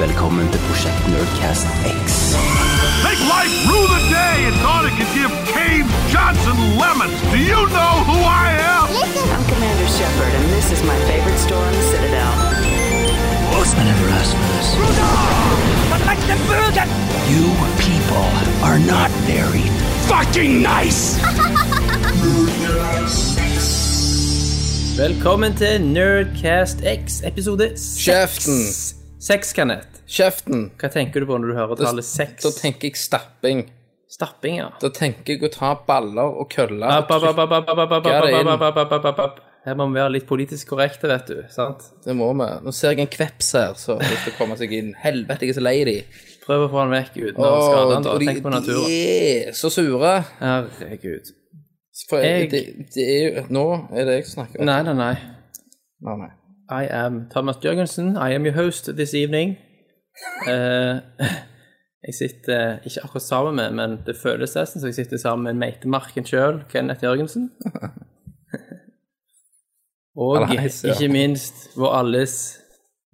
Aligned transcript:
velkommen 0.00 0.46
til 0.52 0.60
Prosjekt 0.68 1.04
Nerdcast 1.12 1.66
X. 2.04 2.34
Make 3.06 3.22
life 3.34 3.54
rue 3.68 3.86
the 3.96 4.02
day 4.22 4.36
and 4.48 4.56
thought 4.64 4.84
it 4.88 4.94
could 4.98 5.12
give 5.18 5.32
Cave 5.56 5.86
Johnson 6.14 6.58
lemons. 6.82 7.16
Do 7.34 7.38
you 7.52 7.60
know 7.76 7.94
who 8.08 8.18
I 8.44 8.46
am? 8.74 8.86
I'm 9.34 9.44
Commander 9.52 9.88
Shepard, 9.96 10.32
and 10.38 10.46
this 10.56 10.66
is 10.74 10.80
my 10.92 10.98
favorite 11.10 11.38
store 11.46 11.64
on 11.70 11.74
the 11.78 11.84
Citadel. 11.92 12.32
I 13.80 13.84
never 13.92 14.06
asked 14.18 14.34
for 14.36 14.46
this. 14.54 14.68
You 17.32 17.44
people 17.88 18.28
are 18.66 18.78
not 18.78 19.10
very 19.32 19.66
fucking 20.10 20.62
nice. 20.62 21.18
Velkommen 24.98 25.54
til 25.56 25.80
Nerdcast 25.80 26.78
X, 26.84 27.20
episode 27.24 27.70
Kjeften. 27.98 28.83
Seks. 29.28 29.52
Kenneth. 29.56 30.02
Kjeften. 30.06 30.66
Hva 30.80 30.90
tenker 30.92 31.24
du 31.24 31.26
på 31.30 31.38
når 31.40 31.52
du 31.52 31.56
hører 31.58 31.80
tallet 31.80 32.04
seks? 32.06 32.44
da 32.44 32.52
tenker 32.58 32.90
jeg 32.90 33.00
stapping. 33.00 33.64
Stapping, 34.14 34.60
ja. 34.60 34.68
Da 34.82 34.90
tenker 34.94 35.34
jeg 35.34 35.42
å 35.48 35.50
ta 35.52 35.72
baller 35.88 36.36
og 36.42 36.50
køller. 36.52 37.00
og 37.02 37.08
Trykker 37.08 38.28
det 38.28 38.38
inn. 38.44 39.40
Her 39.64 39.78
må 39.80 39.86
vi 39.88 39.96
være 39.96 40.12
litt 40.12 40.26
politisk 40.28 40.74
korrekte, 40.74 41.08
vet 41.08 41.30
du. 41.30 41.38
sant? 41.48 41.86
Det 42.04 42.12
må 42.16 42.28
vi. 42.36 42.48
Nå 42.66 42.72
ser 42.76 42.92
jeg 42.92 43.06
en 43.06 43.12
kveps 43.14 43.54
her, 43.56 43.72
så 43.80 43.96
det 43.96 44.10
kommer 44.12 44.36
komme 44.42 44.58
seg 44.60 44.74
inn. 44.76 44.90
Helvete, 45.00 45.46
jeg 45.46 45.54
er 45.54 45.56
så 45.56 45.64
lei 45.64 45.78
de. 45.88 45.94
Prøv 46.44 46.66
å 46.66 46.68
få 46.68 46.82
han 46.82 46.92
vekk 46.92 47.16
uten 47.16 47.40
å 47.40 47.52
skade 47.64 47.94
han, 47.94 48.04
da. 48.04 48.18
Tenk 48.20 48.42
på 48.44 48.52
naturen. 48.52 48.84
de 48.92 49.00
er 49.48 49.56
så 49.56 49.70
sure. 49.72 50.12
Herregud. 50.42 51.32
For 52.10 52.20
Jeg- 52.20 52.50
det, 52.50 52.62
det 52.92 53.04
er 53.08 53.20
jo 53.40 53.46
Nå 53.54 53.88
er 53.94 54.04
det 54.04 54.14
jeg 54.18 54.26
som 54.26 54.44
snakker. 54.44 54.64
Nei, 54.68 54.82
nei, 54.82 54.94
nei. 55.00 55.14
Nei, 56.04 56.16
nei. 56.20 56.30
I 56.70 56.86
am 56.90 57.28
Thomas 57.30 57.56
Jørgensen. 57.64 58.16
I 58.16 58.34
am 58.34 58.44
your 58.46 58.54
host 58.54 58.84
this 58.96 59.14
evening. 59.14 59.58
Uh, 60.46 61.00
jeg 62.06 62.14
sitter 62.18 62.78
ikke 62.84 63.00
akkurat 63.04 63.22
sammen 63.22 63.56
med, 63.56 63.70
men 63.70 63.98
det 64.06 64.16
føles 64.22 64.54
nesten 64.56 64.80
som 64.80 64.88
jeg 64.88 64.94
sitter 64.94 65.16
sammen 65.16 65.44
med 65.44 65.54
meitemarken 65.54 66.26
sjøl, 66.26 66.64
Kenneth 66.70 67.04
Jørgensen. 67.04 67.50
Og 70.16 70.46
ikke 70.84 71.08
minst 71.08 71.54
vår 71.76 71.96
alles 71.98 72.58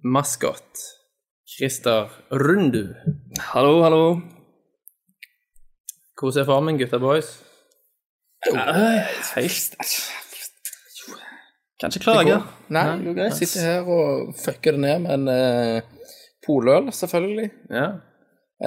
maskot, 0.03 0.77
Christer 1.57 2.13
Rundu. 2.31 2.93
Hallo, 3.39 3.81
hallo. 3.83 4.21
Hvordan 6.19 6.41
er 6.41 6.45
formen, 6.45 6.77
gutta 6.77 6.97
boys? 6.97 7.43
Kan 11.81 11.89
ikke 11.95 12.03
klage. 12.05 12.37
Nei, 12.69 12.85
Jo, 13.05 13.13
greit. 13.17 13.33
Sitter 13.39 13.61
her 13.65 13.81
og 13.89 14.33
fucker 14.37 14.71
det 14.77 14.79
ned 14.83 14.99
med 14.99 15.13
en 15.17 15.27
uh, 15.27 15.81
poløl, 16.45 16.91
selvfølgelig. 16.93 17.49
Ja. 17.73 17.87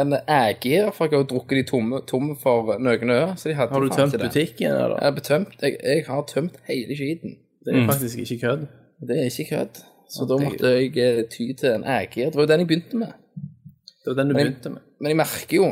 En 0.01 0.13
ægir, 0.29 0.91
for 0.91 1.05
jeg 1.07 1.11
har 1.15 1.19
jo 1.23 1.29
drukket 1.31 1.57
de 1.61 1.63
tomme, 1.71 2.01
tomme 2.11 2.35
for 2.43 2.75
noen 2.83 3.11
øyer. 3.15 3.35
Så 3.39 3.49
de 3.49 3.55
hadde 3.55 3.73
Har 3.73 3.81
du 3.81 3.89
tømt 3.89 4.13
det. 4.13 4.21
butikken, 4.21 4.67
eller? 4.73 4.99
Jeg, 5.05 5.15
betømt. 5.15 5.55
Jeg, 5.63 5.77
jeg 5.85 6.05
har 6.09 6.25
tømt 6.27 6.57
hele 6.69 6.97
skiten. 6.99 7.37
Det 7.65 7.77
er 7.79 7.87
faktisk 7.93 8.19
ikke 8.19 8.39
kødd. 8.47 8.67
Det 9.09 9.19
er 9.21 9.25
ikke 9.31 9.47
kødd. 9.57 9.83
Så 10.11 10.27
da 10.29 10.37
måtte 10.43 10.67
jeg 10.75 10.97
eh, 10.99 11.23
ty 11.31 11.47
til 11.61 11.71
en 11.79 11.85
ægir. 11.85 12.27
Det 12.31 12.35
var 12.35 12.43
jo 12.43 12.51
den 12.51 12.61
jeg 12.61 12.67
begynte 12.69 12.97
med. 12.97 13.13
Det 14.05 14.07
var 14.11 14.15
den 14.23 14.29
du 14.29 14.35
Men- 14.35 14.43
begynte 14.47 14.71
med. 14.71 14.83
Men 15.01 15.09
jeg 15.09 15.17
merker 15.17 15.57
jo 15.57 15.71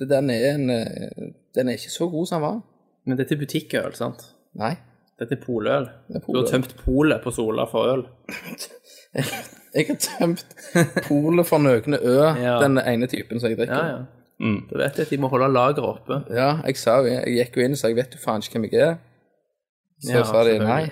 at 0.00 0.08
den 0.08 0.30
er, 0.30 0.54
en, 0.54 0.70
eh, 0.70 1.28
den 1.54 1.68
er 1.68 1.72
ikke 1.72 1.92
så 1.92 2.08
god 2.08 2.26
som 2.26 2.40
den 2.40 2.48
var. 2.48 2.60
Men 3.06 3.18
dette 3.18 3.34
er 3.34 3.38
butikkøl, 3.38 3.92
sant? 3.94 4.24
Nei. 4.54 4.74
Dette 5.20 5.36
er 5.36 5.42
poløl. 5.44 5.86
Det 6.08 6.22
Du 6.26 6.38
har 6.38 6.46
tømt 6.48 6.72
polet 6.84 7.20
på 7.22 7.30
Sola 7.36 7.66
for 7.68 7.90
øl. 7.92 8.06
Jeg 9.74 9.86
har 9.86 9.98
tømt 10.02 10.46
polet 11.06 11.46
for 11.46 11.58
Nøgne 11.62 11.98
Ø, 12.02 12.14
Ja. 12.46 12.56
den 12.62 12.78
ene 12.78 13.06
typen 13.10 13.40
som 13.40 13.50
jeg 13.50 13.58
drikker. 13.58 13.76
Ja, 13.76 13.98
ja. 13.98 14.56
Da 14.70 14.78
vet 14.80 14.96
jeg 14.98 15.04
at 15.06 15.10
de 15.12 15.18
må 15.20 15.28
holde 15.28 15.50
lageret 15.52 15.84
oppe. 15.84 16.16
Ja, 16.32 16.54
jeg 16.66 16.78
sa 16.80 16.94
jo, 17.04 17.10
jeg 17.12 17.34
gikk 17.36 17.58
jo 17.60 17.66
inn 17.66 17.76
og 17.76 17.78
sa 17.78 17.90
jeg 17.92 17.98
vet 18.00 18.14
jo 18.16 18.22
faen 18.22 18.40
ikke 18.42 18.56
hvem 18.56 18.66
jeg 18.70 18.80
er. 18.86 18.94
Så 20.00 20.14
Ja, 20.16 20.22
sa 20.24 20.42
de 20.48 20.54
nei. 20.64 20.84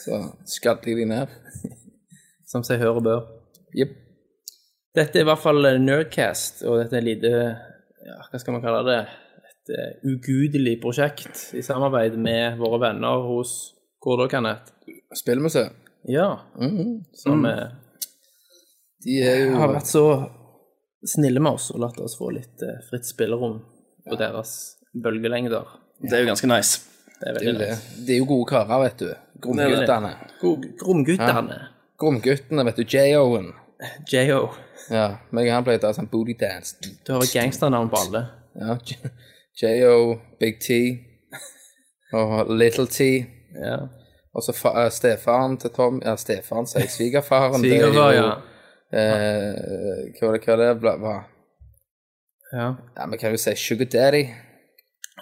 Så 0.00 0.22
skadde 0.48 0.88
jeg 0.90 0.96
de 1.02 1.04
ned. 1.12 1.34
Som 2.50 2.64
seg 2.64 2.80
hør 2.80 3.02
og 3.02 3.04
bør. 3.04 3.20
Jepp. 3.76 3.92
Dette 4.96 5.20
er 5.20 5.26
i 5.26 5.28
hvert 5.28 5.42
fall 5.44 5.60
Nerdcast, 5.84 6.62
og 6.64 6.78
dette 6.80 6.96
er 6.96 7.04
lite 7.04 7.30
ja, 7.36 8.16
Hva 8.30 8.38
skal 8.40 8.56
man 8.56 8.62
kalle 8.64 8.80
det? 8.88 9.00
Et 9.66 9.74
eh, 9.74 9.94
ugudelig 10.06 10.76
prosjekt 10.82 11.48
i 11.58 11.62
samarbeid 11.62 12.14
med 12.18 12.58
våre 12.60 12.78
venner 12.88 13.24
hos 13.26 13.72
Hvor 14.02 14.20
da, 14.20 14.28
Kenneth? 14.30 14.70
Spillmuseet. 15.18 15.72
Ja, 16.08 16.38
Mhm. 16.54 17.04
som 17.14 17.44
eh, 17.46 17.68
De 19.04 19.16
er 19.22 19.40
jo 19.46 19.56
har 19.58 19.72
vært 19.74 19.86
så 19.90 20.30
snille 21.06 21.40
med 21.40 21.52
oss 21.58 21.70
og 21.74 21.80
latt 21.80 21.98
oss 22.00 22.14
få 22.18 22.30
litt 22.34 22.62
eh, 22.62 22.78
fritt 22.88 23.04
spillerom 23.06 23.60
på 24.08 24.16
deres 24.18 24.76
bølgelengder. 24.94 25.66
Det 26.00 26.12
er 26.12 26.22
jo 26.24 26.30
ganske 26.30 26.46
nice. 26.46 26.80
Det 27.20 27.28
er 27.28 27.34
det 27.40 27.48
er 27.48 27.58
nice. 27.58 28.04
De 28.06 28.12
er 28.14 28.18
jo 28.20 28.24
gode 28.30 28.46
karer, 28.50 28.80
vet 28.84 28.98
du. 29.02 29.10
Gromguttene. 29.42 30.14
Gromguttene. 30.40 31.58
Gromguttene, 31.98 32.64
vet 32.68 32.76
du. 32.76 32.84
J.O.-en. 32.84 33.50
J.O. 34.12 34.50
Ja, 34.90 35.06
meg 35.34 35.48
og 35.48 35.54
han 35.56 35.64
pleide 35.66 35.82
å 35.82 35.88
ta 35.88 35.92
sånn 35.96 36.08
booty 36.12 36.36
dance. 36.38 36.76
Du 37.04 37.12
har 37.12 37.24
et 37.24 37.32
gangsternavn 37.34 37.90
på 37.90 37.98
alle. 38.06 38.22
Ja, 38.56 38.76
J- 39.62 39.76
J.O., 39.80 40.16
Big 40.40 40.58
T 40.60 40.98
og 42.18 42.50
Little 42.50 42.86
T. 42.86 43.00
Ja. 43.56 43.78
Og 44.36 44.42
så 44.44 44.52
eh, 44.52 44.90
stefaren 44.92 45.56
til 45.56 45.70
Tom 45.72 46.02
Ja, 46.04 46.16
stefaren 46.20 46.66
sier 46.68 46.88
svigerfaren. 46.92 47.62
det 47.62 47.72
er 47.72 47.86
Svigerfar, 47.86 48.12
ja. 48.12 48.26
Eh, 48.92 50.12
hva 50.18 50.28
var 50.28 50.36
det, 50.36 50.42
hva 50.46 50.56
det 50.60 50.68
ble- 50.82 50.98
var? 51.02 51.22
ja. 52.52 52.66
Ja, 52.96 53.06
vi 53.10 53.16
kan 53.18 53.32
jo 53.34 53.40
si 53.40 53.54
Sugar 53.56 53.88
Daddy. 53.92 54.24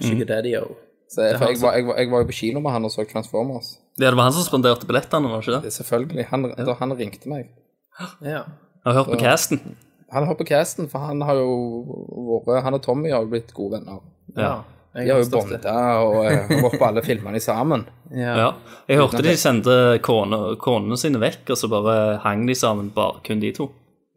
Sugar 0.03 0.27
Daddy, 0.33 0.53
yo. 0.57 0.65
Så 1.15 1.23
jeg, 1.29 1.39
for 1.39 1.47
jeg, 1.53 1.61
var, 1.63 1.73
jeg, 1.79 1.87
var, 1.87 1.97
jeg 2.03 2.11
var 2.11 2.19
jo 2.25 2.27
på 2.27 2.37
kino 2.41 2.61
med 2.61 2.73
han 2.75 2.85
og 2.85 2.91
så 2.91 3.05
Transformers. 3.07 3.77
Det 3.99 4.11
var 4.11 4.27
han 4.27 4.33
som 4.35 4.43
spanderte 4.49 4.87
billettene, 4.89 5.31
var 5.31 5.41
det 5.41 5.47
ikke 5.47 5.57
Det 5.63 5.69
det? 5.71 5.73
selvfølgelig. 5.79 6.25
Han, 6.33 6.49
Da 6.59 6.75
han 6.81 6.95
ringte 6.99 7.29
meg. 7.31 7.45
Ja. 8.21 8.43
Jeg 8.85 8.91
har 8.91 8.97
hørt 8.99 9.13
på 9.15 9.21
casten. 9.23 9.61
Han 10.15 10.27
har 10.29 10.37
på 10.39 10.47
casten, 10.49 10.87
for 10.91 11.03
han 11.09 11.21
har 11.27 11.39
jo 11.41 12.39
vært 12.47 12.65
Han 12.67 12.79
og 12.79 12.83
Tommy 12.85 13.11
har 13.13 13.25
jo 13.27 13.33
blitt 13.35 13.53
gode 13.57 13.79
venner. 13.81 14.01
ja. 14.37 14.55
De 14.95 15.09
har 15.11 15.19
jo 15.19 15.27
bonda 15.27 15.73
og 16.07 16.21
eh, 16.23 16.53
vært 16.63 16.77
på 16.79 16.87
alle 16.87 17.03
filmene 17.03 17.41
sammen. 17.43 17.81
Ja. 18.15 18.35
Ja. 18.39 18.45
Jeg 18.87 19.01
hørte 19.01 19.25
de 19.27 19.33
sendte 19.43 19.75
kone- 20.07 20.53
konene 20.63 20.95
sine 21.01 21.19
vekk, 21.19 21.51
og 21.51 21.59
så 21.59 21.67
bare 21.73 21.97
hang 22.23 22.45
de 22.47 22.55
sammen, 22.55 22.93
bare 22.95 23.19
kun 23.27 23.43
de 23.43 23.51
to. 23.57 23.67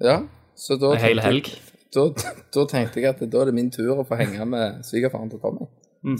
Ja, 0.05 0.19
så 0.53 0.77
da 0.77 0.91
En 0.93 1.01
hel 1.01 1.23
helg. 1.25 1.49
Da, 1.95 2.03
da 2.53 2.67
tenkte 2.69 3.01
jeg 3.01 3.09
at 3.09 3.23
da 3.25 3.41
er 3.41 3.49
det 3.49 3.55
min 3.57 3.71
tur 3.73 3.95
å 3.95 4.05
få 4.05 4.19
henge 4.21 4.45
med 4.45 4.85
svigerfaren 4.85 5.31
til 5.33 5.41
Tommy. 5.41 5.65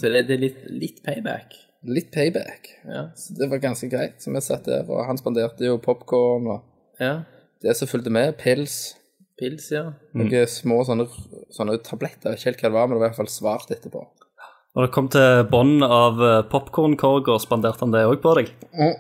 Så 0.02 0.10
det, 0.10 0.26
det 0.26 0.40
er 0.40 0.42
litt, 0.48 0.64
litt 0.74 1.04
payback. 1.06 1.54
Litt 1.86 2.10
payback. 2.16 2.72
Ja. 2.90 3.04
Så 3.14 3.38
det 3.38 3.52
var 3.52 3.62
ganske 3.62 3.92
greit. 3.94 4.18
Så 4.24 4.34
vi 4.34 4.42
satt 4.42 4.66
der, 4.66 4.90
og 4.90 5.06
han 5.06 5.22
spanderte 5.22 5.70
jo 5.70 5.78
popkorn 5.78 6.50
og 6.56 6.66
ja. 7.04 7.20
det 7.62 7.78
som 7.78 7.86
fulgte 7.94 8.10
med, 8.10 8.34
pils. 8.42 8.96
Pils, 9.38 9.68
ja. 9.70 9.84
Noen 10.18 10.48
små 10.50 10.80
sånne, 10.88 11.06
sånne 11.54 11.78
tabletter. 11.86 12.34
Jeg 12.34 12.40
vet 12.40 12.42
ikke 12.42 12.50
helt 12.50 12.64
hva 12.64 12.70
det 12.70 12.78
var, 12.78 12.88
men 12.88 12.96
det 12.96 13.02
var 13.02 13.06
i 13.06 13.12
hvert 13.12 13.20
fall 13.20 13.30
svart 13.30 13.74
etterpå. 13.76 14.02
Når 14.78 14.88
det 14.88 14.94
kom 14.94 15.08
til 15.14 15.44
bånd 15.52 15.86
av 15.86 16.20
eh, 16.26 16.40
popcornkorger, 16.50 17.38
spanderte 17.42 17.86
han 17.86 17.94
det 17.94 18.04
òg 18.10 18.20
på 18.24 18.34
deg? 18.40 18.52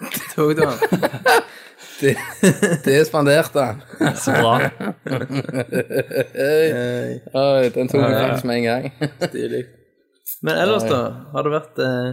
Det 0.00 0.20
Tok 0.32 0.54
du 0.56 0.62
han. 0.64 0.78
Det, 2.00 2.14
det 2.86 2.94
spanderte 3.04 3.60
han. 3.60 3.82
Så 4.22 4.32
bra. 4.32 4.54
Oi, 7.36 7.66
den 7.74 7.90
tok 7.92 8.00
vi 8.00 8.14
faktisk 8.14 8.46
med 8.48 8.56
en 8.56 8.64
gang. 8.64 8.88
Stilig. 9.26 9.60
Men 10.40 10.62
ellers, 10.62 10.86
da? 10.88 11.02
Har 11.34 11.44
det 11.44 11.52
vært 11.52 11.82
eh, 11.84 12.08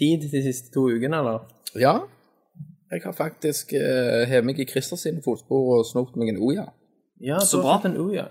tid 0.00 0.26
de 0.26 0.42
siste 0.48 0.74
to 0.74 0.88
ukene, 0.90 1.22
eller? 1.22 1.46
Ja, 1.78 2.00
jeg 2.90 3.00
har 3.04 3.12
faktisk 3.12 3.72
uh, 3.74 4.22
hevet 4.30 4.46
meg 4.46 4.60
i 4.62 4.66
Christer 4.68 4.98
sine 5.00 5.22
fotspor 5.24 5.78
og 5.78 5.86
snokt 5.88 6.16
meg 6.18 6.30
en 6.30 6.40
Oja. 6.42 6.68
Ja, 7.22 7.40
Så 7.42 7.62
bra. 7.62 7.80
en 7.84 7.96
Oja. 7.98 8.28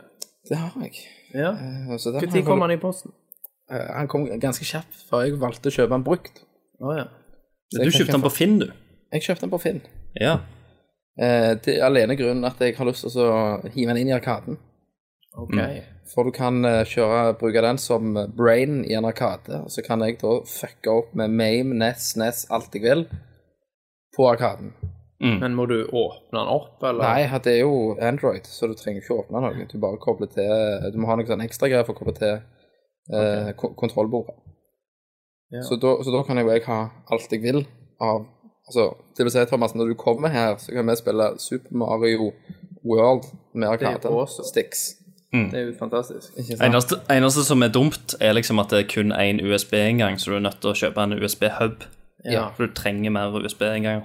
Det 0.50 0.58
har 0.58 0.72
jeg. 0.82 0.94
Ja. 1.34 1.52
Eh, 1.52 1.98
så 1.98 2.12
Når 2.12 2.46
kom 2.46 2.62
han 2.62 2.72
i 2.72 2.78
posten? 2.80 3.12
Uh, 3.72 3.92
han 3.98 4.08
kom 4.08 4.28
ganske 4.40 4.66
kjapt, 4.66 5.02
for 5.10 5.26
jeg 5.26 5.40
valgte 5.42 5.72
å 5.72 5.76
kjøpe 5.76 5.98
han 5.98 6.06
brukt. 6.06 6.44
Å 6.80 6.96
ja. 6.96 7.08
Så 7.74 7.84
Du 7.84 7.92
kjøpte 7.92 8.16
han 8.16 8.24
på 8.24 8.32
Finn, 8.32 8.60
du. 8.62 8.70
Jeg 9.12 9.26
kjøpte 9.26 9.48
han 9.48 9.52
på 9.52 9.62
Finn. 9.64 9.82
Ja. 10.22 10.38
Uh, 11.20 11.52
det 11.66 11.76
er 11.76 11.90
alene 11.90 12.16
grunnen 12.16 12.48
at 12.48 12.62
jeg 12.62 12.78
har 12.78 12.88
lyst 12.88 13.08
til 13.10 13.26
å 13.26 13.60
hive 13.74 13.92
den 13.92 14.04
inn 14.06 14.14
i 14.14 14.16
arkaden. 14.16 14.60
OK. 15.36 15.60
For 16.14 16.24
du 16.24 16.32
kan 16.32 16.62
kjøre, 16.88 17.34
bruke 17.42 17.64
den 17.66 17.80
som 17.82 18.14
brain 18.38 18.86
i 18.86 18.94
en 18.96 19.08
arkade, 19.10 19.58
og 19.66 19.72
så 19.74 19.84
kan 19.84 20.06
jeg 20.06 20.22
da 20.22 20.38
fucke 20.48 20.94
opp 20.94 21.16
med 21.18 21.34
Mame, 21.34 21.76
Ness, 21.76 22.14
Ness, 22.16 22.46
alt 22.54 22.78
jeg 22.78 22.86
vil, 22.86 23.08
på 24.16 24.28
arkaden. 24.32 24.74
Men 25.20 25.56
må 25.56 25.66
du 25.66 25.78
åpne 25.86 26.38
den 26.38 26.50
opp, 26.52 26.84
eller? 26.84 27.02
Nei, 27.02 27.40
det 27.44 27.54
er 27.54 27.62
jo 27.64 27.96
Android, 28.04 28.46
så 28.52 28.68
du 28.68 28.76
trenger 28.78 29.02
ikke 29.02 29.16
åpne 29.22 29.42
noe. 29.42 29.68
Du 29.72 29.78
bare 29.82 30.00
kobler 30.02 30.30
til 30.34 30.92
Du 30.92 31.00
må 31.00 31.08
ha 31.10 31.16
noe 31.18 31.28
sånn 31.28 31.44
ekstra 31.46 31.70
greier 31.72 31.88
for 31.88 31.96
å 31.96 32.02
koble 32.02 32.14
til 32.18 32.34
eh, 32.36 33.54
okay. 33.54 33.72
kontrollbordet. 33.80 34.36
Ja. 35.56 35.64
Så, 35.64 35.80
da, 35.80 35.96
så 36.04 36.12
da 36.12 36.22
kan 36.28 36.42
jo 36.42 36.50
jeg 36.52 36.66
ha 36.68 36.80
alt 37.14 37.32
jeg 37.32 37.44
vil 37.46 37.64
av 38.04 38.26
Altså, 38.66 38.96
det 39.14 39.28
vil 39.28 39.30
si, 39.30 39.42
Thomas, 39.46 39.76
når 39.78 39.92
du 39.92 39.94
kommer 39.94 40.32
her, 40.34 40.56
så 40.58 40.74
kan 40.74 40.88
vi 40.90 40.96
spille 40.98 41.28
Super 41.38 41.76
Mario 41.78 42.32
World 42.82 43.28
med 43.54 43.68
arkade 43.70 44.10
sticks. 44.42 44.88
Det 45.30 45.60
er 45.60 45.68
jo 45.68 45.74
fantastisk. 45.80 46.34
Eneste, 46.64 46.98
eneste 47.12 47.44
som 47.46 47.62
er 47.62 47.70
dumt, 47.70 48.16
er 48.22 48.34
liksom 48.34 48.60
at 48.64 48.72
det 48.74 48.80
er 48.80 48.88
kun 48.90 49.14
én 49.14 49.42
USB-inngang, 49.44 50.18
så 50.18 50.32
du 50.32 50.40
er 50.40 50.48
nødt 50.48 50.62
til 50.64 50.72
å 50.72 50.80
kjøpe 50.80 51.04
en 51.04 51.14
USB-hub. 51.14 51.86
Ja. 52.34 52.48
For 52.56 52.66
du 52.68 52.74
trenger 52.74 53.12
mer 53.12 53.36
USB-innganger. 53.38 54.04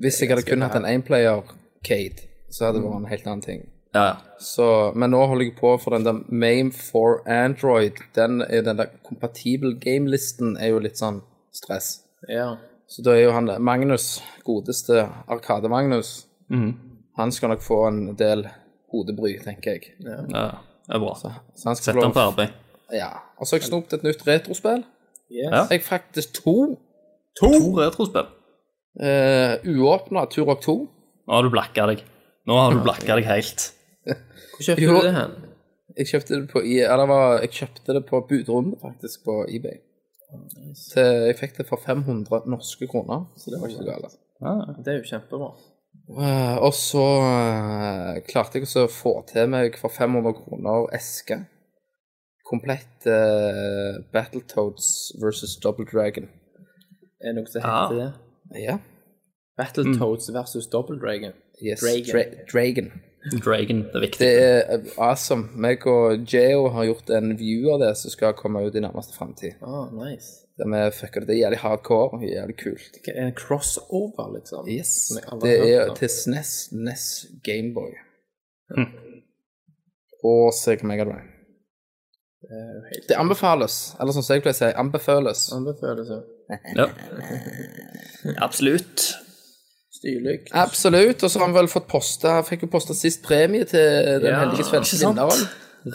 Hvis 0.00 0.20
jeg 0.22 0.30
hadde 0.30 0.42
kun 0.46 0.62
hatt 0.62 0.76
en 0.76 0.84
aimplayer-cade, 0.88 2.22
så 2.50 2.64
hadde 2.66 2.78
det 2.80 2.84
vært 2.86 3.00
en 3.02 3.10
helt 3.10 3.26
annen 3.26 3.42
ting. 3.44 3.62
Ja, 3.94 4.04
ja. 4.06 4.14
Så, 4.40 4.66
men 4.96 5.10
nå 5.12 5.20
holder 5.28 5.44
jeg 5.44 5.56
på 5.58 5.74
for 5.82 5.90
den 5.96 6.04
der 6.06 6.20
Mame 6.32 6.72
for 6.72 7.20
Android. 7.28 7.92
Den, 8.16 8.40
den 8.40 8.78
der 8.78 8.86
compatible 9.04 9.74
game-listen 9.80 10.56
er 10.56 10.72
jo 10.72 10.78
litt 10.80 10.96
sånn 11.00 11.20
stress. 11.52 12.02
Ja. 12.28 12.54
Så 12.88 13.02
da 13.04 13.14
er 13.16 13.26
jo 13.26 13.32
han 13.36 13.46
der 13.48 13.58
Magnus, 13.60 14.22
godeste 14.44 15.08
Arkade-Magnus, 15.28 16.26
Mhm. 16.48 16.72
han 17.16 17.32
skal 17.32 17.48
nok 17.48 17.62
få 17.62 17.86
en 17.88 18.14
del 18.16 18.46
hodebry, 18.92 19.38
tenker 19.44 19.70
jeg. 19.72 19.94
ja, 20.04 20.16
det 20.26 20.94
er 20.94 20.98
bra. 20.98 21.14
Så 21.14 21.30
han 21.64 21.76
skal 21.76 21.94
Sett 21.94 22.02
ham 22.02 22.12
på 22.12 22.20
arbeid. 22.20 22.48
Ja. 22.92 23.08
Og 23.38 23.46
så 23.46 23.56
har 23.56 23.60
jeg 23.60 23.68
snopt 23.68 23.92
et 23.92 24.02
nytt 24.02 24.26
retrospill. 24.26 24.84
Yes. 25.30 25.48
Ja. 25.52 25.66
Jeg 25.70 25.82
faktisk 25.82 26.34
to 26.42 26.78
To 27.40 27.48
retrospill. 27.78 28.26
uh, 29.00 29.54
uåpna 29.64 30.26
Turok 30.28 30.60
2. 30.64 30.74
Nå 31.28 31.32
har 31.36 31.42
du 31.46 31.50
blakka 31.54 31.86
deg. 31.88 32.02
Nå 32.46 32.56
har 32.58 32.74
du 32.74 32.82
blakka 32.84 33.16
deg 33.16 33.24
helt. 33.30 33.68
Hvor 34.04 34.66
kjøpte 34.66 34.82
Jo. 34.82 34.98
du 35.00 35.06
det 35.06 35.14
hen? 35.16 35.32
Jeg 35.96 36.06
kjøpte 36.10 36.34
det 36.40 36.48
på, 36.50 36.60
I- 36.64 36.80
ja, 36.82 36.96
det 36.96 37.06
var, 37.08 37.38
jeg 37.44 37.50
kjøpte 37.52 37.94
det 37.96 38.02
på 38.08 38.20
budrunde, 38.28 38.76
faktisk, 38.82 39.24
på 39.24 39.42
eBay. 39.48 39.78
Så 40.74 41.04
jeg 41.28 41.36
fikk 41.38 41.56
det 41.58 41.66
for 41.68 41.76
500 41.84 42.46
norske 42.48 42.88
kroner, 42.88 43.26
så 43.36 43.52
det 43.52 43.60
var 43.60 43.68
ikke 43.68 43.84
så 43.84 43.88
galt. 43.90 44.18
Det 44.84 44.92
er 44.94 44.98
jo 45.02 45.08
kjempebra. 45.10 45.50
Uh, 46.08 46.56
og 46.64 46.72
så 46.74 47.02
uh, 47.20 48.20
klarte 48.28 48.58
jeg 48.58 48.64
også 48.66 48.86
å 48.86 48.90
få 48.92 49.12
til 49.28 49.48
meg 49.52 49.76
for 49.80 49.92
500 49.92 50.32
kroner 50.40 50.88
eske. 50.96 51.36
Komplett 52.48 53.06
uh, 53.06 54.00
Battletoads 54.12 55.12
versus 55.22 55.56
Double 55.62 55.86
Dragon. 55.92 56.28
Er 57.22 57.32
det 57.32 57.34
noe 57.38 57.46
som 57.50 57.62
heter 57.62 57.98
det? 58.00 58.10
Ja. 58.62 58.78
Battletoads 59.56 60.30
versus 60.34 60.66
Double 60.72 60.98
Dragon. 60.98 61.32
Yes. 61.62 61.80
Dragon. 61.80 62.12
Dra 62.12 62.44
Dragon. 62.52 62.92
Dragon, 63.44 63.82
det 63.86 63.94
er 63.94 64.00
viktig. 64.02 64.18
Det 64.26 64.30
er 64.42 64.62
eh, 64.74 64.86
awesome. 64.98 65.44
Meg 65.54 65.84
og 65.86 66.24
Geo 66.26 66.64
har 66.74 66.88
gjort 66.88 67.10
en 67.14 67.36
view 67.38 67.68
av 67.70 67.78
det 67.84 67.92
som 68.00 68.10
skal 68.10 68.32
komme 68.34 68.64
ut 68.66 68.74
i 68.74 68.82
nærmeste 68.82 69.14
framtid. 69.14 69.60
Ah, 69.62 69.92
nice. 69.94 70.40
Der 70.58 70.66
vi 70.72 70.80
fucker 70.96 71.22
det. 71.22 71.28
Det 71.28 71.36
er 71.36 71.40
jævlig 71.44 71.60
hardcore 71.62 72.18
og 72.18 72.24
jævlig 72.26 72.56
kult. 72.58 72.98
Det 73.04 73.14
er 73.14 73.28
En 73.28 73.36
crossover, 73.38 74.32
liksom? 74.34 74.66
Yes. 74.68 74.90
Som 75.06 75.20
jeg 75.20 75.28
aldri 75.32 75.52
Det 75.52 75.76
er 75.76 75.94
til 75.94 76.08
SNES, 76.08 76.50
NES, 76.72 77.04
Gameboy. 77.46 77.94
Og 80.24 80.52
Sega 80.54 80.86
Megadrive. 80.86 81.22
Det 82.42 83.06
Det 83.08 83.14
anbefales, 83.16 83.94
eller 84.00 84.12
som 84.12 84.22
jeg 84.34 84.42
pleier 84.42 84.54
å 84.56 84.58
si, 84.58 84.70
anbefales. 84.82 85.52
anbefales. 85.54 86.08
ja. 86.10 86.20
Ja. 86.76 86.88
Absolutt. 88.46 89.08
Stilig. 90.02 90.38
Absolutt. 90.50 91.22
Og 91.22 91.30
så 91.30 91.40
har 91.40 91.46
han 91.46 91.56
vel 91.56 91.68
fått 91.70 91.86
posta 91.90 92.40
Fikk 92.46 92.66
jo 92.66 92.72
posta 92.72 92.94
sist 92.96 93.22
premie 93.26 93.66
til 93.70 94.22
den 94.22 94.32
Ja, 94.32 94.40
heldige 94.42 94.66
svenske 94.66 94.98
vinneren. 95.04 95.44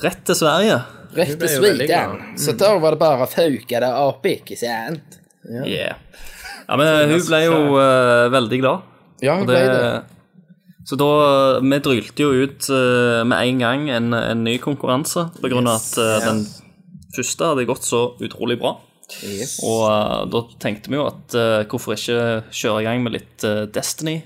Rett 0.04 0.24
til 0.28 0.38
Sverige. 0.40 0.82
Rett 1.16 1.38
til 1.40 1.52
Sverige. 1.52 2.02
Mm. 2.12 2.36
Så 2.40 2.56
da 2.60 2.74
var 2.82 2.96
det 2.96 3.02
bare 3.02 3.28
å 3.28 3.32
fauke 3.32 3.82
det 3.84 3.94
opp, 4.04 4.28
ikke 4.28 4.58
sant? 4.60 5.18
Yeah. 5.48 5.96
Ja, 6.68 6.76
men 6.76 7.14
hun 7.14 7.24
ble 7.24 7.42
jo 7.46 7.60
uh, 7.80 8.28
veldig 8.34 8.60
glad. 8.60 8.88
Ja, 9.24 9.38
hun 9.40 9.48
det, 9.48 9.56
ble 9.56 9.76
det. 9.76 10.18
Så 10.88 10.96
da 11.00 11.12
Vi 11.64 11.80
drylte 11.84 12.24
jo 12.24 12.44
ut 12.48 12.68
uh, 12.72 13.24
med 13.28 13.38
en 13.40 13.64
gang 13.64 13.88
en, 13.92 14.12
en 14.16 14.44
ny 14.44 14.58
konkurranse, 14.64 15.30
på 15.40 15.52
grunn 15.52 15.68
av 15.68 15.80
at 15.82 16.00
eh, 16.00 16.28
den 16.28 16.44
første 17.16 17.52
hadde 17.52 17.68
gått 17.68 17.88
så 17.88 18.02
utrolig 18.24 18.60
bra. 18.62 18.78
Yes. 19.24 19.60
Og 19.64 19.86
uh, 19.88 20.26
da 20.32 20.42
tenkte 20.60 20.92
vi 20.92 20.98
jo 21.00 21.06
at 21.08 21.36
uh, 21.38 21.64
hvorfor 21.72 21.96
ikke 21.96 22.44
kjøre 22.52 22.82
i 22.82 22.88
gang 22.90 23.04
med 23.06 23.16
litt 23.16 23.46
uh, 23.48 23.66
Destiny 23.72 24.18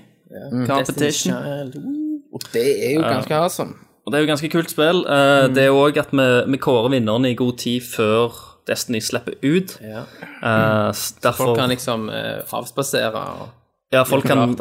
competition. 0.66 1.34
Destiny 1.36 2.18
Og 2.32 2.46
det 2.54 2.66
er 2.88 2.94
jo 2.96 3.02
ganske 3.04 3.36
awesome. 3.36 3.74
Og 4.02 4.10
det 4.12 4.18
er 4.18 4.24
jo 4.24 4.30
ganske 4.32 4.48
kult 4.50 4.70
spill. 4.72 5.04
Mm. 5.06 5.52
Det 5.54 5.62
er 5.68 5.76
òg 5.76 5.98
at 6.00 6.10
vi, 6.16 6.24
vi 6.50 6.58
kårer 6.58 6.90
vinnerne 6.96 7.30
i 7.30 7.36
god 7.38 7.58
tid 7.62 7.84
før 7.86 8.32
Destiny 8.66 8.98
slipper 9.02 9.36
ut. 9.42 9.76
Ja. 9.82 10.02
Eh, 10.42 11.02
derfor 11.22 11.52
Folk 11.52 11.58
kan 11.60 11.70
liksom 11.70 12.08
eh, 12.10 12.40
avspasere 12.54 13.12
og 13.42 13.48
Ja, 13.92 14.02
folk 14.08 14.24
kan 14.24 14.56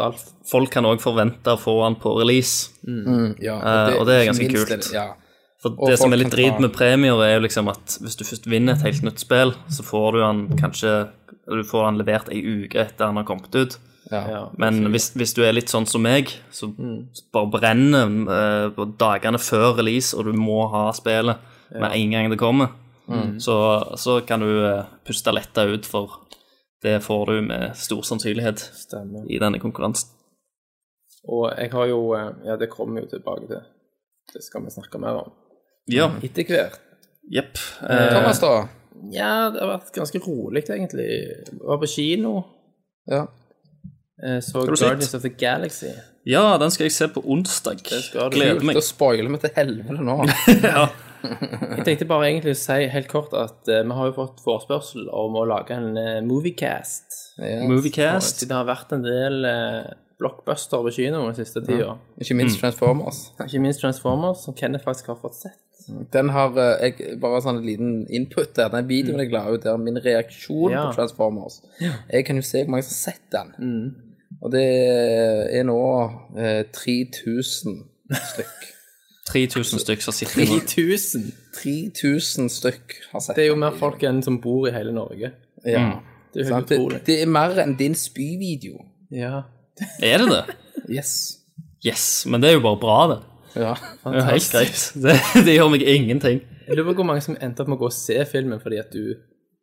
folk 0.52 0.70
kan 0.74 0.86
også 0.86 1.06
forvente 1.06 1.54
å 1.56 1.58
få 1.62 1.78
den 1.86 1.96
på 2.02 2.12
release. 2.20 2.70
Ja, 3.42 3.58
Eh, 3.62 4.00
og 4.00 4.06
det 4.10 4.16
er 4.20 4.26
ganske 4.30 4.50
kult. 4.52 4.70
det- 4.70 4.94
Ja. 4.94 5.08
For 5.62 5.78
Og 5.78 5.92
det 5.92 6.00
som 6.02 6.14
er 6.14 6.24
litt 6.24 6.34
drit 6.34 6.58
med 6.62 6.74
premier, 6.74 7.20
er 7.22 7.36
jo 7.36 7.46
liksom 7.46 7.70
at 7.70 8.00
hvis 8.02 8.18
du 8.18 8.26
først 8.26 8.50
vinner 8.50 8.74
et 8.74 8.86
helt 8.88 9.06
nytt 9.06 9.22
spill, 9.22 9.54
så 9.70 9.86
får 9.86 10.16
du 10.16 10.20
den 10.24 10.44
kanskje 10.58 10.94
Du 11.52 11.64
får 11.68 11.88
den 11.90 12.02
levert 12.02 12.30
ei 12.34 12.42
uke 12.42 12.80
etter 12.82 13.08
den 13.08 13.20
har 13.20 13.26
kommet 13.28 13.54
ut. 13.56 13.78
Ja. 14.12 14.50
Men 14.60 14.86
hvis, 14.92 15.12
hvis 15.16 15.34
du 15.38 15.42
er 15.46 15.54
litt 15.56 15.72
sånn 15.72 15.88
som 15.88 16.04
meg, 16.04 16.32
så 16.52 16.70
bare 17.34 17.50
brenner 17.52 18.12
eh, 18.36 18.68
på 18.76 18.86
dagene 19.00 19.40
før 19.42 19.78
release, 19.80 20.16
og 20.18 20.28
du 20.28 20.38
må 20.38 20.66
ha 20.72 20.90
spillet 20.96 21.42
med 21.72 21.96
en 21.96 22.16
gang 22.16 22.30
det 22.32 22.40
kommer, 22.40 22.74
så, 23.38 23.58
så 23.98 24.22
kan 24.28 24.40
du 24.40 24.50
eh, 24.66 24.86
puste 25.08 25.34
letta 25.34 25.66
ut, 25.68 25.86
for 25.86 26.22
det 26.84 27.00
får 27.04 27.26
du 27.26 27.42
med 27.42 27.78
stor 27.78 28.02
sannsynlighet 28.08 28.60
Stemmer. 28.60 29.26
i 29.30 29.40
denne 29.42 29.60
konkurransen. 29.60 30.10
Og 31.30 31.52
jeg 31.54 31.70
har 31.72 31.86
jo 31.92 32.00
eh, 32.18 32.32
Ja, 32.48 32.58
det 32.58 32.72
kommer 32.72 33.04
jo 33.04 33.12
tilbake 33.12 33.48
til. 33.50 33.62
Det 34.34 34.44
skal 34.44 34.64
vi 34.66 34.74
snakke 34.74 35.02
mer 35.02 35.20
om. 35.26 35.32
Ja, 35.90 36.12
Etter 36.22 36.46
hvert. 36.46 36.80
jepp. 37.32 37.58
Thomas, 37.82 38.40
da? 38.40 38.68
Ja, 39.12 39.50
det 39.50 39.62
har 39.64 39.72
vært 39.80 39.94
ganske 39.96 40.22
rolig, 40.22 40.64
egentlig. 40.70 41.08
Jeg 41.10 41.60
var 41.66 41.80
på 41.82 41.90
kino, 41.90 42.44
Ja. 43.10 43.26
eh, 44.24 44.40
så? 44.40 44.66
Guardians 44.68 45.14
of 45.16 45.22
the 45.24 45.30
Galaxy. 45.30 45.90
Ja, 46.26 46.58
den 46.62 46.70
skal 46.72 46.86
jeg 46.86 46.92
se 46.92 47.08
på 47.08 47.24
onsdag. 47.26 47.82
Gleder 48.32 48.62
meg. 48.64 48.76
Da 48.78 48.82
spoiler 48.86 49.32
vi 49.34 49.38
til 49.42 49.56
helvete 49.56 50.04
nå. 50.06 50.20
Jeg 51.22 51.84
tenkte 51.86 52.08
bare 52.10 52.32
egentlig 52.32 52.56
å 52.56 52.58
si 52.58 52.88
helt 52.90 53.10
kort 53.12 53.34
at 53.38 53.68
uh, 53.70 53.84
vi 53.86 53.94
har 53.94 54.08
jo 54.10 54.14
fått 54.16 54.40
forespørsel 54.42 55.10
om 55.14 55.36
å 55.38 55.44
lage 55.46 55.76
en 55.78 55.92
uh, 55.94 56.18
moviecast. 56.26 57.18
Yes. 57.38 57.68
Moviecast. 57.70 58.42
Det 58.50 58.56
har 58.58 58.66
vært 58.66 58.96
en 58.98 59.04
del 59.06 59.46
uh, 59.46 59.92
blockbuster 60.18 60.82
på 60.82 60.94
kino 60.96 61.22
den 61.28 61.38
siste 61.38 61.62
tida. 61.66 61.94
Ikke 62.22 62.38
minst 62.40 62.58
Transformers. 62.62 63.20
Ikke 63.46 63.62
minst 63.62 63.84
Transformers, 63.86 64.42
som 64.48 64.58
Kenneth 64.58 64.88
faktisk 64.88 65.14
har 65.14 65.20
fått 65.22 65.38
sett. 65.44 65.62
Den 66.14 66.30
har 66.30 66.56
eh, 66.60 66.92
jeg 66.92 67.20
bare 67.22 67.42
sånn 67.44 67.60
en 67.62 67.66
liten 67.66 67.94
input 68.10 68.54
der. 68.58 68.70
Den 68.74 68.88
videoen 68.90 69.20
jeg 69.24 69.32
la 69.34 69.46
ut 69.52 69.64
der, 69.64 69.78
min 69.82 69.98
reaksjon 70.02 70.72
Ja. 70.72 70.86
på 70.88 70.96
Transformers. 71.00 71.62
Jeg 72.12 72.26
kan 72.26 72.36
jo 72.40 72.42
se 72.46 72.64
hvor 72.64 72.72
mange 72.76 72.84
som 72.88 72.96
har 72.96 73.02
sett 73.14 73.26
den. 73.32 73.54
Mm. 73.58 73.96
Og 74.42 74.52
det 74.54 74.66
er 75.58 75.64
nå 75.68 75.80
eh, 76.38 76.64
3000 76.74 77.82
stykk. 78.12 78.70
3000 79.32 79.80
stykk 79.80 80.02
som 80.04 80.14
sitter 80.16 80.48
nå. 80.50 80.60
3000! 80.68 81.28
3000 81.62 82.50
stykk 82.52 82.96
har 83.12 83.22
sett 83.24 83.38
Det 83.38 83.46
er 83.46 83.52
jo 83.52 83.60
mer 83.60 83.76
folk 83.80 84.02
enn 84.08 84.24
som 84.26 84.40
bor 84.44 84.68
i 84.68 84.74
hele 84.76 84.92
Norge. 84.96 85.32
Ja. 85.66 86.00
Det 86.34 86.48
er 86.48 86.64
Det, 86.68 86.80
det 87.06 87.22
er 87.22 87.28
mer 87.30 87.58
enn 87.64 87.76
din 87.80 87.96
spyvideo. 87.96 88.86
Ja. 89.12 89.44
Er 90.04 90.18
det 90.24 90.28
det? 90.32 90.56
Yes. 90.90 91.12
Yes, 91.86 92.26
men 92.26 92.42
det 92.42 92.50
er 92.52 92.54
jo 92.54 92.64
bare 92.64 92.80
bra, 92.80 92.98
det. 93.12 93.20
Ja. 93.56 93.74
Fantastisk. 94.04 94.14
er 94.16 94.32
helt 94.32 94.52
greit. 94.52 95.04
Det, 95.04 95.46
det 95.46 95.56
gjør 95.58 95.70
meg 95.74 95.82
ingenting. 95.88 96.42
Jeg 96.68 96.78
lurer 96.78 96.92
på 96.94 97.02
hvor 97.02 97.08
mange 97.12 97.24
som 97.26 97.36
endte 97.42 97.64
opp 97.64 97.68
med 97.72 97.78
å 97.80 97.82
gå 97.84 97.90
og 97.90 97.96
se 97.96 98.18
filmen 98.30 98.62
fordi 98.64 98.80
at 98.80 98.92
du 98.94 99.16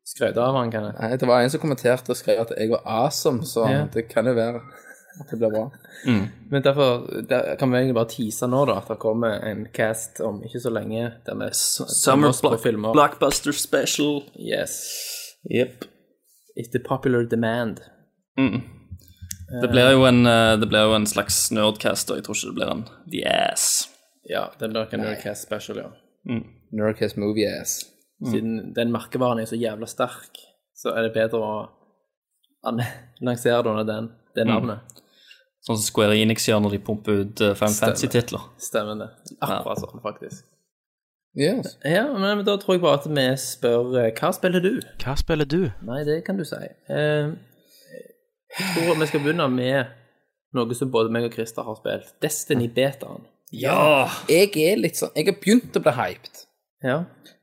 skrøt 0.09 0.37
av 0.41 0.57
han, 0.57 0.71
Kenneth. 0.73 0.99
Nei, 1.01 1.17
det 1.21 1.29
var 1.29 1.43
en 1.45 1.51
som 1.53 1.61
kommenterte 1.63 2.13
og 2.13 2.17
skrev 2.17 2.41
at 2.47 2.53
jeg 2.57 2.71
var 2.73 2.85
awesome, 2.85 3.45
så 3.49 3.67
Ja. 3.69 3.83
det 3.93 4.07
kan 4.09 4.27
jo 4.29 4.33
være 4.37 4.61
at 5.21 5.31
det 5.33 5.39
blir 5.41 5.51
bra. 5.51 5.65
Men 6.51 6.63
derfor 6.63 7.03
der 7.29 7.57
kan 7.59 7.73
vi 7.73 7.77
egentlig 7.81 7.95
bare 7.99 8.09
tease 8.13 8.47
nå, 8.47 8.65
da, 8.69 8.77
at 8.79 8.89
det 8.89 8.99
kommer 9.03 9.41
en 9.51 9.67
cast 9.75 10.21
om 10.25 10.43
ikke 10.47 10.61
så 10.63 10.71
lenge 10.71 11.09
der 11.27 11.35
vi 11.41 11.49
Summer 11.53 12.29
oss 12.29 12.41
på 12.41 12.53
block, 12.53 12.63
filmer. 12.63 12.93
Blockbuster 12.95 13.53
Special. 13.53 14.23
Yes. 14.39 14.79
Yep. 15.51 15.85
It's 16.57 16.71
the 16.73 16.79
popular 16.79 17.25
demand. 17.25 17.81
Det 19.49 19.71
blir 19.73 19.91
jo 19.95 20.03
en, 20.05 20.27
eh, 20.29 20.57
det 20.61 20.69
blir 20.69 20.85
jo 20.91 20.95
en 20.97 21.07
slags 21.09 21.39
nerdcast, 21.57 22.11
og 22.11 22.19
jeg 22.19 22.25
tror 22.27 22.37
ikke 22.37 22.51
det 22.51 22.57
blir 22.59 22.73
en 22.75 22.83
The 23.13 23.23
Ass. 23.33 23.69
Ja, 24.29 24.43
det 24.61 24.69
blir 24.71 24.85
ikke 24.85 24.99
en 24.99 25.07
Nerdcast 25.07 25.47
special, 25.49 25.79
ja. 25.81 25.89
Nerdcast 26.77 27.17
movie 27.17 27.49
ass. 27.49 27.79
Siden 28.29 28.75
den 28.77 28.91
merkevaren 28.93 29.39
er 29.41 29.47
så 29.49 29.57
jævla 29.57 29.87
sterk, 29.89 30.37
så 30.77 30.93
er 30.93 31.07
det 31.07 31.15
bedre 31.15 31.39
å 31.41 31.69
an- 32.69 32.83
lansere 33.25 33.63
det 33.63 33.71
under 33.73 33.85
den, 33.89 34.11
det 34.37 34.45
navnet. 34.47 34.81
Sånn 35.65 35.79
som 35.79 35.87
Square 35.87 36.17
Enix 36.19 36.45
gjør 36.49 36.61
når 36.67 36.77
de 36.77 36.79
pumper 36.85 37.23
ut 37.25 37.41
eh, 37.41 37.55
Final 37.57 37.75
Fantasy-titler. 37.79 38.45
Stemmer 38.63 38.99
det. 39.01 39.09
Akkurat 39.41 39.81
sånn, 39.81 40.03
faktisk. 40.05 40.45
Yes. 41.39 41.77
Ja, 41.85 42.05
men 42.13 42.45
da 42.45 42.57
tror 42.59 42.75
jeg 42.77 42.83
bare 42.83 42.99
at 43.01 43.07
vi 43.07 43.25
spør 43.39 43.97
eh, 44.01 44.13
Hva 44.19 44.31
spiller 44.35 44.61
du? 44.65 44.71
Hva 45.03 45.17
spiller 45.17 45.47
du? 45.49 45.71
Nei, 45.87 46.03
det 46.05 46.21
kan 46.27 46.37
du 46.37 46.45
si. 46.49 46.57
Eh, 46.91 47.33
jeg 48.57 48.69
tror 48.75 48.99
vi 49.01 49.07
skal 49.11 49.21
begynne 49.25 49.49
med 49.53 49.95
noe 50.57 50.75
som 50.79 50.91
både 50.91 51.13
meg 51.13 51.27
og 51.29 51.35
Christer 51.37 51.67
har 51.67 51.77
spilt. 51.77 52.15
Destiny-betaen. 52.25 53.27
Ja! 53.53 54.09
Jeg 54.29 54.51
er 54.61 54.77
litt 54.81 54.97
sånn 55.01 55.13
Jeg 55.17 55.27
har 55.29 55.37
begynt 55.41 55.77
å 55.77 55.83
bli 55.85 55.93
hyped. 55.97 56.43
Ja. 56.85 56.99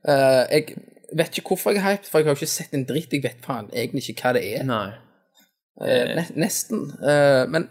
Eh, 0.06 0.42
jeg 0.52 0.76
vet 1.18 1.38
ikke 1.38 1.52
hvorfor 1.54 1.74
jeg 1.74 1.82
er 1.82 1.86
hyped, 1.92 2.08
for 2.10 2.18
jeg 2.22 2.26
har 2.28 2.34
jo 2.34 2.40
ikke 2.40 2.50
sett 2.56 2.74
en 2.74 2.86
dritt. 2.88 3.12
Jeg 3.14 3.22
vet 3.26 3.42
faen 3.46 3.68
egentlig 3.72 4.08
ikke 4.10 4.22
hva 4.26 4.32
det 4.38 4.44
er. 4.56 4.64
Nei. 4.66 4.86
Eh, 5.82 6.14
ne 6.18 6.24
nesten. 6.42 6.86
Eh, 7.04 7.44
men 7.52 7.68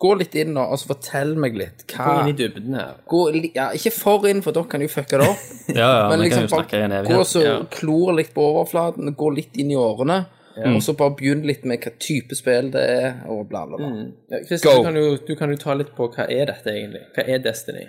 gå 0.00 0.14
litt 0.16 0.34
inn 0.40 0.54
nå, 0.56 0.62
og 0.72 0.78
så 0.80 0.88
fortell 0.94 1.34
meg 1.36 1.56
litt. 1.60 1.82
Gå 1.90 2.00
Hva 2.00 2.20
inn 2.22 2.30
i 2.32 2.36
dybden 2.38 2.76
her. 2.78 2.94
gå, 3.10 3.18
li- 3.34 3.52
ja, 3.54 3.66
Ikke 3.76 3.92
for 3.92 4.24
inn, 4.30 4.40
for 4.44 4.56
dere 4.56 4.64
kan 4.72 4.80
jo 4.80 4.88
fucke 4.88 5.18
det 5.20 5.26
opp. 5.28 5.42
Ja, 5.76 5.88
ja, 6.00 6.08
Men 6.08 6.22
vi 6.22 6.28
liksom 6.30 6.46
kan 6.46 6.48
jo 6.48 6.54
snakke 6.56 6.78
i 6.78 6.84
en 6.86 6.94
bare 6.96 7.10
gå 7.18 7.24
så 7.28 7.42
Ja. 7.44 7.56
klor 7.70 8.14
litt 8.16 8.32
på 8.34 8.42
overflaten, 8.46 9.12
gå 9.14 9.28
litt 9.36 9.56
inn 9.60 9.70
i 9.70 9.76
årene, 9.76 10.22
og 10.58 10.82
så 10.82 10.94
bare 10.98 11.14
begynn 11.18 11.44
litt 11.46 11.64
med 11.68 11.84
hva 11.84 11.92
type 12.02 12.36
spill 12.38 12.72
det 12.74 12.82
er, 12.82 13.08
og 13.30 13.46
bla, 13.50 13.64
bla, 13.68 13.78
bla. 13.78 13.90
Ja, 14.32 14.42
Christer, 14.48 14.70
Go. 14.70 14.80
du 14.80 14.88
kan, 14.88 14.98
jo, 14.98 15.16
du 15.28 15.32
kan 15.38 15.54
jo 15.54 15.60
ta 15.60 15.76
litt 15.78 15.92
på 15.96 16.08
hva 16.10 16.26
er 16.26 16.50
dette 16.50 16.74
egentlig? 16.74 17.04
Hva 17.14 17.26
er 17.26 17.44
Destiny? 17.44 17.86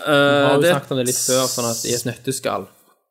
Uh, 0.00 0.06
du 0.06 0.14
har 0.16 0.56
jo 0.56 0.64
det, 0.64 0.72
snakket 0.74 0.94
om 0.94 1.00
det 1.00 1.06
litt 1.10 1.20
før, 1.20 1.44
sånn 1.52 1.70
at 1.70 1.84
i 1.86 1.94
et 1.96 2.08
nøtteskall. 2.08 2.66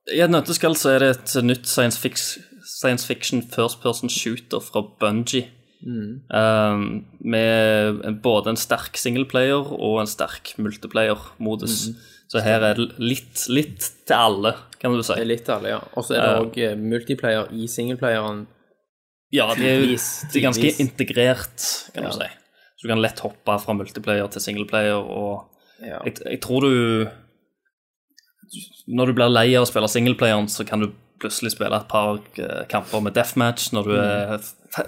I 0.09 0.23
et 0.25 0.33
nøtteskall 0.33 0.75
så 0.79 0.95
er 0.95 1.05
det 1.05 1.13
et 1.15 1.37
nytt 1.45 1.69
science, 1.69 2.01
fix, 2.01 2.27
science 2.65 3.07
fiction 3.07 3.43
first 3.55 3.81
person 3.83 4.11
shooter 4.11 4.63
fra 4.63 4.83
Bungie. 5.01 5.47
Um, 5.79 7.05
med 7.19 8.01
både 8.23 8.51
en 8.51 8.59
sterk 8.59 8.97
singleplayer 8.99 9.69
og 9.77 10.01
en 10.01 10.09
sterk 10.11 10.51
multiplayer-modus. 10.59 11.85
Så 12.29 12.43
her 12.43 12.65
er 12.67 12.75
det 12.77 12.89
litt, 13.01 13.45
litt 13.49 13.87
til 14.05 14.17
alle, 14.17 14.53
kan 14.81 14.93
du 14.93 15.01
si. 15.05 15.15
Litt 15.25 15.47
til 15.47 15.55
alle, 15.55 15.71
ja. 15.77 15.79
Og 15.95 16.05
så 16.05 16.17
er 16.17 16.25
det 16.25 16.41
òg 16.43 16.59
uh, 16.59 16.81
multiplayer 16.83 17.53
i 17.55 17.69
singleplayeren. 17.71 18.43
Ja, 19.31 19.45
de 19.53 19.65
er, 19.69 19.83
de 20.33 20.39
er 20.39 20.45
ganske 20.47 20.71
integrert, 20.81 21.65
kan 21.93 22.03
Ja. 22.03 22.09
du 22.09 22.15
si. 22.17 22.29
Så 22.79 22.87
du 22.87 22.87
kan 22.87 23.01
lett 23.01 23.19
hoppe 23.19 23.59
fra 23.61 23.73
multiplayer 23.73 24.27
til 24.31 24.41
singleplayer, 24.41 24.95
og 24.97 25.45
Ja. 25.85 25.99
jeg, 26.05 26.15
jeg 26.25 26.41
tror 26.41 26.61
du 26.61 27.07
Når 28.87 29.05
du 29.05 29.13
blir 29.13 29.29
lei 29.29 29.53
av 29.55 29.63
å 29.63 29.69
spille 29.69 29.87
singleplayeren, 29.87 30.47
så 30.49 30.65
kan 30.65 30.79
du 30.81 30.87
plutselig 31.21 31.51
spille 31.53 31.75
et 31.77 31.87
par 31.87 32.17
eh, 32.39 32.63
kamper 32.71 33.01
med 33.05 33.13
deathmatch. 33.13 33.67
Når 33.75 33.83
du 33.83 33.91
er 33.99 34.39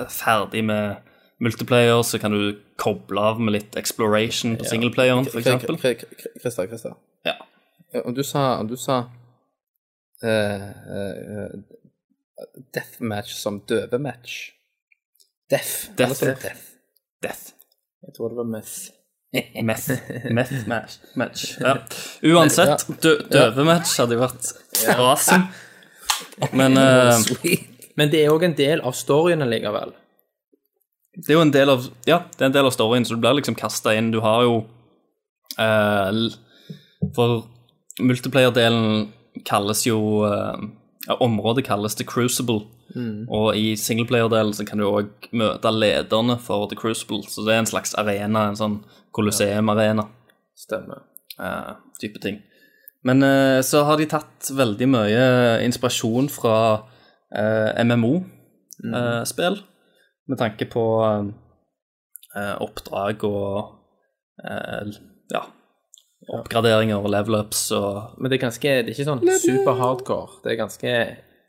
ferdig 0.09 0.63
med 0.65 0.95
multiplayer, 1.39 2.01
så 2.01 2.17
kan 2.19 2.31
du 2.31 2.55
koble 2.81 3.19
av 3.21 3.39
med 3.39 3.53
litt 3.53 3.75
exploration 3.77 4.55
på 4.57 4.65
singleplayeren, 4.65 5.25
for 5.29 5.39
eksempel. 5.43 5.77
Christer, 5.77 6.67
Christer. 6.71 6.95
Ja. 7.25 7.35
Ja, 7.93 8.01
du 8.11 8.23
sa, 8.23 8.63
du 8.63 8.75
sa 8.79 9.03
eh, 10.23 10.65
eh, 10.65 11.53
deathmatch 12.73 13.33
som 13.37 13.61
døvematch. 13.69 14.51
Death. 15.51 15.91
Eller 15.97 16.15
death. 16.15 16.41
death. 16.41 16.61
Death. 17.21 17.53
Jeg 18.01 18.15
tror 18.15 18.29
det 18.29 18.37
var 18.39 18.49
meth. 18.49 18.91
Meth, 19.63 19.91
meth 20.31 20.67
match. 20.67 20.97
match. 21.15 21.43
Ja. 21.61 21.77
Uansett, 22.33 22.83
dø 23.03 23.13
døvematch 23.31 23.93
hadde 24.01 24.17
jo 24.17 24.23
vært 24.25 24.49
rasen. 24.99 25.45
Men 26.57 26.75
uh, 26.77 27.15
Men 27.97 28.11
det 28.11 28.25
er 28.25 28.33
òg 28.33 28.43
en 28.47 28.57
del 28.57 28.81
av 28.83 28.95
storyen 28.97 29.43
likevel. 29.47 29.93
det 31.15 31.31
er 31.31 31.37
jo 31.37 31.45
en 31.45 31.53
del 31.53 31.71
av 31.71 31.87
Ja, 32.07 32.23
det 32.33 32.43
er 32.43 32.49
en 32.49 32.57
del 32.57 32.67
av 32.67 32.75
storyen, 32.75 33.05
så 33.05 33.15
du 33.15 33.23
blir 33.23 33.39
liksom 33.39 33.55
kasta 33.59 33.95
inn. 33.95 34.11
Du 34.11 34.19
har 34.25 34.43
jo 34.47 34.59
uh, 35.59 36.11
For 37.15 37.43
multiplayer-delen 38.01 39.11
kalles 39.47 39.85
jo 39.87 39.99
ja, 40.25 40.57
Området 41.09 41.65
kalles 41.65 41.95
The 41.95 42.05
Crucible. 42.05 42.67
Og 43.31 43.55
i 43.57 43.73
singleplayer-delen 43.79 44.53
så 44.53 44.65
kan 44.67 44.81
du 44.81 44.85
òg 44.89 45.29
møte 45.33 45.71
lederne 45.73 46.37
for 46.39 46.67
The 46.69 46.77
Crucible. 46.77 47.23
Så 47.25 47.45
det 47.47 47.55
er 47.55 47.63
en 47.63 47.69
slags 47.69 47.95
arena, 47.97 48.49
en 48.49 48.59
sånn 48.59 48.77
Colosseum-arena. 49.15 50.05
Stemmer. 50.59 51.05
Uh, 51.39 51.73
type 52.01 52.21
ting. 52.21 52.41
Men 53.07 53.23
uh, 53.25 53.59
så 53.65 53.85
har 53.87 53.97
de 53.97 54.09
tatt 54.11 54.51
veldig 54.53 54.87
mye 54.93 55.23
inspirasjon 55.65 56.29
fra 56.29 56.57
uh, 56.83 57.69
MMO-spill, 57.81 59.57
med 60.29 60.39
tanke 60.39 60.67
på 60.69 60.83
eh, 62.35 62.55
oppdrag 62.63 63.25
og 63.27 63.57
eh, 64.45 64.91
ja, 65.33 65.43
oppgraderinger 66.31 67.01
og 67.01 67.11
level-ups 67.11 67.63
og 67.77 68.17
Men 68.17 68.31
det 68.31 68.37
er 68.37 68.45
ganske 68.45 68.73
Det 68.73 68.91
er 68.91 68.95
ikke 68.95 69.07
sånn 69.09 69.23
super 69.43 69.79
hardcore. 69.79 70.41
Det 70.43 70.53
er 70.53 70.59
ganske 70.59 70.93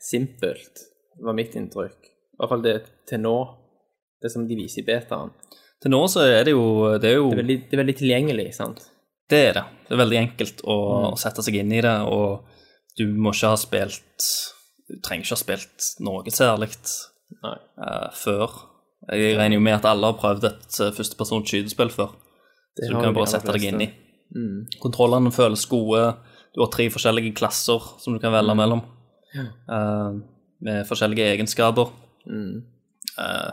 simpelt, 0.03 0.87
var 1.23 1.37
mitt 1.37 1.55
inntrykk. 1.55 2.09
I 2.09 2.41
hvert 2.41 2.51
fall 2.51 2.65
det 2.65 2.77
til 3.09 3.21
nå. 3.23 3.37
Det 4.23 4.31
som 4.31 4.45
de 4.47 4.55
viser 4.55 4.83
i 4.83 4.87
betaen. 4.87 5.33
Til 5.83 5.91
nå 5.91 6.01
så 6.07 6.23
er 6.23 6.45
det 6.47 6.53
jo 6.53 6.65
Det 7.01 7.09
er 7.11 7.17
jo 7.17 7.29
Det 7.29 7.37
er 7.37 7.41
veldig, 7.41 7.57
det 7.67 7.75
er 7.75 7.81
veldig 7.83 7.95
tilgjengelig, 7.99 8.49
sant? 8.55 8.83
Det 9.29 9.39
er 9.49 9.55
det. 9.57 9.63
Det 9.87 9.95
er 9.95 10.03
veldig 10.03 10.19
enkelt 10.19 10.61
å, 10.63 10.77
å 11.11 11.15
sette 11.19 11.43
seg 11.43 11.57
inn 11.59 11.71
i 11.75 11.81
det, 11.83 11.95
og 12.07 12.43
du 12.99 13.07
må 13.17 13.33
ikke 13.33 13.53
ha 13.53 13.59
spilt 13.59 14.27
Du 14.89 14.99
trenger 15.03 15.25
ikke 15.25 15.37
ha 15.37 15.41
spilt 15.41 15.89
noe 16.03 16.33
særlig 16.33 16.69
Nei. 17.43 17.57
eh, 17.87 18.09
før. 18.19 18.59
Jeg 19.11 19.35
regner 19.35 19.57
jo 19.57 19.63
med 19.63 19.75
at 19.79 19.87
alle 19.89 20.11
har 20.11 20.19
prøvd 20.19 20.45
et 20.47 20.77
uh, 20.79 20.91
førstepersons 20.95 21.49
skytespill 21.49 21.91
før. 21.91 22.13
så 22.77 22.87
du 22.87 22.95
kan 22.95 23.09
jo 23.09 23.17
bare 23.17 23.31
sette 23.33 23.55
deg 23.55 23.65
inn 23.67 23.81
i. 23.83 23.89
fleste. 24.33 24.79
Kontrollene 24.81 25.31
føles 25.31 25.65
gode. 25.69 26.15
Du 26.55 26.61
har 26.61 26.69
tre 26.73 26.87
forskjellige 26.89 27.33
klasser 27.37 27.81
som 28.01 28.13
du 28.13 28.19
kan 28.19 28.33
velge 28.33 28.55
mellom. 28.55 28.81
eh, 29.35 30.11
med 30.61 30.85
forskjellige 30.87 31.25
egenskaper. 31.35 31.91
Eh, 33.19 33.51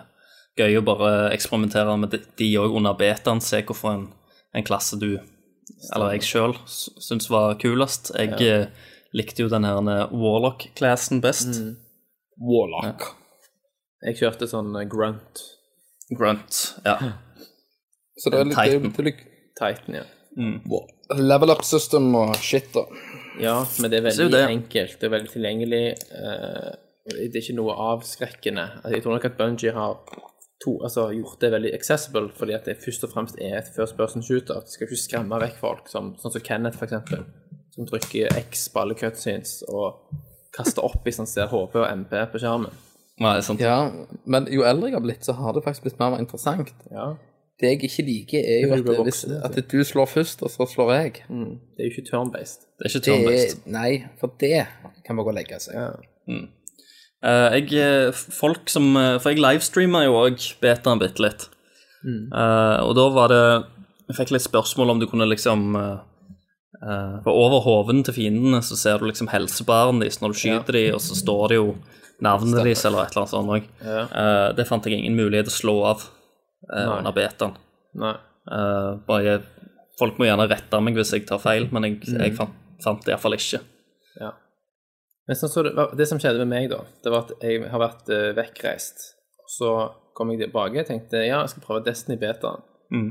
gøy 0.56 0.76
å 0.78 0.84
bare 0.84 1.30
eksperimentere 1.34 1.98
med 1.98 2.10
de- 2.10 2.26
òg 2.60 2.76
under 2.76 2.94
betaen. 2.94 3.40
Se 3.40 3.62
hvorfor 3.62 3.92
en, 3.94 4.12
en 4.54 4.64
klasse 4.64 4.98
du, 5.00 5.18
eller 5.94 6.12
jeg 6.12 6.22
sjøl, 6.22 6.54
syns 6.66 7.28
var 7.30 7.54
kulest. 7.60 8.12
Jeg 8.16 8.40
eh, 8.40 8.66
likte 9.14 9.42
jo 9.42 9.48
den 9.48 9.64
her 9.64 9.80
Warlock-klassen 10.12 11.20
best. 11.20 11.60
Warlock. 12.40 13.14
Jeg 14.02 14.16
kjørte 14.16 14.48
sånn 14.48 14.72
grunt 14.88 15.42
Grunt. 16.16 16.74
Ja. 16.84 16.96
Så 18.20 18.30
det 18.32 18.40
er 18.40 18.44
litt, 18.48 18.56
det 18.56 18.64
er, 18.64 18.80
Titan. 18.80 18.90
det 18.92 18.98
er 18.98 19.04
litt 19.10 19.20
Titan, 19.60 19.94
ja. 20.00 20.04
Level 21.16 21.50
up 21.50 21.64
system 21.64 22.14
og 22.14 22.34
shit, 22.36 22.68
da. 22.74 22.84
Ja, 23.40 23.64
men 23.80 23.90
det 23.90 23.98
er 24.00 24.08
veldig 24.10 24.30
det- 24.30 24.48
enkelt. 24.50 24.98
Det 25.00 25.04
er 25.08 25.14
veldig 25.16 25.30
tilgjengelig. 25.32 25.84
eh, 26.12 26.70
det 27.10 27.34
er 27.36 27.40
ikke 27.40 27.56
noe 27.56 27.72
avskrekkende. 27.74 28.66
Altså, 28.84 28.94
jeg 28.94 29.02
tror 29.02 29.12
nok 29.16 29.24
at 29.24 29.36
Bungie 29.38 29.72
har 29.72 29.96
to, 30.64 30.78
altså, 30.82 31.08
gjort 31.10 31.40
det 31.40 31.50
veldig 31.52 31.74
accessible, 31.74 32.28
fordi 32.36 32.52
at 32.54 32.64
det 32.64 32.76
først 32.84 33.04
og 33.04 33.10
fremst 33.10 33.36
er 33.40 33.56
et 33.58 33.70
first 33.74 33.96
person 33.96 34.22
shooter. 34.22 34.60
Det 34.60 34.68
skal 34.68 34.86
ikke 34.86 34.96
skremme 35.08 35.40
vekk 35.40 35.56
folk, 35.58 35.88
som, 35.88 36.14
sånn 36.20 36.32
som 36.32 36.40
Kenneth, 36.42 36.76
for 36.78 36.86
eksempel, 36.86 37.24
som 37.74 37.86
trykker 37.86 38.36
X 38.36 38.68
på 38.68 38.80
alle 38.82 38.94
cutscenes 38.94 39.62
og 39.68 39.94
kaster 40.52 40.84
opp 40.84 41.02
hvis 41.04 41.16
han 41.16 41.26
ser 41.26 41.46
HP 41.48 41.76
og 41.76 41.88
MP 41.90 42.10
på 42.32 42.38
skjermen. 42.38 42.70
Nei, 43.20 43.40
sant. 43.40 43.60
Ja, 43.60 43.90
men 44.26 44.46
jo 44.46 44.62
eldre 44.62 44.88
jeg 44.90 44.94
har 44.94 45.00
blitt, 45.04 45.24
så 45.24 45.34
har 45.34 45.52
det 45.52 45.64
faktisk 45.64 45.82
blitt 45.88 45.98
mer 45.98 46.18
interessant. 46.18 46.70
Ja. 46.92 47.14
Det 47.60 47.68
jeg 47.68 47.82
ikke 47.90 48.04
liker, 48.06 48.40
er 48.40 48.62
jo 48.64 48.72
at, 48.72 49.02
hvis, 49.04 49.24
at 49.44 49.56
du 49.68 49.82
slår 49.84 50.08
først, 50.08 50.42
og 50.46 50.52
så 50.52 50.64
slår 50.70 50.92
jeg. 50.94 51.12
Det 51.28 51.84
er 51.84 51.90
jo 51.90 51.92
ikke 51.92 52.06
turn-based. 52.08 52.64
Det 52.78 52.86
er 52.86 52.88
ikke 52.88 53.04
Det 53.04 53.12
er, 53.12 53.18
turn-based. 53.18 53.66
nei, 53.68 53.90
for 54.20 54.32
det 54.40 54.64
kan 55.04 55.18
man 55.18 55.26
gå 55.26 55.34
og 55.34 55.36
legge 55.36 55.58
seg. 55.60 55.76
Eh, 57.20 57.56
jeg, 57.58 57.72
eh, 57.76 58.12
folk 58.12 58.70
som, 58.72 58.96
eh, 58.96 59.18
for 59.20 59.34
jeg 59.34 59.42
livestreamer 59.44 60.06
jo 60.06 60.16
òg 60.22 60.40
betaen 60.62 61.02
bitte 61.02 61.20
litt. 61.20 61.48
Eh, 62.00 62.78
og 62.80 62.94
da 62.96 63.08
var 63.12 63.28
det 63.28 63.64
Jeg 64.08 64.16
fikk 64.16 64.30
litt 64.32 64.46
spørsmål 64.46 64.94
om 64.94 65.00
du 65.02 65.06
kunne 65.06 65.26
liksom 65.28 65.76
uh, 65.76 66.00
eh, 66.80 67.16
For 67.26 67.30
over 67.30 67.60
hoven 67.60 68.00
til 68.02 68.16
fiendene 68.16 68.62
så 68.64 68.74
ser 68.74 68.98
du 68.98 69.04
liksom 69.04 69.28
helsebaren 69.28 70.00
deres 70.00 70.18
når 70.22 70.32
du 70.32 70.38
skyter 70.40 70.72
dem, 70.72 70.94
og 70.96 71.04
så 71.04 71.14
står 71.14 71.52
det 71.52 71.58
jo 71.60 71.74
navnet 72.24 72.56
deres 72.56 72.86
eller 72.88 73.04
et 73.04 73.12
eller 73.12 73.22
annet 73.22 73.34
sånt 73.34 73.52
òg. 73.52 73.68
Ja. 73.84 74.00
det 74.56 74.66
fant 74.68 74.84
jeg 74.84 74.98
ingen 74.98 75.16
mulighet 75.16 75.46
til 75.48 75.54
å 75.54 75.60
slå 75.60 75.76
av 75.92 76.08
eh, 76.72 76.90
under 76.98 77.14
betaen. 77.16 77.56
Eh, 78.00 78.92
bare 79.06 79.40
Folk 80.00 80.16
må 80.16 80.24
gjerne 80.24 80.46
rette 80.48 80.78
meg 80.80 80.96
hvis 80.96 81.10
jeg 81.12 81.26
tar 81.28 81.40
feil, 81.42 81.66
men 81.76 81.84
jeg, 81.84 81.98
jeg 82.08 82.32
fant, 82.32 82.54
fant 82.80 83.02
det 83.04 83.12
iallfall 83.12 83.36
ikke. 83.36 83.58
Ja. 84.16 84.30
Men 85.28 85.36
så, 85.36 85.50
så 85.52 85.60
det, 85.66 85.74
det 85.98 86.06
som 86.08 86.16
skjedde 86.22 86.40
med 86.40 86.48
meg, 86.54 86.70
da, 86.72 86.78
det 87.04 87.12
var 87.12 87.26
at 87.26 87.44
jeg 87.44 87.66
har 87.68 87.82
vært 87.82 88.08
uh, 88.08 88.30
vekkreist. 88.38 89.04
Så 89.58 89.68
kom 90.16 90.32
jeg 90.32 90.40
tilbake 90.46 90.80
og 90.80 90.88
tenkte 90.88 91.20
ja, 91.20 91.42
jeg 91.42 91.52
skal 91.52 91.66
prøve 91.66 91.84
Destiny 91.84 92.16
betaen. 92.16 92.64
Mm. 92.94 93.10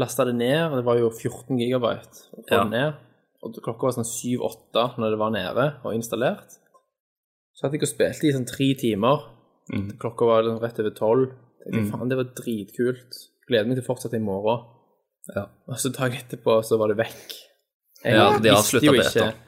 Lasta 0.00 0.24
det 0.30 0.38
ned, 0.38 0.78
det 0.78 0.86
var 0.86 0.96
jo 1.02 1.10
14 1.12 1.60
gigabyte 1.60 2.24
få 2.32 2.46
Ja. 2.48 2.62
det 2.64 2.72
ned. 2.72 3.04
Og 3.44 3.60
klokka 3.60 3.90
var 3.90 3.98
sånn 3.98 4.08
7-8 4.08 4.86
når 5.00 5.12
det 5.12 5.20
var 5.20 5.36
nede 5.36 5.68
og 5.84 5.92
installert. 5.96 6.56
Så 7.52 7.66
hadde 7.66 7.80
jeg 7.80 7.92
spilt 7.92 8.24
i 8.24 8.32
sånn 8.32 8.48
tre 8.48 8.72
timer. 8.80 9.28
Mm. 9.72 9.90
Klokka 10.00 10.24
var 10.28 10.44
liksom 10.46 10.64
rett 10.64 10.80
over 10.80 10.96
12. 10.96 11.30
Tenkte, 11.64 11.90
faen, 11.92 12.08
det 12.08 12.16
var 12.16 12.28
dritkult. 12.38 13.18
Gleder 13.48 13.66
meg 13.68 13.76
til 13.76 13.84
å 13.84 13.88
fortsette 13.90 14.16
i 14.16 14.24
morgen. 14.24 14.64
Og 15.68 15.76
så 15.78 15.90
dagen 15.92 16.16
etterpå 16.22 16.60
så 16.64 16.78
var 16.80 16.88
det 16.88 16.96
vekk. 17.02 17.34
Jeg 18.04 18.14
Ja, 18.16 18.38
de 18.38 18.50
visste 18.50 18.80
jo 18.82 18.92
beta. 18.92 19.26
ikke- 19.28 19.46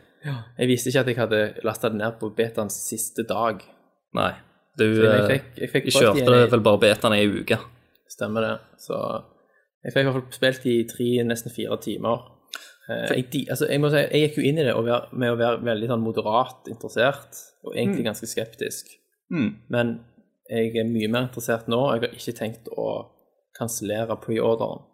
Jeg 0.58 0.68
visste 0.68 0.88
ikke 0.90 1.00
at 1.00 1.06
jeg 1.06 1.16
hadde 1.16 1.64
lasta 1.64 1.88
det 1.88 1.98
ned 1.98 2.18
på 2.20 2.30
betaens 2.36 2.76
siste 2.88 3.24
dag. 3.26 3.62
Nei. 4.14 4.34
Du 4.76 4.84
jeg 4.84 5.04
eh, 5.20 5.28
fikk- 5.28 5.58
jeg 5.58 5.70
fikk 5.70 5.84
de 5.84 5.90
kjørte 5.90 6.46
i 6.46 6.46
vel 6.50 6.60
bare 6.60 6.78
betaen 6.78 7.12
ei 7.12 7.26
uke. 7.26 7.58
Stemmer 8.08 8.40
det. 8.40 8.60
Så 8.78 9.24
jeg 9.84 9.92
fikk 9.92 10.00
i 10.00 10.04
hvert 10.04 10.12
fall 10.12 10.32
spilt 10.32 10.66
i 10.66 10.84
tre, 10.84 11.24
nesten 11.24 11.50
fire 11.50 11.76
timer. 11.80 12.18
Eh, 12.88 13.08
Jeg, 13.16 13.30
de- 13.30 13.46
altså, 13.50 13.68
jeg 13.68 13.80
må 13.80 13.90
si, 13.90 13.96
jeg 13.96 14.30
gikk 14.30 14.36
jo 14.36 14.42
inn 14.42 14.58
i 14.58 14.62
det 14.64 14.74
med 15.12 15.32
å 15.32 15.36
være 15.38 15.62
veldig 15.62 15.88
sånn 15.88 16.02
moderat 16.02 16.66
interessert, 16.68 17.36
og 17.64 17.74
egentlig 17.74 18.04
ganske 18.04 18.26
skeptisk. 18.26 18.84
Mm. 19.32 19.56
Men 19.70 20.00
jeg 20.50 20.72
er 20.76 20.88
mye 20.88 21.10
mer 21.12 21.28
interessert 21.28 21.68
nå, 21.70 21.78
og 21.78 21.94
jeg 21.94 22.08
har 22.08 22.16
ikke 22.18 22.38
tenkt 22.38 22.72
å 22.74 22.86
kansellere 23.58 24.16
preorderen. 24.22 24.88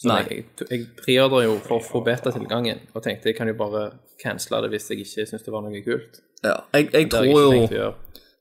Så 0.00 0.08
Nei. 0.08 0.22
jeg, 0.30 0.44
jeg 0.70 0.86
preordrer 0.98 1.46
jo 1.46 1.58
for 1.62 1.78
å 1.78 1.84
få 1.84 2.00
beta-tilgangen, 2.06 2.86
og 2.94 3.04
tenkte 3.04 3.30
jeg 3.30 3.38
kan 3.38 3.50
jo 3.50 3.56
bare 3.58 3.84
cancele 4.22 4.64
det 4.64 4.72
hvis 4.74 4.88
jeg 4.90 5.04
ikke 5.04 5.26
syns 5.30 5.44
det 5.44 5.54
var 5.54 5.64
noe 5.66 5.82
kult. 5.84 6.22
Ja. 6.42 6.56
Jeg, 6.74 6.88
jeg, 6.94 7.10
tror 7.12 7.28
jeg 7.28 7.68
jo. 7.76 7.90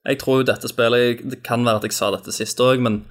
Jeg 0.09 0.17
tror 0.17 0.39
jo 0.39 0.45
dette 0.49 0.69
spillet 0.71 1.19
Det 1.29 1.43
kan 1.45 1.61
være 1.61 1.77
at 1.77 1.83
jeg 1.85 1.93
sa 1.93 2.07
dette 2.15 2.33
sist 2.33 2.61
òg, 2.63 2.81
men 2.81 3.03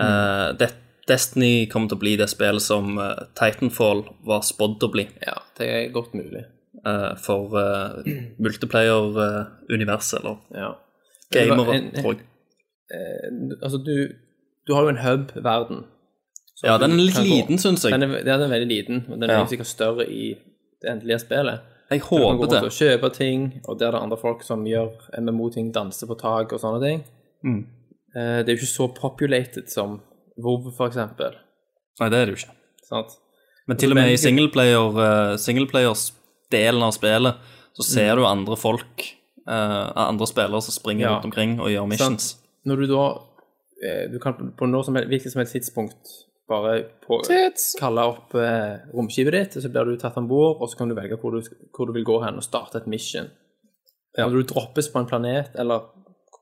eh, 0.00 0.46
det, 0.56 0.70
Destiny 1.10 1.66
kommer 1.70 1.90
til 1.90 1.98
å 1.98 2.02
bli 2.04 2.14
det 2.20 2.28
spillet 2.30 2.62
som 2.62 2.94
uh, 3.00 3.26
Titanfall 3.38 4.04
var 4.28 4.44
spådd 4.46 4.86
å 4.86 4.90
bli 4.92 5.06
Ja, 5.24 5.40
det 5.58 5.68
er 5.68 5.92
godt 5.94 6.14
mulig. 6.14 6.44
Uh, 6.86 7.12
for 7.20 7.56
uh, 7.58 8.00
multiplayer-universet, 8.40 10.20
eller 10.20 10.38
Ja. 10.54 10.70
En- 11.36 11.90
tror 11.94 12.14
jeg. 12.14 12.26
Altså, 13.62 13.78
du, 13.84 14.12
du 14.66 14.74
har 14.74 14.82
jo 14.82 14.88
en 14.88 15.02
hub-verden. 15.04 15.84
Ja, 16.64 16.76
den 16.78 16.92
er 16.92 16.96
litt 17.06 17.18
liten, 17.24 17.58
syns 17.58 17.84
jeg. 17.86 17.92
Den 17.94 18.02
er, 18.04 18.18
ja, 18.18 18.36
den 18.36 18.42
er 18.50 18.52
veldig 18.52 18.68
liten, 18.68 19.04
og 19.08 19.20
den 19.20 19.30
er 19.30 19.38
Ja. 19.38 19.44
sikkert 19.48 19.66
større 19.70 20.04
i 20.10 20.34
det 20.82 20.90
endelige 20.90 21.20
spillet. 21.22 21.60
Jeg 21.90 22.00
håper 22.00 22.18
Du 22.20 22.26
kan 22.28 22.36
gå 22.36 22.42
rundt 22.42 22.50
det. 22.50 22.62
og 22.64 22.70
kjøpe 22.76 23.12
ting, 23.14 23.60
og 23.66 23.78
der 23.78 23.86
er 23.88 23.90
det 23.92 24.02
andre 24.02 24.16
folk 24.20 24.42
som 24.44 24.64
gjør 24.64 24.90
MMO-ting, 25.18 25.72
danser 25.74 26.06
på 26.06 26.18
tak 26.20 26.52
og 26.52 26.60
sånne 26.60 26.80
ting. 26.84 27.04
Mm. 27.44 27.66
Eh, 28.16 28.42
Det 28.42 28.48
er 28.48 28.56
jo 28.56 28.60
ikke 28.60 28.76
så 28.76 28.88
populated 28.94 29.68
som 29.70 30.00
WoW, 30.38 30.70
for 30.76 30.86
eksempel. 30.88 31.34
Nei, 32.00 32.08
det 32.08 32.18
er 32.18 32.26
det 32.26 32.34
jo 32.38 32.46
ikke. 32.46 32.54
Sant? 32.88 33.16
Men 33.66 33.76
til 33.76 33.90
og 33.90 33.94
med 33.96 34.10
i 34.12 34.16
singleplayer, 34.16 34.78
uh, 34.96 35.36
singleplayers-delen 35.36 36.82
av 36.82 36.92
spillet, 36.92 37.34
så 37.74 37.82
Mm. 37.82 37.94
ser 37.94 38.16
du 38.16 38.24
andre 38.26 38.56
folk, 38.56 38.98
eh, 39.48 39.92
andre 39.96 40.26
spillere 40.26 40.60
som 40.62 40.72
springer 40.72 41.00
Ja. 41.08 41.14
rundt 41.14 41.24
omkring 41.24 41.60
og 41.60 41.68
gjør 41.68 41.88
missions. 41.88 42.36
Når 42.66 42.76
du 42.82 42.86
da 42.90 43.04
eh, 43.82 44.08
Du 44.12 44.18
kan 44.20 44.34
på 44.58 44.66
noe 44.68 44.84
som 44.84 44.94
helst, 44.98 45.08
hvilket 45.08 45.32
som 45.32 45.40
helst 45.40 45.54
tidspunkt 45.56 46.10
bare 46.50 46.82
på, 47.06 47.20
kalle 47.78 48.02
opp 48.10 48.34
eh, 48.34 48.80
romskipet 48.92 49.32
ditt, 49.36 49.56
og 49.56 49.62
så 49.62 49.70
blir 49.70 49.84
du 49.86 49.96
tatt 50.02 50.16
om 50.18 50.26
bord, 50.28 50.58
og 50.60 50.68
så 50.68 50.76
kan 50.80 50.88
du 50.90 50.96
velge 50.98 51.16
hvor 51.22 51.30
du, 51.36 51.40
hvor 51.76 51.86
du 51.86 51.92
vil 51.94 52.04
gå 52.04 52.16
hen 52.24 52.36
og 52.40 52.42
starte 52.44 52.76
et 52.82 52.86
mission. 52.90 53.30
Når 54.18 54.34
du 54.34 54.42
droppes 54.50 54.88
på 54.90 54.98
en 54.98 55.06
planet, 55.06 55.52
eller 55.54 55.86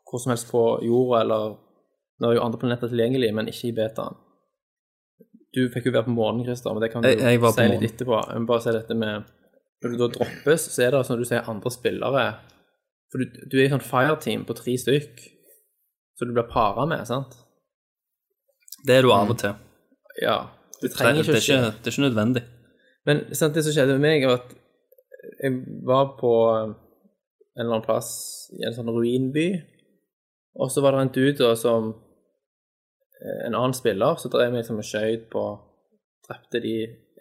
hvor 0.08 0.22
som 0.22 0.32
helst 0.32 0.48
på 0.50 0.62
jorda, 0.82 1.20
eller 1.24 1.56
Nå 2.18 2.32
er 2.32 2.34
jo 2.34 2.42
andre 2.42 2.58
planeter 2.58 2.88
tilgjengelig, 2.90 3.28
men 3.36 3.46
ikke 3.46 3.68
i 3.68 3.74
betaen. 3.76 4.16
Du 5.54 5.60
fikk 5.70 5.84
jo 5.86 5.92
være 5.94 6.08
på 6.08 6.14
månen, 6.16 6.42
Christer, 6.44 6.72
men 6.74 6.82
det 6.82 6.88
kan 6.92 7.02
du 7.04 7.08
Jeg- 7.08 7.20
jeg 7.20 7.40
si 7.52 7.68
litt 7.68 7.92
etterpå. 7.92 8.16
Jeg 8.32 8.40
må 8.42 8.46
bare 8.48 8.60
si 8.64 8.72
dette 8.72 8.94
med 8.96 9.24
Når 9.82 9.90
du 9.92 9.96
da 9.96 10.08
droppes, 10.18 10.60
så 10.74 10.82
er 10.82 10.90
det 10.90 10.98
altså 10.98 11.12
når 11.14 11.18
du 11.22 11.24
sier 11.24 11.48
andre 11.48 11.70
spillere 11.70 12.24
For 13.12 13.18
du, 13.18 13.24
du 13.46 13.56
er 13.60 13.66
i 13.66 13.70
sånn 13.70 13.80
fireteam 13.86 14.44
på 14.44 14.56
tre 14.58 14.74
stykk, 14.76 15.20
så 16.18 16.26
du 16.26 16.34
blir 16.34 16.48
para 16.50 16.86
med, 16.90 17.06
sant? 17.06 17.36
Det 18.86 18.98
er 18.98 19.06
du 19.06 19.12
av 19.14 19.30
og 19.30 19.38
til. 19.38 19.54
Ja. 20.22 20.38
Det 20.82 20.90
trenger 20.94 21.22
er 21.22 21.26
ikke 21.26 21.38
å 21.38 21.42
skje. 21.42 21.58
det 21.78 21.90
er 21.90 21.94
ikke 21.94 22.06
nødvendig. 22.06 22.42
Men 23.06 23.22
sant, 23.38 23.54
det 23.54 23.64
som 23.66 23.74
skjedde 23.74 23.96
med 23.98 24.04
meg, 24.04 24.26
var 24.26 24.42
at 24.42 24.54
jeg 25.38 25.62
var 25.86 26.12
på 26.18 26.32
en 26.54 26.74
eller 27.56 27.78
annen 27.78 27.86
plass 27.86 28.10
i 28.54 28.66
en 28.66 28.74
sånn 28.74 28.90
ruinby, 28.90 29.48
og 30.58 30.70
så 30.74 30.82
var 30.82 30.94
det 30.94 31.06
en 31.06 31.14
dude 31.14 31.38
da 31.38 31.54
som 31.58 31.92
eh, 31.92 33.46
En 33.46 33.54
annen 33.54 33.76
spiller 33.76 34.18
så 34.18 34.30
drev 34.32 34.50
med 34.50 34.64
liksom 34.64 34.80
og 34.82 34.86
skjøt 34.86 35.28
på 35.30 35.42
Drepte 36.28 36.60
de 36.60 36.74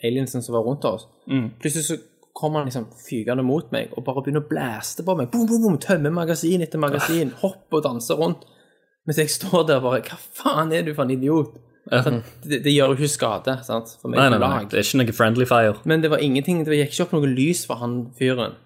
aliensene 0.03 0.43
som 0.43 0.57
var 0.57 0.65
rundt 0.65 0.85
oss. 0.89 1.05
Mm. 1.31 1.53
Plutselig 1.61 1.85
så 1.87 1.95
kommer 2.35 2.59
han 2.59 2.67
liksom 2.67 2.89
fygende 3.05 3.45
mot 3.45 3.69
meg 3.71 3.93
og 3.95 4.03
bare 4.05 4.25
begynner 4.25 4.43
å 4.43 4.49
blæste 4.49 5.05
på 5.05 5.15
meg. 5.17 5.29
Boom, 5.31 5.45
boom, 5.47 5.63
boom, 5.63 5.77
Tømmer 5.81 6.11
magasin 6.13 6.65
etter 6.65 6.81
magasin. 6.81 7.31
hopper 7.43 7.79
og 7.79 7.85
danser 7.85 8.19
rundt. 8.19 8.43
Mens 9.07 9.17
jeg 9.21 9.31
står 9.31 9.63
der 9.69 9.79
bare 9.83 10.01
Hva 10.03 10.17
faen 10.41 10.73
er 10.75 10.83
du 10.83 10.93
for 10.93 11.07
en 11.07 11.13
idiot? 11.15 11.55
Sant? 11.87 12.25
Det, 12.43 12.59
det 12.65 12.73
gjør 12.75 12.91
jo 12.91 12.97
ikke 12.99 13.13
skade 13.13 13.53
sant? 13.63 13.93
for 14.01 14.11
meg 14.11 14.19
Nei, 14.19 14.29
nei, 14.33 14.39
nei, 14.43 14.63
det 14.67 14.81
er 14.81 14.83
ikke 14.83 14.99
noe 14.99 15.13
friendly 15.15 15.45
fire. 15.47 15.77
Men 15.87 16.01
det 16.03 16.09
var 16.11 16.19
ingenting, 16.23 16.65
det 16.67 16.81
gikk 16.81 16.91
ikke 16.97 17.05
opp 17.05 17.13
noe 17.15 17.29
lys 17.31 17.61
for 17.69 17.79
han 17.79 17.93
fyren. 18.19 18.57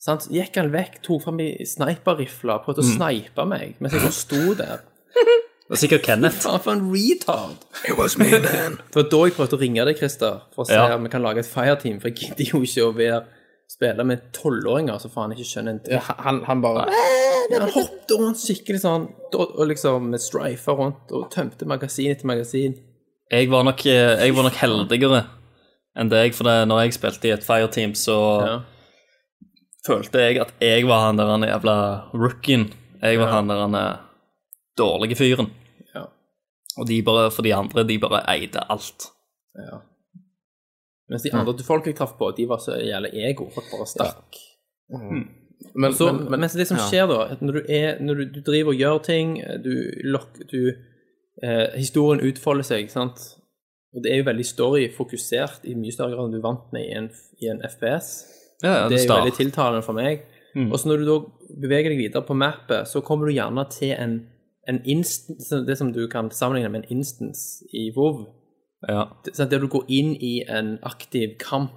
Sant? 0.00 0.28
Gikk 0.32 0.54
han 0.60 0.70
vekk, 0.72 1.00
tok 1.04 1.24
fram 1.26 1.40
i 1.42 1.48
sniperrifla, 1.66 2.60
prøvde 2.64 2.84
å 2.84 2.86
snipe 2.92 3.44
meg 3.50 3.74
mens 3.82 3.98
jeg 3.98 4.14
sto 4.16 4.54
der. 4.60 4.84
Det 5.70 5.76
var 5.76 5.78
sikkert 5.84 6.02
Kenneth. 6.02 6.38
Faen 6.42 6.62
for 6.64 6.72
en 6.74 6.86
retard! 6.90 7.52
It 7.86 7.94
was 7.98 8.16
me 8.18 8.26
man. 8.32 8.78
Det 8.90 8.96
var 8.96 9.04
da 9.12 9.20
jeg 9.28 9.34
prøvde 9.36 9.54
å 9.54 9.60
ringe 9.60 9.84
deg, 9.86 9.98
Christer, 10.00 10.40
for 10.54 10.64
å 10.64 10.66
se 10.66 10.74
Ja. 10.74 10.96
om 10.96 11.04
vi 11.06 11.10
kan 11.12 11.22
lage 11.22 11.44
et 11.44 11.50
fireteam, 11.50 12.00
for 12.02 12.10
jeg 12.10 12.24
gidder 12.30 12.48
jo 12.54 12.62
ikke 12.66 12.86
å 12.88 12.94
være 12.96 13.20
spille 13.70 14.02
med 14.06 14.24
tolvåringer 14.34 14.98
som 14.98 15.12
faen 15.14 15.32
ikke 15.34 15.46
skjønner 15.46 15.76
en 15.76 15.82
dritt. 15.84 16.08
Han, 16.26 16.40
han 16.48 16.62
bare 16.64 16.86
Han 17.50 17.68
hoppet 17.74 18.14
rundt 18.18 18.40
skikkelig 18.42 18.80
sånn, 18.82 19.04
og 19.34 19.56
og 19.58 19.68
liksom 19.70 20.08
med 20.12 20.22
strifer 20.22 20.76
rundt, 20.78 21.10
og 21.14 21.28
tømte 21.34 21.66
magasin 21.70 22.10
etter 22.12 22.26
magasin. 22.30 22.74
Jeg 23.30 23.46
var 23.50 23.62
nok, 23.66 23.84
eh, 23.86 24.16
jeg 24.24 24.34
var 24.34 24.46
nok 24.48 24.58
heldigere 24.58 25.20
enn 25.98 26.10
deg, 26.10 26.34
for 26.34 26.46
det, 26.46 26.56
når 26.70 26.84
jeg 26.84 26.94
spilte 26.98 27.28
i 27.30 27.32
et 27.34 27.46
fireteam, 27.46 27.94
så 27.98 28.16
Ja. 28.46 28.58
følte 29.86 30.18
jeg 30.22 30.38
at 30.42 30.52
jeg 30.60 30.86
var 30.86 31.06
han 31.06 31.16
der 31.18 31.26
han 31.30 31.42
jævla 31.46 31.76
rookien. 32.14 32.72
Jeg 33.02 33.18
var 33.18 33.26
Ja. 33.28 33.32
han 33.34 33.48
der 33.48 33.60
han 33.66 33.74
eh, 33.74 33.96
dårlige 34.78 35.16
fyren. 35.18 35.50
Ja. 35.94 36.04
Og 36.78 36.86
de 36.86 37.02
bare, 37.02 37.30
for 37.30 37.42
de 37.42 37.54
andre, 37.54 37.84
de 37.84 37.98
bare 37.98 38.22
eide 38.28 38.62
alt. 38.70 39.10
Ja. 39.56 39.80
Mens 41.10 41.26
de 41.26 41.32
andre 41.34 41.66
folk 41.66 41.88
jeg 41.90 41.98
traff 41.98 42.14
på, 42.18 42.30
de 42.36 42.46
var 42.48 42.62
så 42.62 42.78
jævlig 42.78 43.10
ego 43.26 43.48
for 43.50 43.66
at 43.66 43.72
bare 43.74 43.88
stakk. 43.90 44.38
Men, 45.74 45.92
Så, 45.94 46.12
men, 46.12 46.30
men 46.30 46.40
mens 46.40 46.54
det 46.56 46.68
som 46.70 46.78
ja. 46.78 46.86
skjer 46.88 47.10
da, 47.10 47.18
at 47.34 47.42
når 47.44 47.58
du, 47.58 47.60
er, 47.68 47.98
når 48.00 48.20
du, 48.20 48.24
du 48.36 48.40
driver 48.46 48.72
og 48.72 48.80
gjør 48.80 49.02
ting, 49.04 49.34
du, 49.64 49.74
lok, 50.08 50.38
du 50.50 50.72
eh, 51.42 51.66
Historien 51.76 52.22
utfolder 52.24 52.66
seg, 52.66 52.88
sant? 52.92 53.20
Og 53.90 54.04
det 54.04 54.12
er 54.12 54.20
jo 54.22 54.28
veldig 54.30 54.46
story-fokusert 54.46 55.66
i 55.66 55.74
mye 55.74 55.92
større 55.92 56.14
grad 56.14 56.30
enn 56.30 56.38
du 56.38 56.44
vant 56.44 56.70
med 56.74 56.86
i 56.86 56.94
en, 56.96 57.10
i 57.42 57.50
en 57.50 57.62
FPS. 57.66 58.10
Ja, 58.62 58.70
ja, 58.70 58.88
Det 58.88 59.00
er 59.00 59.06
jo 59.08 59.16
veldig 59.16 59.36
tiltalende 59.36 59.82
for 59.82 59.98
meg. 59.98 60.24
Og 60.54 60.76
så 60.78 60.90
når 60.90 61.02
du 61.02 61.08
da 61.08 61.16
beveger 61.62 61.92
deg 61.92 62.00
videre 62.00 62.22
på 62.26 62.34
mappet, 62.38 62.88
så 62.90 63.02
kommer 63.06 63.28
du 63.28 63.34
gjerne 63.34 63.64
til 63.70 63.92
en, 63.94 64.16
en 64.68 64.80
instance, 64.84 65.60
det 65.66 65.76
som 65.78 65.92
du 65.94 66.04
kan 66.10 66.30
sammenligne 66.34 66.70
med 66.72 66.84
en 66.84 66.98
instance 66.98 67.66
i 67.74 67.90
WoW. 67.96 68.24
Ja. 68.88 69.04
Sånn 69.32 69.50
Der 69.50 69.60
du 69.60 69.68
går 69.68 69.84
inn 69.88 70.14
i 70.16 70.42
en 70.48 70.78
aktiv 70.82 71.36
kamp, 71.38 71.72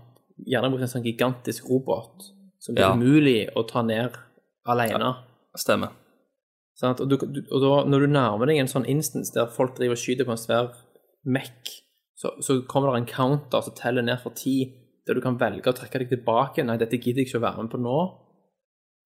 gjerne 0.48 0.70
mot 0.72 0.82
en 0.82 0.88
sånn 0.88 1.04
gigantisk 1.04 1.68
robot, 1.70 2.30
som 2.60 2.76
det 2.76 2.84
er 2.84 2.90
Ja. 2.90 2.94
umulig 2.96 3.50
å 3.56 3.68
ta 3.68 3.82
ned 3.82 4.16
alene. 4.66 5.16
Stemmer. 5.58 5.92
Sånn, 6.80 6.96
Og, 7.00 7.10
du, 7.10 7.16
og 7.52 7.62
da, 7.62 7.84
når 7.90 8.00
du 8.00 8.08
nærmer 8.08 8.48
deg 8.48 8.58
en 8.58 8.68
sånn 8.68 8.88
instance 8.90 9.32
der 9.34 9.46
folk 9.48 9.76
driver 9.76 9.94
og 9.94 9.98
skyter 10.02 10.26
på 10.26 10.32
en 10.32 10.38
svær 10.42 10.72
mekk, 11.26 11.70
så, 12.18 12.32
så 12.42 12.62
kommer 12.68 12.94
det 12.94 13.02
en 13.04 13.14
counter 13.14 13.62
som 13.62 13.74
teller 13.76 14.02
ned 14.02 14.20
for 14.24 14.32
ti, 14.32 14.74
der 15.06 15.14
du 15.16 15.22
kan 15.22 15.38
velge 15.38 15.68
å 15.70 15.76
trekke 15.76 16.00
deg 16.00 16.10
tilbake. 16.10 16.64
Nei, 16.66 16.78
dette 16.78 16.98
gidder 16.98 17.22
jeg 17.22 17.28
ikke 17.28 17.42
å 17.42 17.46
være 17.52 17.64
med 17.64 17.72
på 17.72 17.82
nå. 17.84 18.00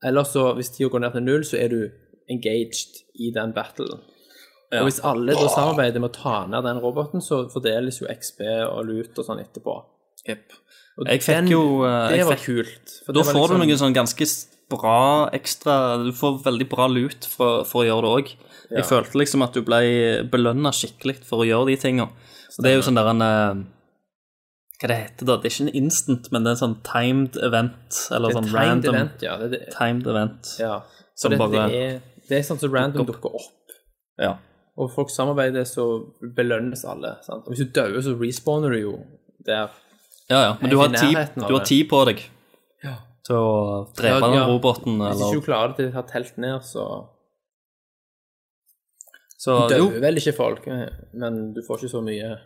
Eller 0.06 0.24
så, 0.24 0.54
hvis 0.56 0.70
tida 0.76 0.90
går 0.94 1.00
ned 1.02 1.14
til 1.14 1.24
null, 1.26 1.44
så 1.44 1.58
er 1.58 1.70
du 1.74 1.80
engaged 2.30 3.02
i 3.18 3.32
den 3.34 3.52
battlen. 3.54 4.00
Ja. 4.72 4.82
Og 4.82 4.90
hvis 4.90 5.00
alle 5.04 5.32
da 5.34 5.48
samarbeider 5.48 6.02
med 6.04 6.12
å 6.12 6.14
ta 6.22 6.46
ned 6.52 6.64
den 6.68 6.80
roboten, 6.84 7.22
så 7.24 7.46
fordeles 7.54 8.02
jo 8.02 8.08
XB 8.12 8.42
og 8.68 8.82
lut 8.90 9.18
og 9.18 9.26
sånn 9.26 9.40
etterpå. 9.40 9.78
Yep. 10.28 10.52
Og 11.00 11.08
Jeg 11.08 11.22
fikk 11.22 11.36
den- 11.38 11.48
jo 11.54 11.84
eh, 11.86 12.10
Det 12.10 12.26
var 12.26 12.36
fikk, 12.36 12.46
kult. 12.46 12.96
for 13.06 13.14
Da 13.14 13.20
det 13.22 13.26
var 13.28 13.34
får 13.34 13.48
du 13.48 13.54
liksom- 13.54 13.68
noe 13.68 13.78
sånn 13.84 13.94
ganske 13.96 14.48
bra 14.70 15.30
ekstra 15.32 16.04
Du 16.04 16.12
får 16.12 16.44
veldig 16.44 16.68
bra 16.70 16.88
lut 16.88 17.24
for, 17.24 17.64
for 17.64 17.84
å 17.84 17.88
gjøre 17.88 18.02
det 18.04 18.12
òg. 18.18 18.36
Jeg 18.72 18.84
følte 18.84 19.14
liksom 19.16 19.42
at 19.44 19.54
du 19.54 19.62
ble 19.62 20.24
belønna 20.28 20.74
skikkelig 20.76 21.24
for 21.24 21.40
å 21.40 21.48
gjøre 21.48 21.68
de 21.68 21.78
tinga. 21.78 22.04
Og 22.58 22.64
det 22.64 22.72
er 22.74 22.76
jo 22.82 22.82
sånn 22.92 22.96
der 22.96 23.08
en 23.08 23.22
eh, 23.22 23.64
Hva 24.82 24.88
det 24.92 24.98
heter 24.98 25.26
da? 25.26 25.38
Det 25.38 25.46
er 25.46 25.54
ikke 25.56 25.68
en 25.70 25.76
instant, 25.86 26.32
men 26.32 26.44
det 26.44 26.50
er 26.52 26.56
en 26.58 26.76
sånn 26.76 26.84
timed 26.84 27.38
event. 27.42 28.08
Eller 28.12 28.30
er 28.30 28.34
sånn 28.34 28.44
timed 28.50 28.60
random 28.60 28.96
event, 28.96 29.22
ja. 29.24 29.38
Det, 29.38 29.50
det, 29.52 29.62
timed 29.78 30.06
event. 30.08 30.52
ja. 30.60 30.82
Som 31.16 31.32
Så 31.32 31.32
det, 31.32 31.40
bare- 31.40 31.70
det, 31.72 31.82
er, 31.96 32.02
det 32.30 32.38
er 32.38 32.44
sånn 32.44 32.60
som 32.60 32.72
random 32.76 33.06
dukker 33.08 33.34
opp. 33.34 33.54
Ja. 34.20 34.36
Og 34.78 34.92
folk 34.94 35.10
samarbeider, 35.10 35.66
så 35.66 35.84
belønnes 36.38 36.84
alle. 36.86 37.16
Sant? 37.26 37.48
Og 37.48 37.54
hvis 37.54 37.66
du 37.66 37.72
dør, 37.74 37.96
så 38.06 38.14
respawner 38.20 38.70
du 38.76 38.80
jo 38.82 38.96
der. 39.46 39.72
Ja, 40.30 40.42
ja, 40.44 40.52
men 40.62 40.70
du 40.70 40.78
har 40.78 40.92
ti, 40.94 41.14
du 41.40 41.54
har 41.56 41.64
tid 41.66 41.88
på 41.90 42.02
deg 42.06 42.26
til 43.28 43.36
å 43.36 43.88
drepe 43.98 44.18
Ja, 44.22 44.24
den 44.24 44.38
ja. 44.40 44.44
roboten, 44.48 45.00
Hvis 45.02 45.20
ikke 45.20 45.28
eller 45.28 45.40
du 45.40 45.46
klarer 45.46 45.72
det 45.74 45.78
til 45.80 45.88
å 45.90 45.96
ha 45.98 46.04
telt 46.08 46.38
ned, 46.40 46.64
så 46.68 46.84
Så 49.38 49.56
dør 49.70 49.82
jo. 49.84 49.90
vel 50.02 50.18
ikke 50.22 50.36
folk, 50.36 50.68
men 51.14 51.42
du 51.54 51.62
får 51.66 51.84
ikke 51.84 51.94
så 51.98 52.04
mye 52.06 52.38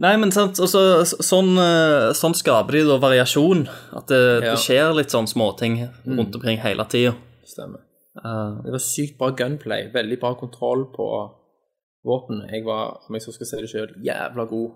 Nei, 0.00 0.14
men 0.16 0.30
sant, 0.32 0.56
altså, 0.56 1.02
sånn, 1.20 1.50
eh, 1.60 2.10
sånn 2.16 2.32
skaper 2.32 2.72
de 2.72 2.86
da 2.88 2.94
variasjon. 2.96 3.66
At 3.92 4.06
det, 4.08 4.16
Ja. 4.16 4.36
Mm. 4.38 4.44
det 4.46 4.60
skjer 4.62 4.94
litt 4.96 5.10
sånn 5.12 5.28
småting 5.28 5.74
rundt 6.06 6.34
omkring 6.38 6.56
hele 6.62 6.86
tida. 6.88 7.12
Stemmer. 7.44 7.82
Uh, 8.16 8.62
Det 8.64 8.72
var 8.72 8.80
sykt 8.80 9.18
bra 9.18 9.28
gunplay, 9.36 9.90
veldig 9.92 10.18
bra 10.18 10.34
kontroll 10.40 10.86
på 10.94 11.04
våpen. 12.06 12.42
Jeg 12.52 12.64
var, 12.66 12.98
om 13.08 13.16
jeg 13.16 13.24
så 13.24 13.34
skal 13.34 13.48
si 13.50 13.60
det 13.62 13.70
sjøl, 13.72 13.92
jævla 14.04 14.46
god. 14.50 14.70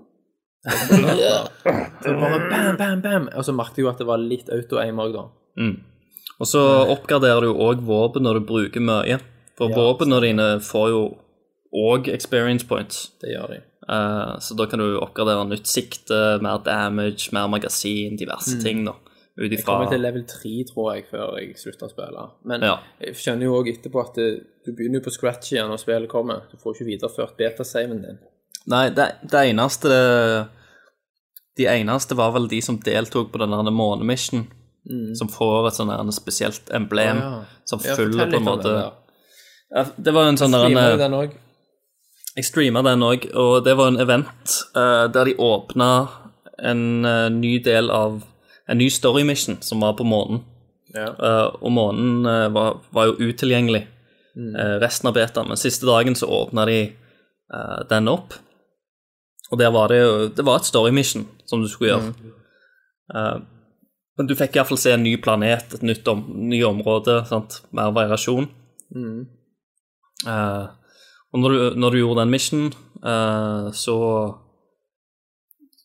Så 2.05 2.13
bare 2.21 2.39
bam, 2.51 2.77
bam, 2.81 3.03
bam. 3.05 3.29
Og 3.37 3.45
så 3.45 3.53
merket 3.57 3.81
jeg 3.83 3.87
jo 3.87 3.91
at 3.93 4.01
det 4.01 4.09
var 4.09 4.23
litt 4.23 4.49
auto-aim 4.53 5.01
òg, 5.03 5.13
da. 5.17 5.27
Og 6.41 6.49
så 6.51 6.63
oppgraderer 6.91 7.47
du 7.47 7.53
òg 7.63 7.85
våpen 7.87 8.25
når 8.27 8.41
du 8.41 8.49
bruker 8.49 8.83
mye. 8.83 9.21
For 9.59 9.71
Ja, 9.71 9.77
våpnene 9.79 10.19
dine 10.25 10.49
får 10.65 10.89
jo 10.91 11.03
òg 11.75 12.09
experience 12.11 12.67
points. 12.67 13.11
Det 13.23 13.35
gjør 13.35 13.53
de. 13.55 13.61
Uh, 13.85 14.39
så 14.41 14.57
da 14.57 14.67
kan 14.67 14.81
du 14.81 14.97
oppgradere 14.99 15.45
nytt 15.47 15.69
sikte, 15.69 16.41
mer 16.43 16.63
damage, 16.65 17.29
mer 17.37 17.47
magasin, 17.53 18.17
diverse 18.19 18.57
ting, 18.65 18.85
da. 18.89 18.97
Ut 19.37 19.51
Mm. 19.51 19.57
Jeg 19.57 19.65
kommer 19.65 19.91
til 19.91 20.01
level 20.01 20.25
3, 20.25 20.65
tror 20.71 20.95
jeg, 20.95 21.05
før 21.11 21.39
jeg 21.41 21.57
slutter 21.59 21.89
å 21.89 21.91
spille. 21.91 22.31
Men 22.45 22.63
Ja. 22.63 22.79
jeg 23.01 23.15
skjønner 23.15 23.43
jo 23.43 23.57
òg 23.63 23.69
etterpå 23.69 24.01
at 24.01 24.15
det, 24.15 24.47
du 24.65 24.73
begynner 24.73 25.01
jo 25.01 25.09
på 25.09 25.13
scratch 25.13 25.53
igjen 25.53 25.69
når 25.69 25.81
spillet 25.83 26.09
kommer. 26.09 26.43
Du 26.51 26.57
får 26.57 26.75
ikke 26.75 26.87
videreført 26.87 27.37
beta-saven 27.37 28.03
din. 28.03 28.19
Nei, 28.67 28.91
det, 28.91 29.17
det 29.29 29.41
eneste 29.51 30.49
De 31.57 31.67
eneste 31.67 32.17
var 32.17 32.33
vel 32.33 32.49
de 32.49 32.61
som 32.61 32.79
deltok 32.79 33.31
på 33.31 33.39
den 33.39 33.51
månemission, 33.75 34.49
mm. 34.91 35.15
som 35.15 35.29
får 35.29 35.69
et 35.69 35.77
sånn 35.77 36.13
spesielt 36.13 36.71
emblem 36.75 37.21
ah, 37.23 37.23
ja. 37.23 37.45
som 37.65 37.79
Ja, 37.85 37.95
fyller 37.95 38.31
på 38.31 38.41
en 38.41 38.49
måte 38.49 38.93
Det 39.97 40.15
var 40.15 40.29
en 40.29 40.37
sånn 40.41 40.51
der 40.51 40.67
Streamer 40.67 40.97
du 40.97 41.03
den 41.05 41.15
òg? 41.15 41.37
Jeg 42.35 42.45
streama 42.49 42.83
den 42.83 43.03
òg, 43.07 43.29
og 43.39 43.65
det 43.65 43.77
var 43.79 43.93
en 43.93 44.01
event 44.03 44.57
uh, 44.75 45.07
der 45.07 45.31
de 45.31 45.37
åpna 45.39 46.09
en 46.59 47.05
uh, 47.07 47.29
ny 47.31 47.61
del 47.63 47.93
av 47.95 48.25
En 48.69 48.79
ny 48.79 48.91
story 48.91 49.25
mission 49.25 49.59
som 49.61 49.81
var 49.81 49.93
på 49.99 50.05
månen. 50.05 50.41
Ja. 50.95 51.09
Eh, 51.11 51.49
og 51.61 51.73
månen 51.75 52.27
eh, 52.27 52.49
var, 52.55 52.81
var 52.95 53.11
jo 53.11 53.31
utilgjengelig 53.31 53.87
Mm. 54.37 54.57
eh, 54.57 54.81
resten 54.83 55.07
av 55.07 55.15
betaen, 55.15 55.47
men 55.47 55.57
siste 55.57 55.87
dagen 55.87 56.17
så 56.19 56.27
åpna 56.27 56.65
de 56.67 56.79
eh, 57.55 57.83
den 57.89 58.09
opp. 58.11 58.35
Og 59.53 59.59
der 59.61 59.71
var 59.71 59.89
det 59.89 60.01
jo 60.01 60.29
Det 60.29 60.43
var 60.45 60.57
et 60.57 60.67
story 60.67 60.91
mission 60.91 61.29
som 61.47 61.63
du 61.63 61.69
skulle 61.69 61.93
gjøre. 61.93 62.15
Mm. 62.19 62.33
Eh, 63.15 63.37
men 64.19 64.27
du 64.27 64.35
fikk 64.35 64.57
iallfall 64.57 64.79
se 64.79 64.91
en 64.91 65.05
ny 65.07 65.17
planet, 65.23 65.75
et 65.75 65.83
nytt 65.87 66.09
om, 66.09 66.25
ny 66.51 66.65
område, 66.65 67.21
sant? 67.31 67.61
mer 67.71 67.93
variasjon. 67.95 68.49
Mm. 68.95 69.27
Eh, 70.27 70.67
og 71.33 71.39
når 71.41 71.51
du, 71.55 71.79
når 71.79 71.91
du 71.91 71.99
gjorde 71.99 72.21
den 72.25 72.31
missionen, 72.35 72.75
så 73.75 73.95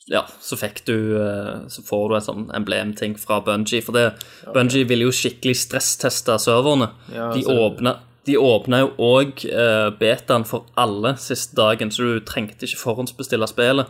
Ja, 0.10 0.24
så 0.42 0.58
fikk 0.58 0.82
du 0.88 1.20
eh, 1.22 1.68
Så 1.70 1.84
får 1.86 2.08
du 2.10 2.16
et 2.18 2.26
sånn 2.26 2.48
emblemting 2.58 3.14
fra 3.22 3.40
Bungie. 3.46 3.84
For 3.86 3.94
det, 3.94 4.08
Bungie 4.56 4.88
ville 4.90 5.06
jo 5.06 5.14
skikkelig 5.14 5.60
stressteste 5.62 6.40
serverne. 6.42 6.90
Ja, 7.14 7.32
de 7.36 7.46
åpna 7.46 8.00
de 8.28 8.36
åpna 8.38 8.82
jo 8.84 8.90
òg 9.02 9.42
uh, 9.48 9.90
betaen 9.98 10.44
for 10.46 10.68
alle 10.78 11.16
siste 11.18 11.56
dagen, 11.58 11.90
så 11.90 12.04
du 12.06 12.20
trengte 12.28 12.68
ikke 12.68 12.82
forhåndsbestille 12.82 13.48
spillet 13.50 13.90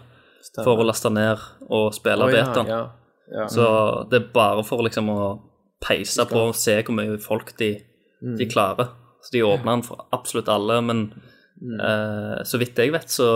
for 0.61 0.79
å 0.79 0.85
laste 0.87 1.11
ned 1.11 1.41
og 1.67 1.89
spille 1.97 2.23
oh, 2.23 2.31
ja, 2.31 2.45
betaen. 2.45 2.69
ja, 2.69 2.79
ja. 3.33 3.47
Så 3.51 3.65
det 4.11 4.21
er 4.21 4.29
bare 4.33 4.63
for 4.63 4.85
liksom 4.85 5.09
å 5.11 5.19
peise 5.83 6.23
på 6.29 6.45
og 6.49 6.55
se 6.57 6.77
hvor 6.79 6.95
mye 6.95 7.19
folk 7.21 7.51
de, 7.59 7.73
de 8.39 8.47
klarer. 8.49 8.93
Så 9.23 9.35
de 9.35 9.43
åpna 9.43 9.75
den 9.75 9.85
for 9.85 10.07
absolutt 10.15 10.49
alle, 10.51 10.79
men 10.87 11.03
eh, 11.59 12.39
så 12.47 12.59
vidt 12.61 12.79
jeg 12.79 12.93
vet, 12.95 13.11
så 13.11 13.29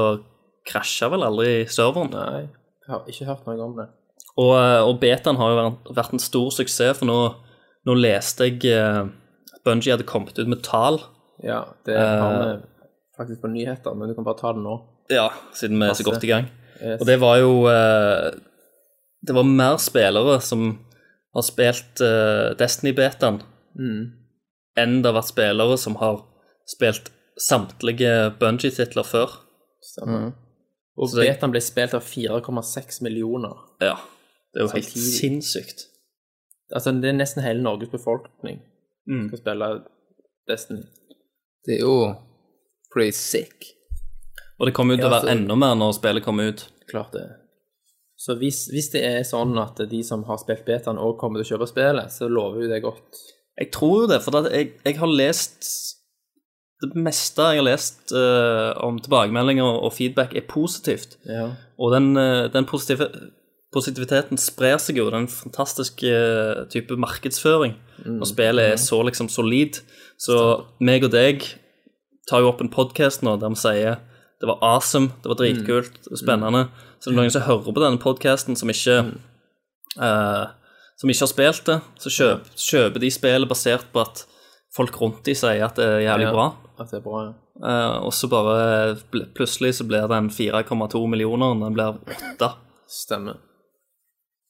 krasja 0.68 1.10
vel 1.12 1.26
aldri 1.28 1.64
serveren. 1.72 2.16
Nei, 2.16 2.46
jeg 2.84 2.92
har 2.92 3.06
ikke 3.08 3.28
hørt 3.30 3.46
noe 3.48 3.64
om 3.64 3.76
det. 3.78 3.88
Og, 4.34 4.52
eh, 4.58 4.82
og 4.82 5.00
betaen 5.02 5.38
har 5.40 5.52
jo 5.52 5.60
vært, 5.94 6.14
en 6.16 6.22
stor 6.22 6.50
suksess, 6.56 7.00
for 7.00 7.10
nå, 7.10 7.18
nå 7.88 7.96
leste 8.00 8.50
jeg 8.50 8.64
eh, 8.74 9.04
at 9.54 9.62
Bungie 9.66 9.94
hadde 9.94 10.08
kommet 10.10 10.40
ut 10.40 10.50
med 10.50 10.64
tall. 10.66 11.00
Ja, 11.44 11.64
det 11.88 11.98
har 11.98 12.40
vi 12.40 12.50
faktisk 13.18 13.44
på 13.44 13.52
nyheter, 13.54 13.96
men 13.96 14.10
du 14.10 14.18
kan 14.18 14.26
bare 14.26 14.40
ta 14.40 14.54
det 14.56 14.64
nå. 14.64 14.80
Ja, 15.14 15.30
siden 15.56 15.80
vi 15.80 15.90
er 15.90 15.98
så 15.98 16.08
godt 16.08 16.26
i 16.26 16.32
gang. 16.32 16.50
Yes. 16.80 17.00
Og 17.00 17.08
det 17.08 17.16
var 17.22 17.38
jo 17.38 17.52
uh, 17.70 18.34
Det 19.24 19.36
var 19.36 19.46
mer 19.46 19.78
spillere 19.80 20.40
som 20.44 20.64
har 21.36 21.46
spilt 21.46 22.02
uh, 22.04 22.52
Destiny-betaen, 22.60 23.38
enn 23.80 24.96
det 25.00 25.10
har 25.10 25.16
vært 25.16 25.30
spillere 25.30 25.78
som 25.80 25.96
har 26.02 26.24
spilt 26.70 27.12
samtlige 27.40 28.34
Bungie-titler 28.42 29.06
før. 29.08 29.38
Stemmer. 29.84 30.34
Og 30.98 31.10
Så 31.10 31.22
betaen 31.24 31.52
ble 31.52 31.62
spilt 31.62 31.94
av 31.98 32.04
4,6 32.06 33.02
millioner. 33.02 33.56
Ja. 33.82 33.96
Det 34.54 34.62
er 34.62 34.68
jo 34.68 34.74
helt 34.76 34.86
Samtidig. 34.86 35.14
sinnssykt. 35.20 35.88
Altså, 36.74 36.92
det 37.02 37.10
er 37.10 37.18
nesten 37.18 37.44
hele 37.44 37.62
Norges 37.62 37.90
befolkning 37.90 38.62
Mm. 39.10 39.28
skal 39.28 39.40
spille 39.40 39.84
Destiny. 40.48 40.84
Det 41.66 41.76
er 41.76 41.82
jo 41.82 42.16
pretty 42.94 43.12
sick. 43.12 43.74
Og 44.60 44.68
det 44.68 44.74
kommer 44.76 44.96
jo 44.96 45.02
til 45.02 45.10
å 45.10 45.12
Ja, 45.12 45.22
være 45.22 45.32
enda 45.38 45.56
mer 45.56 45.76
når 45.76 45.94
spillet 45.98 46.24
kommer 46.24 46.48
ut. 46.54 46.68
Klart 46.88 47.12
det. 47.12 47.26
Så 48.16 48.36
hvis, 48.38 48.70
hvis 48.72 48.92
det 48.94 49.02
er 49.04 49.24
sånn 49.24 49.58
at 49.60 49.76
de 49.90 50.04
som 50.04 50.24
har 50.24 50.38
spilt 50.38 50.64
betaen 50.66 50.98
òg 50.98 51.18
kommer 51.20 51.42
til 51.44 51.58
å 51.58 51.58
kjøpe 51.58 51.68
spillet, 51.68 52.12
så 52.12 52.30
lover 52.30 52.62
jo 52.64 52.70
det 52.70 52.82
godt. 52.84 53.18
Jeg 53.60 53.72
tror 53.72 54.02
jo 54.04 54.08
det, 54.08 54.22
for 54.24 54.38
at 54.38 54.52
jeg, 54.54 54.72
jeg 54.86 54.98
har 54.98 55.08
lest 55.08 55.93
Det 56.84 57.00
meste 57.00 57.46
jeg 57.54 57.62
har 57.62 57.68
lest 57.68 58.12
uh, 58.12 58.74
om 58.84 59.00
tilbakemeldinger 59.00 59.80
og 59.80 59.94
feedback, 59.96 60.36
er 60.36 60.46
positivt. 60.50 61.18
Ja. 61.30 61.50
Og 61.80 61.94
den, 61.96 62.14
eh, 62.20 62.46
den 62.54 62.68
positive, 62.70 63.08
positiviteten 63.74 64.38
sprer 64.38 64.78
seg 64.82 65.00
jo. 65.00 65.08
Det 65.10 65.18
er 65.18 65.24
en 65.24 65.32
fantastisk 65.32 66.04
eh, 66.06 66.64
type 66.72 66.96
markedsføring 67.00 67.74
når 68.06 68.30
spillet 68.30 68.74
er 68.74 68.82
så 68.82 69.00
liksom 69.04 69.30
solid. 69.32 69.80
Så 70.22 70.38
meg 70.84 71.08
og 71.08 71.14
deg 71.16 71.46
tar 72.30 72.44
jo 72.44 72.52
opp 72.52 72.62
en 72.64 72.72
podkast 72.72 73.24
nå 73.26 73.36
der 73.42 73.52
vi 73.52 73.60
sier 73.64 74.02
det 74.44 74.50
var 74.50 74.60
awesome, 74.62 75.14
det 75.24 75.32
var 75.32 75.40
dritkult, 75.40 76.02
mm. 76.04 76.18
spennende. 76.20 76.66
Så 77.00 77.10
det 77.10 77.14
er 77.16 77.20
noen 77.22 77.32
som 77.32 77.46
hører 77.46 77.72
på 77.72 77.80
denne 77.80 78.02
podkasten 78.04 78.58
som 78.60 78.72
ikke 78.72 78.98
uh, 80.04 80.46
som 81.00 81.12
ikke 81.12 81.24
har 81.24 81.32
spilt 81.32 81.70
det, 81.70 81.78
så 82.00 82.12
kjøp, 82.18 82.50
kjøper 82.60 83.04
de 83.04 83.12
spillet 83.12 83.50
basert 83.50 83.88
på 83.94 84.04
at 84.04 84.26
folk 84.76 85.00
rundt 85.02 85.24
de 85.28 85.36
sier 85.38 85.64
at 85.66 85.80
det 85.80 85.88
er 85.88 86.06
jævlig 86.06 86.28
Ja. 86.28 86.34
bra. 86.36 86.46
At 86.80 86.90
det 86.90 86.98
er 87.00 87.04
bra, 87.06 87.20
ja. 87.28 87.34
Eh, 87.70 87.96
og 88.08 88.14
så 88.18 88.28
bare 88.32 88.96
ble- 89.14 89.28
plutselig 89.38 89.76
så 89.78 89.86
blir 89.86 90.08
den 90.10 90.30
4,2 90.34 91.02
millioner, 91.12 91.54
den 91.60 91.76
blir 91.76 92.00
8. 92.34 92.50
Stemmer. 92.90 93.38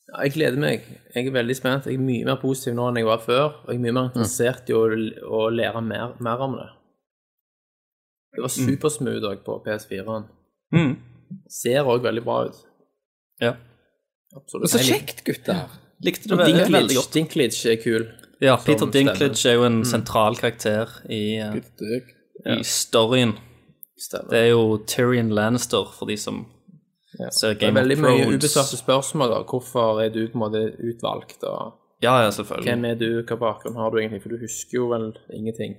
Ja, 0.09 0.21
jeg 0.25 0.33
gleder 0.35 0.59
meg. 0.59 0.85
Jeg 1.15 1.27
er 1.27 1.35
veldig 1.35 1.55
spent. 1.55 1.85
Jeg 1.87 1.95
er 1.99 2.03
mye 2.03 2.25
mer 2.27 2.39
positiv 2.41 2.75
nå 2.75 2.89
enn 2.89 2.97
jeg 3.01 3.07
var 3.07 3.21
før. 3.23 3.45
Og 3.63 3.69
jeg 3.71 3.79
er 3.79 3.83
mye 3.85 3.95
mer 3.97 4.09
interessert 4.11 4.69
i 4.69 4.75
å, 4.77 4.83
å 5.31 5.43
lære 5.51 5.81
mer, 5.83 6.15
mer 6.23 6.43
om 6.47 6.57
det. 6.59 6.69
Det 8.33 8.41
var 8.43 8.51
supersmooth 8.51 9.27
òg 9.29 9.43
på 9.45 9.59
PS4-en. 9.65 10.25
Mm. 10.73 10.93
Ser 11.49 11.85
òg 11.87 12.01
veldig 12.03 12.23
bra 12.25 12.39
ut. 12.49 12.59
Ja. 13.43 13.53
Absolutt. 14.35 14.71
Så 14.73 14.81
kjekt, 14.81 15.23
gutter. 15.27 15.67
Likte 16.03 16.27
det 16.31 16.37
veldig, 16.41 16.65
veldig 16.73 16.95
godt. 16.97 17.13
Dinklage 17.15 17.71
er 17.71 17.79
kul. 17.83 18.07
Ja, 18.43 18.57
Peter 18.59 18.85
Dinklage 18.91 19.19
Dinklage 19.29 19.49
er 19.49 19.55
jo 19.55 19.63
en 19.69 19.81
sentral 19.87 20.35
karakter 20.39 20.89
i, 21.09 21.39
uh, 21.39 21.55
i 22.57 22.59
storyen. 22.67 23.37
Stemmer. 24.03 24.29
Det 24.33 24.39
er 24.41 24.49
jo 24.51 24.63
Tyrion 24.89 25.29
Lannister, 25.31 25.85
for 25.95 26.09
de 26.09 26.17
som 26.19 26.41
ser 27.13 27.23
Game 27.23 27.29
of 27.29 27.29
Thrones. 27.29 27.59
Det 27.59 27.67
er 27.69 27.77
veldig 27.77 27.97
mye 28.03 28.25
ubesatte 28.25 28.35
ubesvarte 28.35 28.79
spørsmål. 28.81 29.29
da. 29.31 29.39
Hvorfor 29.47 30.01
er 30.03 30.09
du 30.11 30.19
på 30.27 30.35
en 30.35 30.43
måte 30.43 30.63
utvalgt? 30.81 31.43
og 31.47 31.79
Ja, 32.03 32.17
ja, 32.25 32.29
selvfølgelig. 32.35 32.67
Hvem 32.67 32.85
er 32.89 32.95
du? 32.99 33.07
Hva 33.23 33.37
bakgrunn 33.39 33.77
har 33.79 33.91
du 33.93 33.97
egentlig? 34.01 34.21
For 34.25 34.29
du 34.33 34.37
husker 34.41 34.75
jo 34.81 34.87
vel 34.91 35.13
ingenting. 35.31 35.77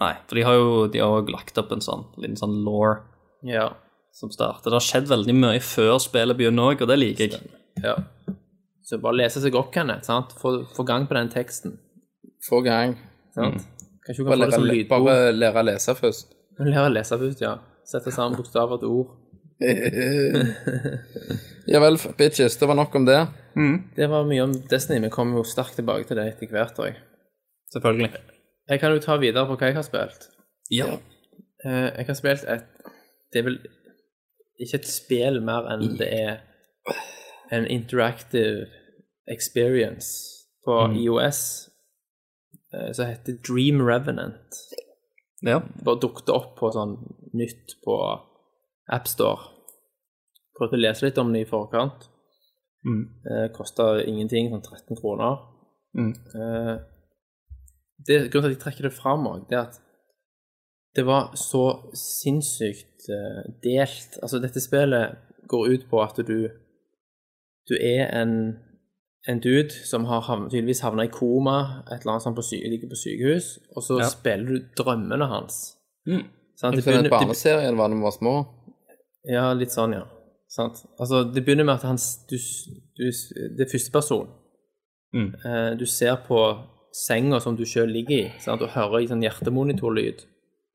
Nei, 0.00 0.14
for 0.26 0.34
de 0.38 0.42
har 0.46 0.54
jo 0.58 0.86
de 0.90 0.98
har 1.02 1.28
lagt 1.30 1.58
opp 1.60 1.70
en 1.74 1.84
sånn 1.84 2.06
liten 2.18 2.36
sånn 2.40 2.64
law 2.64 2.96
Ja. 3.44 3.68
som 4.14 4.30
starter. 4.30 4.70
Det 4.70 4.78
har 4.80 4.86
skjedd 4.88 5.10
veldig 5.10 5.34
mye 5.34 5.60
før 5.60 5.98
spillet 6.00 6.36
begynner 6.38 6.72
òg, 6.72 6.82
og 6.82 6.88
det 6.88 6.98
liker 6.98 7.28
jeg. 7.28 7.50
ja. 7.82 7.96
Så 8.84 8.98
bare 9.00 9.16
lese 9.22 9.40
seg 9.40 9.54
opp, 9.56 9.70
Kenneth. 9.72 10.04
sant? 10.04 10.32
Få, 10.40 10.58
få 10.76 10.84
gang 10.84 11.06
på 11.08 11.14
den 11.16 11.30
teksten. 11.32 11.78
Få 12.48 12.60
gang. 12.66 12.96
sant? 13.34 13.62
Kanskje 14.06 14.24
du 14.24 14.28
Bare 14.28 14.36
kan 14.36 14.44
få 14.44 14.50
det 14.50 14.54
som 14.58 14.64
lære, 14.64 14.76
lydbok. 14.76 15.04
bare 15.06 15.32
lære 15.32 15.60
å 15.62 15.64
lese 15.70 15.94
først. 15.96 16.34
Lære 16.60 16.82
å 16.88 16.92
lese 16.92 17.18
først, 17.18 17.40
ja. 17.40 17.54
Sette 17.88 18.12
sammen 18.12 18.36
bokstaver 18.38 18.78
til 18.82 18.88
ord. 19.00 19.10
Ja 21.66 21.80
vel, 21.80 21.96
bitches. 22.18 22.58
Det 22.60 22.66
var 22.68 22.76
nok 22.76 22.94
om 22.98 23.04
det. 23.08 23.20
Det 23.96 24.06
var 24.10 24.26
mye 24.28 24.42
om 24.44 24.52
Destiny. 24.68 25.00
Vi 25.06 25.10
kommer 25.14 25.40
jo 25.40 25.44
sterkt 25.48 25.78
tilbake 25.78 26.04
til 26.08 26.18
det 26.18 26.26
etter 26.34 26.50
hvert. 26.52 26.76
jeg. 26.84 26.98
Selvfølgelig. 27.72 28.10
Jeg 28.68 28.80
kan 28.82 28.92
jo 28.92 29.00
ta 29.00 29.16
videre 29.22 29.46
på 29.48 29.56
hva 29.56 29.70
jeg 29.70 29.76
har 29.78 29.86
spilt. 29.86 30.26
Ja. 30.72 30.90
Eh, 31.64 31.88
Jeg 31.96 32.06
har 32.06 32.14
spilt 32.18 32.44
et 32.48 32.64
Det 33.32 33.40
er 33.40 33.46
vel 33.48 33.58
ikke 34.60 34.74
et 34.82 34.86
spill 34.86 35.40
mer 35.42 35.66
enn 35.72 35.96
det 35.98 36.06
er 36.12 36.36
en 37.54 37.66
interactive 37.70 38.66
experience 39.30 40.08
på 40.64 40.78
IOS 40.96 41.40
eh, 42.74 42.92
som 42.92 43.06
heter 43.06 43.38
Dream 43.48 43.82
Revenant. 43.86 44.60
Ja. 45.44 45.60
Bare 45.84 46.00
dukket 46.00 46.32
opp 46.32 46.56
på 46.58 46.70
sånn 46.72 46.96
nytt 47.36 47.76
på 47.84 47.98
AppStore. 48.92 49.52
Prøvde 50.54 50.78
å 50.78 50.84
lese 50.84 51.08
litt 51.08 51.20
om 51.20 51.32
det 51.34 51.44
i 51.44 51.48
forkant. 51.48 52.08
Mm. 52.84 53.04
Eh, 53.30 53.46
Kosta 53.56 53.96
ingenting, 54.04 54.50
sånn 54.52 54.64
13 54.64 55.00
kroner. 55.00 55.40
Mm. 55.98 56.12
Eh, 56.12 56.74
det, 58.04 58.18
grunnen 58.32 58.50
til 58.50 58.52
at 58.52 58.56
jeg 58.56 58.62
trekker 58.64 58.88
det 58.88 58.96
fram 58.96 59.26
det 59.48 59.56
er 59.56 59.66
at 59.68 59.80
det 60.94 61.04
var 61.06 61.32
så 61.38 61.90
sinnssykt 61.98 63.08
eh, 63.10 63.40
delt. 63.64 64.18
Altså, 64.22 64.38
dette 64.42 64.62
spillet 64.62 65.18
går 65.50 65.72
ut 65.74 65.88
på 65.90 66.02
at 66.02 66.20
du 66.22 66.38
Du 67.68 67.74
er 67.80 68.10
en, 68.22 68.32
en 69.28 69.40
dude 69.40 69.70
som 69.88 70.04
har 70.04 70.20
havnet, 70.26 70.50
tydeligvis 70.52 70.80
havna 70.84 71.04
i 71.06 71.12
koma, 71.12 71.82
et 71.92 72.00
eller 72.02 72.12
annet 72.16 72.22
sånt 72.26 72.36
på 72.36 72.44
sy 72.44 72.58
ligger 72.60 72.90
på 72.92 72.98
sykehus, 73.00 73.58
og 73.76 73.82
så 73.82 73.98
Ja. 74.02 74.08
spiller 74.12 74.46
du 74.46 74.58
drømmene 74.82 75.26
hans. 75.30 75.76
Mm. 76.06 76.24
Sant? 76.60 76.76
Det 76.76 76.86
er 76.86 76.90
begynner- 76.90 77.02
det- 77.02 77.10
barneserie, 77.10 77.66
eller 77.66 77.76
var 77.76 77.88
det 77.88 77.94
da 77.96 78.00
vi 78.00 78.02
var 78.02 78.18
små? 78.20 78.34
ja, 79.28 79.52
litt 79.54 79.70
sånn, 79.72 79.92
ja. 79.94 80.04
Sant? 80.48 80.84
Altså, 81.00 81.24
det 81.34 81.44
begynner 81.44 81.64
med 81.64 81.74
at 81.74 81.82
han 81.82 81.96
du, 82.30 82.36
du, 82.96 83.10
Det 83.56 83.60
er 83.66 83.72
første 83.72 83.92
person. 83.92 84.28
Mm. 85.14 85.34
Eh, 85.44 85.74
du 85.78 85.86
ser 85.86 86.16
på 86.28 86.38
senga 86.92 87.40
som 87.40 87.56
du 87.56 87.64
sjøl 87.64 87.88
ligger 87.90 88.26
i, 88.26 88.32
sant? 88.40 88.62
og 88.62 88.68
hører 88.68 88.98
i 89.02 89.06
sånn 89.06 89.22
hjertemonitorlyd. 89.22 90.24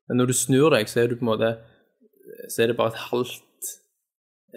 Men 0.10 0.18
når 0.18 0.26
du 0.28 0.34
snur 0.34 0.70
deg, 0.72 0.88
så 0.88 1.04
er 1.04 1.08
du 1.08 1.16
på 1.16 1.22
en 1.22 1.38
måte 1.38 1.58
Så 2.50 2.64
er 2.64 2.68
det 2.68 2.78
bare 2.78 2.88
et 2.88 2.96
halvt 3.12 3.42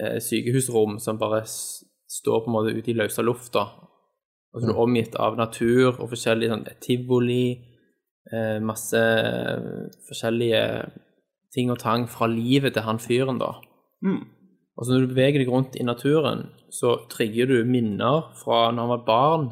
eh, 0.01 0.19
sykehusrom 0.21 0.99
som 1.01 1.19
bare 1.19 1.43
s 1.45 1.85
står 2.13 2.45
på 2.45 2.51
en 2.51 2.57
måte 2.57 2.75
ute 2.77 2.93
i 2.93 2.97
løse 2.99 3.25
lufta. 3.25 3.67
Og 4.53 4.61
så 4.61 4.69
er 4.69 4.75
du 4.75 4.81
omgitt 4.83 5.17
av 5.17 5.39
natur 5.41 5.95
og 5.95 6.11
forskjellig 6.11 6.51
sånn 6.51 6.67
tivoli, 6.85 7.47
eh, 8.29 8.59
masse 8.61 9.01
forskjellige 10.09 10.65
ting 11.55 11.73
og 11.73 11.81
tang 11.81 12.05
fra 12.09 12.29
livet 12.29 12.77
til 12.77 12.85
han 12.85 13.01
fyren, 13.01 13.41
da. 13.41 13.55
Og 14.77 14.87
så 14.87 14.95
når 14.95 15.05
du 15.05 15.13
beveger 15.15 15.43
deg 15.43 15.51
rundt 15.53 15.77
i 15.77 15.85
naturen, 15.85 16.47
så 16.73 16.97
trigger 17.13 17.49
du 17.49 17.59
minner 17.69 18.33
fra 18.41 18.71
når 18.73 18.87
han 18.87 18.93
var 18.95 19.05
barn. 19.09 19.51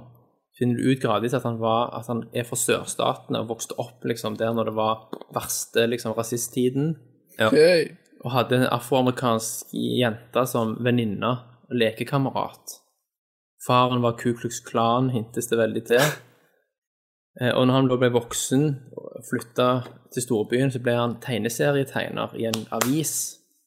Finner 0.59 0.81
du 0.81 0.91
ut 0.93 1.03
gradvis 1.03 1.37
at 1.37 1.45
han, 1.49 1.61
var, 1.61 1.93
at 1.97 2.09
han 2.09 2.25
er 2.37 2.45
fra 2.49 2.57
sørstatene 2.59 3.41
og 3.41 3.53
vokste 3.55 3.77
opp 3.81 4.05
liksom 4.09 4.37
der 4.41 4.53
når 4.57 4.69
det 4.69 4.77
var 4.77 5.07
verste 5.37 5.87
liksom, 5.89 6.17
rasisttiden. 6.17 6.95
Hey. 7.41 7.95
Og 8.25 8.35
hadde 8.35 8.59
en 8.59 8.73
afroamerikansk 8.73 9.73
jente 9.73 10.45
som 10.49 10.75
venninne 10.85 11.39
lekekamerat. 11.71 12.79
Faren 13.67 14.01
var 14.03 14.17
Ku 14.19 14.33
Klux 14.35 14.61
Klan, 14.65 15.11
hintes 15.15 15.49
det 15.53 15.59
veldig 15.61 15.85
til. 15.93 16.11
Eh, 17.41 17.53
Og 17.55 17.63
når 17.69 17.75
han 17.77 17.87
da 17.89 17.95
ble 17.97 18.09
voksen 18.11 18.63
og 18.99 19.21
flytta 19.29 19.67
til 20.13 20.23
storbyen, 20.25 20.73
så 20.75 20.81
ble 20.83 20.97
han 20.99 21.13
tegneserietegner 21.23 22.33
i 22.35 22.49
en 22.49 22.65
avis. 22.75 23.13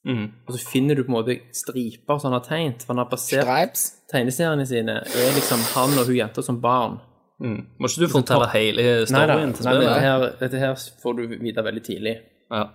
Og 0.04 0.52
så 0.52 0.60
finner 0.68 1.00
du 1.00 1.06
på 1.06 1.14
en 1.14 1.16
måte 1.16 1.38
striper 1.56 2.20
som 2.20 2.28
han 2.28 2.36
har 2.42 2.44
tegnet, 2.44 2.84
for 2.84 2.92
han 2.92 3.00
har 3.06 3.10
basert 3.10 3.48
Stripes. 3.48 3.86
tegneseriene 4.12 4.66
sine 4.68 4.98
er 5.00 5.32
liksom 5.40 5.64
han 5.78 5.96
og 5.96 6.10
hun 6.12 6.18
jenta 6.20 6.44
som 6.44 6.60
barn. 6.62 7.00
Må 7.40 7.88
ikke 7.88 8.04
du 8.04 8.12
fortelle 8.12 8.52
hele 8.52 8.84
Nei 8.84 9.00
da, 9.00 9.08
storyen 9.08 9.56
til 9.56 9.70
nei, 9.70 9.78
dette, 9.80 9.96
her, 10.04 10.28
dette 10.44 10.62
her 10.66 10.76
får 11.02 11.18
du 11.22 11.24
vite 11.48 11.64
veldig 11.72 11.84
tidlig. 11.88 12.18
Ja. 12.52 12.66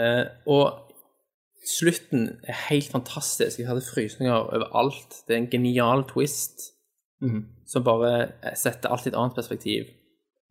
Eh, 0.00 0.24
og 0.48 0.91
slutten 1.68 2.28
er 2.48 2.58
helt 2.68 2.90
fantastisk. 2.90 3.58
Jeg 3.58 3.68
hadde 3.68 3.84
frysninger 3.86 4.34
overalt. 4.34 5.22
Det 5.28 5.36
er 5.36 5.42
en 5.42 5.50
genial 5.52 6.04
twist 6.10 6.72
som 7.66 7.84
bare 7.86 8.32
setter 8.58 8.90
alt 8.90 9.06
i 9.06 9.12
et 9.12 9.18
annet 9.18 9.36
perspektiv. 9.38 9.86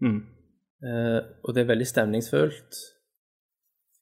Mm. 0.01 0.21
Uh, 0.81 1.19
og 1.43 1.53
det 1.53 1.61
er 1.61 1.73
veldig 1.73 1.87
stemningsfullt. 1.87 2.79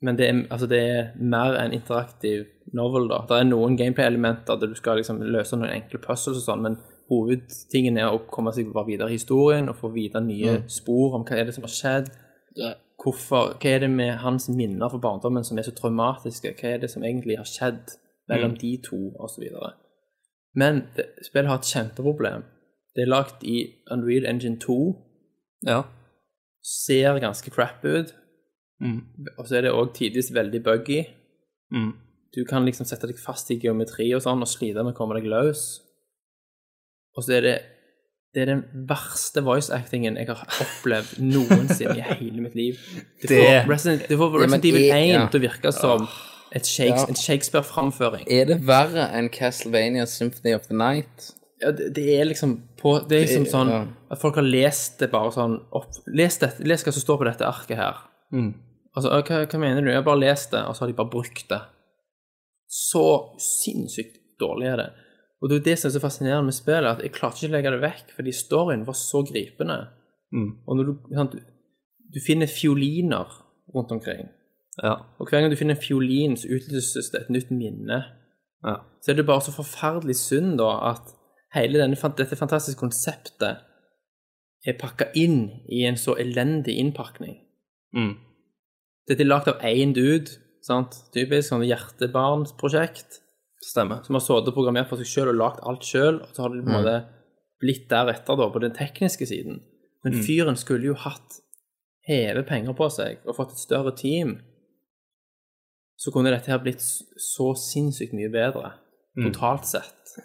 Men 0.01 0.17
det 0.17 0.29
er, 0.29 0.43
altså 0.51 0.67
det 0.67 0.79
er 0.79 1.09
mer 1.19 1.57
en 1.59 1.73
interaktiv 1.75 2.45
novel, 2.73 3.09
da. 3.09 3.23
Det 3.27 3.39
er 3.39 3.49
noen 3.49 3.75
gameplay-elementer 3.77 4.59
der 4.61 4.71
du 4.71 4.77
skal 4.77 5.01
liksom 5.01 5.19
løse 5.21 5.57
noen 5.59 5.73
enkle 5.73 5.99
puzzles 5.99 6.39
og 6.39 6.45
sånn, 6.45 6.63
men 6.63 6.77
hovedtingen 7.09 7.97
er 7.99 8.13
å 8.13 8.21
komme 8.31 8.53
seg 8.55 8.69
bare 8.71 8.87
videre 8.87 9.11
i 9.11 9.17
historien 9.17 9.67
og 9.67 9.79
få 9.81 9.89
vite 9.91 10.21
nye 10.23 10.61
spor 10.71 11.17
om 11.17 11.25
hva 11.27 11.35
er 11.35 11.49
det 11.49 11.57
som 11.57 11.65
har 11.67 11.73
skjedd. 11.73 12.13
Hvorfor, 12.99 13.53
hva 13.61 13.71
er 13.71 13.85
det 13.85 13.89
med 13.93 14.17
hans 14.23 14.49
minner 14.51 14.91
fra 14.91 14.99
barndommen 14.99 15.45
som 15.47 15.57
er 15.57 15.67
så 15.67 15.71
traumatiske? 15.75 16.51
Hva 16.59 16.73
er 16.73 16.81
det 16.81 16.89
som 16.91 17.05
egentlig 17.07 17.37
har 17.39 17.47
skjedd 17.47 17.95
mellom 18.29 18.57
de 18.59 18.77
to, 18.83 18.99
osv. 19.19 19.45
Men 20.59 20.83
det, 20.95 21.05
spillet 21.25 21.49
har 21.49 21.61
et 21.61 21.71
kjempeproblem. 21.71 22.43
Det 22.95 23.05
er 23.05 23.11
lagt 23.11 23.45
i 23.47 23.61
Unreal 23.91 24.27
Engine 24.29 24.59
2, 24.59 24.77
ja. 25.67 25.83
ser 26.65 27.19
ganske 27.23 27.51
crap 27.53 27.85
ut, 27.85 28.13
og 29.37 29.47
så 29.47 29.59
er 29.59 29.67
det 29.67 29.73
òg 29.75 29.93
tidvis 29.95 30.33
veldig 30.35 30.63
buggy. 30.63 31.01
Mm. 31.71 31.93
Du 32.35 32.43
kan 32.45 32.65
liksom 32.65 32.85
sette 32.85 33.09
deg 33.09 33.19
fast 33.19 33.49
i 33.51 33.59
geometri 33.61 34.09
og 34.15 34.23
sånn, 34.25 34.43
og 34.43 34.49
slite 34.49 34.83
med 34.83 34.93
å 34.93 34.97
komme 34.97 35.17
deg 35.17 35.29
løs. 35.29 35.63
Og 37.17 37.25
så 37.25 37.39
er 37.39 37.45
det 37.45 37.55
det 38.33 38.41
er 38.43 38.45
den 38.51 38.63
verste 38.89 39.41
voice-actingen 39.41 40.17
jeg 40.19 40.27
har 40.29 40.43
opplevd 40.61 41.15
noensinne 41.19 41.95
i 41.97 42.03
hele 42.19 42.41
mitt 42.45 42.55
liv. 42.55 42.77
Det 43.23 43.29
får 43.41 43.69
Resident, 43.71 44.03
det 44.09 44.17
får 44.19 44.35
Resident 44.43 44.65
ja, 44.65 44.69
Evil 44.69 44.85
jeg- 44.85 45.09
1 45.09 45.15
ja. 45.15 45.27
til 45.33 45.39
å 45.39 45.43
virke 45.47 45.71
som 45.73 46.07
et 46.51 46.65
Shakes, 46.65 47.01
Ja. 47.01 47.07
en 47.07 47.15
Shakespeare-framføring. 47.15 48.27
Er 48.29 48.45
det 48.45 48.59
verre 48.67 49.07
enn 49.17 49.29
Castlevania 49.29 50.05
Symphony 50.05 50.53
of 50.55 50.67
the 50.67 50.73
Night? 50.77 51.31
Ja, 51.61 51.71
det, 51.71 51.89
det 51.95 52.05
er 52.19 52.23
liksom 52.25 52.61
på 52.77 52.99
Det 53.09 53.17
er 53.17 53.25
liksom 53.27 53.43
Det- 53.43 53.51
sånn 53.51 53.87
at 54.11 54.21
folk 54.21 54.35
har 54.35 54.43
lest 54.43 54.99
det 54.99 55.11
bare 55.11 55.31
sånn 55.31 55.57
opp 55.73 55.89
Les, 56.07 56.37
det, 56.37 56.53
les 56.59 56.83
hva 56.83 56.93
som 56.93 57.01
står 57.01 57.17
på 57.17 57.25
dette 57.25 57.45
arket 57.45 57.77
her. 57.77 57.97
Altså, 58.95 59.09
hva, 59.09 59.45
hva 59.45 59.59
mener 59.59 59.81
du? 59.81 59.87
Jeg 59.89 59.95
har 59.95 60.03
bare 60.03 60.19
lest 60.19 60.51
det, 60.51 60.61
og 60.65 60.75
så 60.75 60.79
har 60.85 60.87
de 60.87 60.93
bare 60.93 61.09
brukt 61.11 61.47
det. 61.49 61.61
Så 62.69 63.03
sinnssykt 63.41 64.17
dårlig 64.39 64.67
er 64.71 64.77
det. 64.77 64.89
Og 65.41 65.49
det 65.49 65.57
er 65.59 65.65
det 65.69 65.77
som 65.79 65.87
er 65.89 65.93
så 65.95 66.01
fascinerende 66.03 66.49
med 66.49 66.55
spillet, 66.57 66.89
at 66.89 67.01
jeg 67.03 67.13
klarte 67.15 67.39
ikke 67.39 67.51
å 67.53 67.55
legge 67.55 67.71
det 67.71 67.81
vekk, 67.83 68.09
fordi 68.17 68.31
storyen 68.35 68.81
var 68.87 68.97
så 68.99 69.21
gripende. 69.23 69.77
Og 70.67 70.75
når 70.77 70.89
du, 70.89 70.91
sant, 71.15 71.31
du, 71.37 71.39
du 72.13 72.19
finner 72.25 72.47
fioliner 72.51 73.29
rundt 73.75 73.91
omkring, 73.95 74.27
Ja. 74.83 74.93
og 75.19 75.27
hver 75.29 75.41
gang 75.41 75.51
du 75.51 75.57
finner 75.59 75.75
en 75.75 75.81
fiolin, 75.81 76.35
så 76.37 76.47
utløses 76.47 77.09
det 77.11 77.21
et 77.21 77.29
nytt 77.29 77.49
minne. 77.51 77.97
Ja. 78.63 78.75
Så 79.01 79.11
er 79.11 79.15
det 79.15 79.25
bare 79.25 79.41
så 79.41 79.51
forferdelig 79.55 80.15
synd 80.15 80.57
da 80.59 80.69
at 80.91 81.15
hele 81.55 81.79
denne, 81.81 81.95
dette 82.17 82.35
fantastiske 82.39 82.79
konseptet 82.79 83.63
er 84.67 84.77
pakka 84.79 85.09
inn 85.15 85.49
i 85.71 85.85
en 85.87 85.97
så 85.97 86.15
elendig 86.19 86.75
innpakning. 86.79 87.37
Mm. 87.95 88.13
Dette 89.07 89.23
er 89.23 89.29
lagd 89.31 89.47
av 89.47 89.63
én 89.65 89.93
dude, 89.95 90.35
sant? 90.61 90.95
typisk 91.15 91.49
sånn 91.49 91.63
hjertebarnsprosjekt, 91.65 93.21
Stemmer. 93.59 94.03
som 94.03 94.15
har 94.15 94.23
sittet 94.23 94.51
og 94.51 94.55
programmert 94.55 94.87
for 94.87 95.01
seg 95.01 95.09
sjøl 95.09 95.33
og 95.33 95.39
lagd 95.39 95.63
alt 95.67 95.83
sjøl, 95.83 96.21
og 96.23 96.29
så 96.31 96.45
har 96.45 96.53
det 96.53 96.63
på 96.63 96.71
en 96.71 96.77
måte 96.77 96.97
blitt 97.59 97.89
deretter 97.91 98.39
da, 98.39 98.47
på 98.47 98.61
den 98.63 98.75
tekniske 98.75 99.27
siden. 99.27 99.59
Men 100.05 100.15
fyren 100.23 100.55
skulle 100.55 100.87
jo 100.87 100.95
hatt 100.95 101.41
heve 102.07 102.45
penger 102.47 102.75
på 102.77 102.87
seg 102.93 103.25
og 103.27 103.35
fått 103.35 103.57
et 103.57 103.63
større 103.65 103.91
team. 103.99 104.37
Så 105.99 106.13
kunne 106.15 106.31
dette 106.31 106.51
her 106.51 106.61
blitt 106.63 106.79
så 106.79 107.51
sinnssykt 107.59 108.15
mye 108.15 108.31
bedre, 108.31 108.77
totalt 109.19 109.67
sett. 109.67 110.15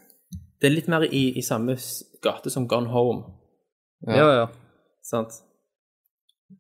Det 0.62 0.70
er 0.70 0.76
litt 0.76 0.88
mer 0.88 1.02
i, 1.08 1.26
i 1.34 1.42
samme 1.42 1.74
gate 2.22 2.52
som 2.54 2.68
Gone 2.70 2.92
Home. 2.94 3.34
Ja, 4.06 4.28
ja. 4.30 4.46
Sant? 5.04 5.40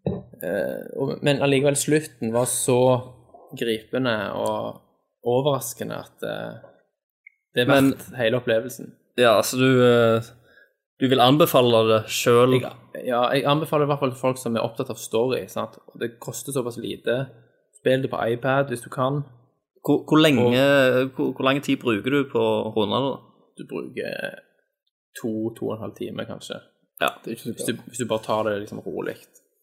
Eh, 0.04 0.82
og, 0.98 1.14
men 1.24 1.38
allikevel, 1.44 1.78
slutten 1.78 2.34
var 2.34 2.50
så 2.50 2.80
gripende 3.54 4.16
og 4.34 4.83
overraskende 5.24 5.98
at 6.04 6.24
eh, 6.28 6.54
det 7.54 7.64
er 7.64 7.70
Men- 7.70 7.92
verdt 7.92 8.16
hele 8.18 8.40
opplevelsen. 8.40 8.92
Ja, 9.18 9.36
altså 9.38 9.58
du 9.60 9.68
eh, 9.84 10.22
Du 11.00 11.08
vil 11.08 11.20
anbefale 11.20 11.80
det 11.88 12.00
sjøl? 12.10 12.60
Ja, 13.04 13.22
jeg 13.34 13.44
anbefaler 13.50 13.84
i 13.84 13.90
hvert 13.90 13.98
fall 14.02 14.12
folk 14.14 14.38
som 14.38 14.56
er 14.56 14.62
opptatt 14.62 14.90
av 14.90 14.96
story. 14.96 15.46
Sant? 15.50 15.78
Og 15.90 16.00
det 16.00 16.18
koster 16.22 16.54
såpass 16.54 16.76
lite. 16.78 17.26
Spill 17.80 18.02
det 18.02 18.10
på 18.12 18.20
iPad 18.30 18.70
hvis 18.70 18.84
du 18.84 18.90
kan. 18.94 19.24
Hvor, 19.84 20.04
hvor, 20.08 20.16
lenge, 20.22 20.54
hvor, 21.16 21.32
hvor 21.34 21.44
lang 21.44 21.58
tid 21.62 21.76
bruker 21.82 22.10
du 22.14 22.20
på 22.30 22.44
runder 22.76 23.08
da? 23.10 23.16
Du 23.58 23.66
bruker 23.68 24.38
to, 25.20 25.32
to 25.58 25.66
og 25.68 25.74
en 25.76 25.82
halv 25.82 25.96
time, 25.98 26.24
kanskje. 26.26 26.60
Ja, 27.02 27.10
Hvis 27.26 27.42
du, 27.42 27.74
hvis 27.88 27.98
du 27.98 28.06
bare 28.08 28.22
tar 28.22 28.46
det 28.48 28.60
liksom 28.62 28.80
rolig. 28.86 29.16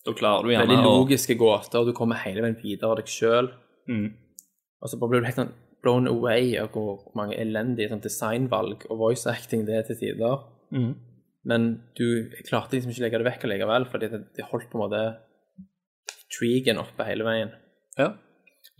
Da 0.06 0.14
klarer 0.18 0.44
du 0.44 0.52
gjerne 0.52 0.68
Veldig 0.68 0.84
logiske 0.84 1.36
gåter, 1.40 1.80
og 1.80 1.88
du 1.88 1.94
kommer 1.98 2.20
hele 2.26 2.44
veien 2.44 2.58
videre 2.62 2.92
av 2.92 3.00
deg 3.00 3.08
sjøl. 3.10 3.50
Mm. 3.90 4.12
Og 4.82 4.90
så 4.90 4.98
bare 5.00 5.14
blir 5.14 5.24
du 5.24 5.30
helt 5.30 5.40
sånn 5.40 5.54
blown 5.82 6.10
away 6.10 6.56
av 6.62 6.74
hvor 6.76 7.08
mange 7.18 7.38
elendige 7.42 7.90
sånn 7.90 8.04
designvalg 8.04 8.86
og 8.90 9.00
voice 9.02 9.30
acting 9.30 9.66
det 9.66 9.78
er 9.78 9.88
til 9.88 10.00
tider. 10.02 10.44
Mm. 10.74 10.92
Men 11.50 11.70
du 11.98 12.30
klarte 12.46 12.78
liksom 12.78 12.94
ikke 12.94 13.02
å 13.02 13.06
legge 13.08 13.22
det 13.22 13.30
vekk 13.30 13.46
likevel, 13.50 13.88
fordi 13.90 14.12
det, 14.12 14.20
det 14.38 14.50
holdt 14.52 14.70
på 14.70 14.78
en 14.78 14.84
måte 14.84 15.06
intrigen 16.32 16.82
oppe 16.82 17.08
hele 17.08 17.26
veien. 17.26 17.56
Ja. 17.98 18.14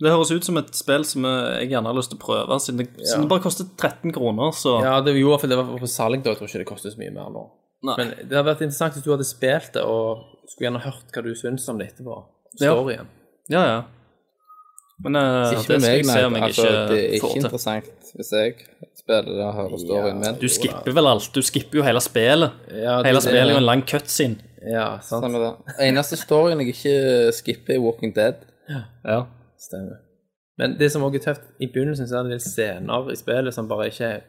Det 0.02 0.10
høres 0.10 0.30
ut 0.34 0.46
som 0.46 0.58
et 0.58 0.70
spill 0.74 1.04
som 1.06 1.26
jeg 1.26 1.72
gjerne 1.72 1.90
har 1.90 1.96
lyst 1.96 2.12
til 2.12 2.18
å 2.18 2.22
prøve, 2.22 2.58
siden 2.62 2.80
det, 2.80 2.86
siden 3.02 3.26
det 3.26 3.30
bare 3.30 3.44
koster 3.44 3.66
13 3.66 4.14
kroner, 4.14 4.54
så 4.56 4.76
Ja, 4.82 4.94
det 5.04 5.14
gjorde 5.18 5.42
for 5.42 5.52
det 5.52 5.58
var 5.58 5.72
på 5.78 5.90
salg 5.90 6.22
da. 6.22 6.32
Jeg 6.32 6.40
tror 6.40 6.50
ikke 6.50 6.62
det 6.62 6.70
kostet 6.70 6.94
så 6.94 7.02
mye 7.02 7.14
mer 7.14 7.34
nå. 7.34 7.42
Nei. 7.86 7.96
Men 7.98 8.12
det 8.14 8.36
hadde 8.38 8.46
vært 8.46 8.62
interessant 8.62 8.94
hvis 8.94 9.04
du 9.04 9.10
hadde 9.10 9.26
spilt 9.26 9.74
det 9.74 9.82
og 9.82 10.22
skulle 10.46 10.68
gjerne 10.68 10.84
hørt 10.84 11.14
hva 11.14 11.24
du 11.26 11.32
syns 11.38 11.66
om 11.70 11.80
det 11.80 11.90
etterpå. 11.90 12.18
Ja. 12.60 12.70
Storyen. 12.70 13.10
Ja, 13.50 13.62
ja. 13.66 13.80
Men 15.04 15.16
uh, 15.16 15.50
det 15.50 15.58
skal 15.64 15.80
meg, 15.80 15.96
jeg 15.96 16.06
se 16.06 16.24
om 16.26 16.34
jeg 16.36 16.42
Altså, 16.42 16.62
det 16.62 16.98
er 16.98 17.02
ikke 17.02 17.12
ikke 17.14 17.20
får 17.26 17.32
til. 17.32 17.42
interessant 17.42 17.84
hvis 18.14 18.30
jeg 18.32 18.54
spiller 18.98 19.22
det 19.32 19.44
og 19.46 19.54
hører 19.56 19.78
storyen 19.82 20.18
min. 20.20 20.34
Du 20.40 20.48
skipper 20.52 20.92
vel 20.98 21.06
alt? 21.10 21.28
Du 21.34 21.40
skipper 21.42 21.78
jo 21.80 21.82
hele 21.86 22.00
spillet. 22.04 22.50
Ja, 22.70 22.98
det- 22.98 23.06
Hele 23.06 23.16
det- 23.18 23.22
spillet 23.22 23.42
er 23.42 23.50
jo 23.56 23.56
en 23.62 23.68
lang 23.70 23.82
cutscene. 23.88 24.36
Ja, 24.70 24.98
sant. 25.00 25.24
Stemmer 25.24 25.38
det. 25.46 25.52
Eneste 25.88 26.16
storyen 26.20 26.60
jeg 26.60 26.68
ikke 26.74 27.32
skipper, 27.32 27.74
er 27.74 27.80
Walking 27.80 28.14
Dead. 28.16 28.34
Ja. 29.04 29.22
Stemmer. 29.58 29.96
Men 30.58 30.76
det 30.78 30.92
som 30.92 31.02
også 31.02 31.16
er 31.18 31.24
tøft, 31.32 31.42
i 31.60 31.66
begynnelsen 31.66 32.06
så 32.08 32.18
er 32.18 32.22
det 32.22 32.26
en 32.26 32.36
del 32.36 32.40
scener 32.40 33.10
i 33.10 33.16
spillet 33.16 33.54
som 33.54 33.68
bare 33.68 33.86
ikke 33.88 34.20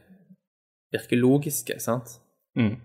virker 0.94 1.18
logiske, 1.20 1.76
sant? 1.80 2.18
Mm. 2.56 2.76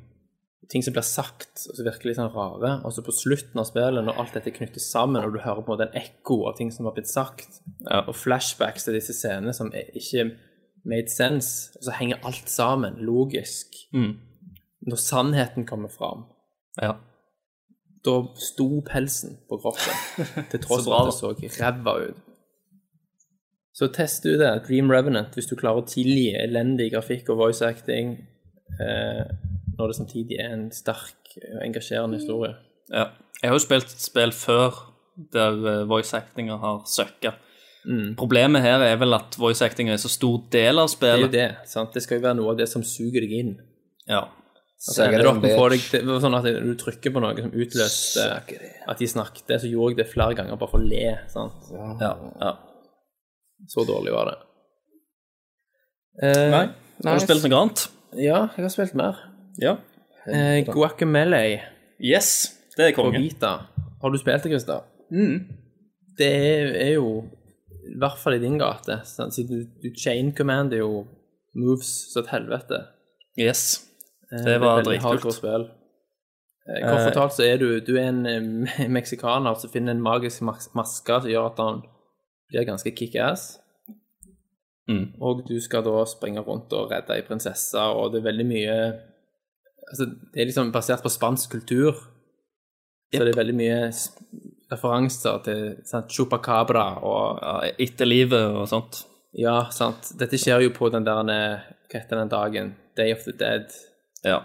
Ting 0.68 0.82
som 0.84 0.92
blir 0.92 1.06
sagt, 1.06 1.62
og 1.70 1.78
så 1.78 1.84
virker 1.86 2.10
litt 2.10 2.18
sånn 2.18 2.32
rare, 2.34 2.74
og 2.84 2.92
så 2.92 3.00
på 3.06 3.14
slutten 3.14 3.60
av 3.62 3.68
spillet, 3.70 4.04
når 4.04 4.18
alt 4.20 4.34
dette 4.36 4.52
knyttes 4.52 4.90
sammen, 4.92 5.22
og 5.24 5.32
du 5.32 5.38
hører 5.40 5.64
på 5.64 5.76
en 5.78 5.94
ekko 5.96 6.42
av 6.50 6.58
ting 6.58 6.72
som 6.74 6.84
har 6.88 6.96
blitt 6.96 7.08
sagt, 7.08 7.62
Ja. 7.86 8.02
og 8.02 8.14
flashbacks 8.18 8.84
til 8.84 8.98
disse 8.98 9.14
scenene 9.16 9.54
som 9.54 9.72
ikke 9.72 10.36
made 10.84 11.08
sense, 11.08 11.70
og 11.78 11.84
så 11.84 11.94
henger 11.96 12.20
alt 12.24 12.50
sammen, 12.50 12.98
logisk. 13.00 13.78
Mm. 13.94 14.18
Når 14.88 14.96
sannheten 14.96 15.66
kommer 15.66 15.88
fram, 15.88 16.26
ja. 16.82 16.96
da 18.04 18.16
sto 18.36 18.82
pelsen 18.82 19.38
på 19.48 19.60
kroppen, 19.62 19.94
til 20.50 20.60
tross 20.60 20.84
for 20.84 20.98
at 21.00 21.40
det 21.40 21.52
så 21.52 21.64
ræva 21.64 21.96
ut. 22.10 22.24
Så 23.78 23.86
test 23.94 24.24
du 24.24 24.32
det, 24.38 24.64
Dream 24.66 24.90
Revenant, 24.90 25.34
hvis 25.34 25.46
du 25.46 25.54
klarer 25.56 25.84
å 25.84 25.86
tilgi 25.86 26.32
elendig 26.34 26.90
grafikk 26.92 27.28
og 27.30 27.38
voice 27.44 27.62
acting, 27.62 28.16
eh, 28.82 29.28
når 29.78 29.92
det 29.92 29.96
samtidig 30.00 30.38
er 30.42 30.52
en 30.56 30.68
sterk, 30.74 31.34
og 31.54 31.64
engasjerende 31.66 32.18
historie. 32.20 32.54
ja. 32.92 33.08
Jeg 33.38 33.52
har 33.52 33.54
jo 33.54 33.62
spilt 33.62 33.92
spill 34.02 34.32
før 34.34 34.74
der 35.30 35.60
eh, 35.70 35.84
voice 35.86 36.16
actinga 36.16 36.56
har 36.58 36.80
søkka. 36.90 37.36
Problemet 38.18 38.64
her 38.64 38.82
er 38.82 38.96
vel 38.98 39.14
at 39.14 39.36
voice 39.38 39.62
acting 39.64 39.88
er 39.92 40.00
så 40.02 40.10
stor 40.10 40.40
del 40.50 40.80
av 40.82 40.88
spillet. 40.90 41.30
Det 41.30 41.38
er 41.40 41.52
jo 41.52 41.60
det, 41.62 41.68
sant? 41.70 41.92
Det 41.94 42.02
skal 42.02 42.18
jo 42.18 42.24
være 42.24 42.36
noe 42.40 42.50
av 42.52 42.58
det 42.58 42.66
som 42.68 42.82
suger 42.82 43.22
deg 43.22 43.36
inn. 43.38 43.52
Ja. 44.10 44.24
Så 44.78 45.04
ender 45.06 45.22
det 45.22 45.30
opp 45.30 45.38
med 45.38 45.54
å 45.54 45.60
få 45.60 45.68
deg 45.72 45.86
til, 45.86 46.02
det 46.02 46.10
var 46.10 46.20
sånn 46.26 46.36
at 46.38 46.50
du 46.66 46.74
trykker 46.82 47.14
på 47.14 47.22
noe 47.22 47.38
som 47.38 47.54
utløste 47.54 48.26
at 48.90 49.00
de 49.00 49.08
snakket, 49.14 49.54
så 49.62 49.70
gjorde 49.70 49.94
jeg 49.94 50.00
det 50.02 50.08
flere 50.10 50.36
ganger 50.38 50.58
bare 50.58 50.74
for 50.74 50.82
å 50.82 50.90
le, 50.90 51.14
sant? 51.32 51.70
ja. 52.02 52.12
ja. 52.42 52.52
Så 53.70 53.86
dårlig 53.86 54.12
var 54.14 54.32
det. 54.32 54.36
Eh, 56.22 56.44
Nei. 56.50 56.66
Har 57.06 57.18
du 57.18 57.24
spilt 57.24 57.46
noe 57.46 57.62
annet? 57.62 57.88
Ja, 58.18 58.44
jeg 58.56 58.66
har 58.66 58.72
spilt 58.74 58.94
mer. 58.98 59.18
Ja. 59.62 59.76
Eh, 60.28 60.64
Guacamele 60.66 61.42
Yes, 61.98 62.58
det 62.76 62.90
er 62.90 62.94
på 62.94 63.08
konge. 63.08 63.18
Vita. 63.24 63.52
Har 64.02 64.10
du 64.14 64.18
spilt 64.20 64.44
det, 64.44 64.52
Christer? 64.52 64.84
Det 66.18 66.28
er, 66.28 66.72
er 66.78 66.92
jo 66.94 67.24
i 67.88 67.96
hvert 67.98 68.18
fall 68.20 68.36
i 68.36 68.42
din 68.42 68.58
gate, 68.60 69.00
sant? 69.08 69.34
siden 69.34 69.64
du, 69.64 69.66
du 69.82 69.94
chain 69.98 70.30
commander 70.36 70.82
jo 70.82 71.06
moves 71.58 71.88
så 72.12 72.22
et 72.22 72.32
helvete. 72.34 72.82
Yes. 73.38 73.84
Eh, 74.32 74.44
Det 74.44 74.60
var 74.60 74.82
dritkult. 74.86 75.24
Eh, 76.68 76.82
Kort 76.84 77.06
fortalt 77.08 77.32
så 77.38 77.46
er 77.46 77.56
du, 77.58 77.80
du 77.80 77.96
er 77.96 78.10
en 78.12 78.26
eh, 78.26 78.88
meksikaner 78.98 79.56
som 79.58 79.72
finner 79.72 79.96
en 79.96 80.04
magisk 80.04 80.44
maske 80.44 81.20
som 81.22 81.30
gjør 81.30 81.50
at 81.50 81.62
han 81.64 81.80
blir 82.52 82.68
ganske 82.68 82.92
kickass. 82.94 83.56
Mm. 84.88 85.18
Og 85.20 85.42
du 85.48 85.58
skal 85.60 85.84
da 85.84 86.04
springe 86.08 86.40
rundt 86.44 86.72
og 86.72 86.92
redde 86.92 87.16
ei 87.16 87.24
prinsesse, 87.26 87.76
og 87.76 88.12
det 88.12 88.22
er 88.22 88.28
veldig 88.30 88.46
mye 88.48 88.76
Altså, 89.90 90.06
det 90.34 90.40
er 90.42 90.48
liksom 90.50 90.72
basert 90.74 91.02
på 91.04 91.10
spansk 91.12 91.50
kultur. 91.56 91.92
Så 93.14 93.24
det 93.24 93.32
er 93.32 93.38
veldig 93.40 93.54
mye 93.56 93.78
referanser 94.68 95.38
til 95.46 95.62
sant, 95.88 96.10
chupacabra 96.12 96.82
og 97.08 97.38
Ja, 97.40 97.54
Etterlivet 97.80 98.50
og 98.52 98.66
sånt. 98.68 98.98
Ja, 99.38 99.62
sant. 99.72 100.10
Dette 100.20 100.36
skjer 100.40 100.60
jo 100.66 100.74
på 100.76 100.90
den 100.92 101.06
der 101.06 101.30
eh, 101.32 101.64
Hva 101.88 102.02
heter 102.02 102.20
den 102.20 102.28
dagen? 102.32 102.74
Day 102.96 103.12
of 103.14 103.24
the 103.24 103.32
Dead. 103.32 103.72
Ja. 104.26 104.42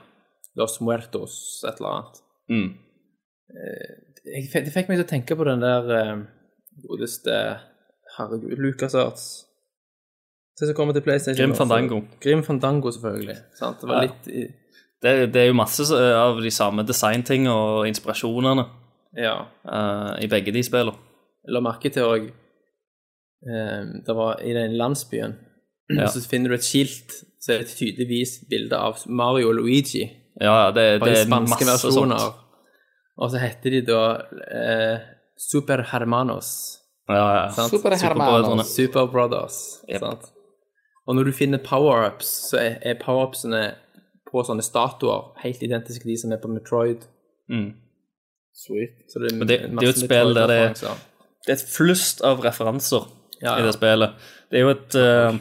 Los 0.56 0.80
Muertos, 0.82 1.36
et 1.68 1.80
eller 1.82 1.90
annet. 1.98 2.20
Mm. 2.54 2.70
Jeg, 4.24 4.48
det 4.54 4.72
fikk 4.74 4.90
meg 4.92 5.00
til 5.02 5.06
å 5.06 5.10
tenke 5.10 5.36
på 5.40 5.48
den 5.48 5.64
der 5.64 5.90
eh, 5.98 6.14
godeste 6.88 7.36
Herregud, 8.18 8.60
LucasArts. 8.62 9.24
Det 10.60 10.68
som 10.70 10.76
kommer 10.78 10.94
til 10.94 11.02
PlayStation. 11.02 11.40
Grim 11.50 11.56
Fandango. 11.58 12.04
Grim 12.22 12.44
Fandango, 12.46 12.92
selvfølgelig. 12.94 13.40
Sant? 13.58 13.82
Det 13.82 13.90
var 13.90 14.06
litt 14.06 14.28
i- 14.30 14.52
Det, 15.04 15.34
det 15.34 15.42
er 15.42 15.50
jo 15.50 15.58
masse 15.60 15.84
av 16.00 16.40
de 16.42 16.52
samme 16.54 16.86
designting 16.88 17.50
og 17.52 17.88
inspirasjonene 17.90 18.64
Ja. 19.20 19.36
uh, 19.68 20.14
i 20.24 20.30
begge 20.32 20.54
de 20.56 20.64
spillene. 20.64 20.96
La 21.52 21.60
merke 21.60 21.92
til 21.92 22.08
òg 22.08 22.30
Det 23.44 24.14
var 24.16 24.40
i 24.40 24.54
den 24.56 24.78
landsbyen 24.80 25.34
Ja. 26.00 26.08
Så 26.08 26.22
finner 26.24 26.54
du 26.54 26.56
et 26.56 26.64
skilt 26.64 27.12
så 27.44 27.52
er 27.54 27.64
det 27.66 27.74
tydeligvis 27.76 28.38
bilde 28.50 28.78
av 28.80 29.02
Mario 29.12 29.50
og 29.52 29.58
Luigi. 29.58 30.06
Ja, 30.40 30.72
det, 30.72 30.86
det 31.04 31.16
er 31.26 31.28
masse 31.28 31.66
versjoner. 31.68 32.22
sånt. 32.22 32.40
Og 33.20 33.34
så 33.34 33.42
heter 33.42 33.76
de 33.76 33.82
da 33.90 34.04
eh, 34.48 35.04
Super 35.38 35.84
Hermanos. 35.92 36.54
Ja, 37.12 37.26
ja. 37.36 37.68
Super 37.68 37.98
Hermanos. 38.00 38.72
Super 38.72 39.10
Brothers. 39.12 39.58
Yep. 39.90 40.00
Sant? 40.06 40.30
Og 41.04 41.18
når 41.18 41.28
du 41.28 41.34
finner 41.36 41.60
power-ups, 41.60 42.32
så 42.50 42.62
er, 42.62 42.78
er 42.80 42.96
power-upsene 43.02 43.66
på 44.34 44.42
sånne 44.48 44.66
statuer 44.66 45.32
helt 45.44 45.62
identiske 45.64 46.10
de 46.10 46.18
som 46.18 46.34
er 46.34 46.42
på 46.42 46.50
Metroid. 46.52 47.06
Mm. 47.54 47.70
Sweet. 48.58 48.98
Så 49.10 49.22
det, 49.22 49.32
er 49.32 49.38
Men 49.38 49.48
det- 49.48 49.60
det 49.62 49.78
er 49.80 49.88
jo 49.88 49.94
et 49.94 50.04
spill 50.04 50.34
der 50.36 50.48
det- 50.48 50.82
Det 51.46 51.50
er 51.50 51.58
et 51.60 51.70
flust 51.76 52.22
av 52.24 52.42
referanser 52.44 53.08
Ja, 53.42 53.58
i 53.60 53.64
det 53.66 53.74
spillet. 53.76 54.14
Det 54.52 54.60
er 54.60 54.64
jo 54.64 54.70
et 54.70 54.96
uh, 54.96 55.38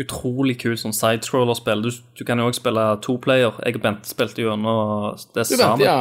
utrolig 0.00 0.56
kult 0.62 0.78
sånn 0.78 0.94
sidescroller-spill. 0.94 1.82
Du, 1.82 1.90
du 2.18 2.24
kan 2.24 2.38
jo 2.38 2.46
også 2.48 2.60
spille 2.62 2.84
toplayer. 3.02 3.56
Jeg 3.66 3.76
og 3.76 3.82
Bente 3.82 4.08
spilte 4.08 4.42
gjennom 4.44 5.16
det 5.34 5.46
Du 5.48 5.56
sammen. 5.56 5.80
ja. 5.84 5.96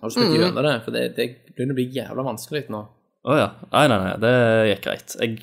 Har 0.00 0.08
du 0.10 0.14
spilt 0.14 0.34
gjennom 0.36 0.62
det? 0.66 0.74
For 0.84 0.90
det, 0.94 1.04
det 1.16 1.28
begynner 1.56 1.74
å 1.76 1.78
bli 1.78 1.88
jævla 1.94 2.24
vanskelig 2.26 2.64
nå. 2.74 2.82
Å 3.28 3.36
ja. 3.38 3.48
Nei, 3.72 3.86
nei, 3.92 3.98
nei, 4.04 4.16
det 4.22 4.34
gikk 4.72 4.82
greit. 4.88 5.16
Jeg 5.20 5.38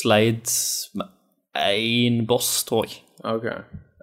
sleit 0.00 0.54
med 0.94 1.08
én 1.56 2.22
boss, 2.26 2.64
tror 2.68 2.86
jeg. 2.86 3.00
Ok. 3.24 3.46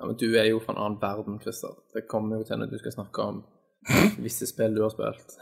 Ja, 0.04 0.08
men 0.08 0.18
du 0.20 0.34
er 0.36 0.50
jo 0.50 0.58
fra 0.60 0.74
en 0.74 0.82
annen 0.84 1.00
verden, 1.00 1.38
Christer. 1.40 1.78
Det 1.96 2.02
kommer 2.12 2.42
jo 2.42 2.44
til 2.44 2.58
når 2.60 2.74
du 2.74 2.80
skal 2.82 2.92
snakke 2.92 3.24
om 3.24 3.38
visse 4.26 4.50
spill 4.50 4.74
du 4.76 4.82
har 4.84 4.92
spilt. 4.92 5.38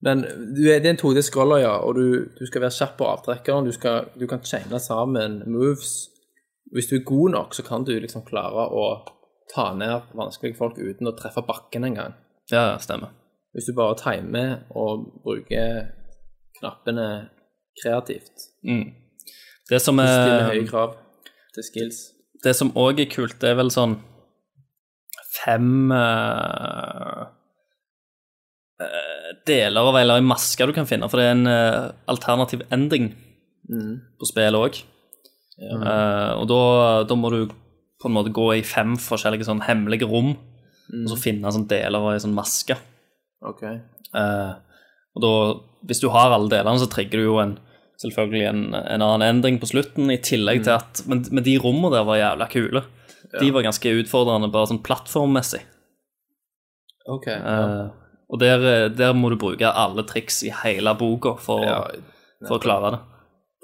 Men 0.00 0.22
du 0.56 0.62
er, 0.72 0.78
det 0.80 0.88
er 0.88 0.94
en 0.94 1.00
2D-scroller, 1.02 1.60
ja, 1.60 1.74
og 1.84 1.98
du, 1.98 2.06
du 2.32 2.46
skal 2.48 2.64
være 2.64 2.72
kjapp 2.78 2.94
på 2.96 3.08
avtrekkeren. 3.10 3.68
Du, 3.68 3.74
skal, 3.76 4.08
du 4.16 4.24
kan 4.30 4.40
chaine 4.40 4.80
sammen 4.80 5.42
moves. 5.52 5.92
Hvis 6.72 6.88
du 6.88 6.96
er 6.96 7.04
god 7.04 7.34
nok, 7.36 7.52
så 7.54 7.66
kan 7.66 7.84
du 7.84 7.92
liksom 7.92 8.24
klare 8.24 8.64
å 8.72 8.86
ta 9.52 9.66
ned 9.76 10.08
vanskelige 10.16 10.56
folk 10.56 10.80
uten 10.80 11.12
å 11.12 11.14
treffe 11.20 11.44
bakken 11.44 11.84
engang. 11.90 12.16
Ja, 12.48 12.78
stemmer. 12.80 13.12
Hvis 13.52 13.68
du 13.68 13.76
bare 13.76 14.00
timer 14.00 14.64
og 14.72 15.10
bruker 15.28 15.92
knappene 16.56 17.28
kreativt. 17.84 18.48
Mm. 18.64 18.94
Det 19.68 19.84
som 19.84 20.00
Stiller 20.00 20.40
er 20.40 20.50
høye 20.54 20.66
krav 20.72 20.96
til 21.52 21.68
skills. 21.68 22.13
Det 22.44 22.52
som 22.56 22.72
òg 22.76 23.00
er 23.02 23.10
kult, 23.12 23.38
det 23.40 23.52
er 23.52 23.58
vel 23.58 23.72
sånn 23.72 23.96
fem 25.34 25.92
eh, 25.94 27.24
deler 29.48 29.90
av 29.90 29.98
eller 29.98 30.20
en 30.20 30.28
maske 30.28 30.66
du 30.68 30.74
kan 30.76 30.88
finne, 30.88 31.08
for 31.10 31.20
det 31.20 31.26
er 31.26 31.36
en 31.36 31.48
uh, 31.48 31.92
alternativ 32.10 32.64
ending 32.74 33.12
på 33.64 34.28
spillet 34.28 34.60
òg. 34.60 34.80
og 35.64 36.44
da, 36.50 36.62
da 37.08 37.16
må 37.16 37.30
du 37.32 37.38
på 37.48 38.10
en 38.10 38.16
måte 38.18 38.32
gå 38.34 38.48
i 38.58 38.64
fem 38.66 38.96
forskjellige 39.00 39.46
sånn 39.48 39.62
hemmelige 39.64 40.08
rom, 40.10 40.34
og 40.34 41.06
så 41.08 41.16
finne 41.16 41.52
sånn 41.54 41.68
deler 41.70 41.96
av 41.96 42.10
ei 42.12 42.20
sånn 42.20 42.36
maske. 42.36 42.76
Okay. 43.40 43.78
Og 44.12 45.22
da, 45.24 45.32
hvis 45.88 46.02
du 46.02 46.10
har 46.12 46.34
alle 46.34 46.50
delene, 46.52 46.82
så 46.82 46.90
trigger 46.92 47.22
du 47.22 47.28
jo 47.28 47.38
en, 47.40 47.56
selvfølgelig 48.02 48.44
en, 48.48 48.62
en 48.74 49.04
annen 49.04 49.26
endring 49.26 49.60
på 49.62 49.68
slutten, 49.70 50.10
i 50.10 50.18
tillegg 50.22 50.64
til 50.66 50.74
at 50.76 51.04
Men, 51.10 51.24
men 51.30 51.44
de 51.46 51.56
rommene 51.62 51.94
der 51.94 52.06
var 52.08 52.20
jævla 52.20 52.48
kule. 52.52 52.84
De 53.34 53.50
var 53.54 53.64
ganske 53.66 53.92
utfordrende, 54.00 54.50
bare 54.52 54.70
sånn 54.70 54.82
plattformmessig. 54.84 55.62
Ok. 57.10 57.26
Eh, 57.28 57.86
og 58.30 58.40
der, 58.40 58.88
der 58.94 59.16
må 59.16 59.30
du 59.32 59.36
bruke 59.40 59.68
alle 59.68 60.04
triks 60.08 60.42
i 60.46 60.52
hele 60.62 60.94
boka 60.98 61.34
for, 61.42 61.64
Ja, 61.66 61.80
for 62.46 62.58
å 62.58 62.62
klare 62.62 62.94
det. 62.94 63.00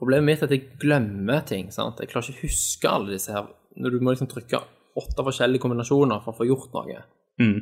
Problemet 0.00 0.26
mitt 0.26 0.42
er 0.42 0.48
at 0.48 0.54
jeg 0.56 0.78
glemmer 0.80 1.42
ting. 1.46 1.70
sant? 1.72 2.00
Jeg 2.00 2.10
klarer 2.10 2.30
ikke 2.32 2.40
å 2.40 2.48
huske 2.48 2.90
alle 2.90 3.14
disse 3.14 3.34
her. 3.34 3.50
Når 3.76 3.94
du 3.94 4.00
må 4.04 4.14
liksom 4.14 4.30
trykke 4.30 4.62
åtte 5.00 5.24
forskjellige 5.26 5.62
kombinasjoner 5.62 6.22
for 6.24 6.32
å 6.32 6.38
få 6.40 6.48
gjort 6.48 6.72
noe. 6.76 7.02
Mm. 7.40 7.60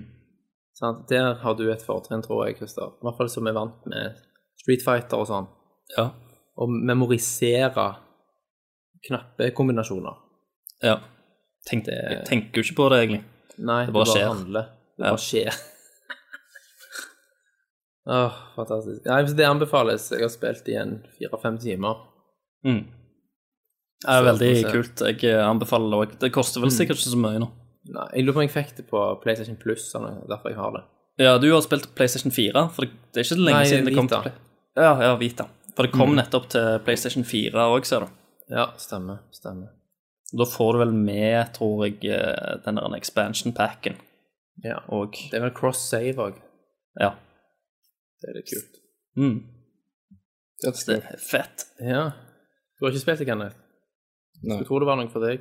Sant? 0.79 1.05
Der 1.11 1.35
har 1.43 1.59
du 1.59 1.67
et 1.73 1.83
fortrinn, 1.85 2.23
tror 2.25 2.47
jeg, 2.47 2.59
Christer. 2.61 2.95
I 2.95 3.09
hvert 3.09 3.19
fall 3.19 3.31
som 3.33 3.51
er 3.51 3.57
vant 3.59 3.89
med 3.91 4.19
Street 4.63 4.85
Fighter 4.87 5.23
og 5.23 5.29
sånn. 5.31 5.49
Ja. 5.97 6.09
Å 6.59 6.67
memorisere 6.69 7.87
knappekombinasjoner. 9.07 10.17
Ja. 10.83 10.97
Tenk, 11.69 11.87
jeg 11.91 12.25
tenker 12.29 12.61
jo 12.61 12.67
ikke 12.67 12.79
på 12.81 12.89
det, 12.93 12.99
egentlig. 13.05 13.23
Nei, 13.59 13.81
det 13.87 13.93
bare 13.95 14.05
bare, 14.07 14.15
skjer. 14.15 14.29
handler. 14.33 14.69
Det 14.99 15.05
Ja. 15.05 15.11
bare 15.13 15.23
skjer. 15.23 15.59
Åh, 18.09 18.33
fantastisk. 18.57 19.03
Nei, 19.05 19.19
så 19.29 19.37
det 19.37 19.45
anbefales. 19.49 20.07
Jeg 20.15 20.23
har 20.25 20.31
spilt 20.33 20.69
i 20.73 20.77
en 20.81 20.95
fire-fem 21.19 21.59
timer. 21.61 21.99
Mm. 22.65 22.85
Det 24.01 24.15
er 24.15 24.23
veldig 24.25 24.53
kult. 24.73 25.03
Jeg 25.11 25.25
eh, 25.29 25.43
anbefaler 25.45 26.07
det. 26.07 26.19
Det 26.23 26.31
koster 26.33 26.63
vel 26.65 26.73
sikkert 26.73 27.01
ikke 27.03 27.13
så 27.13 27.21
mye 27.21 27.43
nå. 27.43 27.51
Nei, 27.93 28.07
jeg 28.15 28.25
lurer 28.25 28.37
på 28.37 28.41
om 28.43 28.47
jeg 28.47 28.55
fikk 28.55 28.73
det 28.79 28.87
på 28.89 29.03
PlayStation 29.23 29.57
Plus, 29.61 29.85
eller 29.99 30.23
derfor 30.29 30.53
jeg 30.53 30.59
har 30.61 30.73
det. 30.79 30.83
Ja, 31.19 31.37
du 31.43 31.49
har 31.53 31.61
spilt 31.65 31.89
PlayStation 31.99 32.31
4, 32.33 32.63
for 32.75 32.85
det, 32.87 32.93
det 33.13 33.21
er 33.21 33.25
ikke 33.27 33.35
så 33.35 33.43
lenge 33.43 33.59
Nei, 33.59 33.69
siden 33.73 33.87
det 33.89 33.95
kom 33.97 34.07
Vita. 34.09 34.19
til 34.23 34.31
Play- 34.31 34.85
Ja, 34.85 34.91
ja, 35.03 35.15
Vita. 35.19 35.47
For 35.79 35.87
det 35.87 35.95
kom 35.95 36.17
nettopp 36.19 36.49
til 36.51 36.81
PlayStation 36.83 37.23
4 37.23 37.55
òg, 37.71 37.85
ser 37.87 38.03
du. 38.03 38.09
Ja, 38.51 38.65
stemmer. 38.83 39.21
Stemmer. 39.31 39.69
Da 40.35 40.45
får 40.51 40.73
du 40.75 40.79
vel 40.83 40.93
med, 40.93 41.53
tror 41.55 41.85
jeg, 41.87 42.01
eh, 42.11 42.57
den 42.65 42.81
der 42.81 42.97
expansion 42.97 43.55
packen 43.55 43.95
Ja. 44.65 44.81
og 44.89 45.13
Det 45.13 45.35
er 45.39 45.45
vel 45.47 45.55
cross-save 45.55 46.19
òg. 46.19 46.41
Ja. 46.99 47.13
Det 48.19 48.29
er 48.29 48.35
litt 48.41 48.51
kult. 48.51 48.81
Mm. 49.17 49.39
Det 50.61 50.75
Det 50.87 50.97
er 50.99 51.17
fett. 51.23 51.65
Ja. 51.81 52.11
Du 52.79 52.85
har 52.87 52.91
ikke 52.91 53.05
spilt 53.05 53.19
det, 53.19 53.29
Kenneth? 53.29 53.57
Nei. 54.43 54.59
Jeg 54.59 54.67
tror 54.67 54.81
det 54.81 54.87
var 54.87 54.97
noe 54.97 55.09
for 55.09 55.21
deg. 55.21 55.41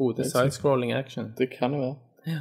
2D 0.00 0.24
sidescrolling 0.24 0.92
action. 0.92 1.34
Det 1.36 1.50
kan 1.50 1.72
det 1.72 1.80
være. 1.80 1.96
Ja. 2.26 2.40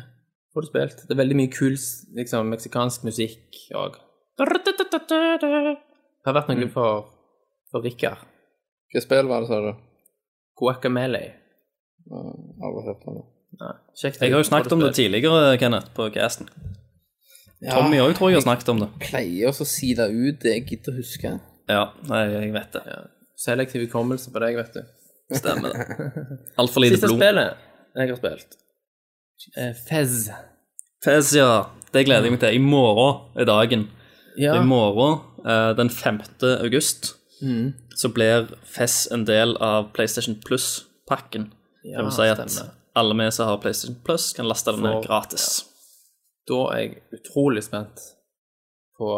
Får 0.54 0.62
du 0.62 0.68
spilt. 0.68 1.04
Det 1.08 1.12
er 1.12 1.20
veldig 1.20 1.36
mye 1.36 1.52
kul 1.52 1.76
liksom, 2.16 2.48
meksikansk 2.48 3.04
musikk 3.04 3.60
òg. 3.76 4.00
Det 4.38 4.48
har 6.26 6.34
vært 6.34 6.48
noe 6.48 6.70
for, 6.72 7.10
for 7.76 7.84
Rikard. 7.84 8.22
Hvilket 8.88 9.04
spill 9.04 9.28
var 9.28 9.44
det, 9.44 9.50
sa 9.52 9.60
du? 9.60 9.74
Guacamele. 10.56 11.22
Aldri 12.64 12.86
hørt 12.86 13.04
om 13.12 13.18
det. 13.20 13.26
Jeg 14.04 14.32
har 14.32 14.40
jo 14.40 14.48
snakket 14.48 14.72
om 14.76 14.84
det 14.84 14.94
tidligere, 14.96 15.58
Kenneth, 15.60 15.92
på 15.96 16.08
casten. 16.16 16.48
Tommy 17.66 18.00
òg 18.04 18.14
tror 18.16 18.32
jeg 18.32 18.40
har 18.40 18.46
snakket 18.46 18.72
om 18.72 18.82
det. 18.84 18.90
Jeg 19.00 19.10
Pleier 19.10 19.52
også 19.52 19.66
å 19.66 19.70
det 20.00 20.08
ut 20.12 20.42
det 20.44 20.54
jeg 20.54 20.66
gidder 20.70 20.94
å 20.94 20.98
huske. 21.00 21.32
Ja, 21.72 21.84
nei, 22.08 22.22
jeg 22.34 22.54
vet 22.56 22.76
det. 22.76 22.84
Selektiv 23.42 23.88
hukommelse 23.88 24.32
på 24.32 24.44
deg, 24.44 24.60
vet 24.60 24.76
du. 24.76 24.84
Stemmer 25.36 25.74
det. 25.74 25.86
Altfor 26.62 26.84
lite 26.84 27.00
Siste 27.00 27.10
blod. 27.10 27.20
spillet 27.24 27.64
jeg 27.96 28.12
har 28.12 28.20
spilt. 28.20 28.58
Eh, 29.58 29.74
Fez. 29.88 30.30
Fez, 31.04 31.32
ja. 31.36 31.50
Det 31.96 32.06
gleder 32.06 32.28
jeg 32.28 32.36
meg 32.36 32.42
til. 32.44 32.58
I 32.58 32.62
morgen 32.64 33.40
er 33.40 33.48
dagen. 33.50 33.88
Ja. 34.38 34.58
I 34.60 34.66
morgen, 34.68 35.22
eh, 35.48 35.72
den 35.80 35.90
5. 35.90 36.22
august, 36.60 37.14
Mm. 37.46 37.74
så 37.96 38.10
blir 38.14 38.48
FES 38.74 39.08
en 39.14 39.26
del 39.28 39.56
av 39.62 39.92
PlayStation 39.94 40.36
Plus-pakken. 40.46 41.52
Ja, 41.84 42.00
Det 42.00 42.06
vil 42.08 42.12
si 42.18 42.22
at 42.32 42.40
stemmer. 42.50 42.72
alle 42.96 43.14
vi 43.20 43.32
som 43.32 43.48
har 43.52 43.58
PlayStation 43.62 43.98
Plus, 44.04 44.34
kan 44.34 44.48
laste 44.50 44.72
den 44.74 44.82
ned 44.82 45.04
gratis. 45.06 45.08
gratis. 45.08 45.66
Da 46.48 46.60
er 46.74 46.80
jeg 46.82 47.02
utrolig 47.20 47.64
spent 47.64 48.02
på 48.98 49.12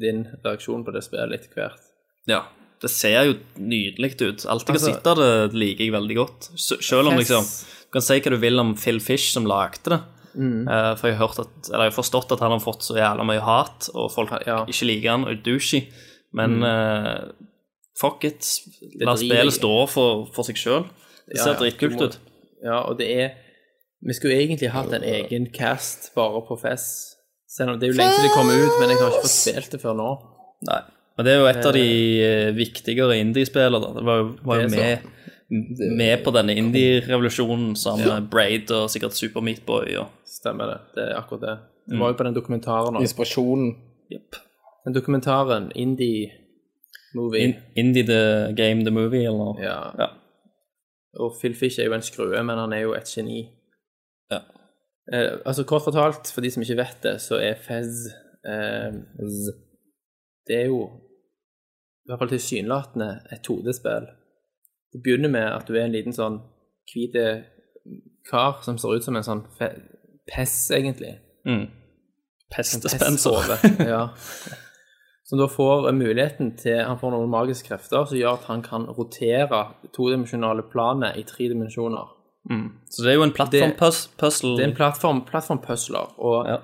din 0.00 0.24
reaksjon 0.44 0.84
på 0.84 0.92
det 0.92 1.02
spillet 1.04 1.32
etter 1.40 1.54
hvert. 1.54 1.78
Ja. 2.28 2.42
Det 2.80 2.90
ser 2.90 3.24
jo 3.26 3.32
nydelig 3.58 4.12
ut. 4.22 4.46
Alt 4.46 4.66
jeg 4.68 4.76
Altså- 4.76 4.86
har 4.90 4.94
sett 4.94 5.06
av 5.06 5.16
det, 5.16 5.52
liker 5.54 5.84
jeg 5.84 5.92
veldig 5.92 6.16
godt. 6.16 6.48
Selv 6.56 7.08
om 7.08 7.16
liksom 7.18 7.42
Du 7.88 7.92
kan 7.92 8.02
si 8.02 8.20
hva 8.20 8.30
du 8.30 8.36
vil 8.36 8.60
om 8.60 8.74
Phil 8.76 9.00
Fish, 9.00 9.32
som 9.32 9.44
lagde 9.46 9.82
det. 9.88 10.00
Mm. 10.36 10.68
Uh, 10.68 10.94
for 10.94 11.08
jeg 11.08 11.16
har, 11.16 11.30
at, 11.30 11.70
eller 11.72 11.84
jeg 11.88 11.92
har 11.92 12.02
forstått 12.02 12.32
at 12.32 12.38
han 12.40 12.50
har 12.52 12.60
fått 12.60 12.82
så 12.82 12.94
jævla 12.96 13.24
mye 13.26 13.40
hat, 13.40 13.88
og 13.94 14.12
folk 14.12 14.30
Ja. 14.46 14.64
Mm. 14.64 14.68
ikke 14.68 14.86
liker 14.86 15.10
han, 15.10 15.24
og 15.24 15.30
er 15.30 15.42
douchey. 15.42 15.88
Men 16.34 16.62
eh, 16.62 17.32
fuck 18.00 18.24
it. 18.24 18.46
La 19.02 19.14
spillet 19.18 19.54
stå 19.56 19.72
for, 19.90 20.26
for 20.34 20.46
seg 20.48 20.56
sjøl. 20.60 20.84
Det 21.28 21.38
ser 21.42 21.54
ja, 21.54 21.58
dritkult 21.60 22.00
ut. 22.06 22.18
Ja, 22.64 22.78
og 22.88 22.98
det 22.98 23.08
er 23.22 23.28
Vi 24.06 24.14
skulle 24.14 24.36
egentlig 24.38 24.70
hatt 24.70 24.92
en 24.94 25.02
egen 25.02 25.48
cast 25.52 26.12
bare 26.14 26.40
på 26.46 26.56
Fess. 26.60 27.16
Selv 27.50 27.72
om 27.74 27.78
det 27.80 27.88
er 27.88 27.92
jo 27.92 27.98
lenge 27.98 28.14
siden 28.14 28.28
det 28.28 28.34
kom 28.36 28.50
ut, 28.52 28.74
men 28.78 28.90
jeg 28.92 28.98
har 29.00 29.08
ikke 29.10 29.22
fått 29.24 29.32
spilt 29.34 29.72
det 29.74 29.80
før 29.82 29.96
nå. 29.98 30.08
Nei. 30.68 30.80
Men 31.18 31.26
det 31.26 31.32
er 31.32 31.38
jo 31.40 31.46
et 31.50 31.66
av 31.66 31.72
de 31.74 31.86
eh, 32.22 32.50
viktigere 32.54 33.16
indie-spillene. 33.18 33.88
Det 33.96 34.04
var 34.06 34.20
jo, 34.20 34.26
var 34.46 34.60
jo 34.60 34.68
Det 34.68 34.76
med, 34.78 35.08
med 35.98 36.22
på 36.22 36.30
denne 36.36 36.54
indie-revolusjonen 36.60 37.72
sammen 37.80 38.06
med 38.06 38.28
Braid 38.30 38.70
og 38.76 38.86
sikkert 38.92 39.16
Super 39.18 39.42
Meatboy 39.42 39.96
og 39.98 40.12
Stemmer 40.28 40.70
det. 40.70 40.78
Det 40.94 41.06
er 41.08 41.16
akkurat 41.18 41.42
det. 41.48 41.56
Det 41.88 41.96
Mm. 41.96 42.00
var 42.04 42.12
jo 42.12 42.18
på 42.20 42.24
den 42.28 42.34
dokumentaren 42.36 42.96
òg. 42.98 43.02
Inspirasjonen. 43.02 43.70
Yep. 44.12 44.36
Den 44.86 44.94
dokumentaren, 44.94 45.70
Indie-movie 47.14 47.38
In, 47.38 47.54
Indie 47.76 48.06
the 48.06 48.54
Game 48.56 48.84
the 48.84 48.90
Movie, 48.90 49.24
eller. 49.24 49.60
Ja. 49.60 50.02
Ja. 50.02 50.06
Og 51.14 51.34
Phil 51.40 51.54
Fish 51.54 51.80
er 51.80 51.84
jo 51.84 51.94
en 51.94 52.02
skrue, 52.02 52.42
men 52.42 52.58
han 52.58 52.72
er 52.72 52.78
jo 52.78 52.94
et 52.94 53.04
geni. 53.04 53.48
Ja. 54.30 54.38
Eh, 55.12 55.38
altså 55.46 55.64
Kort 55.64 55.82
fortalt, 55.84 56.32
for 56.34 56.40
de 56.40 56.50
som 56.50 56.62
ikke 56.62 56.76
vet 56.76 56.98
det, 57.02 57.20
så 57.20 57.36
er 57.36 57.54
Fez 57.54 58.06
eh, 58.44 58.92
Det 60.46 60.56
er 60.56 60.66
jo 60.66 60.82
i 62.04 62.10
hvert 62.10 62.18
fall 62.18 62.28
tilsynelatende 62.28 63.20
et 63.32 63.50
2D-spill. 63.50 64.06
Det 64.92 65.02
begynner 65.04 65.28
med 65.28 65.44
at 65.44 65.68
du 65.68 65.74
er 65.76 65.84
en 65.84 65.92
liten 65.92 66.12
sånn 66.16 66.38
hvit 66.88 67.16
kar 68.30 68.62
som 68.64 68.78
ser 68.78 68.96
ut 68.96 69.04
som 69.04 69.16
en 69.16 69.26
sånn 69.26 69.42
pess, 69.58 70.70
egentlig. 70.72 71.18
Mm. 71.44 71.66
Pestespenser. 72.54 73.52
Ja. 73.84 74.08
Som 75.28 75.38
da 75.38 75.46
får 75.52 75.90
muligheten 75.92 76.54
til 76.56 76.78
Han 76.80 76.98
får 76.98 77.12
noen 77.12 77.28
magiske 77.28 77.68
krefter 77.68 78.06
som 78.08 78.16
gjør 78.16 78.38
at 78.38 78.46
han 78.48 78.62
kan 78.64 78.86
rotere 78.96 79.66
todimensjonale 79.92 80.64
planet 80.72 81.18
i 81.20 81.24
tre 81.28 81.50
dimensjoner. 81.52 82.14
Så 82.88 83.04
det 83.04 83.12
er 83.12 83.18
jo 83.18 83.26
en 83.26 83.34
plattform-puzzle. 83.36 84.54
Det 84.56 84.64
er 84.64 84.70
en 84.70 84.76
plattform, 84.78 85.24
plattformpuzzler, 85.28 86.14
og 86.18 86.46
Ja. 86.48 86.56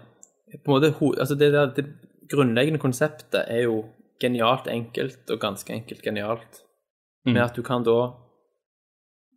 på 0.64 0.70
en 0.70 0.74
måte 0.74 1.20
altså 1.20 1.34
det, 1.34 1.52
der, 1.52 1.74
det 1.76 1.84
grunnleggende 2.30 2.80
konseptet 2.80 3.44
er 3.48 3.62
jo 3.66 3.84
genialt 4.20 4.66
enkelt, 4.66 5.30
og 5.30 5.40
ganske 5.40 5.72
enkelt 5.72 6.02
genialt. 6.02 6.62
Med 7.26 7.42
at 7.42 7.56
du 7.56 7.62
kan 7.62 7.82
da 7.84 8.12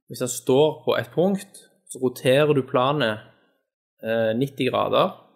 Hvis 0.07 0.19
han 0.19 0.29
står 0.29 0.83
på 0.85 0.95
et 0.95 1.09
punkt, 1.11 1.57
så 1.89 1.99
roterer 1.99 2.53
du 2.53 2.61
planet 2.61 3.19
eh, 4.03 4.31
90 4.39 4.71
grader 4.71 5.26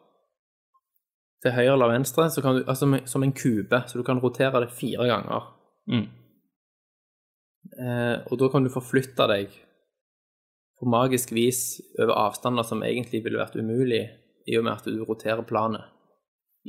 til 1.41 1.51
høyre 1.55 1.73
eller 1.73 1.89
venstre, 1.95 2.27
så 2.29 2.41
kan 2.43 2.55
du, 2.59 2.63
altså 2.63 2.87
som- 3.09 3.23
en 3.23 3.33
kube, 3.33 3.83
så 3.87 3.93
du 3.97 4.03
kan 4.03 4.19
rotere 4.21 4.59
det 4.61 4.71
fire 4.71 5.07
ganger. 5.09 5.47
Mm. 5.89 6.07
Eh, 7.79 8.17
og 8.29 8.37
da 8.39 8.49
kan 8.49 8.63
du 8.63 8.69
forflytte 8.73 9.27
deg 9.29 9.49
på 10.79 10.89
magisk 10.89 11.31
vis 11.31 11.79
over 11.99 12.13
avstander 12.27 12.65
som 12.65 12.81
egentlig 12.85 13.23
ville 13.23 13.39
vært 13.41 13.55
umulig, 13.57 14.09
i 14.49 14.57
og 14.57 14.63
med 14.65 14.73
at 14.73 14.85
du 14.89 15.03
roterer 15.05 15.45
planet. 15.45 15.83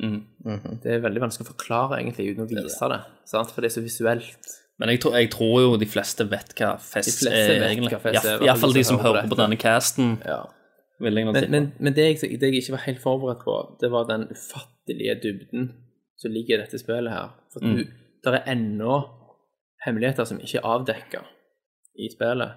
Mm. 0.02 0.80
Det 0.82 0.88
er 0.94 1.04
veldig 1.04 1.20
vanskelig 1.20 1.46
å 1.46 1.52
forklare 1.52 1.98
egentlig 2.00 2.32
uten 2.32 2.44
å 2.44 2.48
vise 2.48 2.88
det, 2.92 3.00
sant? 3.28 3.50
for 3.52 3.60
det 3.60 3.70
er 3.70 3.76
så 3.80 3.84
visuelt. 3.84 4.58
Men 4.80 4.88
jeg 4.88 5.02
tror, 5.04 5.16
jeg 5.20 5.30
tror 5.30 5.60
jo 5.60 5.76
de 5.76 5.86
fleste 5.86 6.24
vet 6.28 6.54
hva 6.58 6.72
Fest 6.80 7.20
De 7.20 7.28
fleste 7.28 7.32
er, 7.36 7.60
vet 7.60 7.74
egentlig. 7.76 8.46
Iallfall 8.48 8.72
de 8.72 8.80
de 8.80 8.84
som 8.88 8.98
hører 8.98 9.20
hører 9.20 9.28
på 9.28 9.34
på 9.36 9.40
denne 9.42 9.58
casten. 9.60 10.14
Ja. 10.24 10.40
Men, 11.34 11.50
men, 11.50 11.66
men 11.78 11.94
det, 11.96 12.04
jeg, 12.22 12.38
det 12.40 12.48
jeg 12.52 12.62
ikke 12.62 12.72
var 12.76 12.84
helt 12.86 13.02
forberedt 13.02 13.42
på, 13.44 13.56
det 13.80 13.90
var 13.90 14.06
den 14.10 14.28
ufattelige 14.30 15.16
dybden 15.22 15.68
som 16.22 16.30
ligger 16.34 16.58
i 16.58 16.62
dette 16.62 16.78
spillet 16.78 17.10
her. 17.12 17.32
For 17.52 17.60
Mm. 17.64 17.86
det 18.24 18.34
er 18.34 18.50
ennå 18.52 18.96
hemmeligheter 19.86 20.24
som 20.28 20.38
ikke 20.40 20.60
er 20.60 20.68
avdekka 20.74 21.22
i 21.98 22.08
spillet. 22.12 22.52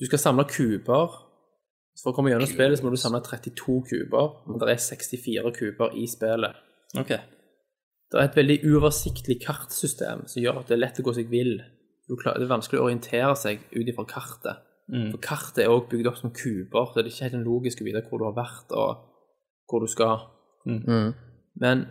Du 0.00 0.04
skal 0.06 0.18
samle 0.18 0.44
kuber. 0.50 1.20
For 2.02 2.10
å 2.10 2.14
komme 2.16 2.32
gjennom 2.32 2.50
spillet 2.50 2.78
så 2.80 2.84
må 2.84 2.90
du 2.90 2.98
samle 2.98 3.20
32 3.22 3.76
kuber, 3.88 4.32
men 4.48 4.58
det 4.60 4.68
er 4.72 4.80
64 4.82 5.52
kuber 5.54 5.94
i 5.94 6.06
spillet. 6.10 6.56
Ok. 6.98 7.12
Det 8.10 8.18
er 8.20 8.28
et 8.28 8.36
veldig 8.36 8.56
uoversiktlig 8.66 9.38
kartsystem 9.46 10.26
som 10.30 10.42
gjør 10.42 10.58
at 10.60 10.68
det 10.68 10.74
er 10.76 10.82
lett 10.84 10.98
å 11.00 11.04
gå 11.06 11.14
seg 11.14 11.30
vill. 11.30 11.56
Det 12.10 12.26
er 12.34 12.50
vanskelig 12.50 12.80
å 12.82 12.88
orientere 12.88 13.32
seg 13.38 13.62
ut 13.72 13.88
ifra 13.88 14.04
kartet. 14.10 14.60
For 15.12 15.20
kartet 15.24 15.64
er 15.64 15.68
også 15.72 15.88
bygd 15.90 16.06
opp 16.10 16.16
som 16.20 16.32
kuber, 16.36 16.90
så 16.92 17.00
det 17.00 17.06
er 17.06 17.12
ikke 17.12 17.28
helt 17.30 17.46
logisk 17.46 17.80
å 17.80 17.84
vite 17.86 18.02
hvor 18.08 18.18
du 18.20 18.24
har 18.28 18.36
vært 18.36 18.72
og 18.76 19.04
hvor 19.70 19.80
du 19.80 19.86
skal. 19.88 20.26
Men 21.60 21.86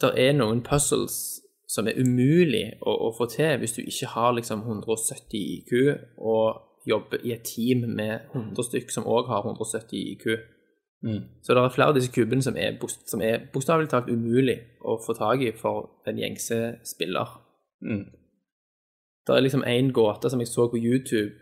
det 0.00 0.12
er 0.16 0.32
noen 0.36 0.62
puzzles 0.62 1.40
som 1.68 1.88
er 1.88 1.98
umulig 1.98 2.66
å, 2.80 2.92
å 3.08 3.12
få 3.16 3.26
til 3.32 3.58
hvis 3.60 3.74
du 3.78 3.82
ikke 3.82 4.12
har 4.14 4.32
liksom 4.36 4.60
170 4.60 5.38
IQ 5.56 5.72
og 6.18 6.60
jobber 6.86 7.22
i 7.24 7.32
et 7.32 7.44
team 7.46 7.86
med 7.96 8.28
100 8.34 8.66
stykk 8.66 8.90
som 8.90 9.06
òg 9.06 9.28
har 9.30 9.46
170 9.46 9.96
IQ. 10.14 10.26
Så 11.42 11.54
det 11.54 11.62
er 11.62 11.74
flere 11.74 11.88
av 11.90 11.96
disse 11.96 12.12
kubene 12.14 12.42
som 12.42 12.56
er, 12.56 12.76
som 13.10 13.22
er 13.22 13.46
bokstavelig 13.52 13.88
talt 13.90 14.10
umulig 14.10 14.58
å 14.86 14.98
få 15.02 15.16
tak 15.18 15.40
i 15.42 15.50
for 15.58 15.88
en 16.06 16.18
gjengse 16.18 16.58
spiller. 16.86 17.38
Det 19.26 19.34
er 19.34 19.42
liksom 19.42 19.64
én 19.66 19.90
gåte 19.94 20.30
som 20.30 20.40
jeg 20.42 20.48
så 20.50 20.68
på 20.70 20.78
YouTube. 20.78 21.32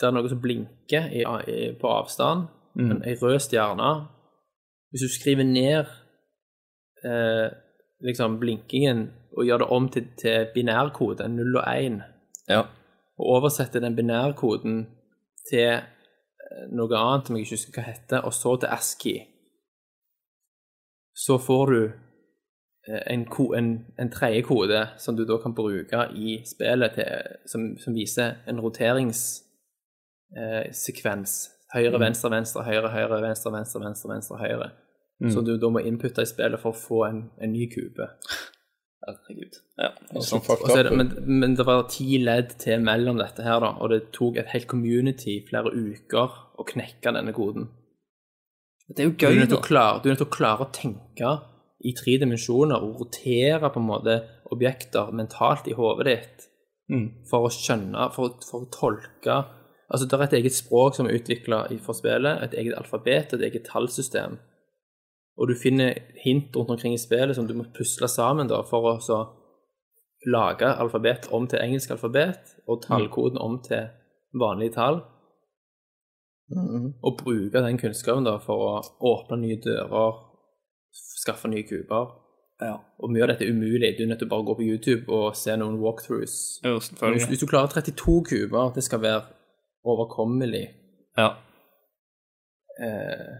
Det 0.00 0.06
er 0.06 0.14
noe 0.16 0.28
som 0.28 0.40
blinker 0.42 1.10
i, 1.12 1.22
i, 1.50 1.72
på 1.80 1.88
avstand. 1.88 2.48
En, 2.78 3.02
en 3.02 3.18
rød 3.22 3.38
stjerne. 3.38 3.90
Hvis 4.90 5.04
du 5.06 5.08
skriver 5.14 5.44
ned 5.44 5.84
eh, 7.04 7.50
liksom 8.06 8.38
blinkingen 8.40 9.10
og 9.36 9.44
gjør 9.46 9.58
det 9.58 9.68
om 9.70 9.88
til, 9.88 10.06
til 10.18 10.46
binærkode, 10.54 11.28
0 11.28 11.56
og 11.56 11.64
1, 11.84 12.02
Ja. 12.48 12.60
og 13.18 13.26
oversetter 13.36 13.80
den 13.80 13.96
binærkoden 13.96 14.86
til 15.50 15.68
eh, 15.72 16.64
noe 16.72 16.96
annet 16.98 17.26
som 17.26 17.36
jeg 17.36 17.46
ikke 17.46 17.54
husker 17.56 17.72
hva 17.78 17.86
heter, 17.88 18.18
og 18.26 18.32
så 18.34 18.56
til 18.60 18.68
ASCII, 18.68 19.22
så 21.14 21.38
får 21.38 21.66
du 21.66 21.80
eh, 21.84 23.02
en, 23.14 23.26
en, 23.58 23.86
en 23.98 24.10
tredje 24.10 24.42
kode 24.42 24.86
som 24.98 25.16
du 25.16 25.24
da 25.24 25.38
kan 25.42 25.54
bruke 25.54 26.08
i 26.14 26.42
spillet 26.46 26.92
til, 26.98 27.38
som, 27.46 27.76
som 27.78 27.94
viser 27.94 28.34
en 28.48 28.60
roteringssekvens. 28.60 29.40
Eh, 30.36 30.70
sekvens. 30.74 31.50
høyre, 31.74 31.98
venstre, 31.98 32.30
venstre, 32.30 32.62
høyre, 32.66 32.90
høyre, 32.90 33.20
venstre, 33.22 33.50
venstre, 33.52 33.80
venstre, 33.82 34.08
venstre, 34.12 34.38
høyre. 34.38 34.70
Som 35.30 35.44
du 35.46 35.56
da 35.58 35.68
må 35.70 35.80
inputte 35.86 36.22
i 36.22 36.26
spillet 36.28 36.60
for 36.60 36.74
å 36.74 36.78
få 36.78 36.98
en, 37.08 37.20
en 37.40 37.52
ny 37.54 37.68
kube. 37.70 38.08
Herregud. 39.04 39.56
Ja, 39.78 39.90
det 40.10 40.22
Som 40.22 40.40
sant. 40.40 40.46
fucked 40.46 40.64
Og 40.64 40.70
så 40.70 40.80
up. 40.80 40.86
det, 40.88 40.96
men, 40.96 41.40
men 41.40 41.54
det 41.58 41.66
var 41.66 41.82
ti 41.92 42.18
ledd 42.22 42.54
til 42.62 42.80
mellom 42.84 43.18
dette 43.20 43.44
her, 43.44 43.58
da, 43.62 43.72
og 43.78 43.90
det 43.92 44.12
tok 44.16 44.38
et 44.40 44.50
helt 44.54 44.66
community 44.70 45.38
flere 45.48 45.72
uker 45.74 46.38
å 46.58 46.66
knekke 46.66 47.12
denne 47.16 47.34
koden. 47.36 47.68
Det 48.88 49.04
er 49.04 49.10
jo 49.10 49.14
gøy, 49.16 49.46
da. 49.46 49.58
å 49.58 50.00
du 50.02 50.08
er 50.08 50.14
nødt 50.14 50.22
til 50.24 50.28
å 50.28 50.34
klare 50.34 50.66
å 50.66 50.72
tenke 50.74 51.34
i 51.84 51.92
tre 51.96 52.16
dimensjoner 52.20 52.82
og 52.84 53.00
rotere 53.02 53.70
på 53.72 53.80
en 53.80 53.88
måte 53.88 54.18
objekter 54.54 55.12
mentalt 55.12 55.68
i 55.68 55.76
hodet 55.78 56.06
ditt 56.10 56.50
Mm. 56.84 57.24
for 57.30 57.46
å 57.46 57.48
skjønne, 57.48 58.10
for, 58.12 58.34
for 58.44 58.66
å 58.66 58.68
tolke 58.68 59.34
Altså, 59.90 60.06
det 60.06 60.16
er 60.16 60.24
et 60.24 60.36
eget 60.40 60.56
språk 60.56 60.96
som 60.96 61.06
er 61.06 61.18
utvikla 61.18 61.64
for 61.84 61.96
spillet, 61.96 62.42
et 62.42 62.54
eget 62.58 62.74
alfabet, 62.78 63.32
et 63.32 63.42
eget 63.42 63.66
tallsystem. 63.68 64.38
Og 65.36 65.48
du 65.48 65.54
finner 65.62 65.98
hint 66.24 66.56
rundt 66.56 66.70
omkring 66.70 66.94
i 66.94 67.00
spillet 67.00 67.36
som 67.36 67.46
du 67.48 67.54
må 67.54 67.66
pusle 67.76 68.08
sammen 68.08 68.48
da, 68.48 68.62
for 68.68 68.94
å 68.94 68.98
så 69.02 69.18
lage 70.30 70.70
alfabet 70.80 71.28
om 71.36 71.48
til 71.50 71.60
engelsk 71.60 71.90
alfabet, 71.90 72.54
og 72.68 72.82
tallkoden 72.86 73.38
om 73.38 73.58
til 73.62 73.90
vanlige 74.40 74.76
tall. 74.78 75.02
Og 77.02 77.18
bruke 77.18 77.62
den 77.64 77.78
kunnskapen 77.80 78.26
da 78.26 78.38
for 78.42 78.68
å 78.68 78.74
åpne 79.12 79.40
nye 79.42 79.60
dører, 79.64 80.20
skaffe 81.20 81.50
nye 81.50 81.66
kuber. 81.66 82.12
Ja. 82.62 82.76
Og 83.02 83.10
mye 83.10 83.24
av 83.24 83.32
dette 83.32 83.46
er 83.46 83.52
umulig. 83.52 83.96
Du 83.98 84.04
er 84.04 84.12
nødt 84.12 84.20
til 84.22 84.28
å 84.28 84.34
bare 84.36 84.46
gå 84.46 84.56
på 84.58 84.66
YouTube 84.66 85.12
og 85.12 85.34
se 85.36 85.56
noen 85.58 85.80
walkthroughs. 85.82 86.60
Ja, 86.64 86.76
Hvis, 86.78 87.26
hvis 87.28 87.42
du 87.42 87.48
klarer 87.50 87.72
32 87.72 88.20
kuber, 88.28 88.70
det 88.76 88.84
skal 88.86 89.02
være 89.02 89.24
overkommelig 89.84 90.68
Ja. 91.18 91.36
eh, 92.80 93.34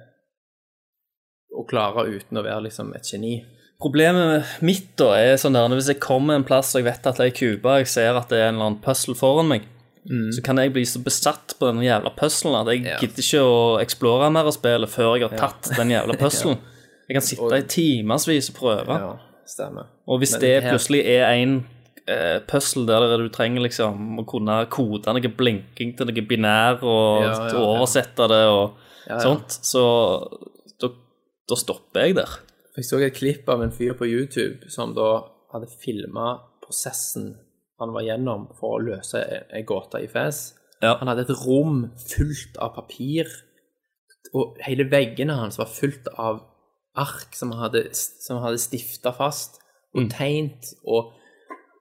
å 1.55 1.64
klare 1.70 2.07
uten 2.11 2.38
å 2.38 2.45
være 2.45 2.62
liksom 2.68 2.95
et 2.97 3.07
geni. 3.12 3.34
Problemet 3.82 4.62
mitt 4.62 4.92
da 4.97 5.12
er 5.18 5.36
sånn 5.40 5.57
der, 5.57 5.68
hvis 5.74 5.88
jeg 5.90 6.01
kommer 6.03 6.34
en 6.38 6.45
plass 6.47 6.74
og 6.74 6.82
jeg 6.82 6.88
vet 6.92 7.07
at 7.11 7.16
det 7.20 7.26
er 7.26 7.36
kuba, 7.38 7.78
jeg 7.82 7.88
ser 7.90 8.16
at 8.18 8.28
det 8.30 8.38
er 8.40 8.49
en 8.49 8.55
eller 8.57 8.68
annen 8.70 8.82
puzzle 8.84 9.14
foran 9.18 9.49
meg, 9.51 9.66
så 10.07 10.42
kan 10.45 10.59
jeg 10.61 10.72
bli 10.74 10.82
så 10.84 11.01
besatt 11.03 11.55
på 11.59 11.70
den 11.72 11.80
jævla 11.82 12.11
puzzlen 12.16 12.55
at 12.61 12.66
jeg 12.72 12.84
Ja. 12.84 12.99
gidder 13.01 13.22
ikke 13.24 13.40
å 13.42 13.80
eksplore 13.82 14.30
mer 14.32 14.45
av 14.47 14.53
spillet 14.53 14.88
før 14.92 15.16
jeg 15.18 15.28
har 15.30 15.38
tatt 15.38 15.70
den 15.76 15.88
jævla 15.90 16.14
puzzlen. 16.24 16.59
Jeg 17.09 17.14
kan 17.16 17.22
sitte 17.22 17.59
i 17.59 17.62
timevis 17.68 18.51
og 18.51 18.57
prøve. 18.57 18.99
Ja, 19.01 19.18
stemmer. 19.47 19.86
Og 20.07 20.20
hvis 20.20 20.32
Men 20.32 20.40
det 20.40 20.62
her- 20.62 20.72
plutselig 20.72 21.05
er 21.07 21.26
en 21.32 21.66
eh, 22.11 22.38
puzzle 22.48 22.86
der 22.88 23.16
du 23.20 23.28
trenger 23.32 23.64
liksom 23.66 24.20
å 24.22 24.26
kunne 24.28 24.59
kode 24.72 25.14
noe 25.14 25.34
blinking 25.38 25.94
til 25.98 26.11
noe 26.11 26.26
binær 26.28 26.82
og 26.82 27.24
Ja, 27.24 27.36
ja, 27.50 27.62
oversette 27.62 28.28
det 28.30 28.42
og 28.50 28.82
sånt, 29.22 29.59
så 29.64 29.84
da, 30.80 30.90
da 31.50 31.61
stopper 31.61 32.07
jeg 32.07 32.18
der. 32.20 32.40
Jeg 32.74 32.88
så 32.88 32.98
et 32.98 33.14
klipp 33.14 33.48
av 33.52 33.62
en 33.62 33.74
fyr 33.74 33.94
på 33.98 34.09
YouTube 34.09 34.70
som 34.72 34.96
da 34.96 35.11
hadde 35.55 35.70
filma 35.80 36.38
prosessen 36.64 37.34
han 37.78 37.92
var 37.94 38.07
gjennom 38.07 38.48
for 38.59 38.76
å 38.76 38.82
løse 38.82 39.20
ei 39.52 39.64
gåte 39.66 40.00
i 40.02 40.09
FES. 40.11 40.44
Han 40.84 41.09
hadde 41.11 41.24
et 41.26 41.36
rom 41.44 41.88
fullt 41.98 42.59
av 42.62 42.74
papir, 42.76 43.30
og 44.34 44.59
hele 44.64 44.86
veggene 44.90 45.36
hans 45.38 45.59
var 45.59 45.70
fullt 45.70 46.11
av 46.14 46.42
ark 46.98 47.34
som 47.36 47.52
han 47.55 47.66
hadde, 47.66 47.86
som 47.94 48.42
hadde 48.44 48.62
stifta 48.62 49.14
fast 49.16 49.61
og 49.94 50.09
tegnet. 50.12 50.74
Og 50.86 51.12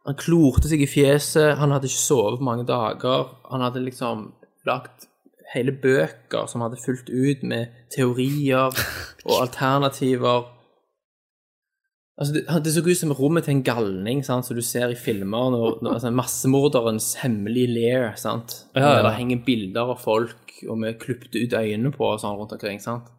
han 0.04 0.20
klorte 0.20 0.68
seg 0.68 0.84
i 0.84 0.90
fjeset, 0.90 1.56
han 1.60 1.72
hadde 1.72 1.88
ikke 1.88 2.02
sovet 2.02 2.42
på 2.42 2.48
mange 2.48 2.66
dager. 2.68 3.30
Han 3.52 3.64
hadde 3.64 3.86
liksom 3.86 4.32
lagt 4.68 5.08
hele 5.54 5.72
bøker 5.72 6.48
som 6.50 6.64
hadde 6.66 6.82
fulgt 6.82 7.12
ut 7.12 7.44
med 7.48 7.72
teorier 7.94 8.74
og 9.28 9.38
alternativer. 9.38 10.50
Altså, 12.20 12.36
det, 12.36 12.44
det 12.66 12.74
så 12.76 12.84
ut 12.86 13.00
som 13.00 13.14
rommet 13.18 13.48
til 13.48 13.56
en 13.56 13.66
galning, 13.66 14.20
sant, 14.26 14.46
som 14.46 14.58
du 14.58 14.62
ser 14.66 14.92
i 14.94 15.00
filmer, 15.00 15.50
når, 15.56 15.80
når 15.82 15.96
altså, 15.96 16.12
massemorderens 16.14 17.08
hemmelige 17.24 17.72
lair, 17.74 18.12
sant, 18.22 18.60
Ja, 18.76 19.00
ja. 19.00 19.02
der 19.08 19.16
henger 19.18 19.42
bilder 19.46 19.96
av 19.96 20.04
folk, 20.04 20.54
og 20.68 20.78
vi 20.84 20.94
klipte 21.00 21.42
ut 21.42 21.56
øynene 21.58 21.94
på 21.96 22.12
og 22.12 22.22
sånn 22.22 22.38
rundt 22.38 22.54
omkring, 22.54 22.84
sant. 22.84 23.10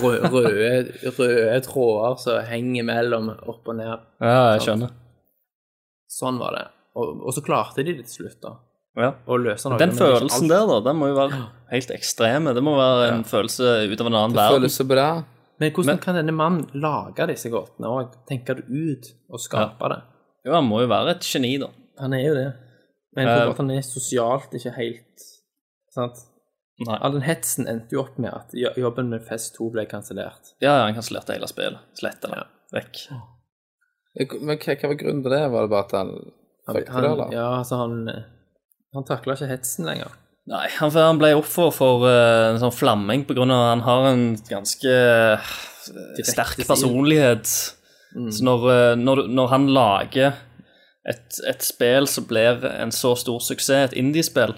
Røde, 0.00 0.32
røde, 0.32 1.12
røde 1.12 1.60
tråder 1.62 2.16
som 2.24 2.40
henger 2.48 2.88
mellom 2.88 3.28
opp 3.36 3.68
og 3.68 3.76
ned. 3.76 4.08
Ja, 4.24 4.54
jeg 4.56 4.64
skjønner. 4.64 4.96
Sånn 6.18 6.40
var 6.40 6.56
det. 6.56 6.64
Og, 6.98 7.20
og 7.28 7.34
så 7.36 7.42
klarte 7.46 7.84
de 7.86 7.94
det 7.94 8.08
til 8.08 8.24
slutt, 8.24 8.40
da. 8.42 8.56
Ja. 8.98 9.12
Å 9.30 9.38
løse 9.38 9.70
noe. 9.70 9.78
Den 9.78 9.94
følelsen 9.94 10.48
alt. 10.48 10.52
der, 10.52 10.64
da, 10.66 10.78
den 10.88 10.98
må 10.98 11.10
jo 11.12 11.18
være 11.18 11.40
helt 11.70 11.90
ekstreme. 11.94 12.54
Det 12.56 12.62
må 12.66 12.74
være 12.78 13.10
en 13.12 13.26
følelse 13.28 13.74
ut 13.86 14.00
av 14.00 14.08
en 14.10 14.16
annen 14.18 14.34
verden. 14.34 14.64
Det 14.64 14.70
Føles 14.72 14.78
så 14.80 14.86
bra. 14.88 15.08
Men 15.58 15.72
hvordan 15.74 15.94
Men- 15.94 16.02
kan 16.02 16.18
denne 16.18 16.34
mannen 16.34 16.66
lage 16.74 17.26
disse 17.30 17.50
gåtene 17.50 17.90
og 17.90 18.16
tenke 18.30 18.56
det 18.58 18.66
ut 18.66 19.12
og 19.30 19.42
skape 19.42 19.90
det? 19.94 20.00
Jo, 20.46 20.54
han 20.54 20.66
må 20.66 20.82
jo 20.82 20.90
være 20.90 21.16
et 21.16 21.26
geni, 21.26 21.58
da. 21.58 21.70
Han 21.98 22.14
er 22.14 22.24
jo 22.26 22.34
det. 22.34 22.48
Men 23.16 23.26
jeg 23.26 23.38
tror 23.38 23.48
uh, 23.48 23.54
at 23.54 23.62
han 23.62 23.70
er 23.74 23.82
sosialt 23.82 24.52
ikke 24.54 24.74
helt 24.76 25.24
sant? 25.94 26.20
Nei. 26.86 26.98
All 27.02 27.16
den 27.16 27.24
hetsen 27.26 27.66
endte 27.66 27.96
jo 27.96 28.04
opp 28.04 28.18
med 28.22 28.30
at 28.30 28.54
jobben 28.54 29.08
med 29.10 29.24
Fest 29.26 29.56
2 29.58 29.70
ble 29.74 29.86
kansellert. 29.90 30.54
Ja, 30.62 30.76
ja, 30.76 30.84
han 30.86 30.94
kansellerte 30.94 31.34
hele 31.34 31.48
spillet. 31.50 31.82
Sletta 31.98 32.30
det. 32.30 32.44
Vekk. 32.76 33.02
Men 34.18 34.58
hva, 34.58 34.74
hva 34.74 34.90
var 34.90 34.98
grunnen 34.98 35.22
til 35.24 35.34
det? 35.34 35.42
Var 35.52 35.66
det 35.66 35.72
bare 35.72 35.86
at 35.86 35.94
han 35.94 36.14
fucket 36.68 36.88
det, 36.90 37.10
eller? 37.12 37.34
ja, 37.34 37.50
altså 37.60 37.82
han 37.84 38.00
Han 38.96 39.06
takla 39.06 39.36
ikke 39.36 39.50
hetsen 39.50 39.86
lenger. 39.86 40.16
Nei, 40.48 40.64
han, 40.78 40.92
han 40.96 41.18
ble 41.20 41.34
offer 41.36 41.72
for 41.76 42.06
uh, 42.08 42.54
en 42.54 42.60
sånn 42.62 42.72
flamming 42.72 43.26
på 43.28 43.36
grunn 43.36 43.52
av 43.52 43.64
at 43.66 43.72
han 43.74 43.82
har 43.84 44.06
en 44.14 44.22
ganske 44.48 44.94
uh, 45.36 45.50
sterk 46.24 46.62
personlighet. 46.64 47.44
personlighet. 47.44 48.32
Så 48.32 48.46
når, 48.46 48.64
uh, 48.64 48.94
når, 48.96 49.26
når 49.28 49.50
han 49.52 49.66
lager 49.76 50.38
et, 51.08 51.40
et 51.50 51.64
spill 51.64 52.08
som 52.08 52.24
blir 52.30 52.64
en 52.70 52.92
så 52.94 53.12
stor 53.20 53.44
suksess, 53.44 53.90
et 53.90 53.98
indiespill, 54.00 54.56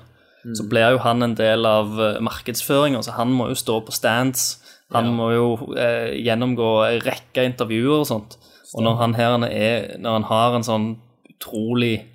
så 0.57 0.65
blir 0.71 0.95
jo 0.95 1.03
han 1.05 1.27
en 1.27 1.35
del 1.37 1.67
av 1.69 1.99
markedsføringa, 2.25 3.03
så 3.05 3.19
han 3.19 3.35
må 3.37 3.51
jo 3.51 3.59
stå 3.59 3.75
på 3.85 3.93
stands. 3.93 4.55
Han 4.95 5.11
må 5.13 5.27
jo 5.35 5.49
gjennomgå 5.77 6.71
en 6.87 7.03
rekke 7.05 7.45
intervjuer 7.51 7.99
og 7.99 8.09
sånt. 8.09 8.39
Og 8.75 8.85
når 8.87 8.97
han 9.01 9.15
her 9.19 9.37
er 9.49 9.99
Når 9.99 10.13
han 10.19 10.27
har 10.29 10.55
en 10.57 10.63
sånn 10.67 10.89
utrolig 11.31 12.07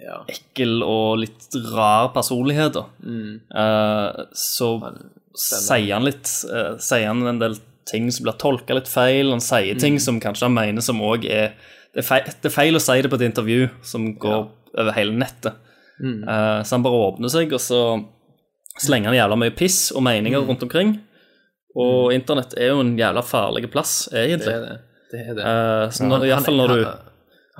Ja. 0.00 0.22
ekkel 0.32 0.82
og 0.82 1.18
litt 1.20 1.54
rar 1.74 2.08
personlighet, 2.14 2.72
da, 2.72 2.86
eh, 3.04 4.24
så 4.32 4.70
sier 5.36 5.92
han 5.92 6.04
litt 6.06 6.24
uh, 6.50 6.78
Sier 6.80 7.06
han 7.06 7.20
en 7.26 7.38
del 7.38 7.56
ting 7.86 8.10
som 8.10 8.24
blir 8.24 8.38
tolka 8.40 8.74
litt 8.74 8.88
feil. 8.88 9.30
Han 9.30 9.40
sier 9.44 9.78
ting 9.78 9.98
som 10.00 10.18
kanskje 10.22 10.46
han 10.48 10.54
mener 10.56 10.80
som 10.84 11.00
òg 11.04 11.24
er 11.28 11.52
det 11.92 12.04
er, 12.04 12.06
feil, 12.06 12.24
det 12.24 12.46
er 12.46 12.54
feil 12.54 12.76
å 12.78 12.80
si 12.80 13.00
det 13.02 13.10
på 13.10 13.18
et 13.18 13.26
intervju 13.28 13.68
som 13.82 14.04
går 14.22 14.44
over 14.78 14.92
hele 14.94 15.12
nettet. 15.18 15.54
Eh, 16.22 16.62
så 16.62 16.76
han 16.76 16.82
bare 16.86 17.00
åpner 17.10 17.28
seg, 17.28 17.52
og 17.52 17.60
så 17.60 17.80
slenger 18.78 19.10
han 19.10 19.18
jævla 19.18 19.36
mye 19.42 19.54
piss 19.58 19.90
og 19.92 20.04
meninger 20.06 20.44
rundt 20.46 20.62
omkring. 20.62 20.94
Og 21.76 22.12
internett 22.14 22.54
er 22.56 22.70
jo 22.72 22.80
en 22.84 22.96
jævla 22.98 23.22
farlig 23.26 23.68
plass, 23.72 24.08
Det 24.12 24.22
egentlig. 24.28 24.54
er 24.54 24.60
det. 24.68 24.78
Det, 25.12 25.20
er 25.20 25.36
det. 25.38 25.44
Eh, 25.44 25.86
så 25.94 26.06
når, 26.08 26.26
når 26.54 26.74
du 26.74 26.84
han, 26.84 26.96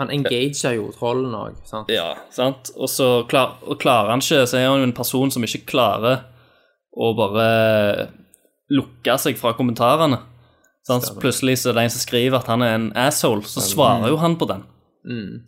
han 0.00 0.10
engager 0.14 0.76
jo 0.78 0.88
trollen 0.96 1.34
òg, 1.36 1.60
sant? 1.68 1.90
Ja, 1.92 2.14
sant? 2.32 2.72
Og 2.76 2.88
så 2.88 3.10
klar, 3.30 3.58
og 3.66 3.80
klarer 3.82 4.14
han 4.14 4.24
ikke, 4.24 4.46
så 4.48 4.60
er 4.60 4.68
han 4.68 4.84
jo 4.84 4.88
en 4.88 4.96
person 4.96 5.32
som 5.34 5.44
ikke 5.44 5.66
klarer 5.74 6.24
å 6.90 7.12
bare 7.18 8.10
lukke 8.70 9.16
seg 9.20 9.38
fra 9.40 9.52
kommentarene. 9.58 10.22
Sant? 10.86 11.06
Så 11.06 11.16
plutselig 11.20 11.58
så 11.60 11.70
er 11.70 11.76
det 11.76 11.86
en 11.86 11.92
som 11.92 12.02
skriver 12.02 12.40
at 12.40 12.48
han 12.50 12.64
er 12.64 12.76
en 12.78 12.90
asshole, 12.98 13.44
så 13.46 13.62
svarer 13.64 14.08
jo 14.10 14.18
han 14.22 14.38
på 14.40 14.48
den. 14.50 14.64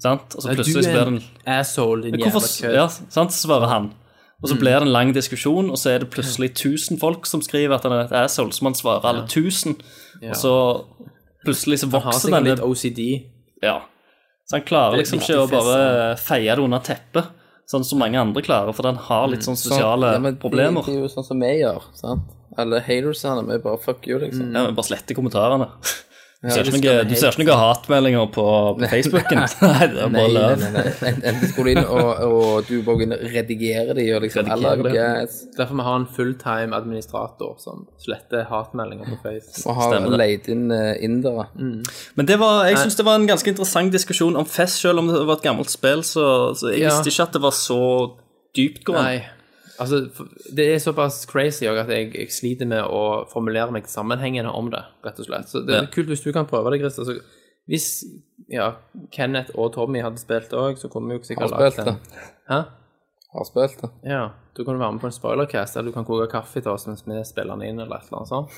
Sant? 0.03 0.36
Og 0.36 0.44
så 0.44 0.53
plutselig 0.53 0.84
så 0.84 0.92
du 0.92 1.00
er 1.00 1.11
en 1.14 1.18
asshole, 1.59 2.05
din 2.07 2.20
Hvorfor, 2.20 2.44
jævla 2.44 2.68
kødd. 2.68 2.76
ja, 2.76 2.86
sant, 3.16 3.34
så 3.34 3.46
svarer 3.46 3.70
han. 3.72 3.90
Og 4.42 4.50
så 4.50 4.57
blir 4.59 4.74
det 4.74 4.88
en 4.88 4.92
lang 4.92 5.12
diskusjon, 5.14 5.70
og 5.70 5.78
så 5.78 5.92
er 5.94 6.03
det 6.03 6.11
plutselig 6.11 6.50
1000 6.50 6.98
folk 6.98 7.28
som 7.30 7.42
skriver 7.44 7.76
at 7.76 7.84
han 7.86 7.94
er 7.94 8.05
et 8.09 8.14
asshole, 8.24 8.53
så 8.53 8.64
man 8.66 8.74
svarer 8.74 9.07
alle 9.07 9.24
1000, 9.28 9.76
og 10.28 10.36
så 10.36 10.55
plutselig 11.47 11.80
så 11.82 11.88
Han 11.88 11.95
har 11.95 12.12
vokser 12.12 12.28
sikkert 12.28 12.49
litt 12.51 12.66
OCD. 12.66 13.01
ja. 13.62 13.80
Så 14.43 14.57
han 14.59 14.64
klarer 14.66 14.99
er 14.99 15.05
liksom 15.05 15.20
ikke 15.22 15.36
å 15.38 15.49
bare 15.49 16.16
feie 16.18 16.55
det 16.57 16.62
under 16.64 16.82
teppet, 16.84 17.28
sånn 17.70 17.84
som 17.86 18.01
mange 18.03 18.18
andre 18.20 18.43
klarer, 18.43 18.74
for 18.74 18.84
den 18.84 18.99
har 19.07 19.28
litt 19.30 19.47
sånn 19.47 19.57
sosiale 19.57 20.16
ja, 20.16 20.18
men 20.20 20.36
problemer. 20.43 20.82
Det, 20.82 20.93
det 20.93 20.99
er 20.99 21.05
jo 21.07 21.12
sånn 21.12 21.26
som 21.28 21.40
vi 21.40 21.53
gjør, 21.61 21.86
sant? 21.97 22.32
Alle 22.59 22.82
hatersene, 22.84 23.47
vi 23.49 23.61
bare 23.62 23.80
fuck 23.80 24.05
you, 24.11 24.18
liksom. 24.20 24.51
Ja, 24.51 24.66
men 24.66 24.74
bare 24.76 24.90
sletter 24.90 25.16
kommentarene. 25.16 25.70
Du 26.43 26.49
ser 26.51 26.66
ikke 26.66 26.80
noe, 26.82 27.03
du 27.07 27.12
ser 27.14 27.36
ikke 27.36 27.45
noe 27.47 27.57
hatmeldinger 27.61 28.24
på, 28.34 28.45
på 28.80 28.88
Facebooken? 28.90 29.43
Nei, 29.62 29.86
det 29.93 30.01
er 30.03 30.09
bare 30.11 30.11
nei, 30.11 30.22
løv. 30.34 30.55
nei, 30.59 30.70
nei. 30.74 30.82
En- 31.12 31.20
Enten 31.30 31.53
skulle 31.53 31.70
du 31.70 31.78
inn 31.78 31.84
og, 31.86 32.09
og 32.26 32.66
du 32.66 32.72
bare 32.82 33.05
inn 33.07 33.14
og 33.14 33.20
redigere 33.30 33.95
de 33.95 34.07
og 34.16 34.24
liksom 34.24 34.51
eller 34.51 34.82
yes, 34.90 35.36
Derfor 35.55 35.78
vi 35.78 35.86
har 35.86 36.01
en 36.01 36.07
fulltime 36.16 36.74
administrator 36.80 37.53
som 37.62 37.84
sletter 38.03 38.49
hatmeldinger 38.51 39.12
på 39.12 39.20
Face. 39.22 39.62
og 39.70 39.78
har 39.84 39.95
leid 40.18 40.51
inn 40.51 40.66
uh, 40.74 40.90
indere. 40.99 41.47
Men 41.55 42.26
det 42.26 42.40
var, 42.43 42.64
jeg 42.72 42.80
syns 42.82 42.99
det 42.99 43.07
var 43.07 43.20
en 43.22 43.28
ganske 43.30 43.55
interessant 43.55 43.95
diskusjon 43.95 44.34
om 44.43 44.49
Fest, 44.51 44.80
selv 44.82 44.99
om 45.05 45.12
det 45.14 45.22
var 45.28 45.38
et 45.38 45.47
gammelt 45.47 45.70
spill, 45.70 46.03
så, 46.03 46.26
så 46.59 46.72
jeg 46.74 46.82
Ja. 46.88 46.90
visste 46.90 47.14
ikke 47.14 47.28
at 47.30 47.38
det 47.38 47.45
var 47.47 47.55
så 47.55 47.78
dyptgående. 48.59 49.22
Altså, 49.82 50.26
det 50.56 50.66
er 50.72 50.78
såpass 50.82 51.22
crazy 51.30 51.66
at 51.68 51.88
jeg, 51.90 52.12
jeg 52.14 52.32
sliter 52.34 52.68
med 52.70 52.82
å 52.86 53.02
formulere 53.32 53.74
meg 53.74 53.88
sammenhengende 53.90 54.52
om 54.54 54.70
det, 54.72 54.82
rett 55.04 55.18
og 55.22 55.26
slett. 55.28 55.48
Så 55.52 55.64
det 55.66 55.74
er 55.76 55.82
Ja. 55.86 55.90
kult 55.94 56.08
hvis 56.12 56.22
du 56.24 56.32
kan 56.32 56.46
prøve 56.50 56.70
det, 56.72 56.80
Christer. 56.84 57.02
Altså, 57.04 57.40
hvis 57.70 57.88
ja, 58.50 58.72
Kenneth 59.14 59.52
og 59.58 59.72
Tommy 59.74 60.00
hadde 60.02 60.18
spilt 60.22 60.52
òg, 60.56 60.78
så 60.80 60.88
kunne 60.92 61.12
vi 61.12 61.18
jo 61.20 61.26
sikkert 61.28 61.50
lagd 61.54 61.72
spilt 61.72 61.86
lagt 61.86 61.88
en 61.88 61.98
det. 61.98 62.30
Hæ? 62.50 62.62
Har 63.32 63.44
spilt 63.48 63.78
det. 63.80 63.90
Ja. 64.04 64.22
Du 64.52 64.64
kan 64.66 64.76
være 64.76 64.92
med 64.92 65.00
på 65.00 65.08
en 65.08 65.14
spoilercast, 65.16 65.76
eller 65.76 65.88
du 65.88 65.94
kan 65.94 66.04
koke 66.04 66.26
kaffe 66.28 66.60
til 66.60 66.68
oss 66.74 66.84
mens 66.86 67.00
vi 67.06 67.14
spiller 67.24 67.56
den 67.56 67.62
inn, 67.70 67.78
eller 67.80 67.96
et 67.96 68.10
eller 68.10 68.18
annet 68.18 68.28
sånt. 68.28 68.50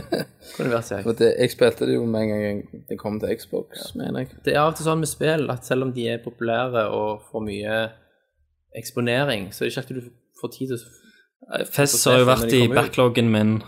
kunne 0.56 0.72
vært 0.72 0.88
kjekt. 0.88 1.12
Det, 1.20 1.28
jeg 1.38 1.52
spilte 1.52 1.86
det 1.86 1.94
jo 1.94 2.06
med 2.10 2.24
en 2.24 2.32
gang 2.42 2.82
det 2.88 2.98
kom 2.98 3.20
til 3.22 3.30
Xbox, 3.38 3.92
mener 3.94 4.24
jeg. 4.24 4.32
Det 4.42 4.56
er 4.56 4.64
av 4.64 4.72
og 4.72 4.80
til 4.80 4.88
sånn 4.88 4.98
med 5.04 5.10
spill 5.12 5.46
at 5.54 5.68
selv 5.68 5.86
om 5.86 5.92
de 5.94 6.08
er 6.10 6.18
populære 6.24 6.88
og 6.90 7.22
får 7.30 7.44
mye 7.46 7.76
eksponering, 8.76 9.52
så 9.54 9.62
er 9.62 9.68
det 9.68 9.72
ikke 9.76 9.84
alltid 9.84 10.00
du 10.02 10.10
får 10.40 10.52
tid 10.58 10.68
til 10.74 10.78
Fest 11.70 12.04
har 12.08 12.18
jo 12.18 12.26
vært 12.26 12.52
i 12.56 12.66
backloggen 12.72 13.28
min 13.30 13.58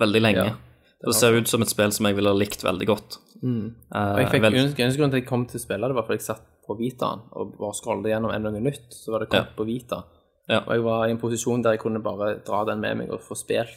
veldig 0.00 0.20
lenge. 0.22 0.44
Ja, 0.52 1.08
det 1.08 1.14
ser 1.18 1.34
ut 1.34 1.48
som 1.50 1.62
et 1.64 1.70
spill 1.72 1.90
som 1.92 2.06
jeg 2.06 2.14
ville 2.18 2.30
ha 2.30 2.36
likt 2.36 2.62
veldig 2.62 2.86
godt. 2.86 3.16
Og 3.44 3.72
Eh, 3.94 4.16
jeg 4.22 4.28
fikk 4.30 4.40
vel- 4.44 4.54
eneste 4.54 4.80
eneste 4.84 4.98
grunn 5.00 5.10
til 5.10 5.18
at 5.18 5.22
jeg 5.22 5.28
kom 5.28 5.42
til 5.46 5.58
å 5.58 5.62
spille 5.64 5.88
det, 5.88 5.94
var 5.96 6.04
fordi 6.06 6.18
jeg 6.20 6.28
satt 6.28 6.44
på 6.66 6.76
Vitaen 6.78 7.20
og 7.36 7.56
bare 7.58 7.74
scrollet 7.76 8.08
gjennom 8.12 8.32
en 8.32 8.42
noe 8.46 8.60
nytt, 8.60 8.86
så 8.94 9.10
var 9.12 9.20
det 9.20 9.28
kommet 9.28 9.50
Ja. 9.52 9.56
på 9.56 9.66
Vita. 9.66 10.04
Ja. 10.48 10.60
Og 10.60 10.72
jeg 10.72 10.82
var 10.82 11.06
i 11.06 11.10
en 11.10 11.18
posisjon 11.18 11.62
der 11.62 11.72
jeg 11.72 11.80
kunne 11.80 12.02
bare 12.02 12.38
dra 12.44 12.64
den 12.64 12.80
med 12.80 12.96
meg 12.98 13.10
og 13.10 13.20
få 13.20 13.36
spilt. 13.36 13.68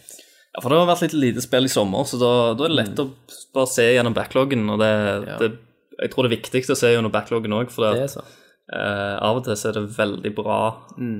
Ja, 0.55 0.61
for 0.61 0.69
det 0.69 0.77
har 0.77 0.87
vært 0.95 1.01
litt 1.01 1.13
lite 1.13 1.41
spill 1.41 1.65
i 1.65 1.67
sommer, 1.67 2.03
så 2.05 2.17
da, 2.19 2.53
da 2.53 2.63
er 2.63 2.69
det 2.69 2.77
lett 2.77 2.95
å 2.99 3.11
bare 3.53 3.67
se 3.67 3.83
gjennom 3.93 4.13
backloggen. 4.13 4.69
Og 4.69 4.79
det, 4.79 5.39
det, 5.39 5.57
jeg 5.99 6.11
tror 6.11 6.23
det 6.27 6.31
er 6.31 6.37
viktig 6.41 6.69
å 6.71 6.77
se 6.77 6.87
gjennom 6.93 7.11
backloggen 7.11 7.51
òg, 7.53 7.69
for 7.71 7.91
Det 7.93 8.07
det, 8.07 8.23
eh, 8.75 9.15
av 9.23 9.39
og 9.39 9.45
til 9.45 9.57
så 9.59 9.69
er 9.69 9.79
det 9.79 9.85
veldig 9.97 10.33
bra 10.37 10.59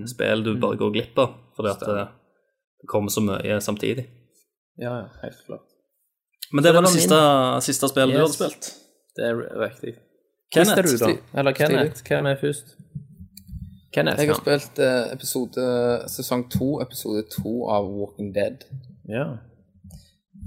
spill 0.09 0.43
du 0.45 0.53
bare 0.61 0.79
går 0.79 0.93
glipp 0.95 1.21
av, 1.23 1.35
fordi 1.57 1.73
at 1.73 1.85
det, 1.87 2.07
det 2.81 2.89
kommer 2.91 3.13
så 3.13 3.23
mye 3.25 3.59
samtidig. 3.63 4.07
Ja, 4.77 4.93
ja, 5.01 5.07
helt 5.23 5.39
klart. 5.45 5.65
Men 6.51 6.63
det 6.63 6.73
var 6.73 6.85
det 6.85 6.93
siste, 6.95 7.17
siste 7.65 7.89
spillet 7.91 8.15
du 8.15 8.21
hadde 8.21 8.35
spilt. 8.35 8.69
Det 9.17 9.25
er 9.25 9.39
riktig. 9.59 9.97
Kenneth, 10.53 10.83
du, 10.87 10.97
da? 11.01 11.39
Eller 11.39 11.51
Kenneth? 11.51 12.03
Hvem 12.07 12.25
er 12.25 12.37
først? 12.39 12.77
Kenneth, 13.93 14.21
Jeg 14.21 14.29
har 14.29 14.39
spilt 14.39 14.79
eh, 14.79 15.11
episode, 15.11 15.65
sesong 16.11 16.45
to, 16.51 16.77
episode 16.81 17.23
to 17.33 17.65
av 17.71 17.89
Walking 17.91 18.33
Dead. 18.35 18.67
ja. 19.09 19.27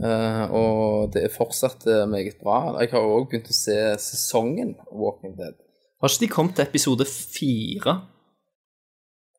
Uh, 0.00 0.52
og 0.56 1.10
det 1.12 1.26
er 1.26 1.32
fortsatt 1.34 1.82
eh, 1.90 2.06
meget 2.08 2.38
bra. 2.40 2.78
Jeg 2.80 2.88
har 2.94 3.04
òg 3.04 3.26
begynt 3.28 3.50
å 3.50 3.56
se 3.56 3.74
sesongen 4.00 4.70
Walking 4.96 5.34
Dead. 5.36 5.58
Har 6.00 6.08
ikke 6.08 6.20
de 6.24 6.28
kommet 6.32 6.54
til 6.56 6.64
episode 6.64 7.04
fire? 7.06 7.94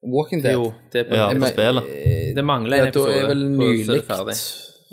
Walking 0.03 0.41
Dead 0.43 0.53
Jo, 0.57 0.71
det 0.93 0.99
er 1.03 1.09
på 1.09 1.15
Ja, 1.15 1.27
på 1.29 1.39
men- 1.39 1.53
spillet. 1.53 1.83
Det 2.35 2.43
mangler 2.45 2.77
ja, 2.77 2.85
episode 2.87 3.11
da 3.11 3.17
episode. 3.17 3.23
er 3.23 3.27
vel 3.27 3.43
er 3.43 3.57
nylig 3.57 3.87
det 3.87 4.05
ferdig. 4.07 4.35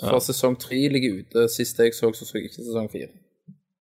For 0.01 0.19
sesong 0.21 0.59
tre 0.61 0.81
ligger 0.89 1.19
ute. 1.23 1.49
Sist 1.49 1.79
jeg 1.79 1.95
så, 1.95 2.13
så 2.15 2.25
så 2.29 2.33
jeg 2.39 2.45
ikke 2.51 2.63
sesong 2.65 2.91
fire. 2.93 3.09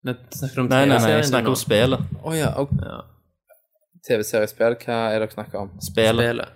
Men 0.03 0.15
snakker 0.31 0.55
du 0.55 0.61
om 0.61 0.67
Nei, 0.69 0.85
nei, 0.85 0.87
nei, 0.87 0.93
jeg 0.95 1.01
TV-serien 1.01 1.29
snakker 1.29 1.49
nå? 1.49 1.49
om 1.49 1.55
spillet. 1.55 1.99
Å 2.23 2.35
ja. 2.37 2.49
og 2.57 2.69
Ja. 2.81 3.01
TV-seriespill, 4.07 4.75
hva 4.79 4.97
er 5.11 5.19
det 5.19 5.27
dere 5.27 5.35
snakker 5.35 5.59
om? 5.59 5.69
Spillet. 5.83 6.23
Spillet. 6.25 6.47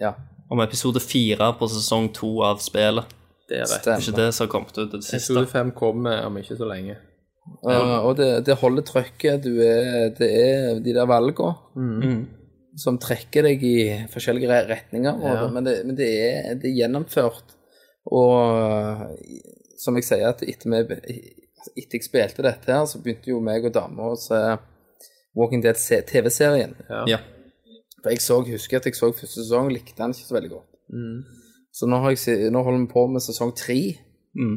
Ja, 0.00 0.14
Om 0.50 0.60
episode 0.62 1.00
fire 1.02 1.52
på 1.58 1.66
sesong 1.68 2.12
to 2.14 2.42
av 2.42 2.58
spillet. 2.62 3.04
Det 3.48 3.58
er 3.58 3.66
rett. 3.66 3.82
Det 3.84 3.92
er 3.92 3.96
ikke 3.98 4.02
stemmer. 4.02 4.16
det 4.26 4.34
som 4.34 4.46
har 4.46 4.50
kommet 4.52 4.78
ut 4.78 4.92
det 4.92 5.02
siste. 5.02 5.16
Episode 5.16 5.46
fem 5.50 5.70
kommer 5.72 6.24
om 6.26 6.36
ikke 6.38 6.56
så 6.56 6.64
lenge. 6.70 6.96
Eh, 7.66 7.98
og 8.06 8.16
det, 8.18 8.30
det 8.46 8.56
holder 8.60 8.84
trøkket. 8.86 9.42
Du 9.44 9.60
er, 9.62 10.10
det 10.18 10.30
er 10.30 10.80
de 10.82 10.94
der 10.96 11.06
valgene 11.10 11.54
Mm. 11.76 12.26
som 12.76 12.98
trekker 13.00 13.42
deg 13.46 13.62
i 13.64 13.76
forskjellige 14.12 14.62
retninger. 14.68 15.20
Ja. 15.22 15.34
Det, 15.42 15.52
Men, 15.54 15.64
det, 15.64 15.76
men 15.86 15.96
det, 15.96 16.08
er, 16.26 16.54
det 16.60 16.70
er 16.70 16.78
gjennomført. 16.82 17.54
Og 18.06 19.10
som 19.80 19.96
jeg 19.98 20.04
sier, 20.06 20.28
at 20.28 20.42
etter, 20.46 20.70
vi, 20.70 21.16
etter 21.76 21.98
jeg 21.98 22.04
spilte 22.06 22.44
dette 22.46 22.72
her, 22.72 22.84
så 22.88 23.00
begynte 23.02 23.32
jo 23.32 23.40
meg 23.44 23.64
og 23.66 23.74
dama 23.74 24.12
å 24.12 24.18
se 24.20 24.38
Walking 25.36 25.62
Dead 25.64 25.76
TV-serien. 26.08 26.76
Ja. 27.08 27.18
For 28.02 28.12
jeg 28.14 28.22
så, 28.22 28.38
husker 28.46 28.78
at 28.78 28.86
jeg 28.88 28.94
så 28.96 29.10
første 29.12 29.42
sesong, 29.42 29.72
likte 29.72 29.98
den 29.98 30.14
ikke 30.14 30.28
så 30.28 30.36
veldig 30.38 30.52
godt. 30.54 30.70
Mm. 30.94 31.18
Så 31.76 31.88
nå, 31.90 31.98
har 32.04 32.14
jeg, 32.14 32.50
nå 32.54 32.62
holder 32.64 32.84
vi 32.84 32.92
på 32.92 33.06
med 33.10 33.24
sesong 33.24 33.50
tre. 33.58 33.80
Mm. 34.38 34.56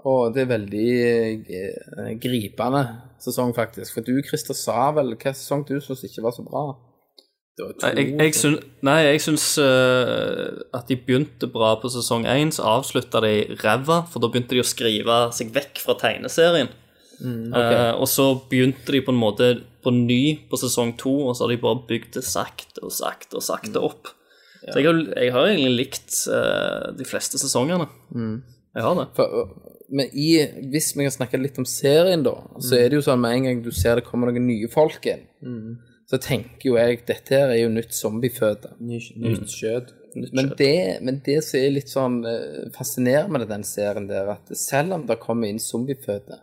Og 0.00 0.32
det 0.34 0.46
er 0.46 0.52
veldig 0.54 0.86
eh, 1.04 2.14
gripende 2.20 2.80
sesong, 3.20 3.52
faktisk. 3.54 3.92
For 3.94 4.06
du, 4.06 4.16
Christer, 4.24 4.56
sa 4.56 4.88
vel 4.96 5.12
hva 5.14 5.34
sesong 5.36 5.66
du 5.68 5.76
syntes 5.76 6.06
ikke 6.08 6.24
var 6.24 6.34
så 6.36 6.46
bra? 6.46 6.64
Nei, 7.60 7.90
jeg, 7.98 8.12
jeg 8.16 8.34
syns, 8.34 8.62
nei, 8.80 8.96
jeg 9.04 9.20
syns 9.20 9.42
uh, 9.60 10.62
at 10.72 10.88
de 10.88 10.96
begynte 10.96 11.46
bra 11.52 11.74
på 11.78 11.90
sesong 11.92 12.24
én, 12.24 12.48
så 12.54 12.64
avslutta 12.78 13.20
de 13.22 13.34
ræva, 13.60 14.00
for 14.08 14.24
da 14.24 14.30
begynte 14.32 14.56
de 14.56 14.62
å 14.62 14.66
skrive 14.66 15.18
seg 15.36 15.52
vekk 15.54 15.82
fra 15.84 15.98
tegneserien. 16.00 16.72
Eh, 17.22 17.92
og 17.92 18.08
så 18.10 18.32
begynte 18.50 18.90
de 18.90 19.02
på 19.04 19.12
en 19.12 19.20
måte 19.20 19.52
på 19.84 19.92
ny 19.94 20.22
på 20.50 20.58
sesong 20.58 20.96
to, 20.98 21.12
og 21.28 21.36
så 21.36 21.44
har 21.44 21.52
de 21.52 21.60
bare 21.62 21.84
bygd 21.86 22.16
det 22.16 22.24
sakte 22.26 22.82
og 22.82 22.94
sakte 22.94 23.38
og 23.38 23.44
sakte 23.46 23.82
opp. 23.84 24.10
Så 24.62 24.78
jeg 24.78 24.88
har, 24.88 24.98
jeg 25.18 25.34
har 25.34 25.46
egentlig 25.50 25.74
likt 25.76 26.16
uh, 26.30 26.90
de 26.96 27.06
fleste 27.06 27.38
sesongene. 27.38 27.88
Jeg 28.72 28.86
har 28.86 28.98
det. 28.98 29.08
For, 29.18 29.46
men 29.92 30.08
i, 30.16 30.28
hvis 30.72 30.92
vi 30.96 31.04
kan 31.06 31.12
snakke 31.14 31.38
litt 31.40 31.58
om 31.60 31.66
serien, 31.68 32.22
da, 32.24 32.32
så 32.64 32.78
er 32.80 32.88
det 32.88 32.96
jo 33.00 33.06
sånn 33.06 33.20
med 33.20 33.34
en 33.36 33.44
gang 33.48 33.58
du 33.64 33.70
ser 33.76 33.98
det 34.00 34.06
kommer 34.06 34.30
noen 34.32 34.46
nye 34.48 34.68
folk 34.72 35.04
inn, 35.12 35.26
så 36.08 36.18
tenker 36.20 36.66
jo 36.70 36.78
jeg 36.80 37.02
dette 37.08 37.34
her 37.36 37.52
er 37.52 37.60
jo 37.62 37.68
nytt 37.72 37.92
zombieføde. 37.96 38.72
Ny- 38.80 39.00
Nytt 39.22 39.52
kjøtt. 39.52 39.92
Men 40.36 40.50
det, 40.58 40.72
men 41.00 41.20
det 41.24 41.38
som 41.44 41.56
er 41.60 41.70
litt 41.72 41.88
sånn 41.88 42.18
eh, 42.28 42.66
fascinerende 42.74 43.38
med 43.38 43.48
den 43.48 43.62
serien 43.64 44.08
der, 44.10 44.28
at 44.34 44.50
selv 44.60 44.92
om 44.98 45.06
det 45.08 45.16
kommer 45.22 45.48
inn 45.48 45.60
zombieføde, 45.62 46.36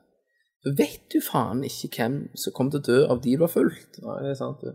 så 0.66 0.74
vet 0.76 1.04
du 1.14 1.20
faen 1.22 1.62
ikke 1.68 1.90
hvem 2.00 2.16
som 2.36 2.54
kommer 2.56 2.72
til 2.74 2.82
å 2.82 2.88
dø 2.88 2.98
av 3.14 3.22
de 3.24 3.36
du 3.38 3.44
har 3.46 3.52
fulgt. 3.54 4.00
Nei, 4.02 4.16
det 4.26 4.32
er 4.34 4.40
sant, 4.40 4.64
du. 4.66 4.74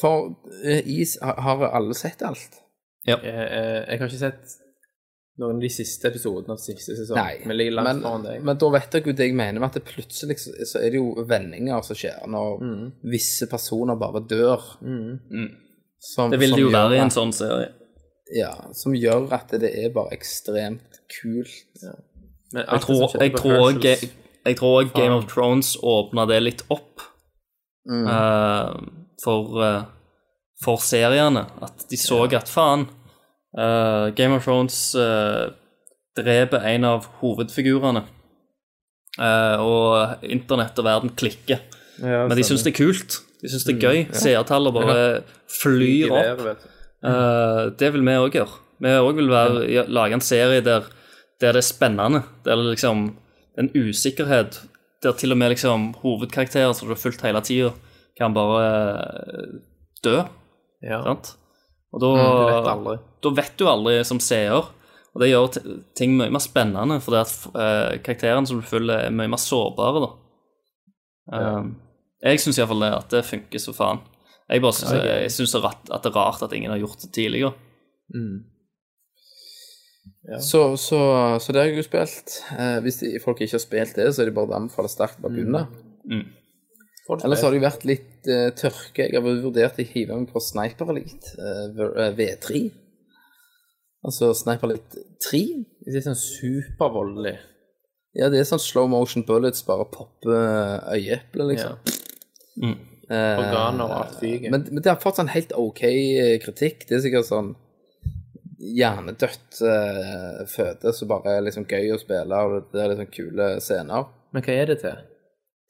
For 0.00 0.32
eh, 0.64 0.80
is 0.86 1.18
har 1.20 1.66
alle 1.68 1.94
sett 1.98 2.22
alt. 2.24 2.56
Jeg, 3.04 3.18
jeg, 3.26 3.46
jeg 3.90 3.98
har 4.00 4.08
ikke 4.08 4.22
sett 4.22 4.56
noen 5.40 5.56
av 5.56 5.60
de 5.64 5.68
siste 5.72 6.08
episodene 6.10 6.52
av 6.52 6.58
siste 6.60 6.94
sesong. 6.96 7.16
men 7.46 7.56
ligger 7.56 7.72
langt 7.78 7.88
men, 7.88 8.02
foran 8.02 8.22
deg. 8.26 8.42
men 8.44 8.58
da 8.60 8.68
vet 8.74 8.90
dere 8.92 9.06
jo 9.06 9.12
det 9.16 9.26
jeg 9.30 9.34
mener 9.38 9.60
med 9.60 9.68
at 9.70 9.78
det 9.78 9.84
plutselig 9.88 10.36
så, 10.38 10.50
så 10.68 10.78
er 10.82 10.90
det 10.92 10.98
jo 11.00 11.24
vendinger 11.24 11.82
som 11.82 11.96
skjer 11.96 12.26
når 12.28 12.60
Mm. 12.62 12.92
visse 13.10 13.46
personer 13.48 13.96
bare 13.96 14.20
dør. 14.28 14.60
Som, 16.02 16.30
Det 16.30 16.40
vil 16.40 16.50
det 16.56 16.60
jo 16.64 16.70
være 16.74 16.96
i 16.96 16.98
en 16.98 17.10
sånn 17.14 17.32
serie. 17.32 17.68
Ja, 18.34 18.52
som 18.74 18.92
gjør 18.96 19.30
at 19.32 19.48
det 19.60 19.70
er 19.84 19.90
bare 19.94 20.10
ekstremt 20.16 20.98
kult. 21.20 21.52
Men 22.52 22.64
Jeg 22.66 22.80
tror, 22.80 23.08
jeg 23.20 23.32
tror, 23.36 23.58
også, 23.58 23.80
Herschels- 23.80 24.10
jeg 24.46 24.56
tror 24.56 24.82
også 24.82 24.94
Game 24.94 25.14
of 25.14 25.26
Thrones 25.32 25.76
åpna 25.82 26.26
det 26.28 26.42
litt 26.42 26.62
opp 26.70 27.00
Mm. 27.88 28.06
eh, 28.06 28.74
for, 29.24 29.62
uh, 29.62 29.84
for 30.62 30.76
seriene. 30.78 31.46
At 31.62 31.86
de 31.90 31.96
så 31.96 32.24
at 32.32 32.48
faen 32.48 32.88
eh, 33.58 34.06
Game 34.18 34.36
of 34.36 34.44
Thrones 34.44 34.78
uh, 34.94 35.52
dreper 36.18 36.64
en 36.72 36.84
av 36.88 37.08
hovedfigurene. 37.20 38.04
Uh, 39.20 39.60
og 39.60 40.24
internett 40.24 40.78
og 40.80 40.86
verden 40.88 41.12
klikker. 41.16 41.60
Ja, 42.00 42.26
Men 42.26 42.36
de 42.38 42.44
syns 42.46 42.64
det 42.64 42.72
er 42.72 42.78
kult. 42.80 43.20
De 43.42 43.50
syns 43.50 43.66
det 43.68 43.76
er 43.76 43.82
gøy. 43.82 44.04
Seertallet 44.16 44.74
bare 44.74 45.00
flyr 45.50 46.12
opp. 46.12 46.16
været, 46.16 46.44
vet 46.46 46.62
du. 46.62 46.72
Eh, 47.02 47.64
det 47.78 47.88
vil 47.94 48.04
vi 48.06 48.18
òg 48.22 48.36
gjøre. 48.38 48.58
Vi 48.82 48.92
òg 49.02 49.16
vil 49.18 49.30
være, 49.30 49.86
lage 49.90 50.18
en 50.18 50.24
serie 50.24 50.62
der, 50.62 50.86
der 51.42 51.56
det 51.56 51.62
er 51.62 51.66
spennende. 51.66 52.22
Der 52.46 52.56
det 52.56 52.76
liksom 52.76 53.16
en 53.58 53.70
usikkerhet. 53.74 54.60
Der 55.02 55.12
til 55.18 55.34
og 55.34 55.38
med 55.38 55.54
liksom 55.54 55.92
hovedkarakterer 55.98 56.72
som 56.72 56.88
du 56.88 56.94
har 56.94 57.02
fulgt 57.02 57.24
hele 57.26 57.42
tida, 57.42 57.72
kan 58.18 58.34
bare 58.34 59.04
dø. 60.04 60.22
Ja. 60.82 61.02
Sant? 61.02 61.34
Og 61.92 62.00
da, 62.00 62.10
Du 62.12 62.46
vet 62.48 62.64
da 63.22 63.32
vet 63.36 63.58
du 63.60 63.66
aldri 63.68 63.98
som 64.08 64.20
seer. 64.22 64.70
Og 65.12 65.20
det 65.20 65.28
gjør 65.28 65.58
ting 65.98 66.14
mye 66.16 66.32
mer 66.32 66.40
spennende, 66.40 66.96
fordi 67.04 67.18
at 67.20 67.32
uh, 67.52 67.98
karakterene 68.00 68.48
som 68.48 68.62
du 68.62 68.64
følger, 68.64 69.08
er 69.10 69.12
mye 69.12 69.28
mer 69.28 69.40
sårbare. 69.42 70.00
da. 70.06 70.08
Eh, 71.36 71.66
Jeg 72.22 72.40
syns 72.40 72.58
iallfall 72.58 72.80
det, 72.86 72.92
at 72.96 73.10
det 73.12 73.20
funker 73.28 73.60
så 73.60 73.74
faen. 73.76 74.00
Jeg 74.48 74.62
bare 74.64 74.72
syns, 74.78 74.92
jeg, 75.04 75.30
synes 75.34 75.52
det 75.52 75.58
er 75.60 75.66
rart, 75.66 75.84
at 75.92 76.02
det 76.02 76.10
er 76.12 76.16
rart 76.16 76.42
at 76.46 76.52
ingen 76.56 76.70
har 76.72 76.80
gjort 76.80 77.00
det 77.04 77.12
tidligere. 77.12 77.52
Så, 80.40 80.76
så, 80.76 80.98
så 81.42 81.52
det 81.52 81.60
har 81.60 81.68
jeg 81.70 81.80
jo 81.82 81.86
spilt. 81.86 82.38
Eh, 82.56 82.78
hvis 82.84 82.98
de, 83.02 83.12
folk 83.22 83.40
ikke 83.42 83.56
har 83.58 83.62
spilt 83.64 83.96
det, 83.98 84.08
så 84.14 84.22
er 84.22 84.30
det 84.30 84.34
bare 84.36 84.48
å 84.52 84.58
anbefale 84.62 84.88
sterkt 84.92 85.20
å 85.24 85.28
begynne. 85.32 85.66
Ellers 87.10 87.42
har 87.42 87.50
det 87.50 87.58
jo 87.58 87.64
vært 87.64 87.86
litt 87.88 88.28
uh, 88.30 88.50
tørke. 88.54 89.08
Jeg 89.08 89.18
har 89.18 89.24
vurdert 89.26 89.80
å 89.82 89.86
hive 89.86 90.18
meg 90.18 90.30
på 90.30 90.42
Sniper 90.42 90.92
Elite 90.94 91.34
uh, 91.34 91.82
eh, 92.06 92.12
V3. 92.14 92.62
Altså 94.06 94.30
Sniper 94.38 94.70
Elite 94.70 95.02
3. 95.26 95.42
Det 95.86 95.98
er 95.98 96.06
sånn 96.06 96.18
supervoldelig. 96.18 97.36
Ja, 98.18 98.28
det 98.28 98.42
er 98.42 98.48
sånn 98.48 98.60
slow 98.60 98.88
motion 98.92 99.24
bullets, 99.24 99.64
bare 99.64 99.86
poppe 99.88 100.36
eh, 100.36 100.96
øyeeplet, 100.98 101.46
liksom. 101.54 101.78
Ja. 102.60 102.72
Eh, 103.08 103.38
Organer 103.40 103.86
og 103.86 103.94
alt 103.96 104.18
fyker. 104.20 104.52
Men, 104.52 104.66
men 104.68 104.84
det 104.84 104.90
har 104.92 105.00
fått 105.00 105.20
sånn 105.20 105.32
helt 105.32 105.54
ok 105.56 105.82
eh, 105.88 106.34
kritikk. 106.42 106.84
Det 106.88 106.98
er 106.98 107.04
sikkert 107.06 107.28
sånn 107.30 107.54
hjernedødt 108.62 109.58
uh, 109.66 110.42
føde 110.46 110.92
som 110.94 111.08
bare 111.10 111.32
er 111.34 111.40
liksom 111.48 111.64
gøy 111.66 111.96
å 111.96 111.98
spille, 111.98 112.42
og 112.46 112.68
det 112.70 112.78
er 112.78 112.92
liksom 112.92 113.08
kule 113.10 113.48
scener. 113.64 114.04
Men 114.30 114.44
hva 114.46 114.54
er 114.54 114.70
det 114.70 114.76
til? 114.84 115.00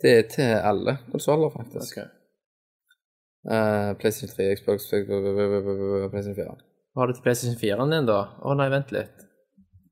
Det 0.03 0.13
er 0.19 0.23
til 0.31 0.43
alle 0.71 0.97
konsoller, 1.13 1.51
faktisk. 1.55 1.97
Ok. 1.99 2.09
Uh, 3.53 3.93
PlayStation 3.99 4.31
3, 4.37 4.57
Xbox, 4.57 4.85
PlayStation 4.91 6.35
4. 6.37 6.57
Har 6.97 7.07
du 7.07 7.13
til 7.17 7.23
PlayStation 7.25 7.57
4-en 7.63 7.91
din, 7.95 8.07
da? 8.11 8.21
Å 8.43 8.55
nei, 8.59 8.69
vent 8.71 8.93
litt. 8.95 9.25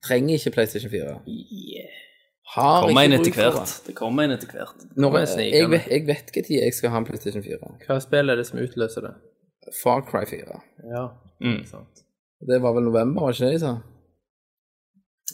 Trenger 0.06 0.36
ikke 0.38 0.52
PlayStation 0.58 0.90
4. 0.92 1.16
Har 2.54 2.82
Kommer 2.86 3.06
en 3.06 3.14
etter 3.16 3.34
hvert. 3.36 3.72
Det 3.86 3.94
kommer 3.98 4.26
en 4.26 4.34
etter 4.34 4.50
hvert. 4.54 4.84
Når, 4.98 5.16
jeg, 5.22 5.52
jeg, 5.54 5.70
vet- 5.70 5.88
jeg 5.90 6.06
vet 6.08 6.30
ikke 6.32 6.42
når 6.48 6.64
jeg 6.64 6.74
skal 6.78 6.90
ha 6.94 7.00
en 7.02 7.06
PlayStation 7.08 7.44
4. 7.46 7.72
Hva 7.86 7.98
spill 8.02 8.32
er 8.32 8.40
det 8.40 8.46
som 8.48 8.58
utløser 8.62 9.06
det? 9.06 9.12
Far 9.82 10.02
Cry 10.08 10.24
4. 10.30 10.60
Ja, 10.94 11.08
Mm. 11.40 11.62
sant. 11.64 12.02
Det 12.48 12.58
var 12.60 12.74
vel 12.76 12.84
november, 12.84 13.22
var 13.22 13.32
ikke 13.32 13.46
det 13.48 13.52
de 13.54 13.60
sa? 13.62 13.70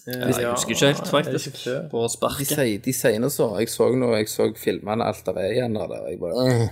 Jeg 0.06 0.50
husker 0.52 0.70
ikke 0.76 0.86
helt, 0.92 1.08
faktisk. 1.10 1.56
På 1.90 2.04
sparket. 2.08 2.82
de 2.84 2.92
sier 2.94 3.24
så. 3.32 3.48
Jeg 3.58 3.68
så 3.72 3.88
nå, 3.96 4.12
jeg 4.16 4.28
så 4.30 4.46
filmene 4.54 5.02
alt 5.04 5.28
av 5.28 5.36
igjen 5.42 5.74
der. 5.74 5.94
Jeg 6.10 6.20
bare. 6.20 6.68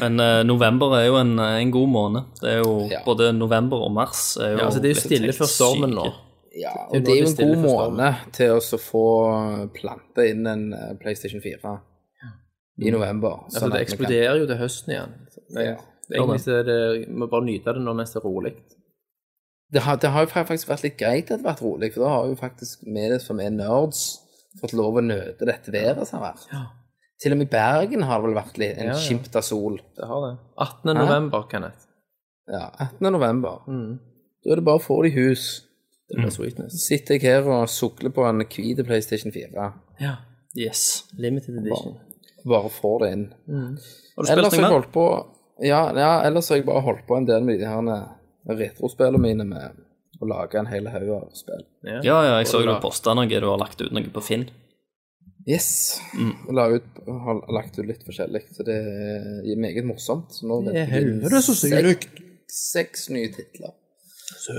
Men 0.00 0.20
eh, 0.20 0.42
november 0.48 0.94
er 0.98 1.04
jo 1.06 1.18
en, 1.20 1.34
en 1.38 1.70
god 1.70 1.88
måned. 1.88 2.22
Det 2.40 2.48
er 2.54 2.62
jo 2.62 2.88
Ja. 2.90 3.02
både 3.04 3.32
november 3.36 3.76
og 3.84 3.92
mars 3.92 4.36
er 4.40 4.54
jo 4.54 4.58
Ja, 4.58 4.64
altså, 4.66 4.80
det 4.80 4.88
er 4.90 4.94
jo 4.94 5.00
blitt 5.00 5.04
stille 5.06 5.28
helt 5.28 5.38
før 5.38 5.50
stormen 5.52 5.90
nå. 5.94 6.06
syke. 6.08 6.24
Ja, 6.58 6.72
Det 6.90 6.96
er 6.96 6.98
og 6.98 7.04
det 7.04 7.12
er 7.12 7.20
jo 7.20 7.28
en 7.28 7.36
god 7.36 7.62
måned 7.62 8.14
til 8.32 8.50
å 8.56 8.60
så 8.64 8.78
få 8.82 9.04
plante 9.76 10.24
inn 10.30 10.46
en 10.46 10.64
eh, 10.74 10.94
PlayStation 10.98 11.40
4 11.44 11.76
i 12.80 12.90
november. 12.94 13.44
Altså, 13.44 13.60
sånn 13.60 13.70
det 13.72 13.78
vi 13.78 13.84
kan- 13.84 13.92
eksploderer 13.92 14.38
jo 14.40 14.46
til 14.46 14.56
høsten 14.56 14.92
igjen. 14.94 15.12
Det, 15.54 15.64
Ja. 15.66 15.76
egentlig 16.16 16.40
så 16.40 16.58
er 16.60 16.62
det, 16.64 17.06
vi 17.06 17.14
må 17.14 17.28
bare 17.30 17.44
nyte 17.44 17.74
det 17.74 17.82
nå 17.84 17.94
mens 17.94 18.12
det 18.12 18.22
er 18.22 18.26
rolig. 18.26 18.54
Det 19.72 19.82
har, 19.84 19.98
det 20.00 20.08
har 20.14 20.24
jo 20.24 20.30
faktisk 20.32 20.70
vært 20.70 20.86
litt 20.86 20.96
greit 21.00 21.28
at 21.28 21.38
det 21.38 21.44
har 21.44 21.50
vært 21.52 21.62
rolig, 21.64 21.90
for 21.92 22.04
da 22.04 22.12
har 22.14 22.28
jo 22.30 22.38
faktisk 22.40 22.86
vi 22.88 23.06
som 23.20 23.40
er 23.44 23.52
nerds, 23.52 24.02
fått 24.60 24.72
lov 24.72 24.96
å 24.96 25.04
nøte 25.04 25.44
dette 25.48 25.72
været 25.74 26.08
som 26.08 26.22
har 26.22 26.32
vært. 26.32 26.46
Til 27.20 27.34
og 27.34 27.40
med 27.40 27.48
i 27.48 27.52
Bergen 27.52 28.06
har 28.06 28.20
det 28.20 28.28
vel 28.28 28.38
vært 28.38 28.58
litt, 28.62 28.78
en 28.78 28.92
Ja, 28.92 28.94
ja. 28.94 28.98
skimt 29.02 29.34
av 29.36 29.44
sol. 29.44 29.80
Det 29.98 30.06
har 30.08 30.24
det. 30.24 30.34
18. 30.56 30.94
november, 30.96 31.44
Kenneth. 31.50 31.88
Ja, 32.48 32.70
18. 32.78 33.12
november. 33.12 33.60
Mm. 33.68 33.98
Da 34.44 34.52
er 34.52 34.60
det 34.60 34.64
bare 34.64 34.80
å 34.80 34.84
få 34.84 35.02
det 35.04 35.12
i 35.12 35.18
hus. 35.18 35.48
Det 36.08 36.16
blir 36.16 36.32
sweetness. 36.32 36.72
Så 36.72 36.94
sitter 36.94 37.18
jeg 37.18 37.26
her 37.26 37.48
og 37.52 37.68
sukler 37.68 38.12
på 38.14 38.24
en 38.24 38.40
hvit 38.46 38.78
PlayStation 38.86 39.34
4. 39.34 39.66
Ja. 40.00 40.14
Yes. 40.56 41.04
Limited 41.18 41.58
edition. 41.60 41.98
Bare 42.48 42.70
får 42.72 43.02
det 43.02 43.10
inn. 43.12 43.26
Har 43.50 44.24
du 44.24 44.30
spilt 44.30 44.56
noe 44.56 44.80
mer? 44.94 45.26
ja, 45.60 45.82
ja, 45.98 46.12
ellers 46.24 46.48
har 46.48 46.60
jeg 46.60 46.66
bare 46.68 46.84
holdt 46.86 47.04
på 47.08 47.18
en 47.18 47.26
del 47.28 47.44
med 47.44 47.58
de 47.60 47.66
her 47.68 47.90
eh, 47.92 48.06
retrospillene 48.56 49.20
mine 49.20 49.44
med 49.44 49.76
å 50.20 50.26
lage 50.26 50.58
en 50.58 50.66
hel 50.66 50.86
haug 50.90 51.10
av 51.14 51.28
spill. 51.36 51.64
Ja, 51.84 52.00
ja, 52.02 52.38
jeg 52.38 52.46
så 52.50 52.62
du 52.64 52.72
posta 52.82 53.14
noe. 53.14 53.28
Du 53.28 53.46
har 53.46 53.58
lagt 53.60 53.80
ut 53.80 53.92
noe 53.92 54.08
på 54.14 54.22
Finn. 54.24 54.48
Yes. 55.48 56.00
Jeg 56.12 56.52
la 56.56 56.66
ut, 56.68 56.88
har 57.08 57.38
lagt 57.54 57.78
ut 57.78 57.86
litt 57.88 58.02
forskjellig, 58.04 58.42
så 58.52 58.64
det 58.66 58.74
er 58.76 59.60
meget 59.60 59.86
morsomt. 59.88 60.32
Så 60.34 60.48
nå 60.48 60.58
Det 60.66 60.74
er 60.76 60.90
helvete 60.92 61.40
så 61.44 61.54
seks, 61.56 62.08
seks 62.52 63.06
nye 63.14 63.30
titler. 63.32 63.72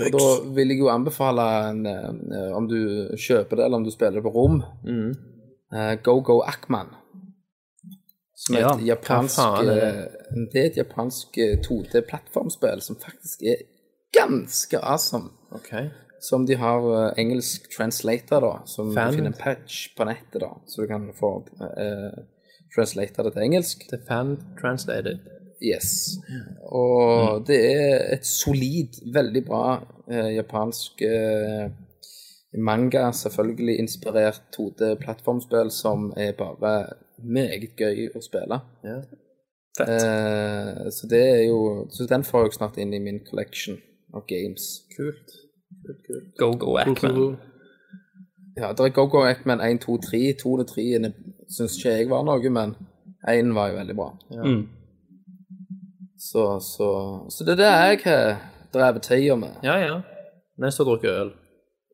Og 0.06 0.12
da 0.16 0.24
vil 0.56 0.72
jeg 0.74 0.80
jo 0.82 0.90
anbefale 0.90 1.44
en, 1.70 1.86
eh, 1.86 2.52
om 2.58 2.66
du 2.68 2.80
kjøper 3.18 3.58
det, 3.58 3.66
eller 3.66 3.78
om 3.78 3.84
du 3.86 3.92
spiller 3.92 4.18
det 4.18 4.24
på 4.26 4.34
rom, 4.34 4.64
Mm. 4.86 5.12
uh, 5.74 5.96
Go 6.04 6.22
Go 6.22 6.40
Ackman. 6.42 6.90
Som 8.36 8.56
er 8.56 8.60
Ja, 8.62 8.74
et 8.74 8.86
japansk 8.88 9.38
det? 9.66 9.78
eh, 9.84 10.46
Det 10.54 10.56
er 10.62 10.66
et 10.72 10.78
japansk 10.78 11.38
eh, 11.38 11.58
2D-plattformspill 11.62 12.82
som 12.82 12.96
faktisk 12.96 13.44
er 13.44 13.66
ganske 14.14 14.80
awesome. 14.80 15.30
Okay. 15.52 15.90
Som 16.22 16.46
de 16.46 16.56
har 16.60 16.84
eh, 16.94 17.14
engelsk 17.22 17.70
translator, 17.78 18.44
da. 18.44 18.54
Som 18.66 18.94
Fan. 18.94 19.14
finner 19.14 19.32
en 19.32 19.40
patch 19.40 19.96
på 19.98 20.08
nettet, 20.10 20.42
da. 20.42 20.54
Så 20.68 20.82
du 20.82 20.88
kan 20.88 21.08
få 21.16 21.32
uh, 21.62 22.24
translata 22.76 23.24
det 23.24 23.34
til 23.34 23.46
engelsk. 23.48 23.86
The 23.90 24.02
fan 24.08 24.38
translated. 24.62 25.20
Yes. 25.62 26.18
Og 26.72 27.44
det 27.48 27.60
er 27.74 28.14
et 28.16 28.26
solid, 28.26 29.02
veldig 29.14 29.44
bra 29.46 29.64
eh, 30.08 30.36
japansk 30.38 31.02
eh, 31.02 31.72
manga, 32.58 33.12
selvfølgelig 33.12 33.80
inspirert 33.80 34.42
2D-plattformspill 34.56 35.72
som 35.72 36.14
er 36.18 36.32
bare 36.38 36.94
meget 37.24 37.76
gøy 37.76 38.08
å 38.16 38.24
spille. 38.24 38.62
Ja. 38.88 39.02
Eh, 39.84 40.88
så 40.92 41.08
det 41.08 41.22
er 41.24 41.44
jo 41.48 41.88
Så 41.92 42.04
den 42.10 42.24
får 42.24 42.44
jeg 42.44 42.54
snart 42.58 42.78
inn 42.78 42.94
i 42.94 43.00
min 43.00 43.22
collection 43.24 43.78
of 44.14 44.26
games. 44.28 44.86
Kult. 44.96 45.38
Kult, 45.86 46.02
kult. 46.08 46.36
Go 46.38 46.52
Go 46.58 46.78
Ackman. 46.78 47.38
Ja, 48.60 48.74
det 48.74 48.80
er 48.80 48.90
Go-Go 48.90 49.22
Eggman 49.24 49.62
1, 49.62 49.82
2, 49.82 49.98
3. 49.98 50.34
2 50.42 50.54
og 50.54 50.68
3 50.68 51.14
syns 51.50 51.78
ikke 51.78 51.94
jeg 51.96 52.10
var 52.10 52.26
noe, 52.28 52.50
men 52.52 52.74
1 53.30 53.54
var 53.56 53.70
jo 53.72 53.78
veldig 53.78 53.96
bra. 53.96 54.08
Mm. 54.36 54.64
Så, 56.20 56.44
så, 56.60 56.90
så 57.32 57.46
det 57.48 57.56
er 57.56 57.62
det 57.62 57.70
jeg 57.70 58.00
har 58.04 58.34
drevet 58.74 59.06
tida 59.08 59.38
med. 59.40 59.62
Ja, 59.64 59.78
ja. 59.80 60.02
Mens 60.60 60.76
du 60.76 60.84
drikker 60.84 61.22
øl. 61.22 61.32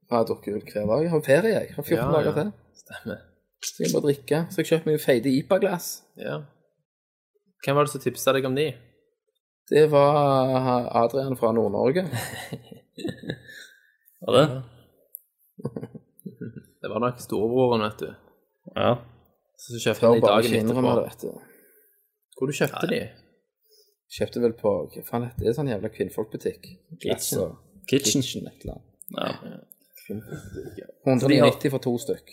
Jeg 0.09 0.17
har 0.17 0.25
drukket 0.25 0.55
øl 0.55 0.63
hver 0.73 0.89
dag. 0.89 1.03
Jeg 1.03 1.11
har 1.13 1.21
ferie, 1.27 1.53
jeg. 1.53 1.67
Jeg 1.69 1.75
har 1.75 1.83
14 1.83 1.99
Ja, 1.99 2.11
dager 2.17 2.33
til. 2.39 2.51
Stemmer. 2.81 3.21
Så 3.65 3.83
jeg 3.83 3.93
må 3.93 4.01
drikke. 4.07 4.41
Så 4.49 4.61
jeg 4.61 4.71
kjøpte 4.71 4.89
meg 4.89 5.01
feite 5.05 5.29
IPA-glass. 5.37 5.91
Ja. 6.17 6.39
Hvem 7.65 7.77
var 7.77 7.85
det 7.85 7.93
som 7.93 8.01
tipsa 8.01 8.33
deg 8.33 8.45
om 8.49 8.57
de? 8.57 8.71
Det 9.69 9.87
var 9.91 10.89
Adrian 11.03 11.37
fra 11.37 11.51
Nord-Norge. 11.51 12.03
Var 14.25 14.33
det? 14.37 14.47
Det 16.81 16.89
var 16.91 16.99
nok 17.01 17.19
storebroren, 17.21 17.81
vet 17.81 17.99
du. 17.99 18.13
Ja. 18.75 18.91
Så 19.57 19.79
kjøpte 19.81 20.05
han 20.05 20.13
de 20.19 20.27
dagen 20.27 20.53
etterpå. 20.59 20.91
det, 20.95 21.03
vet 21.07 21.21
du. 21.25 21.29
Hvor 22.37 22.45
du 22.51 22.53
kjøpte 22.53 22.87
de? 22.91 22.99
Kjøpte 24.15 24.41
vel 24.43 24.53
på 24.59 24.69
Hva 24.93 25.01
faen 25.07 25.23
heter 25.25 25.37
det? 25.39 25.45
Det 25.45 25.49
er 25.49 25.55
sånn 25.57 25.71
jævla 25.71 25.89
kvinnfolkbutikk. 25.95 26.61
Kitchen. 27.01 27.55
Kitchen. 27.89 28.21
Kitchen, 28.21 28.43
et 28.51 28.59
eller 28.67 28.75
annet. 28.75 28.89
Ja. 29.15 29.29
190 31.07 31.69
for 31.73 31.79
to 31.87 31.93
stykk. 32.05 32.27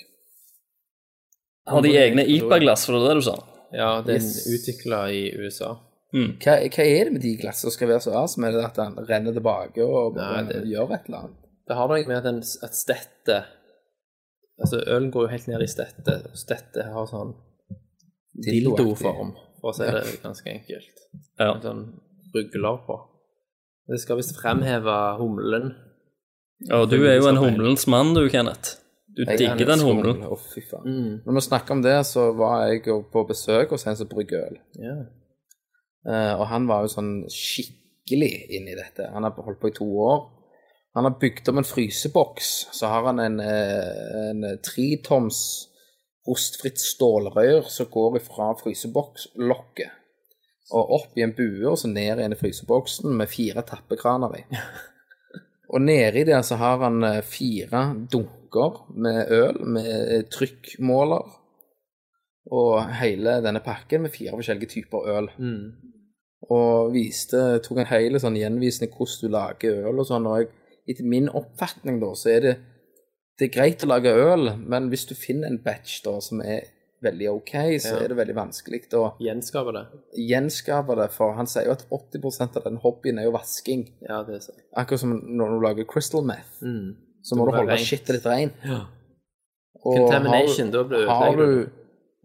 Har 1.73 1.81
de 1.87 1.91
egne 1.97 2.23
IPA-glass, 2.37 2.81
for 2.89 2.93
det 2.99 3.03
er 3.07 3.09
det 3.15 3.21
du 3.23 3.27
sa? 3.31 3.37
Ja, 3.73 3.91
det 4.05 4.13
er 4.19 4.21
Yes. 4.21 4.31
utvikla 4.59 4.99
i 5.15 5.17
USA. 5.41 5.71
Hva, 6.13 6.59
hva 6.69 6.85
er 6.85 7.05
det 7.09 7.13
med 7.15 7.23
de 7.25 7.37
glassene 7.41 7.71
som 7.71 7.77
skal 7.77 7.89
være 7.89 8.01
så 8.05 8.13
awesome? 8.21 8.47
Er 8.49 8.53
det 8.53 8.65
at 8.67 8.77
den 8.77 8.99
renner 9.09 9.33
tilbake 9.33 9.81
og 9.87 10.17
Nei, 10.19 10.43
det- 10.49 10.65
gjør 10.69 10.93
et 10.93 11.07
eller 11.09 11.19
annet? 11.23 11.39
Det 11.69 11.77
har 11.79 11.89
noe 11.89 12.07
med 12.07 12.17
at, 12.19 12.25
den, 12.25 12.43
at 12.63 12.75
stettet 12.77 13.45
Altså, 14.63 14.79
ølen 14.87 15.11
går 15.11 15.23
jo 15.25 15.29
helt 15.33 15.47
ned 15.49 15.63
i 15.65 15.67
stettet. 15.67 16.27
og 16.29 16.37
Stettet 16.39 16.85
har 16.93 17.07
sånn 17.09 17.33
dildoform, 18.45 19.33
for 19.61 19.73
å 19.73 19.75
si 19.75 19.89
det 19.89 20.03
ganske 20.23 20.53
enkelt. 20.53 21.01
Ja. 21.41 21.55
En 21.55 21.63
Sånn 21.65 21.81
rugler 22.35 22.79
på. 22.87 22.99
Det 23.91 23.99
skal 24.01 24.21
visst 24.21 24.37
fremheve 24.39 24.95
humlen. 25.19 25.73
Og 26.71 26.87
du 26.93 26.99
er 27.09 27.17
jo 27.19 27.27
en 27.33 27.41
humlens 27.43 27.89
mann, 27.91 28.13
du, 28.15 28.23
Kenneth. 28.31 28.77
Du 29.13 29.25
Jeg 29.25 29.35
er 29.35 29.41
digger 29.43 29.73
den 29.75 29.83
humlen. 29.85 30.23
Å, 30.25 30.39
fy 30.39 30.63
faen. 30.65 31.19
Når 31.27 31.35
vi 31.37 31.41
snakker 31.49 31.75
om 31.77 31.83
det, 31.83 31.97
så 32.09 32.29
var 32.37 32.69
jeg 32.69 32.87
jo 32.87 33.01
på 33.13 33.27
besøk 33.29 33.75
hos 33.75 33.87
en 33.87 33.97
som 33.99 34.09
brygger 34.09 34.47
øl. 34.53 34.61
Ja. 34.79 34.95
Eh, 36.09 36.35
og 36.35 36.47
han 36.51 36.67
var 36.71 36.85
jo 36.85 36.95
sånn 36.97 37.13
skikkelig 37.31 38.33
inne 38.57 38.75
i 38.75 38.79
dette. 38.79 39.11
Han 39.15 39.27
har 39.27 39.37
holdt 39.39 39.61
på 39.63 39.71
i 39.71 39.77
to 39.77 39.89
år. 40.05 40.23
Han 40.99 41.09
har 41.09 41.19
bygd 41.21 41.49
om 41.49 41.61
en 41.61 41.69
fryseboks. 41.69 42.53
Så 42.75 42.91
har 42.91 43.07
han 43.09 43.21
en, 43.23 43.41
eh, 43.41 44.31
en 44.31 44.47
tritoms 44.65 45.69
rostfritt 46.29 46.79
stålrør 46.79 47.69
som 47.71 47.91
går 47.91 48.21
ifra 48.21 48.53
frysebokslokket 48.61 49.99
og 50.73 50.93
opp 50.97 51.19
i 51.19 51.25
en 51.25 51.35
bue 51.37 51.67
og 51.69 51.77
så 51.81 51.89
ned 51.91 52.21
i 52.21 52.25
en 52.25 52.37
fryseboksen 52.39 53.11
med 53.19 53.29
fire 53.29 53.65
tappekraner 53.67 54.39
i. 54.39 54.45
Og 55.73 55.81
nedi 55.81 56.25
der 56.29 56.43
så 56.45 56.59
har 56.61 56.83
han 56.85 57.03
eh, 57.05 57.23
fire 57.25 57.85
dunker 58.13 58.83
med 58.95 59.33
øl 59.33 59.63
med 59.65 60.29
trykkmåler. 60.31 61.39
Og 62.53 62.73
hele 62.99 63.39
denne 63.45 63.63
pakken 63.65 64.03
med 64.03 64.13
fire 64.13 64.35
forskjellige 64.37 64.69
typer 64.69 65.09
øl. 65.17 65.31
Og 66.51 66.93
viste, 66.93 67.61
tok 67.63 67.79
en 67.79 67.87
hele 67.87 68.19
sånn 68.19 68.35
gjenvisning 68.37 68.91
hvordan 68.91 69.21
du 69.23 69.29
lager 69.29 69.87
øl 69.89 69.99
og 70.03 70.07
sånn. 70.09 70.27
Og 70.27 70.39
jeg, 70.41 70.49
etter 70.89 71.05
min 71.05 71.29
oppfatning 71.29 72.01
da, 72.01 72.13
så 72.19 72.31
er 72.37 72.41
det 72.41 72.55
Det 73.39 73.47
er 73.49 73.55
greit 73.61 73.83
å 73.83 73.89
lage 73.89 74.11
øl, 74.13 74.51
men 74.61 74.91
hvis 74.91 75.07
du 75.09 75.15
finner 75.15 75.49
en 75.49 75.57
batch 75.65 76.03
da 76.05 76.19
som 76.21 76.41
er 76.45 76.67
veldig 77.03 77.29
ok, 77.33 77.53
så 77.81 77.95
Ja. 77.97 78.03
er 78.05 78.09
det 78.09 78.17
veldig 78.17 78.35
vanskelig 78.37 78.83
å 78.93 79.15
Gjenskape 79.19 79.73
det. 79.73 79.87
gjenskape 80.29 80.95
det, 80.97 81.11
for 81.11 81.33
han 81.33 81.47
sier 81.47 81.65
jo 81.65 81.73
at 81.73 81.87
80% 81.91 82.57
av 82.57 82.63
den 82.65 82.77
hobbyen 82.77 83.19
er 83.19 83.25
jo 83.25 83.33
vasking. 83.33 83.89
Ja, 84.07 84.23
det 84.23 84.35
er 84.37 84.41
sant. 84.41 84.59
Akkurat 84.77 85.01
som 85.01 85.11
når 85.25 85.49
du 85.49 85.61
lager 85.67 85.85
crystal 85.85 86.23
meth, 86.23 86.61
Mm. 86.63 86.95
så 87.23 87.35
må 87.37 87.47
du 87.51 87.57
holde 87.57 87.77
shitet 87.79 88.09
litt 88.11 88.25
rent. 88.27 88.53
Ja. 88.65 88.87
Og 89.85 89.97
Contamination, 89.97 90.67
har, 90.67 90.73
da 90.73 90.85
blir 90.85 91.37
det 91.37 91.37
du 91.67 91.71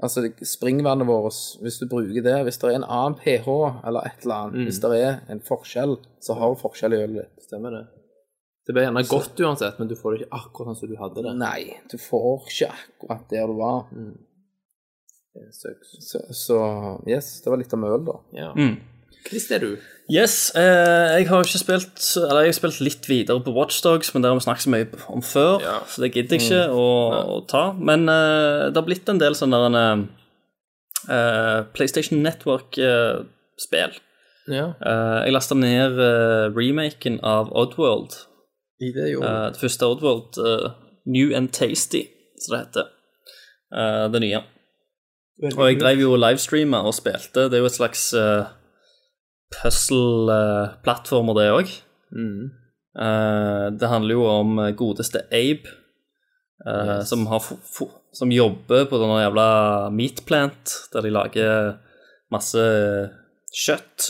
Altså, 0.03 0.27
springvannet 0.45 1.07
vårt, 1.09 1.33
hvis 1.63 1.79
du 1.81 1.87
bruker 1.89 2.21
det 2.21 2.35
Hvis 2.45 2.59
det 2.61 2.67
er 2.69 2.75
en 2.77 2.83
annen 2.85 3.15
pH 3.17 3.47
eller 3.87 4.05
et 4.05 4.19
eller 4.23 4.35
annet, 4.43 4.53
Mm. 4.59 4.65
hvis 4.67 4.79
det 4.83 4.91
er 5.01 5.15
en 5.33 5.39
forskjell, 5.41 5.97
så 6.21 6.35
har 6.37 6.53
du 6.53 6.59
forskjell 6.61 6.93
i 6.93 6.99
ølet 7.03 7.23
ditt. 7.23 7.45
Stemmer 7.47 7.71
det. 7.71 7.87
Det 8.67 8.73
blir 8.75 8.83
gjerne 8.83 9.07
godt 9.09 9.39
uansett, 9.39 9.79
men 9.79 9.87
du 9.87 9.95
får 9.95 10.11
det 10.11 10.21
ikke 10.27 10.37
akkurat 10.37 10.67
sånn 10.67 10.79
som 10.81 10.89
du 10.89 10.95
hadde 10.99 11.23
det. 11.23 11.33
Nei, 11.39 11.79
du 11.89 11.97
får 11.97 12.45
ikke 12.51 12.69
akkurat 12.75 13.29
der 13.31 13.47
du 13.47 13.53
var. 13.57 13.87
Mm. 13.95 14.17
Så, 15.51 16.19
så 16.33 16.57
yes, 17.07 17.41
det 17.41 17.49
var 17.49 17.57
litt 17.61 17.73
om 17.73 17.83
øl, 17.83 18.05
da. 18.05 18.15
Ja. 18.33 18.53
Mm. 18.57 18.77
Chris, 19.26 19.47
det 19.49 19.55
er 19.57 19.63
du. 19.65 19.78
Yes, 20.07 20.51
eh, 20.55 21.18
jeg 21.20 21.26
har 21.28 21.43
ikke 21.43 21.59
spilt 21.59 22.03
Eller 22.15 22.45
jeg 22.45 22.53
har 22.53 22.55
spilt 22.55 22.78
litt 22.80 23.09
videre 23.09 23.41
på 23.43 23.51
Watchdogs, 23.51 24.13
men 24.13 24.24
det 24.24 24.30
har 24.30 24.38
vi 24.38 24.43
snakket 24.45 24.63
så 24.63 24.72
mye 24.72 24.88
om 25.11 25.22
før, 25.22 25.57
Ja. 25.61 25.80
så 25.88 26.01
det 26.05 26.13
gidder 26.13 26.38
jeg 26.38 26.45
ikke 26.45 26.61
å, 26.72 26.86
å 27.36 27.39
ta. 27.49 27.74
Men 27.76 28.07
eh, 28.07 28.70
det 28.72 28.80
har 28.80 28.88
blitt 28.88 29.09
en 29.11 29.20
del 29.20 29.36
sånne 29.36 29.59
der, 29.76 30.05
eh, 31.11 31.63
PlayStation 31.76 32.24
Network-spill. 32.24 33.97
Ja. 34.47 34.70
Eh, 34.80 35.26
jeg 35.28 35.34
lasta 35.36 35.55
ned 35.59 35.99
eh, 35.99 36.47
remaken 36.55 37.20
av 37.28 37.51
Oddworld. 37.51 38.15
I 38.80 38.93
det 38.95 39.09
jo. 39.11 39.24
Eh, 39.28 39.49
det 39.51 39.59
første 39.59 39.89
Oddworld, 39.91 40.38
eh, 40.39 40.70
New 41.11 41.34
and 41.36 41.51
Tasty, 41.51 42.05
som 42.39 42.55
det 42.55 42.61
heter. 42.68 42.88
Eh, 43.76 44.05
det 44.13 44.22
nye. 44.24 44.43
Og 45.51 45.65
jeg 45.68 45.80
drev 45.82 45.99
jo 46.01 46.15
livestreama 46.18 46.80
og 46.88 46.95
spilte. 46.97 47.49
Det 47.51 47.59
er 47.59 47.65
jo 47.65 47.68
et 47.70 47.76
slags 47.76 48.07
puzzle-plattformer, 49.55 51.37
det 51.37 51.49
òg. 51.55 51.75
Mm. 52.17 52.47
det 53.77 53.89
handler 53.91 54.15
jo 54.15 54.23
om 54.25 54.59
eh, 54.63 54.71
godeste 54.73 55.19
Abe, 55.27 55.69
yes. 56.65 57.09
som, 57.11 57.27
som 58.15 58.31
jobber 58.31 58.87
på 58.89 58.97
denne 59.01 59.19
jævla 59.21 59.49
meat 59.93 60.23
plant, 60.25 60.73
der 60.93 61.05
de 61.05 61.11
lager 61.13 61.75
masse 62.33 62.63
kjøtt. 63.53 64.09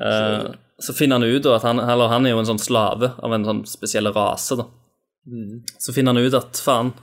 Eh, 0.00 0.50
så 0.80 0.94
finner 0.96 1.20
han 1.20 1.28
ut 1.28 1.46
at 1.46 1.66
han, 1.66 1.80
eller 1.82 2.12
han 2.12 2.26
er 2.26 2.34
jo 2.34 2.42
en 2.42 2.50
sånn 2.52 2.62
slave 2.62 3.12
av 3.20 3.34
en 3.34 3.46
sånn 3.46 3.64
spesiell 3.68 4.10
rase. 4.14 4.56
da. 4.56 4.66
Så 5.78 5.94
finner 5.96 6.14
han 6.14 6.24
ut 6.24 6.36
at 6.38 6.60
faen, 6.64 6.94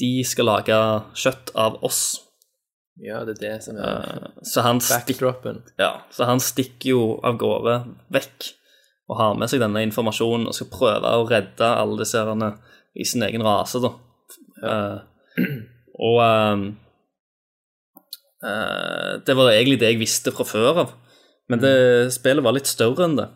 de 0.00 0.12
skal 0.26 0.48
lage 0.48 0.76
kjøtt 1.18 1.52
av 1.58 1.80
oss. 1.84 2.20
Ja, 3.00 3.22
det 3.24 3.38
er 3.38 3.40
det 3.40 3.54
som 3.64 3.78
er 3.80 4.02
uh, 4.04 4.42
så 4.44 4.64
han 4.66 4.80
backdropen. 4.82 5.62
backdropen. 5.62 5.62
ja, 5.80 5.94
så 6.12 6.26
han 6.28 6.42
stikker 6.44 6.90
jo 6.90 7.04
av 7.24 7.38
gårde 7.40 7.78
vekk 8.12 8.50
og 9.10 9.18
har 9.18 9.38
med 9.38 9.50
seg 9.50 9.62
denne 9.62 9.82
informasjonen 9.86 10.48
og 10.48 10.56
skal 10.56 10.70
prøve 10.72 11.14
å 11.16 11.26
redde 11.28 11.68
alle 11.68 11.98
disse 12.00 12.20
herrene 12.20 12.54
i 12.92 13.06
sin 13.08 13.24
egen 13.24 13.44
rase, 13.44 13.80
da. 13.82 13.90
Eh, 14.62 15.46
og 16.08 16.18
eh, 16.24 16.64
uh, 18.46 19.12
det 19.24 19.36
var 19.36 19.52
egentlig 19.52 19.80
det 19.80 19.92
jeg 19.94 20.02
visste 20.02 20.34
fra 20.34 20.46
før 20.48 20.84
av. 20.84 20.96
Men 21.50 21.60
det 21.60 21.76
spillet 22.14 22.44
var 22.44 22.54
litt 22.56 22.70
større 22.70 23.04
enn 23.08 23.18
det. 23.18 23.26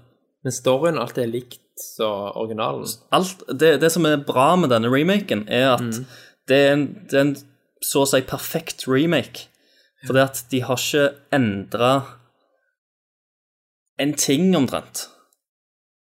Men 0.46 0.54
storyen 0.54 1.00
alltid 1.00 1.24
er 1.24 1.32
likt 1.32 1.62
som 1.96 2.30
originalen. 2.38 2.88
Alt, 3.16 3.42
det, 3.50 3.74
det 3.82 3.90
som 3.92 4.06
er 4.08 4.22
bra 4.24 4.54
med 4.56 4.72
denne 4.72 4.88
remaken, 4.92 5.44
er 5.52 5.74
at 5.74 6.00
det, 6.48 6.56
er 6.56 6.72
en, 6.76 6.86
det 7.10 7.18
er 7.18 7.24
en 7.24 7.36
så 7.86 8.02
å 8.04 8.08
si 8.10 8.20
perfekt 8.26 8.86
remake. 8.90 9.46
Fordi 10.06 10.22
at 10.22 10.42
de 10.52 10.60
har 10.66 10.76
ikke 10.80 11.04
endra 11.34 11.92
en 13.98 14.12
ting, 14.18 14.50
omtrent. 14.58 15.06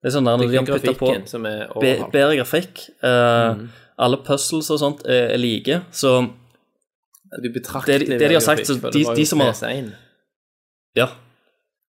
Det 0.03 0.09
er 0.11 0.15
sånn 0.17 0.27
der 0.27 0.37
Det 0.37 0.45
når 0.45 0.51
de 0.51 0.57
har 0.57 0.65
putta 0.67 0.93
på 0.99 1.81
be, 1.81 1.93
bedre 2.13 2.35
grafikk. 2.39 2.89
eh, 3.03 3.67
Alle 3.99 4.17
puzzles 4.21 4.67
og 4.69 4.77
sånt 4.79 4.99
er, 5.09 5.31
er 5.33 5.37
like, 5.41 5.81
så 5.91 6.29
Du 7.41 7.49
det- 7.49 8.07
det 8.07 8.19
de 8.29 8.33
har 8.35 8.39
sagt, 8.41 8.61
grafikk, 8.61 8.81
så 8.81 8.91
de- 8.91 9.15
de 9.15 9.25
som 9.25 9.39
har- 9.39 9.53
ja. 10.95 11.07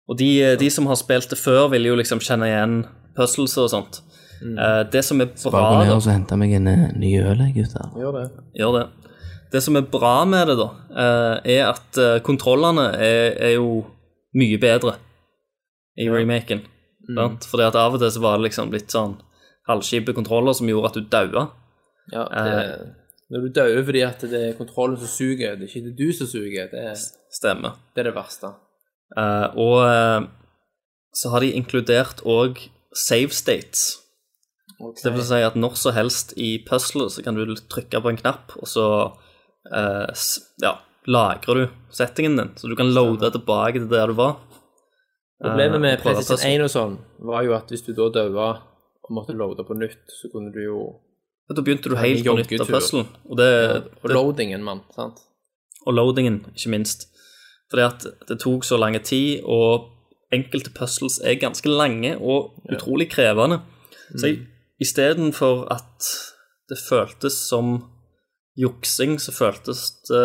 Og 0.08 0.18
de, 0.18 0.56
de 0.56 0.70
som 0.70 0.86
har 0.86 0.96
spilt 0.96 1.30
det 1.30 1.38
før, 1.38 1.70
vil 1.70 1.82
jo 1.86 1.96
liksom 1.96 2.18
kjenne 2.20 2.44
igjen 2.44 2.86
puzzles 3.16 3.56
og 3.56 3.70
sånt. 3.70 4.00
Eh, 4.42 4.82
det 4.90 5.02
som 5.04 5.20
er 5.20 5.26
bra 5.26 5.50
Bare 5.50 5.72
gå 5.72 5.84
ned 5.86 5.94
og 5.94 6.02
så 6.02 6.10
hente 6.12 6.36
meg 6.36 6.52
en 6.52 6.68
eh, 6.68 6.92
ny 6.92 7.18
øl, 7.22 7.38
gutter. 7.54 7.90
Gjør 7.96 8.12
det. 8.12 8.30
Gjør 8.60 8.72
det. 8.82 8.90
Det 9.52 9.62
som 9.62 9.76
er 9.78 9.86
bra 9.90 10.24
med 10.28 10.48
det, 10.50 10.56
da, 10.58 10.68
eh, 10.90 11.52
er 11.56 11.68
at 11.68 12.00
eh, 12.00 12.20
kontrollene 12.26 12.88
er, 12.96 13.34
er 13.50 13.52
jo 13.56 13.84
mye 14.34 14.58
bedre 14.62 14.96
i 16.00 16.08
remaken. 16.10 16.64
Mm. 17.08 17.38
Fordi 17.44 17.66
at 17.66 17.78
av 17.78 17.94
og 17.94 18.02
til 18.02 18.10
så 18.10 18.22
var 18.24 18.38
det 18.38 18.48
liksom 18.48 18.72
litt 18.74 18.90
sånn 18.94 19.18
halvskipe 19.68 20.14
kontroller 20.16 20.56
som 20.56 20.68
gjorde 20.68 20.90
at 20.90 20.98
du 20.98 21.08
daua. 21.12 21.48
Ja, 22.12 22.24
det, 22.28 22.94
når 23.32 23.46
du 23.46 23.52
dauer 23.56 23.84
fordi 23.86 24.02
at 24.04 24.24
det 24.28 24.40
er 24.40 24.56
kontrollen 24.58 24.98
som 25.00 25.08
suger, 25.08 25.56
det 25.56 25.68
er 25.68 25.72
ikke 25.72 25.96
du 25.96 26.08
som 26.16 26.28
suger, 26.28 26.68
det 26.72 26.86
er 26.92 26.96
Stemmer. 27.32 27.78
det, 27.94 28.04
er 28.04 28.10
det 28.10 28.16
verste. 28.16 28.52
Eh, 29.16 29.46
og 29.60 29.78
eh, 29.88 30.26
så 31.14 31.32
har 31.32 31.44
de 31.44 31.54
inkludert 31.56 32.24
òg 32.28 32.60
save 32.94 33.34
states. 33.34 34.00
Det 35.02 35.12
vil 35.14 35.24
si 35.24 35.40
at 35.46 35.56
når 35.56 35.76
som 35.78 35.94
helst 35.96 36.34
i 36.36 36.58
puzzlet 36.66 37.14
så 37.14 37.22
kan 37.24 37.36
du 37.38 37.54
trykke 37.70 38.02
på 38.02 38.12
en 38.12 38.20
knapp, 38.20 38.52
og 38.58 38.68
så 38.68 38.86
eh, 39.72 40.26
ja, 40.62 40.74
lagrer 41.06 41.54
du 41.54 41.68
settingen 41.94 42.36
din, 42.36 42.52
så 42.56 42.68
du 42.68 42.76
kan 42.76 42.92
loade 42.94 43.30
tilbake 43.30 43.80
til 43.80 43.88
der 43.90 44.12
du 44.12 44.18
var. 44.18 44.36
Problemet 45.44 45.80
med 45.80 45.98
Eh, 45.98 46.02
PlayStation 46.02 46.50
1 46.50 46.64
og 46.64 46.70
sånn, 46.72 46.98
var 47.18 47.44
jo 47.44 47.54
at 47.56 47.68
hvis 47.68 47.84
du 47.84 47.92
da 47.92 48.08
daua 48.08 48.48
og 49.04 49.10
måtte 49.12 49.36
loade 49.36 49.64
på 49.66 49.76
nytt, 49.76 50.04
så 50.08 50.30
kunne 50.32 50.52
du 50.52 50.62
jo 50.64 51.00
Da 51.44 51.60
begynte 51.60 51.90
du 51.92 51.96
helt 52.00 52.24
på 52.24 52.38
nytt 52.38 52.60
av 52.60 52.70
puzzlen, 52.72 53.08
og, 53.28 53.36
det, 53.36 53.50
Og 54.00 54.08
det, 54.08 54.14
loadingen, 54.16 54.62
mann, 54.64 54.80
sant? 54.94 55.18
og 55.84 55.92
loadingen, 55.92 56.46
ikke 56.56 56.70
minst. 56.72 57.10
Fordi 57.68 57.82
at 57.84 58.06
det 58.28 58.38
tok 58.40 58.64
så 58.64 58.78
lang 58.80 58.96
tid, 59.04 59.42
og 59.44 59.90
enkelte 60.32 60.72
puzzles 60.72 61.18
er 61.20 61.36
ganske 61.36 61.68
lange 61.68 62.16
og 62.16 62.56
utrolig 62.72 63.10
krevende. 63.12 63.60
Så 64.16 64.32
istedenfor 64.80 65.66
at 65.72 66.08
det 66.70 66.78
føltes 66.80 67.36
som 67.48 67.93
juksing, 68.60 69.18
så 69.20 69.34
føltes 69.34 69.86
det 70.08 70.24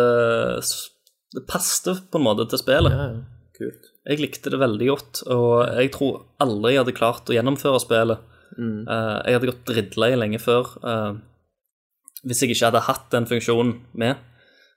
Det 1.30 1.44
passte 1.46 1.94
på 2.10 2.18
en 2.18 2.26
måte 2.26 2.48
til 2.50 2.58
spillet. 2.58 2.90
Ja, 2.90 3.04
ja. 3.14 3.40
Kult. 3.60 3.90
Jeg 4.08 4.18
likte 4.18 4.50
det 4.50 4.58
veldig 4.58 4.86
godt, 4.88 5.20
og 5.30 5.52
jeg 5.76 5.92
tror 5.94 6.24
aldri 6.42 6.72
jeg 6.72 6.80
hadde 6.80 6.96
klart 6.96 7.28
å 7.30 7.36
gjennomføre 7.36 7.82
spillet. 7.82 8.24
Eh, 8.58 9.18
jeg 9.28 9.36
hadde 9.36 9.50
gått 9.52 9.68
drittlei 9.68 10.10
lenge 10.18 10.40
før 10.42 10.72
uh, 10.82 11.14
hvis 12.26 12.42
jeg 12.42 12.52
ikke 12.52 12.66
hadde 12.66 12.82
hatt 12.88 13.06
den 13.14 13.28
funksjonen 13.30 13.76
med. 13.96 14.18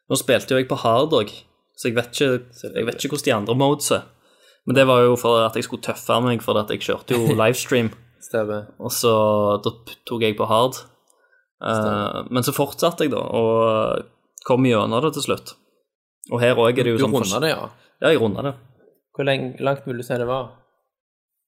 Nå 0.08 0.20
spilte 0.20 0.54
jo 0.54 0.62
jeg 0.62 0.70
på 0.70 0.80
hard 0.84 1.16
òg, 1.18 1.32
så 1.76 1.90
jeg 1.90 1.98
vet, 1.98 2.14
ikke, 2.14 2.70
jeg 2.70 2.88
vet 2.88 3.00
ikke 3.00 3.16
hvordan 3.16 3.28
de 3.28 3.36
andre 3.36 3.58
modes 3.60 3.90
er. 3.96 4.06
Men 4.68 4.78
det 4.78 4.86
var 4.88 5.04
jo 5.04 5.18
for 5.20 5.44
at 5.44 5.58
jeg 5.60 5.68
skulle 5.68 5.84
tøffe 5.84 6.20
meg, 6.24 6.44
for 6.44 6.60
at 6.60 6.72
jeg 6.72 6.84
kjørte 6.86 7.18
jo 7.18 7.34
livestream, 7.42 7.92
og 8.80 8.92
så 8.96 9.14
da 9.64 9.74
tok 10.08 10.24
jeg 10.24 10.38
på 10.40 10.48
hard. 10.48 10.80
Eh, 11.64 12.20
men 12.30 12.46
så 12.46 12.54
fortsatte 12.56 13.06
jeg, 13.06 13.14
da, 13.14 13.22
og 13.24 14.44
kom 14.48 14.66
gjennom 14.68 15.04
det 15.06 15.14
til 15.18 15.28
slutt. 15.30 15.56
Og 16.32 16.42
her 16.44 16.60
òg 16.60 16.80
er 16.80 16.88
det 16.88 16.96
jo 16.96 17.00
Du 17.02 17.06
sånn 17.06 17.16
runda 17.16 17.42
det, 17.44 17.54
ja. 17.54 17.68
Ja, 18.04 18.12
jeg 18.12 18.20
runda 18.22 18.46
det. 18.50 18.54
Hvor 19.14 19.28
lenge, 19.28 19.54
langt 19.64 19.88
vil 19.88 20.00
du 20.00 20.06
si 20.06 20.18
det 20.20 20.28
var? 20.28 20.54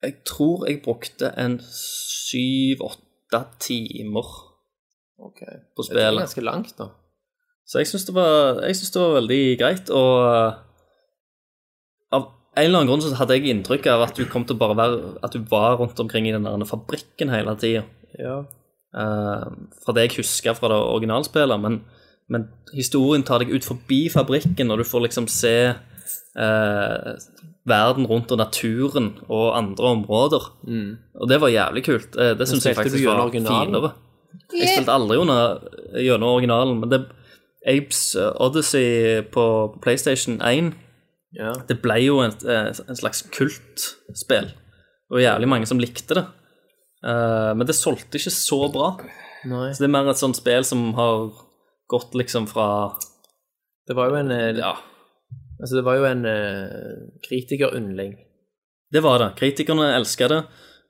Jeg 0.03 0.19
tror 0.27 0.67
jeg 0.69 0.83
brukte 0.85 1.31
en 1.39 1.57
syv-åtte 1.65 3.41
timer 3.63 4.27
okay. 5.17 5.63
på 5.75 5.87
Det 5.89 6.03
er 6.03 6.13
ganske 6.19 6.43
langt, 6.45 6.75
da. 6.77 6.91
Så 7.65 7.81
jeg 7.81 7.89
syns 7.89 8.05
det, 8.05 8.13
det 8.13 9.01
var 9.01 9.15
veldig 9.15 9.41
greit, 9.57 9.89
og 9.89 10.11
uh, 10.21 10.59
av 12.13 12.27
en 12.55 12.67
eller 12.67 12.83
annen 12.83 12.91
grunn 12.91 13.01
så 13.01 13.15
hadde 13.17 13.39
jeg 13.39 13.49
inntrykk 13.55 13.89
av 13.95 14.05
at 14.05 14.19
du 14.19 14.27
kom 14.29 14.45
til 14.45 14.55
å 14.55 14.61
bare 14.61 14.77
være 14.77 14.99
At 15.25 15.33
du 15.33 15.41
var 15.49 15.79
rundt 15.79 15.99
omkring 15.99 16.29
i 16.29 16.35
den 16.35 16.45
der 16.45 16.69
fabrikken 16.69 17.33
hele 17.33 17.55
tida. 17.59 17.81
Ja. 18.21 18.43
Fra 18.95 19.93
det 19.95 20.05
jeg 20.07 20.17
husker 20.21 20.55
fra 20.55 20.69
det 20.71 20.77
originalspillet, 20.79 21.59
men, 21.59 21.81
men 22.31 22.47
historien 22.73 23.23
tar 23.27 23.43
deg 23.43 23.51
ut 23.51 23.65
forbi 23.67 24.05
fabrikken, 24.13 24.71
og 24.71 24.79
du 24.79 24.85
får 24.87 25.03
liksom 25.07 25.27
se 25.31 25.55
eh, 26.39 27.11
verden 27.67 28.07
rundt 28.07 28.31
og 28.31 28.39
naturen 28.39 29.11
og 29.27 29.57
andre 29.57 29.91
områder. 29.97 30.47
Og 31.19 31.29
det 31.29 31.41
var 31.41 31.51
jævlig 31.53 31.83
kult. 31.89 32.15
Eh, 32.15 32.33
Det 32.37 32.47
syns 32.47 32.65
jeg 32.65 32.75
faktisk 32.77 33.05
var 33.05 33.25
originalen? 33.25 33.73
finere. 33.73 33.91
Jeg 34.53 34.69
spilte 34.75 34.91
aldri 34.93 35.17
under, 35.17 35.59
gjennom 35.95 36.35
originalen, 36.35 36.79
men 36.79 36.91
det 36.91 37.05
Apes 37.65 38.15
Odyssey 38.15 39.21
på 39.33 39.45
PlayStation 39.81 40.37
1 40.41 40.73
ja. 41.35 41.53
det 41.67 41.79
ble 41.81 41.95
jo 42.03 42.19
en, 42.21 42.35
en 42.45 42.95
slags 42.99 43.23
kultspill. 43.33 44.51
Var 45.09 45.23
jævlig 45.23 45.49
mange 45.49 45.65
som 45.69 45.81
likte 45.81 46.13
det. 46.19 46.25
Eh, 47.03 47.51
men 47.57 47.67
det 47.67 47.75
solgte 47.77 48.19
ikke 48.19 48.33
så 48.33 48.59
bra. 48.73 48.93
Nei. 49.45 49.69
Så 49.73 49.83
det 49.83 49.89
er 49.89 49.93
mer 49.93 50.09
et 50.09 50.21
sånt 50.21 50.37
spill 50.39 50.65
som 50.65 50.87
har 50.97 51.27
gått 51.91 52.15
liksom 52.17 52.47
fra 52.49 52.67
Det 53.85 53.93
var 53.93 54.09
jo 54.09 54.15
en 54.23 54.31
eh, 54.33 54.57
Ja, 54.57 54.75
Altså, 55.61 55.77
det 55.77 55.83
var 55.85 55.95
jo 55.95 56.03
en 56.09 56.25
uh, 56.25 57.05
kritikeryndling. 57.23 58.15
det 58.91 59.01
var 59.05 59.19
det. 59.21 59.29
Kritikerne 59.39 59.85
elska 59.95 60.27
det. 60.27 60.39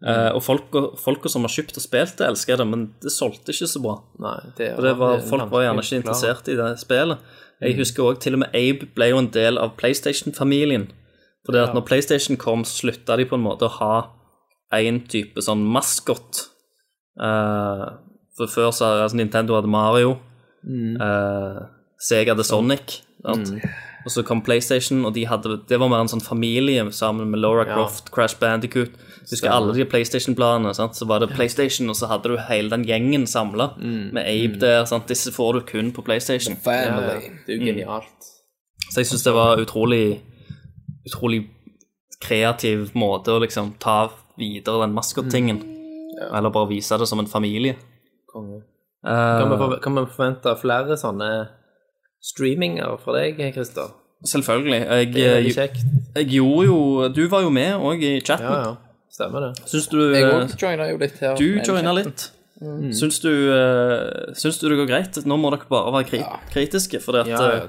eh, 0.07 0.31
og 0.33 0.41
folka, 0.43 0.81
folka 0.97 1.29
som 1.29 1.45
har 1.45 1.53
kjøpt 1.53 1.77
og 1.77 1.83
spilt 1.83 2.17
det, 2.17 2.25
elska 2.27 2.57
det, 2.57 2.65
men 2.67 2.87
det 3.01 3.11
solgte 3.13 3.53
ikke 3.53 3.67
så 3.69 3.81
bra. 3.83 3.93
Nei, 4.19 4.39
det, 4.57 4.71
Og 4.73 4.81
det 4.83 4.95
var, 4.97 5.19
er 5.19 5.27
folk 5.29 5.51
var 5.51 5.67
gjerne 5.67 5.83
vanskelig 5.83 6.01
ikke 6.01 6.09
å 6.09 6.15
forklare. 6.15 6.33
interessert 6.33 6.49
i 6.49 6.57
det 6.59 6.79
spillet. 6.81 7.17
Jeg 7.61 7.77
husker 7.77 8.03
òg 8.09 8.19
til 8.25 8.33
og 8.35 8.41
med 8.41 8.57
Abe 8.57 8.89
ble 8.97 9.11
jo 9.11 9.21
en 9.21 9.29
del 9.37 9.61
av 9.61 9.75
PlayStation-familien. 9.77 10.89
For 11.45 11.53
det 11.53 11.61
at 11.67 11.77
når 11.77 11.85
PlayStation 11.85 12.37
kom, 12.41 12.65
slutta 12.65 13.15
de 13.21 13.29
på 13.29 13.37
en 13.37 13.45
måte 13.45 13.69
å 13.69 13.75
ha 13.77 13.93
én 14.81 15.01
type 15.11 15.43
sånn 15.43 15.63
maskot. 15.63 16.47
Uh, 17.15 17.95
for 18.35 18.51
før 18.51 18.71
så 18.75 18.91
altså 19.05 19.17
Nintendo 19.17 19.55
hadde 19.55 19.71
Mario, 19.71 20.17
eh, 20.65 21.59
Sega 22.03 22.33
hadde 22.33 22.43
Sonic. 22.43 23.01
Mm. 23.23 23.61
Og 24.05 24.11
så 24.11 24.21
kom 24.21 24.43
PlayStation, 24.45 25.05
og 25.05 25.15
de 25.15 25.23
hadde, 25.25 25.61
det 25.69 25.79
var 25.81 25.89
mer 25.89 26.03
en 26.03 26.11
sånn 26.11 26.21
familie 26.21 26.83
sammen 26.93 27.31
med 27.31 27.39
Laura 27.41 27.63
Croft, 27.65 28.11
Crash 28.13 28.37
Bandicoot. 28.37 28.91
Husker 29.31 29.49
alle 29.49 29.73
de 29.73 29.85
PlayStation-bladene. 29.89 30.75
Så 30.75 31.07
var 31.09 31.23
det 31.23 31.31
PlayStation, 31.33 31.89
og 31.89 31.97
så 31.97 32.11
hadde 32.11 32.29
du 32.29 32.37
hele 32.49 32.69
den 32.69 32.85
gjengen 32.85 33.25
samla, 33.25 33.71
med 33.79 34.21
Abe 34.21 34.59
der. 34.61 34.85
sant? 34.85 35.07
Disse 35.09 35.33
får 35.33 35.53
du 35.53 35.65
kun 35.71 35.89
på 35.95 36.05
PlayStation. 36.05 36.59
Family. 36.61 37.15
ja. 37.15 37.33
Det 37.47 37.55
er 37.55 37.57
jo 37.57 37.71
genialt. 37.71 38.29
Så 38.91 39.01
jeg 39.01 39.09
syns 39.09 39.25
det 39.25 39.33
var 39.33 39.61
utrolig 39.61 40.21
Utrolig 41.05 41.43
kreativ 42.17 42.95
måte 42.97 43.29
å 43.29 43.41
liksom 43.43 43.75
ta 43.77 44.07
videre 44.37 44.81
den 44.85 44.93
maskottingen. 44.95 45.59
Eller 46.31 46.49
bare 46.53 46.69
vise 46.69 46.97
det 46.97 47.07
som 47.09 47.19
en 47.19 47.27
familie. 47.27 47.75
Konge. 48.31 48.61
Eh, 49.05 49.39
Kan 49.41 49.51
vi, 49.51 49.77
kan 49.83 49.95
vi 49.99 50.05
forvente 50.15 50.55
flere 50.61 50.95
sånne 50.97 51.29
streaminger 52.23 52.97
fra 53.03 53.13
deg, 53.19 53.41
Christer? 53.53 53.91
selvfølgelig. 54.25 54.79
Jeg, 54.89 55.13
Det 55.13 55.25
er 55.25 55.35
veldig 55.35 55.53
kjekt. 55.53 55.81
jeg 56.15 56.25
gjorde 56.33 56.65
jo 56.65 56.77
Du 57.13 57.27
var 57.29 57.41
jo 57.45 57.49
med 57.53 57.75
òg 57.77 58.01
i 58.03 58.13
chatten. 58.21 58.47
Ja, 58.47 58.61
ja. 58.71 58.75
Stemmer 59.11 59.39
det. 59.45 59.51
Syns 59.69 59.87
du 59.91 59.99
Jeg 60.13 60.23
eh, 60.23 60.33
òg 60.39 60.55
joina 60.61 60.87
jo 60.89 60.97
litt 60.97 61.19
her. 61.21 61.35
Du 61.35 61.61
joina 61.61 61.93
litt. 61.93 62.05
litt. 62.05 62.31
Syns 62.95 63.19
du, 63.21 63.29
eh, 63.53 64.33
syns 64.33 64.57
du 64.59 64.69
det 64.69 64.77
går 64.79 64.87
greit? 64.89 65.19
Nå 65.27 65.37
må 65.37 65.51
dere 65.53 65.67
bare 65.69 65.91
være 65.93 66.07
kri 66.09 66.23
kritiske, 66.55 66.99
for 67.03 67.11
det 67.13 67.25
at 67.27 67.27
Ja, 67.35 67.41
ja. 67.59 67.67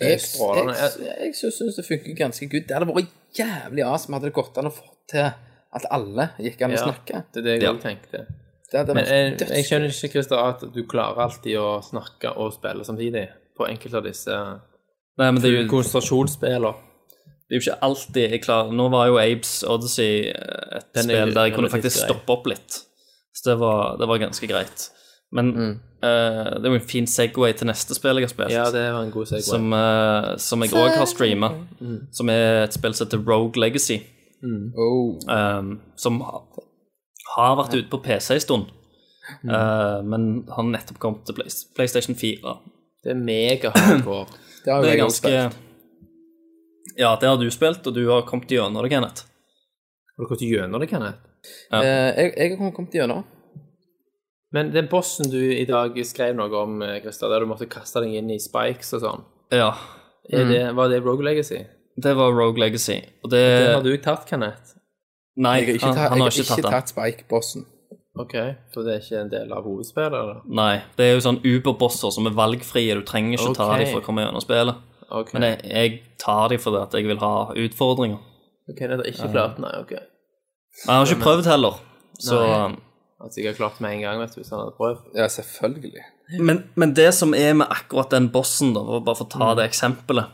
Jeg, 0.00 0.20
Jeg, 0.20 0.66
jeg, 1.02 1.10
jeg 1.24 1.34
syns 1.34 1.74
det 1.76 1.84
funker 1.88 2.14
ganske 2.14 2.46
good. 2.46 2.68
Det 2.68 2.76
hadde 2.76 2.86
vært 2.86 3.10
jævlig 3.34 3.82
awesome 3.84 4.14
hadde 4.14 4.28
det 4.30 4.34
gått 4.36 4.56
an 4.60 4.68
å 4.70 4.70
få 4.70 4.84
til 5.10 5.32
at 5.74 5.84
alle 5.90 6.30
gikk 6.40 6.62
an 6.62 6.70
å 6.70 6.78
Ja, 6.78 6.84
snakke. 6.86 7.24
Det 7.32 7.40
er 7.40 7.42
det 7.42 7.52
jeg 7.58 7.62
Ja. 7.62 7.72
også 7.72 7.82
tenkte. 7.82 8.26
Det 8.70 8.78
hadde 8.80 8.94
Men 8.94 9.04
vært 9.04 9.38
jeg, 9.40 9.48
jeg 9.48 9.64
skjønner 9.64 9.88
ikke, 9.94 10.10
Christer, 10.12 10.36
at 10.36 10.60
du 10.74 10.82
klarer 10.84 11.18
alltid 11.24 11.56
å 11.56 11.82
snakke 11.82 12.36
og 12.36 12.52
spille 12.52 12.84
samtidig 12.84 13.28
på 13.56 13.66
enkelte 13.68 13.94
av 13.96 14.04
disse 14.04 14.28
Nei, 15.18 15.30
men 15.32 15.40
det 15.42 15.44
er 15.50 15.62
jo 15.64 15.68
konsentrasjonsspillene. 15.70 16.74
Det 17.48 17.56
er 17.56 17.60
jo 17.60 17.70
ikke 17.70 17.80
alltid 17.82 18.30
jeg 18.30 18.42
klarer 18.44 18.72
Nå 18.76 18.90
var 18.92 19.06
jo 19.08 19.16
Abes 19.18 19.64
Odyssey 19.64 20.28
eh, 20.28 20.76
et 20.78 20.92
Den 20.94 21.04
spill 21.08 21.32
der 21.34 21.44
jeg 21.48 21.54
kunne 21.54 21.70
faktisk 21.72 21.96
grei. 22.04 22.08
stoppe 22.12 22.30
opp 22.36 22.46
litt. 22.46 22.82
Så 23.34 23.44
det 23.50 23.58
var, 23.58 23.96
det 23.98 24.06
var 24.08 24.18
ganske 24.18 24.46
greit. 24.48 24.90
Men 25.32 25.52
Mm. 25.54 25.80
uh, 26.02 26.54
det 26.60 26.64
er 26.64 26.70
jo 26.70 26.74
en 26.74 26.80
fin 26.80 27.06
Segway 27.06 27.52
til 27.56 27.66
neste 27.68 27.94
spill 27.94 28.16
jeg 28.16 28.28
har 28.28 28.32
spilt, 28.34 28.50
Ja, 28.50 28.64
det 28.70 28.92
var 28.92 29.02
en 29.02 29.10
god 29.10 29.26
segway. 29.26 29.42
som, 29.42 29.72
uh, 29.72 30.36
som 30.36 30.60
jeg 30.62 30.70
òg 30.70 30.96
har 30.96 31.06
streama. 31.06 31.50
Mm. 31.80 32.06
Som 32.12 32.28
er 32.30 32.64
et 32.64 32.72
spill 32.72 32.94
som 32.94 33.06
heter 33.08 33.24
Rogue 33.26 33.56
Legacy. 33.60 34.02
Oh. 34.44 35.18
Um, 35.28 35.80
som 35.96 36.20
har 36.22 37.56
vært 37.58 37.74
ute 37.78 37.90
på 37.92 38.02
PC 38.04 38.34
en 38.34 38.40
stund, 38.40 38.74
Mm. 39.44 39.50
uh, 39.52 39.98
men 40.08 40.22
har 40.48 40.64
nettopp 40.64 40.98
kommet 40.98 41.26
til 41.28 41.34
Play- 41.36 41.66
PlayStation 41.76 42.14
4. 42.16 42.52
Det 43.04 43.10
er 43.12 43.18
mega 43.20 43.68
hardcore. 43.74 44.24
Det 44.64 44.72
har 44.72 44.80
jo 44.82 44.88
jeg 44.88 45.02
også 45.04 45.22
ganske 45.22 45.50
spilt. 45.50 45.64
Ja, 46.98 47.10
det 47.20 47.28
har 47.28 47.36
du 47.36 47.50
spilt, 47.50 47.86
og 47.86 47.94
du 47.94 48.08
har 48.08 48.22
kommet 48.26 48.48
gjennom 48.50 48.82
det, 48.82 48.90
Kenneth. 48.90 49.26
Har 50.16 50.24
du 50.24 50.28
kommet 50.30 50.40
gjennom 50.48 50.80
det, 50.80 50.88
Kenneth? 50.90 51.18
Eh, 51.72 51.84
jeg, 51.84 52.32
jeg 52.38 52.56
har 52.58 52.72
kommet 52.74 52.96
gjennom. 52.96 53.22
Men 54.52 54.72
den 54.72 54.88
bossen 54.90 55.28
du 55.30 55.38
i 55.38 55.66
dag 55.68 55.94
skrev 56.08 56.34
noe 56.40 56.48
om, 56.62 56.80
eh, 56.82 56.96
Christer, 57.04 57.28
der 57.28 57.44
du 57.44 57.50
måtte 57.52 57.68
kaste 57.70 58.00
deg 58.02 58.16
inn 58.18 58.30
i 58.32 58.38
spikes 58.40 58.94
og 58.96 59.04
sånn, 59.04 59.24
Ja, 59.52 59.74
er 60.32 60.48
det, 60.48 60.62
var 60.74 60.88
det 60.88 61.02
Rogue 61.04 61.24
Legacy? 61.28 61.60
Det 62.02 62.12
var 62.16 62.30
Rogue 62.36 62.60
Legacy. 62.60 62.98
Og 63.24 63.30
det 63.32 63.42
Den 63.42 63.74
har 63.74 63.82
du 63.86 63.96
tatt, 64.04 64.26
Kenneth? 64.28 64.74
Nei, 65.38 65.56
Jeg 65.60 65.66
har 65.66 65.74
ikke, 65.74 65.86
han, 65.86 65.94
tatt- 65.94 66.08
han 66.10 66.18
jeg 66.18 66.24
har 66.24 66.30
har 66.30 66.38
ikke 66.38 66.48
tatt 66.48 66.62
den. 66.62 66.72
tatt 66.72 66.88
Spike-bossen. 66.94 67.66
Ok, 68.18 68.32
For 68.74 68.82
det 68.82 68.94
er 68.96 69.00
ikke 69.04 69.20
en 69.20 69.28
del 69.30 69.52
av 69.54 69.62
hovedspillet, 69.62 70.14
eller? 70.18 70.40
Nei, 70.50 70.82
det 70.98 71.04
er 71.06 71.12
jo 71.14 71.20
sånn 71.22 71.38
Uber-bosser 71.46 72.10
som 72.10 72.26
er 72.26 72.34
valgfrie. 72.34 72.94
Du 72.98 73.04
trenger 73.06 73.38
ikke 73.38 73.54
ta 73.54 73.68
dem 73.78 73.92
for 73.92 74.00
å 74.00 74.04
komme 74.08 74.24
gjennom 74.24 74.42
spillet. 74.42 74.80
Okay. 75.08 75.38
Men 75.38 75.44
jeg, 75.46 75.60
jeg 75.70 76.02
tar 76.20 76.48
dem 76.50 76.58
fordi 76.60 76.80
at 76.82 76.92
jeg 76.98 77.06
vil 77.06 77.20
ha 77.22 77.34
utfordringer. 77.54 78.18
ok, 78.68 78.80
det 78.80 78.98
er 78.98 79.04
ikke 79.12 79.30
klart, 79.32 79.58
nei, 79.62 79.70
ok. 79.80 79.92
Men 79.94 80.90
jeg 80.90 80.98
har 80.98 81.06
ikke 81.12 81.22
prøvd 81.24 81.46
heller. 81.48 81.78
Så, 82.18 82.40
Nei. 82.42 83.30
jeg 83.38 83.46
har 83.46 83.54
klart 83.60 83.78
med 83.80 83.94
en 83.94 84.02
gang, 84.02 84.18
vet 84.20 84.34
du, 84.34 84.40
hvis 84.42 84.50
han 84.50 84.58
hadde 84.64 84.74
prøvd. 84.76 85.06
Ja, 85.16 85.28
selvfølgelig. 85.30 86.02
men, 86.40 86.64
men 86.74 86.92
det 86.98 87.12
som 87.14 87.32
er 87.34 87.54
med 87.54 87.70
akkurat 87.70 88.10
den 88.10 88.28
bossen, 88.34 88.74
da, 88.74 88.82
for 88.84 89.00
bare 89.06 89.16
for 89.22 89.24
å 89.24 89.30
Mm. 89.30 89.38
ta 89.38 89.54
det 89.54 89.68
eksempelet, 89.70 90.26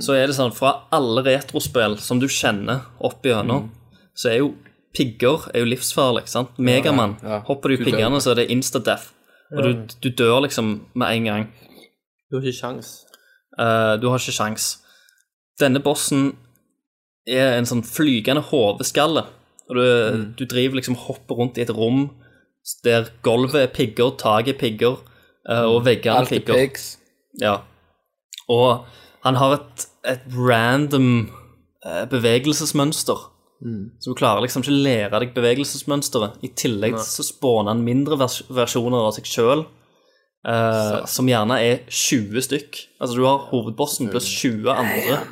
så 0.00 0.14
er 0.14 0.26
det 0.30 0.36
sånn 0.36 0.52
fra 0.54 0.84
alle 0.94 1.22
retrospill 1.26 1.96
som 1.98 2.20
du 2.22 2.28
kjenner 2.30 2.84
opp 3.00 3.24
igjennom, 3.26 3.64
Mm. 3.64 3.70
så 4.14 4.30
er 4.30 4.38
jo 4.38 4.54
pigger 4.94 5.48
er 5.52 5.64
jo 5.64 5.66
livsfarlig, 5.66 6.28
sant? 6.28 6.56
Megamann. 6.58 7.16
ja. 7.22 7.40
Hopper 7.48 7.68
du 7.68 7.74
i 7.74 7.84
piggene, 7.84 8.20
så 8.22 8.30
er 8.30 8.34
det 8.44 8.50
insta-death. 8.50 9.10
Og 9.56 9.62
du, 9.62 9.86
du 10.00 10.08
dør 10.10 10.42
liksom 10.46 10.86
med 10.94 11.08
en 11.16 11.24
gang. 11.24 11.48
Du 12.30 12.36
har 12.38 12.42
ikke 12.46 12.60
sjans. 12.60 13.04
Uh, 13.58 13.96
du 13.98 14.08
har 14.08 14.18
ikke 14.18 14.32
sjans. 14.38 14.68
Denne 15.60 15.80
bossen 15.82 16.36
er 17.26 17.58
en 17.58 17.66
sånn 17.66 17.82
flygende 17.82 18.42
hodeskalle. 18.42 19.24
Og 19.68 19.74
du, 19.76 20.24
du 20.38 20.44
driver 20.46 20.76
liksom 20.78 20.94
hopper 20.96 21.34
rundt 21.34 21.58
i 21.58 21.62
et 21.66 21.70
rom 21.74 22.10
der 22.84 23.10
gulvet 23.22 23.54
er 23.60 23.66
pigger, 23.74 24.14
taket 24.16 24.54
er 24.54 24.58
pigger, 24.60 24.96
uh, 25.50 25.66
og 25.68 25.82
veggene 25.84 26.14
er 26.14 26.18
Alt 26.22 26.32
er 26.32 26.38
pigger. 26.38 26.54
pigs. 26.54 26.86
Ja. 27.42 27.58
Og 28.48 28.86
han 29.24 29.38
har 29.40 29.58
et, 29.58 29.86
et 30.14 30.26
random 30.36 31.08
eh, 31.84 32.04
bevegelsesmønster. 32.12 33.30
Så 33.64 34.12
du 34.12 34.18
klarer 34.18 34.42
liksom 34.44 34.60
ikke 34.60 34.74
å 34.74 34.82
lære 34.84 35.20
deg 35.22 35.30
bevegelsesmønsteret. 35.36 36.42
I 36.44 36.50
tillegg 36.58 36.98
så 37.00 37.24
spåner 37.24 37.72
han 37.72 37.84
mindre 37.86 38.18
vers 38.20 38.42
versjoner 38.52 39.06
av 39.06 39.14
seg 39.16 39.30
sjøl, 39.30 39.62
som 41.08 41.30
gjerne 41.30 41.56
er 41.64 41.78
20 41.88 42.44
stykk. 42.44 42.80
Altså 42.98 43.16
du 43.16 43.22
har 43.24 43.46
hovedbossen 43.48 44.10
pluss 44.12 44.28
20 44.28 44.68
andre 44.68 45.22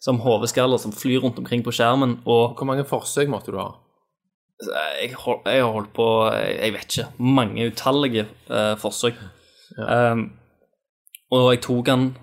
som 0.00 0.20
hodeskaller 0.22 0.78
som 0.78 0.94
flyr 0.94 1.24
rundt 1.24 1.40
omkring 1.42 1.64
på 1.66 1.74
skjermen, 1.74 2.20
og 2.24 2.54
Hvor 2.54 2.68
mange 2.68 2.86
forsøk 2.86 3.28
måtte 3.28 3.50
du 3.50 3.58
ha? 3.58 3.72
jeg, 5.02 5.14
hold, 5.14 5.40
jeg 5.46 5.62
har 5.64 5.72
holdt 5.72 5.92
på 5.96 6.06
jeg, 6.34 6.72
vet 6.72 6.96
ikke, 6.96 7.08
mange 7.18 7.66
utallige 7.70 8.26
eh, 8.50 8.74
forsøk. 8.78 9.14
Um, 9.78 10.32
og 11.30 11.52
jeg 11.54 11.62
tok 11.64 11.86
den 11.86 12.16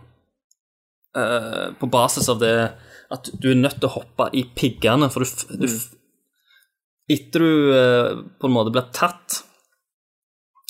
eh, 1.18 1.66
på 1.80 1.90
basis 1.92 2.30
av 2.32 2.40
det 2.42 2.56
at 3.14 3.30
du 3.40 3.52
er 3.52 3.60
nødt 3.60 3.80
til 3.80 3.88
å 3.90 3.96
hoppe 4.00 4.30
i 4.36 4.44
piggene, 4.56 5.10
for 5.14 5.24
du, 5.24 5.56
du 5.56 5.68
mm. 5.68 5.78
Etter 7.08 7.40
du 7.40 7.52
uh, 7.72 8.18
på 8.36 8.50
en 8.50 8.52
måte 8.52 8.72
blir 8.76 8.84
tatt, 8.92 9.38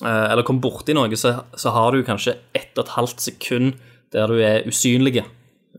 uh, 0.04 0.28
eller 0.30 0.46
kommer 0.46 0.62
borti 0.68 0.94
noe, 0.94 1.18
så, 1.18 1.32
så 1.58 1.72
har 1.74 1.96
du 1.96 2.04
kanskje 2.06 2.36
ett 2.54 2.78
og 2.78 2.84
et 2.84 2.92
halvt 2.94 3.24
sekund 3.26 3.80
der 4.14 4.30
du 4.30 4.44
er 4.46 4.68
usynlig. 4.70 5.24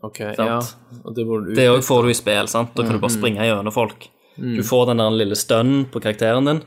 Ok, 0.03 0.19
Sant. 0.35 0.43
ja. 0.43 0.57
Og 1.05 1.15
det 1.15 1.29
du 1.29 1.53
Det 1.55 1.69
også 1.71 1.87
får 1.87 2.03
du 2.03 2.11
i 2.11 2.17
spill, 2.19 2.51
sant? 2.51 2.75
Da 2.75 2.83
kan 2.83 2.99
du 2.99 3.05
bare 3.05 3.15
springe 3.15 3.47
gjennom 3.47 3.75
folk. 3.75 4.09
Du 4.35 4.65
får 4.67 4.91
den 4.91 5.05
der 5.05 5.15
lille 5.15 5.39
stønnen 5.39 5.87
på 5.95 6.03
karakteren 6.03 6.51
din, 6.51 6.61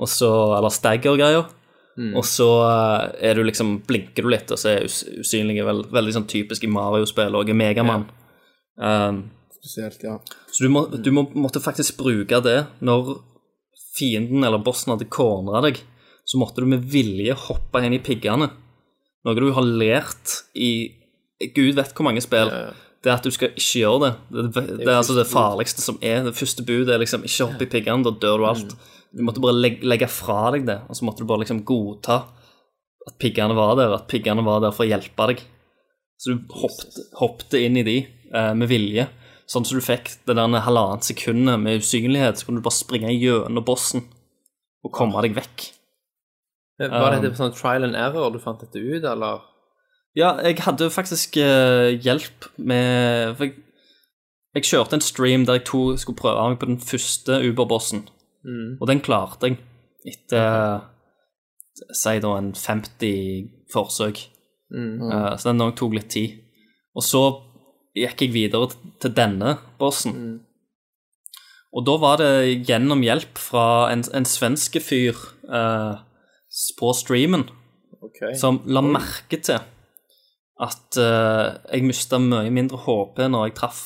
og 0.00 0.08
så, 0.08 0.32
eller 0.56 0.72
stagger-greier, 1.98 2.16
og 2.16 2.24
så 2.24 2.48
eh, 2.68 3.30
er 3.30 3.34
du 3.34 3.44
liksom, 3.44 3.82
blinker 3.86 4.22
du 4.22 4.30
litt, 4.32 4.50
og 4.50 4.58
så 4.58 4.70
er 4.74 4.86
us 4.86 5.02
usynlig 5.20 5.64
vel, 5.66 5.84
veldig 5.90 6.14
sånn 6.14 6.28
typisk 6.30 6.64
i 6.64 6.70
Mario-spill 6.70 7.34
og 7.34 7.48
i 7.48 7.56
Megaman. 7.56 8.06
Um, 8.78 9.30
Spesielt, 9.58 10.02
ja. 10.02 10.20
så 10.52 10.64
du, 10.64 10.70
må, 10.70 10.86
du 10.86 11.10
må, 11.10 11.26
måtte 11.34 11.60
faktisk 11.60 11.98
bruke 11.98 12.38
det 12.44 12.60
når 12.78 13.16
fienden 13.98 14.44
eller 14.46 14.62
bossen 14.62 14.94
hadde 14.94 15.08
cornera 15.10 15.64
deg, 15.66 15.80
så 16.28 16.38
måtte 16.38 16.62
du 16.62 16.68
med 16.70 16.84
vilje 16.86 17.34
hoppe 17.48 17.82
inn 17.82 17.96
i 17.96 18.02
piggene. 18.04 18.50
Noe 19.26 19.34
du 19.34 19.50
har 19.56 19.64
lært 19.66 20.44
i 20.54 20.94
Gud 21.54 21.74
vet 21.78 21.94
hvor 21.94 22.06
mange 22.06 22.22
spill. 22.22 22.50
Det 23.02 23.10
er 23.10 23.16
at 23.16 23.26
du 23.26 23.32
skal 23.34 23.52
ikke 23.54 23.80
gjøre 23.80 23.98
det. 24.04 24.12
Det, 24.34 24.44
det, 24.54 24.62
det 24.82 24.88
er 24.88 24.96
altså 24.98 25.16
det 25.16 25.26
farligste 25.30 25.82
som 25.82 25.98
er. 26.02 26.24
Det 26.26 26.36
første 26.36 26.64
budet 26.66 26.94
er 26.94 27.02
liksom 27.02 27.26
ikke 27.26 27.46
hoppe 27.46 27.66
i 27.66 27.70
piggene, 27.70 28.06
da 28.06 28.12
dør 28.14 28.42
du 28.42 28.46
alt. 28.48 28.74
Du 29.14 29.22
måtte 29.24 29.42
bare 29.42 29.56
legge, 29.56 29.86
legge 29.88 30.08
fra 30.12 30.50
deg 30.54 30.66
det, 30.68 30.80
og 30.88 30.96
så 30.98 31.06
måtte 31.06 31.24
du 31.24 31.28
bare 31.30 31.44
liksom 31.44 31.62
godta 31.68 32.22
at 33.08 33.16
piggene 33.22 33.56
var 33.56 33.76
der, 33.78 33.94
at 33.96 34.08
piggene 34.10 34.44
var 34.44 34.60
der 34.64 34.74
for 34.74 34.84
å 34.84 34.90
hjelpe 34.90 35.30
deg. 35.30 35.40
Så 36.18 36.34
du 36.34 36.50
hoppet 37.16 37.56
inn 37.60 37.78
i 37.80 37.86
de 37.86 37.96
eh, 38.04 38.52
med 38.58 38.68
vilje. 38.70 39.06
Sånn 39.48 39.64
som 39.64 39.78
du 39.78 39.84
fikk 39.84 40.10
det 40.28 40.36
der 40.36 40.64
halvannet 40.66 41.06
sekundet 41.08 41.60
med 41.62 41.80
usynlighet, 41.80 42.36
så 42.36 42.48
kunne 42.48 42.60
du 42.60 42.66
bare 42.66 42.76
springe 42.76 43.14
gjennom 43.14 43.64
bossen 43.64 44.04
og 44.84 44.92
komme 44.94 45.22
deg 45.24 45.38
vekk. 45.38 45.70
Men 46.78 46.92
Var 46.92 47.16
dette 47.16 47.38
sånn 47.38 47.54
trial 47.56 47.88
and 47.88 47.96
error 47.98 48.30
du 48.34 48.38
fant 48.42 48.60
dette 48.62 48.78
ut, 48.78 49.06
eller? 49.08 49.40
Ja, 50.18 50.34
jeg 50.44 50.60
hadde 50.64 50.90
faktisk 50.90 51.36
eh, 51.40 51.94
hjelp 52.02 52.48
med 52.56 53.34
For 53.38 53.46
jeg, 53.46 53.58
jeg 54.56 54.68
kjørte 54.70 54.98
en 54.98 55.04
stream 55.04 55.44
der 55.46 55.58
jeg 55.58 55.66
to 55.68 55.82
skulle 56.00 56.18
prøve 56.18 56.46
meg 56.50 56.60
på 56.60 56.68
den 56.70 56.80
første 56.82 57.40
Uber-bossen. 57.44 58.06
Og 58.78 58.86
den 58.90 59.02
klarte 59.04 59.50
jeg 59.50 59.58
etter 60.06 60.86
Si 61.78 62.18
da 62.18 62.32
en 62.34 62.50
50 62.58 63.50
forsøk. 63.70 64.18
Eh, 64.74 65.32
så 65.38 65.52
den 65.52 65.62
òg 65.62 65.76
tok 65.78 65.94
litt 65.94 66.10
tid. 66.10 66.40
Og 66.98 67.04
så 67.06 67.22
gikk 67.94 68.24
jeg 68.24 68.34
videre 68.34 68.72
til 68.98 69.14
denne 69.14 69.56
bossen. 69.78 70.40
Og 71.70 71.84
da 71.86 71.94
var 72.00 72.18
det 72.18 72.64
gjennom 72.66 73.02
hjelp 73.04 73.38
fra 73.38 73.92
en, 73.92 74.02
en 74.16 74.26
svenske 74.26 74.80
fyr 74.82 75.18
uh, 75.52 76.00
på 76.78 76.92
streamen 76.96 77.44
okay. 78.00 78.32
som 78.40 78.62
la 78.66 78.80
merke 78.84 79.36
til 79.44 79.60
at 80.58 80.98
uh, 80.98 81.58
jeg 81.68 81.84
mista 81.86 82.18
mye 82.22 82.48
mindre 82.50 82.80
HP 82.86 83.20
når 83.28 83.50
jeg 83.50 83.56
traff 83.60 83.82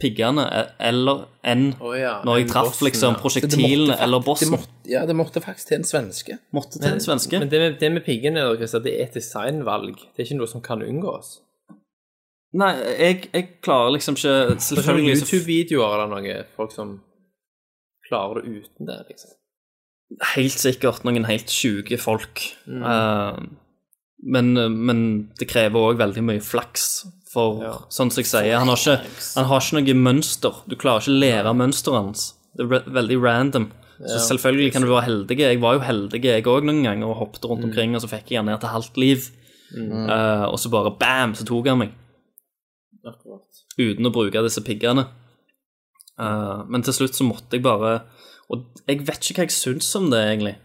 piggene, 0.00 0.46
eller 0.80 1.26
enn 1.46 1.70
oh, 1.78 1.92
ja, 1.96 2.16
når 2.26 2.40
jeg 2.40 2.46
en 2.46 2.52
traff 2.54 2.70
bossen, 2.70 2.86
liksom 2.88 3.14
ja. 3.14 3.20
prosjektilene 3.20 3.96
eller 3.96 4.22
eller 4.24 4.40
det 4.40 4.48
måtte, 4.50 4.72
ja, 4.90 5.04
det 5.06 5.16
måtte 5.16 5.42
faktisk 5.44 5.70
til 5.70 5.80
en 5.80 5.86
svenske. 5.88 6.38
Måtte 6.56 6.80
til 6.80 6.90
en 6.94 7.04
svenske. 7.04 7.38
Men 7.42 7.52
det 7.52 7.60
med, 7.60 7.78
det 7.80 7.92
med 7.92 8.04
piggene 8.06 8.46
det 8.56 8.94
er 8.94 9.04
et 9.04 9.14
designvalg. 9.16 10.00
Det 10.00 10.24
er 10.24 10.28
ikke 10.28 10.40
noe 10.40 10.50
som 10.50 10.64
kan 10.64 10.82
unngås. 10.84 11.38
Nei, 12.60 12.72
jeg, 12.98 13.28
jeg 13.30 13.46
klarer 13.62 13.92
liksom 13.94 14.16
ikke 14.18 14.56
Selvfølgelig 14.58 15.20
YouTube-videoer 15.20 16.00
eller 16.00 16.10
noe, 16.16 16.38
folk 16.56 16.72
som 16.74 16.96
klarer 18.08 18.40
det 18.40 18.56
uten 18.64 18.88
det, 18.88 18.96
liksom. 19.12 19.36
helt 20.34 20.58
sikkert 20.58 21.04
noen 21.06 21.28
helt 21.28 21.52
sjuke 21.54 21.98
folk. 22.00 22.42
Mm. 22.66 22.82
Uh, 22.82 23.38
men, 24.34 24.50
men 24.88 25.04
det 25.38 25.48
krever 25.48 25.92
òg 25.92 26.00
veldig 26.00 26.24
mye 26.26 26.42
flaks. 26.44 26.88
For 27.32 27.60
Ja. 27.62 27.72
sånn 27.88 28.10
som 28.10 28.22
jeg 28.22 28.26
sier, 28.26 28.58
han 28.58 28.66
har, 28.68 28.76
ikke, 28.76 29.34
han 29.36 29.44
har 29.46 29.60
ikke 29.60 29.78
noe 29.78 29.94
mønster. 30.02 30.54
Du 30.66 30.74
klarer 30.76 31.00
ikke 31.04 31.14
å 31.14 31.20
lære 31.22 31.52
mønsteret 31.54 31.94
hans. 32.02 32.34
Det 32.56 32.64
er 32.66 32.90
veldig 32.90 33.20
random. 33.22 33.68
Så 34.00 34.18
selvfølgelig 34.30 34.72
kan 34.72 34.82
du 34.82 34.88
være 34.88 35.04
heldig. 35.06 35.36
Jeg 35.38 35.60
var 35.60 35.74
jo 35.76 35.80
heldig 35.84 36.22
jeg 36.24 36.44
òg 36.48 36.64
noen 36.64 36.82
ganger 36.82 37.06
og 37.06 37.18
hoppet 37.20 37.44
rundt 37.44 37.60
Mm. 37.62 37.68
omkring, 37.70 37.94
og 37.94 38.00
så 38.02 38.08
fikk 38.08 38.30
jeg 38.30 38.38
han 38.38 38.46
ned 38.46 38.60
til 38.60 38.68
halvt 38.70 38.96
liv. 38.96 39.30
Eh, 39.76 40.44
og 40.50 40.58
så 40.58 40.70
bare 40.70 40.90
bam, 40.98 41.34
så 41.34 41.44
tok 41.46 41.66
han 41.68 41.78
meg. 41.78 41.92
Akkurat. 43.06 43.40
uten 43.78 44.04
å 44.06 44.12
bruke 44.12 44.42
disse 44.42 44.60
piggene. 44.60 45.06
Uh, 46.18 46.64
men 46.68 46.82
til 46.82 46.92
slutt 46.92 47.14
så 47.16 47.24
måtte 47.24 47.52
jeg 47.56 47.62
bare 47.62 48.02
Og 48.50 48.66
jeg 48.86 49.06
vet 49.06 49.20
ikke 49.30 49.38
hva 49.40 49.46
jeg 49.46 49.54
syns 49.54 49.94
om 49.96 50.10
det, 50.10 50.18
egentlig. 50.20 50.56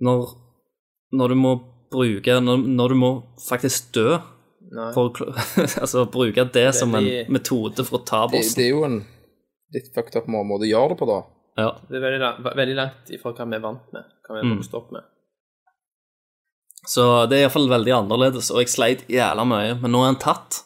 Når, 0.00 0.30
når 1.12 1.28
du 1.28 1.34
må 1.34 1.52
bruke 1.90 2.40
når, 2.40 2.62
når 2.66 2.88
du 2.88 2.94
må 2.94 3.10
faktisk 3.48 3.92
dø 3.92 4.18
Nei. 4.76 4.90
for 4.94 5.08
å 5.24 5.34
Altså 5.82 6.04
bruke 6.12 6.44
det 6.52 6.66
som 6.76 6.94
en 6.98 7.06
metode 7.32 7.84
for 7.86 7.98
å 8.00 8.04
ta 8.06 8.22
Det, 8.26 8.36
bossen. 8.38 8.58
det 8.60 8.66
er 8.66 8.72
jo 8.74 8.84
en 8.86 8.98
litt 9.74 9.88
fucked 9.94 10.16
up 10.20 10.26
måte 10.30 10.66
å 10.66 10.70
gjøre 10.70 10.94
det 10.94 10.98
på, 11.00 11.06
da. 11.10 11.18
Ja. 11.56 11.70
Det 11.88 11.96
er 11.98 12.02
veldig, 12.04 12.20
langt, 12.22 12.48
veldig 12.60 12.74
langt 12.76 13.10
ifra 13.16 13.32
hva 13.32 13.46
vi 13.48 13.56
er 13.56 13.62
vant 13.64 13.92
med, 13.96 14.04
hva 14.26 14.34
vi 14.36 14.40
er 14.42 14.44
Mm. 14.50 14.56
vokst 14.58 14.74
opp 14.76 14.90
med. 14.92 15.02
Så 16.86 17.02
det 17.30 17.38
er 17.38 17.46
iallfall 17.46 17.66
veldig 17.72 17.94
annerledes, 17.96 18.50
og 18.54 18.60
jeg 18.62 18.70
sleit 18.70 19.06
jævla 19.10 19.42
mye. 19.48 19.72
Men 19.80 19.90
nå 19.96 20.02
er 20.04 20.12
han 20.12 20.20
tatt. 20.22 20.60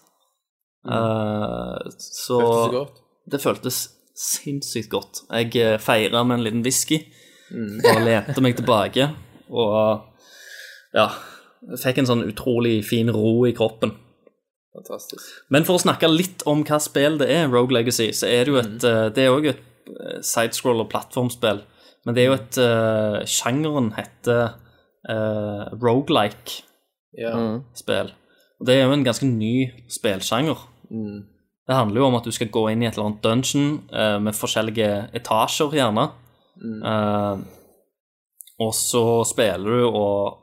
Eh, 0.85 1.79
så 1.97 2.41
Mm. 2.41 2.45
Føltes 2.45 2.67
det 2.71 2.77
godt? 2.77 3.01
Det 3.31 3.41
føltes 3.41 3.79
sinnssykt 4.21 4.91
godt. 4.93 5.23
Jeg 5.31 5.57
eh, 5.57 5.79
feira 5.79 6.25
med 6.27 6.39
en 6.41 6.45
liten 6.45 6.63
whisky 6.67 6.99
Mm. 7.51 7.81
og 7.85 8.03
lente 8.05 8.41
meg 8.45 8.57
tilbake. 8.57 9.09
Og 9.51 10.03
ja, 10.95 11.09
fikk 11.81 12.01
en 12.01 12.09
sånn 12.09 12.25
utrolig 12.29 12.81
fin 12.89 13.11
ro 13.13 13.43
i 13.49 13.55
kroppen. 13.57 13.93
Fantastisk. 14.77 15.25
Men 15.51 15.67
for 15.67 15.77
å 15.77 15.83
snakke 15.83 16.09
litt 16.11 16.45
om 16.49 16.63
hva 16.67 16.79
spill 16.83 17.19
det 17.21 17.29
er, 17.35 17.51
Rogue 17.51 17.75
Legacy, 17.75 18.11
så 18.17 18.29
er 18.31 18.47
det 18.47 18.55
jo 18.55 18.61
et 18.61 18.87
mm. 18.87 19.11
Det 19.17 19.25
er 19.25 19.35
òg 19.35 19.49
et 19.51 19.61
eh, 19.91 20.21
sidescroller 20.25 20.89
plattformspill. 20.91 21.65
Men 22.07 22.17
det 22.17 22.23
er 22.23 22.31
jo 22.31 22.37
et 22.39 22.59
uh, 22.63 23.19
Sjangeren 23.29 23.91
heter 23.93 24.55
uh, 25.11 25.67
rogelike 25.83 26.63
Ja. 27.19 27.35
spill. 27.77 28.15
Og 28.61 28.69
det 28.69 28.77
er 28.77 28.87
jo 28.87 28.95
en 28.95 29.05
ganske 29.05 29.27
ny 29.27 29.67
spillsjanger. 29.91 30.63
Det 31.69 31.77
handler 31.77 32.01
jo 32.01 32.07
om 32.07 32.17
at 32.17 32.25
du 32.25 32.33
skal 32.33 32.49
gå 32.49 32.63
inn 32.71 32.83
i 32.83 32.87
et 32.89 32.97
eller 32.97 33.11
annet 33.11 33.25
dungeon 33.25 33.67
uh, 33.93 34.17
med 34.23 34.39
forskjellige 34.39 34.89
etasjer, 35.19 35.77
gjerne. 35.77 36.07
Eh, 36.61 37.39
og 38.61 38.73
så 38.77 39.05
spiller 39.25 39.65
du 39.65 39.87
og 39.89 40.39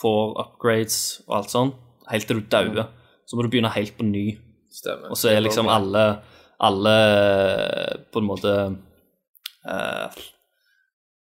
får 0.00 0.34
upgrades 0.40 0.98
og 1.26 1.36
alt 1.40 1.52
sånn, 1.52 1.72
helt 2.10 2.28
til 2.28 2.40
du 2.40 2.48
dauer. 2.52 2.88
Så 3.28 3.36
må 3.36 3.44
du 3.46 3.50
begynne 3.52 3.70
helt 3.74 3.96
på 3.98 4.06
ny. 4.06 4.26
Stemmer. 4.74 5.12
Og 5.12 5.18
så 5.18 5.32
er 5.32 5.42
liksom 5.44 5.68
alle, 5.70 6.04
alle 6.62 6.96
på 8.10 8.22
en 8.22 8.28
måte 8.28 8.54
uh, 9.66 10.20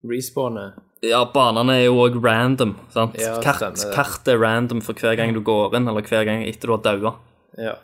Respawnet. 0.03 0.79
Ja, 1.03 1.21
banene 1.31 1.77
er 1.81 1.85
jo 1.85 1.97
òg 2.05 2.15
random. 2.23 2.75
sant? 2.93 3.15
Ja, 3.19 3.37
Kart, 3.43 3.63
kart, 3.95 4.27
er 4.27 4.39
random 4.39 4.81
for 4.83 4.95
hver 4.95 5.17
gang 5.19 5.33
du 5.35 5.41
går 5.43 5.75
inn, 5.77 5.87
eller 5.91 6.05
hver 6.07 6.27
gang 6.27 6.45
etter 6.47 6.69
du 6.69 6.75
har 6.77 6.83
daua. 6.85 7.15
Ja. 7.59 7.75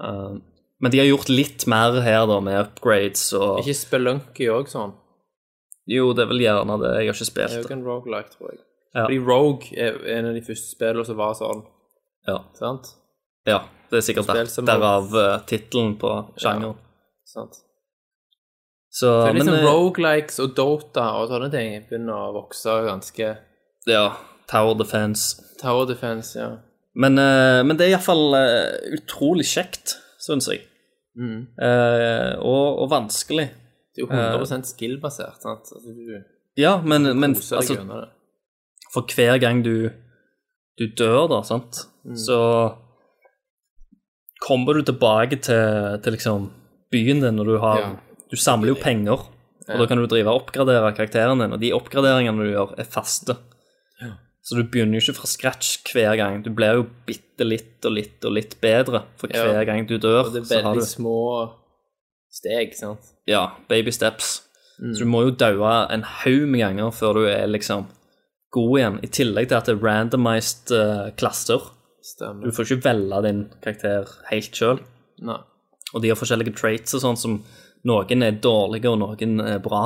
Uh, 0.00 0.38
men 0.80 0.94
de 0.94 1.02
har 1.02 1.08
gjort 1.10 1.28
litt 1.32 1.66
mer 1.70 1.98
her, 2.04 2.24
da, 2.30 2.38
med 2.44 2.60
upgrades 2.60 3.32
og 3.36 3.60
Ikke 3.64 3.74
Spelunky 3.76 4.46
òg 4.52 4.70
sånn? 4.70 4.94
Jo, 5.88 6.12
det 6.14 6.24
er 6.24 6.30
vel 6.30 6.44
gjerne 6.44 6.76
det. 6.82 6.94
Jeg 7.00 7.10
har 7.10 7.16
ikke 7.16 7.28
spilt 7.28 7.38
Det 7.38 7.44
er 7.44 7.54
spilt 7.54 7.64
jo 7.64 7.68
ikke 7.68 7.78
en 7.78 7.86
roguelike, 7.88 8.34
tror 8.36 8.52
jeg. 8.52 8.60
Ja. 8.94 9.04
Fordi 9.04 9.18
Rogue 9.20 9.72
er 9.76 9.98
en 10.16 10.30
av 10.30 10.36
de 10.36 10.42
første 10.44 10.70
spillene 10.72 11.04
som 11.06 11.18
var 11.18 11.34
sånn, 11.38 11.64
Ja. 12.28 12.38
sant? 12.58 12.94
ja, 13.46 13.62
det 13.90 13.96
er 13.98 14.04
sikkert 14.04 14.26
der, 14.32 14.48
derav 14.66 15.14
uh, 15.14 15.38
tittelen 15.48 15.96
på 16.00 16.12
sjangeren. 16.40 16.76
sant? 17.24 17.60
Så, 18.90 19.06
Så 19.06 19.26
er 19.28 19.36
liksom 19.36 19.60
Rogue-likes 19.66 20.40
og 20.40 20.54
Dota 20.56 21.10
og 21.20 21.28
sånne 21.28 21.50
ting 21.52 21.84
begynner 21.88 22.30
å 22.30 22.32
vokse 22.34 22.72
ganske 22.86 23.36
Ja, 23.86 24.16
Tower 24.48 24.74
Defense. 24.80 25.42
Tower 25.60 25.86
Defense, 25.86 26.32
ja. 26.38 26.56
Men, 26.94 27.18
uh, 27.20 27.60
men 27.64 27.76
det 27.76 27.86
er 27.86 27.94
iallfall 27.94 28.34
uh, 28.34 28.96
utrolig 28.96 29.46
kjekt, 29.46 29.98
syns 30.24 30.48
jeg. 30.50 30.64
Mm. 31.18 31.46
Uh, 31.60 32.34
og, 32.40 32.82
og 32.82 32.90
vanskelig. 32.90 33.48
Det 33.94 34.02
er 34.02 34.06
jo 34.06 34.44
100 34.48 34.66
skill-basert, 34.72 35.42
sant? 35.42 35.68
Altså, 35.74 35.94
du 35.94 36.18
Ja, 36.58 36.78
men, 36.82 37.06
men 37.18 37.36
altså, 37.36 37.76
det. 37.76 38.06
For 38.94 39.06
hver 39.14 39.38
gang 39.42 39.62
du, 39.64 39.90
du 40.78 40.86
dør, 40.96 41.26
da, 41.28 41.42
sant, 41.46 41.84
så 42.16 42.38
kommer 44.44 44.78
du 44.78 44.82
tilbake 44.86 45.40
til, 45.42 45.98
til 46.04 46.14
liksom 46.14 46.50
byen 46.94 47.20
din, 47.24 47.40
og 47.42 47.46
du 47.50 47.58
har 47.62 47.78
Ja. 47.82 47.88
Du 48.28 48.36
samler 48.36 48.74
jo 48.74 48.76
penger, 48.76 49.22
og 49.68 49.78
da 49.80 49.86
kan 49.88 49.96
du 49.96 50.04
drive 50.06 50.28
og 50.28 50.42
oppgradere 50.42 50.90
karakteren 50.92 51.40
din, 51.40 51.52
og 51.56 51.60
de 51.62 51.70
oppgraderingene 51.72 52.44
du 52.44 52.50
gjør, 52.52 52.74
er 52.78 52.84
faste. 52.84 53.36
Så 54.44 54.56
du 54.56 54.62
begynner 54.68 54.96
jo 54.96 55.00
ikke 55.02 55.18
fra 55.18 55.28
scratch 55.28 55.78
hver 55.92 56.14
gang. 56.16 56.42
Du 56.44 56.48
blir 56.56 56.76
jo 56.78 56.84
bitte 57.08 57.44
litt 57.44 57.84
og 57.84 57.92
litt 57.92 58.24
og 58.24 58.32
litt 58.32 58.54
bedre 58.62 59.02
for 59.20 59.28
Ja. 59.32 59.44
hver 59.44 59.64
gang 59.68 59.86
du 59.88 59.98
dør. 59.98 60.26
Og 60.26 60.32
det 60.32 60.42
er 60.42 60.44
så 60.44 60.62
har 60.62 60.72
veldig 60.74 60.84
du, 60.84 60.88
små 60.88 61.16
steg, 62.32 62.72
sant? 62.76 63.00
ja, 63.26 63.42
baby 63.68 63.90
steps. 63.90 64.42
Mm. 64.80 64.94
Så 64.94 64.98
du 65.00 65.04
må 65.06 65.24
jo 65.26 65.30
daue 65.36 65.72
en 65.92 66.02
haug 66.02 66.46
med 66.48 66.60
ganger 66.60 66.92
før 66.92 67.12
du 67.14 67.24
er 67.28 67.46
liksom 67.46 67.86
god 68.54 68.78
igjen, 68.78 68.98
i 69.04 69.10
tillegg 69.12 69.48
til 69.50 69.58
at 69.58 69.66
det 69.68 69.74
er 69.76 69.84
randomized 69.84 70.72
uh, 70.72 71.10
klasser. 71.20 71.60
Du 72.42 72.50
får 72.54 72.64
ikke 72.64 72.84
velge 72.86 73.22
din 73.26 73.42
karakter 73.62 74.08
helt 74.30 74.54
sjøl. 74.56 74.78
Og 75.28 76.02
de 76.02 76.08
har 76.08 76.16
forskjellige 76.20 76.54
traits 76.56 76.94
og 76.96 77.02
sånn 77.04 77.18
som 77.20 77.38
noen 77.88 78.22
er 78.24 78.38
dårlige, 78.42 78.88
og 78.90 78.98
noen 79.02 79.40
er 79.44 79.58
bra. 79.64 79.82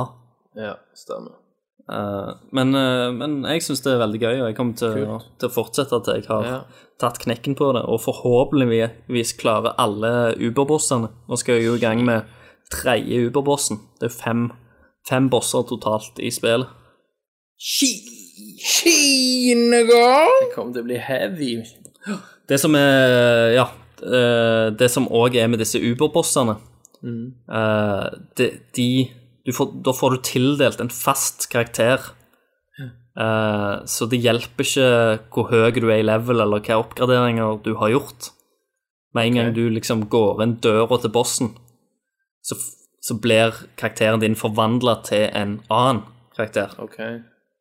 Ja, 0.55 0.75
stemmer. 0.95 1.39
Uh, 1.83 2.37
men, 2.55 2.71
uh, 2.77 3.09
men 3.11 3.41
jeg 3.43 3.65
syns 3.65 3.81
det 3.83 3.91
er 3.91 3.99
veldig 4.05 4.21
gøy, 4.21 4.37
og 4.39 4.47
jeg 4.47 4.55
kommer 4.55 4.77
til, 4.79 5.01
å- 5.03 5.19
til 5.39 5.49
å 5.49 5.51
fortsette 5.51 5.99
til 6.05 6.21
jeg 6.21 6.27
har 6.29 6.45
Ja. 6.47 6.59
tatt 6.99 7.19
knekken 7.19 7.57
på 7.59 7.73
det, 7.75 7.83
og 7.83 7.99
forhåpentligvis 7.99 9.33
klarer 9.41 9.75
alle 9.77 10.33
Uber-bossene. 10.39 11.09
Nå 11.27 11.35
skal 11.37 11.55
jeg 11.59 11.65
jo 11.65 11.75
i 11.75 11.83
gang 11.83 12.05
med 12.05 12.23
tredje 12.71 13.27
Uber-bossen. 13.27 13.81
Det 13.99 14.07
er 14.07 14.15
fem, 14.15 14.45
fem 15.09 15.27
bosser 15.29 15.63
totalt 15.67 16.19
i 16.23 16.31
spillet. 16.31 16.69
Skinegar! 18.33 20.29
Det 20.41 20.51
kommer 20.55 20.73
til 20.73 20.83
å 20.83 20.89
bli 20.89 20.99
heavy. 21.01 21.53
Det 22.49 22.59
som 22.59 22.75
er 22.75 23.53
Ja, 23.55 23.67
eh, 24.01 24.67
det 24.75 24.89
som 24.91 25.07
òg 25.07 25.37
er 25.39 25.47
med 25.51 25.61
disse 25.63 25.79
Uber-bossene 25.79 26.57
mm. 27.03 27.27
de, 28.37 28.49
de, 28.75 28.89
får, 29.53 29.71
Da 29.85 29.93
får 29.95 30.15
du 30.15 30.27
tildelt 30.27 30.81
en 30.83 30.91
fast 30.91 31.47
karakter. 31.53 32.11
Eh, 33.13 33.73
så 33.85 34.07
det 34.09 34.21
hjelper 34.23 34.65
ikke 34.65 34.87
hvor 35.33 35.51
høy 35.51 35.73
du 35.77 35.89
er 35.89 36.01
i 36.01 36.05
level, 36.07 36.41
eller 36.41 36.63
hva 36.65 36.79
oppgraderinger 36.81 37.59
du 37.65 37.75
har 37.81 37.93
gjort. 37.93 38.31
Med 39.13 39.29
en 39.29 39.37
gang 39.37 39.51
du 39.53 39.67
liksom 39.69 40.07
går 40.09 40.41
inn 40.43 40.57
døra 40.63 40.97
til 40.97 41.13
bossen, 41.13 41.51
så, 42.41 42.57
så 43.03 43.19
blir 43.21 43.53
karakteren 43.77 44.23
din 44.23 44.37
forvandla 44.39 44.97
til 45.05 45.27
en 45.29 45.59
annen 45.69 46.01
karakter. 46.33 46.73
OK. 46.81 46.97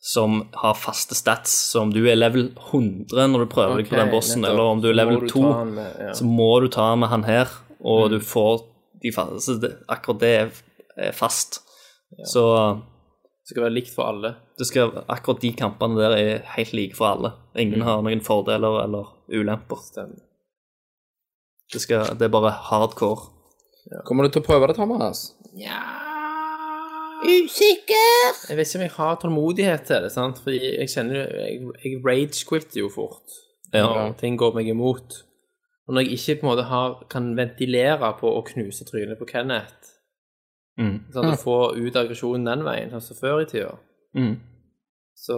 Som 0.02 0.48
har 0.52 0.74
faste 0.74 1.14
stats. 1.14 1.52
Så 1.70 1.80
om 1.80 1.92
du 1.94 2.00
er 2.10 2.18
level 2.18 2.48
100 2.72 3.28
når 3.30 3.44
du 3.44 3.50
prøver 3.52 3.78
deg 3.78 3.90
på 3.92 3.98
den 4.00 4.10
bossen, 4.10 4.42
nettopp. 4.42 4.52
eller 4.52 4.70
om 4.74 4.80
du 4.82 4.88
er 4.90 4.96
level 4.98 5.20
du 5.22 5.28
2, 5.30 5.42
med, 5.70 6.00
ja. 6.02 6.14
så 6.18 6.26
må 6.26 6.48
du 6.64 6.66
ta 6.74 6.88
med 6.98 7.12
han 7.12 7.22
her, 7.28 7.52
og 7.86 8.08
du 8.10 8.18
får 8.18 8.64
de 9.02 9.12
faste 9.14 9.44
så 9.46 9.54
det, 9.62 9.70
Akkurat 9.90 10.18
det 10.22 10.32
er, 10.40 10.50
er 11.08 11.14
fast. 11.14 11.60
Så 12.28 12.42
Det 13.42 13.54
skal 13.54 13.64
være 13.64 13.74
likt 13.78 13.94
for 13.94 14.10
alle. 14.10 14.34
det 14.58 14.66
skal, 14.68 14.90
akkurat 15.10 15.40
de 15.42 15.52
kampene 15.58 15.98
der 15.98 16.16
er 16.18 16.42
helt 16.56 16.74
like 16.74 16.98
for 16.98 17.14
alle. 17.14 17.32
Ingen 17.58 17.82
har 17.86 18.02
noen 18.02 18.22
fordeler 18.22 18.82
eller 18.84 19.14
ulemper. 19.30 19.80
Stemmer. 19.86 20.18
Det, 21.72 21.80
skal, 21.80 22.10
det 22.18 22.26
er 22.26 22.34
bare 22.34 22.52
hardcore. 22.68 23.30
Kommer 24.06 24.26
du 24.26 24.34
til 24.34 24.42
å 24.42 24.46
prøve 24.46 24.68
det, 24.70 24.76
Thomas? 24.78 25.32
Jeg 28.48 28.56
vet 28.58 28.66
ikke 28.68 28.78
om 28.80 28.84
jeg 28.86 28.94
har 28.96 29.18
tålmodighet 29.22 29.84
til 29.88 30.02
det, 30.06 30.12
sant? 30.14 30.40
Fordi 30.42 30.58
jeg 30.80 30.88
kjenner 30.90 31.20
jo 31.20 31.26
Jeg, 31.42 31.60
jeg 31.84 32.00
rage-quitter 32.06 32.80
jo 32.82 32.88
fort. 32.92 33.36
Ja. 33.72 33.86
Når 33.86 34.16
ting 34.20 34.36
går 34.40 34.54
meg 34.58 34.68
imot. 34.72 35.20
Og 35.88 35.94
når 35.96 36.04
jeg 36.06 36.18
ikke 36.18 36.40
på 36.40 36.46
en 36.46 36.50
måte 36.52 36.66
har, 36.68 36.98
kan 37.10 37.32
ventilere 37.38 38.12
på 38.20 38.30
å 38.30 38.42
knuse 38.52 38.84
trynet 38.88 39.18
på 39.20 39.28
Kenneth 39.30 39.88
Mm. 40.80 41.02
Sånn 41.12 41.26
at 41.28 41.34
du 41.36 41.42
får 41.42 41.74
ut 41.76 41.96
aggresjonen 42.00 42.46
den 42.48 42.62
veien, 42.64 42.88
sånn 42.88 43.02
som 43.04 43.16
før 43.18 43.42
i 43.42 43.44
tida, 43.44 43.74
Mm. 44.16 44.38
så 45.14 45.36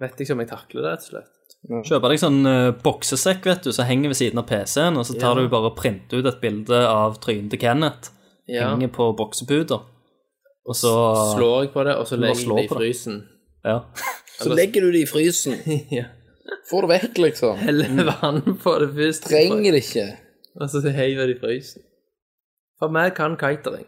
vet 0.00 0.14
jeg 0.16 0.24
ikke 0.24 0.32
om 0.32 0.40
jeg 0.40 0.48
takler 0.48 0.82
det, 0.86 0.92
rett 0.94 1.04
og 1.04 1.10
slett. 1.10 1.84
Kjøper 1.84 2.08
deg 2.08 2.18
sånn 2.22 2.38
uh, 2.48 2.70
boksesekk, 2.80 3.44
vet 3.44 3.62
du, 3.68 3.72
som 3.76 3.84
henger 3.84 4.08
ved 4.08 4.16
siden 4.16 4.38
av 4.40 4.46
PC-en, 4.48 4.96
og 4.96 5.04
så 5.04 5.18
tar 5.20 5.36
Ja. 5.36 5.42
du 5.42 5.48
bare 5.52 5.68
og 5.68 5.76
printer 5.76 6.16
ut 6.16 6.26
et 6.32 6.40
bilde 6.40 6.80
av 6.88 7.18
trynet 7.20 7.50
til 7.50 7.58
Kenneth. 7.60 8.08
Ja. 8.48 8.70
Henger 8.70 8.88
på 8.88 9.10
bokseputer. 9.20 9.84
Og 10.68 10.76
så 10.76 10.92
Slår 11.36 11.62
jeg 11.62 11.70
på 11.74 11.84
det, 11.84 11.94
og 11.96 12.08
så 12.08 12.16
legger 12.20 12.40
jeg 12.40 12.48
det 12.48 12.64
i 12.64 12.68
det. 12.68 12.76
frysen. 12.76 13.20
Ja. 13.64 13.78
Så 14.40 14.54
legger 14.54 14.80
du 14.86 14.92
det 14.92 15.04
i 15.04 15.06
frysen. 15.08 15.56
ja. 15.98 16.08
Får 16.70 16.86
det 16.86 16.90
vekk, 16.94 17.18
liksom. 17.18 17.56
Heller 17.60 18.10
vann 18.10 18.42
på 18.62 18.74
det 18.82 18.90
først. 18.96 19.28
Trenger 19.30 19.72
det 19.72 19.84
ikke. 19.84 20.06
Og 20.60 20.70
så 20.70 20.82
heiver 20.90 21.30
det 21.30 21.36
i 21.36 21.40
frysen. 21.40 21.82
For 22.80 22.92
meg 22.92 23.14
kan 23.16 23.36
catering. 23.40 23.86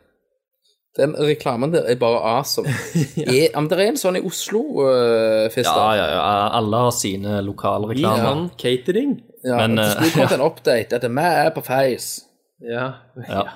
Den 0.97 1.15
reklamen 1.17 1.73
der 1.73 1.87
er 1.89 1.97
bare 1.97 2.21
awesome. 2.21 2.69
er, 3.17 3.49
men 3.57 3.69
det 3.71 3.79
er 3.79 3.87
en 3.87 3.97
sånn 3.97 4.19
i 4.21 4.25
Oslo, 4.29 4.61
uh, 4.85 5.49
Fister. 5.53 5.73
ja, 5.73 5.95
ja, 5.97 6.09
ja. 6.19 6.49
Alle 6.59 6.83
har 6.85 6.93
sine 6.93 7.41
lokale 7.47 7.89
Vi 7.95 8.05
kan 8.05 8.51
catering. 8.61 9.17
Ja, 9.43 9.57
Men, 9.57 9.79
det 9.81 9.87
eh, 9.87 9.91
skulle 9.91 10.13
kommet 10.13 10.37
en 10.39 10.45
update 10.45 10.99
at 11.01 11.09
vi 11.09 11.25
er 11.25 11.51
på 11.55 11.65
Face. 11.65 12.27
Ja. 12.63 12.93
Ja. 13.29 13.47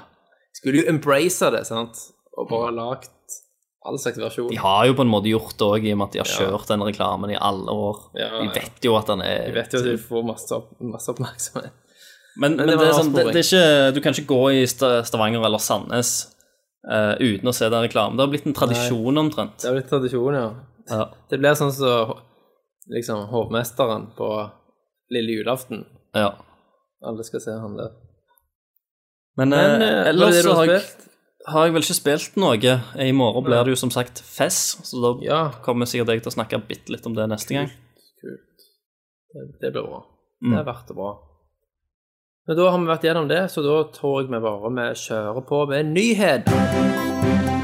Skulle 0.57 0.81
jo 0.81 0.89
embrace 0.89 1.51
det, 1.53 1.67
sant? 1.69 2.01
Og 2.37 2.49
bare 2.51 2.73
lagt 2.77 3.13
all 3.87 3.99
slags 4.03 4.19
versjon. 4.19 4.51
De 4.51 4.59
har 4.61 4.87
jo 4.89 4.95
på 4.99 5.05
en 5.07 5.11
måte 5.11 5.31
gjort 5.31 5.55
det 5.57 5.67
òg, 5.67 5.85
i 5.87 5.93
og 5.95 6.01
med 6.01 6.09
at 6.09 6.17
de 6.17 6.21
har 6.23 6.31
kjørt 6.31 6.71
den 6.73 6.85
reklamen 6.85 7.33
i 7.33 7.39
alle 7.39 7.73
år. 7.73 8.01
Ja, 8.19 8.31
De 8.43 8.49
vet 8.55 8.87
jo 8.89 8.97
at 8.99 9.11
den 9.13 9.23
er 9.25 9.47
De 9.47 9.57
vet 9.57 9.75
jo 9.77 9.83
at 9.83 9.89
de 9.89 9.97
får 10.03 10.25
masse, 10.27 10.61
masse 10.95 11.13
oppmerksomhet. 11.13 11.75
Men, 12.37 12.59
men 12.59 12.69
det 12.69 12.75
det, 12.77 12.89
er 12.91 12.97
sånn, 12.99 13.13
det, 13.15 13.23
det 13.33 13.41
er 13.41 13.47
ikke, 13.47 13.93
du 13.97 14.01
kan 14.05 14.13
ikke 14.13 14.29
gå 14.29 14.41
i 14.59 14.65
Stavanger 14.69 15.47
eller 15.49 15.63
Sandnes 15.63 16.11
uh, 16.85 17.15
uten 17.17 17.49
å 17.49 17.55
se 17.57 17.71
den 17.73 17.87
reklamen. 17.87 18.19
Det 18.19 18.27
har 18.27 18.33
blitt 18.35 18.49
en 18.51 18.57
tradisjon 18.59 19.23
omtrent. 19.23 19.57
Det 19.63 19.71
har 19.71 19.79
blitt 19.79 19.89
tradisjon, 19.89 20.37
ja. 20.37 20.49
Ja. 20.91 21.07
Det 21.31 21.39
blir 21.41 21.57
sånn 21.59 21.73
som 21.73 22.13
liksom 22.93 23.25
hovmesteren 23.33 24.11
på 24.19 24.29
lille 25.15 25.39
julaften. 25.41 25.87
ja. 26.15 26.35
Alle 27.07 27.23
skal 27.27 27.41
se 27.45 27.53
han 27.61 27.75
der. 27.77 27.91
Men, 29.37 29.51
Men, 29.53 29.59
eh, 29.59 29.73
eh, 29.75 29.79
det 29.79 30.09
ellers 30.11 30.35
det 30.35 30.43
så 30.43 30.55
har 30.57 30.71
jeg? 30.71 30.85
Har 31.47 31.67
jeg 31.67 31.75
vel 31.77 31.85
ikke 31.85 31.97
spilt 32.01 32.37
noe. 32.41 32.73
I 32.99 33.13
morgen 33.15 33.45
blir 33.47 33.63
det 33.67 33.75
jo 33.77 33.79
som 33.79 33.93
sagt 33.95 34.19
Fess, 34.25 34.79
så 34.89 35.01
da 35.03 35.11
Ja. 35.25 35.41
kommer 35.63 35.87
sikkert 35.87 36.09
jeg 36.15 36.23
til 36.23 36.33
å 36.33 36.37
snakke 36.37 36.61
bitte 36.67 36.91
litt 36.93 37.07
om 37.07 37.15
det 37.15 37.29
neste 37.29 37.55
gang. 37.55 37.71
Kult. 38.21 38.67
Det, 39.33 39.47
det 39.61 39.73
blir 39.73 39.87
bra. 39.87 40.03
Mm. 40.43 40.53
Det 40.53 40.59
er 40.61 40.65
verdt 40.73 40.89
det 40.89 40.97
bra. 40.97 41.13
Men 42.47 42.57
da 42.57 42.71
har 42.71 42.79
vi 42.79 42.87
vært 42.87 43.03
gjennom 43.09 43.29
det, 43.29 43.51
så 43.51 43.63
da 43.63 43.77
tror 43.93 44.21
jeg 44.23 44.31
vi 44.31 44.39
bare 44.41 44.71
vi 44.71 44.89
kjører 44.95 45.47
på 45.49 45.67
med 45.69 45.81
en 45.81 45.95
nyhet. 45.95 47.57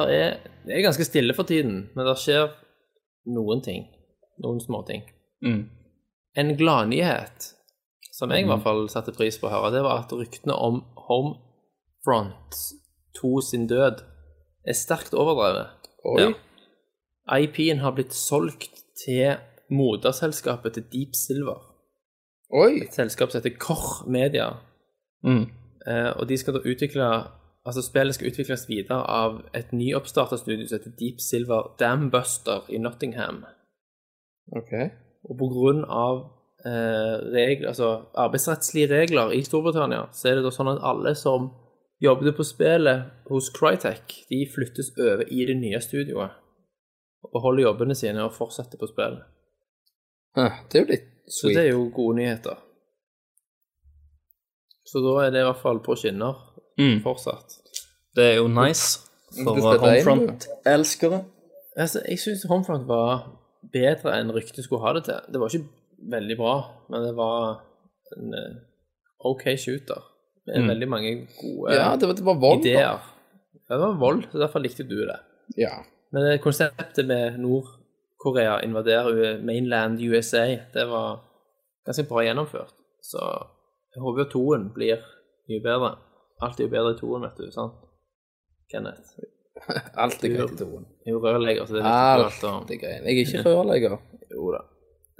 Det 0.00 0.14
er, 0.16 0.36
det 0.64 0.76
er 0.78 0.84
ganske 0.86 1.04
stille 1.04 1.34
for 1.36 1.44
tiden, 1.48 1.82
men 1.94 2.06
det 2.08 2.14
skjer 2.22 2.46
noen 3.34 3.60
ting. 3.64 3.82
Noen 4.40 4.60
småting. 4.64 5.02
Mm. 5.44 5.66
En 6.38 6.54
gladnyhet 6.56 7.54
som 8.14 8.30
jeg 8.30 8.44
i 8.44 8.48
hvert 8.48 8.62
fall 8.62 8.84
satte 8.92 9.14
pris 9.16 9.38
på 9.40 9.48
å 9.48 9.54
høre, 9.54 9.72
det 9.74 9.82
var 9.86 10.02
at 10.02 10.12
ryktene 10.12 10.54
om 10.54 10.82
Homefront 11.08 12.58
2 13.16 13.30
sin 13.46 13.66
død 13.70 14.02
er 14.68 14.76
sterkt 14.76 15.16
overdrevet. 15.16 15.88
Oi. 16.04 16.20
Ja. 16.20 16.34
IP-en 17.40 17.80
har 17.84 17.94
blitt 17.96 18.14
solgt 18.16 18.82
til 19.00 19.38
moderselskapet 19.70 20.76
til 20.76 20.86
Deep 20.92 21.16
Silver. 21.16 21.62
Oi. 22.50 22.82
Et 22.84 22.94
selskap 22.94 23.30
som 23.30 23.40
heter 23.40 23.56
Kor 23.62 24.04
Media. 24.10 24.50
Mm. 25.24 25.46
Eh, 25.86 26.10
og 26.16 26.28
de 26.28 26.36
skal 26.40 26.58
da 26.58 26.64
utvikle 26.64 27.10
Altså, 27.60 27.82
spillet 27.84 28.16
skal 28.16 28.30
utvikles 28.30 28.62
videre 28.70 29.02
av 29.04 29.42
et 29.54 29.68
nyoppstarta 29.76 30.38
studio 30.40 30.64
som 30.64 30.78
heter 30.78 30.94
Deep 30.96 31.20
Silver 31.20 31.74
Dambuster 31.78 32.64
i 32.72 32.78
Nottingham. 32.80 33.42
Ok. 34.56 34.72
Og 35.28 35.36
av 35.84 36.20
eh, 36.64 37.16
regler, 37.34 37.68
altså 37.68 37.90
arbeidsrettslige 38.14 38.88
regler 38.88 39.34
i 39.36 39.42
Storbritannia, 39.44 40.06
så 40.12 40.28
er 40.30 40.38
det 40.38 40.46
da 40.46 40.52
sånn 40.54 40.72
at 40.72 40.82
alle 40.82 41.14
som 41.14 41.50
jobbet 42.00 42.36
på 42.36 42.46
spillet 42.48 43.28
hos 43.28 43.50
Crytek, 43.52 44.14
de 44.30 44.40
flyttes 44.54 44.92
over 44.98 45.26
i 45.28 45.44
det 45.46 45.56
nye 45.60 45.80
studioet. 45.84 46.38
Og 47.22 47.34
beholder 47.36 47.66
jobbene 47.66 47.94
sine 47.94 48.24
og 48.24 48.32
fortsetter 48.32 48.80
på 48.80 48.88
spillet. 48.88 49.26
Det 50.34 50.78
er 50.78 50.84
jo 50.84 50.88
litt 50.88 51.08
sweet. 51.28 51.34
Så 51.36 51.48
det 51.52 51.64
er 51.66 51.72
jo 51.74 51.90
gode 51.94 52.16
nyheter. 52.16 52.56
Så 54.88 55.02
da 55.04 55.18
er 55.26 55.34
det 55.34 55.42
i 55.42 55.48
hvert 55.50 55.60
fall 55.62 55.82
på 55.84 55.96
skinner 55.98 56.46
Mm. 56.80 57.02
fortsatt. 57.04 57.58
Det 58.16 58.24
er 58.24 58.36
jo 58.36 58.48
nice 58.48 59.00
for 59.44 59.58
Homefront-elskere. 59.60 61.24
Altså, 61.76 62.02
jeg 62.08 62.18
syns 62.18 62.46
Homefront 62.48 62.86
var 62.88 63.39
bedre 63.72 64.16
enn 64.18 64.32
ryktet 64.34 64.64
skulle 64.66 64.84
ha 64.84 64.94
det 64.96 65.04
til. 65.08 65.20
Det 65.32 65.40
var 65.40 65.52
ikke 65.52 66.10
veldig 66.14 66.36
bra, 66.38 66.54
men 66.90 67.06
det 67.06 67.12
var 67.18 67.60
en 68.16 68.36
eh, 68.36 68.58
OK 69.30 69.46
shooter. 69.60 70.06
Med 70.50 70.70
veldig 70.72 70.88
mange 70.88 71.10
gode 71.36 71.74
Ja, 71.76 71.92
det 72.00 72.08
var, 72.08 72.16
det 72.18 72.24
var 72.26 72.38
vold, 72.42 72.64
ideer. 72.64 73.02
Ja, 73.68 73.76
det 73.76 73.82
var 73.84 73.98
vold, 74.00 74.24
så 74.32 74.40
derfor 74.40 74.62
likte 74.64 74.86
du 74.88 74.96
det. 75.04 75.18
Ja. 75.60 75.76
Men 76.10 76.38
konseptet 76.42 77.06
med 77.06 77.38
Nord-Korea 77.38 78.56
invaderer 78.66 79.38
mainland 79.46 80.00
USA, 80.02 80.46
det 80.74 80.86
var 80.90 81.20
ganske 81.86 82.08
bra 82.08 82.24
gjennomført. 82.24 82.74
Så 83.02 83.20
jeg 83.94 84.02
håper 84.02 84.24
jo 84.24 84.30
toen 84.32 84.70
blir 84.74 85.04
mye 85.50 85.62
bedre. 85.62 85.92
Alt 86.42 86.60
er 86.60 86.66
jo 86.66 86.72
bedre 86.72 86.96
i 86.96 86.98
toen, 86.98 87.22
vet 87.22 87.38
du, 87.38 87.50
sant? 87.54 87.78
Kenneth. 88.72 89.14
Alt 90.02 90.24
er 90.24 90.32
greit 90.34 90.54
i 90.54 90.58
toen. 90.60 90.84
Jo 91.06 91.20
rørlegger, 91.22 91.66
så 91.68 91.76
det 91.78 91.82
er 91.86 92.22
viktig 92.24 92.48
Alt 92.50 92.70
er 92.74 92.80
greit. 92.82 93.02
Jeg 93.04 93.12
er 93.12 93.20
ikke 93.24 93.42
rørlegger. 93.46 93.96
Jo 94.34 94.52
da. 94.54 94.60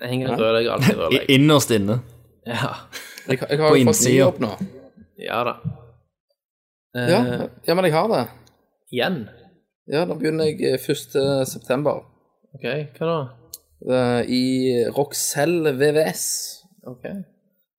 Jeg 0.00 0.08
henger 0.14 0.32
en 0.32 0.40
rørlegger, 0.40 0.72
alltid 0.76 0.94
I- 0.96 1.00
rørlegger. 1.02 1.34
Innerst 1.36 1.70
inne. 1.76 1.98
Ja. 2.48 2.70
Jeg, 3.28 3.38
jeg 3.50 3.58
har 3.60 3.68
På 3.68 3.76
jo 3.76 3.76
fått 3.76 3.76
ny 3.76 3.84
innsida. 3.86 4.16
jobb 4.22 4.38
nå. 4.42 4.52
ja 5.20 5.40
da. 5.50 5.54
Eh, 6.96 7.10
Ja, 7.12 7.18
ja, 7.68 7.74
men 7.78 7.84
jeg 7.86 7.94
har 7.94 8.08
det. 8.10 8.22
Igjen? 8.90 9.18
Ja, 9.90 10.04
da 10.08 10.14
begynner 10.18 10.48
jeg 10.48 10.62
eh, 10.72 10.80
1. 10.80 11.46
september. 11.50 12.00
OK, 12.56 12.64
hva 12.98 13.10
da? 13.10 13.18
eh, 13.86 14.30
I 14.34 14.42
Roxell 14.96 15.68
VVS. 15.78 16.24
OK. 16.90 17.04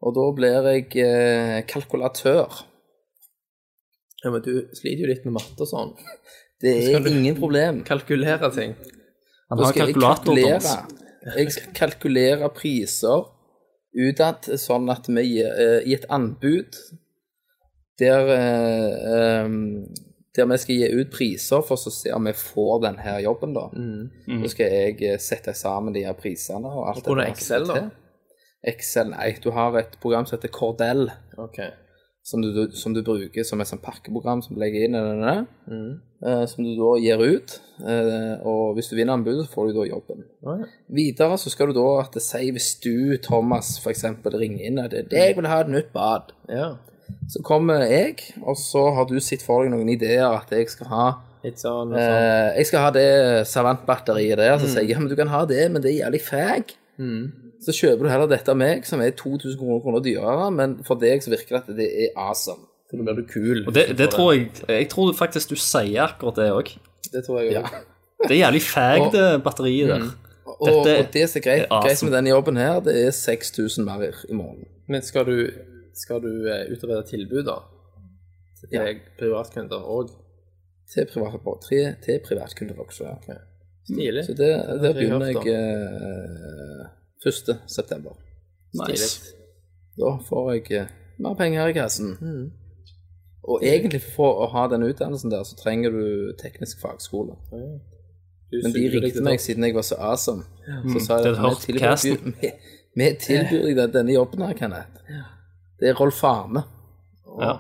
Og 0.02 0.16
da 0.16 0.28
blir 0.38 0.70
jeg 0.72 0.88
eh, 1.04 1.58
kalkulatør. 1.70 2.62
Ja, 4.24 4.30
men 4.32 4.42
du 4.46 4.54
sliter 4.78 5.04
jo 5.04 5.10
litt 5.10 5.24
med 5.26 5.34
matte 5.40 5.66
og 5.66 5.70
sånn. 5.70 5.92
Det 6.62 6.74
er 6.94 7.08
ingen 7.10 7.38
problem. 7.40 7.84
Kalkulere 7.84 8.52
ting. 8.54 8.76
Han 9.50 9.60
har 9.60 9.72
skal 9.72 9.88
jeg 9.88 9.96
kalkulator, 9.96 10.36
kalkulere. 10.36 10.76
Jeg 11.38 11.54
skal 11.54 11.74
kalkulere 11.78 12.50
priser 12.56 13.26
utad, 13.92 14.48
sånn 14.62 14.90
at 14.94 15.10
vi 15.12 15.42
eh, 15.44 15.82
i 15.84 15.96
et 15.98 16.08
anbud 16.10 16.78
der, 18.02 18.30
eh, 18.34 19.42
em, 19.44 19.58
der 20.36 20.48
vi 20.54 20.60
skal 20.62 20.80
gi 20.80 21.02
ut 21.02 21.12
priser 21.14 21.66
for 21.68 21.76
å 21.76 21.94
se 21.94 22.14
om 22.16 22.30
vi 22.30 22.34
får 22.38 22.86
denne 22.88 23.18
jobben, 23.26 23.58
da. 23.58 23.68
Mm. 23.76 24.46
Så 24.46 24.54
skal 24.56 24.78
jeg 24.78 25.02
eh, 25.10 25.20
sette 25.22 25.54
sammen 25.58 25.94
de 25.98 26.06
her 26.08 26.16
prisene 26.18 26.72
og 26.72 26.88
alt 26.94 27.04
er 27.04 27.10
det 27.12 27.26
der 27.26 27.34
Excel, 27.34 27.68
da? 27.70 27.84
Excel, 28.72 29.12
nei. 29.12 29.34
Du 29.44 29.52
har 29.56 29.76
et 29.82 29.98
program 30.02 30.28
som 30.30 30.38
heter 30.38 30.54
Cordell, 30.54 31.10
OK. 31.42 31.60
Som 32.24 32.42
du, 32.42 32.68
som 32.78 32.94
du 32.94 33.02
bruker 33.02 33.44
som 33.44 33.60
et 33.62 33.68
sånt 33.68 33.82
pakkeprogram 33.82 34.44
som 34.46 34.56
du 34.56 34.60
legger 34.62 34.84
inn 34.86 34.96
i 34.96 35.00
denne, 35.02 35.48
Mm. 35.68 36.00
eh, 36.24 36.46
som 36.46 36.64
du 36.64 36.76
da 36.78 36.92
gir 37.02 37.18
ut. 37.18 37.60
eh, 37.82 38.36
og 38.46 38.76
hvis 38.76 38.90
du 38.92 38.96
vinner 38.96 39.14
anbudet, 39.14 39.48
så 39.48 39.54
får 39.56 39.68
du 39.72 39.80
da 39.80 39.88
jobben. 39.90 40.24
Okay. 40.44 40.70
Videre 40.94 41.38
så 41.42 41.50
skal 41.50 41.68
du 41.68 41.74
da 41.74 41.88
at 42.04 42.12
det 42.14 42.22
sier 42.22 42.52
hvis 42.54 42.76
du, 42.84 43.18
Thomas, 43.18 43.80
eksempel, 43.90 44.32
ringer 44.38 44.66
inn 44.68 44.78
at 44.80 44.92
jeg 44.94 45.36
vil 45.36 45.48
ha 45.48 45.62
et 45.62 45.70
nytt 45.74 45.92
bad, 45.94 46.32
ja. 46.50 46.76
Så 47.28 47.42
kommer 47.44 47.82
jeg, 47.90 48.16
og 48.46 48.56
så 48.56 48.94
har 48.96 49.06
du 49.10 49.20
sett 49.20 49.42
for 49.42 49.64
deg 49.64 49.72
noen 49.74 49.90
ideer 49.90 50.30
at 50.32 50.50
jeg 50.52 50.70
skal 50.70 50.88
ha 50.88 51.08
sånn 51.58 51.90
sånn. 51.90 51.98
eh, 51.98 52.58
Jeg 52.58 52.66
skal 52.68 52.80
ha 52.86 52.92
det 52.92 53.48
Savant-batteriet 53.48 54.38
der. 54.38 54.58
Så 54.60 54.68
sier 54.70 54.82
jeg 54.86 54.90
ja, 54.94 55.00
men 55.00 55.10
du 55.10 55.16
kan 55.16 55.28
ha 55.28 55.44
det, 55.46 55.72
men 55.72 55.82
det 55.82 55.92
er 55.96 56.06
jævlig 56.06 56.22
fag. 56.22 56.64
Så 57.62 57.74
kjøper 57.78 58.08
du 58.08 58.10
heller 58.10 58.28
dette 58.32 58.50
av 58.50 58.58
meg, 58.58 58.86
som 58.90 59.02
er 59.06 59.12
2000 59.14 59.58
kroner, 59.60 59.82
kroner 59.84 60.02
dyrere, 60.06 60.48
men 60.52 60.80
for 60.88 60.96
deg 61.02 61.22
så 61.22 61.30
virker 61.34 61.58
det 61.58 61.62
at 61.62 61.76
det 61.78 61.90
er 62.08 62.16
awesome. 62.18 62.64
For 62.90 62.98
nå 62.98 63.06
blir 63.06 63.22
du 63.22 63.28
kul. 63.30 63.62
Og 63.68 63.74
det, 63.76 63.84
det 64.00 64.10
tror 64.12 64.34
jeg 64.34 64.50
Jeg 64.68 64.90
tror 64.90 65.14
faktisk 65.16 65.50
du 65.54 65.56
sier 65.56 66.02
akkurat 66.08 66.36
det 66.42 66.48
òg. 66.52 66.72
Det 67.14 67.22
tror 67.28 67.42
jeg 67.44 67.54
Ja. 67.54 67.64
Det 68.22 68.32
er 68.36 68.42
jævlig 68.46 68.62
fag, 68.62 69.08
det 69.14 69.44
batteriet 69.44 69.88
der. 69.90 70.04
Og, 70.46 70.68
Dette 70.68 70.98
og 71.08 71.14
det 71.14 71.30
som 71.30 71.40
er 71.40 71.44
greit, 71.46 71.62
er 71.62 71.68
awesome. 71.72 71.88
greit 71.88 72.04
med 72.04 72.12
denne 72.18 72.30
jobben 72.30 72.58
her, 72.58 72.80
det 72.86 72.94
er 73.08 73.12
6000 73.12 73.86
mer 73.86 74.02
i- 74.30 74.34
morgen. 74.34 74.66
Men 74.90 75.02
skal 75.02 75.26
du, 75.26 75.48
skal 75.96 76.22
du 76.22 76.28
eh, 76.50 76.66
utrede 76.74 77.04
tilbud, 77.10 77.44
da? 77.48 77.56
Til 78.60 78.70
Ja. 78.74 78.94
privatkunder 79.20 79.80
òg? 79.82 80.12
Til, 80.94 81.06
privat, 81.14 81.42
til 82.06 82.20
privatkunder 82.28 82.76
også. 82.78 83.04
Ja. 83.30 83.34
Stilig. 83.90 84.26
Så 84.26 84.34
det, 84.38 84.52
der 84.82 84.86
jeg 84.86 84.96
begynner 84.96 85.26
hørt 85.26 85.46
jeg 85.46 86.86
eh, 87.26 87.30
1. 87.30 87.60
september. 87.68 88.12
Nice. 88.74 89.36
Da 90.00 90.18
får 90.30 90.52
jeg 90.54 90.72
eh, 90.82 90.88
mer 91.20 91.36
penger 91.40 91.68
i 91.68 91.74
kassen. 91.76 92.18
Mm. 92.22 92.52
Og 93.44 93.64
egentlig 93.66 94.02
for 94.16 94.44
å 94.46 94.50
ha 94.54 94.68
den 94.70 94.84
utdannelsen 94.86 95.32
der, 95.34 95.44
så 95.44 95.56
trenger 95.58 95.90
du 95.96 96.34
teknisk 96.42 96.82
fagskole. 96.82 97.36
Ja. 97.52 97.72
Men 98.64 98.74
de 98.76 98.84
ringte 98.92 99.24
meg 99.24 99.40
siden 99.42 99.64
jeg 99.66 99.74
var 99.78 99.86
så 99.88 99.96
awesome. 99.98 100.44
Så 100.92 101.00
sa 101.06 101.18
jeg 101.24 101.38
at 101.40 101.66
vi 103.00 103.08
tilbyr, 103.24 103.70
deg 103.78 103.94
denne 103.96 104.12
jobben 104.14 104.44
her, 104.44 104.54
Kenneth. 104.60 105.00
Det 105.80 105.90
er 105.90 105.96
Rolf 105.98 106.20
Arne 106.28 106.62
Ja. 107.42 107.54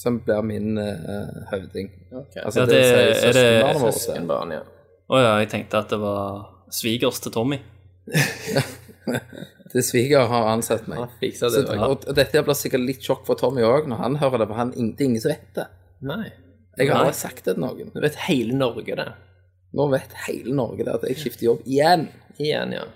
som 0.00 0.16
blir 0.24 0.40
min 0.42 0.78
uh, 0.80 1.44
høvding. 1.52 1.90
Okay. 2.10 2.42
Altså, 2.42 2.60
Ja, 2.60 2.66
det, 2.66 2.72
det- 2.72 3.24
er 3.28 3.32
det- 3.36 3.92
søskenbarnet 3.92 4.58
vårt. 4.58 4.72
Ja. 4.72 4.72
Å 5.06 5.20
ja, 5.22 5.32
jeg 5.38 5.50
tenkte 5.52 5.78
at 5.78 5.92
det 5.92 6.00
var 6.02 6.46
svigers 6.72 7.20
til 7.22 7.32
Tommy. 7.32 7.60
Det 9.72 9.82
sviger 9.82 10.28
har 10.30 10.48
ansatt 10.48 10.86
meg. 10.88 11.02
Han 11.02 11.14
fiksa 11.20 11.50
Så, 11.52 11.64
og, 11.74 12.06
og 12.08 12.16
dette 12.16 12.40
blir 12.46 12.56
sikkert 12.56 12.84
litt 12.86 13.04
sjokk 13.04 13.26
for 13.26 13.38
Tommy 13.38 13.64
òg, 13.66 13.88
når 13.90 13.98
han 14.00 14.18
hører 14.22 14.40
det, 14.40 14.46
for 14.48 14.60
han, 14.60 14.70
det 14.72 15.02
er 15.02 15.08
ingen 15.10 15.24
som 15.24 15.32
vet 15.32 15.50
det. 15.58 15.66
Nei. 16.06 16.28
Jeg 16.76 16.90
har 16.90 17.00
Nei. 17.00 17.08
aldri 17.08 17.18
sagt 17.18 17.42
det 17.44 17.56
til 17.56 17.64
noen. 17.64 17.90
Nå 17.92 18.04
vet 18.04 18.16
hele 18.26 18.56
Norge 18.56 18.96
det. 19.00 19.08
Nå 19.76 19.88
vet 19.92 20.14
hele 20.26 20.54
Norge 20.56 20.86
det 20.86 20.94
at 20.94 21.04
jeg 21.10 21.20
skifter 21.20 21.48
jobb 21.48 21.66
igjen. 21.68 22.06
Igjen, 22.36 22.72
ja. 22.76 22.86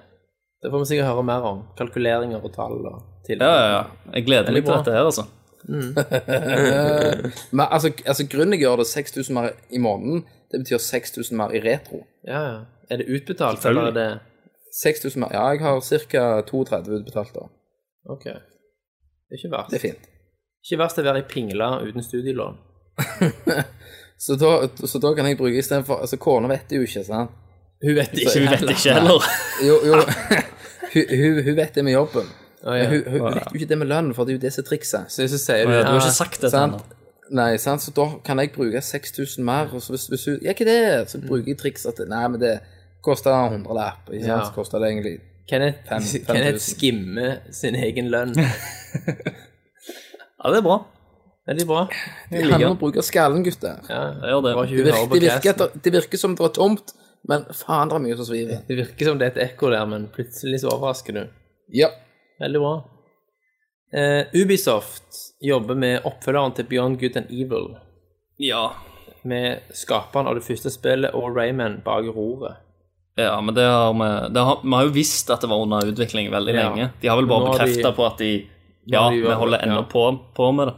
Det 0.60 0.72
får 0.72 0.82
vi 0.82 0.88
sikkert 0.92 1.10
høre 1.10 1.26
mer 1.26 1.46
om. 1.50 1.62
Kalkuleringer 1.78 2.44
og 2.44 2.52
tall 2.54 2.78
og 2.78 2.98
tilbud. 3.28 3.44
Ja, 3.44 3.52
ja, 3.60 3.68
ja. 3.74 4.14
Jeg 4.16 4.26
gleder 4.28 4.56
meg 4.56 4.64
til 4.64 4.74
dette 4.76 4.96
her, 4.96 5.10
altså. 5.10 5.26
Men 7.56 7.66
altså, 7.66 7.92
altså 8.04 8.28
grunnen 8.32 8.56
jeg 8.56 8.64
gjør 8.64 8.80
det 8.82 8.88
6000 8.92 9.36
mer 9.36 9.52
i 9.68 9.80
måneden, 9.82 10.24
det 10.52 10.62
betyr 10.64 10.80
6000 10.84 11.36
mer 11.40 11.52
i 11.56 11.62
retro. 11.64 12.04
Ja, 12.24 12.40
ja. 12.46 12.60
Er 12.90 13.00
det 13.00 13.08
utbetalt, 13.12 13.64
eller 13.68 13.92
er 13.92 13.96
det 13.96 14.08
6000 14.72 15.20
mer, 15.20 15.34
ja, 15.34 15.48
jeg 15.50 15.60
har 15.64 15.80
ca. 15.80 16.24
32 16.46 17.00
utbetalt 17.00 17.34
da. 17.34 17.46
OK. 18.10 18.24
Det 18.24 19.36
er 19.36 19.40
ikke 19.40 19.52
verst. 19.52 19.70
Det 19.72 19.78
er 19.80 19.84
fint. 19.88 20.10
Ikke 20.64 20.78
verst 20.82 21.00
å 21.00 21.04
være 21.06 21.22
i 21.22 21.28
pingla 21.28 21.70
uten 21.86 22.04
studielån. 22.04 22.58
Så 24.20 24.36
da, 24.36 24.68
så 24.84 24.98
da 25.00 25.14
kan 25.16 25.24
jeg 25.24 25.38
bruke 25.38 25.56
istedenfor 25.56 26.02
Altså, 26.04 26.18
kona 26.20 26.48
vet 26.50 26.66
det 26.68 26.76
jo 26.76 26.84
ikke, 26.84 27.00
sant? 27.06 27.30
Hun 27.80 27.94
vet 27.96 28.12
ikke. 28.12 28.34
Hun 28.34 28.50
vet 28.50 28.72
ikke 28.74 28.96
heller. 28.98 29.28
Jo, 29.68 29.78
jo. 29.86 30.00
hun, 30.92 31.14
hun, 31.22 31.38
hun 31.46 31.56
vet 31.56 31.74
det 31.74 31.84
med 31.86 31.94
jobben. 31.94 32.28
Oh, 32.60 32.74
ja. 32.76 32.90
Hun, 32.90 33.06
hun 33.08 33.24
vet 33.24 33.46
jo 33.48 33.60
ikke 33.62 33.68
det 33.70 33.78
med 33.80 33.88
lønn, 33.88 34.10
for 34.12 34.28
det 34.28 34.34
er 34.34 34.36
jo 34.36 34.42
det 34.42 34.50
som 34.52 34.64
er 34.64 34.68
trikset. 34.68 35.14
Så, 35.14 35.24
så 35.32 35.40
sier 35.40 35.64
du 35.64 35.72
Å 35.72 35.78
ja, 35.78 35.86
Du 35.86 35.94
har 35.94 36.02
ikke 36.02 36.18
sagt 36.18 36.44
Sant? 36.44 36.82
ennå. 36.82 36.98
Nei, 37.40 37.54
sant? 37.62 37.80
så 37.80 37.94
da 37.96 38.06
kan 38.26 38.42
jeg 38.42 38.52
bruke 38.52 38.82
6000 38.84 39.46
mer, 39.46 39.72
og 39.72 39.80
så 39.80 39.94
hvis, 39.94 40.04
hvis 40.12 40.26
hun 40.28 40.38
Ja, 40.44 40.52
hva 40.52 40.66
er 40.66 40.68
det? 40.68 41.02
Så 41.14 41.22
bruker 41.24 41.48
jeg 41.48 41.60
trikset 41.62 41.96
til 41.96 42.10
Nei, 42.12 42.24
men 42.28 42.42
det 42.42 42.56
koster 43.04 43.32
en 43.34 43.52
hundrelapp, 43.56 44.08
ikke 44.10 44.24
sant? 44.24 44.30
Ja. 44.32 44.44
Så 44.48 44.54
koster 44.56 44.82
det 44.82 44.90
egentlig 44.92 45.16
Kenneth, 45.50 45.80
Fem- 45.88 46.02
fem 46.26 46.36
Kenneth 46.36 46.58
tusen. 46.60 46.78
skimmer 46.78 47.36
sin 47.60 47.74
egen 47.80 48.10
lønn. 48.12 48.34
Ja, 50.40 50.50
det 50.50 50.58
er 50.62 50.64
bra. 50.64 50.76
Veldig 51.50 51.64
bra. 51.68 51.80
Det 52.30 52.38
handler 52.46 52.70
om 52.70 52.76
å 52.78 52.80
bruke 52.80 53.02
skallen, 53.04 53.42
gutter. 53.44 53.80
Ja, 53.90 53.98
Jeg 54.22 54.30
gjør 54.32 54.44
det. 54.46 54.52
Det 54.54 54.62
virker, 54.86 55.10
det, 55.10 55.24
virker 55.26 55.82
det 55.84 55.92
virker 55.96 56.20
som 56.22 56.36
det 56.38 56.46
er 56.46 56.54
tomt, 56.56 56.94
men 57.28 57.44
faen, 57.52 57.90
det 57.90 57.98
er 57.98 58.04
mye 58.06 58.16
som 58.16 58.28
sviver. 58.28 58.62
Det 58.68 58.78
virker 58.78 59.10
som 59.10 59.18
det 59.20 59.26
er 59.28 59.34
et 59.34 59.42
ekko 59.50 59.68
der, 59.74 59.84
men 59.90 60.06
plutselig 60.14 60.62
så 60.62 60.70
overrasker 60.72 61.18
du. 61.18 61.20
Ja. 61.76 61.90
Veldig 62.40 62.62
bra. 62.64 62.72
Uh, 63.92 64.22
Ubisoft 64.40 65.20
jobber 65.44 65.76
med 65.76 66.06
oppfølgeren 66.08 66.54
til 66.56 66.68
Beyond 66.70 67.00
Good 67.02 67.18
and 67.20 67.28
Evil. 67.34 67.72
Ja. 68.40 68.70
Med 69.28 69.66
skaperen 69.76 70.30
av 70.30 70.38
det 70.38 70.46
første 70.46 70.72
spillet 70.72 71.12
og 71.18 71.34
Rayman 71.36 71.82
bak 71.84 72.06
roret. 72.16 72.62
Ja, 73.22 73.40
men 73.40 73.54
det 73.54 73.64
har 73.66 73.92
vi 73.94 74.08
det 74.34 74.44
har, 74.46 74.60
Vi 74.62 74.70
har 74.76 74.84
jo 74.88 74.92
visst 74.94 75.30
at 75.30 75.40
det 75.44 75.48
var 75.50 75.62
under 75.62 75.86
utvikling 75.92 76.30
veldig 76.32 76.54
Ja. 76.54 76.68
lenge. 76.70 76.90
De 77.00 77.08
har 77.08 77.16
vel 77.20 77.26
bare 77.30 77.50
bekrefta 77.52 77.92
på 77.96 78.06
at 78.06 78.18
de 78.18 78.46
Ja, 78.86 79.08
de 79.10 79.20
vi 79.22 79.34
holder 79.34 79.58
ennå 79.66 79.82
ja. 79.82 79.88
på, 79.90 80.04
på 80.34 80.52
med 80.54 80.68
det. 80.68 80.74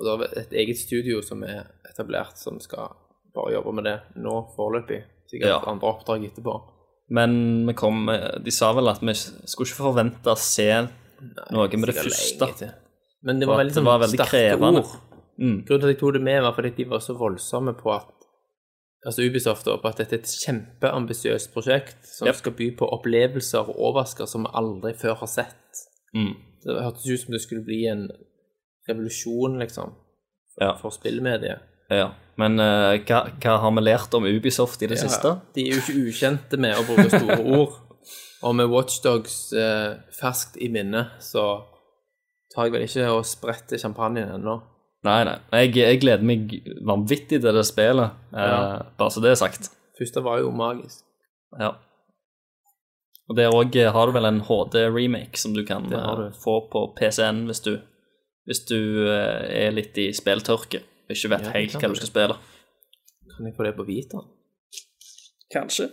Og 0.00 0.20
det 0.20 0.28
er 0.32 0.40
et 0.42 0.52
eget 0.52 0.78
studio 0.78 1.20
som 1.22 1.42
er 1.44 1.66
etablert, 1.90 2.36
som 2.38 2.58
skal 2.60 2.90
bare 3.34 3.52
jobbe 3.54 3.72
med 3.74 3.84
det 3.84 4.00
nå 4.16 4.34
foreløpig. 4.56 5.02
Sikkert 5.30 5.48
Ja. 5.48 5.60
andre 5.66 5.88
oppdrag 5.92 6.24
etterpå. 6.24 6.60
Men 7.10 7.66
vi 7.66 7.72
kom, 7.72 8.06
de 8.44 8.50
sa 8.50 8.72
vel 8.72 8.88
at 8.88 9.00
vi 9.00 9.14
skulle 9.14 9.66
ikke 9.66 9.82
forvente 9.82 10.26
å 10.30 10.36
se 10.36 10.68
noe 11.50 11.68
med 11.68 11.86
det 11.88 11.94
første. 11.96 12.72
Men 13.24 13.40
det 13.40 13.48
var 13.48 13.56
veldig, 13.58 13.72
det 13.74 13.80
sånn 13.80 13.84
var 13.88 13.98
veldig 13.98 14.18
sterke 14.20 14.30
krevende. 14.30 14.82
ord. 14.84 14.96
Mm. 15.40 15.64
Grunnen 15.66 15.80
til 15.80 15.88
at 15.88 15.94
jeg 15.94 15.98
tok 16.00 16.12
det 16.14 16.22
med, 16.22 16.42
var 16.42 16.52
fordi 16.52 16.70
de 16.76 16.84
var 16.84 16.98
så 17.00 17.14
voldsomme 17.18 17.74
på 17.78 17.94
at 17.94 18.17
Altså 19.06 19.22
Ubisoft 19.22 19.64
da, 19.68 19.76
på 19.78 19.88
at 19.88 20.00
dette 20.00 20.16
er 20.16 20.22
et 20.24 20.32
kjempeambisiøst 20.44 21.52
prosjekt 21.54 22.06
som 22.08 22.26
Yep. 22.28 22.34
skal 22.40 22.52
by 22.58 22.66
på 22.76 22.88
opplevelser 22.96 23.68
og 23.70 23.76
overrasker 23.78 24.26
som 24.26 24.42
vi 24.42 24.50
aldri 24.58 24.92
før 24.98 25.14
har 25.20 25.30
sett. 25.30 25.84
Mm. 26.14 26.32
Det 26.64 26.82
hørtes 26.82 27.06
ut 27.06 27.20
som 27.20 27.32
det 27.36 27.40
skulle 27.44 27.62
bli 27.64 27.84
en 27.86 28.08
revolusjon, 28.88 29.58
liksom, 29.58 29.94
Ja. 30.60 30.72
for 30.76 30.90
spillmediet. 30.90 31.60
ja. 31.90 32.10
Men 32.38 32.58
uh, 32.60 32.94
hva, 33.02 33.24
hva 33.42 33.56
har 33.58 33.70
vi 33.74 33.82
lært 33.82 34.14
om 34.14 34.24
Ubisoft 34.24 34.82
i 34.82 34.86
det 34.86 34.98
siste? 35.00 35.40
De 35.54 35.62
er 35.66 35.74
jo 35.74 35.80
ikke 35.82 36.08
ukjente 36.08 36.56
med 36.56 36.76
å 36.78 36.84
bruke 36.86 37.08
store 37.10 37.38
ord. 37.58 37.72
Og 38.46 38.54
med 38.54 38.68
Watchdogs 38.70 39.52
uh, 39.58 39.96
ferskt 40.14 40.54
i 40.62 40.68
minne, 40.70 41.08
så 41.18 41.64
tar 42.54 42.68
jeg 42.68 42.72
vel 42.76 42.84
ikke 42.86 43.08
og 43.10 43.24
spretter 43.26 43.78
champagnen 43.82 44.30
ennå. 44.36 44.54
Nei, 45.06 45.20
nei. 45.24 45.36
Jeg, 45.52 45.74
jeg 45.78 46.00
gleder 46.02 46.24
meg 46.26 46.54
vanvittig 46.86 47.38
til 47.40 47.54
det 47.54 47.66
spillet, 47.68 48.10
eh, 48.34 48.48
Ja. 48.48 48.82
bare 48.98 49.10
så 49.14 49.20
det 49.22 49.30
er 49.30 49.38
sagt. 49.38 49.68
Første 49.98 50.22
var 50.24 50.40
jo 50.42 50.50
magisk. 50.50 51.04
Ja. 51.58 51.70
Og 53.28 53.36
der 53.36 53.52
òg 53.52 53.74
har 53.92 54.06
du 54.06 54.12
vel 54.16 54.24
en 54.24 54.40
HD-remake 54.40 55.36
som 55.38 55.54
du 55.54 55.62
kan 55.68 55.84
Det 55.90 55.98
har 56.00 56.22
eh, 56.24 56.30
du. 56.32 56.38
få 56.42 56.60
på 56.72 56.82
PC-en 56.96 57.44
hvis 57.46 57.60
du, 57.60 57.74
hvis 58.48 58.62
du 58.66 58.78
eh, 59.08 59.66
er 59.68 59.70
litt 59.76 59.96
i 59.98 60.08
spilltørke 60.16 60.80
og 60.82 61.14
ikke 61.14 61.30
vet 61.34 61.46
Ja, 61.46 61.52
det 61.52 61.56
helt 61.60 61.72
kan 61.72 61.80
hva 61.80 61.88
du. 61.88 61.94
du 61.94 62.00
skal 62.02 62.12
spille. 62.12 62.36
Kan 63.36 63.46
jeg 63.46 63.54
få 63.56 63.64
det 63.68 63.76
på 63.76 63.86
Vita? 63.88 64.18
Kanskje. 65.52 65.90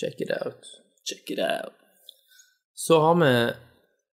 Check 0.00 0.20
it 0.24 0.30
out. 0.40 0.64
Check 1.06 1.30
it 1.30 1.38
out. 1.38 1.74
Så 2.74 3.00
har 3.00 3.14
vi 3.20 3.32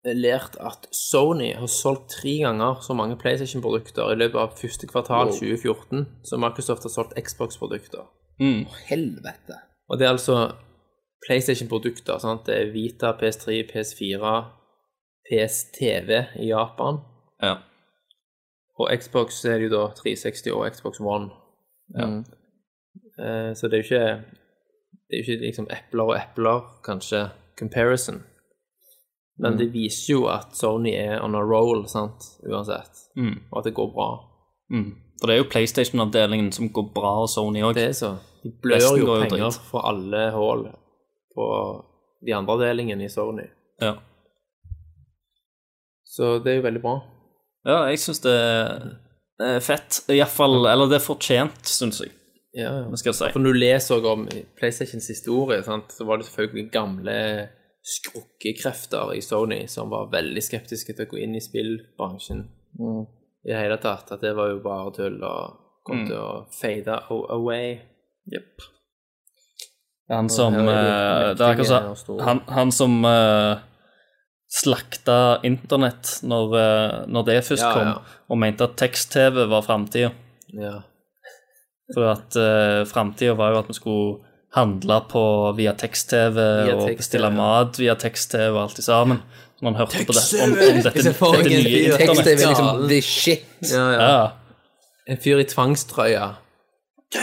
lært 0.06 0.56
at 0.57 0.88
Sony 0.95 1.52
har 1.53 1.69
solgt 1.69 2.10
tre 2.15 2.40
ganger 2.41 2.80
så 2.82 2.95
mange 2.98 3.18
PlayStation-produkter 3.22 4.14
i 4.14 4.18
løpet 4.18 4.40
av 4.41 4.56
første 4.57 4.88
kvartal 4.90 5.30
2014 5.36 6.07
som 6.26 6.41
Microsoft 6.41 6.88
har 6.88 6.94
solgt 6.94 7.18
Xbox-produkter. 7.19 8.07
Mm. 8.41 8.65
Helvete. 8.90 9.60
Og 9.90 9.99
det 9.99 10.07
er 10.07 10.15
altså 10.15 10.38
PlayStation-produkter. 11.28 12.18
sant? 12.18 12.45
Det 12.45 12.57
er 12.57 12.72
Vita, 12.73 13.14
PS3, 13.14 13.61
PS4, 13.69 14.34
PSTV 15.30 16.10
i 16.41 16.49
Japan. 16.49 17.03
Ja. 17.41 17.56
Og 18.80 18.90
Xbox 18.98 19.45
er 19.45 19.60
det 19.60 19.69
jo 19.69 19.76
da 19.76 19.86
360 19.94 20.52
og 20.56 20.65
Xbox 20.73 20.99
One. 20.99 21.30
Ja. 21.98 22.07
Eh, 23.22 23.52
så 23.56 23.68
det 23.68 23.73
er 23.73 23.84
jo 23.84 23.84
ikke 23.84 24.23
Det 25.11 25.18
er 25.18 25.23
jo 25.23 25.32
ikke 25.32 25.45
liksom 25.45 25.68
epler 25.68 26.03
og 26.03 26.15
epler, 26.15 26.61
kanskje, 26.84 27.30
comparison. 27.60 28.23
Men 29.41 29.57
det 29.57 29.72
viser 29.73 30.13
jo 30.13 30.26
at 30.30 30.51
Sony 30.57 30.91
er 30.93 31.22
on 31.26 31.35
a 31.35 31.41
roll, 31.41 31.88
sant, 31.89 32.27
uansett. 32.45 33.07
Mm. 33.18 33.39
Og 33.49 33.55
at 33.61 33.69
det 33.69 33.73
går 33.77 33.89
bra. 33.95 34.09
Mm. 34.72 34.91
For 35.19 35.30
det 35.30 35.35
er 35.35 35.41
jo 35.41 35.47
PlayStation-avdelingen 35.49 36.51
som 36.53 36.69
går 36.73 36.91
bra 36.93 37.15
og 37.23 37.30
Sony 37.30 37.63
òg. 37.65 37.73
Det 37.77 37.88
er 37.89 37.97
så. 37.97 38.11
De 38.43 38.51
blør 38.61 38.80
Resten 38.80 39.01
jo 39.01 39.18
penger 39.22 39.47
dritt. 39.47 39.65
fra 39.69 39.84
alle 39.89 40.22
hull 40.35 40.63
på 41.35 41.47
de 42.26 42.34
andre 42.38 42.55
avdelingene 42.57 43.05
i 43.05 43.09
Sony. 43.09 43.47
Ja. 43.81 43.95
Så 46.05 46.38
det 46.43 46.53
er 46.53 46.57
jo 46.59 46.68
veldig 46.68 46.81
bra. 46.84 46.95
ja, 47.65 47.84
jeg 47.89 48.01
syns 48.03 48.22
det 48.26 48.34
er 48.35 49.61
fett. 49.63 50.03
Iallfall 50.11 50.65
Eller 50.69 50.89
det 50.89 50.99
er 50.99 51.05
fortjent, 51.05 51.65
syns 51.65 52.01
jeg. 52.03 52.11
Ja, 52.53 52.81
ja. 52.81 52.95
Skal 52.99 53.13
jeg 53.13 53.19
si. 53.22 53.30
For 53.31 53.39
når 53.41 53.53
du 53.55 53.61
leser 53.61 54.05
om 54.11 54.26
PlayStations 54.59 55.07
historie, 55.07 55.61
sant, 55.63 55.93
så 55.95 56.05
var 56.05 56.19
det 56.19 56.27
selvfølgelig 56.27 56.72
gamle 56.73 57.15
skrukkekrefter 57.82 59.14
i 59.18 59.22
Sony 59.22 59.64
som 59.68 59.90
var 59.90 60.12
veldig 60.14 60.44
skeptiske 60.45 60.94
til 60.94 61.08
å 61.08 61.12
gå 61.12 61.22
inn 61.24 61.38
i 61.38 61.41
spillbransjen 61.41 62.45
i 63.48 63.56
hele 63.56 63.78
tatt. 63.82 64.12
At 64.14 64.22
det 64.22 64.36
var 64.38 64.52
jo 64.53 64.62
bare 64.64 64.94
tull 64.95 65.18
og 65.26 65.58
kom 65.88 66.06
til 66.06 66.20
å 66.20 66.45
fade 66.53 66.99
away. 67.10 67.80
Jepp. 68.32 68.68
Han 70.12 70.30
som 70.30 70.53
eh, 70.60 70.66
Det 70.68 70.76
er 70.76 71.53
akkurat 71.56 71.58
mektige 71.58 71.62
og 71.64 71.98
så 71.98 72.03
store. 72.03 72.24
han, 72.28 72.41
han 72.52 72.72
som 72.76 72.98
uh, 73.08 73.62
slakta 74.52 75.18
internett 75.48 76.18
når, 76.28 76.56
uh, 76.58 76.95
når 77.08 77.28
det 77.30 77.38
først 77.48 77.64
Ja, 77.64 77.72
kom, 77.74 77.91
ja. 77.94 78.18
og 78.28 78.41
mente 78.44 78.68
at 78.68 78.76
tekst-TV 78.82 79.45
var 79.49 79.64
framtida. 79.66 80.12
Ja. 80.52 80.82
For 81.95 82.12
at 82.12 82.36
uh, 82.36 82.84
framtida 82.91 83.38
var 83.40 83.56
jo 83.56 83.62
at 83.64 83.72
vi 83.72 83.78
skulle 83.80 84.31
handle 84.56 84.99
på 85.11 85.23
via 85.57 85.73
tekst-TV 85.78 86.38
og 86.73 86.82
tekst-TV, 86.84 86.98
bestille 86.99 87.30
ja. 87.32 87.36
mat 87.36 87.80
via 87.80 87.95
tekst-TV 87.99 88.52
og 88.52 88.64
alt 88.65 88.80
i 88.82 88.86
sammen. 88.86 89.22
Man 89.61 89.76
hørte 89.78 90.06
på 90.07 90.14
det 90.18 90.23
om, 90.41 90.52
om 90.52 90.57
dette, 90.57 91.03
dette 91.06 91.44
nye. 91.48 91.91
Tekst-TV 91.98 92.10
internett. 92.10 92.28
er 92.28 92.48
liksom 92.48 92.88
the 92.90 93.02
shit. 93.06 93.45
Ja, 93.69 93.86
ja. 93.94 93.99
Ja. 94.02 94.28
En 95.07 95.18
fyr 95.22 95.38
i 95.41 95.45
tvangstrøya. 95.49 96.32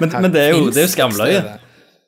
Men, 0.00 0.12
men 0.22 0.30
det 0.30 0.40
er 0.40 0.48
jo, 0.54 0.68
det 0.70 0.76
er 0.76 0.86
jo 0.86 0.90
skamløye. 0.92 1.40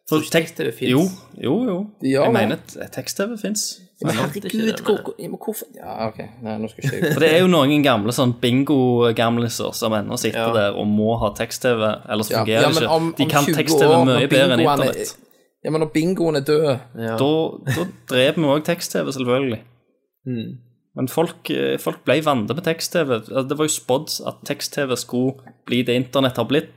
Tekst-TV. 0.06 0.70
fins. 0.78 0.92
Jo, 0.92 1.08
jo, 1.42 1.54
jo. 1.66 1.78
Jeg 2.06 2.32
mener 2.32 2.56
tekst-TV 2.94 3.34
fins. 3.40 3.64
Men 4.02 4.16
herregud, 4.18 4.80
hvor, 4.82 4.96
men- 5.18 5.30
hvor, 5.30 5.38
hvorfor 5.44 5.66
Ja, 5.76 6.08
OK. 6.08 6.18
Nei, 6.42 6.56
nå 6.58 6.68
skal 6.68 6.84
ikke 6.84 6.98
jeg 7.00 7.12
For 7.14 7.20
det 7.20 7.28
er 7.32 7.38
jo 7.44 7.46
noen 7.52 7.82
gamle 7.84 8.12
sånn 8.12 8.32
bingo-gamliser 8.42 9.72
som 9.74 9.92
ennå 9.94 10.18
sitter 10.18 10.48
Ja. 10.48 10.52
der 10.52 10.74
og 10.80 10.86
må 10.90 11.14
ha 11.20 11.30
tekst-TV, 11.38 11.80
ellers 12.10 12.30
Ja, 12.30 12.40
fungerer 12.42 12.66
det 12.66 12.74
ja, 12.74 12.80
ikke. 12.80 12.90
om- 12.96 13.14
De 13.16 13.26
kan 13.30 13.44
tekst-TV 13.44 14.04
mye 14.04 14.28
bedre 14.28 14.52
enn 14.56 14.60
er- 14.60 14.74
internett. 14.74 15.14
Ja, 15.64 15.70
men 15.70 15.80
når 15.80 15.92
bingoen 15.94 16.36
er 16.36 16.40
død 16.44 16.80
Ja. 16.98 17.16
Da, 17.16 17.30
da 17.76 17.86
dreper 18.10 18.40
vi 18.42 18.48
òg 18.50 18.64
tekst-TV, 18.64 19.06
selvfølgelig. 19.12 19.60
Mm. 20.26 20.58
Men 20.96 21.08
folk, 21.08 21.50
eh, 21.50 21.76
folk 21.78 22.04
ble 22.04 22.20
vant 22.22 22.48
med 22.48 22.64
tekst-TV. 22.64 23.20
Det 23.48 23.56
var 23.58 23.66
jo 23.66 23.72
spådd 23.80 24.20
at 24.26 24.42
tekst-TV 24.44 24.96
skulle 24.96 25.34
bli 25.66 25.82
det 25.82 25.94
internett 25.96 26.36
har 26.36 26.44
blitt. 26.46 26.70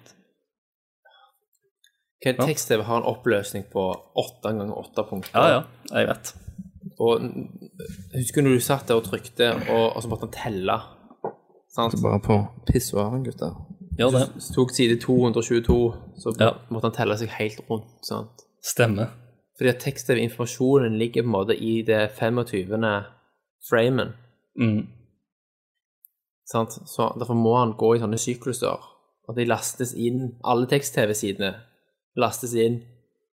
Hva 2.26 2.32
er 2.34 2.46
Tekst-TV 2.48 2.82
har 2.84 2.98
en 2.98 3.04
oppløsning 3.14 3.66
på 3.72 3.84
åtte 4.18 4.50
ganger 4.58 4.74
åtte 4.78 5.04
punkter. 5.10 5.36
Ja, 5.36 5.48
ja, 5.50 5.64
jeg 6.00 6.08
vet. 6.08 6.34
Og 7.00 7.22
husker 8.16 8.42
når 8.42 8.56
du 8.58 8.64
satt 8.66 8.88
der 8.90 8.98
og 8.98 9.06
trykte, 9.06 9.52
og, 9.70 9.96
og 9.96 10.02
så 10.02 10.10
måtte 10.10 10.26
han 10.26 10.34
telle. 10.34 10.78
Sant? 11.70 11.94
Bare 12.02 12.20
på 12.26 12.38
pissoaren, 12.72 13.24
gutter. 13.28 13.54
Gjør 14.00 14.14
det. 14.16 14.24
Så 14.42 14.54
tok 14.56 14.74
side 14.74 14.98
222, 15.02 15.78
så 16.22 16.34
Ja. 16.40 16.52
måtte 16.74 16.90
han 16.90 16.96
telle 16.98 17.18
seg 17.18 17.30
helt 17.38 17.62
rundt. 17.70 17.92
Sant? 18.06 18.46
Stemmer. 18.66 19.12
Fordi 19.58 19.70
at 19.70 19.80
tekst-TV-informasjonen 19.82 20.98
ligger 20.98 21.24
på 21.24 21.28
en 21.30 21.34
måte 21.34 21.56
i 21.58 21.82
det 21.86 22.12
25. 22.18 23.06
framen. 23.70 24.14
Mm. 24.60 24.88
Sant? 26.46 26.72
Så 26.88 27.12
derfor 27.20 27.34
må 27.38 27.56
han 27.58 27.74
gå 27.78 27.96
i 27.96 28.00
sånne 28.02 28.18
sykluser. 28.22 28.78
At 29.30 29.36
de 29.36 29.46
lastes 29.46 29.94
inn, 29.94 30.38
alle 30.46 30.68
tekst-TV-sidene 30.72 31.54
lastes 32.18 32.54
inn 32.56 32.80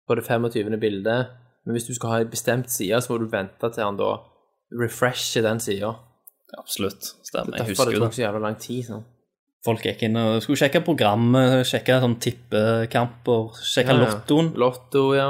på 0.08 0.14
det 0.18 0.24
25. 0.26 0.78
bildet. 0.80 1.26
Men 1.64 1.76
hvis 1.76 1.86
du 1.86 1.94
skal 1.94 2.10
ha 2.10 2.18
ei 2.22 2.24
bestemt 2.30 2.70
side, 2.70 2.98
så 3.04 3.12
må 3.12 3.18
du 3.22 3.28
vente 3.30 3.68
til 3.72 3.84
han 3.84 3.96
da 4.00 4.16
refresher 4.80 5.42
den 5.46 5.60
sida. 5.62 5.92
Absolutt. 6.58 7.14
Stemmer. 7.24 7.56
Jeg 7.56 7.66
Derfor 7.72 7.88
det 7.88 7.94
husker 7.94 8.00
tok 8.00 8.10
det. 8.10 8.16
så 8.18 8.24
jævla 8.26 8.40
lang 8.42 8.58
tid. 8.60 8.82
Sånn. 8.88 9.04
Folk 9.64 9.84
gikk 9.86 10.02
inn 10.08 10.16
og 10.18 10.40
skulle 10.42 10.58
sjekke 10.58 10.80
programmet, 10.84 11.62
sjekke 11.68 12.00
sånn 12.02 12.16
tippekamper, 12.20 13.52
sjekke 13.62 13.94
Ja, 13.94 14.00
ja. 14.00 14.08
lottoen. 14.10 14.52
Lotto, 14.58 15.04
ja. 15.14 15.28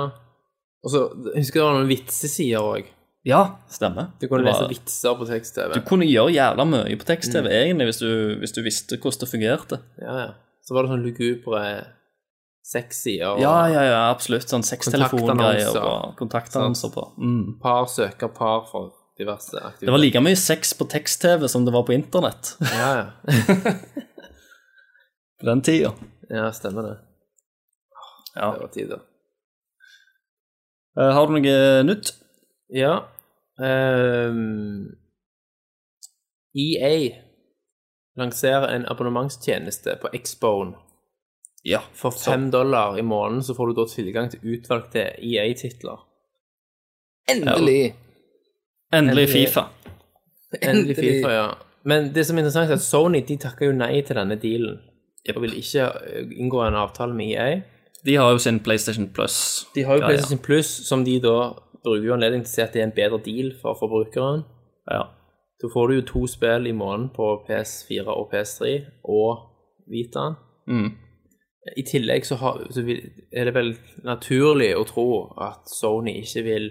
Og 0.82 0.90
så 0.90 1.02
jeg 1.34 1.44
du 1.46 1.60
det 1.60 1.62
var 1.68 1.76
noen 1.78 1.90
vitsesider 1.90 2.64
òg. 2.64 2.88
Ja, 3.24 3.42
stemmer. 3.70 4.08
Du 4.18 4.26
kunne 4.26 4.42
lese 4.48 4.64
vitser 4.72 5.14
på 5.14 5.28
tekst-TV. 5.28 5.74
Du 5.76 5.84
kunne 5.86 6.08
gjøre 6.08 6.32
jævla 6.34 6.64
mye 6.66 6.96
på 6.98 7.06
tekst-TV, 7.06 7.44
Mm. 7.46 7.52
egentlig, 7.54 7.86
hvis 7.92 8.00
du, 8.02 8.36
hvis 8.40 8.52
du 8.56 8.62
visste 8.62 8.98
hvordan 8.98 9.20
det 9.20 9.28
fungerte. 9.30 9.78
Ja, 10.00 10.16
ja. 10.18 10.30
Så 10.66 10.74
var 10.74 10.82
det 10.82 10.90
sånn 10.90 11.04
lugubre 11.06 11.86
sexsider 12.62 13.26
og 13.34 13.40
Ja, 13.42 13.66
ja, 13.68 13.82
ja, 13.90 14.00
absolutt. 14.10 14.48
Sånn 14.50 14.62
sextelefongreier 14.66 15.76
og 15.82 16.16
kontaktannonser 16.20 16.90
på. 16.94 17.02
Mm. 17.18 17.58
par 17.62 17.86
søker 17.90 18.28
par 18.32 18.66
for 18.70 18.92
diverse 19.18 19.56
aktiviteter. 19.56 19.86
Det 19.86 19.92
var 19.92 19.98
like 20.02 20.20
mye 20.24 20.36
sex 20.38 20.72
på 20.78 20.84
tekst-TV 20.88 21.48
som 21.48 21.64
det 21.66 21.72
var 21.74 21.82
på 21.88 21.92
internett 21.96 22.54
Ja, 22.72 22.90
ja. 22.96 23.06
på 25.40 25.46
den 25.50 25.62
tida. 25.62 25.92
ja, 26.30 26.52
stemmer 26.52 26.82
det. 26.82 26.96
Ja. 28.34 28.52
Det 28.54 28.60
var 28.60 28.68
tida. 28.72 28.96
Uh, 30.98 31.10
Har 31.12 31.26
du 31.26 31.32
noe 31.36 31.82
nytt? 31.88 32.12
Ja. 32.72 32.94
Um, 33.60 34.94
EA 36.56 36.94
lanserer 38.16 38.68
en 38.74 38.86
abonnementstjeneste 38.88 39.96
på 40.00 40.08
Xbone. 40.24 40.72
Ja. 41.62 41.80
For 41.94 42.10
fem 42.10 42.50
dollar 42.50 42.98
i 42.98 43.02
måneden 43.02 43.42
så 43.46 43.54
får 43.54 43.70
du 43.70 43.80
da 43.80 43.86
tilgang 43.88 44.30
til 44.30 44.56
utvalgte 44.56 45.04
EA-titler. 45.18 46.00
Endelig! 47.30 47.94
Endelig 48.92 49.22
Endelig. 49.22 49.28
Fifa. 49.28 49.66
Endelig 50.62 50.96
Fifa, 50.96 51.30
ja. 51.32 51.50
Men 51.82 52.12
det 52.14 52.26
som 52.26 52.36
er 52.36 52.44
interessant, 52.44 52.70
er 52.70 52.78
at 52.78 52.84
Sony 52.84 53.22
de 53.26 53.36
takker 53.40 53.70
jo 53.70 53.76
nei 53.76 53.94
til 54.06 54.18
denne 54.18 54.38
dealen. 54.38 54.80
Og 55.34 55.42
vil 55.42 55.54
ikke 55.58 55.86
eh, 55.86 56.34
inngå 56.38 56.60
en 56.66 56.78
avtale 56.78 57.14
med 57.14 57.34
EA. 57.34 57.60
De 58.02 58.16
har 58.18 58.30
jo 58.34 58.38
sin 58.42 58.58
PlayStation 58.60 59.08
Plus. 59.14 59.66
De 59.74 59.84
har 59.86 59.94
jo 59.94 60.02
Ja, 60.02 60.06
ja. 60.06 60.10
PlayStation 60.10 60.42
Plus, 60.42 60.66
som 60.66 61.04
de 61.04 61.20
da 61.22 61.52
bruker 61.82 62.06
jo 62.06 62.14
anledning 62.14 62.44
til 62.44 62.50
å 62.50 62.54
si 62.54 62.62
at 62.62 62.74
det 62.74 62.82
er 62.82 62.88
en 62.90 62.96
bedre 62.96 63.18
deal 63.22 63.52
for 63.62 63.78
forbrukeren. 63.78 64.42
Ja. 64.90 65.04
Da 65.62 65.70
får 65.70 65.88
du 65.88 65.94
jo 65.94 66.06
to 66.06 66.26
spill 66.26 66.66
i 66.66 66.74
måneden 66.74 67.10
på 67.14 67.28
PS4 67.46 68.06
og 68.10 68.32
PS3 68.32 68.72
og 69.04 69.46
Vitaen. 69.90 70.34
Mm. 70.66 70.90
I 71.76 71.84
tillegg 71.86 72.26
så, 72.26 72.36
har, 72.40 72.64
så 72.74 72.82
vil, 72.82 73.04
er 73.30 73.46
det 73.46 73.54
vel 73.54 73.76
naturlig 74.02 74.72
å 74.74 74.82
tro 74.88 75.06
at 75.38 75.70
Sony 75.70 76.16
ikke 76.24 76.42
vil 76.48 76.68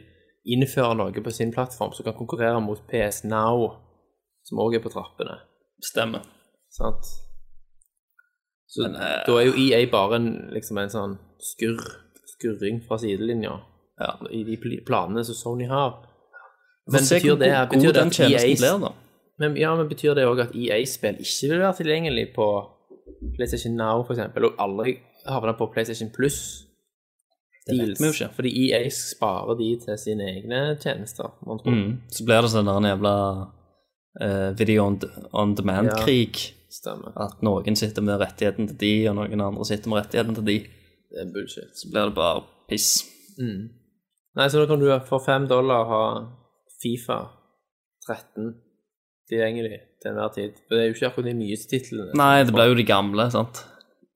innføre 0.52 0.98
noe 1.00 1.24
på 1.24 1.32
sin 1.32 1.54
plattform 1.56 1.94
som 1.96 2.08
kan 2.08 2.18
konkurrere 2.18 2.60
mot 2.64 2.82
PS 2.92 3.24
Now, 3.24 3.70
som 4.44 4.60
òg 4.60 4.76
er 4.76 4.84
på 4.84 4.92
trappene. 4.92 5.38
Stemmer. 5.86 6.26
Sant? 6.76 7.08
Så 8.72 8.84
Men, 8.84 8.96
eh, 8.96 9.22
da 9.28 9.38
er 9.40 9.48
jo 9.48 9.56
EA 9.60 9.86
bare 9.92 10.20
en, 10.20 10.30
liksom 10.52 10.80
en 10.80 10.92
sånn 10.92 11.18
skurr, 11.40 11.82
skurring 12.36 12.84
fra 12.88 13.00
sidelinja 13.00 13.60
Ja. 14.02 14.16
i 14.32 14.44
de 14.44 14.58
planene 14.88 15.24
som 15.24 15.36
Sony 15.36 15.68
har. 15.70 16.02
Men 16.88 17.04
betyr 17.04 17.36
hvor 17.36 17.40
det, 17.40 17.52
god 17.52 17.70
betyr 17.70 17.94
det 17.94 18.02
at 18.02 18.20
EA 18.20 18.56
blir, 18.58 18.94
men, 19.40 19.56
ja, 19.58 19.76
men 19.76 19.90
betyr 19.90 20.16
det 20.16 20.26
òg 20.28 20.40
at 20.44 20.56
EA-spill 20.56 21.20
ikke 21.22 21.50
vil 21.52 21.62
være 21.64 21.78
tilgjengelig 21.80 22.34
på 22.36 22.48
PlayStation 23.36 23.78
Now, 23.80 24.04
for 24.04 24.16
eksempel, 24.16 24.50
og 24.50 24.60
aldri 24.62 24.98
havna 25.28 25.54
på 25.58 25.70
PlayStation 25.74 26.12
Plus? 26.14 26.68
Det 27.68 27.78
vet 27.78 28.00
vi 28.00 28.08
jo 28.08 28.14
ikke. 28.16 28.30
Fordi 28.36 28.52
EA 28.66 28.90
sparer 28.90 29.58
de 29.60 29.70
til 29.84 30.00
sine 30.02 30.30
egne 30.32 30.62
tjenester, 30.82 31.30
man. 31.48 31.62
Mm. 31.66 31.92
Så 32.10 32.26
blir 32.26 32.42
det 32.42 32.50
sånn 32.54 32.72
en 32.72 32.90
jævla 32.90 33.16
uh, 34.24 34.50
video 34.58 34.88
on, 34.90 34.98
on 35.38 35.54
demand-krig. 35.58 36.42
Stemmer. 36.72 37.14
At 37.20 37.44
noen 37.46 37.78
sitter 37.78 38.06
med 38.06 38.22
rettigheten 38.22 38.72
til 38.72 38.80
de, 38.82 38.94
og 39.12 39.20
noen 39.20 39.46
andre 39.46 39.68
sitter 39.68 39.92
med 39.92 40.02
rettigheten 40.02 40.40
til 40.40 40.48
de. 40.48 40.58
Det 41.12 41.22
er 41.22 41.32
bullshit. 41.36 41.76
Så 41.78 41.92
blir 41.92 42.10
det 42.10 42.18
bare 42.18 42.46
piss. 42.72 42.94
Nei, 44.38 44.48
så 44.48 44.62
da 44.62 44.68
kan 44.70 44.80
du 44.80 44.88
for 45.10 45.24
fem 45.24 45.48
dollar 45.52 45.90
ha 45.90 46.04
Fifa 46.82 47.20
13 48.08 48.54
tilgjengelig 49.32 49.80
til 50.02 50.12
enhver 50.12 50.34
tid. 50.36 50.60
For 50.68 50.76
det 50.78 50.84
er 50.84 50.90
jo 50.92 50.96
ikke 50.98 51.10
akkurat 51.10 51.30
de 51.32 51.36
nyeste 51.40 51.72
titlene. 51.74 52.12
Nei, 52.20 52.44
det 52.46 52.54
blir 52.56 52.72
jo 52.74 52.78
de 52.82 52.86
gamle, 52.88 53.26
sant. 53.34 53.64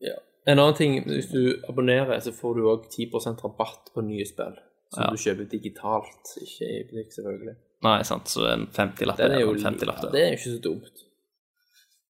Ja. 0.03 0.15
En 0.45 0.59
annen 0.61 0.75
ting, 0.77 0.99
hvis 1.07 1.31
du 1.31 1.55
abonnerer, 1.71 2.19
så 2.21 2.33
får 2.35 2.59
du 2.59 2.67
òg 2.69 2.85
10% 2.93 3.41
rabatt 3.47 3.89
på 3.95 4.03
nye 4.05 4.27
spill. 4.27 4.57
Som 4.93 5.03
Ja. 5.03 5.09
du 5.11 5.17
kjøper 5.17 5.47
digitalt, 5.49 6.35
ikke 6.43 6.67
i 6.69 6.83
butikk, 6.91 7.09
selvfølgelig. 7.15 7.55
Nei, 7.85 7.97
sant, 8.07 8.29
så 8.31 8.45
en 8.53 8.67
50-lapp 8.73 9.17
Den 9.19 9.31
er 9.35 9.41
jo 9.41 9.51
en 9.53 9.59
50-lapp 9.61 10.03
ja. 10.05 10.11
Det 10.13 10.21
er 10.21 10.29
jo 10.31 10.37
ikke 10.37 10.51
så 10.53 10.61
dumt. 10.63 11.01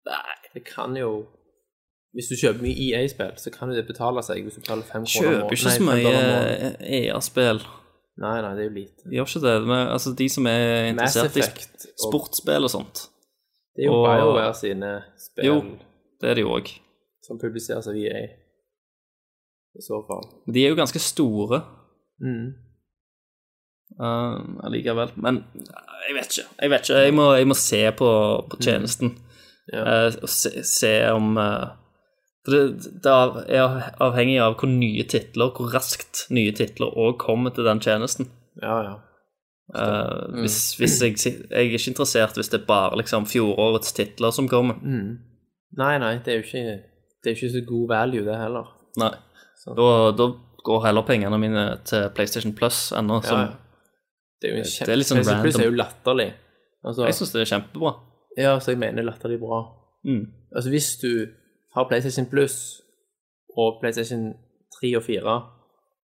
Nei, 0.07 0.35
det 0.55 0.63
kan 0.65 0.95
jo 0.97 1.11
Hvis 2.15 2.27
du 2.27 2.35
kjøper 2.35 2.63
mye 2.65 2.75
EA-spill, 2.75 3.37
så 3.39 3.51
kan 3.55 3.69
jo 3.71 3.75
det 3.77 3.85
betale 3.87 4.19
seg 4.25 4.41
hvis 4.43 4.57
du 4.57 4.61
betaler 4.65 4.83
fem 4.83 5.05
kroner 5.07 5.37
Kjøper 5.37 5.53
ikke 5.55 5.75
så 5.77 5.85
mye 5.85 6.71
EA-spill. 6.97 7.61
Nei, 8.17 8.41
nei, 8.41 8.51
det 8.55 8.65
er 8.65 8.69
jo 8.69 8.73
lite. 8.75 9.03
Gjør 9.09 9.25
ikke 9.29 9.41
det. 9.45 9.53
Men, 9.67 9.87
altså, 9.87 10.11
de 10.17 10.29
som 10.29 10.45
er 10.47 10.89
interessert 10.91 11.35
i 11.37 11.39
Effect 11.39 11.85
sportsspill 12.03 12.63
og 12.67 12.69
sånt, 12.69 13.07
Det 13.75 13.85
er 13.85 13.87
jo 13.87 13.93
og- 14.01 14.07
BioWare 14.09 14.53
sine 14.55 15.03
spill 15.17 15.45
Jo. 15.45 15.61
det 16.21 16.29
er 16.29 16.35
de 16.35 16.43
òg. 16.43 16.67
som 17.23 17.39
publiseres 17.39 17.87
av 17.87 17.95
EA. 17.95 18.27
I 19.75 19.81
så 19.81 20.01
fall. 20.07 20.25
De 20.53 20.65
er 20.65 20.69
jo 20.69 20.75
ganske 20.75 20.99
store 20.99 21.61
Mm. 22.21 22.53
uh, 23.99 24.65
allikevel. 24.65 25.11
Men 25.15 25.43
jeg 26.07 26.15
vet 26.15 26.37
ikke. 26.37 26.47
Jeg 26.61 26.69
vet 26.69 26.81
ikke. 26.89 26.99
Jeg 27.05 27.13
må, 27.13 27.33
jeg 27.37 27.47
må 27.47 27.53
se 27.55 27.91
på, 27.97 28.09
på 28.49 28.57
tjenesten. 28.61 29.15
Ja. 29.73 30.07
Uh, 30.07 30.13
og 30.23 30.29
se, 30.29 30.63
se 30.63 30.93
om 31.11 31.35
For 31.35 31.80
det, 32.49 32.59
det 33.03 33.11
er 33.11 33.93
avhengig 34.01 34.39
av 34.41 34.55
hvor 34.57 34.69
nye 34.71 35.03
titler, 35.09 35.51
hvor 35.55 35.71
raskt 35.75 36.25
nye 36.33 36.53
titler 36.57 36.93
òg 36.97 37.17
kommer 37.21 37.53
til 37.53 37.67
den 37.67 37.81
tjenesten. 37.83 38.29
Ja, 38.61 38.77
ja. 38.87 38.95
Eh, 39.71 40.41
hvis, 40.41 40.57
hvis 40.81 40.97
jeg, 40.99 41.15
jeg 41.23 41.35
er 41.47 41.67
ikke 41.69 41.93
interessert 41.93 42.35
hvis 42.35 42.49
det 42.51 42.59
er 42.59 42.67
bare 42.67 42.97
liksom 42.99 43.27
fjorårets 43.29 43.93
titler 43.95 44.33
som 44.35 44.49
kommer. 44.51 44.81
Nei, 44.83 45.93
nei, 46.03 46.15
det 46.25 46.33
er 46.33 46.41
jo 46.41 46.47
ikke, 46.47 46.63
det 47.23 47.31
er 47.31 47.37
ikke 47.37 47.51
så 47.53 47.61
god 47.69 47.85
value, 47.93 48.25
det 48.27 48.39
heller. 48.41 48.71
Nei. 48.99 49.13
Da, 49.77 49.89
da 50.17 50.27
går 50.65 50.85
heller 50.87 51.05
pengene 51.07 51.37
mine 51.39 51.65
til 51.87 52.09
PlayStation 52.15 52.55
Plus 52.57 52.89
ennå. 52.97 53.21
Ja, 53.29 53.43
ja. 53.45 53.51
Det 54.41 54.49
er 54.49 54.55
jo 54.55 54.57
en 54.57 54.65
Det 54.65 54.73
kjempe... 54.73 54.91
er 54.91 54.99
litt 54.99 55.09
sånn 55.11 55.21
PlayStation 55.21 55.45
Plus 55.45 55.59
er 55.61 55.69
jo 55.69 55.77
latterlig. 55.77 56.29
Altså, 56.81 57.05
Jeg 57.05 57.17
syns 57.19 57.31
det 57.35 57.43
er 57.43 57.51
kjempebra. 57.53 57.93
ja, 58.41 58.55
så 58.59 58.73
jeg 58.73 58.81
mener 58.81 59.05
latterlig 59.05 59.37
bra. 59.39 59.61
Mm. 60.09 60.23
Altså, 60.49 60.73
hvis 60.73 60.89
du 61.03 61.11
har 61.75 61.87
PlayStation 61.89 62.25
Plus 62.29 62.81
og 63.57 63.79
PlayStation 63.81 64.33
3 64.81 64.95
og 64.97 65.03
4, 65.03 65.35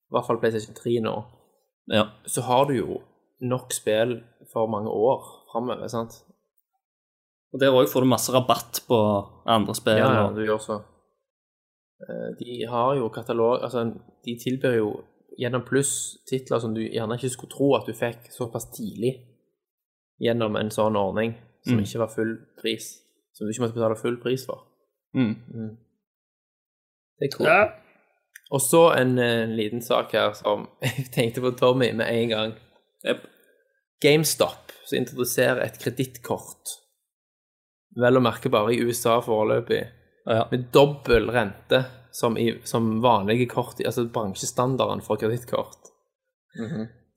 i 0.08 0.14
hvert 0.14 0.26
fall 0.26 0.38
PlayStation 0.42 0.74
3 0.74 1.00
nå, 1.00 1.16
Ja. 1.92 2.04
så 2.26 2.42
har 2.42 2.64
du 2.66 2.74
jo 2.74 3.00
nok 3.40 3.72
spill 3.72 4.22
for 4.52 4.66
mange 4.66 4.90
år 4.90 5.22
framover, 5.52 5.86
sant? 5.88 6.22
Og 7.52 7.60
der 7.60 7.72
òg 7.72 7.88
får 7.88 8.00
du 8.04 8.06
masse 8.10 8.32
rabatt 8.32 8.82
på 8.88 8.98
andre 9.46 9.74
spill. 9.74 9.96
Ja, 9.96 10.12
ja, 10.12 10.26
du 10.34 10.42
gjør 10.44 10.58
så. 10.60 10.82
Eh, 12.02 12.34
De 12.38 12.66
har 12.68 12.94
jo 12.96 13.08
katalog 13.08 13.62
Altså, 13.62 13.84
de 14.24 14.36
tilbyr 14.44 14.76
jo 14.76 14.90
gjennom 15.38 15.62
pluss 15.64 16.18
titler 16.28 16.58
som 16.60 16.74
du 16.74 16.80
gjerne 16.82 17.16
ikke 17.16 17.30
skulle 17.30 17.50
tro 17.50 17.74
at 17.76 17.86
du 17.86 17.92
fikk 17.92 18.28
såpass 18.30 18.66
tidlig 18.74 19.14
gjennom 20.20 20.56
en 20.60 20.70
sånn 20.70 20.96
ordning 20.96 21.34
som 21.64 21.76
Mm. 21.78 21.82
ikke 21.84 21.98
var 21.98 22.08
full 22.08 22.36
pris. 22.60 23.00
Som 23.34 23.46
du 23.46 23.52
ikke 23.52 23.62
måtte 23.62 23.74
betale 23.74 23.96
full 23.96 24.16
pris 24.20 24.44
for. 24.46 24.64
Mm. 25.16 25.76
Det 27.18 27.28
er 27.28 27.36
cool. 27.36 27.50
Og 28.50 28.62
så 28.64 28.82
en, 28.96 29.18
en, 29.18 29.54
liten 29.56 29.82
sak 29.84 30.12
her 30.16 30.32
som 30.36 30.66
jeg 30.84 31.08
tenkte 31.14 31.44
på 31.44 31.52
Tommy 31.58 31.90
med 31.96 32.08
en 32.08 32.32
gang. 32.32 32.54
Yep. 33.06 33.26
GameStop 34.02 34.72
som 34.86 34.98
introduserer 34.98 35.60
et 35.64 35.78
kredittkort, 35.82 36.76
vel 37.98 38.18
å 38.18 38.22
merke 38.22 38.50
bare 38.52 38.74
i 38.74 38.82
USA 38.82 39.18
foreløpig, 39.24 39.84
Ja. 40.28 40.44
med 40.50 40.66
dobbel 40.72 41.30
rente 41.32 41.78
som, 42.12 42.36
i, 42.38 42.50
som 42.64 42.98
vanlige 43.00 43.46
kort, 43.48 43.80
altså 43.80 44.04
bransjestandarden 44.12 45.00
for 45.00 45.16
kredittkort. 45.16 45.88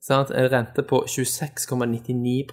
Sant? 0.00 0.30
En 0.30 0.48
rente 0.50 0.82
på 0.82 1.04
26,99 1.04 2.46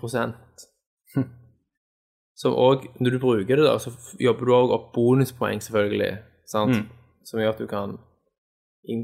Som 2.39 2.55
òg, 2.55 2.85
når 3.03 3.15
du 3.15 3.19
bruker 3.19 3.59
det, 3.59 3.65
da, 3.67 3.75
så 3.81 3.91
jobber 4.21 4.47
du 4.47 4.53
òg 4.55 4.75
opp 4.75 4.93
bonuspoeng, 4.95 5.59
selvfølgelig, 5.63 6.13
sant? 6.47 6.77
Mm. 6.77 6.85
som 7.27 7.41
gjør 7.41 7.51
at 7.51 7.59
du 7.59 7.67
kan 7.67 7.97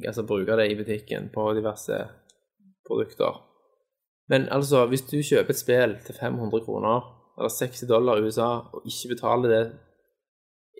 altså, 0.08 0.24
bruke 0.24 0.56
det 0.58 0.70
i 0.72 0.78
butikken 0.80 1.28
på 1.34 1.50
diverse 1.58 2.00
produkter. 2.88 3.42
Men 4.32 4.48
altså, 4.50 4.86
hvis 4.90 5.04
du 5.10 5.20
kjøper 5.20 5.54
et 5.54 5.60
spill 5.60 5.98
til 6.06 6.16
500 6.16 6.64
kroner, 6.66 7.12
eller 7.36 7.52
60 7.52 7.90
dollar 7.92 8.18
i 8.18 8.26
USA, 8.26 8.50
og 8.72 8.88
ikke 8.88 9.14
betaler 9.14 9.52
det 9.52 9.64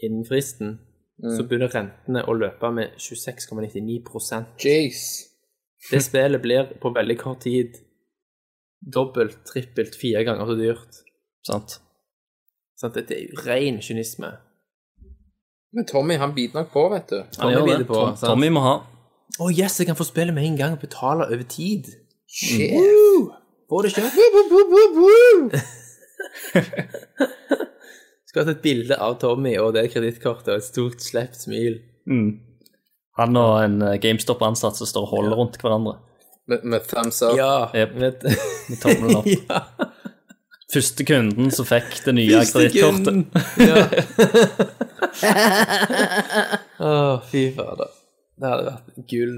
innen 0.04 0.26
fristen, 0.28 0.78
så 1.16 1.46
begynner 1.48 1.72
rentene 1.72 2.26
å 2.28 2.34
løpe 2.36 2.72
med 2.76 2.98
26,99% 3.00 4.64
Jeez. 4.64 5.04
Det 5.86 6.02
spillet 6.04 6.42
blir 6.44 6.74
på 6.82 6.92
veldig 6.92 7.16
kort 7.22 7.46
tid 7.46 7.78
dobbelt, 8.80 9.38
trippelt, 9.48 9.96
fire 9.96 10.26
ganger 10.28 10.50
så 10.50 10.58
dyrt. 10.60 11.00
Sant? 11.46 11.78
Sant? 12.80 12.96
Det 12.96 13.12
er 13.16 13.24
jo 13.30 13.44
ren 13.46 13.80
kynisme. 13.84 14.34
Men 15.76 15.88
Tommy, 15.90 16.16
han 16.20 16.34
biter 16.36 16.62
nok 16.62 16.72
på, 16.74 16.84
vet 16.94 17.10
du. 17.12 17.18
Han 17.42 17.52
gjør 17.54 17.66
biter 17.68 17.88
på, 17.88 17.96
Tom, 18.00 18.16
sant? 18.16 18.30
Tommy 18.32 18.50
må 18.56 18.64
ha. 18.64 18.76
Å 19.42 19.50
yes, 19.52 19.80
jeg 19.82 19.90
kan 19.90 19.98
få 20.00 20.06
spille 20.08 20.32
med 20.36 20.46
en 20.48 20.58
gang 20.60 20.76
og 20.78 20.84
betale 20.84 21.28
over 21.28 21.44
tid. 21.52 21.90
Sjef. 22.32 23.32
Få 23.70 23.82
det 23.84 23.92
kjøpt. 23.96 24.16
Skulle 28.26 28.46
hatt 28.46 28.54
et 28.56 28.64
bilde 28.64 28.98
av 29.02 29.18
Tommy 29.22 29.56
og 29.62 29.74
det 29.76 29.88
kredittkortet 29.94 30.52
og 30.54 30.60
et 30.62 30.68
stort 30.68 31.04
slept 31.04 31.40
smil. 31.44 31.80
Han 33.20 33.40
og 33.40 33.54
en 33.64 33.78
eh, 33.86 33.98
GameStop-ansatt 34.04 34.76
som 34.80 34.90
står 34.90 35.08
og 35.08 35.14
holder 35.14 35.38
rundt 35.40 35.60
hverandre. 35.62 35.98
Med, 36.52 36.66
med 36.68 36.84
thumbs 36.90 37.22
up. 37.26 37.36
Ja, 37.40 37.70
Yep. 37.74 37.96
Med, 37.98 38.26
Med 38.70 38.82
tommelen 38.84 39.22
opp. 39.22 39.30
ja. 39.50 39.62
Første 40.76 41.06
kunden 41.08 41.52
som 41.56 41.66
fikk 41.70 42.02
det 42.06 42.14
nye 42.18 42.42
kredittkortet. 42.50 43.16
Ja. 43.64 43.86
Å, 46.86 46.88
fy 47.30 47.44
fader. 47.56 47.90
Det 48.36 48.50
hadde 48.52 48.66
vært 48.68 48.88
gull. 49.12 49.36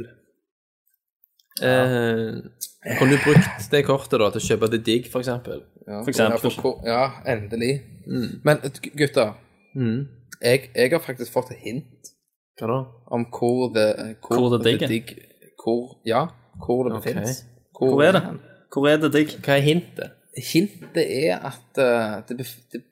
Eh, 1.62 2.34
kunne 2.98 3.14
du 3.14 3.18
brukt 3.24 3.68
det 3.74 3.82
kortet 3.88 4.20
da 4.22 4.28
til 4.34 4.42
å 4.42 4.46
kjøpe 4.48 4.70
The 4.74 4.80
Dig, 4.90 5.04
for 5.12 5.20
eksempel? 5.24 5.58
Ja, 5.88 5.98
For 6.04 6.10
eksempel. 6.14 6.52
For- 6.62 6.82
ja 6.88 7.04
endelig. 7.30 7.74
Men 8.46 8.56
gutter, 8.98 9.30
mm. 9.78 10.00
jeg, 10.42 10.58
jeg 10.74 10.88
har 10.94 11.02
faktisk 11.04 11.32
fått 11.34 11.52
et 11.56 11.62
hint 11.66 12.02
Hva 12.60 12.66
da? 12.72 12.78
om 13.14 13.22
hvor 13.34 13.60
det 13.76 13.88
Hvor 14.24 14.50
det 14.58 14.62
digger. 14.66 14.88
digg- 14.92 15.18
Hvor, 15.62 15.82
ja, 16.08 16.22
hvor 16.64 16.80
det 16.88 16.94
okay. 16.98 17.14
befinnes. 17.14 17.36
Hvor 17.78 18.02
er 18.06 18.12
det? 18.18 18.24
Hvor 18.74 18.84
er 18.90 18.98
det 19.02 19.10
digg? 19.14 19.30
Hva 19.44 19.52
er 19.58 19.62
hintet? 19.66 20.10
Hintet 20.38 20.98
er 21.02 21.40
at 21.50 21.80
eh, 21.82 22.18
det, 22.30 22.46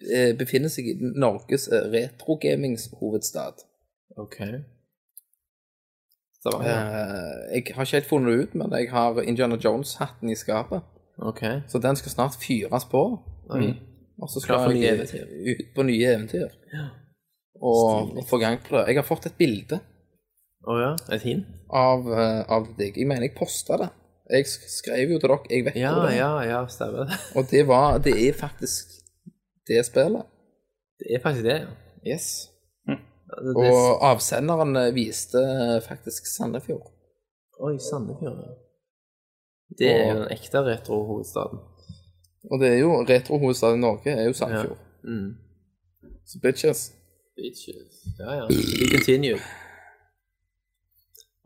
eh, 0.10 0.32
befinner 0.38 0.72
seg 0.74 0.88
i 0.90 0.96
Norges 0.98 1.68
uh, 1.70 1.86
retrogamings-hovedstad. 1.94 3.62
Ok. 4.18 4.40
Stavanger. 6.40 6.74
Eh, 6.74 7.56
jeg 7.56 7.76
har 7.76 7.86
ikke 7.86 8.00
helt 8.00 8.10
funnet 8.10 8.32
det 8.32 8.44
ut, 8.44 8.56
men 8.56 8.74
jeg 8.80 8.90
har 8.92 9.22
Indiana 9.22 9.60
Jones-hatten 9.62 10.30
i 10.30 10.36
skapet. 10.36 10.82
Ok. 11.18 11.44
Så 11.68 11.80
den 11.80 11.96
skal 11.96 12.12
snart 12.12 12.38
fyres 12.42 12.86
på. 12.92 13.04
Mm. 13.54 13.76
Og 14.22 14.30
så 14.30 14.40
skal 14.40 14.72
jeg 14.74 15.06
ut 15.60 15.66
på 15.76 15.84
nye 15.84 16.14
eventyr. 16.16 16.48
Og, 17.62 18.18
og 18.18 18.24
få 18.28 18.38
gang 18.38 18.60
på 18.64 18.78
det. 18.78 18.88
Jeg 18.88 18.98
har 18.98 19.08
fått 19.08 19.30
et 19.30 19.38
bilde 19.38 19.80
Oh 20.68 20.80
ja, 20.82 20.96
et 21.14 21.22
hint? 21.22 21.46
av, 21.70 22.08
eh, 22.10 22.42
av 22.50 22.72
deg. 22.78 22.98
Jeg 22.98 23.08
mener 23.08 23.28
jeg 23.28 23.36
posta 23.38 23.78
det. 23.78 23.90
Jeg 24.30 24.45
skrev 24.47 25.10
jo 25.11 25.19
til 25.19 25.30
dere, 25.30 25.39
jeg 25.49 25.65
vet 25.65 25.76
Ja, 25.76 25.91
jo 25.95 26.07
det. 26.07 26.15
ja, 26.18 26.31
ja, 26.49 26.68
stemmer 26.68 27.06
det. 27.06 27.18
Og 27.35 27.43
det 27.52 27.68
var 27.68 27.97
Det 27.97 28.14
er 28.27 28.34
faktisk 28.34 28.85
det 29.68 29.85
spillet. 29.85 30.26
Det 30.99 31.07
er 31.15 31.19
faktisk 31.23 31.43
det, 31.43 31.60
ja. 31.61 31.68
Yes. 32.14 32.49
Mm. 32.88 32.99
det, 33.45 33.56
Og 33.57 34.03
avsenderen 34.11 34.76
eh, 34.76 34.93
viste 34.95 35.38
eh, 35.41 35.81
faktisk 35.81 36.26
Sandefjord. 36.38 36.91
Oi, 37.60 37.77
Sandefjord, 37.80 38.38
ja. 38.45 38.53
Det 39.80 39.89
er 39.91 40.14
jo 40.14 40.19
den 40.23 40.31
ekte 40.31 40.61
retro-hovedstaden. 40.64 41.60
Og 42.52 42.60
det 42.61 42.68
er 42.69 42.77
jo 42.77 43.02
retrohovedstaden 43.10 43.77
i 43.80 43.81
Norge, 43.81 44.10
er 44.11 44.23
jo 44.30 44.34
Sandefjord. 44.34 44.77
Mm. 45.03 45.31
Så 46.26 46.39
bitches. 46.41 46.91
Bitches. 47.35 47.93
Ja, 48.19 48.31
ja. 48.34 48.43
We 48.49 48.56
be 48.80 48.88
continued. 48.97 49.39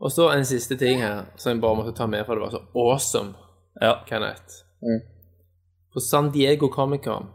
Og 0.00 0.12
så 0.12 0.30
en 0.32 0.44
siste 0.48 0.76
ting 0.80 1.00
her, 1.02 1.24
som 1.36 1.52
jeg 1.52 1.60
bare 1.60 1.76
måtte 1.76 1.92
ta 1.96 2.06
med, 2.08 2.24
for 2.26 2.34
det 2.34 2.42
var 2.46 2.50
så 2.54 2.62
awesome, 2.74 3.34
Ja. 3.80 3.94
Kenneth. 4.08 4.64
Mm. 4.82 5.00
På 5.92 6.00
San 6.00 6.30
Diego 6.32 6.68
Comic-Con, 6.72 7.26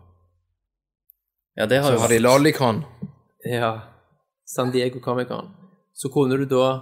ja, 1.57 1.65
det 1.65 1.77
har 1.81 1.89
Så 1.89 1.93
jo 1.93 1.99
har 1.99 2.07
de 2.09 2.19
Lollicon. 2.19 2.83
ja, 3.45 3.79
San 4.47 4.71
Diego 4.71 4.99
Comic-Con, 4.99 5.49
så 5.93 6.09
kunne 6.09 6.37
du 6.37 6.45
da 6.45 6.81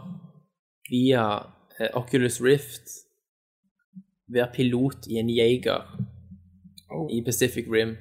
via 0.89 1.25
eh, 1.79 1.89
Oculus 1.93 2.41
Rift 2.41 2.87
være 4.33 4.51
pilot 4.55 5.07
i 5.07 5.17
en 5.19 5.29
Jaeger 5.29 5.83
i 7.11 7.21
Pacific 7.25 7.65
Rim. 7.71 7.97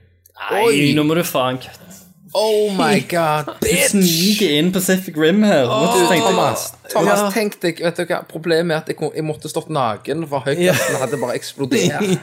Nei, 0.51 0.93
nå 0.95 1.03
må 1.03 1.15
du 1.15 1.23
faen 1.25 1.59
kutte. 1.59 1.89
Oh 2.35 2.71
my 2.73 3.01
god, 3.11 3.45
Du 3.47 3.67
bitch! 3.67 3.91
sniker 3.93 4.53
inn 4.59 4.71
Pacific 4.73 5.17
Rim 5.21 5.43
her. 5.45 5.67
Hva 5.69 5.81
Du, 5.93 6.01
du? 6.01 6.21
Thomas, 6.23 6.63
Thomas 6.93 7.19
Ja. 7.21 7.31
tenk 7.35 7.59
deg, 7.61 7.83
vet 7.85 7.97
du 7.97 8.05
hva, 8.09 8.23
problemet 8.29 8.73
er 8.75 8.81
at 8.81 8.89
jeg, 8.89 8.97
kom- 8.97 9.13
jeg 9.15 9.25
måtte 9.25 9.51
stått 9.53 9.69
naken, 9.69 10.25
for 10.31 10.41
høyttasten 10.47 10.97
hadde 11.03 11.19
bare 11.21 11.35
eksplodert. 11.37 12.03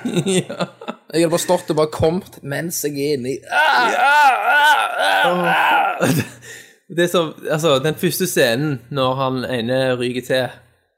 Jeg 1.10 1.24
hadde 1.24 1.30
bare 1.34 1.42
stått 1.42 1.70
og 1.74 1.76
bare 1.80 1.90
kommet 1.90 2.36
mens 2.46 2.84
jeg 2.86 2.94
er 3.02 3.16
inni. 3.18 3.38
Det 6.98 7.10
som, 7.10 7.34
altså, 7.52 7.80
den 7.84 7.96
første 7.96 8.28
scenen 8.30 8.80
når 8.90 9.14
han 9.18 9.40
ene 9.46 9.80
ryker 9.98 10.22
til, 10.26 10.48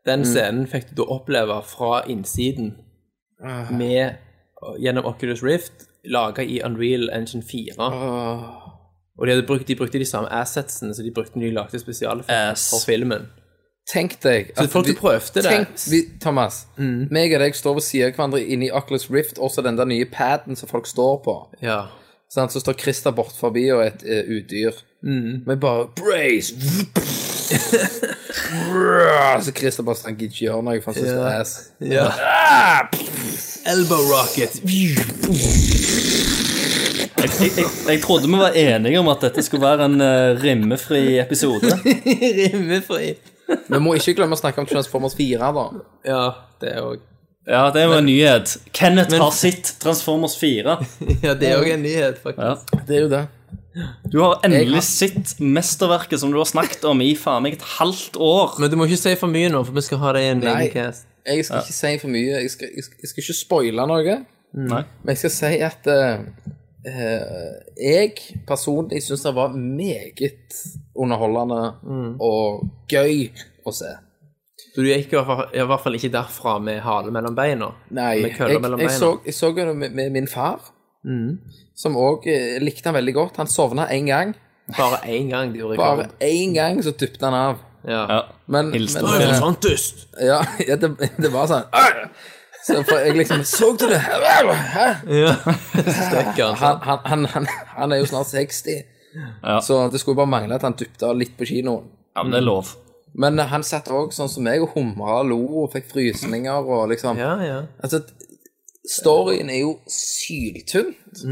den 0.08 0.24
scenen 0.26 0.68
fikk 0.72 0.90
du 0.92 1.02
da 1.02 1.08
oppleve 1.16 1.62
fra 1.68 2.02
innsiden 2.10 2.74
med, 3.72 4.16
gjennom 4.80 5.06
Oculus 5.06 5.44
Rift, 5.44 5.88
laget 6.06 6.48
i 6.50 6.62
Unreal 6.66 7.10
Engine 7.14 7.44
4. 7.44 7.76
Og 9.22 9.28
de, 9.28 9.32
hadde 9.36 9.46
brukt, 9.46 9.68
de 9.70 9.76
brukte 9.78 10.00
de 10.02 10.06
samme 10.10 10.26
assetsene 10.34 10.96
som 10.98 11.06
de 11.06 11.12
brukte 11.14 11.38
når 11.38 11.46
de 11.46 11.52
lagde 11.54 11.78
spesialeffekter 11.80 12.52
Ass. 12.56 12.64
for 12.74 12.80
filmen. 12.90 13.28
Tenk 13.92 14.16
deg 14.24 14.50
Så 14.58 14.66
folk 14.72 14.88
vi- 14.88 14.94
prøvde 14.98 15.34
det. 15.42 15.46
Tenk, 15.46 15.68
vi, 15.92 16.00
Thomas, 16.22 16.64
meg 16.78 17.34
og 17.36 17.40
deg 17.44 17.54
står 17.58 17.74
ved 17.78 17.82
siden 17.86 18.08
av 18.10 18.14
hverandre 18.18 18.42
inni 18.46 18.72
Oculus 18.72 19.10
Rift, 19.14 19.38
også 19.38 19.62
den 19.66 19.78
der 19.78 19.86
nye 19.86 20.06
paden 20.10 20.56
som 20.58 20.70
folk 20.70 20.88
står 20.90 21.22
på. 21.26 21.36
Ja. 21.62 21.84
Sånn, 22.32 22.50
Så 22.50 22.60
står 22.64 22.74
Christer 22.80 23.12
bort 23.12 23.34
forbi 23.38 23.68
og 23.76 23.84
et 23.86 24.04
uh, 24.08 24.24
udyr. 24.38 24.72
Vi 25.04 25.56
bare 25.60 25.88
Brace! 25.98 26.54
så 29.44 29.52
Christer 29.52 29.84
bare 29.84 29.96
sånn, 30.00 30.06
Han 30.14 30.18
gidder 30.18 30.34
ikke 30.34 30.46
gjøre 30.46 30.64
noe, 30.64 30.82
for 30.82 30.92
han 30.94 31.02
syns 31.02 31.12
det 31.12 31.20
er 31.20 31.42
ass. 31.42 31.72
ja. 31.82 32.08
elbow 33.72 34.02
rocket. 34.10 34.54
Jeg, 37.22 37.30
jeg, 37.40 37.52
jeg, 37.58 37.68
jeg 37.88 38.02
trodde 38.04 38.28
vi 38.32 38.40
var 38.40 38.56
enige 38.58 39.00
om 39.02 39.10
at 39.12 39.22
dette 39.28 39.44
skulle 39.46 39.64
være 39.66 39.86
en 39.90 40.02
uh, 40.02 40.42
rimmefri 40.42 41.20
episode. 41.22 41.70
Rimmefri. 42.42 43.14
Vi 43.68 43.80
må 43.84 43.94
ikke 44.00 44.16
glemme 44.18 44.38
å 44.38 44.40
snakke 44.40 44.62
om 44.64 44.68
Transformers 44.70 45.16
4, 45.18 45.52
da. 45.58 45.66
Ja, 46.08 46.22
det 46.64 46.72
er 46.76 46.86
også. 46.86 47.08
Ja, 47.50 47.62
det 47.74 47.84
var 47.90 47.98
en 48.00 48.06
nyhet. 48.06 48.52
Kenneth 48.78 49.16
har 49.18 49.32
sitt 49.34 49.74
Transformers 49.82 50.36
4. 50.40 50.76
Ja, 51.26 51.34
det 51.36 51.50
er 51.50 51.58
òg 51.62 51.72
en 51.74 51.82
nyhet, 51.86 52.20
faktisk. 52.22 52.70
Ja. 52.72 52.82
Det 52.88 52.98
er 52.98 53.02
jo 53.08 53.12
det. 53.12 53.22
Du 54.12 54.18
har 54.22 54.42
endelig 54.46 54.78
har- 54.82 54.86
sett 54.86 55.34
mesterverket 55.42 56.20
som 56.22 56.32
du 56.34 56.38
har 56.38 56.48
snakket 56.50 56.86
om 56.90 57.02
i 57.02 57.14
faen 57.18 57.44
meg 57.46 57.58
et 57.58 57.66
halvt 57.80 58.18
år. 58.22 58.58
Men 58.62 58.72
du 58.72 58.78
må 58.80 58.86
ikke 58.90 59.00
si 59.02 59.16
for 59.20 59.32
mye 59.32 59.50
nå, 59.54 59.64
for 59.68 59.78
vi 59.78 59.84
skal 59.88 60.02
ha 60.04 60.14
det 60.18 60.24
i 60.26 60.32
en 60.36 60.44
Nei. 60.46 60.54
egen 60.68 60.74
cast. 60.76 61.08
Jeg 61.26 61.46
skal 61.48 61.62
ikke 61.66 61.78
si 61.78 61.94
for 62.02 62.14
mye. 62.14 62.40
Jeg 62.46 62.52
skal, 62.54 62.72
jeg 62.78 62.88
skal, 62.88 62.98
jeg 63.04 63.12
skal 63.14 63.24
ikke 63.26 63.38
spoile 63.42 63.88
noe. 63.90 64.18
Nei. 64.58 64.82
Men 65.02 65.14
jeg 65.16 65.22
skal 65.24 65.34
si 65.38 65.52
at 65.66 65.88
eh, 65.92 66.24
jeg 66.82 68.14
personlig 68.48 69.04
syns 69.06 69.26
det 69.28 69.34
var 69.38 69.54
meget 69.54 70.56
underholdende 70.98 71.60
og 72.18 72.64
gøy 72.90 73.28
å 73.66 73.74
se. 73.76 73.92
Så 74.72 74.82
du 74.82 74.88
gikk 74.88 75.12
i 75.12 75.18
hvert 75.18 75.28
fall, 75.28 75.44
i 75.54 75.66
hvert 75.68 75.84
fall 75.84 75.98
ikke 75.98 76.14
derfra 76.14 76.56
med 76.64 76.80
hale 76.86 77.12
mellom 77.14 77.36
beina? 77.36 77.74
Nei, 77.92 78.22
Med 78.24 78.38
jeg, 78.40 78.62
mellom 78.64 78.80
jeg, 78.80 78.88
beina? 78.88 79.00
så, 79.00 79.12
jeg 79.28 79.36
så 79.36 79.52
det 79.58 79.66
med, 79.76 79.92
med 79.98 80.14
min 80.16 80.30
far, 80.32 80.64
som 81.76 81.98
òg 82.00 82.30
likte 82.64 82.90
han 82.90 82.98
veldig 82.98 83.14
godt. 83.18 83.42
Han 83.42 83.52
sovna 83.52 83.90
én 83.92 84.08
gang. 84.08 84.34
Bare 84.78 85.02
én 85.12 85.30
gang 85.30 85.52
de 85.52 85.60
gjorde 85.60 85.78
Bare 85.82 86.10
én 86.24 86.54
gang 86.56 86.80
så 86.84 86.94
dypte 86.96 87.26
han 87.26 87.36
av. 87.36 87.60
Ja. 87.84 88.06
Ja. 88.10 88.20
Men, 88.46 88.72
Hilste 88.74 89.02
men 89.02 89.10
på 89.10 89.70
eh, 89.72 90.28
ja, 90.28 90.42
ja, 90.70 90.76
det, 90.78 90.92
det 91.18 91.32
var 91.34 91.50
sånn! 91.50 91.66
Så 92.66 92.84
for 92.86 92.98
jeg 93.02 93.16
liksom 93.18 93.44
Så 93.48 93.72
du 93.80 93.88
det? 93.90 94.00
Hæ? 94.00 94.88
Ja. 95.10 95.34
Stekker 95.82 96.54
Han, 96.62 96.78
han, 96.86 97.00
han, 97.06 97.26
han, 97.34 97.48
han 97.78 97.92
er 97.92 98.02
jo 98.04 98.06
snart 98.06 98.28
60, 98.30 98.84
Ja. 99.44 99.60
så 99.62 99.90
det 99.92 100.00
skulle 100.00 100.16
bare 100.16 100.30
mangle 100.32 100.56
at 100.56 100.62
han 100.64 100.76
dypta 100.80 101.10
litt 101.18 101.34
på 101.38 101.46
kinoen. 101.50 101.90
Ja, 102.16 102.24
men 102.24 102.32
det 102.32 102.40
er 102.42 102.46
lov. 102.48 102.70
Men 103.14 103.40
han 103.40 103.64
satt 103.68 103.90
òg 103.92 104.14
sånn 104.16 104.30
som 104.32 104.44
meg 104.48 104.62
og 104.64 104.72
humra 104.76 105.18
og 105.20 105.28
lo 105.32 105.40
og 105.64 105.74
fikk 105.74 105.90
frysninger 105.92 106.64
og 106.64 106.86
liksom 106.94 107.18
Ja, 107.20 107.34
ja. 107.44 107.58
Altså, 107.84 108.00
storyen 108.88 109.50
er 109.52 109.66
jo 109.66 109.74
syltynt. 109.92 111.26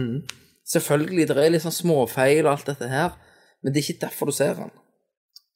Selvfølgelig, 0.70 1.28
det 1.30 1.38
er 1.40 1.54
litt 1.56 1.64
sånn 1.64 1.74
småfeil 1.78 2.44
og 2.46 2.52
alt 2.52 2.68
dette 2.74 2.90
her, 2.92 3.16
men 3.64 3.74
det 3.74 3.80
er 3.82 3.88
ikke 3.94 4.06
derfor 4.08 4.30
du 4.30 4.36
ser 4.36 4.60
han. 4.60 4.74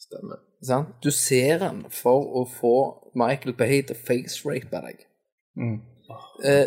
Stemmer. 0.01 0.39
Sant? 0.63 0.93
Du 1.03 1.11
ser 1.11 1.59
han 1.65 1.83
for 1.91 2.23
å 2.39 2.45
få 2.47 2.75
Michael 3.19 3.53
Bay 3.59 3.81
til 3.83 3.97
å 3.97 4.05
face-rape 4.07 4.71
deg. 4.87 5.03
Eh, 5.57 6.65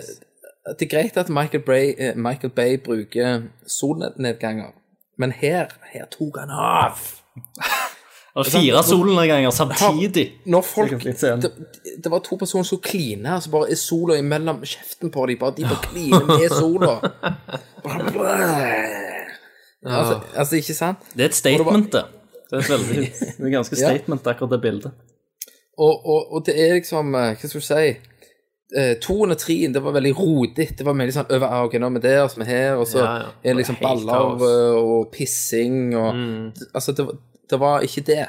det 0.79 0.87
er 0.87 0.91
greit 0.91 1.17
at 1.17 1.29
Michael 1.29 1.63
Bay, 1.67 1.95
eh, 1.99 2.17
Michael 2.17 2.51
Bay 2.51 2.79
bruker 2.85 3.43
solnedganger, 3.67 4.73
men 5.19 5.33
her, 5.33 5.67
her 5.93 6.07
tok 6.11 6.39
han 6.39 6.51
av. 6.51 6.99
Og 8.37 8.47
fire 8.47 8.83
solnedganger 8.85 9.51
samtidig. 9.51 10.27
Når 10.45 10.61
folk, 10.61 11.05
det, 11.05 11.53
det 12.05 12.11
var 12.13 12.19
to 12.19 12.37
personer 12.37 12.65
som 12.69 12.81
klina, 12.85 13.41
så 13.41 13.51
bare 13.51 13.71
er 13.73 13.79
sola 13.81 14.19
imellom 14.21 14.61
kjeften 14.61 15.11
på 15.11 15.27
dem. 15.27 15.39
Bare 15.41 15.55
de 15.57 15.65
bare 15.65 15.81
kliner 15.89 16.27
med 16.27 16.53
sola. 16.53 16.99
altså, 19.83 20.21
altså, 20.35 20.57
ikke 20.57 20.75
sant? 20.75 21.09
Det 21.15 21.25
er 21.25 21.33
et 21.33 21.35
statement, 21.35 21.93
det. 21.93 22.05
Det 22.51 22.59
er, 22.59 22.59
et 22.59 22.71
veldig, 22.71 23.07
det 23.39 23.47
er 23.47 23.51
ganske 23.51 23.77
statement, 23.77 24.27
akkurat 24.27 24.53
det 24.53 24.61
bildet. 24.61 24.93
Og, 25.79 26.07
og, 26.07 26.33
og 26.33 26.47
det 26.47 26.55
er 26.61 26.75
liksom 26.79 27.15
eh, 27.15 27.33
Hva 27.37 27.49
skal 27.49 27.61
du 27.61 27.65
si? 27.67 27.89
Eh, 28.75 28.97
toen 28.99 29.31
og 29.31 29.39
treen, 29.39 29.71
det 29.73 29.79
var 29.83 29.93
veldig 29.95 30.11
rodig. 30.19 30.65
Det 30.79 30.83
var 30.87 30.97
veldig 30.99 31.13
sånn 31.15 31.29
over 31.37 31.47
ah, 31.47 31.61
Ok, 31.69 31.77
nå 31.79 31.87
er 31.87 31.95
vi 31.95 32.01
der, 32.03 32.25
så 32.27 32.41
er 32.41 32.43
vi 32.43 32.49
her, 32.51 32.73
og 32.81 32.89
så 32.91 32.99
Ja, 32.99 33.13
ja. 33.23 33.29
er 33.45 33.53
det 33.53 33.61
liksom 33.61 33.77
Det 33.79 33.85
baller 33.87 34.43
eh, 34.49 34.81
og 34.81 35.13
pissing 35.15 35.95
og 35.95 36.19
Altså, 36.75 36.93
det, 36.99 37.07
det 37.51 37.61
var 37.63 37.87
ikke 37.87 38.03
det. 38.09 38.25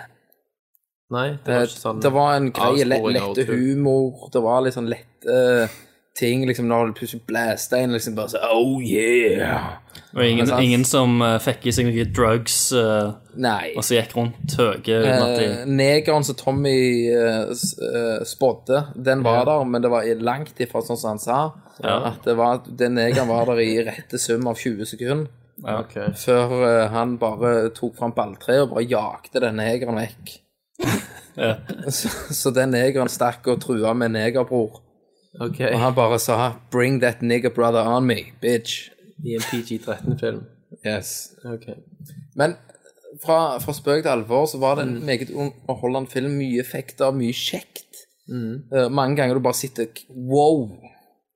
Nei, 1.09 1.27
det 1.41 1.55
var 1.55 1.65
ikke 1.71 1.81
sånn 1.81 2.03
Det 2.03 2.11
var 2.13 2.35
en 2.35 2.51
grei, 2.53 2.83
lett, 2.85 3.09
lette 3.15 3.47
tull. 3.47 3.55
humor. 3.55 4.29
Det 4.33 4.43
var 4.45 4.61
litt 4.61 4.77
sånn 4.77 4.91
lette 4.91 5.69
ting, 6.17 6.45
liksom, 6.49 6.65
når 6.69 6.87
du 6.91 6.93
plutselig 6.97 7.23
blæste 7.29 7.77
en, 7.77 7.91
liksom 7.93 8.15
bare 8.17 8.29
så 8.33 8.39
Oh 8.53 8.77
yeah! 8.81 9.77
Og 10.15 10.23
ingen, 10.23 10.49
ingen 10.63 10.85
som 10.87 11.19
uh, 11.21 11.35
fikk 11.43 11.67
i 11.67 11.73
seg 11.75 11.89
noen 11.89 12.13
drugs 12.15 12.55
uh, 12.71 13.17
Nei. 13.35 13.73
og 13.75 13.83
så 13.85 13.97
gikk 13.97 14.15
rundt 14.15 14.55
høye 14.57 14.85
de 14.85 15.01
Eh, 15.11 15.65
negeren 15.67 16.23
som 16.25 16.37
Tommy 16.39 16.77
uh, 17.11 17.51
spådde, 18.25 18.85
den 18.95 19.25
var 19.25 19.43
der, 19.49 19.65
men 19.67 19.83
det 19.83 19.91
var 19.91 20.07
langt 20.23 20.59
ifra 20.63 20.81
sånn 20.81 20.99
som 20.99 21.15
han 21.15 21.21
sa. 21.21 21.41
At 21.83 22.23
det 22.25 22.37
var, 22.39 22.63
den 22.65 22.95
negeren 22.97 23.29
var 23.29 23.51
der 23.51 23.61
i 23.61 23.75
rette 23.85 24.17
sum 24.21 24.47
av 24.49 24.57
20 24.57 24.89
sekunder. 24.95 25.27
Ok. 25.65 25.95
Før 26.17 26.51
eh, 26.67 26.83
han 26.93 27.15
bare 27.21 27.69
tok 27.75 27.95
fram 27.97 28.13
balltreet 28.17 28.65
og 28.65 28.75
bare 28.75 28.85
jakte 28.85 29.41
den 29.41 29.57
negeren 29.61 29.97
vekk. 29.97 30.35
Så, 31.37 32.09
så 32.33 32.49
den 32.49 32.71
negeren 32.73 33.11
stakk 33.13 33.45
og 33.45 33.59
trua 33.61 33.91
med 33.93 34.15
negerbror. 34.15 34.79
Okay. 35.37 35.69
Og 35.69 35.83
han 35.83 35.93
bare 35.93 36.17
sa 36.17 36.55
'Bring 36.71 36.97
that 37.03 37.21
nigger 37.21 37.53
brother 37.53 37.85
on 37.85 38.07
me, 38.07 38.33
bitch'. 38.41 38.89
I 39.25 39.35
en 39.35 39.41
PG-13-film. 39.41 40.43
Yes. 40.85 41.31
Ok. 41.45 41.69
Men 42.35 42.55
fra, 43.23 43.57
fra 43.59 43.73
spøk 43.73 44.03
til 44.03 44.11
alvor 44.11 44.45
så 44.45 44.59
var 44.61 44.77
det 44.77 44.87
en 44.87 45.05
meget 45.05 45.31
underholdende 45.31 46.11
film. 46.11 46.35
Mye 46.37 46.61
effekter, 46.61 47.11
mye 47.15 47.33
kjekt. 47.33 48.03
Eh, 48.29 48.89
mange 48.91 49.15
ganger 49.15 49.37
du 49.37 49.43
bare 49.43 49.57
sitter 49.57 49.87
wow 50.11 50.67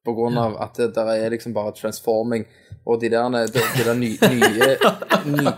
på 0.06 0.14
grunn 0.18 0.38
av 0.38 0.58
at 0.62 0.76
det 0.78 0.92
der 0.96 1.14
er 1.14 1.30
liksom 1.34 1.54
bare 1.54 1.74
transforming. 1.78 2.46
Og 2.86 3.02
de 3.02 3.10
der, 3.10 3.30
de, 3.30 3.62
de 3.78 3.86
der 3.86 3.94
nye, 4.04 4.18
nye, 4.36 5.54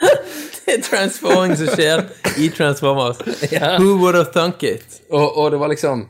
Det 0.70 0.76
er 0.78 0.82
transforming 0.86 1.56
som 1.58 1.66
skjer 1.74 2.04
i 2.38 2.48
Transformers. 2.54 3.18
Who 3.80 3.96
would 3.98 4.14
have 4.14 4.30
thunk 4.32 4.62
it? 4.62 5.00
og, 5.10 5.36
og 5.36 5.50
det 5.50 5.60
var 5.60 5.68
liksom 5.68 6.08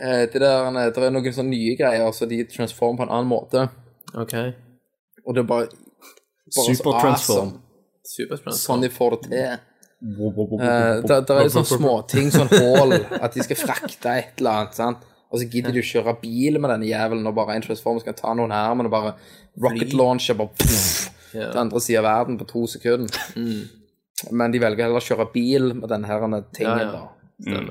eh, 0.00 0.20
det 0.32 0.40
der, 0.40 0.70
Det 0.94 1.04
er 1.04 1.10
noen 1.10 1.34
sånne 1.34 1.50
nye 1.50 1.74
greier, 1.76 2.12
så 2.14 2.28
de 2.30 2.44
transformer 2.46 3.02
på 3.02 3.08
en 3.08 3.14
annen 3.16 3.28
måte. 3.28 3.66
Ok. 4.14 4.36
Og 5.28 5.36
det 5.36 5.42
er 5.44 5.48
bare, 5.48 5.68
bare 5.68 6.74
Supertransform. 6.74 7.50
awesome. 7.52 7.60
Supertransform. 8.08 8.62
Sånn 8.64 8.84
de 8.86 8.90
får 8.92 9.16
det 9.16 9.28
til. 9.28 9.58
Uh, 9.98 10.62
er 10.62 11.02
jo 11.02 11.34
er 11.34 11.50
sånne 11.52 11.68
småting, 11.68 12.28
sånn 12.32 12.50
hål, 12.52 12.94
at 13.18 13.34
de 13.34 13.44
skal 13.44 13.58
frakte 13.60 14.12
et 14.14 14.40
eller 14.40 14.62
annet, 14.62 14.76
sant? 14.78 15.04
Og 15.28 15.42
så 15.42 15.48
gidder 15.50 15.74
de 15.74 15.82
å 15.82 15.88
kjøre 15.88 16.14
bil 16.22 16.56
med 16.62 16.70
denne 16.72 16.88
jævelen, 16.88 17.26
og 17.28 17.34
bare 17.36 17.58
en 17.58 17.66
transformer 17.66 18.00
skal 18.04 18.16
ta 18.16 18.32
noen 18.38 18.54
her, 18.54 18.76
men 18.78 18.88
det 18.88 18.92
bare 18.94 19.12
rocket 19.60 19.92
launcher 19.98 20.38
bare 20.38 20.54
pff, 20.56 21.10
Ja. 21.34 21.50
til 21.50 21.60
andre 21.60 21.80
siden 21.84 22.00
av 22.00 22.06
verden 22.08 22.38
på 22.40 22.46
to 22.48 22.62
sekunder. 22.66 23.18
Men 24.32 24.54
de 24.54 24.62
velger 24.62 24.86
heller 24.86 25.02
å 25.02 25.04
kjøre 25.04 25.28
bil 25.34 25.74
med 25.74 25.90
denne 25.90 26.08
her 26.08 26.24
tingen, 26.56 26.78
Ja, 26.78 26.86
ja. 26.86 26.92
da. 26.94 27.04
Mm. 27.44 27.68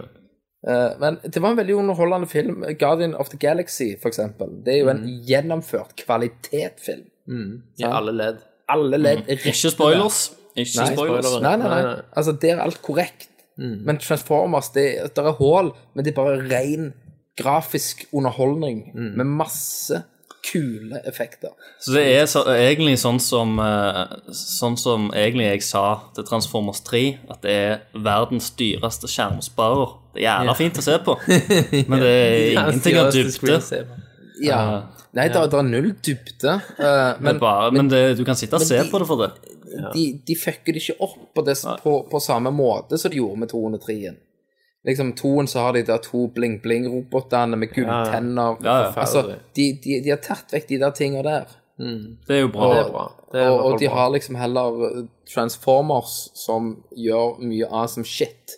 Uh, 0.67 0.93
men 0.99 1.17
det 1.23 1.41
var 1.41 1.51
en 1.51 1.57
veldig 1.57 1.79
underholdende 1.79 2.27
film. 2.29 2.63
Guardian 2.77 3.15
of 3.15 3.29
the 3.29 3.37
Galaxy, 3.37 3.95
for 3.97 4.09
eksempel. 4.09 4.51
Det 4.63 4.75
er 4.75 4.79
jo 4.83 4.89
en 4.89 5.03
gjennomført 5.25 5.95
kvalitetsfilm. 5.95 7.07
I 7.27 7.87
alle 7.87 8.13
ledd. 8.15 8.43
Alle 8.71 8.99
ledd 8.99 9.23
mm. 9.25 9.33
Ikke 9.37 9.71
spoilers. 9.71 10.21
Ikke 10.57 10.81
Nei, 10.81 10.91
spoilers. 10.95 11.33
Nei, 11.43 11.55
nei, 11.61 11.69
nei. 11.69 11.95
Altså, 12.17 12.33
det 12.41 12.53
er 12.53 12.63
alt 12.63 12.81
korrekt. 12.85 13.29
Men 13.57 13.97
Transformers, 13.97 14.69
det, 14.75 14.85
det 15.15 15.23
er 15.25 15.33
hull, 15.39 15.71
men 15.95 16.05
det 16.05 16.11
er 16.11 16.17
bare 16.19 16.41
ren 16.45 16.91
grafisk 17.37 18.03
underholdning 18.13 18.83
med 18.93 19.25
masse 19.25 20.03
kule 20.51 21.01
effekter. 21.09 21.49
Så 21.81 21.91
det 21.95 22.03
er 22.15 22.25
så, 22.29 22.43
egentlig 22.53 22.97
sånn 23.01 23.19
som 23.23 23.57
eh, 23.59 24.03
Sånn 24.31 24.77
som 24.79 25.09
egentlig 25.15 25.49
jeg 25.49 25.65
sa 25.67 25.85
til 26.15 26.27
Transformers 26.27 26.81
3, 26.87 27.03
at 27.33 27.41
det 27.43 27.55
er 27.55 28.03
verdens 28.05 28.51
dyreste 28.59 29.09
skjermsparer. 29.11 29.95
Det 30.15 30.23
er 30.23 30.27
jævla 30.29 30.55
fint 30.57 30.79
å 30.79 30.85
se 30.85 30.97
på, 31.03 31.17
men 31.89 31.97
det 32.03 32.11
er 32.13 32.37
ingenting 32.53 32.99
av 33.01 33.11
dybde. 33.15 33.59
Ja. 34.43 34.59
Nei, 35.17 35.27
det, 35.31 35.35
er- 35.39 35.47
det 35.49 35.57
er 35.59 35.67
null 35.67 35.91
dybde, 36.05 36.53
Uh, 36.77 37.17
Men, 37.19 37.23
men 37.31 37.39
bare, 37.41 37.71
men 37.71 37.87
det, 37.89 38.17
du 38.19 38.23
kan 38.25 38.35
sitte 38.35 38.55
og 38.59 38.61
se 38.61 38.77
de- 38.83 38.89
på 38.91 38.99
det 39.01 39.07
for 39.07 39.23
det. 39.23 39.31
de, 39.93 40.03
de 40.27 40.35
fucker 40.35 40.73
det 40.73 40.81
ikke 40.83 41.01
opp 41.01 41.17
på, 41.35 41.41
det, 41.45 41.55
på, 41.83 41.93
på 42.11 42.19
samme 42.23 42.51
måte 42.55 42.97
som 42.97 43.11
de 43.11 43.17
gjorde 43.17 43.39
med 43.39 43.51
203-en. 43.51 44.17
Liksom, 44.87 45.13
toen 45.19 45.47
så 45.47 45.59
har 45.65 45.73
de 45.73 45.81
der 45.83 45.97
to 45.99 46.27
bling-bling-robotene 46.31 47.57
med 47.59 47.73
gulltenner. 47.73 48.57
Ja, 48.63 48.75
ja. 48.85 48.91
Altså, 48.95 49.23
de, 49.57 49.65
de, 49.83 49.97
de 50.05 50.09
har 50.13 50.21
tatt 50.23 50.53
vekk 50.53 50.67
de 50.69 50.77
der 50.79 50.93
tinga 50.95 51.23
der. 51.25 51.47
Det 51.77 52.37
er 52.37 52.39
jo 52.45 52.47
bra. 52.53 52.69
Det 52.73 52.77
er 52.85 52.91
bra. 52.93 53.03
Det 53.33 53.41
er 53.41 53.49
og, 53.51 53.59
og 53.73 53.79
de 53.81 53.87
bra. 53.89 53.95
har 53.99 54.13
liksom 54.15 54.35
heller 54.39 54.77
uh, 54.79 55.01
Transformers 55.33 56.13
som 56.39 56.71
gjør 56.97 57.35
mye 57.43 57.67
awesome 57.69 58.05
shit. 58.07 58.55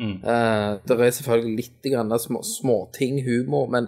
Mm. 0.00 0.18
Uh, 0.24 0.76
det 0.84 0.98
er 0.98 1.14
selvfølgelig 1.20 1.54
litt 1.62 1.86
grann 1.94 2.12
små, 2.20 2.42
småting, 2.44 3.22
humor, 3.24 3.70
men 3.72 3.86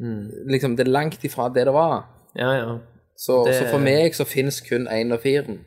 liksom 0.00 0.76
det 0.76 0.86
er 0.86 0.90
langt 0.92 1.24
ifra 1.24 1.48
det 1.52 1.64
det 1.68 1.74
var. 1.74 2.04
Ja, 2.34 2.52
ja. 2.56 2.78
Så, 3.16 3.44
Det- 3.46 3.54
så 3.58 3.70
for 3.70 3.78
meg 3.78 4.14
så 4.14 4.24
finnes 4.26 4.60
kun 4.60 4.88
én 4.88 5.12
og 5.12 5.20
firen. 5.20 5.60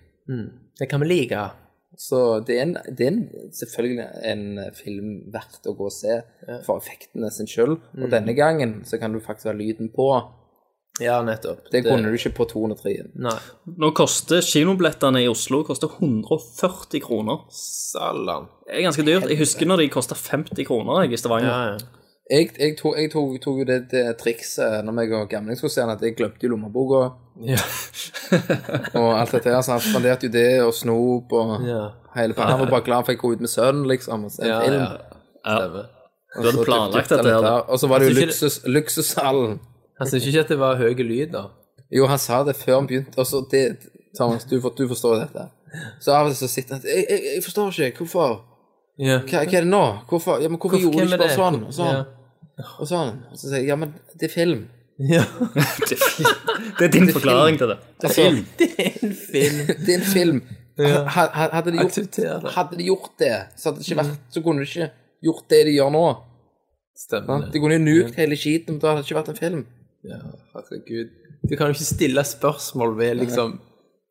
Det 0.80 0.90
kan 0.90 1.00
vi 1.00 1.08
like. 1.08 1.52
Så 1.98 2.44
det 2.46 2.58
er, 2.58 2.62
en, 2.64 2.74
det 2.98 3.06
er 3.06 3.12
en, 3.14 3.30
selvfølgelig 3.56 4.08
en 4.28 4.74
film 4.76 5.32
verdt 5.32 5.64
å 5.70 5.76
gå 5.78 5.86
og 5.86 5.94
se 5.96 6.18
for 6.66 6.82
effektene 6.82 7.30
sin 7.32 7.48
skyld. 7.48 7.78
Mm. 7.94 8.04
Og 8.04 8.10
denne 8.12 8.34
gangen 8.36 8.74
så 8.84 9.00
kan 9.00 9.14
du 9.14 9.20
faktisk 9.24 9.46
ha 9.48 9.54
lyden 9.56 9.88
på. 9.96 10.10
Ja, 11.00 11.22
nettopp. 11.24 11.70
Det 11.72 11.84
kunne 11.86 12.08
du 12.12 12.16
ikke 12.18 12.34
på 12.36 12.46
203. 12.52 12.98
Nei. 13.16 13.38
Nå 13.78 13.90
koster 13.96 14.42
kinobillettene 14.44 15.24
i 15.24 15.28
Oslo 15.32 15.64
koster 15.68 15.88
140 16.02 17.00
kroner. 17.04 17.46
Salam. 17.52 18.48
Det 18.68 18.76
er 18.80 18.86
ganske 18.90 19.04
dyrt. 19.08 19.30
Jeg 19.32 19.40
husker 19.40 19.66
når 19.68 19.78
de 19.86 19.90
kosta 19.96 20.16
50 20.16 20.66
kroner 20.68 21.04
jeg, 21.06 21.14
i 21.14 21.18
Stavanger. 21.20 21.48
Ja, 21.52 21.76
ja. 21.76 22.05
Jeg, 22.32 22.50
jeg, 22.60 22.74
tok, 22.80 22.96
jeg 22.98 23.12
tok, 23.14 23.36
tok 23.44 23.58
jo 23.62 23.66
det, 23.70 23.76
det 23.92 24.04
trikset 24.18 24.82
når 24.86 25.02
jeg 25.04 25.12
og 25.14 25.28
gamling 25.30 25.58
skulle 25.60 25.72
se 25.74 25.82
den, 25.82 25.92
at 25.94 26.02
jeg 26.02 26.16
glemte 26.18 26.42
jo 26.48 26.50
lommeboka 26.56 27.02
Ja. 27.46 27.60
og 29.00 29.10
alt 29.20 29.32
dette 29.36 29.52
her. 29.52 29.62
Så 29.62 29.76
han 29.76 29.84
spanderte 29.84 30.26
jo 30.26 30.32
det 30.34 30.62
og 30.64 30.74
snop 30.74 31.34
og 31.38 31.52
Ja. 31.68 31.84
hele 32.16 32.34
faen. 32.34 32.50
Han 32.56 32.60
var 32.64 32.70
bare 32.72 32.86
glad 32.88 33.06
for 33.06 33.12
jeg 33.14 33.20
kom 33.22 33.32
ut 33.36 33.44
med 33.46 33.52
sønnen, 33.52 33.86
liksom, 33.88 34.24
og 34.26 34.32
se 34.32 34.48
Ja, 34.48 34.62
film. 34.64 34.82
ja. 34.82 35.60
Stemmer. 35.60 35.86
Du 36.36 36.42
hadde 36.50 36.66
planlagt 36.66 37.10
dette 37.14 37.30
her. 37.30 37.62
Og 37.70 37.80
så 37.80 37.88
var 37.88 38.00
det 38.00 38.10
jo 38.10 38.26
luksus, 38.26 38.60
det... 38.60 38.72
luksushallen. 38.74 39.60
Han 40.00 40.08
syntes 40.10 40.26
ikke 40.28 40.40
at 40.40 40.50
det 40.50 40.60
var 40.60 40.76
høy 40.82 40.94
lyd, 40.98 41.28
da. 41.32 41.44
Jo, 41.94 42.08
han 42.10 42.18
sa 42.20 42.42
det 42.44 42.56
før 42.58 42.80
han 42.82 42.88
begynte, 42.90 43.14
og 43.22 43.28
så 43.30 43.46
det 43.52 43.78
Thomas, 44.18 44.44
du, 44.50 44.58
for- 44.62 44.74
du 44.78 44.88
forstår 44.88 45.20
dette. 45.22 45.46
Så 46.02 46.12
av 46.12 46.26
og 46.26 46.32
til 46.34 46.38
så 46.40 46.48
sitter 46.52 46.74
han 46.80 46.84
jeg, 46.88 47.06
jeg, 47.10 47.22
jeg 47.36 47.44
forstår 47.44 47.80
ikke, 47.86 47.98
hvorfor? 48.08 48.42
Ja. 48.98 49.18
Hva, 49.28 49.42
hva 49.44 49.58
er 49.60 49.66
det 49.66 49.72
nå? 49.72 49.84
Hvorfor, 50.10 50.40
ja, 50.44 50.48
men 50.50 50.60
hvorfor, 50.62 50.80
gjorde 50.80 51.02
du 51.04 51.04
ikke 51.10 51.18
er 51.18 51.24
bare 51.26 51.36
sånn 51.36 51.58
og 51.68 51.74
sånn? 51.76 51.98
Ja. 51.98 52.66
Og 52.80 52.88
sånn. 52.88 53.10
Og 53.32 53.38
så 53.40 53.50
sier 53.50 53.60
jeg, 53.60 53.68
ja, 53.74 53.76
men 53.80 53.94
det 54.16 54.30
er 54.30 54.34
film. 54.34 54.62
Ja. 54.98 55.24
Det 56.78 56.86
er 56.88 56.92
din 56.94 57.10
forklaring 57.12 57.58
til 57.60 57.68
det. 57.74 57.76
Altså, 58.04 58.22
En 58.30 58.38
film. 59.16 59.58
det 59.86 59.90
er 59.92 60.00
en 60.00 60.08
film. 60.14 60.40
Ha- 60.78 61.30
ha- 61.32 61.50
Hadde 61.56 61.72
de, 61.72 61.78
gjort, 61.80 62.18
det. 62.18 62.52
hadde 62.52 62.76
de 62.78 62.84
gjort 62.90 63.12
det, 63.20 63.30
så 63.56 63.70
hadde 63.70 63.80
det 63.80 63.86
ikke 63.88 63.96
vært 64.02 64.34
Så 64.36 64.42
kunne 64.44 64.60
de 64.60 64.66
ikke 64.68 64.88
gjort 65.24 65.46
det 65.54 65.60
de 65.70 65.76
gjør 65.78 65.92
nå. 65.96 66.02
Stemmer? 67.00 67.46
De 67.54 67.62
kunne 67.64 67.78
jo 67.78 67.84
nukt 67.86 68.18
hele 68.20 68.36
skiten, 68.40 68.76
men 68.76 68.82
da 68.84 68.90
hadde 68.92 69.04
det 69.06 69.08
ikke 69.08 69.20
vært 69.22 69.30
en 69.32 69.38
film. 69.40 69.62
Ja, 70.04 70.18
herregud. 70.58 71.14
Du 71.48 71.54
kan 71.56 71.72
jo 71.72 71.78
ikke 71.78 71.88
stille 71.88 72.26
spørsmål 72.28 72.92
ved 73.00 73.16
liksom 73.22 73.56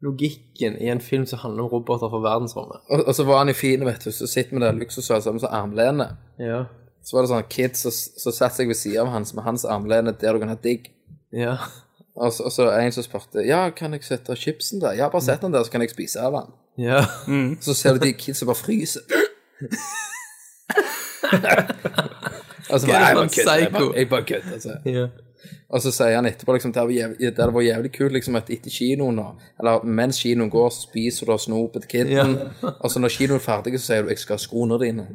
logikken 0.05 0.77
i 0.81 0.91
en 0.93 1.01
film 1.01 1.27
som 1.27 1.41
handler 1.43 1.65
om 1.65 1.73
roboter 1.73 2.11
fra 2.13 2.21
verdensrommet. 2.23 2.83
Og, 2.89 3.05
og 3.09 3.15
så 3.17 3.25
var 3.29 3.43
han 3.43 3.53
jo 3.53 3.57
fin, 3.59 3.85
vet 3.87 4.05
du. 4.05 4.11
Så 4.13 4.29
sitter 4.31 4.57
vi 4.57 4.63
der 4.65 4.77
luksushuset 4.77 5.25
sammen 5.25 5.41
med 5.43 5.51
armlene. 5.51 6.09
Ja. 6.39 6.65
Så 7.05 7.17
var 7.17 7.25
det 7.25 7.33
sånn 7.33 7.49
kids 7.53 7.85
som 7.85 7.93
som 7.95 8.33
satte 8.33 8.57
seg 8.61 8.71
ved 8.71 8.79
siden 8.81 9.03
av 9.05 9.13
hans 9.13 9.35
med 9.37 9.45
hans 9.45 9.65
armlene 9.69 10.15
der 10.21 10.37
du 10.37 10.43
kan 10.43 10.53
ha 10.53 10.59
digg. 10.61 10.91
Ja. 11.35 11.57
Og 12.15 12.33
så, 12.33 12.47
og 12.47 12.53
så 12.55 12.69
en 12.79 12.93
som 12.95 13.03
spurte 13.05 13.43
ja, 13.43 13.65
kan 13.75 13.93
jeg 13.97 14.05
sette 14.07 14.37
chipsen 14.39 14.81
der. 14.85 14.95
Ja, 14.99 15.11
bare 15.13 15.25
sett 15.25 15.43
den 15.43 15.53
der, 15.55 15.65
så 15.67 15.71
kan 15.73 15.83
jeg 15.83 15.91
spise 15.93 16.23
av 16.23 16.33
den. 16.39 16.47
Ja. 16.87 17.05
Så 17.65 17.75
ser 17.75 17.93
du 17.95 18.05
de 18.07 18.13
kidsa 18.19 18.47
bare 18.47 18.61
fryser. 18.61 19.03
og 22.71 22.81
så 22.81 22.87
er 22.87 22.91
bare, 22.91 23.07
jeg 23.07 23.15
bare 23.17 23.29
kødder. 23.29 23.99
Jeg 23.99 24.09
bare 24.09 24.25
kødder, 24.31 24.53
altså. 24.53 24.73
ja. 24.85 25.07
Og 25.75 25.83
så 25.83 25.91
sier 25.93 26.15
han 26.17 26.27
etterpå 26.29 26.53
liksom, 26.55 26.73
det 26.73 26.81
hadde 26.85 27.53
vært 27.55 27.67
jævlig, 27.67 27.91
kult 27.97 28.13
liksom, 28.13 28.37
at 28.39 28.51
etter 28.55 28.71
kinoen, 28.71 29.17
nå, 29.19 29.25
eller 29.61 29.83
mens 29.85 30.21
kinoen 30.23 30.51
går, 30.53 30.71
spiser 30.77 31.27
du 31.27 31.33
og 31.35 31.41
snoper 31.41 31.81
til 31.85 31.91
kiden. 32.07 32.37
Og 32.81 32.91
så 32.93 33.01
når 33.03 33.09
kinoen 33.17 33.41
er 33.41 33.45
ferdig, 33.45 33.81
så 33.81 33.87
sier 33.93 34.03
du 34.03 34.09
'jeg 34.09 34.19
skal 34.19 34.37
ha 34.37 34.41
skoene 34.45 34.79
dine'. 34.79 35.07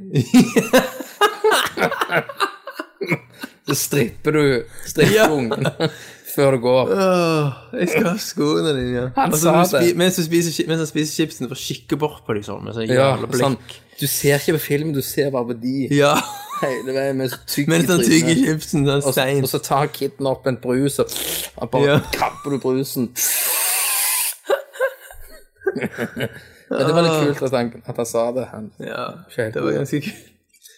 så 3.70 3.76
stripper 3.76 4.32
du 4.32 4.64
stripper 4.88 5.32
ungen 5.36 5.66
før 6.36 6.52
du 6.56 6.60
går. 6.64 6.92
Åh, 6.94 7.54
jeg 7.82 7.90
skal 7.90 8.08
ha 8.08 8.16
skoene 8.22 8.74
dine, 8.78 8.94
ja. 8.96 9.06
Han 9.18 9.32
Altså, 9.34 9.54
sa 9.70 9.80
det. 9.82 9.96
mens, 9.98 10.16
du 10.20 10.24
spiser, 10.26 10.68
mens 10.70 10.84
han 10.86 10.90
spiser 10.90 11.24
chipsen, 11.24 11.50
får 11.52 11.60
kikke 11.62 11.98
bort 12.00 12.22
på 12.26 12.36
dem 12.38 12.46
sånn, 12.46 12.64
med 12.66 12.78
sånn 12.78 12.88
Ja, 12.90 13.12
jævla 13.16 13.30
blikk. 13.32 13.42
sånn, 13.44 13.58
du 14.00 14.06
ser 14.08 14.38
ikke 14.40 14.56
på 14.60 14.64
film, 14.68 14.94
du 14.96 15.02
ser 15.06 15.32
bare 15.34 15.50
på 15.52 15.58
de 15.62 15.88
Ja. 15.98 16.14
Hele 16.62 16.94
veien 16.96 17.18
med 17.18 17.34
tygg 17.48 17.68
i 17.68 17.72
Mens 17.72 17.88
han 17.90 18.00
trynet. 18.00 18.10
tygger 18.10 18.36
chipsen, 18.46 18.88
Og 18.90 19.04
så, 19.04 19.12
stein. 19.12 19.44
og 19.44 19.50
så 19.50 19.60
tar 19.64 19.88
kiden 19.96 20.28
opp 20.28 20.48
en 20.48 20.58
brus, 20.62 21.00
og, 21.00 21.08
og 21.58 21.72
bare 21.72 21.84
Ja. 21.94 22.00
kapper 22.14 22.50
du 22.56 22.60
brusen. 22.64 23.10
Men 26.70 26.86
det 26.86 26.94
var 26.94 27.06
litt 27.06 27.38
kult 27.40 27.44
at 27.50 27.56
han, 27.58 27.72
at 27.86 27.98
han 28.02 28.06
sa 28.10 28.26
det. 28.36 28.46
Han. 28.54 28.72
Ja, 28.84 29.06
Skjønt. 29.34 29.54
det 29.56 29.64
var 29.66 29.78
ganske 29.80 30.02
kult. 30.06 30.28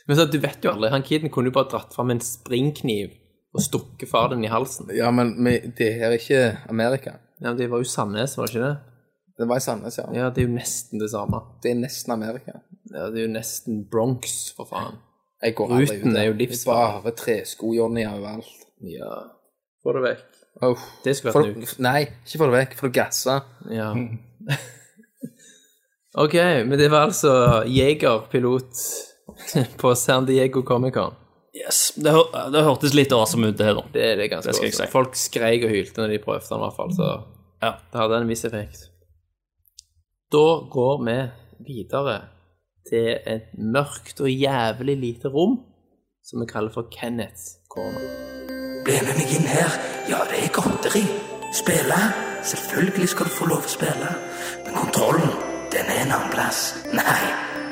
Men 0.08 0.18
så, 0.18 0.26
du 0.32 0.38
vet 0.42 0.64
jo 0.66 0.72
aldri, 0.74 0.90
han 0.92 1.04
kiden 1.06 1.30
kunne 1.32 1.52
jo 1.52 1.56
bare 1.56 1.70
dratt 1.72 1.94
fram 1.96 2.10
en 2.12 2.20
springkniv 2.26 3.12
og 3.54 3.62
stukket 3.64 4.10
far 4.10 4.30
din 4.32 4.44
i 4.48 4.50
halsen. 4.52 4.90
Ja, 4.96 5.12
men 5.12 5.36
vi- 5.46 5.72
det 5.78 5.94
her 6.00 6.10
er 6.12 6.18
ikke 6.18 6.58
Amerika. 6.70 7.18
Ja, 7.42 7.50
men 7.52 7.58
det 7.58 7.70
var 7.70 7.78
jo 7.78 7.84
Sandnes, 7.84 8.38
var 8.38 8.46
det 8.48 8.56
ikke 8.56 8.66
det? 8.68 8.78
Det 9.40 9.48
var 9.48 9.58
i 9.58 9.60
Sandnes, 9.60 9.98
ja. 9.98 10.06
Ja, 10.14 10.30
det 10.30 10.44
er 10.44 10.48
jo 10.48 10.56
nesten 10.56 11.00
det 11.00 11.10
samme. 11.12 11.40
Det 11.64 11.72
er 11.72 11.76
nesten 11.76 12.12
Amerika. 12.14 12.60
Ja, 12.94 13.08
det 13.10 13.18
er 13.22 13.28
jo 13.28 13.34
nesten 13.34 13.86
Bronx, 13.92 14.52
for 14.56 14.66
faen. 14.70 14.98
Jeg 15.42 15.56
går 15.58 15.72
aldri 15.74 15.98
Ruten 15.98 16.18
er 16.18 16.28
jo 16.28 16.34
livsfarlig. 16.38 17.04
Bare 17.06 17.16
tresko-Johnny 17.18 18.06
overalt. 18.10 18.68
Ja. 18.86 19.14
Få 19.82 19.96
det 19.98 20.04
vekk. 20.06 20.28
Oh. 20.62 20.84
Det 21.06 21.16
skulle 21.18 21.34
vært 21.34 21.58
nuke. 21.58 21.78
nei, 21.82 22.02
ikke 22.26 22.42
få 22.42 22.50
det 22.52 22.58
vekk, 22.60 22.76
for 22.78 22.92
du 22.92 22.98
gasse. 23.00 23.38
Ja. 23.72 23.88
ok, 26.24 26.36
men 26.68 26.78
det 26.78 26.92
var 26.92 27.08
altså 27.08 27.64
jegerpilot 27.66 28.84
på 29.82 29.96
San 29.98 30.28
Diego 30.30 30.62
Comic-Con. 30.68 31.18
Yes, 31.56 31.92
det, 31.98 32.14
hør, 32.16 32.30
det 32.54 32.62
hørtes 32.64 32.94
litt 32.96 33.12
awesome 33.16 33.50
ut, 33.50 33.58
det 33.60 33.66
her, 33.68 33.76
da. 33.76 33.84
Det 33.92 34.04
er 34.08 34.20
det 34.22 34.30
ganske 34.32 34.52
Det 34.54 34.56
skal 34.60 34.70
awesome. 34.70 34.92
Folk 34.94 35.18
skreik 35.20 35.66
og 35.68 35.74
hylte 35.74 36.00
når 36.04 36.14
de 36.14 36.20
prøvde 36.24 36.48
den, 36.48 36.62
i 36.62 36.68
hvert 36.68 36.78
fall, 36.78 36.94
så 36.96 37.10
Ja. 37.62 37.74
det 37.92 38.00
hadde 38.00 38.22
en 38.22 38.30
viss 38.32 38.46
effekt. 38.48 38.86
Da 40.32 40.46
går 40.72 41.02
vi 41.08 41.18
videre 41.68 42.22
til 42.90 43.18
et 43.28 43.52
mørkt 43.58 44.22
og 44.22 44.30
jævlig 44.32 44.98
lite 44.98 45.28
rom, 45.34 45.60
som 46.24 46.42
vi 46.42 46.46
kaller 46.50 46.72
for 46.74 46.88
Kenneths 46.92 47.58
corner. 47.70 48.04
Bli 48.86 48.98
med 49.06 49.16
meg 49.20 49.30
inn 49.38 49.48
her. 49.50 49.72
Ja, 50.10 50.24
det 50.30 50.40
er 50.46 50.54
godteri. 50.56 51.04
Spille? 51.54 51.98
Selvfølgelig 52.44 53.10
skal 53.12 53.26
du 53.30 53.34
få 53.36 53.46
lov 53.52 53.66
å 53.68 53.70
spille. 53.70 54.12
Men 54.66 54.74
kontrollen, 54.74 55.34
den 55.74 55.86
er 55.92 56.00
en 56.06 56.14
annen 56.16 56.32
plass. 56.34 56.62
Nei, 56.96 57.20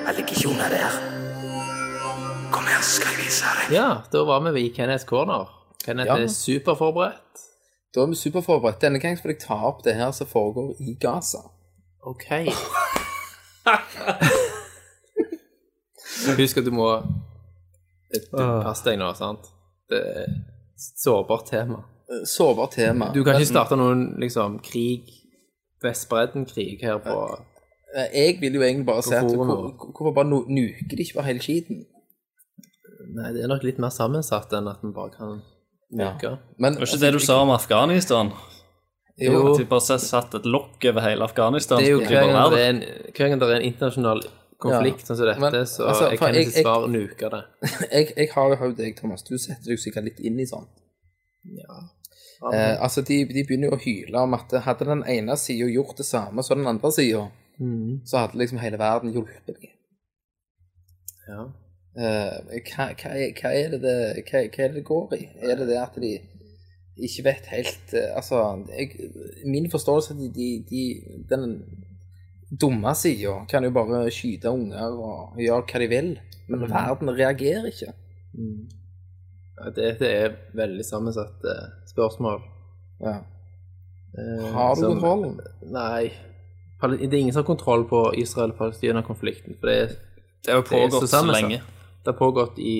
jeg 0.06 0.15
ligger 0.19 0.36
ikke 0.38 0.52
under 0.52 0.69
der. 0.76 0.99
Kom 2.53 2.65
her, 2.69 2.81
skal 2.86 3.15
jeg 3.15 3.23
vise 3.26 3.45
deg. 3.57 3.73
Ja, 3.80 3.88
da 4.14 4.23
var 4.30 4.45
vi 4.52 4.68
i 4.68 4.73
Kenneths 4.76 5.06
corner. 5.10 5.49
Kenneth 5.86 6.07
Ja. 6.11 6.18
er 6.18 6.27
superforberedt. 6.27 7.45
Da 7.95 8.02
er 8.03 8.07
vi 8.11 8.15
superforberedt. 8.15 8.81
Denne 8.81 8.99
gangen 8.99 9.18
skal 9.18 9.31
jeg 9.34 9.41
ta 9.41 9.57
opp 9.65 9.84
det 9.84 9.95
her 9.98 10.11
som 10.11 10.27
foregår 10.27 10.76
i 10.80 10.94
Gaza. 11.02 11.41
Ok. 12.06 12.26
Husk 16.37 16.57
at 16.57 16.65
du 16.65 16.71
må 16.71 16.89
passe 18.31 18.83
deg 18.87 18.99
nå, 18.99 19.11
sant? 19.17 19.49
Det 19.89 19.99
er 19.99 20.25
et 20.25 20.99
sårbart 21.03 21.45
tema. 21.49 21.83
Sårbart 22.25 22.71
tema. 22.77 23.11
Du 23.13 23.23
kan 23.23 23.37
ikke 23.37 23.51
starte 23.51 23.77
noen 23.77 24.15
liksom 24.21 24.59
krig, 24.65 25.03
Vestbredden-krig 25.83 26.81
her 26.83 26.97
på 27.05 27.15
Eh, 27.97 28.05
Jeg 28.13 28.35
vil 28.41 28.53
jo 28.53 28.61
egentlig 28.61 28.85
bare 28.85 29.01
si 29.01 29.15
at 29.15 29.23
hvor- 29.25 29.73
hvorfor 29.73 30.13
bare 30.13 30.25
nu- 30.29 30.45
nuker 30.47 30.95
de 30.95 31.01
ikke 31.03 31.15
bare 31.15 31.25
hele 31.25 31.39
skiten? 31.39 31.85
Nei, 33.15 33.31
det 33.33 33.43
er 33.43 33.47
nok 33.47 33.63
litt 33.63 33.79
mer 33.79 33.89
sammensatt 33.89 34.51
enn 34.53 34.67
at 34.69 34.77
vi 34.83 34.91
bare 34.93 35.09
kan 35.09 35.41
nuke. 35.91 36.37
Men 36.59 36.73
Det 36.73 36.79
var 36.81 36.85
ikke 36.85 36.99
det 36.99 37.13
du 37.13 37.19
sa 37.19 37.41
om 37.41 37.49
Afghanistan? 37.49 38.31
Jo, 39.19 39.53
At 39.53 39.57
de 39.59 39.65
bare 39.65 39.97
satt 39.99 40.35
et 40.35 40.45
lokk 40.45 40.85
over 40.85 41.01
hele 41.01 41.23
Afghanistan? 41.23 41.79
Det 41.79 41.87
er 41.87 41.91
jo 41.91 41.99
så 41.99 42.03
de 42.03 42.13
hver 42.13 42.21
bare 42.21 42.33
gang 42.33 42.51
det 42.51 42.57
der. 42.59 42.65
er 42.65 42.69
en, 42.69 42.79
hver 43.15 43.29
gang 43.29 43.39
det 43.39 43.49
er 43.49 43.55
en 43.55 43.73
internasjonal 43.73 44.21
konflikt 44.60 45.07
sånn 45.07 45.18
som 45.19 45.30
dette, 45.30 45.41
Men, 45.44 45.56
så 45.69 45.88
altså, 45.88 46.10
jeg 46.11 46.19
kan 46.22 46.36
ikke 46.40 46.64
svare 46.64 46.91
nuke 46.91 47.31
det. 47.36 47.41
jeg, 47.95 48.10
jeg 48.15 48.31
har 48.34 48.52
jo 48.53 48.60
hørt 48.64 48.77
deg, 48.80 48.98
Thomas. 48.98 49.23
Du 49.27 49.38
setter 49.38 49.72
deg 49.72 49.81
sikkert 49.81 50.10
litt 50.10 50.19
inn 50.19 50.40
i 50.41 50.48
sånt. 50.49 50.84
Ja. 51.56 51.80
Eh, 52.53 52.76
altså, 52.76 53.03
de, 53.07 53.22
de 53.27 53.44
begynner 53.44 53.72
jo 53.72 53.77
å 53.77 53.84
hyle 53.84 54.23
om 54.23 54.36
at 54.38 54.53
hadde 54.65 54.88
den 54.88 55.06
ene 55.11 55.36
sida 55.40 55.68
gjort 55.72 55.98
det 55.99 56.07
samme 56.07 56.44
som 56.45 56.61
den 56.61 56.72
andre 56.72 56.91
sida, 56.95 57.26
mm. 57.60 58.06
så 58.07 58.23
hadde 58.23 58.40
liksom 58.40 58.61
hele 58.64 58.80
verden 58.80 59.15
hjulpet 59.15 59.49
dem. 59.49 59.73
ja. 61.27 61.49
Eh, 61.99 62.60
hva, 62.69 62.86
hva, 62.94 63.10
er, 63.18 63.31
hva, 63.36 63.49
er 63.49 63.73
det 63.73 63.80
det, 63.84 63.95
hva, 64.30 64.44
hva 64.45 64.64
er 64.64 64.69
det 64.69 64.77
det 64.77 64.86
går 64.88 65.15
i? 65.18 65.23
Er 65.41 65.57
det 65.60 65.65
det 65.68 65.80
at 65.81 65.98
de 65.99 66.11
ikke 66.99 67.23
vet 67.26 67.49
helt 67.49 67.94
eh, 67.98 68.11
Altså, 68.15 68.44
jeg, 68.69 69.10
min 69.49 69.68
forståelse 69.72 70.14
er 70.14 70.19
at 70.22 70.22
de, 70.22 70.30
de, 70.38 70.49
de 70.69 71.26
den 71.31 71.48
dumme 72.51 72.95
sida 72.95 73.45
kan 73.49 73.63
jo 73.63 73.69
bare 73.71 74.05
skyte 74.11 74.49
unger 74.49 74.95
og 74.97 75.38
gjøre 75.38 75.65
hva 75.69 75.80
de 75.84 75.88
vil, 75.91 76.09
men 76.49 76.63
verden 76.69 77.09
reagerer 77.13 77.67
ikke. 77.69 77.93
Ja, 79.59 79.69
det, 79.76 79.89
det 79.99 80.09
er 80.23 80.35
veldig 80.55 80.85
sammensatt 80.88 81.43
eh, 81.45 81.65
spørsmål. 81.91 82.41
Ja. 83.03 83.17
Eh, 84.17 84.45
Har 84.53 84.76
du 84.76 84.81
som- 84.81 84.93
kontrollen? 84.93 85.39
Nei. 85.71 86.11
Det 86.80 87.11
er 87.13 87.17
ingen 87.19 87.34
som 87.34 87.43
har 87.43 87.47
kontroll 87.49 87.84
på 87.89 88.13
Israel-Palestina-konflikten. 88.15 89.57
For 89.59 89.67
det, 89.67 89.77
er- 89.81 89.95
Det 90.45 90.53
har 90.53 90.61
pågått 90.61 91.01
så 91.03 91.07
sammensatt. 91.07 91.41
lenge. 91.43 91.61
Det 92.03 92.13
har 92.13 92.17
pågått 92.19 92.57
i 92.59 92.76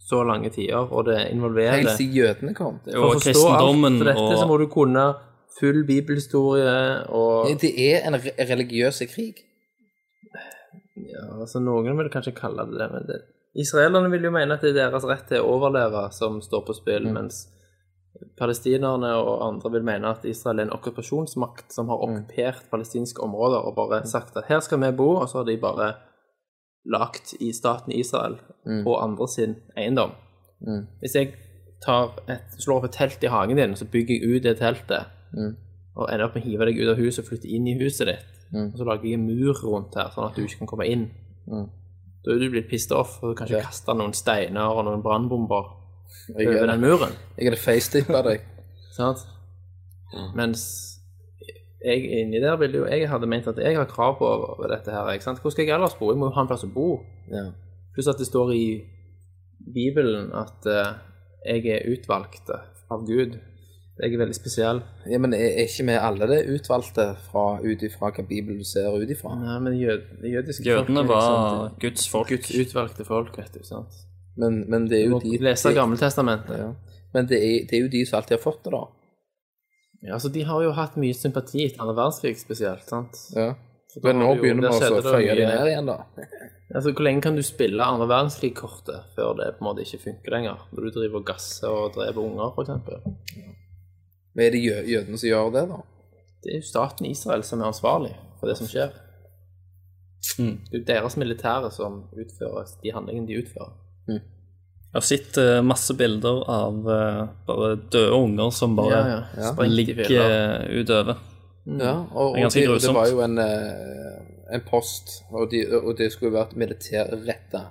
så 0.00 0.22
lange 0.24 0.48
tider, 0.50 0.88
og 0.92 1.04
det 1.04 1.30
involverer 1.32 1.76
Helt 1.82 1.90
siden 1.98 2.14
jødene 2.16 2.54
kom. 2.54 2.80
Jo, 2.86 2.92
For 2.92 3.14
å 3.14 3.20
forstå 3.20 3.44
alt 3.52 3.98
for 3.98 4.04
dette, 4.04 4.20
og 4.20 4.38
så 4.38 4.46
må 4.48 4.58
du 4.58 4.66
kunne 4.66 5.14
full 5.58 5.84
bibelhistorie 5.86 7.04
og 7.14 7.50
Det 7.62 7.72
er 7.78 8.06
en 8.08 8.18
re 8.18 8.34
religiøs 8.50 9.02
krig. 9.14 9.44
Ja, 10.94 11.40
altså 11.40 11.62
Noen 11.62 11.98
vil 11.98 12.10
kanskje 12.12 12.34
kalle 12.36 12.66
det 12.70 12.78
det, 12.78 12.90
men 12.92 13.06
det, 13.08 13.20
israelerne 13.58 14.10
vil 14.10 14.26
jo 14.28 14.32
mene 14.34 14.56
at 14.56 14.62
det 14.62 14.74
er 14.74 14.80
deres 14.84 15.06
rett 15.06 15.26
til 15.30 15.42
å 15.42 15.56
overleve 15.56 16.08
som 16.14 16.40
står 16.42 16.64
på 16.66 16.76
spill, 16.76 17.06
mens 17.14 17.44
palestinerne 18.38 19.10
og 19.18 19.42
andre 19.42 19.70
vil 19.74 19.86
mene 19.86 20.10
at 20.14 20.26
Israel 20.30 20.60
er 20.60 20.68
en 20.68 20.74
okkupasjonsmakt 20.76 21.74
som 21.74 21.90
har 21.90 22.02
okkupert 22.02 22.68
palestinske 22.70 23.22
områder 23.22 23.66
og 23.66 23.74
bare 23.78 24.04
sagt 24.06 24.36
at 24.38 24.50
her 24.50 24.62
skal 24.62 24.82
vi 24.82 24.92
bo, 24.96 25.16
og 25.18 25.28
så 25.30 25.40
har 25.40 25.48
de 25.48 25.56
bare 25.62 25.88
lagt 26.84 27.34
i 27.40 27.52
staten 27.56 27.94
Israel 27.96 28.38
og 28.86 29.02
andre 29.02 29.28
sin 29.28 29.56
eiendom. 29.76 30.14
Hvis 31.00 31.14
jeg 31.18 31.34
tar 31.84 32.14
et, 32.30 32.54
slår 32.58 32.80
opp 32.80 32.88
et 32.88 32.96
telt 32.96 33.24
i 33.24 33.32
hagen 33.32 33.58
din, 33.58 33.74
og 33.74 33.80
så 33.80 33.88
bygger 33.90 34.14
jeg 34.14 34.36
ut 34.36 34.46
det 34.46 34.56
teltet, 34.60 35.10
og 35.96 36.08
ender 36.10 36.24
opp 36.26 36.34
med 36.34 36.42
å 36.42 36.46
hive 36.48 36.64
deg 36.66 36.78
ut 36.82 36.88
av 36.90 36.96
huset 36.98 37.24
og 37.24 37.28
flytte 37.30 37.48
inn 37.48 37.66
i 37.70 37.74
huset 37.78 38.06
ditt, 38.06 38.30
og 38.54 38.76
så 38.78 38.84
lager 38.84 39.04
jeg 39.08 39.14
en 39.18 39.26
mur 39.26 39.54
rundt 39.62 39.94
her, 39.94 40.10
sånn 40.14 40.26
at 40.30 40.34
du 40.36 40.42
ikke 40.42 40.58
kan 40.64 40.66
komme 40.72 40.86
inn, 40.90 41.08
da 42.24 42.32
er 42.32 42.38
du 42.40 42.50
blitt 42.50 42.68
pissed 42.70 42.92
off, 42.92 43.18
og 43.22 43.36
kanskje 43.36 43.58
Ja. 43.58 43.62
kaste 43.66 43.94
noen 43.94 44.12
steiner 44.14 44.70
og 44.72 44.84
noen 44.86 45.02
brannbomber 45.02 45.64
over 46.34 46.56
er, 46.62 46.66
den 46.66 46.80
muren. 46.80 47.12
jeg 47.36 47.46
hadde 47.50 47.60
facetippa 47.60 48.22
deg. 48.24 48.40
Sant? 48.96 49.26
Mens 50.34 50.62
jeg 51.84 52.04
inni 52.22 52.40
der 52.40 52.56
ville 52.56 52.78
jo 52.78 52.84
Jeg 52.86 53.08
hadde 53.10 53.26
ment 53.26 53.46
at 53.46 53.58
jeg 53.58 53.76
har 53.76 53.84
krav 53.84 54.16
på 54.18 54.66
dette 54.70 54.90
her. 54.90 55.10
Ikke 55.12 55.24
sant? 55.24 55.40
Hvor 55.40 55.50
skal 55.50 55.66
jeg 55.66 55.74
ellers 55.74 55.94
bo? 55.98 56.10
Jeg 56.12 56.18
må 56.18 56.26
jo 56.30 56.34
ha 56.36 56.40
en 56.40 56.46
plass 56.48 56.64
å 56.64 56.72
bo. 56.72 57.02
Ja. 57.28 57.50
Pluss 57.92 58.08
at 58.08 58.16
det 58.18 58.26
står 58.26 58.52
i 58.54 58.84
Bibelen 59.74 60.32
at 60.32 60.64
uh, 60.66 60.94
jeg 61.44 61.66
er 61.66 61.90
utvalgt 61.92 62.48
av 62.90 63.04
Gud. 63.06 63.38
Jeg 64.02 64.10
er 64.14 64.18
veldig 64.18 64.34
spesiell. 64.34 64.80
ja, 65.06 65.18
men 65.22 65.32
er, 65.34 65.44
er 65.60 65.68
ikke 65.68 65.84
vi 65.86 65.94
alle 65.94 66.26
det 66.26 66.40
utvalgte 66.50 67.04
fra, 67.28 67.60
ut 67.62 67.82
ifra 67.86 68.10
hva 68.10 68.24
Bibelen 68.26 68.64
ser 68.66 68.88
ut 68.90 69.08
ifra? 69.14 69.36
Nei, 69.38 69.58
men 69.62 69.76
jød, 69.78 70.08
jødiske 70.32 70.64
Jødene 70.66 71.04
folket, 71.04 71.08
var 71.12 71.28
liksom, 71.68 71.78
Guds 71.84 72.08
folk. 72.10 72.28
Guds 72.32 72.50
utvalgte 72.64 73.04
folk, 73.06 73.36
vet 73.38 73.52
du. 73.54 73.62
sant? 73.62 73.94
Men, 74.36 74.64
men 74.68 74.88
det 74.90 74.98
er 74.98 75.04
Du 75.04 75.10
jo 75.12 75.14
må 75.14 75.22
de 75.22 75.38
lese 75.38 75.68
de- 75.70 75.76
Gammeltestamentet. 75.78 76.58
Ja. 76.58 76.72
Men 77.14 77.26
det 77.30 77.38
er, 77.38 77.66
det 77.70 77.78
er 77.78 77.82
jo 77.84 77.88
de 77.92 78.04
som 78.06 78.18
alltid 78.18 78.34
har 78.38 78.42
fått 78.42 78.64
det, 78.64 78.72
da. 78.74 78.82
Ja, 80.08 80.18
så 80.18 80.28
De 80.34 80.42
har 80.42 80.62
jo 80.66 80.72
hatt 80.74 80.96
mye 81.00 81.14
sympati 81.14 81.62
etter 81.68 81.80
andre 81.86 81.94
verdenskrig 81.94 82.34
spesielt. 82.42 82.82
sant? 82.90 83.14
Ja. 83.36 83.54
da 83.94 84.00
Men 84.08 84.18
nå 84.18 84.26
har 84.26 84.34
det 84.34 84.36
jo- 84.36 84.42
begynner 84.42 84.62
vi 84.62 84.74
også 84.74 84.82
skjedde 84.82 84.98
å 84.98 85.02
det 85.06 85.14
føye 85.14 85.36
det 85.38 85.46
mye- 85.46 85.54
ned 85.54 85.66
igjen, 85.70 85.86
da. 85.86 85.98
Altså, 86.74 86.90
Hvor 86.92 87.04
lenge 87.06 87.22
kan 87.22 87.36
du 87.36 87.42
spille 87.46 87.78
andre 87.86 88.08
verdenskrig-kortet 88.10 89.04
før 89.14 89.36
det 89.38 89.52
på 89.54 89.62
en 89.62 89.68
måte 89.70 89.84
ikke 89.86 90.02
funker 90.02 90.30
lenger? 90.34 90.58
Når 90.74 90.82
du 90.82 90.90
driver 90.98 91.16
og 91.22 91.26
gasser 91.26 91.68
og 91.70 91.92
dreper 91.94 92.18
unger, 92.18 92.50
f.eks. 92.58 93.62
Men 94.34 94.46
er 94.46 94.50
det 94.56 94.62
jø 94.64 94.76
jødene 94.90 95.18
som 95.20 95.28
gjør 95.28 95.50
det, 95.54 95.64
da? 95.70 95.80
Det 96.44 96.52
er 96.52 96.58
jo 96.60 96.66
staten 96.68 97.06
Israel 97.06 97.42
som 97.46 97.60
er 97.62 97.70
ansvarlig 97.70 98.12
for 98.40 98.50
det 98.50 98.56
som 98.58 98.66
skjer. 98.68 98.90
Mm. 100.38 100.56
Det 100.70 100.74
er 100.74 100.78
jo 100.80 100.84
deres 100.88 101.16
militære 101.20 101.70
som 101.72 102.00
utfører 102.12 102.70
de 102.82 102.92
handlingene 102.96 103.28
de 103.30 103.38
utfører. 103.42 103.72
Jeg 104.94 105.00
har 105.00 105.06
sett 105.08 105.38
eh, 105.42 105.58
masse 105.66 105.94
bilder 105.98 106.42
av 106.54 106.76
eh, 106.94 107.22
bare 107.48 107.70
døde 107.90 108.12
unger 108.14 108.50
som 108.54 108.76
bare 108.78 108.92
Ja, 108.94 109.16
ja. 109.34 109.48
Sprengt 109.52 109.72
i 109.72 109.76
ligger 109.80 110.04
filler. 110.04 110.34
eh, 110.34 110.82
utover. 110.84 111.16
Ja, 111.66 111.94
og, 112.12 112.12
Det 112.12 112.12
er 112.12 112.20
og 112.20 112.36
ganske 112.44 112.60
det, 112.60 112.66
det 112.66 112.68
grusomt. 112.70 112.98
var 113.00 113.08
jo 113.10 113.22
en, 113.24 113.38
eh, 113.42 114.54
en 114.54 114.64
post, 114.68 115.16
og, 115.32 115.48
de, 115.50 115.64
og 115.80 115.96
det 115.98 116.12
skulle 116.14 116.36
vært 116.36 116.54
militærretta 116.60 117.64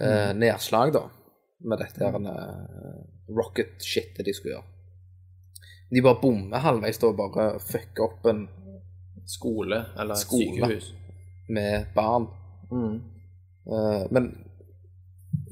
eh, 0.00 0.30
nedslag, 0.38 0.92
da, 0.94 1.02
med 1.66 1.82
dette 1.82 2.04
her 2.04 2.30
eh, 2.30 3.02
rocket-shitet 3.34 4.22
de 4.26 4.34
skulle 4.38 4.54
gjøre. 4.54 4.68
De 5.94 6.02
bare 6.02 6.18
bommer 6.22 6.58
halvveis 6.64 6.98
og 7.04 7.16
bare 7.16 7.60
fucker 7.60 8.02
opp 8.06 8.26
en 8.30 8.48
Skole 9.28 9.84
eller 10.00 10.14
Skole. 10.14 10.44
sykehus. 10.56 10.94
med 11.48 11.84
barn. 11.94 12.26
Mm. 12.70 13.00
Uh, 13.66 14.06
men 14.10 14.30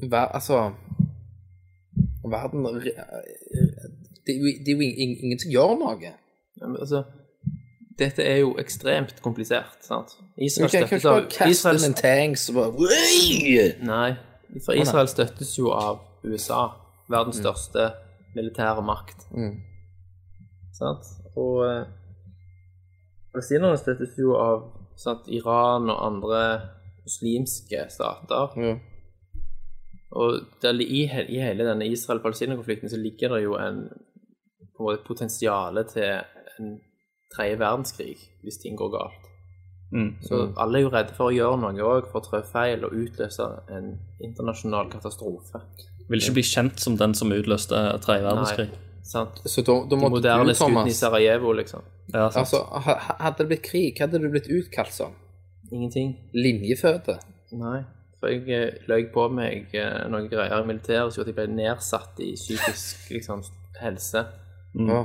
ver, 0.09 0.25
altså 0.33 0.71
Verden 2.31 2.63
Det 2.65 4.35
er 4.35 4.39
jo, 4.39 4.45
det 4.65 4.67
er 4.67 4.75
jo 4.75 4.81
ing- 4.81 5.23
ingen 5.23 5.39
som 5.39 5.51
gjør 5.51 5.77
noe. 5.79 5.95
Ja, 6.61 6.67
men 6.67 6.77
altså, 6.79 7.03
dette 7.99 8.23
er 8.23 8.37
jo 8.37 8.55
ekstremt 8.59 9.21
komplisert, 9.21 9.77
sant? 9.85 10.13
Israel 10.37 10.69
ikke 10.69 10.99
støttes 10.99 11.05
av 11.05 11.49
Israel, 11.49 11.79
en 11.87 11.93
tanks 11.97 12.49
og 12.49 12.55
bare 12.55 12.91
Nei, 13.85 14.11
for 14.65 14.73
Israel 14.77 15.07
støttes 15.07 15.57
jo 15.57 15.71
av 15.73 15.99
USA, 16.23 16.67
verdens 17.09 17.35
største 17.41 17.91
militære 18.35 18.81
makt. 18.85 19.25
Mm. 19.31 19.55
Sant? 20.81 21.09
Og 21.37 21.63
eh, 21.67 21.89
palestinerne 23.33 23.79
støttes 23.79 24.17
jo 24.19 24.35
av 24.39 24.63
sant, 24.99 25.27
Iran 25.29 25.89
og 25.93 26.05
andre 26.07 26.43
muslimske 27.05 27.85
stater. 27.93 28.57
Ja. 28.57 28.77
Og 30.11 30.41
der, 30.61 30.81
i, 30.83 31.05
i 31.07 31.39
hele 31.39 31.65
denne 31.67 31.87
Israel-Palestina-konflikten 31.87 32.91
så 32.91 32.99
ligger 32.99 33.37
det 33.37 33.43
jo 33.45 33.55
en 33.55 33.85
måte 34.81 35.05
potensial 35.07 35.77
til 35.87 36.19
en 36.59 36.79
tredje 37.31 37.59
verdenskrig 37.61 38.17
hvis 38.43 38.59
ting 38.59 38.75
går 38.79 38.91
galt. 38.97 39.29
Mm. 39.91 40.11
Så 40.23 40.41
alle 40.59 40.79
er 40.79 40.85
jo 40.85 40.91
redde 40.91 41.15
for 41.15 41.29
å 41.29 41.35
gjøre 41.35 41.59
noe 41.61 41.87
òg, 41.87 42.07
for 42.11 42.21
å 42.21 42.25
trå 42.25 42.39
feil 42.47 42.85
og 42.87 42.95
utløse 42.95 43.47
en 43.71 43.93
internasjonal 44.23 44.91
katastrofe. 44.91 45.63
Vil 46.11 46.23
ikke 46.23 46.39
bli 46.39 46.47
kjent 46.47 46.79
som 46.79 46.95
den 46.99 47.15
som 47.15 47.31
utløste 47.31 47.79
tredje 48.03 48.27
verdenskrig. 48.27 48.71
Sant? 49.11 49.41
Så 49.43 49.63
da, 49.67 49.73
da 49.83 49.89
De 49.91 49.99
måtte 49.99 50.13
moderne 50.19 50.45
du, 50.53 50.55
skutene 50.55 50.87
i 50.87 50.95
Sarajevo, 50.95 51.51
liksom. 51.57 51.81
Ja, 52.13 52.29
sant. 52.31 52.41
Altså, 52.45 52.61
ha- 52.85 52.99
ha- 53.07 53.17
hadde 53.25 53.43
det 53.43 53.47
blitt 53.51 53.65
krig, 53.65 53.89
hva 53.97 54.05
hadde 54.07 54.21
du 54.23 54.29
blitt 54.31 54.47
utkalt 54.51 54.93
som? 54.95 55.17
Ingenting. 55.71 56.13
Linjeføde? 56.35 57.17
Nei. 57.59 57.81
For 58.21 58.29
jeg 58.29 58.45
eh, 58.53 58.77
løy 58.87 59.07
på 59.13 59.25
meg 59.33 59.73
eh, 59.75 60.03
noen 60.11 60.27
greier 60.31 60.61
i 60.61 60.67
militæret 60.69 61.11
som 61.11 61.19
gjorde 61.21 61.31
at 61.31 61.33
jeg 61.33 61.37
ble 61.41 61.47
nedsatt 61.57 62.19
i 62.23 62.29
psykisk 62.37 63.09
liksom, 63.17 63.41
helse. 63.81 64.23
Ja. 64.77 65.01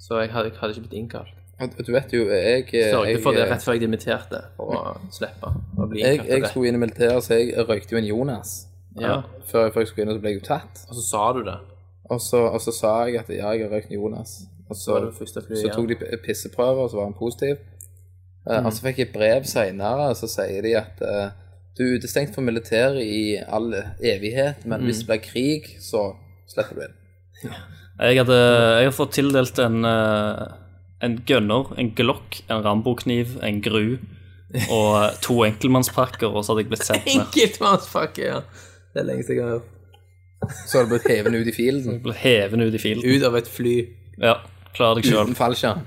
Så 0.00 0.20
jeg 0.22 0.30
hadde, 0.32 0.52
jeg 0.54 0.60
hadde 0.62 0.76
ikke 0.78 0.86
blitt 0.88 0.98
innkalt. 1.02 1.36
Du 1.60 1.90
vet 1.92 2.12
jo, 2.16 2.22
jeg 2.32 2.64
Sørget 2.72 3.20
for 3.20 3.36
det 3.36 3.42
rett 3.50 3.64
før 3.66 3.74
jeg 3.76 3.82
dimitterte, 3.82 4.38
for 4.56 4.70
å 4.72 4.94
slippe 5.12 5.50
å 5.76 5.88
bli 5.90 6.00
jeg, 6.00 6.14
innkalt. 6.22 6.30
jeg 6.30 6.40
jeg 6.40 6.52
skulle 6.54 6.70
inn 6.70 6.78
i 6.78 6.80
militæret, 6.86 7.26
så 7.26 7.36
jeg 7.36 7.66
røykte 7.68 7.92
jo 7.92 8.00
en 8.00 8.06
Jonas. 8.08 8.54
Ja. 8.96 9.18
Før, 9.50 9.68
før 9.74 9.84
jeg 9.84 9.90
skulle 9.90 10.06
inn, 10.06 10.14
så 10.16 10.22
ble 10.24 10.32
jeg 10.32 10.40
jo 10.40 10.46
tatt. 10.48 10.80
Og 10.88 10.96
så 10.96 11.04
sa 11.10 11.26
du 11.36 11.42
det. 11.50 11.58
Og 12.10 12.20
så, 12.20 12.40
og 12.50 12.60
så 12.60 12.72
sa 12.74 12.94
jeg 13.06 13.20
at 13.22 13.28
ja, 13.30 13.52
jeg 13.54 13.66
har 13.66 13.74
røykt 13.76 13.92
Jonas. 13.94 14.40
Og 14.70 14.76
så, 14.78 14.96
det 15.04 15.58
så 15.58 15.66
igjen. 15.66 15.74
tok 15.76 15.88
de 15.90 16.18
pisseprøver, 16.24 16.82
og 16.84 16.90
så 16.90 16.96
var 17.00 17.10
han 17.10 17.18
positiv. 17.18 17.56
Eh, 18.48 18.60
Mm. 18.60 18.66
Og 18.66 18.72
så 18.72 18.82
fikk 18.86 18.98
jeg 18.98 19.12
brev 19.12 19.44
og 20.08 20.16
så 20.16 20.26
sier 20.30 20.62
de 20.64 20.70
at 20.78 21.00
uh, 21.04 21.30
du 21.76 21.82
er 21.84 21.98
utestengt 21.98 22.34
fra 22.34 22.42
militæret 22.42 23.02
i 23.04 23.36
all 23.36 23.74
evighet, 24.00 24.64
men 24.64 24.80
Mm. 24.80 24.86
hvis 24.86 24.98
det 25.02 25.06
blir 25.10 25.20
krig, 25.26 25.68
så 25.80 26.14
slipper 26.48 26.74
du 26.74 26.80
inn. 26.86 26.96
Jeg 28.00 28.16
hadde, 28.16 28.38
jeg 28.80 28.84
har 28.88 28.96
fått 28.96 29.12
tildelt 29.12 29.58
en, 29.58 29.84
eh, 29.84 30.46
en 31.02 31.18
gunner, 31.26 31.74
en 31.78 31.90
glock, 31.94 32.40
en 32.48 32.64
rambokniv, 32.64 33.36
en 33.42 33.60
gru 33.60 33.98
og 34.72 35.12
to 35.22 35.44
enkeltmannspakker, 35.44 36.26
og 36.32 36.44
så 36.44 36.52
hadde 36.54 36.64
jeg 36.64 36.70
blitt 36.72 36.86
sendt 36.86 37.04
ned. 37.06 37.20
Enkeltmannspakke, 37.26 38.24
ja. 38.24 38.40
Det 38.94 39.02
er 39.02 39.06
lenge 39.06 39.22
siden 39.22 39.36
jeg 39.36 39.44
har 39.44 39.58
hørt. 39.58 39.68
Så 40.66 40.78
har 40.78 40.86
du 40.86 40.94
blitt 40.94 41.08
hevende 41.10 41.38
ut 41.42 41.48
i 41.50 41.52
fielden 41.52 41.98
Ble 42.02 42.14
hevet 42.16 42.62
ut 42.64 42.74
i 42.74 42.80
fielden. 42.80 43.04
Ut 43.04 43.24
av 43.28 43.36
et 43.36 43.48
fly. 43.48 43.74
Ja, 44.20 44.38
klar 44.76 44.94
deg 44.96 45.04
sjøl. 45.04 45.26
uten 45.28 45.36
fallskjerm. 45.38 45.82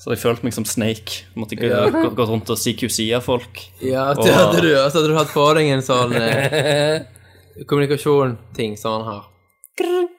Så 0.00 0.12
jeg 0.12 0.18
følt 0.20 0.42
meg 0.44 0.52
som 0.52 0.64
Snake. 0.68 1.22
Måtte 1.38 1.56
gå, 1.56 1.68
gå, 1.68 2.08
gått 2.16 2.28
rundt 2.28 2.50
og 2.52 2.58
CQC-a 2.60 3.20
folk. 3.24 3.60
Ja, 3.80 4.10
det 4.14 4.26
Og- 4.26 4.34
hadde 4.36 4.60
du. 4.64 4.70
Og 4.76 4.90
så 4.90 4.98
hadde 4.98 5.08
du 5.12 5.16
hatt 5.16 5.30
på 5.32 5.44
deg 5.56 5.70
en 5.72 5.84
sånn 5.86 6.12
eh, 6.18 7.04
kommunikasjon-ting 7.70 8.76
som 8.76 8.98
han 8.98 9.06
har. 9.08 9.22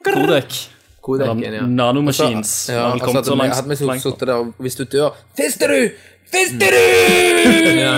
Kodek. 0.05 0.55
Kodekken, 1.05 1.53
ja. 1.53 1.65
Nanomachines. 1.69 2.69
Ja, 2.69 2.87
har 2.87 2.95
vel 2.95 3.01
altså, 3.01 3.05
kommet 3.05 3.15
hadde 3.15 3.27
så 3.29 3.35
vi, 3.35 3.41
langt. 3.43 3.55
hadde 3.59 3.75
vi 3.77 3.85
langt. 3.91 4.01
sittet 4.01 4.27
der, 4.27 4.35
og 4.41 4.53
hvis 4.65 4.75
du 4.79 4.85
dør 4.89 5.19
Fister 5.37 5.67
du! 5.69 5.89
Fister 6.33 6.73
du! 6.73 6.81
ja. 7.85 7.91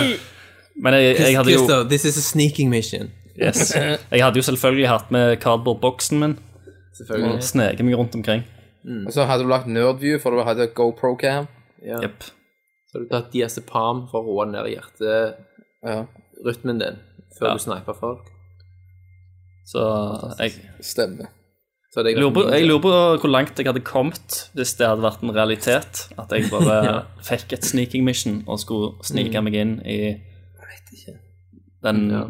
Men 0.76 0.94
jeg, 0.98 1.16
jeg 1.18 1.36
hadde 1.38 1.54
jo 1.54 1.62
Christer, 1.64 1.88
this 1.88 2.04
is 2.04 2.18
a 2.20 2.24
sneaking 2.26 2.68
mission. 2.70 3.08
Yes. 3.40 3.72
Jeg 4.12 4.22
hadde 4.24 4.38
jo 4.40 4.44
selvfølgelig 4.46 4.88
hatt 4.90 5.10
med 5.14 5.36
cardboard-boksen 5.42 6.18
min 6.22 6.34
Selvfølgelig. 6.98 7.34
og 7.36 7.42
sneket 7.46 7.84
meg 7.86 7.94
rundt 7.98 8.14
omkring. 8.18 8.42
Og 9.06 9.12
så 9.14 9.20
hadde 9.28 9.42
du 9.44 9.48
lagt 9.52 9.66
Nerdview, 9.70 10.16
for 10.22 10.28
du 10.34 10.38
hadde 10.46 10.66
GoPro-cam. 10.74 11.44
Ja. 11.84 11.98
Jepp. 12.02 12.20
Så 12.88 12.92
har 12.96 13.00
du 13.04 13.08
tatt 13.12 13.28
diazepam 13.34 13.96
for 14.10 14.18
å 14.24 14.26
roe 14.26 14.44
ned 14.48 14.64
hjerterytmen 14.72 16.80
Ja, 16.80 16.88
din 16.88 16.96
før 17.38 17.46
Ja. 17.50 17.54
du 17.54 17.60
sniper 17.62 17.94
folk. 17.94 18.24
Så 19.68 19.80
jeg, 20.40 20.52
stemmer. 20.80 21.26
Så 21.92 22.00
hadde 22.00 22.10
jeg, 22.14 22.18
lurer 22.20 22.34
på, 22.34 22.42
jeg 22.52 22.64
lurer 22.66 22.82
på 22.84 22.92
hvor 23.20 23.30
langt 23.30 23.58
jeg 23.60 23.66
hadde 23.68 23.80
kommet 23.84 24.48
hvis 24.56 24.72
det 24.80 24.86
hadde 24.88 25.02
vært 25.04 25.22
en 25.22 25.34
realitet. 25.36 25.92
At 26.18 26.32
jeg 26.32 26.48
bare 26.50 27.04
fikk 27.28 27.52
et 27.52 27.64
sneaking 27.68 28.02
mission 28.04 28.40
og 28.48 28.58
skulle 28.64 28.94
snike 29.04 29.40
meg 29.44 29.54
inn 29.60 29.76
i 29.86 29.98
den 31.84 32.08
Ja. 32.10 32.24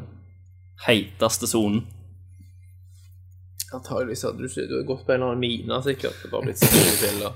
Heiteste 0.87 1.47
sonen. 1.51 1.87
Antakeligvis 3.75 4.23
hadde 4.25 4.39
du 4.41 4.47
ikke 4.49 4.63
Du 4.69 4.77
har 4.79 4.85
gått 4.89 5.03
på 5.07 5.13
en 5.13 5.19
eller 5.21 5.33
annen 5.35 5.43
mine, 5.43 5.81
sikkert. 5.85 6.17
Det 6.23 6.31
bare 6.33 6.47
blitt 6.47 6.61
spillbilder. 6.63 7.35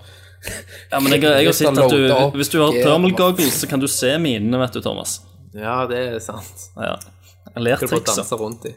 Ja, 0.91 1.01
men 1.01 1.13
jeg, 1.13 1.23
jeg 1.23 1.47
har 1.47 1.55
sett 1.55 1.79
at 1.79 1.93
du 1.93 2.39
Hvis 2.39 2.49
du 2.51 2.59
har 2.63 2.73
thermal 2.73 3.13
goggles, 3.19 3.61
så 3.61 3.69
kan 3.71 3.81
du 3.83 3.87
se 3.91 4.15
minene, 4.19 4.59
vet 4.63 4.73
du, 4.79 4.81
Thomas. 4.83 5.19
Ja, 5.55 5.83
det 5.91 5.99
er 6.15 6.19
sant. 6.25 6.71
Ja. 6.77 6.97
Lertrikset. 7.61 8.07
danse 8.09 8.39
rundt 8.41 8.65
i. 8.71 8.73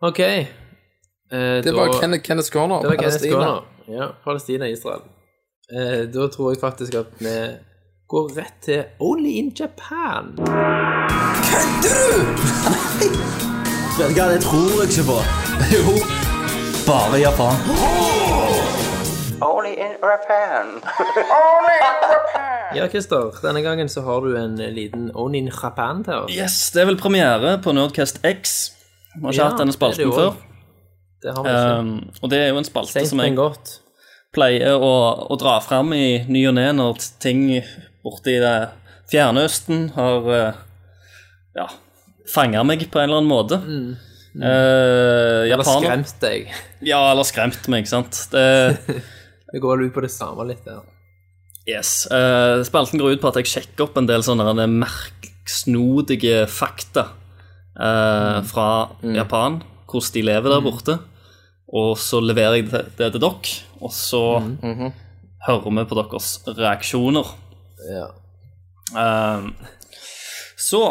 OK. 0.00 0.20
Eh, 0.20 0.46
Det 1.62 1.72
var 1.76 2.00
Kenneth, 2.00 2.22
Kenneth 2.24 2.50
Corner. 2.50 2.80
Det 2.82 2.88
var 2.88 2.96
Palestina. 2.96 3.36
Corner. 3.36 3.62
Ja, 3.88 4.08
Palestina, 4.24 4.68
Israel. 4.68 5.00
Eh, 5.72 6.06
da 6.08 6.28
tror 6.28 6.52
jeg 6.52 6.60
faktisk 6.60 6.94
at 6.94 7.12
vi 7.20 7.36
går 8.08 8.32
rett 8.38 8.62
til 8.64 8.84
Only 8.98 9.36
in 9.42 9.52
Japan. 9.58 10.32
Vet 13.98 14.10
du 14.10 14.14
hva, 14.14 14.26
det 14.30 14.40
tror 14.44 14.68
jeg 14.82 14.90
ikke 14.92 15.04
på. 15.08 15.16
Jo, 15.72 15.94
bare 16.86 17.18
Japan. 17.22 17.56
Only 19.44 19.72
in 19.80 19.94
Japan. 20.02 20.68
Only 20.78 21.76
in 21.78 21.96
Japan. 22.04 22.76
Ja, 22.76 22.84
Christer, 22.92 23.30
denne 23.42 23.62
gangen 23.64 23.88
så 23.88 24.02
har 24.04 24.20
du 24.26 24.34
en 24.38 24.56
liten 24.76 25.08
Only 25.14 25.40
in 25.44 25.48
Japan 25.62 26.04
til 26.04 26.14
oss. 26.26 26.34
Yes, 26.36 26.58
det 26.74 26.82
er 26.84 26.90
vel 26.90 27.00
premiere 27.00 27.56
på 27.64 27.72
Nerdcast 27.76 28.20
X. 28.28 28.54
Vi 29.16 29.24
har 29.24 29.32
ikke 29.32 29.40
Ja, 29.40 29.48
hatt 29.48 29.58
denne 29.62 29.72
det 29.72 29.76
er 29.76 29.80
spalten 29.80 30.04
det 30.04 30.08
jo 30.10 30.14
før. 30.18 30.32
Det 31.24 31.34
har 31.34 31.42
vi 31.42 31.56
ikke. 31.56 31.80
Um, 31.80 31.92
og 32.22 32.30
det 32.30 32.38
er 32.44 32.48
jo 32.52 32.60
en 32.60 32.68
spalte 32.68 32.92
Seint, 32.98 33.08
som 33.10 33.24
jeg 33.24 33.34
godt. 33.40 33.78
pleier 34.36 34.76
å, 34.76 34.92
å 35.32 35.38
dra 35.40 35.56
fram 35.64 35.92
i 35.96 36.04
ny 36.28 36.44
og 36.50 36.58
ne 36.60 36.68
når 36.76 37.00
ting 37.24 37.46
borte 38.04 38.36
i 38.36 38.40
det 38.44 38.56
fjerne 39.10 39.46
Østen 39.48 39.88
har 39.96 40.28
uh, 40.28 40.64
ja, 41.58 41.66
fanga 42.32 42.62
meg 42.66 42.86
på 42.90 43.00
en 43.00 43.08
eller 43.08 43.22
annen 43.22 43.30
måte. 43.30 43.58
Mm. 43.64 43.88
Uh, 44.38 44.44
Eller 44.44 45.48
japaner 45.50 45.82
skremt 45.82 46.20
deg. 46.22 46.50
Ja, 46.92 47.00
eller 47.10 47.26
skremt 47.26 47.64
meg, 47.72 47.82
ikke 47.82 47.94
sant. 47.96 48.20
Det, 48.30 48.44
Det 49.52 49.62
går 49.64 49.78
vel 49.80 49.88
ut 49.88 49.96
på 49.96 50.04
det 50.04 50.12
samme 50.12 50.44
litt 50.50 50.64
der. 50.68 50.82
yes. 51.68 52.06
Eh, 52.12 52.60
spalten 52.68 53.00
går 53.00 53.16
ut 53.16 53.22
på 53.22 53.30
at 53.30 53.38
jeg 53.40 53.48
sjekker 53.48 53.86
opp 53.86 53.96
en 53.96 54.08
del 54.08 54.22
sånne 54.24 54.66
merksnodige 54.68 56.42
fakta 56.52 57.06
eh, 57.80 58.38
fra 58.44 58.68
Japan, 59.16 59.62
hvordan 59.88 60.14
de 60.14 60.24
lever 60.28 60.52
der 60.52 60.64
borte. 60.66 60.98
Og 61.68 61.96
så 62.00 62.20
leverer 62.24 62.60
jeg 62.60 62.68
det, 62.70 62.84
det 63.00 63.10
til 63.16 63.24
dere, 63.24 63.56
og 63.80 63.92
så 63.92 64.22
hører 65.48 65.74
vi 65.80 65.88
på 65.88 65.98
deres 65.98 66.30
reaksjoner. 66.60 67.32
Ja. 67.88 68.06
Um, 68.92 69.50
så 70.60 70.82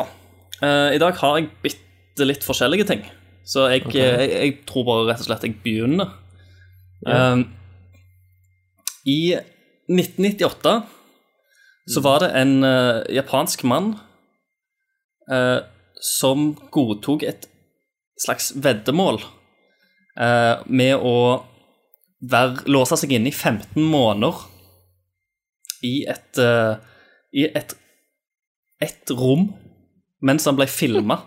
eh, 0.63 0.95
I 0.95 1.01
dag 1.01 1.17
har 1.21 1.37
jeg 1.39 1.51
bitte 1.63 2.27
litt 2.27 2.45
forskjellige 2.45 2.87
ting. 2.89 3.05
Så 3.47 3.67
jeg, 3.71 3.85
okay. 3.87 4.01
jeg, 4.01 4.31
jeg 4.33 4.55
tror 4.67 4.87
bare 4.87 5.05
rett 5.11 5.23
og 5.23 5.29
slett 5.29 5.45
jeg 5.47 5.59
begynner. 5.63 6.11
Um, 7.07 7.45
I 9.07 9.37
1998 9.87 10.73
så 11.87 12.01
var 12.03 12.25
det 12.25 12.33
en 12.35 12.57
uh, 12.65 13.05
japansk 13.13 13.63
mann 13.69 13.93
eh, 15.31 15.59
som 16.01 16.51
godtok 16.71 17.25
et 17.27 17.47
slags 18.21 18.51
veddemål 18.55 19.21
eh, 20.19 20.63
med 20.65 20.95
å 20.97 21.17
være, 22.27 22.65
låse 22.71 22.97
seg 22.99 23.13
inne 23.17 23.31
i 23.31 23.35
15 23.35 23.81
måneder 23.83 24.45
i 25.85 25.95
et, 26.09 26.41
eh, 26.41 26.77
i 27.37 27.47
et, 27.47 27.75
et 28.81 29.13
rom 29.13 29.49
mens 30.27 30.45
han 30.49 30.57
ble 30.59 30.67
filma 30.69 31.19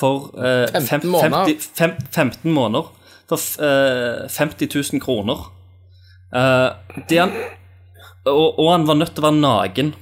for 0.00 0.30
eh, 0.38 0.66
15 0.80 0.88
fem- 0.88 1.10
måneder? 1.14 1.50
50, 1.50 1.68
fem, 1.78 1.92
15 2.10 2.52
måneder 2.56 2.88
for 3.30 3.64
eh, 3.64 4.24
50 4.28 4.68
000 4.92 5.00
kroner. 5.04 5.44
Eh, 6.34 6.70
det 7.08 7.20
han, 7.22 7.32
og, 8.26 8.58
og 8.58 8.72
han 8.72 8.86
var 8.88 8.98
nødt 8.98 9.14
til 9.14 9.22
å 9.24 9.28
være 9.28 9.40
naken 9.40 9.92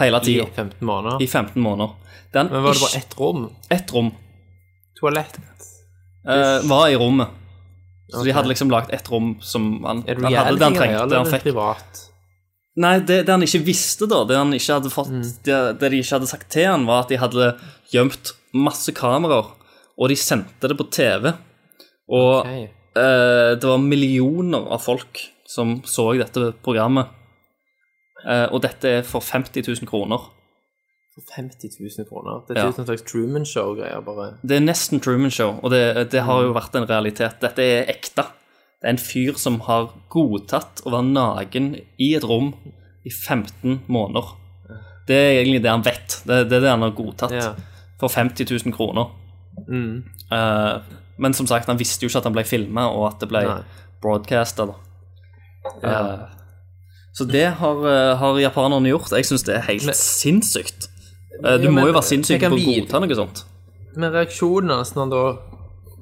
hele 0.00 0.18
I 0.28 0.34
15 0.44 0.84
måneder. 0.84 1.22
i 1.22 1.26
15 1.30 1.62
måneder. 1.62 1.94
Den, 2.34 2.50
Men 2.52 2.62
var 2.66 2.74
det 2.76 2.82
bare 2.84 2.98
ett 2.98 3.14
rom? 3.18 3.44
ett 3.72 3.92
rom 3.94 4.10
Toalett? 4.98 5.38
eh, 6.28 6.58
var 6.68 6.88
i 6.92 6.96
rommet. 7.00 7.28
Så 8.12 8.22
de 8.26 8.32
hadde 8.36 8.48
liksom 8.50 8.70
lagd 8.70 8.90
ett 8.94 9.08
rom 9.10 9.36
som 9.42 9.84
han, 9.84 10.02
han 10.06 10.24
hadde 10.34 10.58
det 10.58 10.64
han 10.64 10.74
trengte. 10.76 11.00
eller 11.02 11.16
er 11.16 11.22
han 11.22 11.32
fikk. 11.32 11.42
privat? 11.48 12.02
Nei, 12.76 12.98
det, 13.00 13.22
det 13.24 13.32
han 13.32 13.44
ikke 13.44 13.64
visste, 13.64 14.08
da, 14.10 14.20
det 14.28 14.36
han 14.36 14.52
ikke 14.52 14.74
hadde 14.78 14.92
fått 14.92 15.12
Mm. 15.12 15.22
det, 15.46 15.60
det 15.80 15.90
de 15.92 16.00
ikke 16.02 16.18
hadde 16.18 16.28
sagt 16.28 16.50
til 16.52 16.66
han, 16.68 16.84
var 16.88 17.04
at 17.04 17.12
de 17.12 17.20
hadde 17.20 17.54
gjemt 17.92 18.34
masse 18.52 18.92
kameraer, 18.96 19.48
og 19.96 20.10
de 20.12 20.16
sendte 20.20 20.68
det 20.68 20.76
på 20.76 20.88
TV. 20.92 21.32
Og 22.12 22.32
okay. 22.42 22.68
eh, 23.00 23.56
det 23.56 23.64
var 23.64 23.80
millioner 23.80 24.68
av 24.68 24.84
folk 24.84 25.22
som 25.48 25.80
så 25.88 26.10
dette 26.18 26.52
programmet. 26.62 27.08
Eh, 28.26 28.46
og 28.50 28.60
dette 28.64 28.98
er 28.98 29.06
for 29.06 29.24
50 29.24 29.64
000 29.64 29.88
kroner. 29.88 30.28
For 31.16 31.24
50 31.38 31.78
000 31.80 32.08
kroner? 32.10 32.42
Det 32.46 32.58
er 32.58 32.66
ja. 32.66 32.72
en 32.76 32.88
slags 32.88 33.06
Truman 33.08 33.46
Show-greier, 33.48 34.02
bare. 34.04 34.34
Det 34.42 34.58
er 34.58 34.64
nesten 34.66 35.00
Truman 35.00 35.32
Show, 35.32 35.56
og 35.62 35.72
det, 35.72 36.10
det 36.12 36.26
har 36.28 36.44
jo 36.44 36.52
vært 36.56 36.76
en 36.76 36.88
realitet. 36.88 37.40
Dette 37.40 37.64
er 37.64 37.88
ekte. 37.94 38.26
Det 38.82 38.88
er 38.90 38.92
en 38.94 39.00
fyr 39.00 39.38
som 39.40 39.60
har 39.66 39.88
godtatt 40.12 40.82
å 40.84 40.92
være 40.92 41.08
naken 41.08 41.70
i 42.02 42.10
et 42.16 42.24
rom 42.28 42.50
i 43.06 43.10
15 43.10 43.80
måneder. 43.88 44.34
Det 45.08 45.16
er 45.16 45.30
egentlig 45.40 45.62
det 45.64 45.70
han 45.70 45.84
vet. 45.86 46.18
Det, 46.26 46.42
det 46.50 46.58
er 46.58 46.64
det 46.66 46.70
han 46.74 46.82
har 46.84 46.90
godtatt 46.98 47.32
Ja. 47.32 47.52
for 48.00 48.08
50 48.12 48.44
000 48.66 48.74
kroner. 48.76 49.06
Mm. 49.68 50.04
Uh, 50.32 50.82
men 51.18 51.32
som 51.34 51.46
sagt, 51.46 51.66
han 51.70 51.78
visste 51.80 52.04
jo 52.04 52.10
ikke 52.10 52.18
at 52.20 52.24
han 52.28 52.34
ble 52.36 52.44
filma, 52.44 52.88
og 52.92 53.06
at 53.14 53.20
det 53.22 53.28
ble 53.30 53.44
Nei. 53.46 53.60
broadcasta. 54.02 54.66
Ja. 55.82 56.00
Uh, 56.02 56.26
så 57.16 57.24
det 57.24 57.46
har, 57.56 57.78
eh, 57.88 58.16
har 58.20 58.36
japanerne 58.42 58.90
gjort. 58.90 59.08
Jeg 59.16 59.24
syns 59.24 59.42
det 59.46 59.54
er 59.56 59.62
helt 59.70 59.86
Men- 59.86 59.94
sinnssykt. 59.96 60.90
Uh, 61.42 61.56
du 61.56 61.64
Ja, 61.64 61.70
må 61.70 61.86
jo 61.86 61.94
være 61.96 62.04
sinnssyk 62.04 62.40
på 62.44 62.52
å 62.58 62.64
godta 62.66 63.00
noe 63.00 63.16
sånt. 63.16 63.44
Men 63.96 64.12
reaksjonen 64.12 64.68
hans 64.68 64.92
når 64.92 65.00
han 65.00 65.10
da 65.14 65.22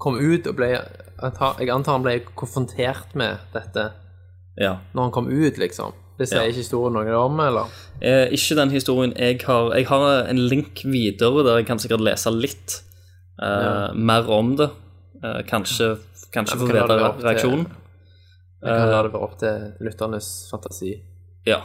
kom 0.03 0.19
ut 0.19 0.47
og 0.51 0.57
ble 0.57 0.73
Jeg 1.25 1.71
antar 1.73 1.93
han 1.99 2.03
ble 2.05 2.19
konfrontert 2.37 3.15
med 3.15 3.39
dette 3.55 3.93
Ja. 4.61 4.77
når 4.95 5.03
han 5.03 5.11
kom 5.11 5.29
ut, 5.29 5.57
liksom. 5.59 5.93
Det 6.19 6.29
sier 6.29 6.43
Ja. 6.43 6.49
ikke 6.49 6.63
historien 6.63 6.93
noe 6.95 7.15
om, 7.19 7.41
eller? 7.41 7.67
Eh, 8.01 8.29
ikke 8.31 8.55
den 8.57 8.71
historien 8.71 9.13
jeg 9.17 9.41
har 9.43 9.73
Jeg 9.75 9.87
har 9.87 10.27
en 10.29 10.39
link 10.49 10.83
videre 10.85 11.43
der 11.43 11.57
jeg 11.59 11.67
kan 11.67 11.79
sikkert 11.79 12.01
lese 12.01 12.31
litt 12.31 12.83
eh, 13.43 13.93
mer 13.95 14.29
om 14.31 14.57
det. 14.57 14.71
Eh, 15.25 15.43
kanskje 15.43 15.99
kanskje 16.33 16.55
Ja, 16.55 16.61
få 16.61 16.67
vite 16.67 17.25
reaksjonen. 17.25 17.67
Vi 18.63 18.69
kan 18.71 18.91
la 18.91 19.03
det 19.03 19.13
være 19.13 19.23
opp 19.23 19.39
til 19.39 19.73
lytternes 19.81 20.49
fantasi. 20.51 21.01
Ja. 21.47 21.61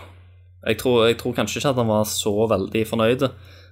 Jeg 0.65 0.77
tror, 0.77 1.07
jeg 1.07 1.18
tror 1.18 1.34
kanskje 1.34 1.57
ikke 1.61 1.69
at 1.69 1.76
han 1.76 1.88
var 1.88 2.03
så 2.03 2.34
veldig 2.49 2.88
fornøyd. 2.88 3.30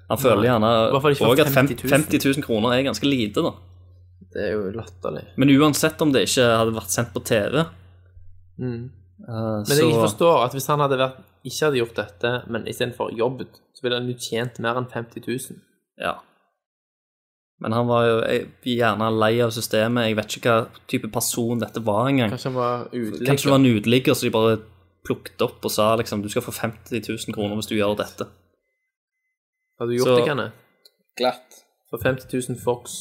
Han 0.09 0.17
føler 0.17 0.43
gjerne 0.47 0.69
også 0.95 1.31
at 1.41 1.47
50 1.51 1.83
000. 1.83 1.89
50 1.91 2.25
000 2.37 2.43
kroner 2.45 2.71
er 2.77 2.83
ganske 2.87 3.03
lite, 3.03 3.41
da. 3.43 3.51
Det 4.37 4.43
er 4.45 4.53
jo 4.53 4.67
latterlig. 4.77 5.23
Men 5.41 5.49
uansett 5.57 6.01
om 6.05 6.11
det 6.13 6.27
ikke 6.27 6.45
hadde 6.59 6.75
vært 6.77 6.93
sendt 6.93 7.13
på 7.15 7.23
TV 7.25 7.63
Mm. 8.57 8.89
uh, 9.27 9.59
Men 9.61 9.65
så 9.69 9.83
jeg 9.85 9.97
forstår, 10.01 10.39
at 10.45 10.53
hvis 10.57 10.65
han 10.69 10.81
hadde 10.81 10.97
vært, 10.97 11.17
ikke 11.45 11.65
hadde 11.67 11.77
gjort 11.81 11.95
dette, 11.99 12.31
men 12.49 12.65
istedenfor 12.69 13.11
jobbet, 13.17 13.59
så 13.77 13.83
ville 13.85 13.99
han 13.99 14.07
jo 14.09 14.15
tjent 14.17 14.57
mer 14.65 14.79
enn 14.79 14.87
50 14.89 15.21
000. 15.27 15.59
Ja. 16.01 16.15
Men 17.61 17.73
han 17.73 17.87
var 17.89 18.05
jo 18.05 18.15
gjerne 18.65 19.11
lei 19.17 19.35
av 19.45 19.53
systemet. 19.53 20.07
Jeg 20.11 20.17
vet 20.19 20.35
ikke 20.39 20.53
hva 20.55 20.65
type 20.89 21.09
person 21.13 21.61
dette 21.61 21.81
var 21.85 22.09
engang. 22.09 22.29
Kanskje 22.33 22.49
han 22.51 22.57
var 22.57 22.83
uteligger. 22.91 23.25
Kanskje 23.29 23.47
det 23.47 23.53
var 23.53 23.61
en 23.61 23.69
uteligger 23.77 24.13
så 24.17 24.27
de 24.27 24.33
bare 24.35 24.57
plukket 25.07 25.41
opp 25.45 25.65
og 25.65 25.71
sa 25.73 25.87
liksom 25.97 26.21
du 26.25 26.29
skal 26.29 26.45
få 26.45 26.53
50 26.53 27.01
000 27.07 27.33
kroner 27.37 27.55
hvis 27.57 27.69
du 27.71 27.75
gjør 27.77 27.95
dette. 27.97 28.27
Hadde 29.79 29.89
du 29.93 29.97
gjort 29.97 30.07
Så- 30.11 30.17
det, 30.19 30.25
Kenneth? 30.29 30.53
Glatt. 31.17 31.63
For 31.89 31.97
50 32.03 32.27
000 32.49 32.59
Fox 32.61 32.97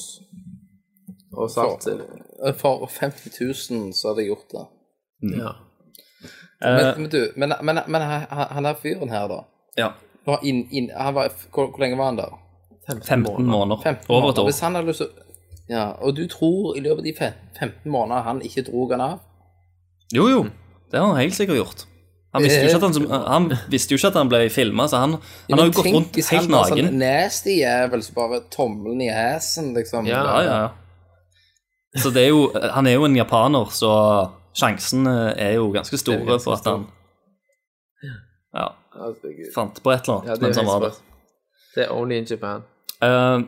og 1.37 1.51
saltsild? 1.53 2.03
For 2.61 2.87
50 2.91 3.37
000 3.71 3.93
så 3.97 4.11
hadde 4.11 4.25
jeg 4.25 4.33
gjort 4.33 4.57
det. 4.57 4.65
Ja. 5.37 5.53
Eh, 6.65 6.77
Men, 6.77 7.03
men 7.03 7.11
du, 7.13 7.21
men, 7.37 7.53
men, 7.63 7.81
men 7.87 8.03
han 8.03 8.27
han 8.31 8.65
der 8.65 8.75
fyren 8.83 9.11
her, 9.13 9.29
da 9.29 9.43
ja. 9.77 9.91
var 10.27 10.41
inn, 10.43 10.67
inn, 10.73 10.91
han 10.97 11.15
var, 11.15 11.33
hvor, 11.53 11.69
hvor 11.71 11.81
lenge 11.85 11.99
var 12.01 12.13
han 12.13 12.21
der? 12.21 12.37
15 12.89 13.47
måneder. 13.47 13.83
15 13.83 14.07
Over 14.09 14.31
et 14.31 14.39
år. 14.39 14.45
Hvis 14.45 14.61
han 14.61 14.75
hadde 14.75 14.89
lyst 14.89 15.03
til 15.03 15.11
Ja, 15.69 15.89
og 15.99 16.17
du 16.17 16.27
tror 16.31 16.77
i 16.79 16.81
løpet 16.81 17.03
av 17.03 17.05
de 17.05 17.13
15 17.59 17.91
månedene 17.91 18.23
han 18.23 18.41
ikke 18.47 18.63
drog 18.71 18.93
han 18.95 19.01
av? 19.03 19.19
Jo, 20.15 20.29
jo. 20.31 20.45
Det 20.93 21.01
har 21.01 21.07
han 21.11 21.19
helt 21.19 21.35
sikkert 21.35 21.59
gjort. 21.59 21.87
Han 22.37 22.45
visste 22.45 22.61
jo 22.61 22.69
ikke 22.69 22.79
at 22.79 22.85
han, 22.87 23.27
han, 23.33 23.47
visste 23.73 23.95
jo 23.95 23.99
ikke 23.99 24.11
at 24.13 24.19
han 24.21 24.31
ble 24.31 24.41
filma, 24.53 24.87
så 24.93 25.01
han, 25.03 25.17
han 25.51 25.59
har 25.59 25.71
jo 25.71 25.75
gått 25.79 25.89
rundt 25.89 26.19
hvis 26.19 26.29
helt 26.35 26.47
han 26.47 26.55
var 26.55 26.69
sånn 26.71 26.99
nasty 27.01 27.55
jævel 27.63 28.03
som 28.05 28.17
bare 28.19 28.41
tommelen 28.53 29.01
i 29.03 29.09
hesen 29.11 29.73
liksom. 29.77 30.07
Ja, 30.11 30.21
Ja, 30.23 30.43
ja, 30.45 30.59
ja. 30.67 30.69
Så 31.97 32.11
det 32.15 32.27
er 32.27 32.33
jo 32.33 32.51
Han 32.73 32.87
er 32.87 32.97
jo 32.99 33.07
en 33.07 33.17
japaner, 33.17 33.71
så 33.73 33.93
sjansene 34.57 35.15
er 35.37 35.57
jo 35.59 35.71
ganske 35.75 35.99
store 36.01 36.25
ganske 36.25 36.45
for 36.45 36.57
at 36.57 36.71
han 36.71 36.87
Ja, 38.57 38.71
fant 39.55 39.83
på 39.85 39.93
et 39.93 40.07
eller 40.07 40.23
annet 40.23 40.31
Ja, 40.33 40.39
mens 40.41 40.61
han 40.61 40.69
var 40.69 40.87
der. 40.87 41.03
Det 41.77 41.85
er 41.85 41.93
only 41.93 42.17
in 42.17 42.25
Japan. 42.25 42.63
Uh, 43.05 43.45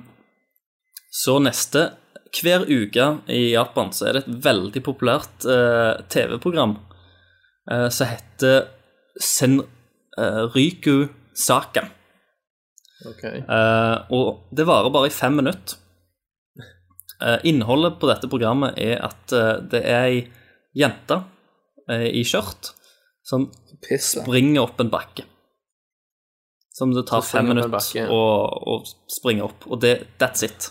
så 1.08 1.38
neste 1.40 1.86
Hver 2.36 2.66
uke 2.68 3.06
i 3.32 3.54
Japan 3.54 3.88
så 3.96 4.10
er 4.10 4.18
det 4.18 4.26
et 4.26 4.42
veldig 4.44 4.82
populært 4.84 5.46
uh, 5.48 5.96
TV-program 6.12 6.76
uh, 7.72 7.88
som 7.88 8.10
heter 8.10 8.68
Senryku 9.16 11.08
Saka. 11.32 11.86
Okay. 13.08 13.40
Og 14.10 14.50
det 14.52 14.66
varer 14.66 14.92
bare 14.92 15.08
i 15.08 15.14
fem 15.14 15.38
minutter. 15.38 15.78
Eh, 17.18 17.38
innholdet 17.50 17.98
på 17.98 18.06
dette 18.10 18.28
programmet 18.30 18.76
er 18.78 19.00
at 19.02 19.32
eh, 19.34 19.56
det 19.72 19.80
er 19.82 20.04
ei 20.06 20.18
jente 20.78 21.16
eh, 21.90 22.06
i 22.14 22.22
skjørt 22.22 22.72
som 23.26 23.48
Pisse. 23.82 24.22
springer 24.22 24.62
opp 24.68 24.78
en 24.80 24.92
bakke. 24.92 25.26
Som 26.78 26.94
det 26.94 27.08
tar 27.10 27.24
fem 27.26 27.48
minutter 27.50 28.06
å, 28.14 28.22
å 28.46 28.78
springe 29.10 29.42
opp. 29.48 29.66
Og 29.66 29.80
det, 29.82 29.96
that's 30.20 30.46
it. 30.46 30.70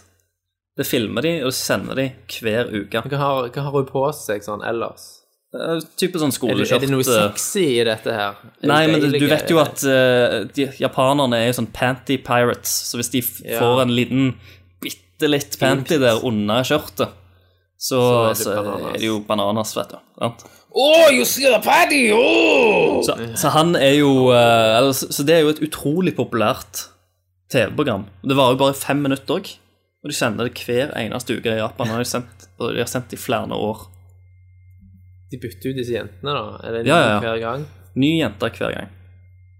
Det 0.78 0.86
filmer 0.88 1.26
de 1.26 1.34
og 1.44 1.52
sender 1.58 2.00
de 2.00 2.08
hver 2.40 2.70
uke. 2.72 3.02
Hva 3.12 3.20
har, 3.20 3.48
hva 3.52 3.64
har 3.66 3.76
hun 3.76 3.88
på 3.90 4.04
seg 4.16 4.46
sånn 4.46 4.64
ellers? 4.64 5.08
Eh, 5.56 5.80
Type 6.00 6.20
sånn 6.22 6.32
skoleskjørt. 6.36 6.80
er 6.80 6.86
det 6.86 6.94
noe 6.94 7.06
sexy 7.08 7.66
i 7.80 7.84
dette 7.88 8.14
her? 8.14 8.40
Er 8.62 8.72
Nei, 8.72 8.82
men 8.92 9.04
du 9.04 9.26
vet 9.28 9.52
jo 9.52 9.60
at 9.64 9.84
uh, 9.88 10.44
de, 10.54 10.68
japanerne 10.80 11.40
er 11.40 11.50
jo 11.50 11.58
sånn 11.62 11.70
panty 11.76 12.20
pirates, 12.24 12.72
så 12.92 13.00
hvis 13.00 13.12
de 13.16 13.24
Ja. 13.48 13.60
får 13.60 13.84
en 13.86 13.96
liten 13.96 14.30
bitte 15.18 15.30
litt 15.32 15.58
panty 15.60 15.98
der 15.98 16.22
under 16.26 16.64
skjørtet, 16.66 17.10
så, 17.78 17.98
Så 17.98 18.06
er 18.06 18.30
det 18.30 18.38
så 18.42 18.54
er 18.54 18.94
det 18.98 19.06
jo 19.06 19.20
bananas, 19.26 19.76
vet 19.78 19.92
du. 19.92 19.98
Sant? 20.18 20.46
Oh, 20.78 21.10
you 21.14 21.26
see 21.26 21.46
the 21.46 21.60
party! 21.62 22.12
Oh! 22.14 23.02
Så, 23.06 23.16
så 23.38 23.50
han 23.54 23.76
er 23.76 23.96
jo 23.98 24.30
uh, 24.30 24.78
eller, 24.78 24.94
så, 24.94 25.24
det 25.26 25.36
er 25.36 25.44
jo 25.46 25.52
et 25.54 25.62
utrolig 25.66 26.14
populært 26.18 26.88
TV-program. 27.54 28.06
Det 28.26 28.38
varer 28.38 28.56
jo 28.58 28.62
bare 28.62 28.78
fem 28.78 29.02
minutter 29.02 29.38
òg, 29.40 29.52
og 30.04 30.10
de 30.12 30.18
sender 30.18 30.50
det 30.50 30.66
hver 30.66 30.94
eneste 30.98 31.38
uke 31.38 31.54
i 31.54 31.62
Japan. 31.62 31.90
Og 31.90 31.98
de 31.98 32.04
har 32.04 32.10
sendt, 32.10 32.48
og 32.60 32.74
de 32.76 32.82
har 32.82 32.90
sendt 32.90 33.10
det 33.14 33.18
i 33.18 33.22
flere 33.22 33.58
år. 33.58 33.88
De 35.32 35.40
bytter 35.42 35.74
ut 35.74 35.82
disse 35.82 35.94
jentene, 35.98 36.34
da? 36.34 36.44
Er 36.64 36.78
det 36.78 36.86
Ja, 36.86 36.98
ny 36.98 37.02
ja, 37.02 37.10
ja. 37.10 37.20
hver 37.26 37.42
gang? 37.42 37.66
Ny 37.98 38.12
jente 38.22 38.52
hver 38.58 38.74
gang. 38.78 38.94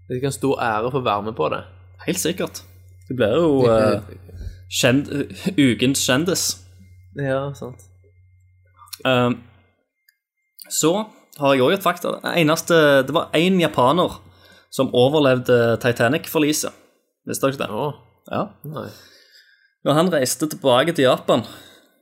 Det 0.06 0.14
er 0.14 0.20
ikke 0.22 0.30
en 0.30 0.38
stor 0.38 0.62
ære 0.64 0.88
å 0.88 0.94
få 0.94 1.02
være 1.04 1.26
med 1.28 1.36
på 1.38 1.50
det. 1.52 1.62
Helt 2.06 2.22
sikkert. 2.22 2.62
Det 3.08 3.16
blir 3.18 3.34
jo 3.36 3.50
uh, 3.66 3.98
kjend, 4.70 5.10
ukens 5.68 6.04
kjendis. 6.06 6.48
Ja, 7.18 7.48
sant. 7.58 7.84
Um, 9.06 9.40
så 10.68 10.92
har 11.38 11.54
jeg 11.54 11.64
òg 11.64 11.76
et 11.76 11.84
fakta. 11.84 12.18
Eneste 12.34 13.04
Det 13.06 13.14
var 13.14 13.30
én 13.36 13.60
japaner 13.62 14.18
som 14.74 14.90
overlevde 14.96 15.78
Titanic-forliset. 15.82 16.74
Visste 17.28 17.48
dere 17.48 17.62
det? 17.62 17.70
Oh. 17.70 17.94
Ja. 18.28 18.48
nei. 18.68 18.88
Når 19.86 19.96
han 19.96 20.10
reiste 20.12 20.48
tilbake 20.50 20.92
til 20.92 21.06
Japan 21.06 21.46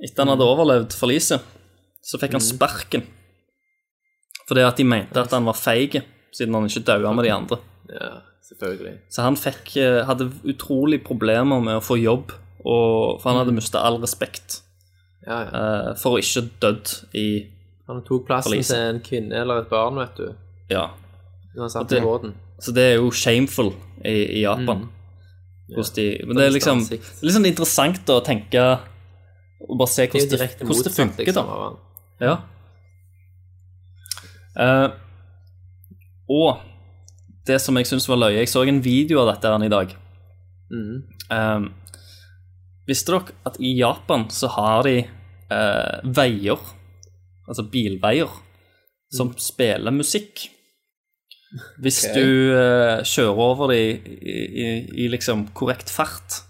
etter 0.02 0.24
han 0.24 0.32
hadde 0.32 0.46
overlevd 0.46 0.96
forliset, 0.96 1.44
så 2.04 2.18
fikk 2.20 2.36
han 2.36 2.44
sparken. 2.44 3.04
Fordi 4.46 4.64
at 4.66 4.78
de 4.78 4.86
mente 4.86 5.20
at 5.20 5.32
han 5.34 5.46
var 5.48 5.58
feig, 5.58 5.98
siden 6.34 6.54
han 6.54 6.68
ikke 6.68 6.84
daua 6.86 7.12
med 7.16 7.26
de 7.26 7.32
andre. 7.34 7.58
Ja, 7.90 8.10
selvfølgelig. 8.48 8.94
Så 9.12 9.24
han 9.24 9.38
fikk, 9.40 9.76
eh, 9.80 10.04
hadde 10.06 10.28
utrolig 10.44 11.02
problemer 11.06 11.62
med 11.62 11.78
å 11.78 11.84
få 11.84 11.98
jobb, 11.98 12.34
og, 12.66 13.20
for 13.22 13.30
han 13.30 13.38
hadde 13.40 13.54
mista 13.54 13.78
all 13.86 14.00
respekt 14.02 14.60
Ja, 15.26 15.36
ja. 15.44 15.50
Uh, 15.50 15.90
for 16.00 16.16
å 16.16 16.22
ikke 16.22 16.42
dødd 16.62 16.92
i 17.18 17.26
Han 17.86 18.00
tok 18.06 18.24
plassen 18.26 18.58
til 18.66 18.80
en 18.82 18.98
kvinne 19.06 19.38
eller 19.44 19.62
et 19.62 19.68
barn, 19.70 19.94
vet 20.00 20.16
du. 20.18 20.32
Ja. 20.70 20.88
Det- 21.54 22.02
Så 22.58 22.72
det 22.74 22.82
er 22.82 22.94
jo 22.96 23.10
shameful 23.14 23.72
i, 24.04 24.38
i 24.38 24.42
Japan. 24.42 24.88
Hos 25.76 25.90
de, 25.94 26.06
men 26.26 26.36
det 26.36 26.46
er 26.46 26.52
liksom 26.54 26.82
det 26.88 26.98
er 26.98 27.26
litt 27.26 27.34
sånn 27.36 27.46
interessant 27.48 28.10
å 28.14 28.20
tenke 28.24 28.62
og 29.66 29.78
bare 29.80 29.88
se 29.90 30.06
hvordan 30.06 30.30
det, 30.30 30.48
hvordan 30.62 30.84
det 30.86 30.92
funker, 30.94 31.24
liksom, 31.26 31.46
da. 31.46 32.26
Ja. 32.26 32.36
Uh, 34.56 34.88
og 36.30 36.58
det 37.46 37.60
som 37.62 37.76
jeg 37.78 37.86
syns 37.86 38.06
var 38.08 38.18
løye 38.18 38.40
Jeg 38.40 38.48
så 38.50 38.62
en 38.66 38.80
video 38.82 39.20
av 39.22 39.28
dette 39.34 39.50
her 39.52 39.64
i 39.66 39.70
dag. 39.70 39.92
Mm. 40.72 41.02
Eh, 41.30 41.66
visste 42.88 43.12
dere 43.14 43.34
at 43.48 43.56
i 43.60 43.72
Japan 43.78 44.28
så 44.30 44.50
har 44.54 44.86
de 44.86 44.98
eh, 45.02 45.96
veier, 46.04 46.58
altså 47.46 47.64
bilveier, 47.70 48.30
som 49.14 49.28
Mm. 49.30 49.38
spiller 49.38 49.94
musikk? 49.94 50.48
Hvis 51.80 52.00
okay. 52.04 52.14
du 52.18 52.56
eh, 52.58 53.02
kjører 53.06 53.38
over 53.38 53.70
dem 53.70 53.78
i, 53.78 54.32
i, 54.64 54.66
i 55.04 55.08
liksom 55.08 55.46
korrekt 55.54 55.88
fart. 55.94 56.42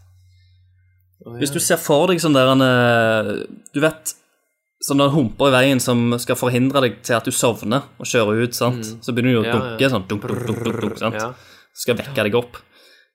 Hvis 1.38 1.52
du 1.52 1.58
ser 1.60 1.76
for 1.82 2.06
deg 2.08 2.20
sånn 2.22 2.36
der 2.36 2.48
en 2.52 2.62
eh, 2.64 3.30
Du 3.74 3.80
vet 3.82 4.12
sånne 4.86 5.08
humper 5.10 5.48
i 5.50 5.54
veien 5.56 5.80
som 5.82 6.12
skal 6.22 6.36
forhindre 6.38 6.82
deg 6.84 6.98
til 7.02 7.16
at 7.16 7.26
du 7.26 7.32
sovner 7.34 7.86
og 7.98 8.06
kjører 8.06 8.44
ut, 8.44 8.54
sant? 8.54 8.84
Så 9.02 9.12
begynner 9.16 9.34
du 9.34 9.40
å 9.40 9.44
Mm. 9.44 9.48
Ja, 9.48 9.54
dunke 9.56 9.82
ja. 9.86 9.88
sånn 9.90 10.04
dunk, 10.08 10.26
dunk, 10.28 10.64
dunk, 10.64 10.80
dunk, 10.84 10.98
sant? 11.00 11.46
Skal 11.74 11.96
vekke 11.98 12.26
deg 12.28 12.36
opp. 12.38 12.60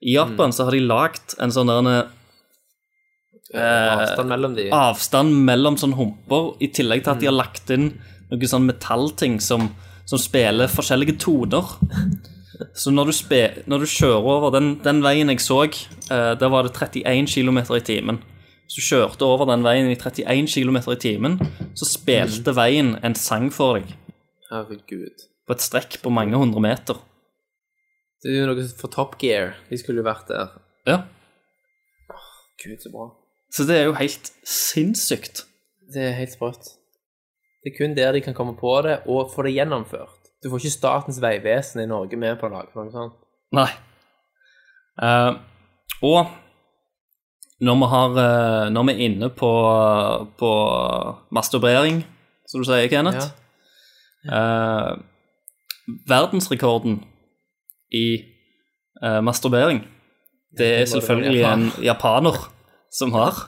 I 0.01 0.15
Japan 0.17 0.51
så 0.51 0.65
har 0.67 0.71
de 0.75 0.81
lagd 0.83 1.35
en 1.39 1.53
sånn 1.53 1.69
der 1.69 1.79
en, 1.81 2.09
eh, 3.53 3.91
Avstand 3.97 4.29
mellom 4.31 4.55
de. 4.57 4.67
avstand 4.75 5.35
mellom 5.47 5.77
sånne 5.77 5.97
humper, 5.99 6.51
i 6.63 6.67
tillegg 6.73 7.03
til 7.05 7.13
at 7.15 7.21
de 7.23 7.29
har 7.29 7.35
lagt 7.37 7.69
inn 7.73 7.91
noen 8.31 8.47
sånn 8.47 8.67
metallting 8.69 9.39
som, 9.43 9.69
som 10.07 10.19
spiller 10.21 10.71
forskjellige 10.71 11.17
toner. 11.19 11.73
Så 12.77 12.91
når 12.93 13.09
du, 13.09 13.13
spe, 13.17 13.39
når 13.65 13.83
du 13.83 13.89
kjører 13.89 14.27
over 14.37 14.51
den, 14.53 14.75
den 14.85 14.99
veien 15.03 15.31
jeg 15.33 15.41
så, 15.41 15.63
eh, 15.65 16.33
der 16.37 16.51
var 16.53 16.67
det 16.67 16.75
31 16.77 17.25
km 17.33 17.57
i 17.75 17.81
timen. 17.83 18.21
Hvis 18.67 18.77
du 18.77 18.85
kjørte 18.87 19.25
over 19.27 19.49
den 19.49 19.65
veien 19.65 19.89
i 19.91 19.97
31 19.97 20.47
km 20.53 20.77
i 20.93 20.99
timen, 21.01 21.39
så 21.75 21.87
spilte 21.89 22.53
veien 22.55 22.93
en 23.03 23.15
sang 23.19 23.49
for 23.51 23.79
deg 23.79 23.89
Herregud. 24.51 25.25
på 25.47 25.55
et 25.57 25.63
strekk 25.65 25.97
på 26.03 26.13
mange 26.13 26.37
hundre 26.39 26.61
meter. 26.63 27.01
Det 28.21 28.29
er 28.31 28.43
jo 28.43 28.51
noe 28.51 28.67
for 28.77 28.93
Top 28.93 29.17
Gear. 29.19 29.55
De 29.71 29.79
skulle 29.81 29.99
jo 29.99 30.05
vært 30.07 30.29
der. 30.29 30.53
Ja, 30.87 31.01
Gud, 32.61 32.77
så 32.79 32.91
bra. 32.93 33.07
Så 33.51 33.65
det 33.67 33.77
er 33.77 33.89
jo 33.89 33.97
helt 33.99 34.31
sinnssykt. 34.47 35.45
Det 35.91 36.05
er 36.07 36.17
helt 36.19 36.33
sprøtt. 36.33 36.73
Det 37.61 37.73
er 37.73 37.77
kun 37.77 37.95
der 37.97 38.15
de 38.15 38.23
kan 38.25 38.35
komme 38.37 38.55
på 38.57 38.73
det, 38.85 39.01
og 39.11 39.31
få 39.35 39.45
det 39.45 39.55
gjennomført. 39.57 40.31
Du 40.41 40.49
får 40.49 40.63
ikke 40.63 40.77
Statens 40.77 41.19
vegvesen 41.21 41.83
i 41.83 41.89
Norge 41.89 42.17
med 42.17 42.39
på 42.39 42.47
å 42.47 42.53
lage 42.53 42.73
noe 42.73 42.93
sånt. 42.93 43.17
Nei. 43.53 43.69
Uh, 45.01 45.35
og 46.01 46.31
når 47.61 47.77
vi, 47.77 47.87
har, 47.93 48.15
eh, 48.17 48.69
når 48.73 48.85
vi 48.87 48.93
er 48.93 49.03
inne 49.05 49.29
på, 49.29 49.51
på 50.39 50.51
masturbering, 51.29 52.01
som 52.49 52.61
du 52.61 52.65
sier, 52.65 52.87
Kenneth 52.89 53.27
eh, 54.25 54.95
Verdensrekorden 56.09 57.03
i 57.93 58.07
eh, 59.03 59.19
masturbering, 59.21 59.83
det 60.57 60.71
er 60.79 60.89
selvfølgelig 60.89 61.43
en 61.47 61.67
japaner 61.85 62.39
som 62.91 63.13
har. 63.15 63.47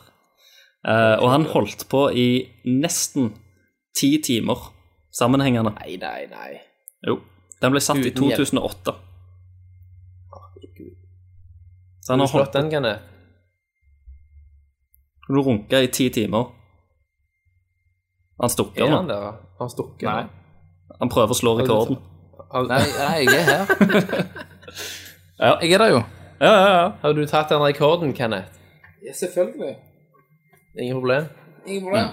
Uh, 0.84 1.16
og 1.22 1.30
han 1.32 1.48
holdt 1.52 1.86
på 1.92 2.08
i 2.12 2.28
nesten 2.68 3.32
ti 3.96 4.18
timer 4.24 4.72
sammenhengende. 5.14 5.76
Nei, 5.80 5.96
nei, 6.02 6.26
nei. 6.32 6.52
Jo. 7.08 7.20
Den 7.62 7.72
ble 7.72 7.82
satt 7.84 8.02
i 8.02 8.12
Uten 8.12 8.28
i 8.28 8.36
2008. 8.36 8.96
Herregud. 10.34 10.96
Så 12.04 12.14
han 12.14 12.24
Har 12.24 12.34
holdt 12.34 12.58
den, 12.58 12.72
Kenneth? 12.72 13.04
Du 15.28 15.40
runka 15.40 15.80
i 15.80 15.88
ti 15.88 16.10
timer. 16.12 16.50
Han 18.42 18.52
stukker 18.52 18.84
nå. 18.84 18.90
Er 18.90 18.98
han 18.98 19.08
der? 19.08 19.30
Han 19.62 19.70
stukker? 19.72 20.10
Nei. 20.10 20.26
Han 21.00 21.12
prøver 21.12 21.32
å 21.32 21.38
slå 21.38 21.56
rekorden. 21.62 22.02
Nei, 22.54 22.82
nei, 23.00 23.14
jeg 23.24 23.40
er 23.40 23.48
her. 23.52 23.66
Ja. 25.44 25.58
Jeg 25.60 25.74
er 25.76 25.82
der 25.82 25.90
jo. 25.92 26.02
Ja, 26.40 26.52
ja, 26.52 26.68
ja. 26.72 26.84
har 27.02 27.14
du 27.18 27.24
tatt 27.28 27.50
den 27.52 27.60
rekorden, 27.60 28.14
Kenneth? 28.16 28.63
Ja, 29.06 29.14
selvfølgelig. 29.14 29.76
Ingen 30.80 30.96
problem? 31.00 31.26
Ingen 31.68 31.82
problem. 31.84 32.08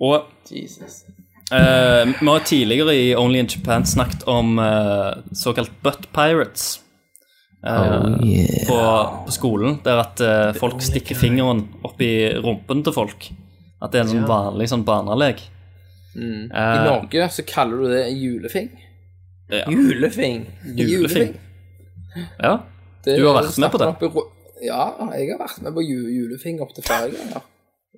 Og 0.00 0.24
Jesus. 0.50 1.04
eh, 1.52 2.06
vi 2.20 2.26
har 2.28 2.44
tidligere 2.44 2.94
i 2.96 3.14
Only 3.16 3.38
in 3.38 3.46
Japan 3.50 3.86
snakket 3.86 4.22
om 4.28 4.58
eh, 4.58 5.12
såkalt 5.32 5.70
butt 5.82 6.08
pirates. 6.12 6.80
eh, 7.66 8.00
på, 8.68 8.78
på 9.26 9.30
skolen, 9.34 9.78
der 9.84 9.98
at 10.04 10.20
eh, 10.20 10.52
folk 10.54 10.82
stikker 10.82 11.16
fingeren 11.18 11.64
opp 11.84 12.00
i 12.00 12.28
rumpen 12.38 12.84
til 12.86 12.92
folk. 12.94 13.30
At 13.82 13.92
det 13.92 13.98
er 14.00 14.04
en 14.06 14.12
sånn 14.14 14.28
vanlig 14.28 14.68
sånn 14.72 14.84
barnelek. 14.86 15.40
I 16.18 16.48
Eh, 16.50 16.84
Norge 16.84 17.28
så 17.30 17.42
kaller 17.46 17.76
du 17.82 17.90
det 17.92 18.08
julefing. 18.18 18.70
Julefing. 19.70 20.46
julefing. 20.76 21.34
Ja. 22.42 22.56
Det 23.04 23.16
Du 23.18 23.26
har 23.28 23.36
vært 23.42 23.58
med 23.62 23.70
på 23.70 23.78
det? 23.78 23.86
opp 23.86 24.02
i 24.02 24.08
Ja, 24.64 24.84
jeg 25.14 25.30
har 25.32 25.38
vært 25.42 25.62
med 25.62 25.74
på 25.76 25.82
ju 25.84 25.98
julefing 26.14 26.60
opptil 26.64 26.84
flere 26.86 27.10
ganger. 27.14 27.44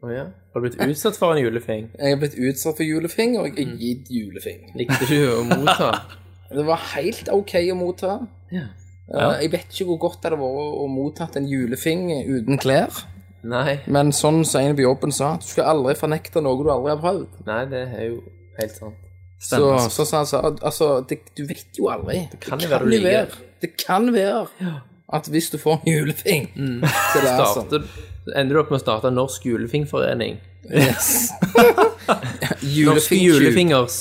Å 0.00 0.08
ja. 0.12 0.24
Har 0.54 0.62
du 0.62 0.64
blitt 0.68 0.78
utsatt 0.80 1.16
for 1.20 1.34
en 1.34 1.40
julefing? 1.42 1.90
Jeg 2.00 2.14
har 2.14 2.20
blitt 2.22 2.36
utsatt 2.40 2.78
for 2.78 2.86
julefing, 2.88 3.34
og 3.40 3.50
jeg 3.50 3.66
har 3.68 3.74
gitt 3.82 4.08
julefing. 4.10 4.62
Likte 4.80 5.08
du 5.10 5.18
å 5.34 5.42
motta? 5.50 5.90
Det 6.56 6.64
var 6.66 6.80
helt 6.96 7.28
ok 7.30 7.52
å 7.70 7.76
motta. 7.78 8.14
Ja. 8.50 8.64
Eh, 9.12 9.42
Jeg 9.44 9.52
vet 9.52 9.68
ikke 9.74 9.86
hvor 9.92 10.00
godt 10.08 10.22
det 10.22 10.30
hadde 10.32 10.40
vært 10.40 10.80
å 10.82 10.86
mottatt 10.90 11.36
en 11.38 11.46
julefing 11.46 12.08
uten 12.26 12.58
klær. 12.62 13.02
Nei. 13.46 13.76
Men 13.86 14.10
sånn 14.16 14.40
som 14.48 14.64
en 14.64 14.74
på 14.76 14.82
jobben 14.84 15.12
sa, 15.14 15.34
du 15.40 15.46
skal 15.46 15.68
aldri 15.76 15.94
fornekte 16.00 16.42
noe 16.44 16.58
du 16.58 16.72
aldri 16.72 16.90
har 16.94 16.98
prøvd. 17.04 17.38
Nei, 17.46 17.60
det 17.70 17.84
er 17.86 18.08
jo 18.08 18.18
helt 18.58 18.74
sant. 18.80 19.06
Så, 19.40 19.56
Stemmer. 19.56 19.86
så 19.94 20.04
sa 20.08 20.18
han 20.20 20.26
så, 20.28 20.40
altså, 20.58 20.88
det, 21.08 21.20
du 21.38 21.44
vet 21.48 21.78
jo 21.78 21.86
aldri. 21.92 22.18
Det 22.32 22.40
kan 22.44 22.60
jo 22.60 22.68
være 22.72 22.88
du 22.90 22.96
liker. 22.96 23.38
Det 23.62 23.70
kan 23.80 24.10
være 24.12 24.74
At 25.12 25.26
hvis 25.26 25.50
du 25.50 25.58
får 25.58 25.80
en 25.82 25.90
julefing, 25.92 26.44
så 26.54 27.18
er 27.18 27.24
sånn. 27.26 27.66
Starter, 27.66 27.86
ender 28.36 28.54
du 28.54 28.60
opp 28.62 28.70
med 28.70 28.78
å 28.78 28.82
starte 28.84 29.10
en 29.10 29.16
norsk 29.18 29.46
julefingforening. 29.48 30.36
Yes. 30.70 31.30
Norske 32.10 32.66
Julefingtube. 32.66 33.20
julefingers 33.24 33.96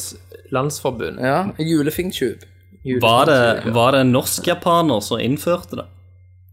landsforbund. 0.54 1.20
Ja, 1.24 1.40
julefingtube. 1.58 2.46
Var 3.02 3.26
det, 3.30 3.72
var 3.76 3.92
det 3.96 4.02
en 4.06 4.12
norsk-japaner 4.16 5.02
som 5.04 5.20
innførte 5.22 5.82
det? 5.82 5.86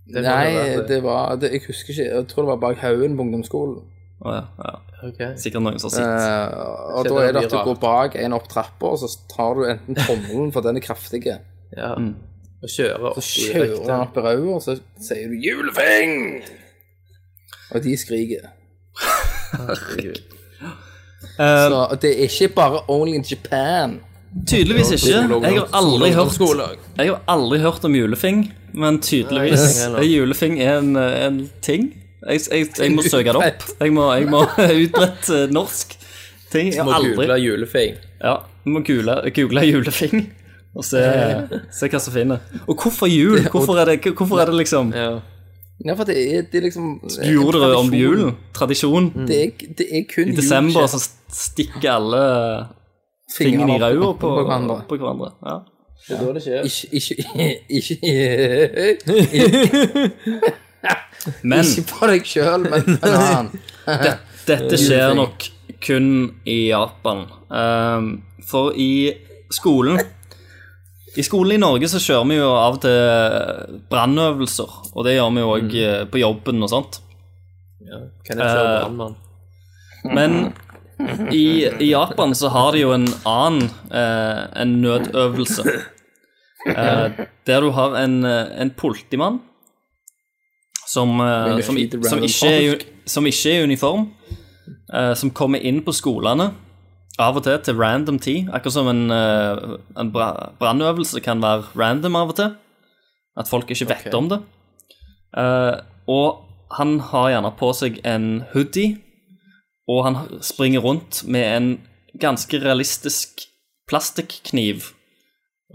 Det 0.07 0.23
må 0.23 0.23
det 0.23 0.31
Nei, 0.31 0.55
være. 0.55 0.83
det 0.89 0.99
var 1.03 1.37
det, 1.43 1.51
Jeg 1.57 1.63
husker 1.67 1.93
ikke. 1.95 2.05
Jeg 2.15 2.27
tror 2.31 2.45
det 2.47 2.51
var 2.53 2.61
bak 2.63 2.83
haugen 2.83 3.17
på 3.19 3.25
ungdomsskolen. 3.27 3.79
Å 4.23 4.35
ja, 4.37 4.43
ja. 4.63 4.75
Ok. 5.07 5.19
Sikkert 5.43 5.63
noen 5.67 5.77
som 5.83 5.91
har 5.91 5.97
sett. 5.97 6.07
Eh, 6.07 6.95
og 6.97 7.09
da 7.11 7.17
er 7.27 7.35
det 7.37 7.43
at 7.47 7.53
du 7.53 7.59
går 7.69 7.79
bak 7.83 8.15
en 8.23 8.37
opp 8.39 8.47
trappa, 8.51 8.95
og 8.95 9.01
så 9.03 9.11
tar 9.33 9.59
du 9.59 9.67
enten 9.69 9.99
tommelen, 9.99 10.53
for 10.55 10.65
den 10.67 10.79
er 10.81 10.85
kraftig, 10.87 11.25
Ja. 11.77 11.93
Og 12.67 12.73
kjører 12.73 13.05
opp 13.13 13.23
så 13.23 13.45
kjører 13.47 13.75
røykta. 13.77 13.99
opp 14.03 14.17
i 14.17 14.25
rauet, 14.27 14.55
og 14.57 14.63
så 14.65 14.77
sier 15.07 15.29
du 15.31 15.37
'julefing'! 15.39 16.43
Og 17.75 17.83
de 17.85 17.97
skriker. 17.99 18.49
Herregud. 19.53 20.21
Så 21.37 21.99
det 22.03 22.11
er 22.15 22.29
ikke 22.29 22.49
bare 22.55 22.81
only 22.89 23.15
in 23.15 23.25
Japan. 23.31 24.01
tydeligvis 24.47 24.91
ikke. 24.97 25.09
Jeg 25.17 25.59
har 25.59 25.69
aldri 25.73 26.13
hørt 26.13 26.79
Jeg 26.99 27.07
har 27.07 27.23
aldri 27.29 27.59
hørt 27.59 27.85
om 27.85 27.95
julefing, 27.95 28.53
men 28.75 29.01
tydeligvis 29.01 29.87
julefing 29.87 29.99
er 29.99 30.03
julefing 30.03 30.61
en, 30.63 30.97
en 30.97 31.51
ting. 31.63 31.93
Jeg, 32.29 32.41
jeg, 32.53 32.67
jeg 32.79 32.93
må 32.93 33.03
søke 33.03 33.33
det 33.33 33.37
opp. 33.37 33.69
Jeg 33.81 33.93
må, 33.93 34.07
jeg 34.15 34.27
må 34.27 34.41
utbredt 34.83 35.29
eh, 35.31 35.47
norsk 35.53 35.93
ting. 36.51 36.73
Jeg 36.75 36.85
Må 36.85 36.91
har 36.91 36.99
aldri 36.99 37.15
google 37.15 37.37
julefing. 37.45 37.95
Ja, 38.25 38.35
du 38.65 38.71
må 38.71 38.81
google, 38.81 39.31
google 39.37 39.63
julefing 39.67 40.33
og 40.77 40.85
se, 40.85 41.01
se 41.73 41.89
hva 41.89 42.01
som 42.03 42.13
finner. 42.15 42.45
Og 42.67 42.77
hvorfor 42.77 43.09
jul? 43.09 43.41
Hvorfor 43.51 43.81
er 43.81 43.85
det, 43.93 44.13
hvorfor 44.13 44.43
er 44.43 44.51
det 44.51 44.61
liksom 44.61 44.93
Ja. 44.97 45.17
For 45.93 46.05
det 46.09 46.17
er, 46.17 46.43
det 46.53 46.59
er 46.59 46.63
liksom 46.71 47.01
Du 47.05 47.31
gjorde 47.31 47.61
det 47.61 47.77
om 47.77 47.95
julen? 47.95 48.37
Tradisjon? 48.57 49.11
Det 49.29 49.37
er, 49.45 49.51
det 49.79 49.87
er 49.93 50.05
kun 50.09 50.29
I 50.33 50.37
desember 50.37 50.87
så 50.89 51.01
stikker 51.29 51.91
alle 51.93 52.23
fingrene 53.37 53.77
i 53.77 53.81
ræva 53.83 54.13
på, 54.13 54.21
på 54.21 54.31
hverandre. 54.41 54.79
på 54.89 54.97
hverandre. 54.97 55.33
Ja. 55.45 55.59
Det 56.09 56.17
er 56.17 56.21
da 56.23 56.33
det 56.33 56.43
skjer. 56.45 56.63
Ikke, 56.65 56.87
ikke, 56.93 57.15
ikke, 57.69 57.97
Men 61.43 61.65
ikke 61.65 61.83
på 61.91 62.07
deg 62.13 62.29
sjøl, 62.29 62.67
men 62.71 62.85
på 62.87 63.11
en 63.11 63.17
annen. 63.19 63.49
dette 64.47 64.79
skjer 64.79 65.17
nok 65.19 65.49
kun 65.83 66.11
i 66.47 66.69
Japan. 66.71 67.25
Um, 67.51 68.11
for 68.47 68.77
i 68.79 69.13
skolen 69.51 69.99
I 71.17 71.25
skolen 71.25 71.57
i 71.57 71.61
Norge 71.63 71.89
så 71.89 72.01
kjører 72.03 72.29
vi 72.29 72.37
jo 72.37 72.49
av 72.53 72.77
og 72.77 72.83
til 72.85 73.81
brannøvelser, 73.91 74.73
og 74.93 75.07
det 75.07 75.17
gjør 75.17 75.31
vi 75.33 75.45
jo 75.45 75.53
òg 75.55 75.77
på 76.13 76.21
jobben 76.21 76.65
og 76.67 76.73
sånt. 76.73 77.01
Ja, 77.87 78.03
Kan 78.27 78.43
jeg 78.43 78.51
kjøre 78.51 78.71
Eh, 78.75 78.81
brannmann? 78.83 79.17
Men 80.05 80.53
i, 81.33 81.67
i 81.67 81.91
Japan 81.91 82.35
så 82.35 82.51
har 82.53 82.73
de 82.73 82.83
jo 82.85 82.93
en 82.95 83.07
annen 83.29 83.71
eh, 83.91 84.43
en 84.63 84.77
nødøvelse. 84.83 85.65
Eh, 86.67 87.21
der 87.47 87.61
du 87.63 87.71
har 87.77 87.97
en, 88.01 88.25
eh, 88.25 88.61
en 88.63 88.71
politimann 88.71 89.41
som, 90.87 91.21
eh, 91.21 91.61
som, 91.63 91.79
som, 92.03 92.23
ikke 92.23 92.53
er, 92.53 92.87
som 93.07 93.27
ikke 93.27 93.53
er 93.53 93.61
i 93.61 93.67
uniform, 93.71 94.09
eh, 94.93 95.13
som 95.15 95.31
kommer 95.31 95.63
inn 95.63 95.83
på 95.87 95.95
skolene 95.95 96.51
av 97.23 97.39
og 97.39 97.47
til 97.47 97.59
til 97.65 97.79
random 97.81 98.19
tid. 98.19 98.51
Akkurat 98.53 98.73
som 98.73 98.89
en, 98.89 99.11
eh, 99.11 99.79
en 99.99 100.13
brannøvelse 100.13 101.21
kan 101.25 101.41
være 101.41 101.65
random 101.77 102.17
av 102.17 102.29
og 102.29 102.37
til. 102.37 102.55
At 103.37 103.49
folk 103.49 103.71
ikke 103.71 103.89
vet 103.89 104.15
om 104.15 104.29
det. 104.29 104.41
Uh, 105.37 105.77
og 106.09 106.47
han 106.73 107.01
har 107.01 107.29
gjerne 107.29 107.51
på 107.59 107.73
seg 107.77 107.99
en 108.05 108.45
hoodie 108.55 108.97
og 109.87 110.05
han 110.07 110.17
springer 110.43 110.83
rundt 110.83 111.23
med 111.31 111.57
en 111.57 111.69
ganske 112.19 112.59
realistisk 112.59 113.45
plastikkniv 113.87 114.91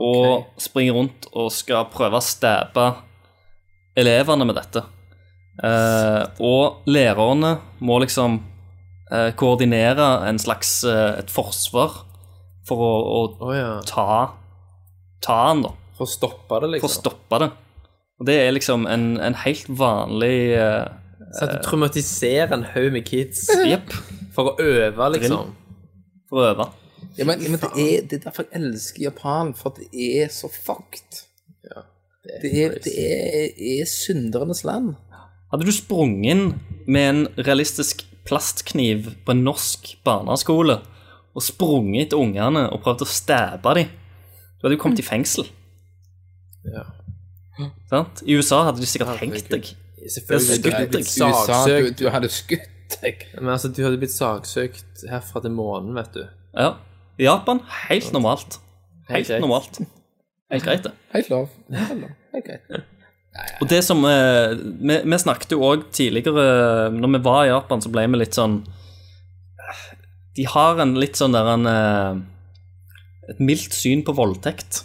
og 0.01 0.49
springer 0.59 0.97
rundt 0.97 1.27
og 1.31 1.51
skal 1.53 1.87
prøve 1.93 2.19
å 2.19 2.25
stabbe 2.25 2.89
elevene 3.99 4.47
med 4.47 4.57
dette. 4.59 4.83
Uh, 5.61 6.25
og 6.41 6.87
lærerne 6.89 7.57
må 7.79 7.99
liksom 8.01 8.39
koordinere 9.35 10.07
en 10.29 10.39
slags 10.39 10.83
eh, 10.87 11.19
et 11.19 11.31
forsvar 11.33 12.01
for 12.67 12.83
å, 12.85 12.91
å 13.01 13.21
oh, 13.49 13.51
ja. 13.55 13.71
ta, 13.87 14.37
ta 15.23 15.37
han, 15.49 15.65
da. 15.65 15.73
For 15.97 16.07
å 16.07 16.11
stoppe 16.11 16.61
det, 16.63 16.75
liksom? 16.75 16.85
For 16.85 16.93
å 16.93 16.99
stoppe 16.99 17.39
det. 17.43 17.49
Og 18.21 18.27
det 18.29 18.37
er 18.43 18.53
liksom 18.53 18.85
en, 18.89 19.15
en 19.19 19.37
helt 19.41 19.71
vanlig 19.81 20.53
uh, 20.53 20.85
Så 21.33 21.47
at 21.47 21.55
du 21.55 21.63
traumatiserer 21.65 22.53
en 22.53 22.67
haug 22.75 22.91
med 22.93 23.07
kids 23.09 23.47
yep. 23.71 23.91
for 24.35 24.53
å 24.53 24.55
øve, 24.61 25.09
liksom. 25.17 25.55
For 26.29 26.43
å 26.43 26.51
øve. 26.51 26.69
Ja, 27.17 27.25
men, 27.25 27.41
men 27.41 27.57
det, 27.57 27.71
er, 27.73 28.05
det 28.07 28.19
er 28.19 28.25
derfor 28.29 28.45
jeg 28.45 28.61
elsker 28.61 29.07
Japan, 29.09 29.51
for 29.57 29.75
det 29.75 29.89
er 29.91 30.31
så 30.31 30.47
fucked. 30.53 31.25
Det 32.21 32.51
er, 32.53 32.75
det 32.85 32.91
er, 32.93 33.47
er 33.57 33.87
syndernes 33.89 34.61
land. 34.63 34.93
Hadde 35.51 35.65
du 35.65 35.73
sprunget 35.73 36.35
inn 36.35 36.43
med 36.85 37.07
en 37.09 37.23
realistisk 37.41 38.05
plastkniv 38.27 39.11
på 39.25 39.33
en 39.35 39.43
norsk 39.45 39.93
barneskole 40.05 40.79
og 41.31 41.45
sprunget 41.45 42.07
etter 42.07 42.19
ungene 42.21 42.67
og 42.69 42.81
prøvd 42.83 43.05
å 43.05 43.09
stæbe 43.09 43.75
dem, 43.77 43.91
du 44.59 44.67
hadde 44.67 44.77
jo 44.77 44.81
kommet 44.83 45.01
i 45.01 45.05
fengsel. 45.05 45.47
Ja. 46.67 46.83
Sant? 47.89 48.21
I 48.25 48.37
USA 48.37 48.61
hadde 48.67 48.83
de 48.83 48.89
sikkert 48.89 49.21
hengt 49.21 49.49
deg. 49.51 49.71
Selvfølgelig. 50.01 50.59
Du 50.63 50.69
hadde 50.73 50.91
blitt 50.91 51.09
USA, 51.17 51.57
du, 51.69 51.89
du 51.97 52.05
hadde 52.13 52.29
skutt 52.33 52.97
deg. 53.01 53.25
Men 53.39 53.53
altså, 53.55 53.71
du 53.73 53.81
hadde 53.85 53.99
blitt 54.01 54.13
saksøkt 54.13 55.05
herfra 55.09 55.43
til 55.45 55.53
månen, 55.55 55.93
vet 55.97 56.13
du. 56.15 56.23
Ja. 56.57 56.75
I 57.21 57.27
Japan 57.27 57.61
helt 57.87 58.13
normalt. 58.15 58.59
Helt 59.09 59.33
normalt. 59.43 59.81
Helt 60.51 60.65
greit, 60.65 60.83
det. 60.83 60.93
Helt 61.13 61.29
lov. 61.31 61.51
Helt 61.71 62.01
lov. 62.01 62.15
Helt 62.35 62.47
greit. 62.47 62.81
Og 63.61 63.69
det 63.71 63.79
som 63.85 64.01
eh, 64.03 64.57
vi, 64.59 64.97
vi 65.07 65.19
snakket 65.21 65.53
jo 65.55 65.63
òg 65.63 65.85
tidligere 65.95 66.89
Når 66.91 67.13
vi 67.13 67.21
var 67.23 67.45
i 67.45 67.51
Japan, 67.53 67.79
så 67.83 67.91
ble 67.93 68.03
vi 68.11 68.19
litt 68.19 68.35
sånn 68.35 68.57
De 70.35 70.47
har 70.51 70.81
en 70.83 70.97
litt 70.99 71.19
sånn 71.19 71.37
der 71.37 71.51
en 71.53 71.69
eh, 71.71 72.19
Et 73.31 73.39
mildt 73.39 73.77
syn 73.77 74.03
på 74.03 74.15
voldtekt, 74.17 74.81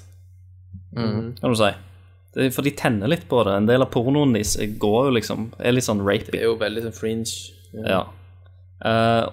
kan 0.94 1.34
du 1.42 1.56
si. 1.58 1.72
For 2.54 2.62
de 2.62 2.70
tenner 2.76 3.10
litt 3.10 3.24
på 3.28 3.40
det. 3.48 3.54
En 3.56 3.66
del 3.66 3.82
av 3.82 3.90
pornoen 3.90 4.34
deres 4.36 4.54
går 4.78 5.08
jo 5.08 5.14
liksom 5.16 5.48
Er 5.58 5.74
litt 5.74 5.88
sånn 5.88 6.04
Det 6.04 6.38
er 6.38 6.46
jo 6.46 6.58
veldig 6.60 6.84
sånn 6.86 6.94
fringe. 6.94 7.34
Ja. 7.82 8.04
Eh, 8.86 9.24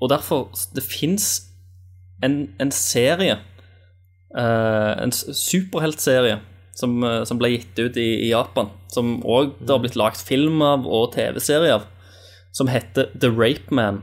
og 0.00 0.10
derfor 0.10 0.48
Det 0.74 0.84
fins 0.86 1.28
en, 2.22 2.54
en 2.62 2.72
serie 2.74 3.36
eh, 4.38 4.92
En 5.02 5.12
superheltserie 5.12 6.40
som, 6.76 7.02
eh, 7.04 7.22
som 7.28 7.40
ble 7.40 7.52
gitt 7.54 7.78
ut 7.78 7.96
i, 8.00 8.08
i 8.26 8.30
Japan. 8.32 8.72
Som 8.92 9.20
òg 9.24 9.54
det 9.60 9.74
har 9.74 9.82
blitt 9.84 9.98
lagd 9.98 10.20
film 10.20 10.62
av 10.64 10.88
og 10.88 11.12
TV-serie 11.16 11.78
av. 11.78 11.86
Som 12.52 12.70
heter 12.72 13.12
The 13.16 13.30
Rape 13.32 13.72
Man. 13.74 14.02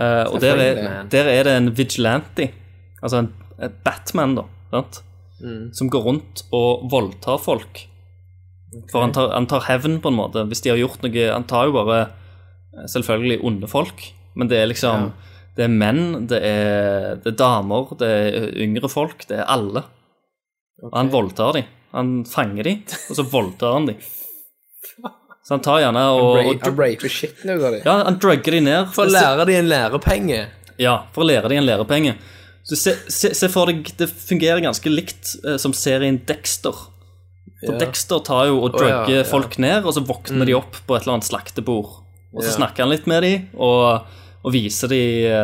Uh, 0.00 0.24
og 0.30 0.40
der 0.40 0.56
er, 0.62 0.78
der 1.12 1.28
er 1.28 1.44
det 1.44 1.52
en 1.58 1.72
vigilante, 1.76 2.46
altså 3.02 3.18
en, 3.20 3.26
en 3.60 3.72
Batman, 3.84 4.36
da, 4.38 4.44
sant? 4.72 5.00
som 5.76 5.88
går 5.92 6.04
rundt 6.04 6.42
og 6.56 6.86
voldtar 6.92 7.40
folk. 7.42 7.82
For 8.92 9.02
han 9.02 9.14
tar, 9.14 9.32
han 9.34 9.48
tar 9.50 9.64
hevn, 9.66 9.98
på 10.02 10.12
en 10.12 10.18
måte. 10.18 10.44
Hvis 10.48 10.62
de 10.62 10.70
har 10.70 10.78
gjort 10.78 11.02
noe 11.02 11.24
Han 11.32 11.46
tar 11.50 11.66
jo 11.66 11.74
bare 11.74 12.00
eh, 12.04 12.86
selvfølgelig 12.92 13.40
onde 13.46 13.70
folk, 13.70 14.04
men 14.38 14.50
det 14.50 14.60
er 14.60 14.68
liksom 14.70 15.10
Det 15.56 15.64
er 15.66 15.72
menn, 15.74 16.28
det 16.30 16.38
er, 16.46 17.16
det 17.24 17.32
er 17.32 17.40
damer, 17.40 17.90
det 17.98 18.08
er 18.08 18.52
yngre 18.62 18.88
folk, 18.88 19.26
det 19.28 19.40
er 19.40 19.48
alle. 19.50 19.82
Og 20.82 20.94
han 20.96 21.10
voldtar 21.12 21.52
dem. 21.58 21.64
Han 21.92 22.10
fanger 22.24 22.64
dem, 22.68 22.82
og 23.10 23.16
så 23.18 23.24
voldtar 23.26 23.72
han 23.76 23.86
dem. 23.90 23.96
Så 25.42 25.56
han 25.56 25.62
tar 25.64 25.80
gjerne 25.82 26.02
og, 26.14 26.36
Han 26.62 26.76
raper 26.78 27.10
skitten 27.10 27.50
ut 27.50 27.62
av 27.64 27.72
dem. 27.74 27.80
Ja, 27.84 27.94
han 28.06 28.18
drugger 28.22 28.54
dem 28.54 28.68
ned. 28.68 28.92
For 28.94 29.08
å 29.08 29.10
lære 29.10 29.46
de 29.48 29.56
en 29.58 29.70
lærepenge. 29.70 30.44
Ja, 30.80 30.94
for 31.14 31.24
å 31.24 31.26
lære 31.26 31.50
dem 31.50 31.62
en 31.62 31.66
lærepenge. 31.66 32.14
Så 32.62 32.76
se, 32.78 32.92
se, 33.10 33.32
se 33.34 33.48
for 33.50 33.66
deg, 33.72 33.88
det 33.98 34.06
fungerer 34.12 34.60
ganske 34.62 34.92
likt 34.92 35.32
eh, 35.42 35.56
som 35.58 35.74
serien 35.74 36.20
Dexter. 36.28 36.76
For 37.64 37.74
Ja. 37.74 37.80
Dexter 37.82 38.22
tar 38.24 38.46
jo 38.48 38.60
og 38.62 38.78
Å, 38.78 38.84
ja, 38.86 39.00
ja. 39.10 39.24
Mm. 39.24 39.28
folk 39.28 39.58
ned, 39.60 39.84
og 39.84 39.96
så 39.96 40.04
våkner 40.06 40.46
de 40.48 40.54
opp 40.56 40.78
på 40.86 40.94
et 40.96 41.02
eller 41.02 41.18
annet 41.18 41.28
slaktebord. 41.28 41.90
Og 42.30 42.44
så 42.44 42.52
Ja. 42.52 42.56
snakker 42.60 42.84
han 42.86 42.92
litt 42.94 43.08
med 43.10 43.22
dem, 43.26 43.48
og, 43.58 44.06
og 44.44 44.52
viser 44.54 44.88
dem 44.88 45.34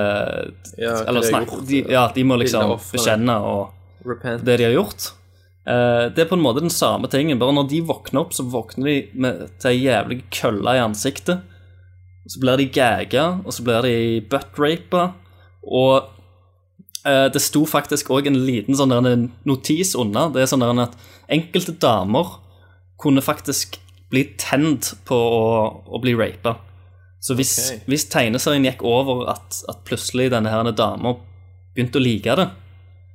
Ja, 0.78 0.92
Eller 1.02 1.20
de 1.20 1.28
snakker 1.32 1.56
gjort, 1.58 1.66
de, 1.68 1.82
Ja, 1.90 2.06
de 2.14 2.22
må 2.24 2.38
liksom 2.38 2.76
bekjenne 2.92 3.40
og 3.42 3.72
det 4.44 4.58
de 4.60 4.64
har 4.68 4.76
gjort. 4.76 5.10
Eh, 5.66 6.04
det 6.14 6.22
er 6.22 6.28
på 6.30 6.36
en 6.38 6.44
måte 6.44 6.62
den 6.62 6.70
samme 6.72 7.10
tingen, 7.10 7.40
bare 7.40 7.54
når 7.56 7.70
de 7.72 7.82
våkner 7.88 8.22
opp, 8.22 8.34
så 8.36 8.46
våkner 8.46 8.86
de 8.86 8.96
med, 9.18 9.46
til 9.62 9.72
ei 9.72 9.86
jævlig 9.88 10.20
kølle 10.34 10.76
i 10.76 10.82
ansiktet. 10.82 11.42
Så 12.26 12.42
blir 12.42 12.58
de 12.58 12.68
gaga, 12.70 13.26
og 13.42 13.54
så 13.54 13.64
blir 13.66 13.86
de 13.86 13.96
buttrapa. 14.30 15.08
Og 15.66 16.06
eh, 17.06 17.26
det 17.34 17.42
sto 17.42 17.64
faktisk 17.66 18.12
òg 18.14 18.30
en 18.30 18.38
liten 18.46 18.78
sånn 18.78 18.94
der 18.94 19.10
en 19.10 19.30
notis 19.46 19.94
unna. 19.98 20.28
Det 20.34 20.44
er 20.44 20.50
sånn 20.50 20.62
der 20.62 20.86
at 20.86 20.94
enkelte 21.34 21.74
damer 21.82 22.38
kunne 23.02 23.24
faktisk 23.24 23.80
bli 24.10 24.22
tent 24.38 24.94
på 25.06 25.16
å, 25.18 25.46
å 25.82 26.00
bli 26.02 26.14
rapa. 26.18 26.56
Så 27.18 27.34
hvis, 27.34 27.56
okay. 27.58 27.82
hvis 27.90 28.06
tegneserien 28.12 28.66
gikk 28.68 28.84
over 28.86 29.24
at, 29.32 29.58
at 29.66 29.82
plutselig 29.88 30.28
denne 30.30 30.70
dama 30.78 31.16
begynte 31.74 31.98
å 31.98 32.04
like 32.04 32.36
det, 32.38 32.46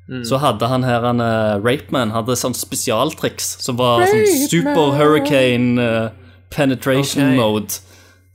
Mm. 0.09 0.23
så 0.27 0.37
hadde 0.41 0.67
han 0.67 0.83
her 0.83 1.05
en 1.07 1.21
uh, 1.23 1.59
Rapeman 1.63 2.09
hadde 2.11 2.35
sånn 2.35 2.55
spesialtriks 2.57 3.45
som 3.63 3.77
var 3.79 4.01
sånn 4.09 4.47
super 4.49 4.91
hurricane 4.97 5.79
uh, 5.79 6.09
penetration 6.51 7.29
okay. 7.29 7.37
mode. 7.37 7.77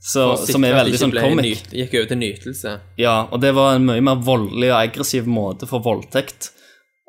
Så, 0.07 0.23
som 0.47 0.63
er 0.63 0.73
veldig 0.77 0.97
sånn 1.01 1.11
comic. 1.11 1.43
nyt- 1.65 1.73
Gikk 1.75 1.93
over 1.99 2.07
til 2.13 2.17
nytelse. 2.21 2.73
Ja, 3.01 3.27
og 3.29 3.41
det 3.43 3.51
var 3.57 3.75
en 3.75 3.85
mye 3.89 4.01
mer 4.01 4.15
voldelig 4.23 4.69
og 4.71 4.77
aggressiv 4.79 5.27
måte 5.27 5.67
for 5.67 5.83
voldtekt. 5.83 6.51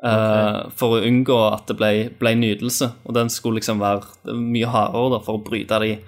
eh, 0.03 0.69
For 0.75 0.97
å 0.97 1.03
unngå 1.07 1.37
at 1.53 1.67
det 1.67 1.77
ble, 1.79 1.91
ble 2.19 2.33
nytelse. 2.35 2.91
Og 3.05 3.13
den 3.15 3.29
skulle 3.29 3.61
liksom 3.61 3.79
være 3.79 4.35
mye 4.35 4.67
hardere 4.67 5.13
da, 5.15 5.19
for 5.23 5.39
å 5.39 5.43
bryte 5.45 5.79
de 5.79 5.93
eh, 5.93 5.99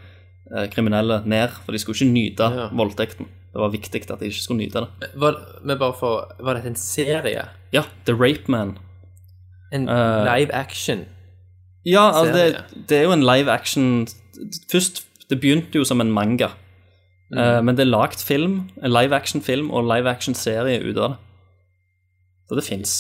kriminelle 0.73 1.21
ned. 1.25 1.53
For 1.65 1.71
de 1.75 1.79
skulle 1.79 1.97
ikke 1.99 2.13
nyte 2.13 2.49
Ja. 2.55 2.67
voldtekten. 2.75 3.29
Det 3.51 3.59
var 3.59 3.71
viktig 3.73 4.01
at 4.11 4.19
de 4.19 4.29
ikke 4.31 4.43
skulle 4.43 4.63
nyte 4.63 4.79
det. 4.85 5.09
Var, 5.19 5.35
men 5.63 5.77
bare 5.79 5.93
for, 5.99 6.31
var 6.39 6.55
dette 6.55 6.71
en 6.71 6.79
serie? 6.79 7.47
Ja, 7.73 7.83
The 8.05 8.13
Rape 8.13 8.47
Man. 8.47 8.77
En 9.73 9.89
uh, 9.89 10.23
live 10.27 10.53
action? 10.53 11.05
Ja, 11.85 12.11
altså 12.11 12.33
det, 12.33 12.63
det 12.89 12.97
er 12.97 13.03
jo 13.03 13.11
en 13.11 13.23
live 13.25 13.51
action 13.51 14.07
Først, 14.71 15.05
det 15.29 15.39
begynte 15.41 15.77
jo 15.77 15.83
som 15.83 16.01
en 16.01 16.11
manga. 16.11 16.47
Eh, 17.37 17.59
men 17.63 17.77
det 17.77 17.85
er 17.85 17.91
lagd 17.91 18.23
film, 18.25 18.69
en 18.83 18.91
live 18.91 19.15
action-film 19.15 19.69
og 19.71 19.87
live 19.87 20.09
action-serie 20.09 20.81
ut 20.83 20.97
av 20.97 21.13
det. 21.13 21.17
Så 22.49 22.57
det 22.59 22.65
fins. 22.67 22.95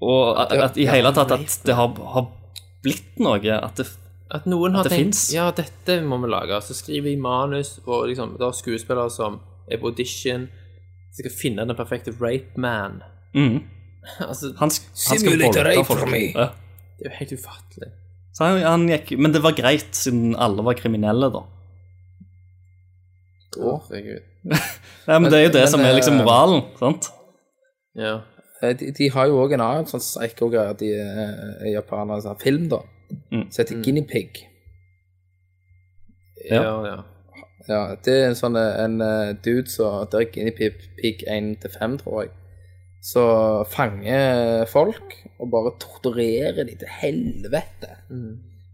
Og 0.00 0.38
at, 0.40 0.52
at 0.70 0.78
i 0.80 0.86
hele 0.88 1.12
tatt 1.16 1.34
at 1.36 1.58
det 1.66 1.76
har, 1.76 1.92
har 2.14 2.28
blitt 2.84 3.18
noe 3.20 3.40
At 3.56 3.80
det 3.80 3.86
At 4.34 4.46
noen 4.50 4.74
har 4.74 4.82
At 4.82 4.90
det 4.90 4.96
tenkt 4.96 5.14
finnes. 5.14 5.34
Ja, 5.36 5.50
dette 5.54 6.00
må 6.02 6.18
vi 6.24 6.30
lage. 6.32 6.58
Så 6.66 6.74
skriver 6.74 7.12
de 7.12 7.16
manus, 7.22 7.76
og 7.86 8.08
liksom, 8.10 8.34
det 8.40 8.46
er 8.46 8.56
skuespillere 8.58 9.10
som 9.14 9.38
er 9.70 9.78
på 9.82 9.92
audition. 9.92 10.48
De 11.14 11.20
skal 11.22 11.34
finne 11.34 11.66
den 11.68 11.78
perfekte 11.78 12.14
rape 12.20 12.58
man. 12.60 13.02
Mm. 13.36 13.60
altså, 14.28 14.52
Han, 14.58 14.70
han 14.70 15.20
skal 15.22 15.38
voldta 15.44 15.62
rape 15.68 15.84
folk. 15.86 16.02
for 16.02 16.10
meg. 16.10 16.34
Ja. 16.34 16.48
det 16.98 17.06
er 17.06 17.12
jo 17.12 17.18
helt 17.20 17.36
ufattelig. 17.38 17.92
Så 18.36 18.44
han, 18.44 18.62
han 18.66 18.88
gikk, 18.90 19.14
men 19.18 19.32
det 19.32 19.40
var 19.46 19.54
greit, 19.56 19.94
siden 19.96 20.34
alle 20.36 20.64
var 20.66 20.76
kriminelle, 20.76 21.30
da. 21.32 21.44
Herregud. 23.56 24.24
Nei, 25.08 25.18
men 25.18 25.30
det 25.32 25.38
er 25.38 25.46
jo 25.46 25.52
det 25.54 25.62
men, 25.64 25.70
som 25.72 25.84
er 25.86 25.94
liksom 25.96 26.18
eh, 26.18 26.24
moralen, 26.24 26.66
sant? 26.80 27.08
Ja. 27.96 28.18
Eh, 28.60 28.74
De, 28.76 28.90
de 28.98 29.08
har 29.14 29.30
jo 29.30 29.38
òg 29.40 29.54
en 29.56 29.64
annen 29.64 29.88
sånn 29.88 30.02
psycho-greie, 30.04 30.74
de 30.82 30.90
er 30.98 31.70
japanere, 31.72 32.20
sånn 32.26 32.38
film, 32.42 32.68
da, 32.72 32.82
Mm. 33.32 33.50
som 33.50 33.62
heter 33.62 33.82
Guinea 33.84 34.04
Pig. 34.12 34.48
Ja, 36.50 36.62
Ja. 36.62 36.86
ja. 36.86 36.96
Ja, 37.68 37.96
det 38.04 38.12
er 38.14 38.28
en 38.28 38.36
sånn 38.38 38.54
en 38.56 39.00
eh, 39.02 39.32
dude 39.42 39.66
som 39.70 40.04
Der 40.12 40.20
er 40.20 40.28
Guinea 40.30 40.54
Pig, 40.54 40.76
pig 41.00 41.24
1-5, 41.26 41.96
tror 41.98 42.20
jeg. 42.22 42.30
Så 43.02 43.22
fanger 43.70 44.64
folk 44.70 45.16
og 45.38 45.50
bare 45.50 45.72
torturerer 45.82 46.64
de 46.66 46.76
til 46.78 46.88
helvete. 47.00 47.90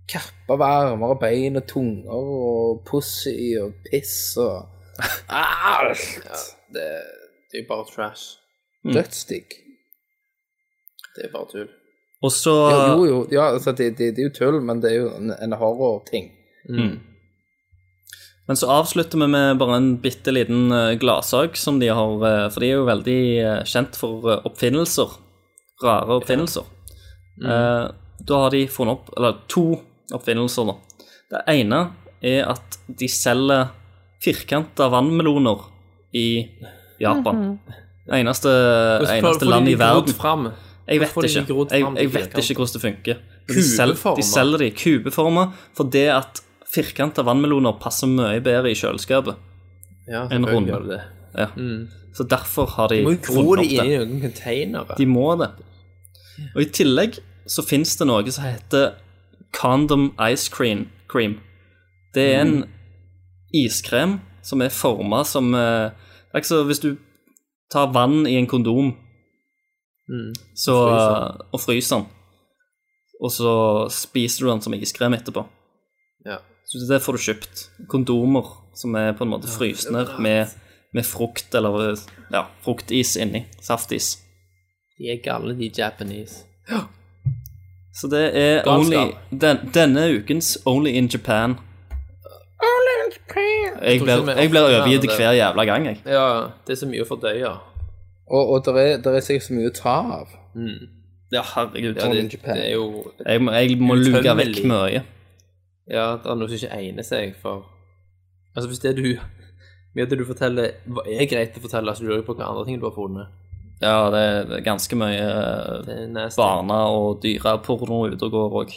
Kapper 0.09 0.55
av 0.59 0.63
armer 0.67 1.15
og 1.15 1.21
bein 1.21 1.57
og 1.57 1.67
tunger 1.69 2.13
og 2.13 2.83
pussy 2.89 3.57
og 3.61 3.73
piss 3.89 4.37
og 4.37 4.69
alt. 5.33 6.05
Det, 6.73 6.85
det 7.49 7.59
er 7.59 7.63
jo 7.63 7.69
bare 7.69 7.89
trash. 7.89 8.39
Dødsdigg. 8.85 9.57
Det 11.17 11.25
er 11.29 11.33
bare 11.33 11.49
tull. 11.53 11.69
Og 12.23 12.31
så 12.32 12.53
Ja, 12.70 12.82
jo, 12.94 13.07
jo, 13.09 13.20
ja, 13.35 13.49
altså, 13.57 13.73
det, 13.74 13.97
det, 13.99 14.12
det 14.16 14.23
er 14.23 14.28
jo 14.28 14.35
tull, 14.36 14.61
men 14.62 14.81
det 14.82 14.93
er 14.93 15.01
jo 15.01 15.09
en, 15.16 15.32
en 15.43 15.53
horrorting. 15.59 16.28
Men 18.47 18.57
så 18.59 18.69
avslutter 18.70 19.19
vi 19.19 19.27
med 19.31 19.59
bare 19.59 19.77
en 19.78 19.89
bitte 20.03 20.32
liten 20.35 20.73
eh, 20.74 20.94
gladsak 20.99 21.57
som 21.57 21.78
de 21.81 21.89
har 21.94 22.24
eh, 22.27 22.47
For 22.51 22.61
de 22.62 22.69
er 22.73 22.77
jo 22.81 22.86
veldig 22.89 23.19
eh, 23.43 23.61
kjent 23.70 23.99
for 23.99 24.27
oppfinnelser. 24.49 25.15
Rare 25.82 26.19
oppfinnelser. 26.20 26.66
Eh, 27.43 27.85
Da 28.23 28.39
har 28.44 28.51
de 28.55 28.66
funnet 28.70 28.99
opp 29.01 29.09
Eller 29.16 29.39
to 29.51 29.65
oppfinnelser, 30.15 30.69
da. 30.69 31.07
Det 31.32 31.43
ene 31.55 31.78
er 32.23 32.44
at 32.53 32.77
de 32.86 33.09
selger 33.11 33.70
firkanta 34.23 34.86
vannmeloner 34.93 35.65
i 36.15 36.27
Japan. 37.01 37.57
Det 38.07 38.19
eneste, 38.20 38.51
eneste 39.11 39.49
land 39.49 39.70
i 39.70 39.74
verden. 39.81 40.15
Fram? 40.15 40.44
Jeg 40.89 41.01
vet 41.01 41.17
ikke. 41.17 41.67
Jeg, 41.71 41.87
jeg 41.97 42.15
vet 42.15 42.39
ikke 42.43 42.61
hvordan 42.61 42.75
det 42.75 42.83
funker. 42.83 43.21
De 43.49 44.17
de 44.17 44.23
selger 44.27 44.59
de 44.59 44.67
i 44.67 44.75
kubeformer 44.77 45.53
for 45.77 45.85
det 45.85 46.09
at 46.15 46.43
firkanta 46.73 47.25
vannmeloner 47.27 47.77
passer 47.81 48.09
mye 48.11 48.41
bedre 48.45 48.71
i 48.73 48.79
kjøleskapet. 48.79 49.37
Ja, 50.09 50.27
enn 50.33 50.47
runde. 50.49 51.01
Ja. 51.37 51.47
det. 51.57 51.89
Så 52.15 52.27
derfor 52.29 52.67
har 52.67 52.89
de 52.89 52.97
De 52.97 53.05
må 53.05 53.15
jo 53.15 53.21
gro 53.27 53.55
de 53.57 53.69
det 53.69 53.77
inn 53.77 53.93
i 53.93 53.99
noen 54.01 54.25
containere. 54.25 54.97
De 54.99 55.07
må 55.07 55.35
det. 55.41 55.51
Og 56.55 56.63
i 56.65 56.69
tillegg 56.75 57.21
så 57.49 57.65
fins 57.67 57.95
det 57.99 58.07
noe 58.09 58.35
som 58.35 58.45
heter 58.45 58.93
condom 59.53 60.13
ice 60.21 60.51
cream. 60.53 60.89
cream. 61.09 61.39
Det 62.15 62.35
er 62.35 62.41
en 62.45 62.65
iskrem 63.55 64.21
som 64.43 64.63
er 64.63 64.73
forma 64.73 65.23
som 65.25 65.55
eh, 65.55 65.93
Det 65.93 66.39
er 66.39 66.43
ikke 66.43 66.49
så 66.49 66.63
hvis 66.65 66.81
du 66.81 66.97
tar 67.73 67.93
vann 67.93 68.27
i 68.27 68.37
en 68.37 68.49
kondom 68.49 68.95
så, 70.55 70.76
og 71.52 71.60
fryser 71.62 72.02
den, 72.02 72.09
og 73.22 73.32
så 73.32 73.52
spiser 73.94 74.44
du 74.44 74.51
den 74.51 74.62
som 74.64 74.74
iskrem 74.76 75.14
etterpå. 75.16 75.44
Ja. 76.26 76.40
Så 76.66 76.80
det 76.89 77.02
får 77.05 77.18
du 77.18 77.24
kjøpt. 77.26 77.64
Kondomer 77.90 78.48
som 78.74 78.94
er 78.97 79.12
på 79.16 79.26
en 79.26 79.32
måte 79.34 79.51
fryst 79.51 79.90
ned 79.93 80.14
med, 80.22 80.52
med 80.94 81.06
frukt 81.06 81.55
eller 81.55 81.97
ja, 82.32 82.47
fruktis 82.64 83.16
inni. 83.20 83.44
Saftis. 83.60 84.14
De 84.98 85.10
er 85.12 85.20
gale, 85.24 85.55
de 85.59 85.70
Japanese. 85.76 86.44
Så 87.93 88.09
det 88.09 88.22
er 88.39 88.68
only, 88.70 89.12
den, 89.30 89.66
denne 89.74 90.06
ukens 90.16 90.56
Only 90.66 90.94
in 90.97 91.10
Japan. 91.12 91.59
Only 92.62 92.94
in 93.05 93.12
Japan. 93.12 93.82
ikke 93.82 94.06
vi 94.06 94.32
jeg 94.40 94.51
blir 94.51 94.62
overgitt 94.62 95.10
hver 95.16 95.36
jævla 95.36 95.64
gang, 95.68 95.86
jeg. 95.86 96.01
Ja, 96.06 96.24
det 96.66 96.76
er 96.76 96.80
så 96.80 96.89
mye 96.89 97.05
å 97.05 97.09
fordøye. 97.09 97.52
Og, 98.31 98.49
og 98.55 98.65
det 98.65 98.74
er, 98.82 98.97
der 99.03 99.16
er 99.19 99.20
sikkert 99.24 99.43
så 99.49 99.55
mye 99.57 99.70
å 99.70 99.74
ta 99.77 99.97
av. 100.20 100.28
Ja, 101.32 101.43
herregud. 101.55 101.97
Ja, 101.97 102.09
det, 102.12 102.31
det 102.44 102.57
er 102.66 102.73
jo 102.74 103.11
jeg, 103.27 103.40
må- 103.40 103.53
jeg 103.57 103.78
må 103.81 103.94
luke 103.97 104.35
vekk 104.36 104.65
mye. 104.69 105.03
Ja, 105.90 106.16
det 106.23 106.31
er 106.31 106.35
noe 106.39 106.49
som 106.49 106.57
ikke 106.61 106.77
egner 106.78 107.03
seg 107.07 107.35
for 107.43 107.65
Altså, 108.55 108.69
hvis 108.69 108.78
det 108.85 108.97
du 108.99 109.07
Mye 109.94 110.05
av 110.05 110.09
det 110.11 110.19
du 110.20 110.24
forteller, 110.24 110.70
er 111.09 111.27
greit 111.28 111.57
å 111.57 111.61
fortelle, 111.61 111.93
så 111.97 112.05
lurer 112.05 112.23
på 112.24 112.32
hva 112.36 112.47
andre 112.49 112.65
ting 112.65 112.78
du 112.81 112.86
har 112.86 112.94
funnet. 112.97 113.28
Ja, 113.82 114.09
det 114.12 114.20
er, 114.24 114.53
er 114.57 114.62
ganske 114.65 114.97
mye 114.97 115.19
eh, 115.19 116.07
er 116.07 116.31
barne- 116.36 116.78
og 116.97 117.19
dyreporno 117.20 117.99
ute 118.09 118.24
og 118.24 118.32
går 118.32 118.57
òg. 118.62 118.73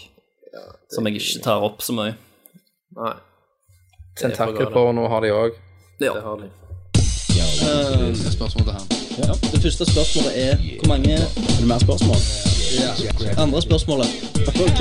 Som 0.92 1.08
jeg 1.08 1.22
ikke 1.22 1.44
tar 1.46 1.64
opp 1.64 1.80
så 1.86 1.96
mye. 1.96 2.18
Nei, 3.00 3.14
Tentakelporno 4.20 5.08
har 5.08 5.22
de 5.24 5.32
òg. 5.32 5.56
det 6.00 6.12
har 6.24 6.38
de. 6.44 6.50
Det 8.60 9.05
første 9.62 9.86
spørsmålet 9.92 10.50
er 10.50 10.58
hvor 10.80 10.88
mange 10.88 11.14
Er 11.14 11.20
det 11.60 11.68
mer 11.68 11.80
spørsmål? 11.80 12.18
Ja. 12.80 13.42
Andre 13.42 13.62
spørsmålet. 13.62 14.08
Ok. 14.46 14.78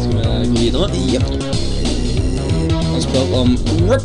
Skal 0.00 0.12
vi 0.12 0.22
gå 0.48 0.58
videre? 0.60 0.90
Ja. 1.12 1.20
Han 2.92 3.02
spør 3.02 3.34
om 3.34 3.58
Oi. 3.88 3.98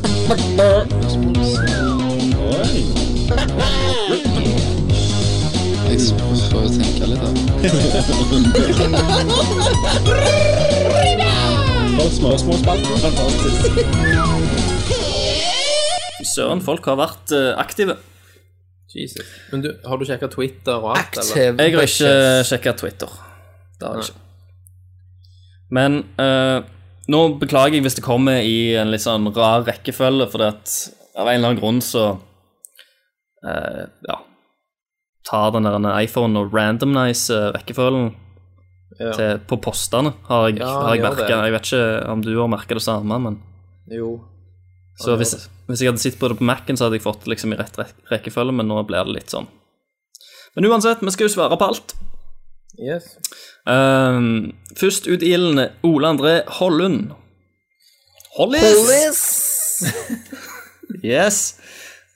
Jeg 5.90 5.99
får 6.52 6.61
jo 6.61 6.69
tenke 6.69 7.06
litt, 7.07 7.22
da. 7.22 7.30
Spørsmålsspalten. 12.18 12.98
Fantastisk. 12.98 13.61
Søren, 16.36 16.62
folk 16.66 16.86
har 16.90 16.98
vært 16.99 17.34
eh, 17.36 17.52
aktive. 17.62 17.98
Jesus. 18.98 19.26
Men 19.52 19.62
du, 19.66 19.70
har 19.86 19.99
du 19.99 20.06
sjekka 20.08 20.30
Twitter 20.32 20.78
og 20.80 20.94
alt, 20.95 21.18
eller? 21.20 21.60
Jeg 21.60 21.76
har 21.76 21.86
ikke 21.90 22.14
sjekka 22.48 22.74
Twitter. 22.80 23.12
Det 23.78 23.86
har 23.90 23.99
jeg 23.99 24.08
ikke. 24.10 24.24
Men 25.78 25.98
eh, 26.24 26.62
nå 27.12 27.20
beklager 27.41 27.76
jeg 27.78 27.84
hvis 27.86 27.98
det 27.99 28.06
kommer 28.06 28.40
i 28.44 28.74
en 28.80 28.90
litt 28.94 29.04
sånn 29.04 29.28
rar 29.36 29.66
rekkefølge, 29.68 30.30
fordi 30.32 30.48
at 30.54 30.76
av 31.18 31.28
en 31.28 31.36
eller 31.40 31.52
annen 31.52 31.60
grunn 31.62 31.82
så 31.84 32.06
eh, 33.45 33.84
Ja. 34.08 34.22
Tar 35.28 35.52
den 35.52 35.68
der 35.68 35.84
iPhone 35.99 36.40
og 36.40 36.54
randomize 36.56 37.36
eh, 37.36 37.52
rekkefølgen 37.58 38.14
Ja. 38.98 39.12
til, 39.14 39.40
på 39.45 39.60
postene, 39.62 40.14
har 40.26 40.48
jeg, 40.48 40.62
Ja, 40.64 40.70
har 40.88 40.95
jeg 40.95 41.04
merka. 41.04 41.28
Jeg 41.28 41.54
vet 41.54 41.68
ikke 41.68 41.82
om 42.10 42.22
du 42.24 42.32
har 42.40 42.48
merka 42.49 42.74
det 42.80 42.82
samme, 42.82 43.20
men 43.22 43.36
Jo. 43.91 44.16
Så 44.98 45.14
hvis, 45.20 45.36
hvis 45.68 45.84
jeg 45.84 45.91
hadde 45.91 46.02
sittet 46.02 46.19
på 46.22 46.30
det 46.31 46.39
på 46.39 46.48
Mac-en, 46.48 46.77
så 46.80 46.88
hadde 46.88 46.99
jeg 46.99 47.06
fått 47.06 47.26
det 47.26 47.34
liksom 47.34 47.53
i 47.53 47.60
rett 47.60 47.77
rek- 47.80 48.11
rekkefølge, 48.11 48.56
men 48.56 48.69
nå 48.69 48.80
blir 48.88 49.07
det 49.07 49.18
litt 49.18 49.34
sånn. 49.34 49.49
Men 50.56 50.69
uansett, 50.69 51.03
vi 51.03 51.14
skal 51.14 51.27
jo 51.27 51.34
svare 51.35 51.57
på 51.60 51.68
alt. 51.68 51.94
Yes. 52.77 53.15
Um, 53.68 54.53
først 54.77 55.10
ut 55.10 55.26
ilden 55.26 55.68
Ole 55.85 56.11
André 56.14 56.35
Hollund. 56.60 57.11
Hollis! 58.38 58.77
yes. 61.03 61.41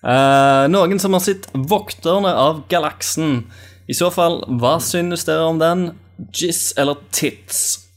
Uh, 0.02 0.66
noen 0.72 1.02
som 1.02 1.14
har 1.18 1.22
sett 1.26 1.50
Vokterne 1.54 2.32
av 2.34 2.64
galaksen. 2.72 3.44
I 3.90 3.98
så 3.98 4.10
fall, 4.14 4.42
hva 4.62 4.78
synes 4.82 5.26
dere 5.28 5.50
om 5.50 5.60
den? 5.62 5.88
Jizz 6.32 6.76
eller 6.80 7.02
tits? 7.14 7.91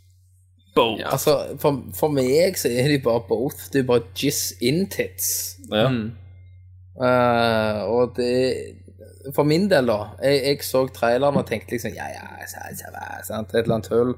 Both. 0.75 1.03
Altså, 1.07 1.57
for, 1.63 1.83
for 1.95 2.11
meg 2.11 2.59
så 2.59 2.69
er 2.69 2.89
de 2.91 2.99
bare 3.03 3.23
both. 3.29 3.69
Det 3.73 3.83
er 3.83 3.89
bare 3.89 4.07
jizz 4.19 4.57
in 4.61 4.89
tits. 4.91 5.59
Ja. 5.71 5.87
Eh, 6.95 7.83
og 7.91 8.15
det 8.17 8.35
For 9.35 9.43
min 9.43 9.71
del, 9.71 9.87
da. 9.89 10.11
Jeg, 10.23 10.43
jeg 10.45 10.67
så 10.67 10.85
traileren 10.95 11.39
og 11.41 11.47
tenkte 11.49 11.73
liksom 11.73 11.95
Ja, 11.97 12.11
ja, 12.13 12.27
ja, 12.39 12.47
ja 12.61 13.41
et 13.41 13.55
eller 13.55 13.79
annet 13.79 13.89
tull. 13.89 14.15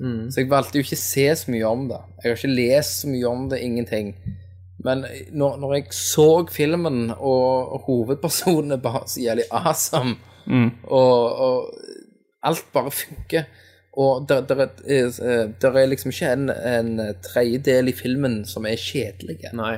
Så 0.00 0.40
jeg 0.40 0.50
valgte 0.50 0.78
jo 0.78 0.84
ikke 0.84 0.96
å 0.96 1.00
se 1.00 1.26
så 1.36 1.52
mye 1.52 1.68
om 1.68 1.88
det. 1.90 1.98
Jeg 2.22 2.30
har 2.30 2.38
ikke 2.38 2.54
lest 2.56 3.02
så 3.02 3.08
mye 3.12 3.28
om 3.28 3.48
det, 3.50 3.60
ingenting. 3.60 4.14
Men 4.84 5.04
når, 5.36 5.58
når 5.60 5.74
jeg 5.74 5.90
så 5.92 6.46
filmen, 6.48 7.10
og 7.18 7.82
hovedpersonen 7.84 8.72
er 8.72 8.80
bare 8.80 9.02
så 9.12 9.20
jævlig 9.20 9.44
awesome, 9.52 10.16
og, 10.84 11.42
og 11.44 11.74
alt 12.48 12.64
bare 12.72 12.90
funker 12.90 13.44
Og 14.00 14.26
der, 14.28 14.40
der, 14.48 14.56
er, 14.56 14.68
eh, 14.88 15.48
der 15.62 15.72
er 15.80 15.86
liksom 15.90 16.10
ikke 16.14 16.28
en, 16.32 16.50
en 16.50 17.14
tredjedel 17.26 17.88
i 17.88 17.92
filmen 17.92 18.44
som 18.48 18.64
er 18.66 18.76
kjedelig. 18.80 19.36
Nei. 19.52 19.74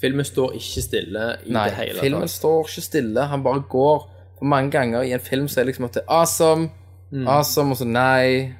Filmen 0.00 0.24
står 0.24 0.52
ikke 0.56 0.82
stille 0.84 1.24
i 1.46 1.52
Nei, 1.52 1.64
det 1.68 1.74
hele 1.76 2.00
filmen 2.00 2.28
står 2.30 2.68
ikke 2.68 2.80
stille. 2.86 3.24
Han 3.32 3.42
bare 3.44 3.62
går. 3.70 4.06
Mange 4.42 4.70
ganger 4.70 5.02
i 5.02 5.12
en 5.12 5.20
film 5.20 5.48
så 5.48 5.60
er 5.60 5.64
det 5.64 5.72
liksom 5.72 5.84
at 5.88 5.94
det 5.94 6.02
er 6.06 6.12
awesome, 6.20 6.68
Mm. 7.12 7.26
awesome, 7.28 7.70
og 7.72 7.76
så 7.76 7.84
nei. 7.84 8.52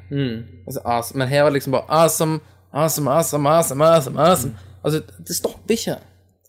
Og 0.67 0.73
så 0.73 0.81
awesome. 0.85 1.19
Men 1.19 1.29
her 1.29 1.41
er 1.41 1.45
det 1.45 1.53
liksom 1.53 1.73
bare 1.73 1.85
awesome, 1.89 2.41
awesome, 2.73 3.11
awesome, 3.11 3.49
awesome, 3.49 3.85
awesome. 3.85 4.19
awesome. 4.21 4.55
Altså, 4.85 5.03
det 5.29 5.37
stopper 5.37 5.71
ikke. 5.75 5.97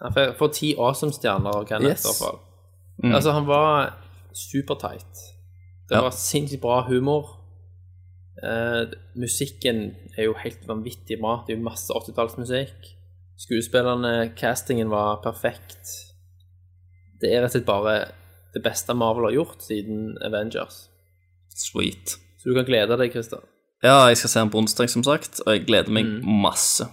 Han 0.02 0.14
får- 0.14 0.34
får 0.38 0.48
ti 0.53 0.76
awesome-stjerner 0.80 1.49
av 1.57 1.65
Kenneth, 1.68 1.90
Yes. 1.91 2.06
i 2.06 2.07
hvert 2.07 2.22
fall. 2.23 2.40
Altså, 3.15 3.31
han 3.31 3.48
var 3.48 3.94
supertight. 4.34 5.15
Det 5.90 5.95
Ja. 5.95 6.02
var 6.02 6.10
sinnssykt 6.11 6.61
bra 6.61 6.81
humor. 6.88 7.39
Eh, 8.44 8.94
musikken 9.20 9.95
er 10.18 10.30
jo 10.30 10.34
helt 10.40 10.61
vanvittig 10.70 11.20
bra. 11.20 11.44
Det 11.48 11.56
er 11.56 11.60
jo 11.60 11.66
masse 11.66 11.91
80-tallsmusikk. 11.91 12.94
Skuespillerne, 13.40 14.32
castingen 14.36 14.90
var 14.91 15.22
perfekt. 15.24 15.91
Det 17.22 17.32
er 17.34 17.41
rett 17.44 17.52
og 17.52 17.57
slett 17.57 17.68
bare 17.68 17.98
det 18.53 18.64
beste 18.66 18.95
Marvel 18.98 19.30
har 19.30 19.36
gjort 19.36 19.61
siden 19.64 20.16
Avengers. 20.26 20.86
Sweet. 21.56 22.16
Så 22.40 22.49
du 22.49 22.56
kan 22.56 22.66
glede 22.68 22.95
deg, 22.99 23.11
Christer. 23.11 23.44
Ja, 23.84 24.06
jeg 24.10 24.18
skal 24.20 24.30
se 24.34 24.40
den 24.44 24.52
på 24.53 24.60
onsdag, 24.60 24.90
som 24.91 25.03
sagt, 25.03 25.41
og 25.45 25.53
jeg 25.56 25.66
gleder 25.68 25.91
meg 25.91 26.06
Mm. 26.06 26.41
masse. 26.44 26.88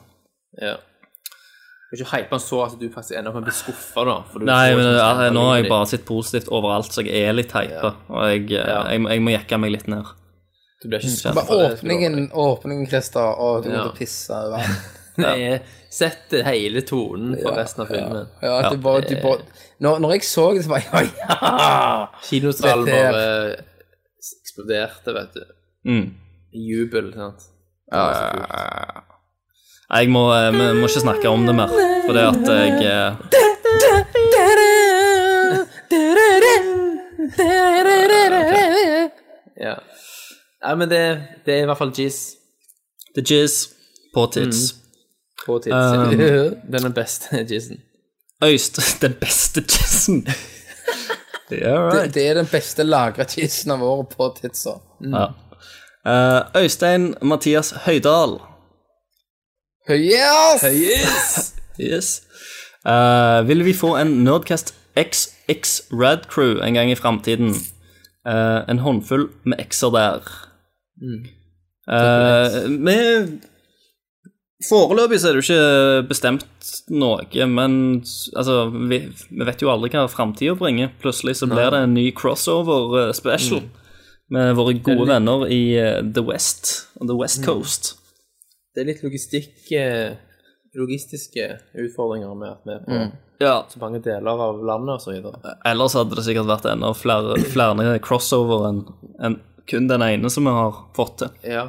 Ja. 0.61 0.77
Du 0.77 1.97
kan 1.97 1.99
ikke 2.03 2.17
hype 2.17 2.31
han 2.31 2.41
så 2.41 2.65
at 2.67 2.79
du 2.81 2.89
faktisk 2.91 3.17
ender 3.19 3.31
opp 3.31 3.35
med 3.39 3.43
å 3.43 3.47
bli 3.47 3.55
skuffa, 3.55 4.05
da. 4.05 4.17
Nei, 4.43 4.75
men 4.75 4.85
sånn 4.85 4.97
ja, 4.99 5.31
nå 5.31 5.43
har 5.49 5.57
jeg 5.63 5.69
bare 5.71 5.87
sett 5.87 6.05
positivt 6.05 6.49
overalt, 6.51 6.91
så 6.93 7.05
jeg 7.07 7.23
er 7.29 7.33
litt 7.33 7.53
hypa. 7.53 7.95
Og 8.11 8.23
jeg, 8.31 8.51
Ja. 8.51 8.89
jeg, 8.91 9.03
jeg 9.07 9.21
må 9.23 9.31
jekke 9.31 9.59
meg 9.61 9.71
litt 9.73 9.87
ned. 9.89 10.05
Du 10.83 10.89
blir 10.89 10.99
ikke 11.01 11.09
Mm. 11.09 11.35
Det 11.35 11.35
Bare 11.35 11.73
åpningen, 11.73 12.31
åpningen, 12.33 12.87
Christer, 12.91 13.21
og 13.41 13.63
du 13.65 13.71
Ja. 13.71 13.77
måtte 13.85 13.97
pisse 13.99 14.35
over 14.35 14.57
den. 14.59 14.77
Nei, 15.25 15.61
setter 15.91 16.43
hele 16.45 16.81
tonen 16.85 17.39
for 17.43 17.51
resten 17.57 17.81
av 17.83 17.87
filmen. 17.89 18.27
Ja, 18.43 18.59
at 18.59 18.73
du 18.73 18.77
bare, 18.85 19.01
du 19.01 19.15
bare 19.23 19.39
når, 19.81 19.99
når 20.05 20.11
jeg 20.13 20.23
så 20.29 20.51
det, 20.55 20.65
så 20.65 20.69
bare 20.69 20.83
Ja, 20.93 21.01
ja! 21.01 22.07
Kinosalen 22.29 22.85
Dette 22.85 22.99
er- 22.99 23.13
bare 23.13 23.57
eksploderte, 24.43 25.13
vet 25.17 25.33
du. 25.35 25.41
Mm. 25.89 26.11
I 26.53 26.59
jubel, 26.71 27.13
sant. 27.15 27.43
Nei, 27.93 28.13
Jeg 30.01 30.09
må, 30.11 30.25
eh, 30.35 30.51
vi 30.53 30.59
må 30.81 30.87
ikke 30.89 31.01
snakke 31.07 31.29
om 31.31 31.47
det 31.47 31.55
mer, 31.55 31.69
for 32.07 32.13
det 32.13 32.23
at 32.27 32.47
jeg 32.53 32.73
eh, 32.85 33.13
Ja. 39.57 39.77
Nei, 40.67 40.75
men 40.75 40.91
det, 40.91 41.03
det 41.47 41.55
er 41.55 41.63
i 41.63 41.67
hvert 41.71 41.79
fall 41.79 41.93
jizz 41.95 42.33
The 43.15 43.23
jizz 43.23 43.69
på 44.15 44.27
tits. 44.35 44.75
på 45.47 45.59
tits. 45.63 45.75
Um, 45.75 46.11
Den 46.73 46.75
er 46.75 46.85
den 46.89 46.93
beste 46.97 47.45
jizzen. 47.51 47.79
Øyst 48.45 48.81
Den 49.03 49.15
beste 49.21 49.63
jizzen. 49.63 50.27
yeah, 51.53 51.91
Det, 51.91 52.01
right. 52.01 52.15
det 52.15 52.29
er 52.29 52.35
den 52.35 52.49
beste 52.51 52.83
lagra 52.83 53.25
jizzen 53.37 53.71
av 53.71 53.83
året 53.83 54.09
på 54.17 54.29
titsa. 54.41 54.75
Ja. 55.01 55.29
Eh, 56.07 56.63
Øystein 56.63 57.15
Mathias 57.23 57.71
Høydal. 57.87 58.41
Yes! 59.91 61.55
Yes. 61.81 62.23
Eh, 62.87 63.49
vil 63.49 63.65
vi 63.65 63.73
få 63.73 63.97
en 63.97 64.25
Nerdcast 64.25 64.75
XX 64.99 65.81
Rad 65.93 66.27
Crew 66.29 66.61
en 66.63 66.75
gang 66.75 66.91
i 66.91 66.95
framtiden? 66.99 67.55
Eh, 68.27 68.61
en 68.69 68.79
håndfull 68.79 69.29
med 69.45 69.61
X-er 69.69 69.91
der. 69.95 70.46
Eh, 71.87 72.63
vi 72.87 72.97
Foreløpig 74.67 75.19
så 75.21 75.29
er 75.29 75.37
det 75.37 75.43
jo 75.43 75.53
ikke 75.53 76.07
bestemt 76.09 76.71
noe, 76.89 77.47
men 77.47 77.75
altså, 78.01 78.55
vi, 78.73 79.03
vi 79.29 79.45
vet 79.45 79.61
jo 79.61 79.69
aldri 79.69 79.91
hva 79.93 80.07
framtida 80.09 80.57
bringer. 80.57 80.95
Plutselig 81.03 81.37
så 81.43 81.49
blir 81.51 81.69
det 81.75 81.83
en 81.85 81.93
ny 81.95 82.07
crossover 82.17 83.13
special 83.13 83.61
special 83.61 83.67
med 84.33 84.57
våre 84.59 84.73
gode 84.81 85.07
venner 85.11 85.45
i 85.53 85.61
eh, 85.79 86.01
The 86.03 86.25
West, 86.25 86.73
The 86.99 87.15
West 87.15 87.45
Coast. 87.45 87.93
Det 88.75 88.83
er 88.83 88.89
litt 88.89 89.05
logistikk, 89.05 89.53
eh, 89.77 90.17
logistiske 90.77 91.47
utfordringer 91.85 92.33
med 92.35 92.57
at 92.57 92.65
vi 92.67 92.75
er 92.75 92.83
på 92.89 93.03
Ja, 93.45 93.59
så 93.69 93.81
mange 93.83 94.01
deler 94.01 94.41
av 94.41 94.63
landet 94.65 94.97
og 94.97 95.05
så 95.05 95.13
videre. 95.13 95.55
Ellers 95.69 95.95
hadde 96.01 96.17
det 96.17 96.25
sikkert 96.27 96.49
vært 96.49 96.71
enda 96.73 96.95
flere, 96.97 97.37
flere 97.53 97.99
crossover 98.01 98.71
enn 98.71 98.83
enn 99.21 99.39
kun 99.71 99.89
den 99.91 100.05
ene 100.07 100.31
som 100.33 100.47
vi 100.49 100.55
har 100.55 100.77
fått 100.97 101.19
til. 101.23 101.33
Ja. 101.57 101.69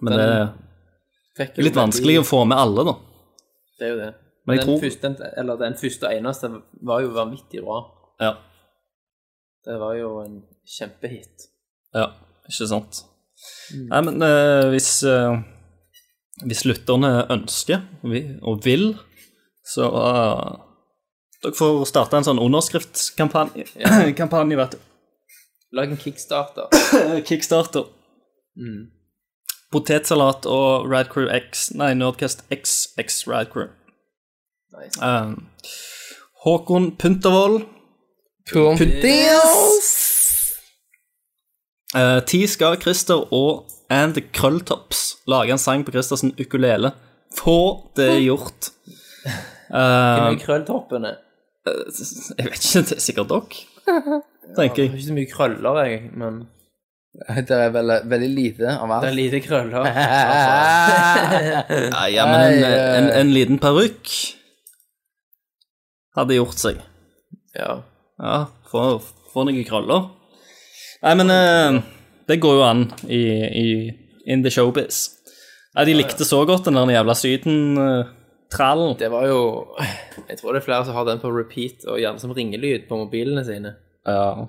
Men 0.00 0.16
det 0.16 0.26
er 1.46 1.62
litt 1.64 1.76
vanskelig 1.78 2.20
å 2.20 2.26
få 2.26 2.44
med 2.48 2.58
alle, 2.60 2.84
da. 2.88 2.96
Det 3.80 3.86
er 3.86 3.94
jo 3.94 4.00
det. 4.00 4.10
Men 4.48 4.56
den, 4.58 4.66
tror- 4.66 4.80
første, 4.82 5.12
eller 5.40 5.60
den 5.60 5.76
første 5.80 6.08
og 6.08 6.16
eneste 6.16 6.50
var 6.88 7.04
jo 7.04 7.12
vanvittig 7.14 7.62
bra. 7.64 7.82
Ja. 8.20 8.34
Det 9.64 9.76
var 9.80 9.94
jo 9.98 10.16
en 10.24 10.42
kjempehit. 10.78 11.48
ja 11.94 12.08
ikke 12.50 12.66
sant. 12.66 13.04
Nei, 13.88 14.00
men 14.02 14.22
eh, 14.26 14.66
hvis 14.72 14.88
eh, 15.06 15.38
Hvis 16.44 16.64
lytterne 16.66 17.26
ønsker 17.30 17.84
og 18.42 18.64
vil, 18.64 18.90
så 19.64 19.86
eh, 19.86 20.50
Dere 21.40 21.56
får 21.56 21.84
starte 21.88 22.18
en 22.18 22.26
sånn 22.26 22.40
underskriftskampanje, 22.42 23.64
ja. 23.80 24.00
vet 24.60 24.74
du. 24.74 24.80
Lag 25.72 25.90
en 25.90 25.96
kickstarter. 25.96 26.66
Kickstarter. 27.28 27.84
Potetsalat 29.70 30.46
og 30.50 30.90
Radcrew 30.90 31.28
X 31.30 31.70
Nei, 31.78 31.92
Nerdcast 31.94 32.42
XX 32.50 33.28
Radcrew. 33.30 33.68
Nice. 34.74 34.98
Um, 34.98 35.46
Håkon 36.44 36.96
Puntervold. 36.96 37.62
Uh, 41.94 42.20
ti 42.26 42.46
skal 42.46 42.80
Christer 42.82 43.32
og 43.34 43.70
And 43.90 44.14
the 44.14 44.22
Krølltops 44.34 45.18
lage 45.26 45.52
en 45.52 45.58
sang 45.58 45.84
på 45.86 45.92
Christers 45.92 46.24
ukulele. 46.24 46.92
Få 47.38 47.90
det 47.96 48.22
gjort. 48.24 48.72
Hvem 49.22 49.46
Uh, 49.70 49.76
er 49.78 50.38
krølltoppene? 50.42 51.12
jeg 52.38 52.46
vet 52.46 52.64
ikke, 52.64 52.80
det 52.88 52.96
er 52.96 53.02
sikkert 53.04 53.28
dere, 53.30 53.58
tenker 54.56 54.82
Jeg 54.82 54.86
jeg. 54.86 54.90
har 54.90 54.98
ikke 54.98 55.08
så 55.08 55.16
mye 55.18 55.30
krøller, 55.34 55.80
jeg, 55.88 56.10
men 56.20 56.40
Det 57.48 57.56
er 57.56 57.72
veldig, 57.74 57.96
veldig 58.10 58.28
lite 58.30 58.74
av 58.78 58.92
det 59.02 59.08
er 59.10 59.16
lite 59.18 59.40
krøller. 59.42 59.88
Ja, 61.90 62.04
ja, 62.10 62.26
men 62.30 62.40
en, 62.54 62.64
en, 63.00 63.08
en 63.20 63.32
liten 63.34 63.58
parykk 63.62 64.12
hadde 66.16 66.36
gjort 66.38 66.58
seg. 66.60 66.78
Ja. 67.56 67.80
Ja, 68.20 68.36
få, 68.70 68.84
få 69.32 69.44
noen 69.48 69.64
krøller. 69.66 70.08
Nei, 71.00 71.14
men 71.16 71.32
eh, 71.32 71.80
det 72.28 72.40
går 72.42 72.58
jo 72.58 72.64
an 72.66 72.84
i, 73.08 73.20
i 73.62 73.66
In 74.30 74.44
the 74.44 74.52
Showbiz. 74.52 75.02
Nei, 75.74 75.84
de 75.88 75.94
likte 75.96 76.26
så 76.28 76.42
godt 76.46 76.66
den 76.68 76.76
der 76.78 76.90
jævla 76.94 77.14
Syden-trallen. 77.16 78.96
Det 79.00 79.08
var 79.12 79.26
jo 79.30 79.38
Jeg 80.28 80.38
tror 80.40 80.52
det 80.54 80.60
er 80.60 80.66
flere 80.66 80.84
som 80.86 80.98
har 80.98 81.06
den 81.08 81.22
på 81.22 81.30
repeat, 81.34 81.86
og 81.88 82.00
gjerne 82.02 82.20
som 82.22 82.34
ringelyd 82.36 82.86
på 82.90 82.98
mobilene 83.00 83.44
sine. 83.46 83.76
Ja. 84.08 84.48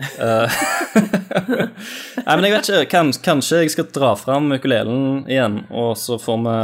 Eh, 0.00 0.50
Nei, 2.24 2.34
men 2.36 2.44
jeg 2.46 2.52
vet 2.54 2.68
ikke. 2.70 2.84
Kan, 2.90 3.12
kanskje 3.24 3.62
jeg 3.64 3.72
skal 3.74 3.88
dra 3.94 4.12
fram 4.18 4.48
ukulelen 4.56 5.24
igjen, 5.30 5.60
og 5.70 5.92
så 6.00 6.18
får 6.20 6.38
vi, 6.46 6.54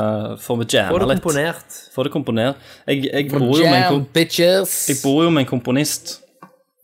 får 0.45 0.61
vi 0.63 0.69
Få 0.73 1.01
det 1.03 1.09
litt. 1.11 1.25
komponert. 1.25 1.81
Få 1.95 2.07
det 2.07 2.13
komponert. 2.15 2.69
Jeg, 2.87 3.05
jeg, 3.11 3.31
bor 3.33 3.59
jo 3.59 3.65
med 3.67 3.83
en, 3.83 4.07
Jam, 4.39 4.65
jeg 4.89 5.03
bor 5.03 5.25
jo 5.25 5.31
med 5.35 5.45
en 5.45 5.51
komponist. 5.51 6.21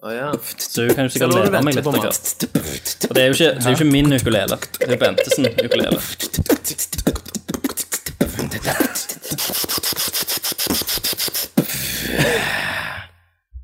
Oh, 0.02 0.10
ja. 0.10 0.32
Så 0.58 0.82
du 0.82 0.94
kan 0.94 1.06
jo 1.06 1.14
sikkert 1.14 1.36
leve 1.38 1.62
meg 1.62 1.78
litt. 1.78 1.86
For 1.86 3.14
det 3.14 3.22
er 3.22 3.30
jo 3.30 3.36
ikke, 3.38 3.52
det 3.54 3.66
er 3.66 3.70
jo 3.70 3.76
ikke 3.78 3.92
min 3.92 4.12
ukulele. 4.18 4.58
Det 4.80 4.90
er 4.90 4.98
Bentesen 4.98 5.46
ukulele. 5.46 6.00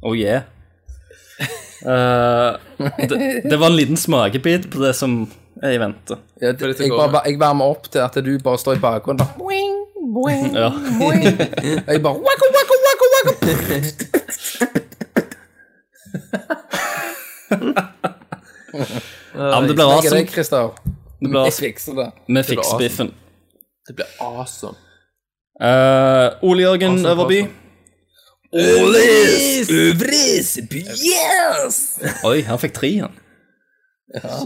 Oh 0.01 0.15
yeah. 0.17 0.47
Eh, 1.89 2.51
det, 3.09 3.19
det 3.51 3.57
var 3.61 3.67
en 3.71 3.77
liten 3.79 3.97
smakebit 3.97 4.67
på 4.73 4.83
det 4.83 4.95
som 4.99 5.21
er 5.63 5.77
i 5.77 5.79
vente. 5.81 6.19
Ja, 6.43 6.53
det, 6.53 6.75
jeg, 6.81 6.91
bare, 6.93 7.23
jeg 7.27 7.39
varmer 7.41 7.65
opp 7.73 7.89
til 7.91 8.03
at 8.05 8.19
du 8.25 8.33
bare 8.45 8.59
står 8.61 8.77
i 8.77 8.83
bakgrunnen 8.83 9.25
og 9.25 9.39
boing, 9.41 9.75
boing, 10.15 10.51
Ja. 10.57 10.69
boing. 11.01 11.25
Jeg 11.25 12.03
bare 12.05 12.15
wako, 12.29 12.53
wako, 12.59 12.75
wako, 12.87 13.07
wako. 13.15 13.33
ja, 19.35 19.61
men 19.61 19.69
det 19.69 19.75
blir 19.75 19.85
awesome. 19.85 20.19
deg, 20.21 20.31
Christer. 20.33 20.69
Det 21.21 21.29
blir 21.31 21.41
awesome. 21.41 21.67
fikser 21.67 21.97
det. 21.99 22.11
Vi 22.29 22.43
fikser 22.53 22.79
biffen. 22.79 23.15
Det 23.89 23.97
blir 23.99 24.07
awesome. 24.21 24.77
Uh, 25.63 26.37
Ole 26.47 26.63
Jørgen 26.63 26.93
Awesome, 26.93 27.11
Øverby. 27.11 27.41
Øvres, 28.55 29.69
yes! 31.05 31.99
Oi, 32.25 32.41
han 32.49 32.59
fikk 32.59 32.79
tre, 32.79 32.93
han. 33.05 33.17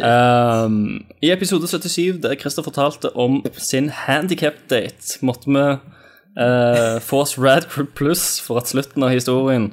Um, 0.03 1.05
I 1.23 1.31
episode 1.31 1.69
77, 1.69 2.19
der 2.23 2.35
Christer 2.35 2.63
fortalte 2.63 3.17
om 3.17 3.45
sin 3.55 3.91
handicap-date, 3.95 5.19
måtte 5.21 5.47
vi 5.47 5.67
uh, 6.43 6.99
få 7.01 7.21
oss 7.23 7.39
Rad 7.39 7.69
Plus 7.95 8.41
for 8.41 8.59
at 8.59 8.69
slutten 8.69 9.03
av 9.03 9.15
historien 9.15 9.73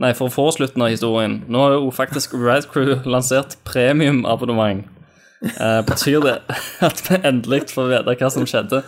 Nei, 0.00 0.14
for 0.16 0.26
å 0.26 0.32
få 0.32 0.48
slutten 0.50 0.82
av 0.82 0.88
historien. 0.90 1.42
Nå 1.46 1.60
har 1.62 1.74
jo 1.76 1.90
faktisk 1.94 2.32
Rad 2.34 2.64
Crew 2.72 3.04
lansert 3.06 3.54
premiumabonnement. 3.68 4.88
Uh, 5.44 5.82
betyr 5.86 6.24
det 6.24 6.38
at 6.88 7.02
vi 7.06 7.20
endelig 7.20 7.68
får 7.70 7.90
vite 7.92 8.16
hva 8.18 8.30
som 8.32 8.48
skjedde? 8.48 8.80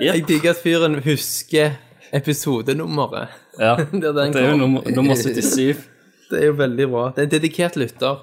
Jeg 0.00 0.24
digger 0.26 0.56
at 0.56 0.62
fyren 0.64 0.96
husker 1.04 1.76
episodenummeret. 2.12 3.28
Ja, 3.58 3.76
Det 3.92 4.36
er 4.36 4.50
jo 4.50 4.56
nummer, 4.56 4.84
nummer 4.94 5.14
77. 5.16 5.76
Det 6.30 6.42
er 6.42 6.50
jo 6.50 6.58
veldig 6.58 6.86
bra. 6.92 7.06
Det 7.16 7.22
er 7.22 7.28
en 7.28 7.32
dedikert 7.32 7.76
lytter. 7.80 8.20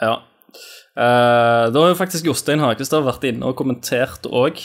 Ja. 0.00 0.14
Uh, 0.96 1.68
da 1.68 1.82
har 1.82 1.90
jo 1.90 1.98
faktisk 1.98 2.24
Jostein 2.24 2.62
Hagestad 2.64 3.04
vært 3.04 3.26
inne 3.28 3.50
og 3.50 3.58
kommentert 3.58 4.24
òg. 4.24 4.62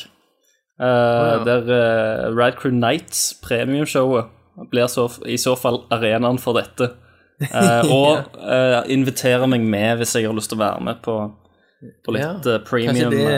ja. 0.80 1.42
Der 1.44 1.68
uh, 1.68 2.32
Rad 2.32 2.56
Crew 2.62 2.72
Nights, 2.72 3.34
premiumshowet, 3.44 4.32
blir 4.72 4.88
så, 4.88 5.10
i 5.28 5.36
så 5.38 5.58
fall 5.60 5.84
arenaen 5.92 6.40
for 6.40 6.56
dette. 6.56 6.94
Uh, 7.42 7.84
og 8.00 8.40
uh, 8.40 8.80
inviterer 8.92 9.48
meg 9.52 9.68
med 9.68 10.00
hvis 10.00 10.16
jeg 10.16 10.30
har 10.30 10.38
lyst 10.38 10.54
til 10.54 10.62
å 10.62 10.64
være 10.64 10.88
med 10.88 11.04
på, 11.04 11.20
på 12.06 12.16
litt 12.16 12.48
Ja, 12.48 12.58
premium. 12.68 13.12
Det 13.12 13.30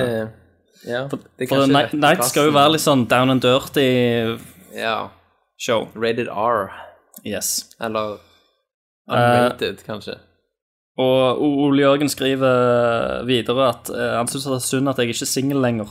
Ja, 0.84 1.06
for 1.08 1.22
Nights 1.40 1.72
Night, 1.72 1.94
Night 1.96 2.26
skal 2.28 2.50
jo 2.50 2.56
være 2.58 2.76
litt 2.76 2.84
sånn 2.84 3.06
down 3.10 3.32
and 3.32 3.42
dirty 3.42 3.88
Ja. 4.76 5.08
show. 5.60 5.88
Rated 5.96 6.28
R. 6.30 6.70
Yes. 7.26 7.70
Eller 7.82 8.18
unrated, 9.10 9.84
kanskje. 9.86 10.16
Og 10.98 11.42
Ole 11.42 11.82
Jørgen 11.82 12.10
skriver 12.10 13.24
videre 13.26 13.70
at 13.70 13.90
uh, 13.90 14.18
han 14.20 14.28
syns 14.30 14.44
det 14.46 14.54
er 14.60 14.66
synd 14.66 14.90
at 14.92 14.98
jeg 15.02 15.10
ikke 15.14 15.24
er 15.26 15.32
singel 15.32 15.62
lenger. 15.64 15.90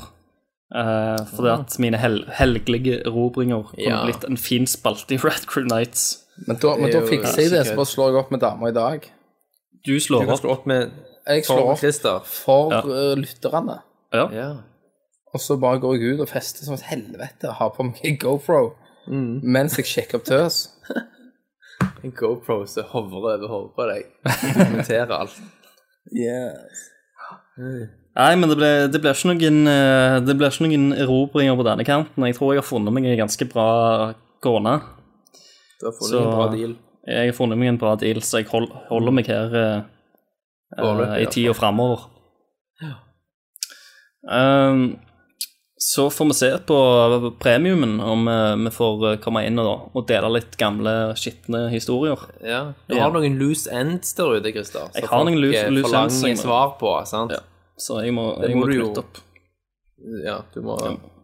Uh, 0.72 1.18
fordi 1.34 1.50
at 1.52 1.74
mine 1.82 1.98
hel 2.00 2.22
helgelige 2.38 3.00
erobringer 3.06 3.62
kunne 3.72 3.82
Ja. 3.88 4.04
blitt 4.06 4.24
en 4.28 4.36
fin 4.40 4.66
spalte 4.66 5.14
i 5.14 5.18
Red 5.24 5.46
Crew 5.50 5.64
Nights. 5.68 6.18
Men 6.46 6.56
da, 6.56 6.76
men 6.76 6.90
da 6.92 7.02
er 7.02 7.08
fikser 7.10 7.42
jeg 7.42 7.50
det, 7.52 7.66
så 7.66 7.74
bare 7.76 7.86
slår 7.90 8.08
jeg 8.12 8.16
opp 8.22 8.30
med 8.32 8.40
damer 8.40 8.68
i 8.68 8.72
dag. 8.76 9.08
Du 9.86 9.98
slår 10.00 10.24
Du 10.24 10.30
opp. 10.32 10.40
slå 10.40 10.50
opp 10.54 10.66
med 10.66 10.90
Jeg 11.26 11.44
slår 11.44 11.72
opp 11.74 11.78
for 11.78 12.22
for 12.24 12.72
Ja. 12.72 12.78
eh, 12.80 13.16
lytterne. 13.18 13.80
Ja. 14.12 14.26
Ja. 15.32 15.38
Og 15.38 15.40
så 15.40 15.56
bare 15.56 15.80
går 15.80 15.94
jeg 15.96 16.14
ut 16.14 16.20
og 16.20 16.28
fester 16.28 16.64
som 16.66 16.74
et 16.76 16.84
helvete 16.90 17.48
og 17.48 17.54
har 17.56 17.70
på 17.76 17.88
meg 17.88 18.00
en 18.04 18.18
GoPro 18.20 18.74
Mm. 19.10 19.40
mens 19.42 19.74
jeg 19.74 19.86
sjekker 19.90 20.20
opp 20.20 20.28
tøs. 20.28 20.68
En 22.04 22.12
GoPro 22.14 22.60
som 22.66 22.84
hovrer 22.92 23.42
over 23.42 23.48
hodet 23.50 23.72
på 23.74 23.86
deg. 23.88 24.04
Kommenterer 24.54 25.10
alt. 25.16 25.34
Yes. 26.14 26.82
Nei, 27.58 28.34
men 28.38 28.50
det 28.50 28.56
blir, 28.58 28.86
det 28.90 29.00
ikke 29.02 29.30
noen 29.30 29.68
eh, 29.70 30.16
Det 30.24 30.34
ble 30.38 30.48
ikke 30.50 30.66
noen 30.66 30.86
erobringer 30.98 31.58
på 31.58 31.66
denne 31.66 31.86
kanten. 31.86 32.26
Jeg 32.26 32.36
tror 32.38 32.52
jeg 32.54 32.62
har 32.62 32.66
funnet 32.68 32.94
meg 32.94 33.06
en 33.06 33.20
ganske 33.22 33.46
bra 33.50 33.66
kone. 34.42 34.74
Du 35.80 35.86
har 35.88 35.94
funnet 35.98 36.10
Så- 36.10 36.22
en 36.22 36.34
bra 36.36 36.48
deal. 36.54 36.76
Jeg 37.06 37.32
har 37.32 37.38
funnet 37.38 37.58
meg 37.58 37.68
en 37.72 37.78
bra 37.82 37.96
deal, 37.98 38.22
så 38.22 38.38
jeg 38.38 38.46
hold, 38.50 38.68
holder 38.90 39.12
meg 39.18 39.26
her 39.26 39.54
uh, 39.58 39.82
eh, 40.78 41.16
i 41.18 41.22
i 41.24 41.26
tida 41.26 41.54
framover. 41.58 42.06
Um, 44.22 45.00
så 45.82 46.04
får 46.14 46.26
vi 46.30 46.34
se 46.38 46.48
på 46.68 46.76
premiumen 47.42 47.96
om 48.06 48.28
eh, 48.30 48.52
vi 48.64 48.70
får 48.74 48.94
eh, 49.10 49.16
komme 49.24 49.40
inn 49.48 49.58
og, 49.58 49.88
og 49.98 50.02
dele 50.06 50.28
litt 50.36 50.54
gamle, 50.60 50.92
skitne 51.18 51.64
historier. 51.72 52.20
Ja. 52.44 52.60
Du 52.86 52.94
Ja. 52.94 53.02
har 53.08 53.12
noen 53.16 53.34
loose 53.40 53.66
ends 53.74 54.14
der 54.18 54.36
ute, 54.38 54.52
Christer. 54.54 54.86
Jeg 54.94 55.08
har 55.10 55.24
noen 55.26 55.40
loose- 55.42 55.64
loose 55.74 55.82
ends, 55.82 55.90
forlanger 55.90 56.28
jeg 56.28 56.36
må- 56.38 56.42
svar 56.44 56.68
på, 56.78 56.92
sant? 57.10 57.34
Ja. 57.34 57.42
Så 57.82 57.98
jeg 58.04 58.12
må, 58.14 58.28
jeg 58.44 58.54
må 58.54 58.60
må 58.62 58.66
knytte 58.70 59.02
opp. 59.02 59.14
Ja, 60.26 60.36
du 60.54 60.58
må 60.62 60.76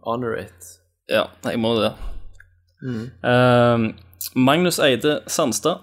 honor 0.07 0.35
it. 0.41 0.61
Ja, 1.11 1.25
jeg 1.45 1.59
må 1.63 1.71
det. 1.79 1.93
Mm. 2.83 3.07
Uh, 3.23 3.79
Magnus 4.39 4.79
Eide 4.83 5.21
Sandstad. 5.27 5.79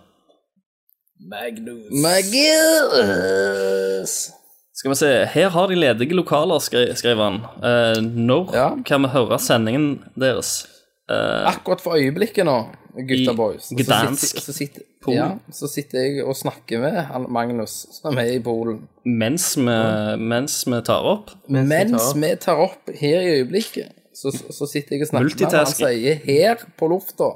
Magnus. 1.31 1.87
Magus! 2.03 4.13
Skal 4.75 4.91
vi 4.91 4.95
se, 4.99 5.09
her 5.31 5.49
har 5.49 5.67
de 5.71 5.75
ledige 5.79 6.13
lokaler, 6.17 6.59
skriver 6.59 7.23
han. 7.23 7.35
Eh, 7.63 8.01
når 8.03 8.49
Ja. 8.55 8.69
kan 8.85 9.01
vi 9.01 9.07
høre 9.13 9.39
sendingen 9.39 10.03
deres? 10.19 10.67
Eh, 11.09 11.47
Akkurat 11.47 11.81
for 11.81 11.95
øyeblikket 11.95 12.45
nå, 12.45 12.57
gutta 12.97 13.31
I 13.31 13.35
boys. 13.35 13.63
Så 13.69 13.75
Gdansk, 13.77 14.21
sitter- 14.25 14.41
Så 14.41 14.53
sitter, 14.53 14.81
ja, 15.07 15.27
så 15.53 15.67
sitter 15.67 15.99
jeg 15.99 16.25
og 16.25 16.35
snakker 16.35 16.79
med 16.81 17.27
Magnus, 17.29 17.85
som 18.01 18.17
er 18.17 18.33
i 18.35 18.39
Polen. 18.39 18.87
mens, 19.05 19.55
vi, 19.57 20.17
mens 20.17 20.65
vi 20.67 20.81
tar 20.81 21.03
opp. 21.03 21.29
Mens 21.49 21.91
tar- 21.91 22.19
vi 22.19 22.35
tar 22.35 22.55
opp 22.55 22.89
her 22.99 23.21
i 23.21 23.39
øyeblikket, 23.39 23.89
så, 24.15 24.31
så 24.51 24.65
sitter 24.67 24.95
jeg 24.95 25.01
og 25.01 25.07
snakker 25.07 25.35
med 25.45 25.51
han. 25.51 25.55
Han 25.55 25.65
sier 25.67 26.15
'her 26.25 26.55
på 26.79 26.87
lufta'. 26.87 27.35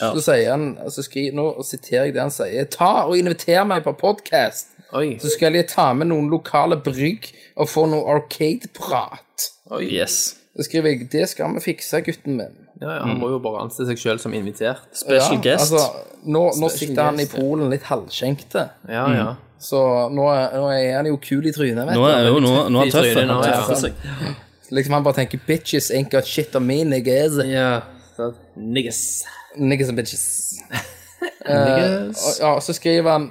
Ja. 0.00 0.12
Så 0.14 0.20
sier 0.20 0.50
han, 0.50 0.78
så 0.90 1.02
skri, 1.02 1.30
nå 1.32 1.62
siterer 1.64 2.04
jeg 2.04 2.14
det 2.14 2.20
han 2.22 2.30
sier 2.30 2.64
'ta 2.64 3.06
og 3.06 3.16
inviter 3.18 3.64
meg 3.64 3.82
på 3.84 3.92
podkast'. 3.92 4.66
Oi. 4.94 5.16
Så 5.18 5.32
skal 5.34 5.56
jeg 5.58 5.66
ta 5.72 5.90
med 5.96 6.10
noen 6.12 6.28
lokale 6.30 6.78
brygg 6.78 7.30
og 7.56 7.70
få 7.70 7.86
noe 7.90 8.06
arcade-prat. 8.16 9.48
Yes. 9.82 10.36
Så 10.56 10.62
skriver 10.68 10.88
jeg 10.88 11.08
'det 11.12 11.28
skal 11.28 11.54
vi 11.54 11.60
fikse, 11.60 12.00
gutten 12.00 12.36
min'. 12.36 12.66
Ja, 12.80 12.90
ja, 12.94 13.02
han 13.02 13.18
må 13.18 13.30
jo 13.32 13.38
bare 13.40 13.62
anse 13.64 13.86
seg 13.88 13.98
sjøl 13.98 14.18
som 14.20 14.34
invitert. 14.36 14.84
Special 14.92 15.40
guest. 15.42 15.72
Altså, 15.72 15.80
nå, 16.24 16.42
nå 16.60 16.68
Special 16.68 16.78
sitter 16.78 17.02
han 17.02 17.16
guest, 17.16 17.34
i 17.34 17.40
Polen 17.40 17.70
litt 17.72 17.82
halvskjenkte, 17.88 18.68
Ja, 18.88 19.04
ja. 19.12 19.28
så 19.60 20.08
nå 20.12 20.26
er, 20.32 20.56
nå 20.60 20.68
er 20.72 20.96
han 20.96 21.06
jo 21.06 21.16
kul 21.16 21.46
i 21.48 21.52
trynet, 21.52 21.86
vet 21.86 21.96
nå 21.96 22.04
er, 22.08 22.28
jo, 22.28 22.40
nå, 22.44 22.52
nå 22.68 22.82
er 22.82 22.90
han 22.90 22.92
tøff. 22.92 23.14
Han 23.16 23.32
ja. 23.32 23.40
tøffer 23.46 23.80
seg. 23.86 23.92
Liksom 24.76 24.92
han 24.92 25.04
bare 25.06 25.14
tenker 25.14 25.38
'bitches 25.46 25.90
ain't 25.94 26.10
got 26.10 26.26
shit 26.26 26.56
on 26.56 26.66
me, 26.66 26.82
niggas'. 26.84 27.40
Ja. 27.46 27.80
Så, 28.16 28.32
niggas. 28.56 29.24
Niggas 29.56 29.88
and 29.88 29.96
bitches. 29.96 30.26
Eh, 31.46 32.10
og, 32.10 32.32
ja, 32.40 32.48
så 32.60 32.72
skriver 32.74 33.12
han 33.12 33.28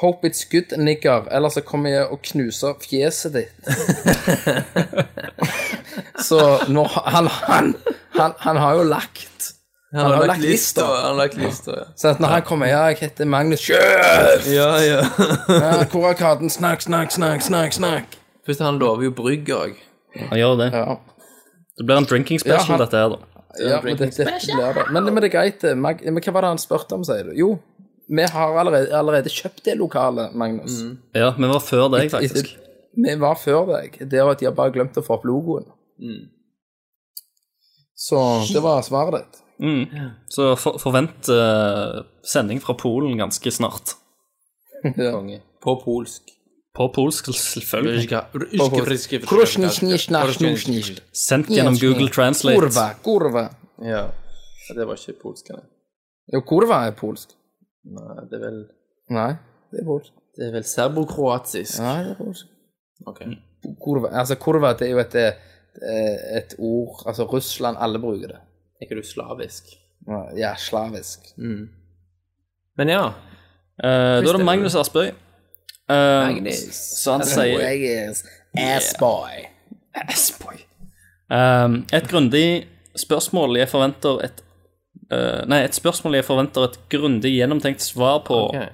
Hope 0.00 0.24
it's 0.28 0.44
good, 0.50 0.72
nigger, 0.78 1.26
ellers 1.30 1.52
så 1.58 1.60
kommer 1.60 1.90
jeg 1.90 2.06
og 2.08 2.22
knuser 2.24 2.74
fjeset 2.80 3.34
ditt. 3.34 3.52
så 6.28 6.38
nå 6.68 6.84
Han, 6.94 7.26
han, 7.26 7.74
han, 8.16 8.32
han 8.38 8.56
har 8.56 8.78
jo 8.78 8.82
lagt 8.88 9.50
Han 9.92 10.04
har 10.06 10.16
har 10.16 10.26
lagt 10.26 10.40
lista. 10.40 10.84
Han 10.86 11.04
har 11.04 11.14
lagt 11.18 11.36
lista, 11.36 11.70
ja. 11.76 11.84
Så 11.96 12.08
at 12.08 12.20
når 12.20 12.28
han 12.28 12.42
kommer 12.48 12.66
Ja, 12.70 12.84
jeg 12.88 12.96
heter 13.02 13.28
Magnus 13.28 13.60
Kjøft! 13.66 14.46
Ja, 14.48 14.70
ja. 14.80 15.02
Ja, 15.48 15.72
hvor 15.92 16.08
er 16.08 16.16
katten? 16.16 16.48
Snakk, 16.50 16.80
snakk, 16.80 17.12
snakk, 17.12 17.42
snakk, 17.44 17.72
snakk. 17.76 18.16
Først 18.46 18.62
han 18.64 18.78
lover 18.80 19.04
jo 19.04 19.12
brygg 19.14 19.50
òg. 19.52 19.74
Han 20.30 20.38
gjør 20.40 20.56
det. 20.62 20.70
Ja, 20.72 20.96
Det 21.76 21.84
blir 21.86 21.96
en 22.00 22.08
drinking 22.08 22.40
special, 22.40 22.64
Ja, 22.64 22.72
han- 22.72 22.80
dette 22.80 22.96
her, 22.96 23.08
da. 23.08 23.18
ja 23.60 23.80
men 23.84 23.96
det, 24.00 24.08
det 24.16 24.26
det. 24.26 24.86
Men, 24.92 25.04
men 25.04 25.20
det 25.22 25.28
er 25.28 25.34
greit, 25.38 25.60
det. 25.60 25.76
Mag 25.76 26.00
men 26.04 26.22
hva 26.24 26.32
var 26.32 26.40
det 26.46 26.54
han 26.54 26.58
spurte 26.62 26.96
om, 26.96 27.04
sier 27.04 27.28
du? 27.28 27.34
Jo, 27.36 27.50
vi 28.12 28.24
har 28.28 28.58
allerede, 28.60 28.90
allerede 28.96 29.30
kjøpt 29.32 29.64
det 29.64 29.78
lokalet, 29.80 30.34
Magnus. 30.36 30.82
Ja, 31.16 31.30
vi 31.38 31.48
var 31.48 31.62
før 31.64 31.86
deg, 31.94 32.10
faktisk. 32.12 32.50
Vi 32.92 33.14
var 33.20 33.38
før 33.40 33.64
deg. 33.70 33.96
Det 34.04 34.20
var 34.20 34.34
at 34.34 34.42
de 34.42 34.50
har 34.50 34.56
bare 34.56 34.74
glemt 34.74 34.98
å 35.00 35.04
få 35.06 35.16
opp 35.16 35.24
logoen. 35.28 35.64
Så 37.96 38.18
det 38.52 38.60
var 38.64 38.82
svaret 38.84 39.20
ditt. 39.20 39.40
Mm. 39.62 40.10
Så 40.28 40.50
for, 40.58 40.76
forvent 40.82 41.28
eh, 41.30 42.02
sending 42.26 42.60
fra 42.60 42.74
Polen 42.78 43.16
ganske 43.20 43.50
snart. 43.54 43.96
Ja. 44.98 45.14
På 45.62 45.76
polsk. 45.78 46.32
På 46.74 46.88
polsk, 46.90 47.28
selvfølgelig. 47.38 48.08
Krusjnisjnisjnasjnusjnisj. 49.30 50.96
Sendt 51.14 51.52
gjennom 51.54 51.76
Google 51.78 52.08
Translate. 52.10 52.58
Kurva, 52.58 52.86
kurva. 53.04 53.44
Ja. 53.86 54.08
Det 54.74 54.86
var 54.88 54.98
ikke 54.98 55.14
polsk, 55.20 55.52
nei. 55.54 55.62
Jo, 56.34 56.42
kurva 56.48 56.80
er 56.88 56.96
polsk. 56.98 57.36
Nei, 57.84 58.24
det 58.30 58.38
er 58.38 58.44
vel 58.46 58.60
Nei, 59.12 59.32
det 59.72 59.82
er 59.82 59.86
polsk. 59.86 60.12
Det 60.36 60.46
er 60.46 60.52
vel 60.54 60.64
serbokroatisk. 60.64 61.80
Nei, 61.82 61.96
det 62.06 62.14
er 62.14 62.20
polsk. 62.20 62.46
Ok. 63.10 63.22
Kurva, 63.82 64.12
altså 64.20 64.36
kurva 64.40 64.72
det 64.78 64.88
er 64.88 64.92
jo 64.94 65.00
et, 65.02 65.14
eh, 65.18 66.38
et 66.38 66.54
ord 66.58 67.02
Altså 67.06 67.26
Russland, 67.30 67.76
alle 67.80 68.00
bruker 68.02 68.34
det. 68.34 68.40
Er 68.80 68.86
ikke 68.86 68.98
du 69.00 69.06
slavisk? 69.06 69.74
Ja, 70.36 70.54
slavisk. 70.58 71.34
Men 71.38 72.88
ja. 72.88 73.04
Eh, 73.82 74.18
da 74.22 74.28
er 74.28 74.36
det 74.38 74.44
Magnus 74.44 74.74
Aspøy. 74.74 75.12
Eh, 75.90 75.94
Magnus. 75.94 76.62
Så 77.02 77.16
han 77.16 77.26
sier 77.26 77.60
Jeg 77.60 77.84
er 77.92 78.76
assboy. 78.76 79.46
Assboy. 79.94 80.58
Um, 81.32 81.86
et 81.92 82.08
grundig 82.10 82.66
spørsmål 82.96 83.56
jeg 83.56 83.68
forventer 83.68 84.20
et 84.26 84.42
eh, 85.12 85.42
Nei, 85.50 85.62
et 85.66 85.76
spørsmål 85.76 86.18
jeg 86.18 86.26
forventer 86.28 86.66
et 86.66 86.78
grundig 86.92 87.34
gjennomtenkt 87.36 87.84
svar 87.84 88.22
på. 88.26 88.46
Okay. 88.50 88.70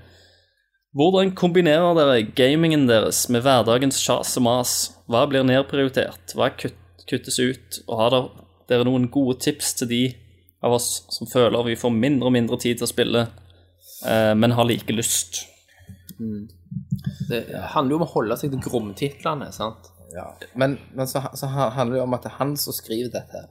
Hvordan 0.97 1.35
kombinerer 1.37 1.93
dere 1.99 2.23
gamingen 2.37 2.87
deres 2.89 3.27
med 3.33 3.45
hverdagens 3.45 4.01
kjas 4.01 4.37
og 4.41 4.47
mas? 4.47 4.77
Hva 5.11 5.27
blir 5.29 5.45
nedprioritert? 5.47 6.33
Hva 6.37 6.49
kutt, 6.57 6.79
kuttes 7.11 7.37
ut? 7.39 7.83
Og 7.87 8.01
har 8.01 8.17
dere, 8.69 8.87
noen 8.89 9.07
gode 9.13 9.37
tips 9.45 9.75
til 9.81 9.93
de 9.93 10.03
av 10.65 10.75
oss 10.75 11.05
som 11.15 11.29
føler 11.31 11.69
vi 11.69 11.77
får 11.79 11.95
mindre 11.95 12.31
og 12.31 12.35
mindre 12.35 12.59
tid 12.61 12.81
til 12.81 12.89
å 12.89 12.91
spille, 12.91 13.29
eh, 14.09 14.33
men 14.35 14.57
har 14.57 14.67
like 14.67 14.97
lyst? 14.97 15.45
Det 17.29 17.45
handler 17.77 17.95
jo 17.95 18.01
om 18.01 18.09
å 18.09 18.13
holde 18.17 18.41
seg 18.41 18.51
til 18.57 18.65
gromtitlene, 18.65 19.53
sant? 19.55 19.93
Ja. 20.15 20.31
Men, 20.59 20.79
men 20.97 21.07
så, 21.07 21.23
så 21.37 21.47
handler 21.53 21.95
det 21.95 22.01
jo 22.01 22.07
om 22.09 22.17
at 22.17 22.25
det 22.25 22.33
er 22.33 22.41
han 22.41 22.57
som 22.59 22.75
skriver 22.75 23.13
dette 23.13 23.43
her. 23.43 23.51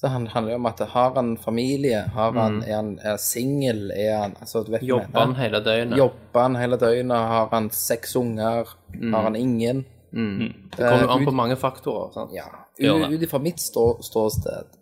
Så 0.00 0.08
han 0.08 0.26
handler 0.32 0.54
jo 0.54 0.58
om 0.62 0.66
at 0.70 0.78
har 0.94 1.14
han 1.14 1.34
familie, 1.36 1.98
har 2.14 2.32
han, 2.32 2.62
er 2.64 2.76
han 2.78 2.92
er 3.04 3.18
singel, 3.20 3.90
er 3.92 4.14
han 4.16 4.36
altså, 4.40 4.62
Jobber 4.80 5.18
han 5.26 5.34
hele 5.36 5.60
døgnet? 5.60 5.98
Jobber 5.98 6.46
han 6.46 6.56
hele 6.56 6.78
døgnet, 6.80 7.16
har 7.34 7.50
han 7.52 7.68
seks 7.70 8.16
unger, 8.16 8.70
har 9.12 9.26
han 9.28 9.36
ingen? 9.36 9.84
Det 10.10 10.80
kommer 10.80 11.02
jo 11.04 11.08
Eh, 11.10 11.14
an 11.16 11.26
på 11.28 11.34
mange 11.36 11.56
faktorer. 11.60 12.14
sant? 12.14 12.32
Ja. 12.32 12.48
Ut 12.80 13.22
ifra 13.22 13.38
mitt 13.44 13.60
stå, 13.60 14.00
ståsted 14.02 14.72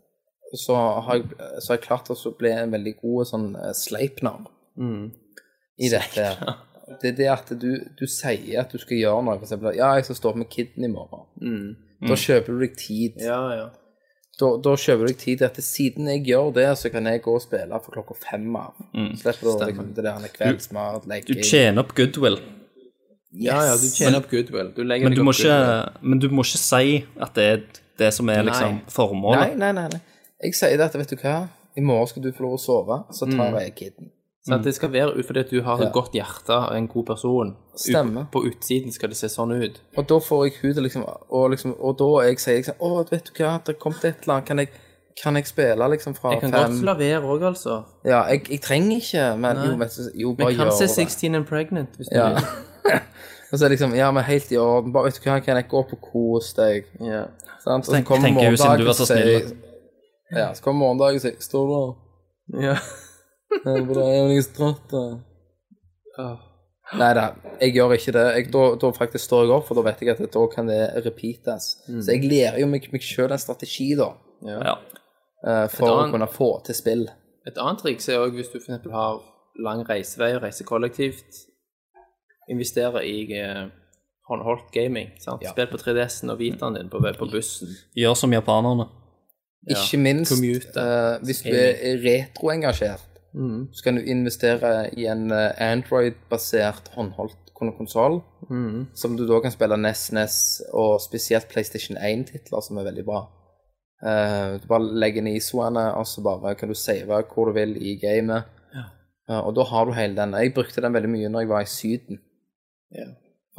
så 0.57 0.77
har, 0.77 1.15
jeg, 1.19 1.27
så 1.61 1.73
har 1.73 1.77
jeg 1.77 1.85
klart 1.85 2.09
å 2.15 2.31
bli 2.39 2.51
en 2.55 2.71
veldig 2.73 2.95
god 3.03 3.27
sånn 3.29 3.49
eh, 3.59 3.75
sleipner 3.77 4.47
i 5.79 5.91
dette. 5.93 6.31
Det 7.03 7.11
er 7.11 7.17
det 7.19 7.27
at 7.29 7.51
du, 7.61 7.69
du 7.99 8.07
sier 8.07 8.63
at 8.63 8.71
du 8.73 8.79
skal 8.81 8.97
gjøre 8.97 9.25
noe, 9.27 9.37
eksempel 9.43 9.75
ja, 9.77 9.91
jeg 9.99 10.07
skal 10.07 10.17
stå 10.17 10.31
opp 10.31 10.39
med 10.41 10.49
kiden 10.49 10.87
i 10.87 10.89
morgen. 10.89 11.77
Da 12.01 12.15
kjøper 12.17 12.55
du 12.55 12.63
deg 12.63 12.79
tid. 12.81 13.19
Ja, 13.21 13.43
ja. 13.59 13.67
Da, 14.39 14.53
da 14.63 14.75
kjøper 14.79 15.09
du 15.09 15.11
deg 15.11 15.19
tid 15.19 15.41
til 15.41 15.49
at 15.49 15.57
siden 15.67 16.09
jeg 16.13 16.21
gjør 16.29 16.53
det, 16.55 16.69
så 16.79 16.93
kan 16.95 17.09
jeg 17.11 17.23
gå 17.25 17.33
og 17.35 17.43
spille 17.43 17.81
for 17.83 17.97
klokka 17.97 18.15
fem 18.23 18.47
av. 18.61 18.77
Slipper 19.19 19.49
du 19.49 19.65
liksom, 19.67 19.89
det 19.97 20.05
der 20.07 20.29
kveldsmat, 20.37 21.09
Du 21.27 21.35
tjener 21.43 21.83
opp 21.83 21.95
goodwill, 21.99 22.39
Ja, 23.35 23.59
ja, 23.67 23.75
du 23.77 23.89
tjener 23.91 24.23
opp 24.23 24.31
goodwill. 24.31 24.71
Du 24.77 24.85
men 24.85 25.13
du, 25.13 25.21
opp 25.25 25.35
ikke, 25.35 25.51
goodwill. 25.51 25.99
men 26.03 26.23
du 26.23 26.29
må 26.31 26.47
ikke 26.47 26.61
si 26.63 27.05
at 27.19 27.35
det 27.35 27.49
er 27.51 27.65
det 27.99 28.13
som 28.15 28.31
er 28.31 28.47
liksom 28.47 28.79
Nei. 28.79 28.95
formålet. 28.95 29.57
Nei, 29.59 29.73
nei, 29.73 29.73
nei, 29.83 29.89
nei. 29.97 30.01
Jeg 30.45 30.55
sier 30.55 30.79
det 30.79 30.87
at, 30.87 30.95
vet 31.01 31.11
du 31.11 31.19
hva, 31.19 31.49
i 31.75 31.83
morgen 31.83 32.07
skal 32.11 32.23
du 32.23 32.31
få 32.35 32.47
lov 32.47 32.55
å 32.57 32.63
sove, 32.63 33.01
så 33.15 33.27
tar 33.27 33.59
jeg 33.59 33.75
kidden. 33.75 34.13
Sant? 34.49 34.65
Det 34.65 34.75
skal 34.75 34.93
være 34.93 35.15
ut 35.19 35.27
fordi 35.27 35.41
at 35.41 35.51
du 35.51 35.63
har 35.63 35.77
et 35.79 35.85
Ja. 35.87 35.91
godt 35.93 36.13
hjerte 36.13 36.57
og 36.57 36.77
en 36.77 36.89
god 36.89 37.05
person. 37.07 37.51
Ut- 37.75 37.81
Stemmer. 37.81 38.27
På 38.33 38.43
utsiden 38.45 38.93
skal 38.93 39.09
det 39.09 39.17
se 39.17 39.29
sånn 39.29 39.53
ut. 39.53 39.81
Og 39.97 40.07
da 40.09 40.19
får 40.19 40.45
jeg 40.45 40.53
hudet 40.63 40.83
liksom 40.83 41.05
Og, 41.31 41.51
liksom, 41.51 41.75
og 41.81 41.97
da 41.99 42.27
jeg 42.27 42.39
sier 42.41 42.57
liksom 42.57 42.75
Å, 42.81 43.11
vet 43.11 43.25
du 43.25 43.43
hva, 43.45 43.59
det 43.65 43.79
kom 43.79 43.93
til 43.93 44.11
et 44.11 44.17
eller 44.23 44.35
annet. 44.35 44.47
Kan 44.47 44.59
jeg, 44.59 44.69
kan 45.23 45.35
jeg 45.37 45.47
spille 45.47 45.89
liksom 45.91 46.15
fra 46.15 46.31
Jeg 46.33 46.41
kan 46.41 46.53
fem 46.53 46.71
godt 46.73 46.85
la 46.85 46.95
være 46.95 47.23
òg, 47.23 47.43
altså. 47.43 47.85
Ja, 48.05 48.23
jeg, 48.29 48.49
jeg 48.51 48.61
trenger 48.61 48.97
ikke, 48.97 49.37
men 49.39 49.57
jo, 49.57 49.77
men, 49.77 49.89
jo 50.15 50.35
bare 50.35 50.49
Vi 50.49 50.55
kan 50.57 50.67
gjør 50.67 50.79
se 50.79 50.89
16 50.89 51.35
and 51.35 51.47
Pregnant 51.47 51.97
hvis 51.97 52.09
du 52.13 52.17
Ja. 52.19 52.29
vil. 52.29 52.39
og 53.53 53.59
så 53.59 53.65
er 53.65 53.69
liksom 53.71 53.95
Ja, 53.97 54.11
men 54.11 54.25
helt 54.25 54.53
i 54.53 54.57
orden. 54.57 54.93
Bare, 54.93 55.05
vet 55.05 55.15
du 55.25 55.31
hva, 55.31 55.41
kan 55.41 55.57
jeg 55.57 55.69
gå 55.69 55.79
opp 55.79 55.93
og 55.93 56.01
kose 56.13 56.55
deg? 56.57 56.85
Ja. 57.01 57.25
Sant? 57.65 57.89
Og 57.89 57.95
så 57.95 58.05
kommer 58.05 58.29
du 58.29 58.35
morgendagen, 58.35 58.95
snill. 58.95 59.41
sier- 59.41 59.57
Ja, 60.37 60.53
så 60.55 60.63
kommer 60.63 60.79
morgendagen 60.87 61.15
og 61.17 61.21
sier 61.21 61.37
Står 61.41 61.67
du 61.67 61.75
der? 62.59 62.63
ja. 62.69 62.77
Jeg 63.49 63.85
er 63.85 64.35
ikke 64.35 64.55
trøtt. 64.59 64.95
Nei 66.99 67.09
da, 67.17 67.25
jeg 67.61 67.75
gjør 67.77 67.95
ikke 67.99 68.15
det. 68.17 68.25
Jeg, 68.37 68.49
da, 68.53 68.65
da 68.81 68.91
faktisk 68.97 69.25
står 69.25 69.45
jeg 69.45 69.55
opp, 69.59 69.67
for 69.69 69.79
da 69.79 69.85
vet 69.85 70.03
jeg 70.03 70.15
at 70.15 70.23
da 70.35 70.45
kan 70.53 70.71
det 70.71 70.81
repeates. 71.05 71.71
Så 71.87 72.15
jeg 72.15 72.25
lærer 72.29 72.61
jo 72.63 72.69
meg, 72.71 72.89
meg 72.93 73.05
sjøl 73.05 73.33
en 73.35 73.43
strategi, 73.43 73.91
da, 73.99 74.13
Ja. 74.47 74.61
Ja. 74.71 74.77
for 75.73 75.91
annet, 75.93 76.09
å 76.09 76.15
kunne 76.17 76.31
få 76.33 76.51
til 76.67 76.77
spill. 76.79 77.09
Et 77.47 77.59
annet 77.61 77.83
triks 77.83 78.09
er 78.09 78.23
òg 78.23 78.37
hvis 78.37 78.51
du 78.53 78.59
f.eks. 78.59 78.89
har 78.93 79.21
lang 79.65 79.85
reisevei 79.89 80.33
og 80.37 80.43
reiser 80.45 80.67
kollektivt, 80.69 81.43
investere 82.51 83.05
i 83.07 83.19
eh, 83.37 83.67
håndholdt 84.29 84.71
gaming. 84.73 85.13
Sant? 85.21 85.43
Ja. 85.45 85.53
Spill 85.55 85.69
på 85.71 85.81
3DS-en 85.81 86.33
og 86.33 86.41
Vitaen 86.41 86.79
din 86.79 86.91
på, 86.93 87.01
på 87.01 87.29
bussen. 87.33 87.75
Gjør 87.97 88.17
som 88.19 88.33
japanerne. 88.33 88.89
Ikke 89.69 89.99
minst 90.01 90.33
uh, 90.33 91.19
hvis 91.21 91.43
hvis 91.43 91.43
du 91.45 91.57
er 91.59 91.99
retroengasjert, 92.05 93.08
så 93.73 93.85
kan 93.85 93.99
du 93.99 94.07
investere 94.09 94.89
i 94.97 95.07
en 95.07 95.31
eh, 95.35 95.53
Android-basert 95.61 96.93
håndholdt 96.95 97.37
konsoll, 97.59 98.21
som 98.95 99.17
du 99.19 99.25
da 99.27 99.41
kan 99.43 99.51
spille 99.51 99.77
NES, 99.77 100.13
NES 100.15 100.37
og 100.79 101.01
spesielt 101.03 101.49
PlayStation 101.51 101.99
1-titler, 101.99 102.63
som 102.63 102.79
er 102.79 102.87
veldig 102.87 103.05
bra. 103.05 103.25
Uh, 103.99 104.61
du 104.63 104.69
bare 104.71 104.93
legger 105.03 105.25
inn 105.25 105.33
ISO-ene, 105.33 105.89
og 105.99 106.07
så 106.07 106.23
bare 106.23 106.55
kan 106.55 106.71
du 106.71 106.77
save 106.79 107.19
hvor 107.33 107.51
du 107.51 107.57
vil 107.57 107.75
i 107.83 107.97
gamet. 107.99 108.47
Eh, 109.29 109.41
og 109.43 109.57
da 109.59 109.65
har 109.69 109.85
du 109.85 109.93
hele 109.93 110.17
den. 110.17 110.37
Jeg 110.41 110.55
brukte 110.57 110.81
den 110.81 110.95
veldig 110.95 111.11
mye 111.13 111.29
når 111.29 111.43
jeg 111.43 111.51
var 111.51 111.65
i 111.65 111.69
Syden. 111.69 112.21
Ja. 112.95 113.09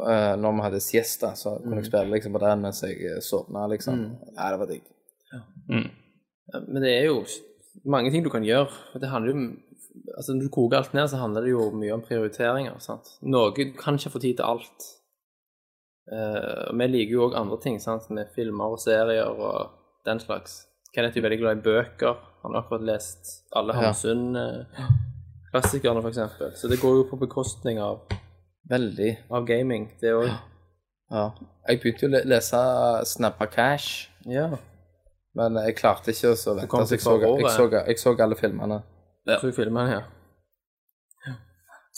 Uh, 0.00 0.32
når 0.40 0.56
vi 0.56 0.64
hadde 0.64 0.80
siesta, 0.80 1.34
så 1.36 1.58
kunne 1.60 1.82
jeg 1.82 1.90
spille 1.90 2.14
liksom 2.14 2.32
på 2.32 2.40
den 2.42 2.64
mens 2.64 2.80
jeg 2.82 3.20
sovna, 3.22 3.66
liksom. 3.70 4.00
Nei, 4.32 4.48
det 4.48 4.60
var 4.62 4.70
digg. 4.70 4.88
Ja, 5.30 5.42
Men 6.64 6.82
det 6.82 6.94
er 6.96 7.04
jo 7.10 7.20
mange 7.84 8.10
ting 8.10 8.24
du 8.24 8.30
kan 8.30 8.42
gjøre. 8.44 8.68
Det 9.00 9.08
handler 9.10 9.32
jo 9.34 9.52
Altså 10.16 10.32
Når 10.34 10.42
du 10.44 10.48
koker 10.54 10.76
alt 10.78 10.94
ned, 10.94 11.08
så 11.10 11.16
handler 11.18 11.40
det 11.42 11.50
jo 11.50 11.70
mye 11.74 11.92
om 11.94 12.00
prioriteringer. 12.02 12.78
sant? 12.78 13.08
Noe 13.22 13.50
Du 13.56 13.72
kan 13.78 13.94
ikke 13.98 14.10
få 14.10 14.18
tid 14.22 14.34
til 14.38 14.44
alt. 14.46 14.82
Uh, 16.12 16.68
og 16.70 16.78
vi 16.78 16.86
liker 16.86 17.12
jo 17.14 17.24
òg 17.28 17.34
andre 17.38 17.56
ting, 17.62 17.80
sant? 17.82 18.10
med 18.10 18.26
filmer 18.34 18.64
og 18.74 18.78
serier 18.82 19.24
og 19.30 19.70
den 20.06 20.20
slags. 20.22 20.66
Kenneth 20.94 21.16
er 21.16 21.20
jo 21.20 21.24
veldig 21.28 21.38
glad 21.42 21.56
i 21.58 21.62
bøker. 21.62 22.14
Han 22.42 22.52
har 22.54 22.60
akkurat 22.62 22.82
lest 22.86 23.44
alle 23.54 23.72
Ja. 23.74 23.80
Hamsun-klassikerne, 23.90 26.00
for 26.02 26.08
eksempel. 26.08 26.52
Så 26.56 26.68
det 26.68 26.80
går 26.80 26.94
jo 26.96 27.02
på 27.10 27.16
bekostning 27.18 27.78
av, 27.80 27.98
Veldig. 28.70 29.16
av 29.30 29.44
gaming, 29.46 29.90
det 30.00 30.12
òg. 30.14 30.30
Ja. 31.10 31.30
Jeg 31.68 31.80
begynte 31.80 32.06
jo 32.06 32.10
å 32.14 32.24
lese 32.24 32.56
Snappa 33.06 33.46
Cash, 33.50 34.08
Ja. 34.26 34.48
Men 35.38 35.60
jeg 35.62 35.76
klarte 35.78 36.14
ikke 36.14 36.32
å 36.32 36.38
så 36.38 36.56
vente. 36.56 36.70
kom 36.70 36.86
Så 36.86 36.96
jeg, 36.96 37.04
så, 37.04 37.18
jeg, 37.22 37.52
så, 37.54 37.68
jeg 37.76 38.02
så 38.02 38.14
alle 38.18 38.38
filmene. 38.38 38.80
Så 39.30 39.52
filmene, 39.54 39.98
ja. 39.98 40.00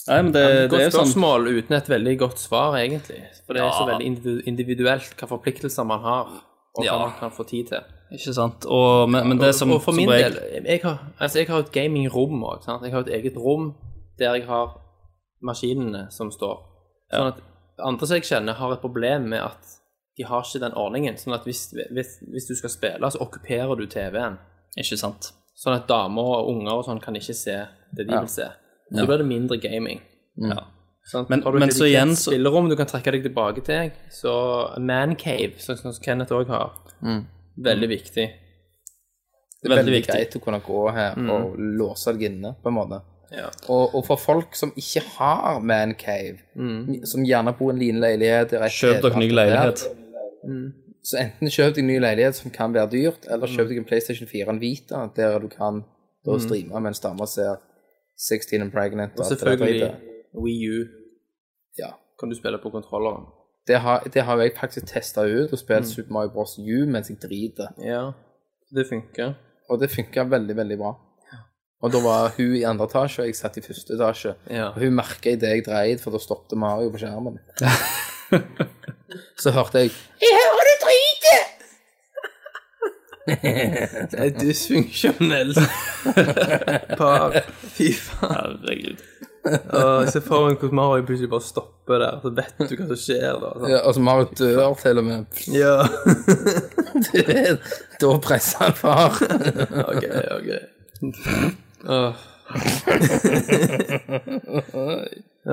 Nei, 0.09 0.19
men 0.19 0.33
det, 0.35 0.43
det 0.73 0.79
er 0.79 0.89
jo 0.89 0.95
sånn 0.97 1.07
spørsmål 1.07 1.49
uten 1.53 1.77
et 1.77 1.89
veldig 1.91 2.15
godt 2.25 2.41
svar, 2.43 2.75
egentlig. 2.81 3.21
For 3.47 3.55
det 3.55 3.63
er 3.63 3.75
så 3.77 3.85
veldig 3.87 4.41
individuelt 4.51 5.15
hva 5.21 5.29
forpliktelser 5.31 5.87
man 5.87 6.03
har, 6.03 6.33
og 6.75 6.87
hva 6.89 6.97
man 7.05 7.13
kan 7.21 7.35
få 7.35 7.47
tid 7.49 7.71
til. 7.71 7.93
Ikke 8.13 8.35
sant? 8.37 8.67
Og, 8.67 9.07
men, 9.13 9.31
men 9.31 9.41
det 9.41 9.53
som, 9.57 9.71
og 9.73 9.81
for 9.85 9.95
som 9.95 10.03
min 10.03 10.11
del, 10.11 10.37
jeg 10.67 10.83
har, 10.83 10.99
altså 11.23 11.41
jeg 11.41 11.49
har 11.49 11.63
et 11.63 11.71
gamingrom 11.73 12.43
òg. 12.45 12.67
Jeg 12.67 12.93
har 12.93 13.07
et 13.07 13.15
eget 13.21 13.39
rom 13.41 13.71
der 14.21 14.37
jeg 14.37 14.49
har 14.51 14.75
maskinene 15.45 16.09
som 16.13 16.33
står. 16.35 16.59
Sånn 17.13 17.31
at 17.31 17.41
andre 17.83 18.09
som 18.09 18.19
jeg 18.19 18.29
kjenner, 18.29 18.59
har 18.59 18.75
et 18.75 18.83
problem 18.83 19.31
med 19.33 19.45
at 19.45 19.79
de 20.19 20.25
har 20.29 20.43
ikke 20.45 20.61
den 20.61 20.75
ordningen. 20.77 21.17
Sånn 21.17 21.35
at 21.35 21.45
hvis, 21.49 21.71
hvis, 21.91 22.19
hvis 22.33 22.49
du 22.49 22.55
skal 22.55 22.71
spille, 22.71 23.11
så 23.11 23.21
okkuperer 23.25 23.77
du 23.79 23.87
TV-en. 23.87 24.39
Ikke 24.79 24.99
sant? 25.01 25.33
Sånn 25.57 25.77
at 25.77 25.87
damer 25.89 26.23
og 26.43 26.49
unger 26.53 26.73
og 26.79 26.85
sånn 26.85 27.01
kan 27.01 27.15
ikke 27.17 27.35
se 27.37 27.57
det 27.97 28.07
de 28.07 28.13
Ja. 28.13 28.21
vil 28.21 28.29
se. 28.29 28.49
Da 28.93 29.07
blir 29.07 29.19
det 29.19 29.27
mindre 29.27 29.57
gaming. 29.61 30.01
Ja. 30.37 30.65
Sant? 31.05 31.29
Men- 31.31 31.43
har 31.43 31.53
du 31.53 31.59
men 31.59 31.69
et 31.69 31.75
så 31.75 31.85
igjen 31.89 32.13
så- 32.17 32.31
spillerom 32.31 32.69
du 32.69 32.77
kan 32.77 32.87
trekke 32.87 33.11
deg 33.13 33.23
tilbake 33.25 33.65
til, 33.65 33.91
så 34.11 34.79
mancave, 34.79 35.57
sånn 35.59 35.77
som 35.79 35.93
Kenneth 36.03 36.31
òg 36.33 36.47
har, 36.49 36.73
veldig 37.59 37.89
viktig. 37.89 38.29
Det 39.63 39.71
er 39.71 39.77
Veldig 39.77 39.85
veldig, 39.85 39.93
viktig. 40.03 40.15
greit 40.15 40.37
å 40.37 40.41
kunne 40.45 40.61
gå 40.61 40.93
her 40.93 41.15
og 41.31 41.57
låse 41.59 42.13
deg 42.13 42.23
inne, 42.33 42.55
på 42.63 42.67
en 42.69 42.75
måte. 42.75 43.03
Ja. 43.31 43.49
Og, 43.69 43.95
og 43.95 44.05
for 44.07 44.17
folk 44.17 44.55
som 44.55 44.73
ikke 44.77 45.03
har 45.19 45.61
mancave, 45.61 46.39
som 47.07 47.25
gjerne 47.25 47.57
bor 47.57 47.71
i 47.71 47.75
en 47.75 47.79
liten 47.79 48.01
leilighet 48.01 48.51
der 48.51 48.63
et- 48.65 48.73
Kjøp 48.73 49.03
dere 49.03 49.17
ny 49.19 49.31
leilighet. 49.31 49.85
Der, 50.43 50.73
Så 51.05 51.17
enten 51.19 51.51
kjøp 51.51 51.75
deg 51.75 51.85
ny 51.85 51.99
leilighet 51.99 52.35
som 52.39 52.51
kan 52.51 52.75
være 52.75 52.91
dyrt, 52.91 53.27
eller 53.31 53.47
kjøp 53.51 53.69
deg 53.69 53.79
en 53.79 53.85
PlayStation 53.85 54.29
4 54.29 54.49
en 54.51 54.61
Vita, 54.61 55.09
der 55.17 55.39
du 55.43 55.49
kan 55.49 55.83
da 56.27 56.39
streame 56.39 56.81
mens 56.81 57.01
dama 57.01 57.27
ser 57.27 57.57
16 58.19 58.61
and 58.63 58.71
Pregnant. 58.73 59.19
Og 59.19 59.27
selvfølgelig. 59.27 59.95
Wii 60.35 60.69
U 60.71 60.85
Ja. 61.79 61.89
kan 62.21 62.29
du 62.31 62.35
spille 62.37 62.59
på 62.63 62.71
kontrolleren. 62.71 63.25
Det 63.67 63.77
har, 63.81 64.03
det 64.15 64.23
har 64.23 64.39
jeg 64.41 64.53
faktisk 64.61 64.87
testa 64.87 65.21
ut, 65.27 65.53
og 65.53 65.59
spilt 65.59 65.87
Super 65.87 66.13
Mario 66.13 66.31
Bros. 66.31 66.59
U 66.59 66.87
mens 66.87 67.11
jeg 67.11 67.19
driter. 67.23 67.69
Ja, 67.83 68.11
det 68.75 68.87
funker. 68.89 69.35
Og 69.71 69.81
det 69.81 69.91
funka 69.91 70.23
veldig, 70.23 70.57
veldig 70.57 70.79
bra. 70.79 70.95
Og 71.83 71.91
da 71.93 71.99
var 71.99 72.31
hun 72.37 72.55
i 72.55 72.63
andre 72.63 72.85
etasje, 72.87 73.23
og 73.23 73.27
jeg 73.27 73.35
satt 73.35 73.57
i 73.59 73.61
første 73.61 73.95
etasje. 73.95 74.35
Ja. 74.51 74.69
Og 74.69 74.79
hun 74.79 74.95
merka 74.95 75.31
idet 75.33 75.49
jeg 75.51 75.65
dreide, 75.67 75.99
for 75.99 76.11
da 76.15 76.19
stoppet 76.23 76.59
Mario 76.59 76.91
på 76.91 76.99
skjermen. 77.03 77.39
Så 79.43 79.51
hørte 79.53 79.83
jeg 79.85 79.91
Jeg 80.23 80.37
hører 80.41 80.73
Det 83.23 84.19
er 84.25 84.31
dysfunksjonelt 84.35 85.59
par. 86.99 87.37
Fy 87.77 87.93
faen. 87.95 88.57
Herregud. 88.67 89.03
Og 89.75 90.09
Se 90.11 90.21
for 90.23 90.49
deg 90.49 90.59
hvordan 90.63 90.77
Mario 90.79 91.05
plutselig 91.07 91.31
bare 91.31 91.45
stopper 91.47 92.03
der, 92.03 92.19
så 92.23 92.31
vet 92.35 92.61
du 92.71 92.75
hva 92.79 92.87
som 92.93 92.99
skjer 93.03 93.39
da. 93.43 93.53
ja, 93.71 93.81
Altså, 93.87 94.03
Mario 94.07 94.29
dør 94.39 94.75
til 94.83 94.99
og 95.03 95.07
med. 95.07 95.43
Ja. 95.55 95.77
da 98.03 98.13
presser 98.23 98.69
han 98.69 98.77
far. 98.79 99.19
Ok, 99.87 100.05
ok. 100.39 100.51
Åh. 101.91 102.13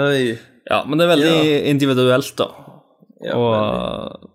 Oi. 0.05 0.37
Ja, 0.69 0.83
men 0.85 0.99
det 0.99 1.05
er 1.05 1.13
veldig 1.15 1.37
individuelt, 1.71 2.33
da. 2.37 2.49
Ja, 3.25 3.35
og, 3.35 4.29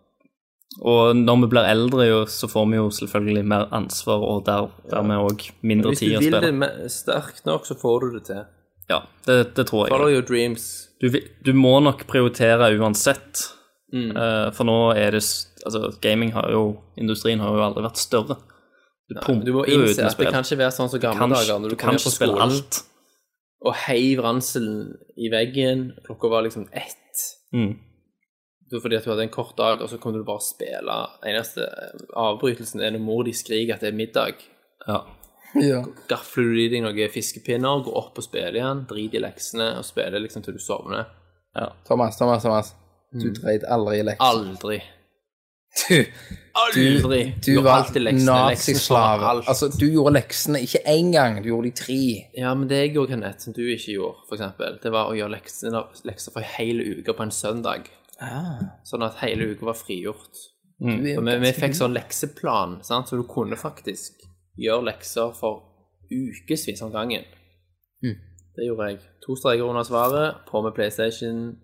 og 0.84 1.16
når 1.16 1.40
vi 1.44 1.50
blir 1.54 1.68
eldre, 1.70 2.06
jo, 2.08 2.18
så 2.28 2.48
får 2.50 2.66
vi 2.70 2.76
jo 2.76 2.90
selvfølgelig 2.92 3.44
mer 3.48 3.68
ansvar, 3.72 4.24
og 4.26 4.44
der, 4.46 4.68
dermed 4.90 5.22
òg 5.24 5.46
mindre 5.62 5.94
tid 5.94 6.16
Hvis 6.16 6.18
du 6.18 6.24
vil 6.24 6.36
det 6.36 6.52
spille. 6.52 6.90
sterkt 6.92 7.46
nok, 7.48 7.66
så 7.66 7.78
får 7.80 8.00
du 8.04 8.18
det 8.18 8.24
til. 8.28 8.42
Ja, 8.90 9.00
det, 9.26 9.56
det 9.56 9.66
tror 9.70 9.88
Follow 9.88 10.10
jeg. 10.10 10.18
your 10.18 10.26
dreams. 10.28 10.88
Du, 11.00 11.08
du 11.46 11.52
må 11.56 11.78
nok 11.80 12.04
prioritere 12.10 12.68
uansett. 12.78 13.50
Mm. 13.94 14.10
uh, 14.16 14.50
for 14.50 14.66
nå 14.66 14.78
er 14.98 15.14
det 15.14 15.20
Altså, 15.64 15.92
gaming 16.02 16.32
har 16.34 16.48
jo 16.50 16.80
Industrien 16.98 17.38
har 17.38 17.52
jo 17.54 17.62
aldri 17.62 17.84
vært 17.84 18.00
større. 18.00 18.36
Du 19.08 19.14
Du 19.44 19.52
må 19.54 19.64
innse 19.68 20.02
at 20.02 20.18
det 20.18 20.32
kan 20.32 20.42
ikke 20.44 20.58
være 20.58 20.74
sånn 20.74 20.90
som 20.90 21.00
gamle 21.00 21.28
dager, 21.36 21.60
når 21.60 21.72
du 21.72 21.76
du 21.76 21.80
kan 21.80 21.94
ikke 21.94 22.10
spille 22.12 22.40
alt. 22.40 22.82
og 23.64 23.74
heiv 23.86 24.20
ranselen 24.24 24.96
i 25.16 25.30
veggen, 25.32 25.92
klokka 26.04 26.28
var 26.28 26.42
liksom 26.44 26.66
ett. 26.72 27.22
Mm. 27.54 27.78
Det 28.64 28.78
var 28.78 28.84
fordi 28.86 28.96
at 28.96 29.04
du 29.04 29.10
hadde 29.12 29.26
en 29.26 29.34
kort 29.34 29.58
dag, 29.58 29.82
og 29.82 29.90
så 29.90 29.98
kunne 30.00 30.20
du 30.20 30.26
bare 30.26 30.42
spille. 30.44 30.96
Eneste 31.28 31.66
eh, 31.68 32.06
avbrytelsen 32.16 32.80
er 32.80 32.94
når 32.94 33.04
mor 33.04 33.26
di 33.26 33.34
skriker 33.36 33.76
at 33.76 33.84
det 33.84 33.92
er 33.92 33.98
middag. 33.98 34.40
Ja. 34.88 35.02
ja. 35.60 35.82
Gafler 36.10 36.50
du 36.54 36.62
i 36.64 36.70
deg 36.72 36.84
noen 36.84 37.12
fiskepinner, 37.12 37.84
går 37.84 38.00
opp 38.00 38.18
og 38.20 38.26
spiller 38.26 38.56
igjen, 38.56 38.86
driter 38.90 39.20
i 39.20 39.24
leksene 39.26 39.68
og 39.80 39.86
spiller 39.86 40.24
liksom 40.24 40.46
til 40.46 40.56
du 40.56 40.62
sovner. 40.62 41.12
Thomas, 41.86 42.18
Thomas, 42.18 42.42
Thomas. 42.42 42.74
Du 43.14 43.28
dreit 43.30 43.62
aldri 43.70 44.00
i 44.00 44.06
leksene. 44.08 44.30
Aldri. 44.32 44.82
Du, 45.74 46.04
Aldri. 46.54 47.34
du 47.44 47.54
du 47.56 47.62
var 47.62 47.90
nazislave. 48.12 49.26
alt. 49.26 49.48
Altså, 49.48 49.68
du 49.80 49.86
gjorde 49.90 50.12
leksene 50.14 50.60
ikke 50.62 50.78
én 50.86 51.10
gang, 51.12 51.40
du 51.42 51.48
gjorde 51.48 51.70
de 51.70 51.74
tre. 51.80 52.04
Ja, 52.38 52.54
men 52.54 52.68
det 52.70 52.78
jeg 52.78 52.92
gjorde, 52.94 53.10
Kenneth, 53.10 53.42
som 53.42 53.52
du 53.52 53.62
ikke 53.66 53.96
gjorde, 53.96 54.22
for 54.28 54.38
eksempel, 54.38 54.78
det 54.82 54.92
var 54.94 55.10
å 55.10 55.16
gjøre 55.18 55.34
lekser, 55.34 55.74
lekser 56.06 56.34
for 56.34 56.44
en 56.44 56.52
hel 56.54 56.82
uke 57.00 57.16
på 57.16 57.26
en 57.26 57.34
søndag. 57.34 57.90
Sånn 58.86 59.04
at 59.06 59.20
hele 59.22 59.50
uka 59.52 59.70
var 59.70 59.78
frigjort. 59.78 60.42
Og 60.84 61.00
vi, 61.04 61.14
vi 61.16 61.52
fikk 61.54 61.76
sånn 61.78 61.94
lekseplan, 61.94 62.80
sant? 62.86 63.08
så 63.08 63.18
du 63.18 63.24
kunne 63.30 63.56
faktisk 63.58 64.24
gjøre 64.60 64.90
lekser 64.90 65.32
for 65.38 65.62
ukevis 66.10 66.82
om 66.84 66.92
gangen. 66.94 67.24
Det 68.54 68.66
gjorde 68.68 68.90
jeg. 68.92 69.00
To 69.24 69.34
streker 69.38 69.66
under 69.66 69.86
svaret, 69.86 70.44
på 70.46 70.62
med 70.62 70.74
PlayStation, 70.76 71.56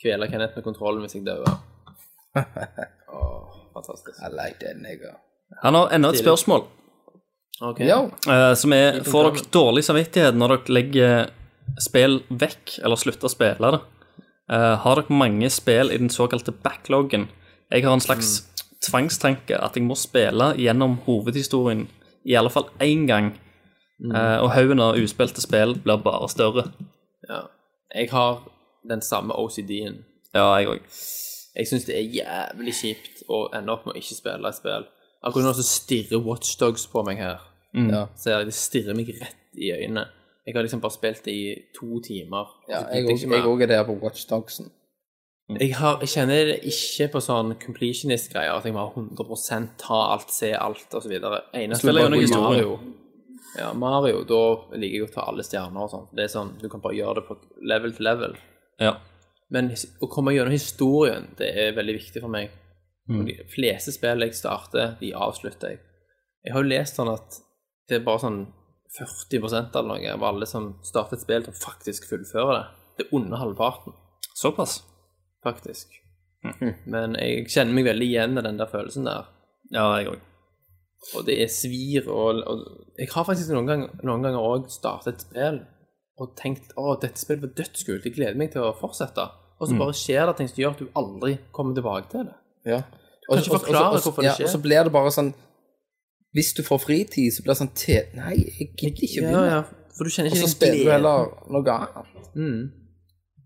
kvele 0.00 0.28
Kenneth 0.30 0.56
med 0.56 0.64
kontrollen 0.64 1.04
hvis 1.04 1.18
jeg 1.18 1.26
dør. 1.26 1.44
oh, 3.12 3.58
fantastisk. 3.74 4.16
I 4.16 4.30
like 4.32 4.60
that 4.62 4.80
nigga. 4.80 5.16
Han 5.62 5.76
har 5.76 5.92
enda 5.92 6.12
et 6.12 6.22
spørsmål. 6.22 6.64
Okay. 7.62 7.86
Ja. 7.86 8.00
Eh, 8.32 8.54
som 8.58 8.72
er 8.72 9.02
Får 9.04 9.28
dere 9.28 9.50
dårlig 9.54 9.84
samvittighet 9.86 10.38
når 10.38 10.56
dere 10.56 10.76
legger 10.78 11.26
spill 11.80 12.22
vekk, 12.32 12.78
eller 12.82 12.98
slutter 13.00 13.28
å 13.28 13.32
spille 13.32 13.74
det? 13.76 13.82
Eh, 14.52 14.74
har 14.84 15.00
dere 15.00 15.16
mange 15.16 15.48
spill 15.50 15.92
i 15.92 15.98
den 16.00 16.10
såkalte 16.12 16.52
backloggen? 16.52 17.28
Jeg 17.72 17.84
har 17.86 17.94
en 17.94 18.04
slags 18.04 18.42
tvangstanke 18.84 19.56
at 19.56 19.76
jeg 19.78 19.86
må 19.86 19.96
spille 19.96 20.52
gjennom 20.60 20.98
hovedhistorien 21.06 21.86
i 22.28 22.36
alle 22.36 22.50
fall 22.52 22.68
én 22.82 23.06
gang. 23.08 23.32
Eh, 24.02 24.38
og 24.42 24.50
haugen 24.52 24.82
av 24.82 24.98
uspilte 24.98 25.40
spill 25.40 25.76
blir 25.80 26.02
bare 26.04 26.28
større. 26.28 26.66
Ja. 27.28 27.46
Jeg 27.94 28.10
har 28.10 28.42
den 28.88 29.02
samme 29.02 29.36
OCD-en. 29.38 30.02
Ja, 30.34 30.48
jeg 30.58 30.68
òg. 30.68 30.80
Jeg 31.56 31.68
syns 31.68 31.84
det 31.84 31.96
er 31.96 32.14
jævlig 32.16 32.74
kjipt 32.74 33.22
å 33.28 33.46
ende 33.54 33.72
opp 33.72 33.86
med 33.86 33.94
å 33.94 34.00
ikke 34.00 34.16
spille 34.16 34.48
et 34.48 34.58
spill. 34.58 34.86
Akkurat 35.22 35.46
nå 35.46 35.52
så 35.54 35.64
stirrer 35.66 36.24
Watchdogs 36.24 36.86
på 36.90 37.04
meg 37.06 37.20
her. 37.22 37.44
Ja. 37.76 38.06
Så 38.18 38.32
jeg, 38.32 38.48
det 38.48 38.56
stirrer 38.56 38.96
meg 38.96 39.12
rett 39.20 39.60
i 39.60 39.70
øynene. 39.76 40.08
Jeg 40.46 40.56
har 40.56 40.64
liksom 40.66 40.80
bare 40.82 40.96
spilt 40.96 41.24
det 41.24 41.32
i 41.32 41.50
to 41.76 42.00
timer. 42.02 42.48
Ja, 42.68 42.84
jeg 42.92 43.06
òg- 43.06 43.62
er 43.62 43.66
der 43.66 43.84
på 43.84 43.98
Watchdogsen. 44.00 44.70
Jeg, 45.50 45.74
har, 45.76 45.98
jeg 46.00 46.08
kjenner 46.08 46.44
det 46.48 46.58
ikke 46.70 47.08
på 47.12 47.20
sånn 47.20 47.54
completionist-greier, 47.60 48.56
at 48.56 48.64
jeg 48.64 48.74
må 48.74 48.86
ha 48.86 48.90
100 48.94 49.68
ta 49.78 49.98
alt, 50.14 50.30
se 50.32 50.52
alt, 50.56 50.94
osv. 50.94 51.12
Eneste 51.12 51.88
er 51.90 52.08
noe 52.08 52.20
historien. 52.22 52.40
Mario. 52.40 52.78
Ja, 53.58 53.72
Mario, 53.76 54.22
da 54.24 54.40
liker 54.78 54.96
jeg 54.96 55.08
å 55.08 55.12
ta 55.12 55.26
alle 55.28 55.44
stjerner 55.44 55.84
og 55.84 55.90
sånn. 55.92 56.06
Det 56.16 56.24
er 56.24 56.32
sånn, 56.32 56.54
Du 56.62 56.68
kan 56.72 56.80
bare 56.80 56.96
gjøre 56.96 57.20
det 57.20 57.26
på 57.28 57.36
level 57.68 57.92
til 57.92 58.06
level. 58.08 58.36
Ja. 58.80 58.96
Men 59.52 59.68
å 60.00 60.08
komme 60.08 60.32
gjennom 60.32 60.54
historien, 60.54 61.28
det 61.36 61.50
er 61.52 61.76
veldig 61.76 61.98
viktig 61.98 62.22
for 62.22 62.32
meg. 62.32 62.50
Mm. 63.10 63.26
De 63.26 63.36
fleste 63.52 63.92
spill 63.92 64.24
jeg 64.24 64.38
starter, 64.38 64.96
de 65.00 65.12
avslutter 65.12 65.74
jeg. 65.74 65.80
Jeg 66.46 66.54
har 66.54 66.62
jo 66.62 66.70
lest 66.72 66.96
sånn 66.96 67.12
at 67.12 67.38
det 67.88 67.98
er 67.98 68.06
bare 68.06 68.22
sånn 68.22 68.40
40 68.98 69.38
eller 69.40 69.88
noe 69.88 70.12
av 70.12 70.24
alle 70.28 70.48
som 70.48 70.74
starter 70.84 71.16
et 71.16 71.24
spill, 71.24 71.46
som 71.46 71.56
faktisk 71.56 72.08
fullfører 72.10 72.54
det. 72.58 72.64
Det 72.98 73.06
er 73.06 73.16
under 73.16 73.40
halvparten, 73.40 73.94
Såpass. 74.36 74.82
faktisk. 75.44 75.94
Men 76.84 77.14
jeg 77.16 77.46
kjenner 77.48 77.76
meg 77.76 77.86
veldig 77.86 78.08
igjen 78.08 78.38
i 78.38 78.44
den 78.44 78.58
der 78.60 78.68
følelsen 78.70 79.06
der. 79.08 79.30
Ja, 79.72 79.86
jeg 79.96 80.10
òg. 80.12 80.24
Og 81.16 81.26
det 81.26 81.38
er 81.42 81.48
svir 81.50 82.06
og, 82.06 82.42
og 82.46 82.60
Jeg 82.98 83.08
har 83.10 83.24
faktisk 83.26 83.50
noen, 83.50 83.66
gang, 83.66 83.84
noen 84.06 84.22
ganger 84.22 84.38
òg 84.38 84.68
startet 84.70 85.16
et 85.16 85.24
spill 85.24 85.62
og 86.20 86.34
tenkt 86.38 86.74
å, 86.78 86.92
dette 87.00 87.18
spillet 87.18 87.42
var 87.42 87.54
dødskult, 87.56 88.04
jeg 88.06 88.14
gleder 88.14 88.38
meg 88.38 88.52
til 88.52 88.62
å 88.62 88.74
fortsette. 88.78 89.24
Og 89.58 89.70
så 89.70 89.78
bare 89.78 89.94
skjer 89.96 90.26
det 90.28 90.34
ting 90.38 90.50
som 90.50 90.60
gjør 90.60 90.74
at 90.74 90.82
du 90.82 90.98
aldri 90.98 91.32
kommer 91.54 91.74
tilbake 91.74 92.10
til 92.12 92.26
det. 92.28 92.36
Ja. 92.68 92.82
Du 93.22 93.28
kan 93.30 93.40
ikke 93.40 93.58
forklare 93.62 94.02
hvorfor 94.02 94.22
det 94.22 94.28
ja, 94.28 94.34
skjer. 94.36 94.48
Og 94.48 94.52
så 94.52 94.60
blir 94.62 94.86
det 94.86 94.92
bare 94.94 95.12
sånn 95.14 95.32
Hvis 96.32 96.52
du 96.56 96.62
får 96.64 96.78
fritid, 96.80 97.30
så 97.34 97.42
blir 97.42 97.52
det 97.52 97.58
sånn 97.60 97.74
te 97.76 97.98
Nei, 98.16 98.36
jeg 98.58 98.70
gidder 98.78 99.02
ikke 99.06 99.20
å 99.20 99.24
Ja, 99.24 99.28
begynne. 99.28 99.50
ja, 99.50 99.88
for 99.96 100.04
du 100.04 100.10
kjenner 100.14 100.30
Og 100.32 100.36
så 100.40 100.48
spiller 100.48 100.84
du 100.84 100.90
heller 100.90 101.26
noe 101.52 101.74
annet. 101.74 102.30
Mm. 102.34 102.62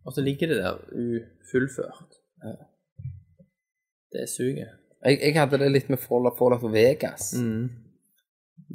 Og 0.06 0.12
så 0.14 0.22
ligger 0.22 0.52
det 0.52 0.58
der 0.62 0.76
ufullført. 0.94 2.20
Det 4.12 4.28
suger. 4.30 4.70
Jeg, 5.04 5.18
jeg 5.20 5.34
hadde 5.36 5.58
det 5.60 5.72
litt 5.74 5.88
med 5.92 5.98
Fallout, 6.00 6.38
og 6.40 6.72
Vegas. 6.72 7.32
Mm. 7.36 7.66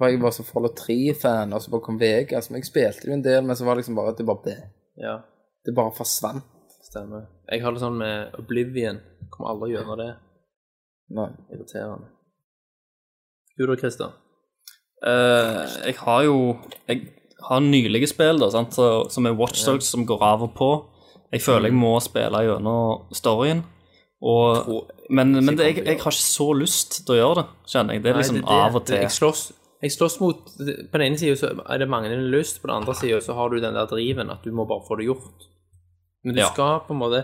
Jeg 0.01 0.19
var 0.21 0.31
så 0.35 0.43
Fallout 0.45 0.75
3-fan, 0.79 1.53
og 1.55 1.61
så 1.63 1.71
bare 1.73 1.81
kom 1.87 1.99
Vegas. 1.99 2.49
Men 2.51 2.61
jeg 2.61 2.69
spilte 2.69 3.07
jo 3.07 3.13
en 3.15 3.23
del, 3.25 3.41
men 3.47 3.55
så 3.55 3.65
var 3.65 3.75
det 3.75 3.83
liksom 3.85 3.95
bare 3.97 4.13
at 4.13 4.19
det 4.19 4.27
bare 4.27 4.43
ble. 4.45 4.57
Ja, 5.01 5.17
Det 5.65 5.75
bare 5.77 5.93
forsvant. 5.95 6.43
stemmer. 6.83 7.25
Jeg 7.51 7.61
har 7.63 7.71
det 7.71 7.79
sånn 7.81 7.97
med 7.97 8.33
Oblivion. 8.39 8.99
Kommer 9.31 9.53
aldri 9.53 9.71
gjennom 9.75 9.97
det. 9.99 10.09
Nei. 11.15 11.29
Irriterende. 11.53 12.09
Du 13.61 13.67
da, 13.69 13.75
Christer? 13.77 14.13
Uh, 15.01 15.65
jeg 15.87 15.95
har 16.01 16.23
jo 16.27 16.37
Jeg 16.89 17.01
har 17.47 17.61
nylige 17.65 18.07
spill, 18.09 18.39
da, 18.41 18.49
sant? 18.53 18.73
Så, 18.77 18.87
som 19.13 19.25
er 19.29 19.37
Watchdogs, 19.37 19.87
som 19.89 20.05
går 20.09 20.21
av 20.25 20.43
og 20.45 20.55
på. 20.57 20.71
Jeg 21.33 21.41
føler 21.45 21.69
jeg 21.71 21.77
må 21.79 21.93
spille 22.03 22.41
gjennom 22.45 23.05
storyen. 23.15 23.63
Og, 24.21 24.67
men 25.09 25.31
men 25.33 25.55
det, 25.57 25.65
jeg, 25.71 25.77
jeg 25.81 25.97
har 26.03 26.11
ikke 26.11 26.11
så 26.13 26.45
lyst 26.53 26.99
til 27.07 27.15
å 27.15 27.17
gjøre 27.17 27.35
det, 27.39 27.45
kjenner 27.73 27.95
jeg. 27.97 28.03
Det 28.03 28.11
er 28.11 28.19
liksom 28.19 28.35
Nei, 28.37 28.43
det- 28.43 28.51
det- 28.51 28.65
av 28.67 28.75
og 28.77 28.85
til. 28.85 28.97
Jeg 29.01 29.13
slåss, 29.15 29.41
jeg 29.81 29.91
slåss 29.95 30.19
mot 30.21 30.37
På 30.91 30.97
den 30.99 31.05
ene 31.07 31.17
siden 31.17 31.37
så 31.39 31.49
er 31.65 31.77
det 31.81 31.87
manglende 31.89 32.29
lyst, 32.29 32.61
på 32.61 32.67
den 32.69 32.75
andre 32.75 32.93
siden 32.99 33.21
så 33.25 33.33
har 33.33 33.49
du 33.49 33.57
den 33.63 33.73
der 33.73 33.87
driven 33.89 34.29
at 34.29 34.43
du 34.45 34.51
må 34.53 34.67
bare 34.69 34.85
få 34.87 34.97
det 34.99 35.07
gjort. 35.09 35.47
Men 36.23 36.35
du 36.35 36.41
Ja. 36.41 36.51
skal 36.53 36.81
på 36.87 36.93
en 36.93 36.99
måte 37.01 37.23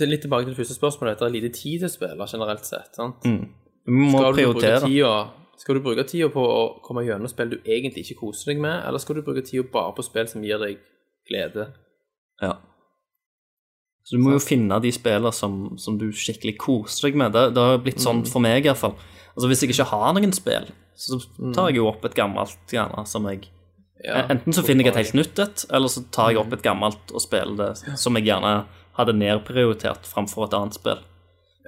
Litt 0.00 0.22
tilbake 0.24 0.42
til 0.44 0.54
det 0.56 0.58
første 0.58 0.74
spørsmålet. 0.74 1.18
Det 1.20 1.26
er 1.28 1.30
lite 1.38 1.52
tid 1.54 1.78
til 1.78 1.86
å 1.86 1.92
spille 1.92 2.26
generelt 2.26 2.64
sett. 2.66 2.96
sant? 2.96 3.22
Du 3.22 3.92
må 3.94 4.10
Skal 4.18 4.32
du, 4.34 4.42
bruke 4.42 4.58
prioritere. 4.58 4.80
tida, 4.82 5.30
skal 5.58 5.78
du 5.78 5.82
bruke 5.82 6.04
tida 6.06 6.30
på 6.30 6.42
å 6.42 6.62
komme 6.84 7.02
gjennom 7.06 7.30
spill 7.30 7.50
du 7.52 7.58
egentlig 7.64 8.04
ikke 8.06 8.20
koser 8.22 8.52
deg 8.52 8.62
med, 8.62 8.80
eller 8.86 9.02
skal 9.02 9.18
du 9.18 9.24
bruke 9.26 9.42
tida 9.46 9.66
bare 9.72 9.94
på 9.96 10.04
spill 10.06 10.30
som 10.30 10.44
gir 10.46 10.60
deg 10.62 10.78
glede? 11.28 11.68
Ja. 12.42 12.54
Så 14.06 14.16
du 14.16 14.22
må 14.24 14.32
jo 14.36 14.40
finne 14.40 14.78
de 14.80 14.92
spillene 14.94 15.34
som, 15.36 15.60
som 15.76 15.98
du 16.00 16.06
skikkelig 16.16 16.54
koser 16.62 17.10
deg 17.10 17.18
med. 17.20 17.34
Det, 17.34 17.50
det 17.56 17.64
har 17.70 17.82
blitt 17.84 18.00
sånn 18.00 18.22
for 18.28 18.40
meg, 18.44 18.64
iallfall. 18.64 18.94
Altså, 19.34 19.50
hvis 19.50 19.64
jeg 19.64 19.74
ikke 19.74 19.90
har 19.90 20.14
noen 20.16 20.32
spill, 20.32 20.70
så 20.98 21.18
tar 21.54 21.68
jeg 21.68 21.82
jo 21.82 21.90
opp 21.90 22.06
et 22.08 22.16
gammelt 22.16 22.74
gjerne 22.74 23.04
som 23.06 23.28
jeg 23.30 23.46
Ja, 24.02 24.22
Enten 24.30 24.54
så 24.54 24.62
finner 24.62 24.86
jeg 24.86 24.94
et 24.94 25.00
helt 25.00 25.14
nytt 25.18 25.40
et, 25.42 25.64
eller 25.74 25.90
så 25.90 26.04
tar 26.14 26.30
jeg 26.30 26.38
opp 26.40 26.52
et 26.54 26.62
gammelt 26.62 27.10
og 27.10 27.22
spiller 27.22 27.58
det 27.58 27.96
som 27.98 28.14
jeg 28.14 28.28
gjerne 28.30 28.52
hadde 28.98 29.14
nedprioritert 29.18 30.06
framfor 30.06 30.46
et 30.46 30.54
annet 30.54 30.78
spill. 30.78 31.02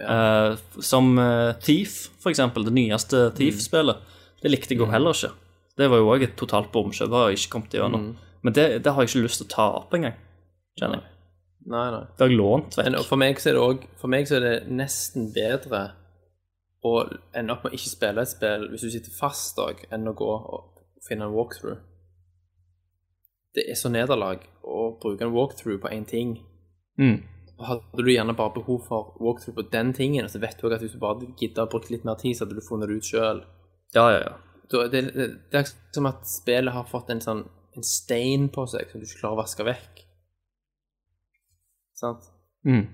Eh, 0.00 0.56
som 0.80 1.12
uh, 1.18 1.52
Thief, 1.60 2.08
for 2.22 2.32
eksempel. 2.32 2.64
Det 2.64 2.72
nyeste 2.72 3.28
Thief-spillet. 3.36 4.00
Det 4.40 4.50
likte 4.50 4.74
jeg 4.74 4.80
jo 4.80 4.88
heller 4.88 5.16
ikke. 5.16 5.34
Det 5.76 5.88
var 5.90 6.00
jo 6.00 6.10
òg 6.12 6.24
et 6.24 6.36
totalt 6.40 6.72
bomkjøp. 6.72 7.12
Har 7.12 7.30
jeg 7.30 7.40
ikke 7.40 7.54
kommet 7.56 7.76
igjennom. 7.76 8.10
Men 8.42 8.56
det, 8.56 8.66
det 8.84 8.92
har 8.92 9.04
jeg 9.04 9.12
ikke 9.12 9.24
lyst 9.26 9.42
til 9.42 9.48
å 9.48 9.54
ta 9.54 9.66
opp 9.82 9.94
engang. 9.96 10.16
Kjenner 10.80 11.02
jeg. 11.02 11.16
Nei, 11.70 11.86
nei. 11.92 12.04
Det 12.16 12.24
har 12.24 12.30
jeg 12.32 12.38
lånt 12.40 12.76
Men 12.80 12.96
vekk. 12.96 13.06
for 13.10 13.20
meg 13.20 13.40
så 13.40 13.50
er 13.50 13.56
det 13.58 13.60
òg 13.62 13.82
For 14.00 14.08
meg 14.08 14.28
så 14.30 14.38
er 14.38 14.44
det 14.46 14.54
nesten 14.72 15.26
bedre 15.34 15.82
å 16.80 16.92
ende 17.36 17.52
opp 17.52 17.66
med 17.66 17.74
å 17.74 17.76
ikke 17.76 17.90
spille 17.92 18.22
et 18.24 18.30
spill 18.30 18.62
hvis 18.70 18.86
du 18.86 18.92
sitter 18.94 19.12
fast 19.12 19.58
òg, 19.60 19.82
enn 19.92 20.08
å 20.08 20.14
gå 20.16 20.30
og 20.30 20.80
finne 21.04 21.26
en 21.28 21.34
walkthrough. 21.34 21.82
Det 23.52 23.66
er 23.68 23.76
så 23.76 23.90
nederlag 23.92 24.46
å 24.64 24.86
bruke 25.02 25.26
en 25.26 25.34
walkthrough 25.34 25.82
på 25.82 25.92
én 25.92 26.06
ting. 26.08 26.38
Mm. 26.96 27.20
Hadde 27.60 28.04
du 28.04 28.10
gjerne 28.12 28.36
bare 28.36 28.54
behov 28.54 28.84
for 28.88 29.14
walkthrough 29.20 29.58
på 29.58 29.66
den 29.72 29.92
tingen, 29.96 30.28
så 30.32 30.40
vet 30.40 30.56
du 30.58 30.66
også 30.66 30.78
at 30.78 30.84
hvis 30.84 30.94
du 30.96 31.00
bare 31.02 31.28
gidda 31.36 31.66
å 31.66 31.70
bruke 31.70 31.92
litt 31.92 32.06
mer 32.08 32.16
tid, 32.20 32.36
så 32.36 32.46
hadde 32.46 32.56
du 32.56 32.64
funnet 32.64 32.88
det 32.88 33.00
ut 33.00 33.10
sjøl. 33.10 33.42
Ja, 33.96 34.06
ja, 34.14 34.20
ja. 34.24 34.36
Det, 34.70 34.84
det, 34.92 35.26
det 35.50 35.58
er 35.58 35.72
som 35.92 36.06
at 36.06 36.22
spillet 36.30 36.72
har 36.72 36.86
fått 36.88 37.10
en 37.10 37.20
sånn 37.24 37.42
en 37.76 37.86
stein 37.86 38.48
på 38.52 38.66
seg 38.70 38.90
som 38.90 39.00
du 39.00 39.06
ikke 39.06 39.20
klarer 39.20 39.36
å 39.36 39.42
vaske 39.42 39.66
vekk. 39.66 40.02
Sant? 42.00 42.30
Mm. 42.66 42.86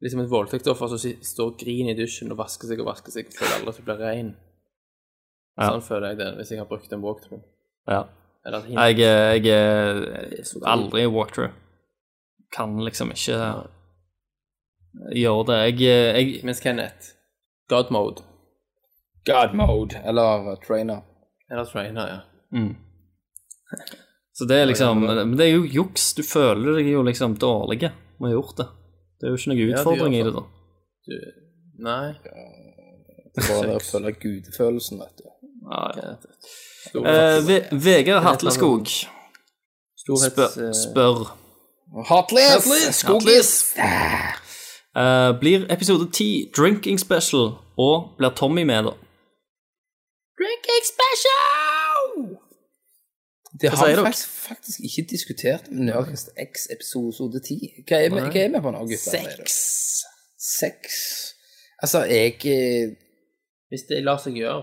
Liksom 0.00 0.22
et 0.22 0.30
voldtektsoffer 0.32 0.90
som 0.92 1.24
står 1.30 1.52
og 1.52 1.58
griner 1.60 1.94
i 1.94 1.98
dusjen 1.98 2.32
og 2.32 2.40
vasker 2.40 2.70
seg 2.70 2.80
og 2.82 2.88
vasker 2.88 3.14
seg 3.14 3.28
og 3.28 3.36
føler 3.36 3.56
aldri 3.58 3.72
at 3.72 3.80
det 3.80 3.86
blir 3.86 4.00
ren. 4.00 4.30
Ja. 5.60 5.68
Sånn 5.68 5.84
føler 5.84 6.12
jeg 6.12 6.20
det 6.22 6.30
hvis 6.38 6.54
jeg 6.54 6.62
har 6.62 6.70
brukt 6.70 6.92
en 6.96 7.04
walkthrough. 7.04 7.44
ja. 7.90 8.06
Eller 8.40 8.62
et 8.62 8.68
hint. 8.70 8.78
Jeg, 8.80 9.44
jeg, 9.44 9.52
er 9.52 10.68
aldri 10.72 11.02
walkthrough. 11.12 11.52
Kan 12.52 12.78
liksom 12.84 13.12
ikke 13.14 13.38
gjøre 15.14 15.46
det. 15.50 15.58
Jeg, 15.60 15.80
jeg 16.16 16.44
Mens 16.44 16.60
Kenneth, 16.60 17.14
God 17.70 17.92
mode. 17.94 18.24
God 19.26 19.54
mode, 19.54 20.00
eller 20.04 20.56
trainer. 20.66 21.04
Eller 21.50 21.64
trainer, 21.64 22.08
ja. 22.08 22.20
mm. 22.58 22.74
Så 24.32 24.44
det 24.44 24.56
er 24.56 24.64
liksom 24.66 25.04
Men 25.04 25.36
det 25.38 25.46
er 25.46 25.52
jo 25.52 25.66
juks. 25.68 26.14
Du 26.14 26.22
føler 26.26 26.80
deg 26.80 26.88
jo 26.90 27.02
liksom 27.06 27.36
dårlig 27.38 27.84
med 28.18 28.26
å 28.26 28.30
ha 28.30 28.32
gjort 28.32 28.56
det. 28.58 28.66
Det 29.20 29.28
er 29.28 29.34
jo 29.34 29.38
ikke 29.38 29.52
noen 29.52 29.74
utfordring 29.74 30.16
i 30.16 30.22
det, 30.24 30.32
da. 30.32 30.42
Du, 31.06 31.16
nei. 31.84 32.06
Det 32.24 33.42
er 33.44 33.50
bare 33.50 33.66
det 33.68 33.76
å 33.76 33.84
føle 33.84 34.12
gudefølelsen, 34.16 35.02
vet 35.04 35.20
du. 35.20 35.28
Ja, 35.70 35.82
ja. 36.00 36.14
Eh, 36.96 37.50
Vegard 37.76 38.24
Hatleskog 38.24 38.88
storhets... 40.00 40.56
spør, 40.80 41.20
eh, 41.20 41.34
spør 41.90 42.02
Heartless! 42.08 42.94
Skogis! 42.96 43.74
Uh, 44.96 45.40
Blir 45.40 45.66
episode 45.72 46.10
10 46.12 46.50
drinking 46.56 47.00
special, 47.00 47.44
og 47.78 48.14
blir 48.18 48.30
Tommy 48.36 48.62
med, 48.62 48.82
da? 48.82 48.92
Drinking 50.40 50.82
special! 50.94 52.36
Det 53.60 53.70
har 53.70 53.88
vi 53.88 53.94
faktisk, 53.94 54.28
faktisk 54.28 54.78
ikke 54.84 55.10
diskutert 55.10 55.70
med 55.70 55.84
Nerdcast 55.84 56.28
X 56.38 56.66
episode 56.74 57.40
10. 57.48 57.58
Hva 57.88 57.96
er 57.96 58.08
vi, 58.08 58.20
hva 58.20 58.40
er 58.44 58.48
vi 58.54 58.60
på 58.66 58.70
nå, 58.70 58.78
gutter? 58.78 58.96
Sex. 58.96 59.56
Seks. 60.60 60.94
Altså, 61.82 62.04
jeg 62.04 62.34
eh, 62.46 62.92
Hvis 63.68 63.82
det 63.88 64.04
lar 64.04 64.18
seg 64.18 64.34
gjøre. 64.40 64.62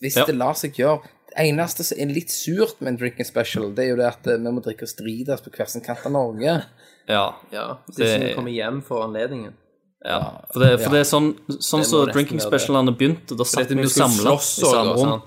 Hvis 0.00 0.16
Ja. 0.16 0.24
det 0.28 0.34
lar 0.34 0.54
seg 0.54 0.72
gjøre 0.72 0.98
eneste 1.38 1.84
som 1.84 1.98
er 1.98 2.06
litt 2.06 2.30
surt 2.30 2.80
med 2.80 2.88
en 2.94 2.96
drinking 2.98 3.26
special, 3.26 3.72
det 3.74 3.84
er 3.84 3.88
jo 3.90 3.96
det 3.96 4.06
at 4.06 4.26
eh, 4.26 4.36
vi 4.38 4.50
må 4.52 4.62
drikke 4.64 4.82
oss 4.84 4.94
dritas 4.98 5.40
på 5.44 5.50
hver 5.50 5.66
sin 5.68 5.82
kant 5.82 6.04
av 6.06 6.12
Norge. 6.12 6.64
Ja. 7.08 7.24
Ja, 7.52 7.78
det, 7.88 7.96
Det- 7.96 8.08
sånn 8.20 8.26
vi 8.28 8.34
kommer 8.34 8.50
hjem 8.54 8.82
for 8.82 9.02
anledningen. 9.04 9.54
ja. 10.04 10.20
For, 10.52 10.60
det, 10.60 10.80
for 10.80 10.90
det 10.90 11.00
er 11.00 11.08
sånn 11.10 11.34
Sånn 11.48 11.84
som 11.84 12.06
nesten 12.06 12.12
drinking 12.14 12.40
specialene 12.40 12.92
begynte, 12.96 13.36
da 13.36 13.44
satt 13.44 13.68
vi 13.68 13.82
jo 13.82 13.88
samla 13.88 14.34
i 14.34 14.38
samme 14.38 14.94
rom. 14.96 15.22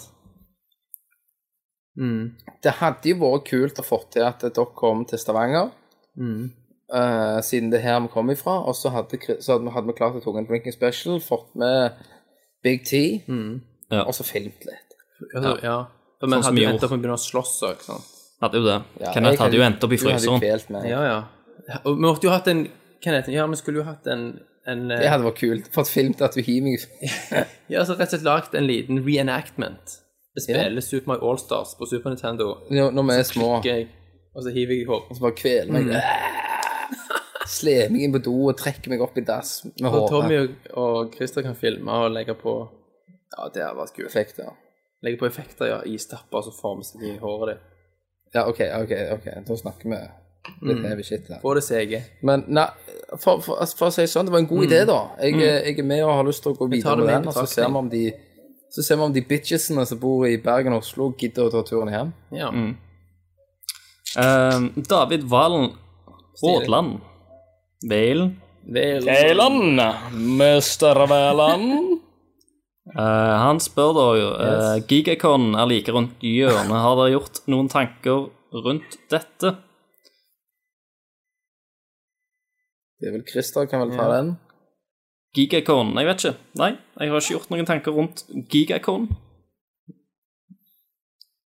Mm. 1.99 2.31
Det 2.63 2.71
hadde 2.79 3.09
jo 3.11 3.17
vært 3.21 3.45
kult 3.51 3.79
å 3.79 3.85
få 3.85 3.99
til 4.13 4.23
at 4.25 4.39
dere 4.41 4.65
kom 4.75 5.05
til 5.05 5.19
Stavanger, 5.21 5.71
Mm. 6.17 6.51
uh, 6.93 7.39
siden 7.41 7.69
det 7.71 7.79
er 7.81 7.83
her 7.89 7.99
vi 8.01 8.07
kom 8.13 8.29
ifra, 8.29 8.55
og 8.67 8.75
så 8.75 8.89
hadde, 8.93 9.17
så 9.41 9.53
hadde, 9.53 9.65
vi- 9.65 9.71
hadde 9.75 9.87
vi 9.87 9.93
klart 9.93 10.15
å 10.15 10.23
ta 10.23 10.37
en 10.37 10.45
drinking 10.47 10.73
special, 10.73 11.19
fått 11.19 11.55
med 11.55 11.93
Big 12.63 12.85
T, 12.85 13.23
Ja. 13.91 14.03
og 14.05 14.13
så 14.13 14.23
filmt 14.23 14.63
litt. 14.65 14.82
Altså, 15.35 15.53
ja. 15.63 15.77
Men 16.23 16.39
Sånn 16.39 16.43
hadde 16.43 16.55
du 16.55 16.63
jo 16.63 16.69
endt 16.69 16.83
opp 16.85 16.91
med 16.93 16.99
å 16.99 17.01
begynne 17.03 17.17
å 17.19 17.23
slåss 17.23 17.55
òg, 17.67 17.81
sant. 17.83 18.09
Hadde 18.43 18.59
jo 18.59 18.63
det. 18.67 18.77
Ja, 19.01 19.11
Kenneth 19.15 19.39
hadde 19.43 19.57
jo 19.59 19.63
endt 19.65 19.83
opp 19.83 19.93
i 19.95 19.99
fryseren. 19.99 20.79
Ja, 20.87 21.01
ja. 21.07 21.19
Og 21.83 21.95
vi 21.97 22.03
måtte 22.03 22.27
jo 22.27 22.31
hatt 22.33 22.47
en 22.51 22.65
Kenneth, 23.03 23.29
ja, 23.31 23.45
vi 23.47 23.55
skulle 23.59 23.81
jo 23.81 23.85
hatt 23.87 24.07
en, 24.07 24.39
en 24.67 24.85
eh, 24.91 24.99
Det 25.03 25.09
hadde 25.11 25.25
vært 25.27 25.39
kult. 25.41 25.67
Fått 25.75 25.91
filmet 25.91 26.21
at 26.23 26.35
du 26.35 26.41
hiver 26.43 26.69
meg 26.69 26.79
Ja, 27.73 27.83
så 27.83 27.95
rett 27.97 28.07
og 28.07 28.13
slett 28.15 28.23
lagd 28.27 28.55
en 28.55 28.67
liten 28.67 29.03
reenactment. 29.03 29.99
Det 30.35 30.43
Ja. 30.47 30.63
spiller 30.63 30.81
Super 30.81 31.11
Mario 31.13 31.29
Allstars 31.31 31.75
på 31.77 31.85
Super 31.87 32.09
Nintendo. 32.15 32.47
når 32.71 32.91
når 32.95 33.03
vi 33.09 33.17
er 33.19 33.23
små, 33.27 33.49
jeg, 33.63 33.87
og 34.35 34.43
så 34.43 34.49
hiver 34.55 34.73
jeg 34.73 34.81
i 34.81 34.87
hår. 34.89 35.03
og 35.09 35.15
så 35.15 35.21
bare 35.27 35.35
kveler 35.37 35.71
meg. 35.71 35.91
Mm. 35.91 35.99
Sleper 37.53 37.91
meg 37.91 38.05
inn 38.07 38.13
på 38.15 38.21
do 38.23 38.33
og 38.49 38.57
trekker 38.57 38.89
meg 38.93 39.01
opp 39.03 39.17
i 39.19 39.23
dass 39.27 39.63
med 39.67 39.87
Og 39.91 40.09
Tommy 40.09 40.37
og, 40.39 40.53
og 40.79 41.13
Christer 41.15 41.43
kan 41.45 41.55
filme 41.59 41.91
og 41.91 42.11
legge 42.15 42.33
på 42.39 42.55
Ja, 43.37 43.49
det 43.53 43.63
har 43.65 43.75
vært 43.75 43.93
kult. 43.95 44.07
Effekter. 44.07 44.51
Legge 45.03 45.19
på 45.19 45.27
effekter, 45.27 45.67
ja. 45.67 45.81
Istapper 45.85 46.41
som 46.45 46.53
former 46.55 46.83
seg 46.87 47.01
i 47.03 47.17
håret 47.19 47.53
ditt. 47.57 47.69
Ja, 48.33 48.45
OK, 48.49 48.59
ok, 48.81 48.93
ok. 49.17 49.25
Da 49.47 49.55
snakker 49.59 49.89
vi 49.91 49.97
litt 50.67 50.77
Mm. 50.79 50.85
heavy 50.89 51.03
shit 51.03 51.27
her. 51.29 51.39
Få 51.41 51.53
det 51.55 51.63
sege. 51.63 52.01
Men 52.21 52.43
nei, 52.47 52.65
for, 53.19 53.39
for, 53.41 53.59
for, 53.61 53.65
for 53.77 53.87
å 53.87 53.91
si 53.93 54.01
det 54.01 54.09
sånn, 54.11 54.25
det 54.27 54.33
var 54.33 54.39
en 54.43 54.47
god 54.49 54.63
idé, 54.65 54.79
da. 54.89 54.97
Jeg, 55.21 55.37
jeg 55.39 55.79
er 55.79 55.83
med 55.87 56.01
og 56.03 56.15
har 56.17 56.23
lyst 56.27 56.43
til 56.43 56.51
å 56.51 56.57
gå 56.57 56.65
Mm. 56.67 56.71
videre 56.77 56.95
med 56.97 57.05
med 57.05 57.13
den, 57.13 57.27
og 57.27 57.33
så 57.37 57.45
ser 57.47 57.67
vi 57.69 57.75
om 57.83 57.89
de 57.89 58.03
så 58.73 58.81
ser 58.83 58.95
vi 58.97 59.03
om 59.05 59.13
de 59.13 59.21
bitchesene 59.21 59.85
som 59.85 59.99
bor 60.01 60.25
i 60.25 60.37
Bergen 60.41 60.73
og 60.73 60.81
Oslo, 60.81 61.11
gidder 61.13 61.45
å 61.45 61.51
ta 61.53 61.61
turen 61.61 61.91
hjem. 61.93 62.13
Ja. 62.33 62.49
Eh, 64.17 64.59
David 64.89 65.23
Valen 65.29 65.69
Aadland. 66.43 66.99
Valen. 67.85 68.41
Valen. 68.65 69.81
Mester 70.37 70.95
Væland. 71.07 71.99
Eh, 72.91 73.35
han 73.39 73.61
spør 73.63 73.93
da 73.95 74.05
jo 74.19 74.29
yes. 74.43 74.85
Gigacon 74.89 75.53
er 75.55 75.69
like 75.71 75.91
rundt 75.95 76.19
hjørnet. 76.19 76.81
Har 76.83 76.97
dere 76.99 77.13
gjort 77.15 77.39
noen 77.47 77.69
tanker 77.71 78.25
rundt 78.65 78.97
dette? 79.13 79.53
Det 82.99 83.07
er 83.09 83.15
vel 83.15 83.23
Christer 83.27 83.69
kan 83.71 83.85
vel 83.85 83.95
ta 83.95 84.09
den. 84.11 84.33
Gigacon? 85.35 85.93
Jeg 85.97 86.09
vet 86.09 86.25
ikke. 86.25 86.37
Nei, 86.59 86.71
jeg 86.99 87.13
har 87.13 87.23
ikke 87.23 87.33
gjort 87.37 87.53
noen 87.53 87.69
tanker 87.71 87.95
rundt 87.95 88.25
Gigacon. 88.51 89.07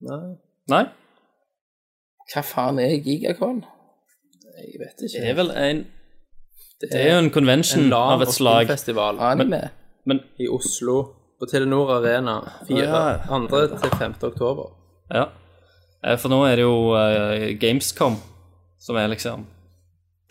Nei, 0.03 0.21
Nei. 0.71 0.83
Hva 2.31 2.41
faen 2.47 2.79
er 2.79 2.93
Gigacon? 3.03 3.63
jeg 4.53 4.79
vet 4.79 5.01
ikke. 5.01 5.17
Det 5.17 5.29
er 5.33 5.35
vel 5.41 5.51
en 5.57 5.83
Det 6.83 6.93
er 6.93 7.09
jo 7.13 7.19
en 7.25 7.31
convention 7.33 7.85
en 7.89 7.93
av 7.97 8.21
et 8.21 8.29
og 8.31 8.37
slag. 8.37 8.67
Festival. 8.69 9.19
Anime? 9.19 9.59
Men 10.05 10.19
i 10.39 10.47
Oslo 10.51 11.22
på 11.43 11.49
Telenor 11.51 11.91
Arena 11.97 12.37
4. 12.67 12.83
Ja. 12.87 13.17
2. 13.27 13.47
til 13.81 13.97
5. 13.99 14.13
oktober. 14.29 14.69
ja. 15.11 15.25
Eh, 16.03 16.17
For 16.19 16.31
nå 16.31 16.41
er 16.47 16.55
det 16.59 16.63
jo 16.65 16.93
uh, 16.95 17.51
Gamescom 17.59 18.17
som 18.83 18.95
er 18.99 19.07
liksom 19.11 19.45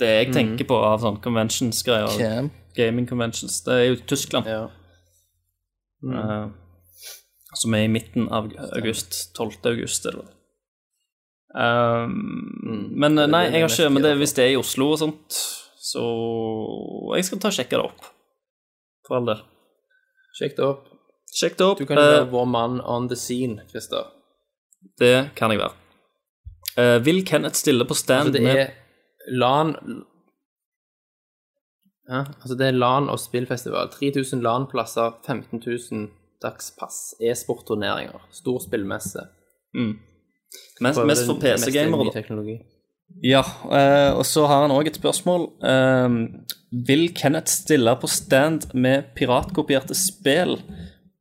det 0.01 0.09
jeg 0.09 0.27
Mm. 0.29 0.35
tenker 0.35 0.67
på 0.69 0.77
av 0.85 1.01
sånn 1.01 1.21
conventions-greier. 1.23 2.49
Gaming 2.77 3.07
conventions. 3.09 3.61
Det 3.65 3.73
er 3.75 3.85
jo 3.91 3.97
Tyskland. 4.09 4.47
Ja. 4.47 4.69
eh, 6.03 6.47
som 7.55 7.75
er 7.75 7.85
i 7.85 7.89
midten 7.93 8.29
av 8.33 8.49
august. 8.77 9.35
12. 9.37 9.61
august, 9.71 10.07
eller 10.07 10.25
vel. 10.25 10.31
Um, 11.55 12.89
men 12.97 13.17
det 13.17 13.29
nei, 13.29 13.43
jeg 13.53 13.61
har 13.63 13.69
ikke 13.69 13.91
Men 13.93 14.03
det, 14.03 14.15
hvis 14.17 14.33
det 14.33 14.45
er 14.47 14.53
i 14.55 14.57
Oslo 14.57 14.87
og 14.95 14.99
sånt, 14.99 15.37
så 15.83 16.01
Jeg 17.17 17.25
skal 17.29 17.39
ta 17.43 17.49
og 17.49 17.53
sjekke 17.59 17.77
det 17.77 17.85
opp. 17.85 18.07
For 19.07 19.17
all 19.19 19.27
del. 19.29 19.43
Sjekk 20.39 20.57
det 20.57 20.65
opp. 20.65 20.89
Sjekk 21.33 21.57
det 21.59 21.67
opp. 21.67 21.79
Du 21.79 21.87
kan 21.87 21.97
jo 21.97 22.03
Eh, 22.03 22.19
være 22.19 22.31
vår 22.31 22.45
mann 22.47 22.81
on 22.85 23.09
the 23.09 23.17
scene, 23.17 23.63
Christer. 23.71 24.05
det 24.99 25.31
kan 25.37 25.51
jeg 25.51 25.59
være. 25.61 25.73
Eh, 26.77 26.99
vil 27.05 27.25
Kenneth 27.25 27.55
stille 27.55 27.85
på 27.85 27.95
stand 27.95 28.29
Altså, 28.29 28.33
det 28.33 28.43
med 28.43 28.57
er 28.57 28.71
LAN 29.39 29.77
ja, 32.09 32.25
altså 32.43 32.57
det 32.59 32.67
er 32.67 32.73
LAN 32.77 33.09
og 33.09 33.19
spillfestival. 33.21 33.89
3000 33.89 34.43
LAN-plasser, 34.43 35.13
15 35.27 35.63
000 35.67 36.09
dagspass. 36.43 37.15
E-sportturneringer. 37.21 38.21
Stor 38.35 38.59
spillmesse. 38.61 39.23
Mest, 40.81 40.99
mest 41.07 41.27
for 41.27 41.39
PC-gamere, 41.41 42.05
da. 42.09 42.11
teknologi. 42.21 42.59
Ja, 43.23 43.43
eh, 43.71 44.13
og 44.17 44.25
så 44.27 44.47
har 44.47 44.63
han 44.67 44.75
òg 44.75 44.87
et 44.91 44.99
spørsmål. 44.99 45.47
Eh, 45.63 46.09
vil 46.89 47.07
Kenneth 47.15 47.53
stille 47.53 47.95
på 48.01 48.09
stand 48.11 48.73
med 48.75 49.13
piratkopierte 49.17 49.95
spill? 49.95 50.59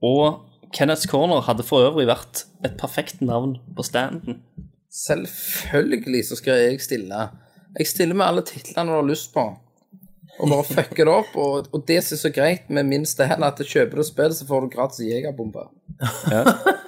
Og 0.02 0.42
Kenneths 0.74 1.08
Corner 1.10 1.42
hadde 1.46 1.64
for 1.68 1.84
øvrig 1.90 2.08
vært 2.10 2.46
et 2.66 2.78
perfekt 2.80 3.22
navn 3.22 3.58
på 3.76 3.84
standen. 3.86 4.40
Selvfølgelig 4.92 6.24
så 6.28 6.36
skal 6.40 6.62
jeg 6.62 6.82
stille. 6.84 7.26
Jeg 7.80 7.88
stiller 7.88 8.16
med 8.18 8.26
alle 8.26 8.44
titlene 8.48 8.90
du 8.92 8.96
har 8.98 9.08
lyst 9.08 9.34
på. 9.36 9.44
Og 10.42 10.50
bare 10.50 10.64
fucker 10.66 11.06
det 11.06 11.14
opp. 11.14 11.36
Og, 11.36 11.68
og 11.76 11.84
det 11.88 12.00
som 12.04 12.16
er 12.16 12.22
så 12.24 12.32
greit 12.34 12.70
med 12.74 12.88
min 12.88 13.06
stand, 13.06 13.44
at 13.44 13.60
kjøper 13.68 14.00
du 14.02 14.04
spill, 14.08 14.34
så 14.36 14.48
får 14.48 14.66
du 14.66 14.72
gratis 14.78 15.06
jegerbombe. 15.08 15.68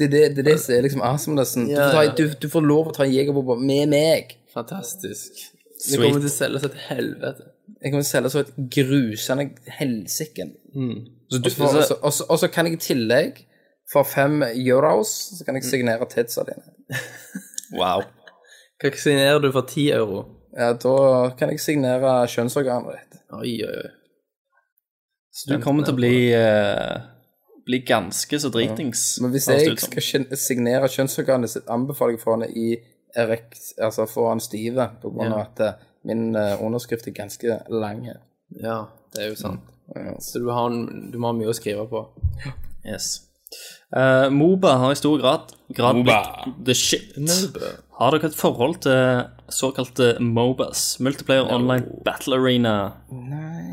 Det 0.00 0.06
er 0.06 0.10
det, 0.14 0.20
det, 0.36 0.38
er 0.40 0.46
det 0.54 0.60
som 0.62 0.72
er 0.74 0.84
liksom 0.86 1.02
awesomenessen. 1.04 1.66
Du, 1.68 1.74
får 1.76 1.90
ta- 1.92 2.14
du, 2.16 2.22
du 2.40 2.46
får 2.48 2.62
lov 2.64 2.86
å 2.88 2.92
ta 2.96 3.04
en 3.04 3.12
jegerbomber 3.12 3.58
med 3.60 3.90
meg. 3.92 4.30
Fantastisk. 4.54 5.42
Det 5.84 5.98
kommer 6.00 6.22
til 6.22 6.30
å 6.30 6.32
selge 6.32 6.62
seg 6.62 6.72
til 6.72 6.86
helvete. 6.86 7.48
Jeg 7.80 7.92
kommer 7.92 8.06
til 8.06 8.08
å 8.08 8.12
selge 8.14 8.30
så 8.32 8.40
et 8.40 8.54
grusende 8.78 9.46
helsike. 9.76 10.46
Du, 10.72 10.88
Og 11.30 12.38
så- 12.38 12.50
kan 12.52 12.66
jeg 12.66 12.74
i 12.74 12.76
tillegg, 12.76 13.46
for 13.92 14.02
fem 14.06 14.42
euros, 14.42 15.08
så 15.38 15.44
kan 15.44 15.54
jeg 15.54 15.64
signere 15.64 16.06
tidsa 16.06 16.44
dine. 16.46 16.98
wow. 17.78 18.02
Hva 18.80 18.90
signerer 18.96 19.40
du 19.42 19.50
for 19.52 19.62
10 19.62 19.90
euro? 19.92 20.24
Ja, 20.56 20.72
da 20.72 21.30
kan 21.38 21.50
jeg 21.50 21.60
signere 21.60 22.26
kjønnsorganet 22.26 22.96
ditt. 22.96 23.20
Oi, 23.32 23.56
oi, 23.66 23.74
oi. 23.84 23.90
Så 25.30 25.50
du 25.52 25.60
kommer 25.62 25.84
til 25.86 25.94
å 25.94 25.96
bli, 25.96 26.14
uh, 26.34 26.96
bli 27.66 27.82
ganske 27.86 28.40
så 28.42 28.50
dritings. 28.50 29.20
Men 29.22 29.30
hvis 29.34 29.46
jeg 29.48 29.76
skal 29.78 30.36
signere 30.36 30.90
kjønnsorganet 30.90 31.52
sitt, 31.52 31.68
anbefaler 31.70 32.16
jeg 32.16 32.22
for 32.24 32.36
henne 32.36 32.50
i 32.50 32.74
erekt, 33.16 33.72
altså 33.82 34.08
få 34.10 34.28
han 34.28 34.42
stive, 34.42 34.88
på 35.02 35.12
grunn 35.14 35.32
av 35.34 35.44
at 35.44 35.60
eh, 35.66 35.86
min 36.06 36.36
eh, 36.38 36.60
underskrift 36.62 37.08
er 37.10 37.14
ganske 37.16 37.56
lang. 37.70 38.04
Ja, 38.62 38.84
det 39.14 39.24
er 39.24 39.32
jo 39.32 39.38
sant. 39.38 39.66
Ja. 39.94 40.14
Så 40.22 40.38
du, 40.38 40.48
har, 40.54 40.70
du 41.12 41.18
må 41.18 41.30
ha 41.32 41.36
mye 41.36 41.50
å 41.50 41.56
skrive 41.56 41.86
på. 41.90 42.04
Yes. 42.86 43.26
Uh, 43.90 44.28
Moba 44.30 44.76
har 44.78 44.92
i 44.94 44.98
stor 44.98 45.18
grad, 45.18 45.50
grad 45.74 45.98
blitt 46.06 46.64
the 46.66 46.74
shit. 46.78 47.16
Har 47.98 48.14
dere 48.14 48.28
et 48.30 48.36
forhold 48.38 48.78
til 48.86 49.24
såkalte 49.50 50.12
Mobas? 50.22 51.00
Multiplayer 51.02 51.50
Online 51.50 52.02
Battle 52.06 52.38
Arena. 52.38 52.74
Nei, 53.10 53.64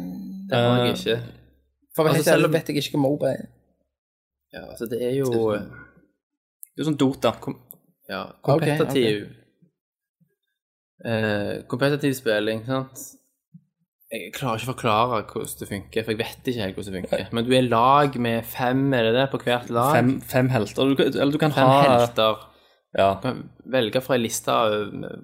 Det 0.50 0.58
har 0.64 0.86
jeg 0.86 0.96
ikke. 0.98 1.20
For 1.96 2.10
Altså, 2.10 2.24
selv 2.24 2.46
om- 2.46 2.52
vet 2.54 2.68
jeg 2.70 2.78
ikke 2.82 2.98
hva 2.98 3.02
Moba 3.02 3.30
er. 3.36 3.46
Ja, 4.54 4.64
altså 4.72 4.88
det 4.90 5.02
er 5.04 5.14
jo 5.20 5.30
Det 5.30 5.62
er 5.62 6.84
jo 6.84 6.86
sånn 6.90 6.98
Dota. 6.98 7.34
ja, 8.10 8.24
kompetativ 8.42 9.28
eh, 11.06 11.64
Kompetativ 11.68 12.14
spilling, 12.14 12.64
sant? 12.66 13.17
Jeg 14.08 14.32
klarer 14.38 14.62
ikke 14.62 14.70
å 14.70 14.72
forklare 14.72 15.18
hvordan 15.28 15.56
det 15.60 15.68
funker, 15.68 16.04
for 16.06 16.14
jeg 16.14 16.20
vet 16.22 16.46
ikke 16.48 16.62
helt 16.64 16.78
hvordan 16.78 16.94
det 16.94 17.00
funker. 17.02 17.32
Men 17.36 17.48
du 17.48 17.50
er 17.58 17.66
lag 17.68 18.14
med 18.24 18.46
fem, 18.48 18.86
er 18.96 19.10
det 19.10 19.16
det, 19.18 19.26
på 19.34 19.40
hvert 19.44 19.72
lag? 19.76 19.90
Fem, 19.98 20.14
fem 20.24 20.52
helter. 20.54 20.94
Du, 20.94 21.02
eller 21.04 21.34
du 21.34 21.40
kan 21.42 21.56
Fem 21.56 21.68
ha 21.68 21.82
helter. 21.84 22.46
Ja, 22.98 23.10
Du 23.18 23.26
kan 23.26 23.42
velge 23.68 24.02
fra 24.02 24.16
en 24.16 24.24
liste 24.24 24.56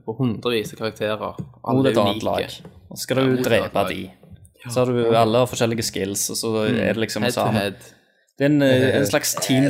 på 0.03 0.17
hundrevis 0.17 0.75
av 0.75 0.81
karakterer. 0.81 1.39
Alle 1.63 1.93
annet 1.93 2.01
unike. 2.01 2.27
lag. 2.27 2.57
Og 2.91 2.97
så 2.99 3.05
skal 3.05 3.21
du 3.21 3.37
ja, 3.37 3.45
drepe 3.47 3.85
de. 3.89 4.01
Så 4.67 4.83
har 4.83 4.91
du 4.91 5.15
alle 5.15 5.43
har 5.45 5.47
forskjellige 5.51 5.85
skills, 5.87 6.27
og 6.35 6.39
så 6.39 6.51
er 6.67 6.93
det 6.93 7.05
liksom 7.05 7.23
Head 7.23 7.39
to 7.39 7.47
head. 7.55 7.79
Det 8.37 8.45
er 8.47 8.51
en, 8.51 8.61
eh, 8.67 8.89
en 8.97 9.07
slags 9.07 9.35
team, 9.39 9.69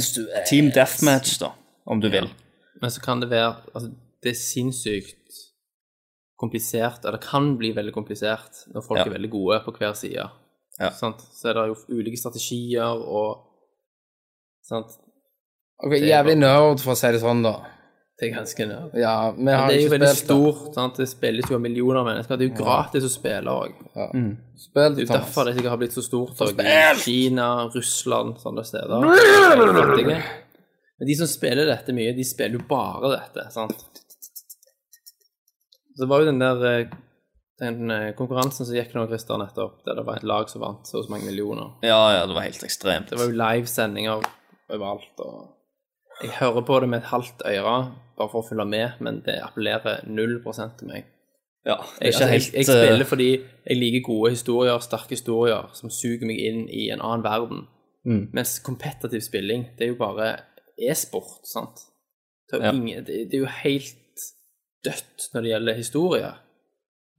team 0.50 0.72
deathmatch, 0.74 1.38
da, 1.42 1.52
om 1.86 2.02
du 2.02 2.10
vil. 2.10 2.30
Men 2.82 2.92
så 2.92 3.02
kan 3.02 3.22
det 3.22 3.30
være 3.30 3.56
altså, 3.74 3.92
Det 4.24 4.32
er 4.32 4.40
sinnssykt 4.40 5.18
komplisert, 6.44 7.06
eller 7.08 7.22
kan 7.24 7.54
bli 7.60 7.72
veldig 7.76 7.94
komplisert, 7.96 8.66
når 8.74 8.84
folk 8.86 9.00
Ja. 9.00 9.06
er 9.08 9.16
veldig 9.18 9.32
gode 9.32 9.62
på 9.66 9.74
hver 9.80 9.96
side. 9.96 10.30
Ja. 10.80 10.90
Sant? 10.98 11.22
Så 11.34 11.50
er 11.50 11.54
det 11.60 11.68
jo 11.72 11.76
ulike 12.00 12.18
strategier 12.20 12.98
og 12.98 13.44
sant? 14.68 14.98
Ok, 15.84 15.98
Jævlig 16.00 16.38
nerd, 16.40 16.80
for 16.84 16.94
å 16.94 16.98
si 17.00 17.12
det 17.12 17.20
sånn, 17.22 17.42
da. 17.44 17.56
Det 18.20 18.30
er 18.30 18.36
ganske 18.38 18.66
nerd. 18.70 18.92
Ja, 19.02 19.32
vi 19.36 19.52
har 19.52 19.68
det 19.68 19.76
er 19.76 19.80
jo 19.82 19.88
ikke 19.88 19.94
veldig 19.98 20.10
spilt 20.14 20.28
det. 20.30 20.30
stort. 20.30 20.74
Sant? 20.78 20.96
Det 21.02 21.08
spilles 21.10 21.50
jo 21.50 21.56
av 21.58 21.62
millioner 21.66 22.00
av 22.00 22.06
mennesker. 22.08 22.38
Det 22.38 22.46
er 22.46 22.52
jo 22.54 22.64
gratis 22.64 23.04
å 23.08 23.10
spille 23.12 23.56
òg. 23.58 23.74
Spill 24.56 24.96
Det 24.96 24.96
det, 24.96 25.02
er 25.02 25.02
jo 25.02 25.10
Thomas. 25.10 25.26
derfor 25.26 25.46
det 25.50 25.56
sikkert 25.58 25.74
har 25.74 25.78
blitt 25.82 25.96
så 25.98 26.04
stort 26.06 26.44
òg. 26.46 26.62
I 26.62 26.96
Kina, 27.02 27.48
Russland, 27.74 28.38
sånne 28.40 28.64
steder. 28.70 29.04
Er 29.04 29.74
fattige. 29.82 30.24
Men 31.00 31.08
de 31.10 31.16
som 31.20 31.28
spiller 31.28 31.66
dette 31.68 31.92
mye, 31.98 32.14
de 32.16 32.24
spiller 32.24 32.60
jo 32.60 32.64
bare 32.70 33.12
dette, 33.18 33.48
sant. 33.52 33.84
Så 35.94 36.04
det 36.04 36.10
var 36.10 36.24
jo 36.24 36.30
den 36.32 36.42
der 36.42 36.64
eh, 36.70 36.94
den 37.62 37.92
eh, 37.94 38.12
konkurransen 38.18 38.66
som 38.66 38.76
gikk 38.76 38.96
nå, 38.98 39.06
Christer, 39.08 39.38
nettopp, 39.40 39.82
der 39.86 40.00
det 40.00 40.06
var 40.08 40.18
et 40.20 40.26
lag 40.28 40.50
som 40.50 40.64
vant 40.64 40.88
så 40.90 41.04
mange 41.10 41.28
millioner. 41.30 41.76
Ja, 41.86 42.00
ja, 42.16 42.24
det 42.28 42.36
var 42.36 42.48
helt 42.48 42.64
ekstremt. 42.66 43.12
Det 43.12 43.20
var 43.20 43.30
jo 43.30 43.38
livesendinger 43.38 44.26
overalt, 44.74 45.22
og 45.22 46.24
jeg 46.24 46.34
hører 46.40 46.66
på 46.66 46.80
det 46.82 46.90
med 46.90 47.04
et 47.04 47.12
halvt 47.12 47.44
øre, 47.50 47.76
bare 48.18 48.30
for 48.32 48.42
å 48.42 48.48
følge 48.48 48.66
med, 48.70 48.98
men 49.06 49.22
det 49.26 49.38
appellerer 49.46 50.04
null 50.10 50.40
prosent 50.44 50.78
til 50.80 50.90
meg. 50.92 51.10
Ja, 51.64 51.78
det 52.00 52.10
er 52.10 52.10
Jeg, 52.10 52.14
ikke 52.14 52.18
altså, 52.18 52.28
helt 52.34 52.48
jeg, 52.50 52.54
jeg 52.54 52.76
eh, 52.76 52.88
spiller 52.88 53.08
fordi 53.08 53.30
jeg 53.70 53.78
liker 53.80 54.06
gode 54.10 54.32
historier, 54.34 54.80
sterke 54.84 55.16
historier, 55.16 55.70
som 55.78 55.94
suger 55.94 56.28
meg 56.28 56.42
inn 56.44 56.66
i 56.68 56.90
en 56.92 57.02
annen 57.02 57.24
verden. 57.24 57.64
Mm. 58.04 58.26
Mens 58.36 58.58
kompetativ 58.66 59.22
spilling, 59.24 59.70
det 59.78 59.86
er 59.88 59.94
jo 59.94 60.00
bare 60.02 60.34
e-sport, 60.90 61.46
sant? 61.48 61.86
Det 62.50 62.58
er, 62.60 62.66
jo 62.66 62.66
Ja. 62.66 62.74
ingen, 62.82 63.06
det, 63.08 63.22
det 63.32 63.38
er 63.40 63.46
jo 63.46 63.52
helt 63.64 64.03
dødt 64.84 65.30
når 65.34 65.42
det 65.42 65.52
gjelder 65.54 65.74
historie. 65.80 66.32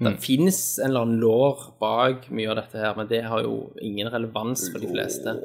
Det 0.00 0.10
Mm. 0.12 0.18
finnes 0.20 0.78
en 0.78 0.88
eller 0.90 1.00
annen 1.00 1.20
lår 1.20 1.76
bak 1.80 2.30
mye 2.30 2.50
av 2.50 2.56
dette 2.56 2.78
her, 2.78 2.94
men 2.96 3.06
det 3.08 3.22
har 3.24 3.42
jo 3.42 3.72
ingen 3.80 4.08
relevans 4.12 4.68
for 4.72 4.78
de 4.82 4.88
fleste. 4.90 5.36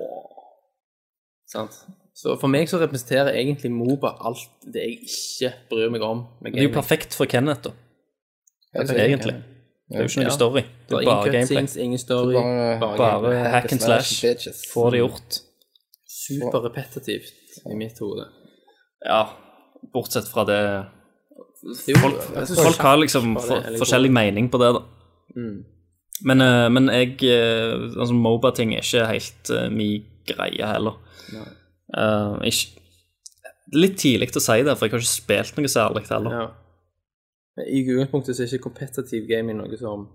Sant? 1.50 1.72
Så 2.14 2.36
for 2.40 2.48
meg 2.52 2.68
så 2.70 2.80
representerer 2.82 3.32
egentlig 3.38 3.72
Moba 3.72 4.12
alt 4.28 4.42
det 4.74 4.82
jeg 4.84 4.98
ikke 5.08 5.54
bryr 5.70 5.90
meg 5.94 6.02
om 6.04 6.26
med 6.42 6.54
Det 6.54 6.60
er 6.64 6.68
jo 6.68 6.74
perfekt 6.82 7.16
for 7.16 7.26
Kenneth, 7.26 7.62
da. 7.64 7.72
Egentlig. 8.76 9.34
Det 9.90 9.98
er 9.98 10.04
jo 10.04 10.10
ikke 10.10 10.20
noe 10.22 10.30
Ja. 10.30 10.36
story. 10.36 10.62
Det 10.90 10.98
er 10.98 11.06
bare 11.06 11.32
gameplay. 11.32 11.84
ingen 11.84 11.98
story, 11.98 12.34
Bare- 12.34 12.80
bare, 12.80 13.22
Bare 13.22 13.50
hack 13.50 13.72
and 13.72 13.82
slash. 13.82 14.20
slash. 14.22 14.48
Få 14.74 14.90
det 14.92 15.00
gjort. 15.00 15.40
Super 16.08 16.60
repetitivt 16.70 17.34
i 17.72 17.76
mitt 17.76 17.98
hode. 18.00 18.28
Ja, 19.06 19.26
bortsett 19.94 20.28
fra 20.28 20.44
det 20.46 20.86
Folk, 21.60 22.22
folk 22.56 22.82
har 22.86 22.98
liksom 23.02 23.34
for, 23.36 23.66
forskjellig 23.82 24.12
mening 24.16 24.48
på 24.52 24.62
det, 24.62 24.70
da. 24.78 24.84
Mm. 25.36 25.58
Men, 26.30 26.42
eh, 26.44 26.68
men 26.72 26.90
jeg 26.92 27.18
eh, 27.28 27.74
Altså, 27.96 28.16
Moba-ting 28.16 28.74
er 28.76 28.84
ikke 28.84 29.08
helt 29.08 29.52
uh, 29.56 29.68
min 29.72 30.06
greie 30.28 30.72
heller. 30.72 30.98
Uh, 31.90 32.40
ikke, 32.48 32.80
litt 33.76 33.98
tidlig 34.02 34.32
å 34.36 34.44
si 34.44 34.58
det, 34.66 34.76
for 34.78 34.88
jeg 34.88 34.96
har 34.96 35.04
ikke 35.04 35.10
spilt 35.10 35.60
noe 35.60 35.72
særlig 35.72 36.06
heller. 36.10 36.36
Ja. 36.36 36.48
I 37.68 37.82
utgangspunktet 37.84 38.38
så 38.38 38.44
er 38.44 38.52
ikke 38.52 38.70
kompetitiv 38.70 39.28
gaming 39.30 39.60
noe 39.60 39.80
som 39.80 40.08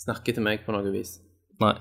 snakker 0.00 0.36
til 0.36 0.44
meg 0.46 0.62
på 0.64 0.74
noe 0.74 0.92
vis. 0.94 1.16
Nei. 1.60 1.74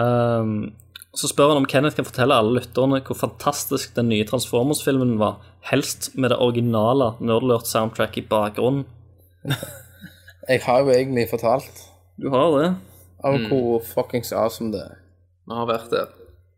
Ehm, 0.00 0.70
så 1.16 1.28
spør 1.28 1.48
han 1.52 1.56
om 1.62 1.66
Kenneth 1.66 1.96
kan 1.96 2.04
fortelle 2.06 2.34
alle 2.38 2.60
lytterne 2.60 3.00
hvor 3.06 3.16
fantastisk 3.18 3.94
den 3.96 4.08
nye 4.12 4.24
Transformers-filmen 4.28 5.16
var, 5.18 5.40
helst 5.72 6.12
med 6.14 6.30
det 6.30 6.38
originale 6.38 7.12
Nerdlurt-soundtrack 7.20 8.18
i 8.18 8.26
bakgrunnen. 8.30 8.84
Jeg 10.48 10.60
har 10.64 10.80
jo 10.84 10.90
egentlig 10.94 11.26
fortalt 11.30 11.82
Du 12.20 12.28
har 12.30 12.50
det? 12.58 12.70
Av 13.24 13.34
Mm. 13.36 13.48
hvor 13.50 13.82
fuckings 13.84 14.32
awesome 14.32 14.72
det 14.72 14.80
er. 14.80 14.94
Vi 15.48 15.54
har 15.54 15.66
vært 15.68 15.90
der. 15.92 16.06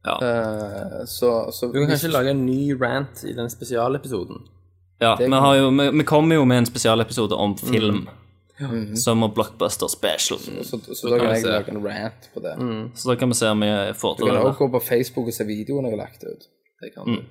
Uh, 0.07 1.05
så, 1.07 1.51
så 1.55 1.67
Du 1.73 1.79
kan 1.81 1.89
kanskje 1.91 2.11
lage 2.13 2.31
en 2.31 2.45
ny 2.47 2.73
rant 2.81 3.25
i 3.25 3.33
den 3.35 3.51
spesialepisoden. 3.51 4.43
Ja, 5.03 5.17
Det 5.19 5.27
vi, 5.27 5.33
kan- 5.33 5.59
jo, 5.59 5.71
vi, 5.71 5.89
vi 5.99 6.05
kommer 6.07 6.37
jo 6.37 6.45
med 6.45 6.59
en 6.59 6.67
spesialepisode 6.67 7.35
om 7.35 7.57
Mm. 7.63 8.09
Film. 8.71 8.97
Som 8.97 9.23
og 9.23 9.35
Blockbuster 9.35 9.89
Special. 9.89 10.39
så, 10.65 10.79
så 10.95 11.09
da 11.11 11.19
kan 11.19 11.35
jeg 11.35 11.45
lage 11.45 11.71
en 11.75 11.83
rant 11.87 12.31
på 12.35 12.41
det. 12.45 12.55
Så 12.95 13.11
da 13.11 13.15
kan 13.21 13.29
vi 13.29 13.35
se 13.35 13.49
om 13.51 13.61
vi 13.61 13.71
får 13.95 14.17
til 14.17 14.27
det. 14.27 14.33
Du 14.33 14.39
kan 14.39 14.47
også 14.51 14.59
gå 14.59 14.69
på 14.79 14.81
Facebook 14.87 15.27
og 15.27 15.35
se 15.35 15.45
videoen 15.49 15.85
jeg 15.89 15.93
har 15.97 16.03
lagt 16.05 16.25
ut. 16.25 16.49
Det 16.83 16.91
kan 16.95 17.07
Mm. 17.07 17.17
du. 17.17 17.23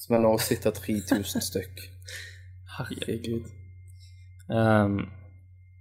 Som 0.00 0.14
er 0.16 0.20
nå 0.24 0.38
sitter 0.40 0.70
3000 0.70 1.42
stykk. 1.42 1.80
Herregud. 2.78 3.44
Um, 4.50 5.08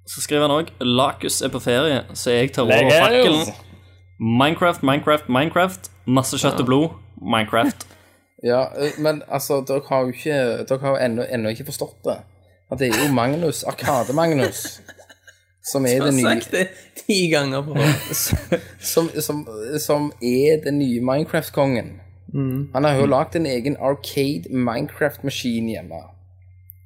så 0.07 0.21
skriver 0.21 0.47
han 0.47 0.51
òg 0.57 0.69
Lakus 0.81 1.41
er 1.41 1.49
på 1.53 1.59
ferie, 1.61 2.03
så 2.13 2.31
jeg 2.31 2.51
tar 2.53 2.63
over 2.63 2.89
fakkelen. 2.91 3.53
Minecraft, 4.19 4.83
Minecraft, 4.83 5.29
Minecraft. 5.29 5.91
Masse 6.07 6.37
kjøtt 6.41 6.59
og 6.59 6.65
blod. 6.65 6.89
Minecraft. 7.21 7.87
Ja, 8.43 8.61
eh, 8.79 8.93
men 9.03 9.17
altså, 9.27 9.57
dere 9.67 9.81
har 9.89 10.05
jo 10.07 10.13
ikke 10.13 10.35
Dere 10.69 10.79
har 10.79 11.01
ennå 11.03 11.49
ikke 11.51 11.65
forstått 11.67 11.97
det. 12.05 12.13
At 12.71 12.79
det 12.79 12.87
er 12.89 13.07
jo 13.07 13.13
Magnus, 13.13 13.63
Arkade-Magnus, 13.63 14.81
som 15.71 15.85
er 15.85 16.03
det 16.05 16.13
nye 16.13 16.21
Som 16.21 16.29
har 16.29 16.39
sagt 16.39 16.51
det 16.51 16.67
ti 17.05 17.29
ganger 17.31 17.61
på 17.65 17.75
som, 18.93 19.09
som, 19.21 19.47
som 19.79 20.11
er 20.21 20.61
den 20.63 20.79
nye 20.79 21.01
Minecraft-kongen. 21.01 21.89
Han 22.73 22.83
har 22.83 22.95
jo 22.99 23.05
lagd 23.09 23.35
en 23.35 23.45
egen 23.45 23.77
Arcade 23.81 24.49
Minecraft-maskin 24.53 25.69
hjemme. 25.69 25.95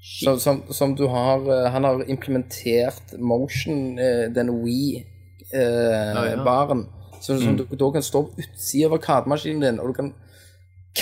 Som, 0.04 0.40
som, 0.40 0.64
som 0.72 0.96
du 0.96 1.08
har 1.08 1.40
eh, 1.48 1.72
Han 1.72 1.84
har 1.84 2.04
implementert 2.12 3.14
motion, 3.20 4.00
eh, 4.00 4.36
den 4.36 4.50
Wii-baren. 4.64 4.92
som, 7.22 7.42
som 7.42 7.58
du 7.58 7.64
da 7.76 7.92
kan 7.92 8.04
stå 8.04 8.22
på 8.28 8.30
utsida 8.38 8.86
av 8.88 8.94
arkademaskinen 8.94 9.62
din, 9.62 9.80
og 9.80 9.88
du 9.88 9.94
kan 9.94 10.14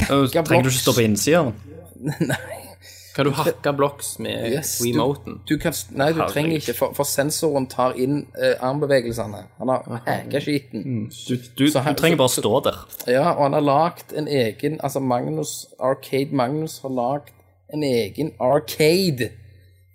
Og 0.10 0.32
Trenger 0.32 0.62
du 0.64 0.70
ikke 0.70 0.72
stå 0.72 0.94
på 0.94 1.02
innsida? 1.02 1.52
Nei. 2.32 2.71
Kan 3.16 3.28
du 3.28 3.32
hakke 3.36 3.74
blocks 3.76 4.14
med 4.20 4.54
Yes, 4.54 4.78
remoten? 4.86 5.42
Du 5.50 5.58
kan, 5.60 5.76
nei, 5.98 6.12
du 6.16 6.22
trenger 6.30 6.62
ikke, 6.62 6.76
for, 6.78 6.94
for 6.96 7.08
sensoren 7.08 7.68
tar 7.72 7.98
inn 8.00 8.22
eh, 8.40 8.56
armbevegelsene. 8.64 9.44
Han 9.60 9.72
har 9.74 10.04
hacka 10.08 10.42
skiten. 10.44 11.10
Du, 11.28 11.36
du, 11.58 11.66
Så 11.72 11.84
han, 11.84 11.96
du 11.96 12.02
trenger 12.02 12.22
bare 12.22 12.34
stå 12.36 12.54
der. 12.68 12.80
Ja, 13.12 13.26
og 13.34 13.44
han 13.50 13.58
har 13.58 13.66
lagd 13.66 14.16
en 14.16 14.30
egen 14.32 14.80
Altså 14.82 15.00
Magnus, 15.04 15.68
Arcade 15.80 16.36
Magnus 16.36 16.80
har 16.86 16.94
lagd 16.96 17.34
en 17.74 17.84
egen 17.84 18.32
arcade 18.40 19.32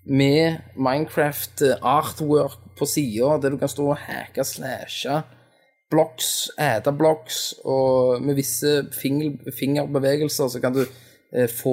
med 0.07 0.61
Minecraft 0.77 1.63
eh, 1.63 1.81
artwork 1.83 2.61
på 2.79 2.87
sida, 2.87 3.39
der 3.43 3.57
du 3.57 3.57
kan 3.61 3.73
stå 3.73 3.89
og 3.95 3.99
hacke, 4.07 4.45
slashe 4.45 5.23
blocks, 5.91 6.51
æte 6.59 6.93
blocks, 6.93 7.55
og 7.65 8.23
med 8.23 8.35
visse 8.35 8.87
finger, 9.01 9.37
fingerbevegelser 9.59 10.49
så 10.51 10.61
kan 10.61 10.75
du 10.75 10.83
få 11.53 11.73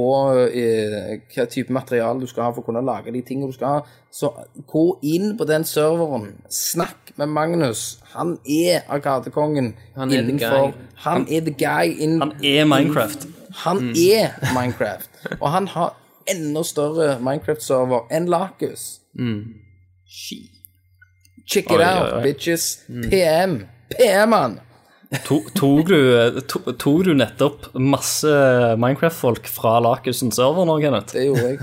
eh, 0.52 1.22
hva 1.32 1.46
type 1.48 1.72
materiale 1.74 2.20
du 2.20 2.28
skal 2.28 2.44
ha 2.44 2.50
for 2.52 2.62
å 2.62 2.66
kunne 2.68 2.82
lage 2.84 3.14
de 3.16 3.22
tingene 3.24 3.48
du 3.48 3.56
skal 3.56 3.68
ha. 3.78 3.84
Så 4.12 4.30
gå 4.68 4.84
inn 5.08 5.38
på 5.40 5.48
den 5.48 5.64
serveren, 5.66 6.34
snakk 6.52 7.14
med 7.18 7.32
Magnus. 7.32 8.00
Han 8.14 8.36
er 8.44 8.84
Arkadekongen 8.92 9.72
Han 9.96 10.12
er 10.12 10.20
innenfor 10.20 10.68
guy. 10.74 10.88
Han 11.06 11.26
er 11.32 11.42
the 11.48 11.56
guy 11.56 11.96
in, 12.04 12.20
Han 12.22 12.34
er 12.44 12.66
Minecraft. 12.66 13.28
han 13.64 13.90
er 13.96 14.36
Minecraft. 14.54 15.10
Og 15.40 15.50
han 15.52 15.68
har 15.68 15.96
enda 16.28 16.64
større 16.64 17.20
Minecraft-server 17.24 18.06
enn 18.12 18.28
Lakus. 18.32 19.00
Check 21.48 21.66
it 21.66 21.72
Oi, 21.78 21.84
out, 21.84 22.14
oi, 22.14 22.18
oi. 22.18 22.22
bitches. 22.24 22.68
PM. 23.10 23.58
PM-han. 23.98 24.60
To, 25.22 25.38
tok, 25.54 25.88
du, 25.92 26.40
to, 26.50 26.60
tok 26.74 27.04
du 27.06 27.12
nettopp 27.14 27.68
masse 27.78 28.30
Minecraft-folk 28.82 29.46
fra 29.52 29.76
Lakusen 29.84 30.32
server 30.34 30.66
nå, 30.66 30.80
Kenneth? 30.82 31.14
Det 31.14 31.28
gjorde 31.28 31.52
jeg. 31.52 31.60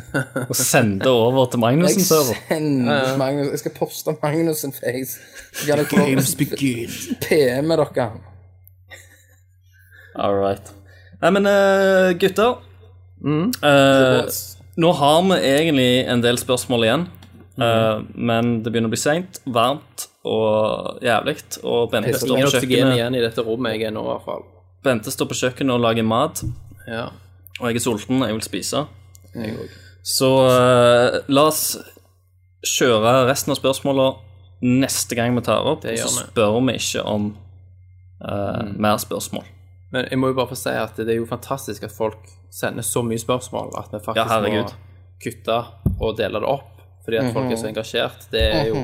Og 0.47 0.55
sendte 0.59 1.11
over 1.11 1.49
til 1.51 1.63
Magnussen 1.63 1.99
Jeg, 1.99 2.07
server? 2.07 2.39
sender 2.47 3.17
Magnus, 3.19 3.49
jeg 3.51 3.63
skal 3.65 3.75
poste 3.81 4.15
Magnussen 4.23 4.75
face. 4.77 5.19
Games 5.91 6.35
kan 6.39 6.55
PM 7.27 7.71
med 7.73 7.83
dere. 7.83 8.11
All 10.15 10.39
right. 10.39 10.71
Nei, 11.21 11.33
men 11.35 11.51
gutter 12.23 12.61
gutter 13.21 13.57
uh, 13.63 14.31
Nå 14.81 14.93
har 14.97 15.19
vi 15.27 15.41
egentlig 15.51 15.91
en 16.09 16.23
del 16.25 16.39
spørsmål 16.41 16.87
igjen. 16.87 17.09
eh, 17.61 17.99
men 18.15 18.61
det 18.63 18.71
begynner 18.73 18.89
å 18.89 18.95
bli 18.95 19.01
seint, 19.01 19.43
varmt 19.45 20.07
og 20.25 20.99
jævlig. 21.05 21.37
Og 21.65 21.91
Bente 21.93 22.17
står, 22.19 22.43
på 22.45 22.55
kjøkkenet, 22.57 22.97
igjen 22.97 23.17
i 23.17 23.23
dette 23.25 23.45
rommet 23.47 23.77
jeg 23.77 23.89
er 23.89 23.95
nå, 23.95 24.05
i 24.05 24.13
hvert 24.13 24.27
fall. 24.27 24.43
Bente 24.85 25.13
står 25.13 25.31
på 25.31 25.39
kjøkkenet 25.43 25.77
og 25.77 25.85
lager 25.85 26.07
mat. 26.07 26.43
Ja, 26.89 27.09
Og 27.61 27.69
jeg 27.69 27.81
er 27.81 27.85
sulten, 27.85 28.23
jeg 28.25 28.35
vil 28.35 28.45
spise. 28.45 28.87
jeg. 29.35 29.71
Så 30.03 30.29
uh, 30.49 31.21
la 31.29 31.47
oss 31.51 31.77
kjøre 32.65 33.27
resten 33.29 33.53
av 33.53 33.61
spørsmåla 33.61 34.11
neste 34.65 35.17
gang 35.17 35.37
vi 35.37 35.45
tar 35.45 35.65
opp. 35.65 35.85
Og 35.85 35.99
så 35.99 36.11
spør 36.27 36.59
vi 36.67 36.77
ikke 36.77 37.05
om 37.09 37.31
eh, 38.21 38.65
mer 38.77 38.99
spørsmål. 39.01 39.47
Men 39.91 40.07
jeg 40.11 40.21
må 40.21 40.31
jo 40.31 40.37
bare 40.39 40.53
få 40.53 40.59
si 40.59 40.75
at 40.77 40.99
det 41.01 41.15
er 41.15 41.19
jo 41.19 41.29
fantastisk 41.29 41.87
at 41.89 41.95
folk 41.95 42.29
sender 42.53 42.85
så 42.87 43.03
mye 43.07 43.19
spørsmål 43.19 43.73
at 43.79 43.95
vi 43.95 44.01
Ja, 44.01 44.27
faktisk 44.27 44.53
må 44.53 44.67
kutte 45.21 45.57
og 46.01 46.19
dele 46.19 46.41
det 46.41 46.49
opp 46.49 46.77
fordi 47.01 47.17
at 47.17 47.33
folk 47.33 47.49
er 47.51 47.57
så 47.57 47.71
engasjert. 47.71 48.27
Det 48.31 48.43
er 48.45 48.67
jo 48.69 48.83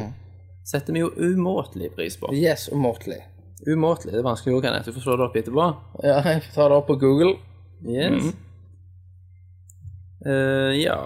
setter 0.66 0.96
vi 0.96 1.04
jo 1.04 1.12
umåtelig 1.16 1.92
pris 1.96 2.18
på. 2.20 2.32
Yes, 2.34 2.68
umåtelig. 2.72 3.20
Umåtelig. 3.66 4.12
Det 4.12 4.20
er 4.20 4.26
vanskelig 4.26 4.56
ord, 4.56 4.66
Kenneth. 4.66 4.88
Du 4.88 4.96
får 4.96 5.06
slå 5.06 5.16
det 5.16 5.26
opp 5.28 5.38
etterpå. 5.38 5.68
Ja, 6.04 6.18
jeg 6.26 6.42
tar 6.54 6.72
det 6.72 6.80
opp 6.80 6.90
på 6.90 6.98
Google. 7.00 7.36
Yes. 7.86 8.32
Eh, 10.26 10.72
ja 10.80 10.96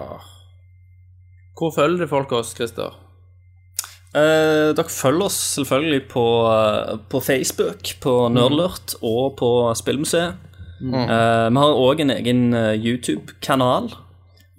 Hvor 1.59 1.73
følger 1.75 2.07
folk 2.09 2.31
oss, 2.33 2.55
Christer? 2.57 2.95
Uh, 4.11 4.71
dere 4.75 4.91
følger 4.91 5.29
oss 5.29 5.37
selvfølgelig 5.55 6.01
på, 6.11 6.23
uh, 6.43 6.97
på 7.11 7.21
Facebook, 7.23 7.93
på 8.03 8.15
Nerdlurt 8.33 8.97
og 8.99 9.37
på 9.39 9.51
Spillmuseet. 9.79 10.49
Eh, 10.81 11.47
vi 11.53 11.61
har 11.61 11.77
òg 11.77 11.99
en 12.01 12.09
egen 12.09 12.39
YouTube-kanal 12.57 13.91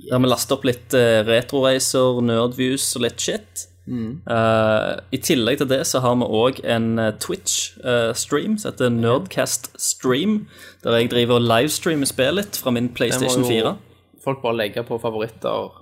der 0.06 0.20
vi 0.22 0.30
laster 0.30 0.54
opp 0.54 0.64
litt 0.66 0.94
uh, 0.94 1.20
retroreiser, 1.26 2.22
nerdviews 2.24 2.86
og 2.96 3.04
litt 3.04 3.20
shit. 3.22 3.66
Eh, 3.86 4.90
I 5.10 5.18
tillegg 5.18 5.58
til 5.58 5.68
det 5.72 5.80
så 5.90 6.00
har 6.04 6.14
vi 6.20 6.28
òg 6.28 6.60
en 6.64 6.98
eh, 7.02 7.12
Twitch-stream 7.18 8.58
som 8.58 8.70
heter 8.70 8.92
Nerdcast 8.94 9.72
Stream, 9.80 10.46
der 10.84 11.00
jeg 11.00 11.10
driver 11.10 11.40
og 11.40 11.48
livestreamer 11.48 12.06
spillet 12.06 12.38
litt 12.38 12.60
fra 12.62 12.70
min 12.70 12.86
Den 12.86 12.92
må 12.92 12.96
PlayStation 13.00 13.42
jo 13.42 13.48
4. 13.48 13.76
Folk 14.24 14.42
bare 14.42 14.60
legge 14.60 14.84
på 14.86 14.98
favoritter 15.02 15.72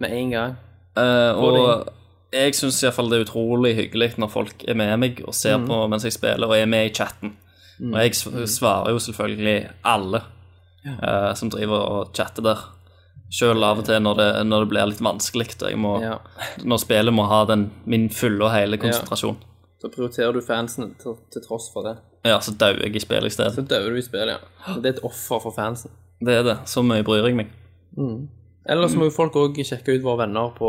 med 0.00 0.16
en 0.16 0.30
gang. 0.30 0.56
Uh, 0.96 1.32
og 1.40 1.58
jeg 2.32 2.54
syns 2.56 2.82
iallfall 2.82 3.10
det 3.12 3.18
er 3.18 3.26
utrolig 3.26 3.74
hyggelig 3.76 4.10
når 4.20 4.30
folk 4.32 4.64
er 4.68 4.76
med 4.76 4.92
meg 5.00 5.20
og 5.24 5.34
ser 5.36 5.60
på 5.60 5.78
mens 5.88 6.04
jeg 6.08 6.16
spiller, 6.16 6.48
og 6.48 6.56
er 6.56 6.68
med 6.68 6.88
i 6.88 6.94
chatten. 6.96 7.36
Og 7.82 7.98
jeg 7.98 8.48
svarer 8.48 8.92
jo 8.94 9.00
selvfølgelig 9.02 9.56
alle 9.84 10.20
eh, 10.86 11.34
som 11.34 11.50
driver 11.50 11.82
og 11.82 12.12
chatter 12.16 12.44
der. 12.46 12.62
Sjøl 13.32 13.64
av 13.64 13.80
og 13.80 13.86
til 13.88 14.02
når 14.04 14.18
det, 14.18 14.26
når 14.44 14.64
det 14.64 14.68
blir 14.74 14.88
litt 14.90 15.00
vanskelig, 15.00 15.54
jeg 15.62 15.78
må, 15.80 15.94
Ja. 16.02 16.18
når 16.64 16.82
spillet 16.82 17.14
må 17.16 17.24
ha 17.30 17.44
den, 17.48 17.70
min 17.88 18.10
fulle 18.12 18.44
og 18.44 18.52
hele 18.52 18.76
konsentrasjon. 18.78 19.38
Så 19.80 19.88
prioriterer 19.90 20.32
du 20.36 20.40
fansen 20.44 20.92
til, 21.00 21.16
til 21.32 21.42
tross 21.42 21.70
for 21.72 21.82
det. 21.88 21.96
Ja, 22.28 22.36
så 22.44 22.52
dauer 22.54 22.84
jeg 22.84 22.94
i 22.94 23.00
spillet 23.02 23.32
i 23.32 23.34
stedet. 23.34 23.54
Så 23.56 23.64
dauer 23.66 23.90
du 23.90 23.96
i 23.98 24.04
spillet, 24.04 24.36
ja. 24.36 24.74
Det 24.78 24.86
er 24.92 24.94
et 24.98 25.04
offer 25.08 25.40
for 25.42 25.54
fansen. 25.56 25.90
Det 26.22 26.36
er 26.38 26.44
det. 26.46 26.58
Så 26.70 26.84
mye 26.86 27.02
bryr 27.02 27.24
jeg 27.26 27.34
meg. 27.40 27.50
Ellers 28.70 28.94
må 28.94 29.08
jo 29.08 29.14
folk 29.14 29.34
òg 29.40 29.58
sjekke 29.66 29.96
ut 29.96 30.04
våre 30.04 30.22
venner 30.22 30.52
på 30.54 30.68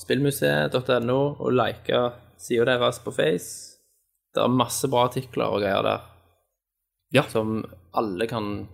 spillmuseet.no 0.00 1.18
og 1.36 1.52
like 1.52 2.00
sida 2.40 2.64
deres 2.70 3.02
på 3.04 3.12
Face. 3.12 3.76
Det 4.34 4.42
er 4.42 4.48
masse 4.50 4.88
bra 4.90 5.04
artikler 5.10 5.52
og 5.52 5.60
greier 5.62 5.84
der. 5.84 6.06
Ja. 7.14 7.26
Som 7.28 7.60
alle 7.94 8.26
kan 8.26 8.66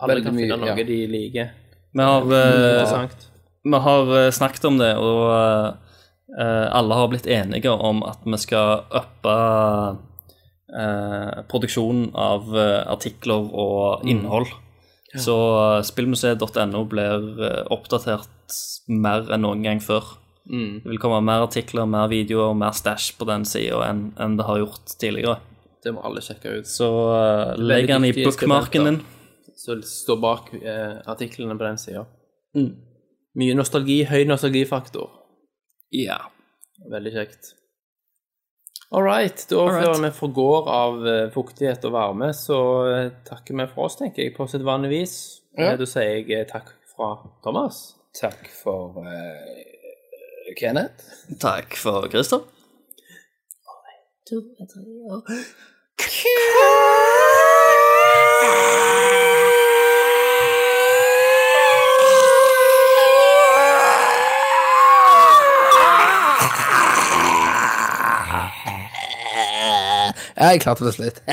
Alle 0.00 0.12
Veldig 0.16 0.24
kan 0.26 0.36
finne 0.36 0.56
mye, 0.56 0.60
noe 0.60 0.72
ja. 0.80 0.84
de 0.88 0.96
liker. 1.08 1.52
Vi 1.96 2.04
har, 2.04 2.26
uh, 2.28 3.08
vi 3.64 3.78
har 3.86 4.12
eh, 4.18 4.30
snakket 4.30 4.64
om 4.68 4.76
det, 4.78 4.92
og 5.00 5.22
uh, 5.32 6.66
alle 6.76 6.98
har 6.98 7.08
blitt 7.08 7.26
enige 7.30 7.72
om 7.72 8.02
at 8.04 8.20
vi 8.26 8.38
skal 8.42 8.84
uppe 9.00 9.36
uh, 10.76 11.42
produksjonen 11.48 12.10
av 12.12 12.52
artikler 12.92 13.48
og 13.48 14.04
innhold. 14.04 14.52
Så 15.16 15.34
eh, 15.56 15.82
spillmuseet.no 15.86 16.84
blir 16.90 17.42
oppdatert 17.72 18.56
mer 18.92 19.30
enn 19.32 19.44
noen 19.46 19.64
gang 19.64 19.82
før. 19.82 20.16
Det 20.46 20.86
vil 20.86 21.00
komme 21.02 21.18
mer 21.26 21.46
artikler, 21.46 21.88
mer 21.90 22.10
videoer 22.12 22.52
og 22.52 22.58
mer 22.60 22.74
stæsj 22.76 23.16
på 23.18 23.26
den 23.26 23.46
sida 23.48 23.80
enn 23.88 24.10
enn 24.22 24.36
det 24.38 24.46
har 24.46 24.60
gjort 24.62 24.94
tidligere. 25.00 25.40
Det 25.82 25.94
må 25.94 26.04
alle 26.06 26.22
sjekke 26.22 26.60
ut. 26.60 26.68
Så 26.70 26.86
uh, 26.86 27.54
legg 27.58 27.88
den 27.90 28.06
i 28.08 28.12
bookmarken 28.14 28.90
din. 28.90 29.00
Så 29.66 29.74
står 29.82 30.18
bak 30.22 30.50
eh, 30.60 30.96
artiklene 31.10 31.56
på 31.58 31.66
den 31.66 31.78
sida. 31.82 32.04
Mye 33.36 33.54
nostalgi, 33.58 34.04
høy 34.06 34.22
nostalgifaktor. 34.30 35.10
Ja. 35.94 36.20
Veldig 36.92 37.12
kjekt. 37.16 37.54
All 38.94 39.02
right. 39.02 39.42
Da 39.50 39.58
All 39.58 39.72
right. 39.72 39.82
før 39.82 40.02
vi 40.04 40.10
forgår 40.14 40.68
av 40.70 41.06
eh, 41.10 41.24
fuktighet 41.34 41.84
og 41.88 41.96
varme, 41.96 42.30
så 42.38 42.58
eh, 42.92 43.08
takker 43.26 43.58
vi 43.58 43.66
for 43.72 43.88
oss, 43.88 43.98
tenker 43.98 44.22
jeg, 44.22 44.36
på 44.36 44.46
sedvanlig 44.48 44.92
vis. 44.94 45.16
Ja. 45.58 45.72
Eh, 45.72 45.78
Da 45.80 45.88
sier 45.90 46.22
jeg 46.30 46.46
takk 46.52 46.70
fra 46.94 47.10
Thomas. 47.44 47.82
Takk 48.16 48.46
for 48.62 49.02
uh, 49.02 50.54
Kenneth. 50.56 51.04
Takk 51.42 51.74
for 51.76 52.06
Christer. 52.12 52.46
Ja, 53.58 53.74
jeg 70.36 70.60
klarte 70.60 70.84
det 70.84 70.94
til 70.94 71.02
slutt. 71.02 71.18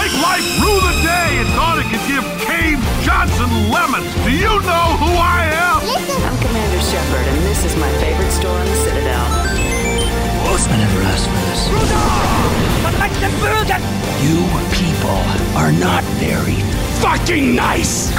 Make 0.00 0.14
life 0.28 0.46
rue 0.62 0.80
the 0.90 0.96
day 1.14 1.30
and 1.42 1.48
thought 1.56 1.76
it 1.82 1.86
could 1.90 2.06
give 2.12 2.24
Cave 2.48 2.78
Johnson 3.06 3.50
lemons. 3.74 4.10
Do 4.26 4.32
you 4.44 4.54
know 4.70 4.86
who 5.02 5.10
I 5.36 5.40
am? 5.66 5.80
I'm 6.28 6.38
Commander 6.44 6.82
Shepard, 6.90 7.26
and 7.32 7.38
this 7.50 7.60
is 7.68 7.74
my 7.84 7.90
favorite 8.02 8.32
store 8.40 8.58
on 8.62 8.66
the 8.66 8.78
Citadel. 8.86 9.26
I 10.52 10.76
never 10.76 11.00
asked 11.02 11.26
for 11.26 11.40
this. 11.48 11.60
You 14.22 14.38
people 14.70 15.20
are 15.56 15.72
not 15.72 16.04
very 16.20 16.56
fucking 17.00 17.54
nice! 17.54 18.12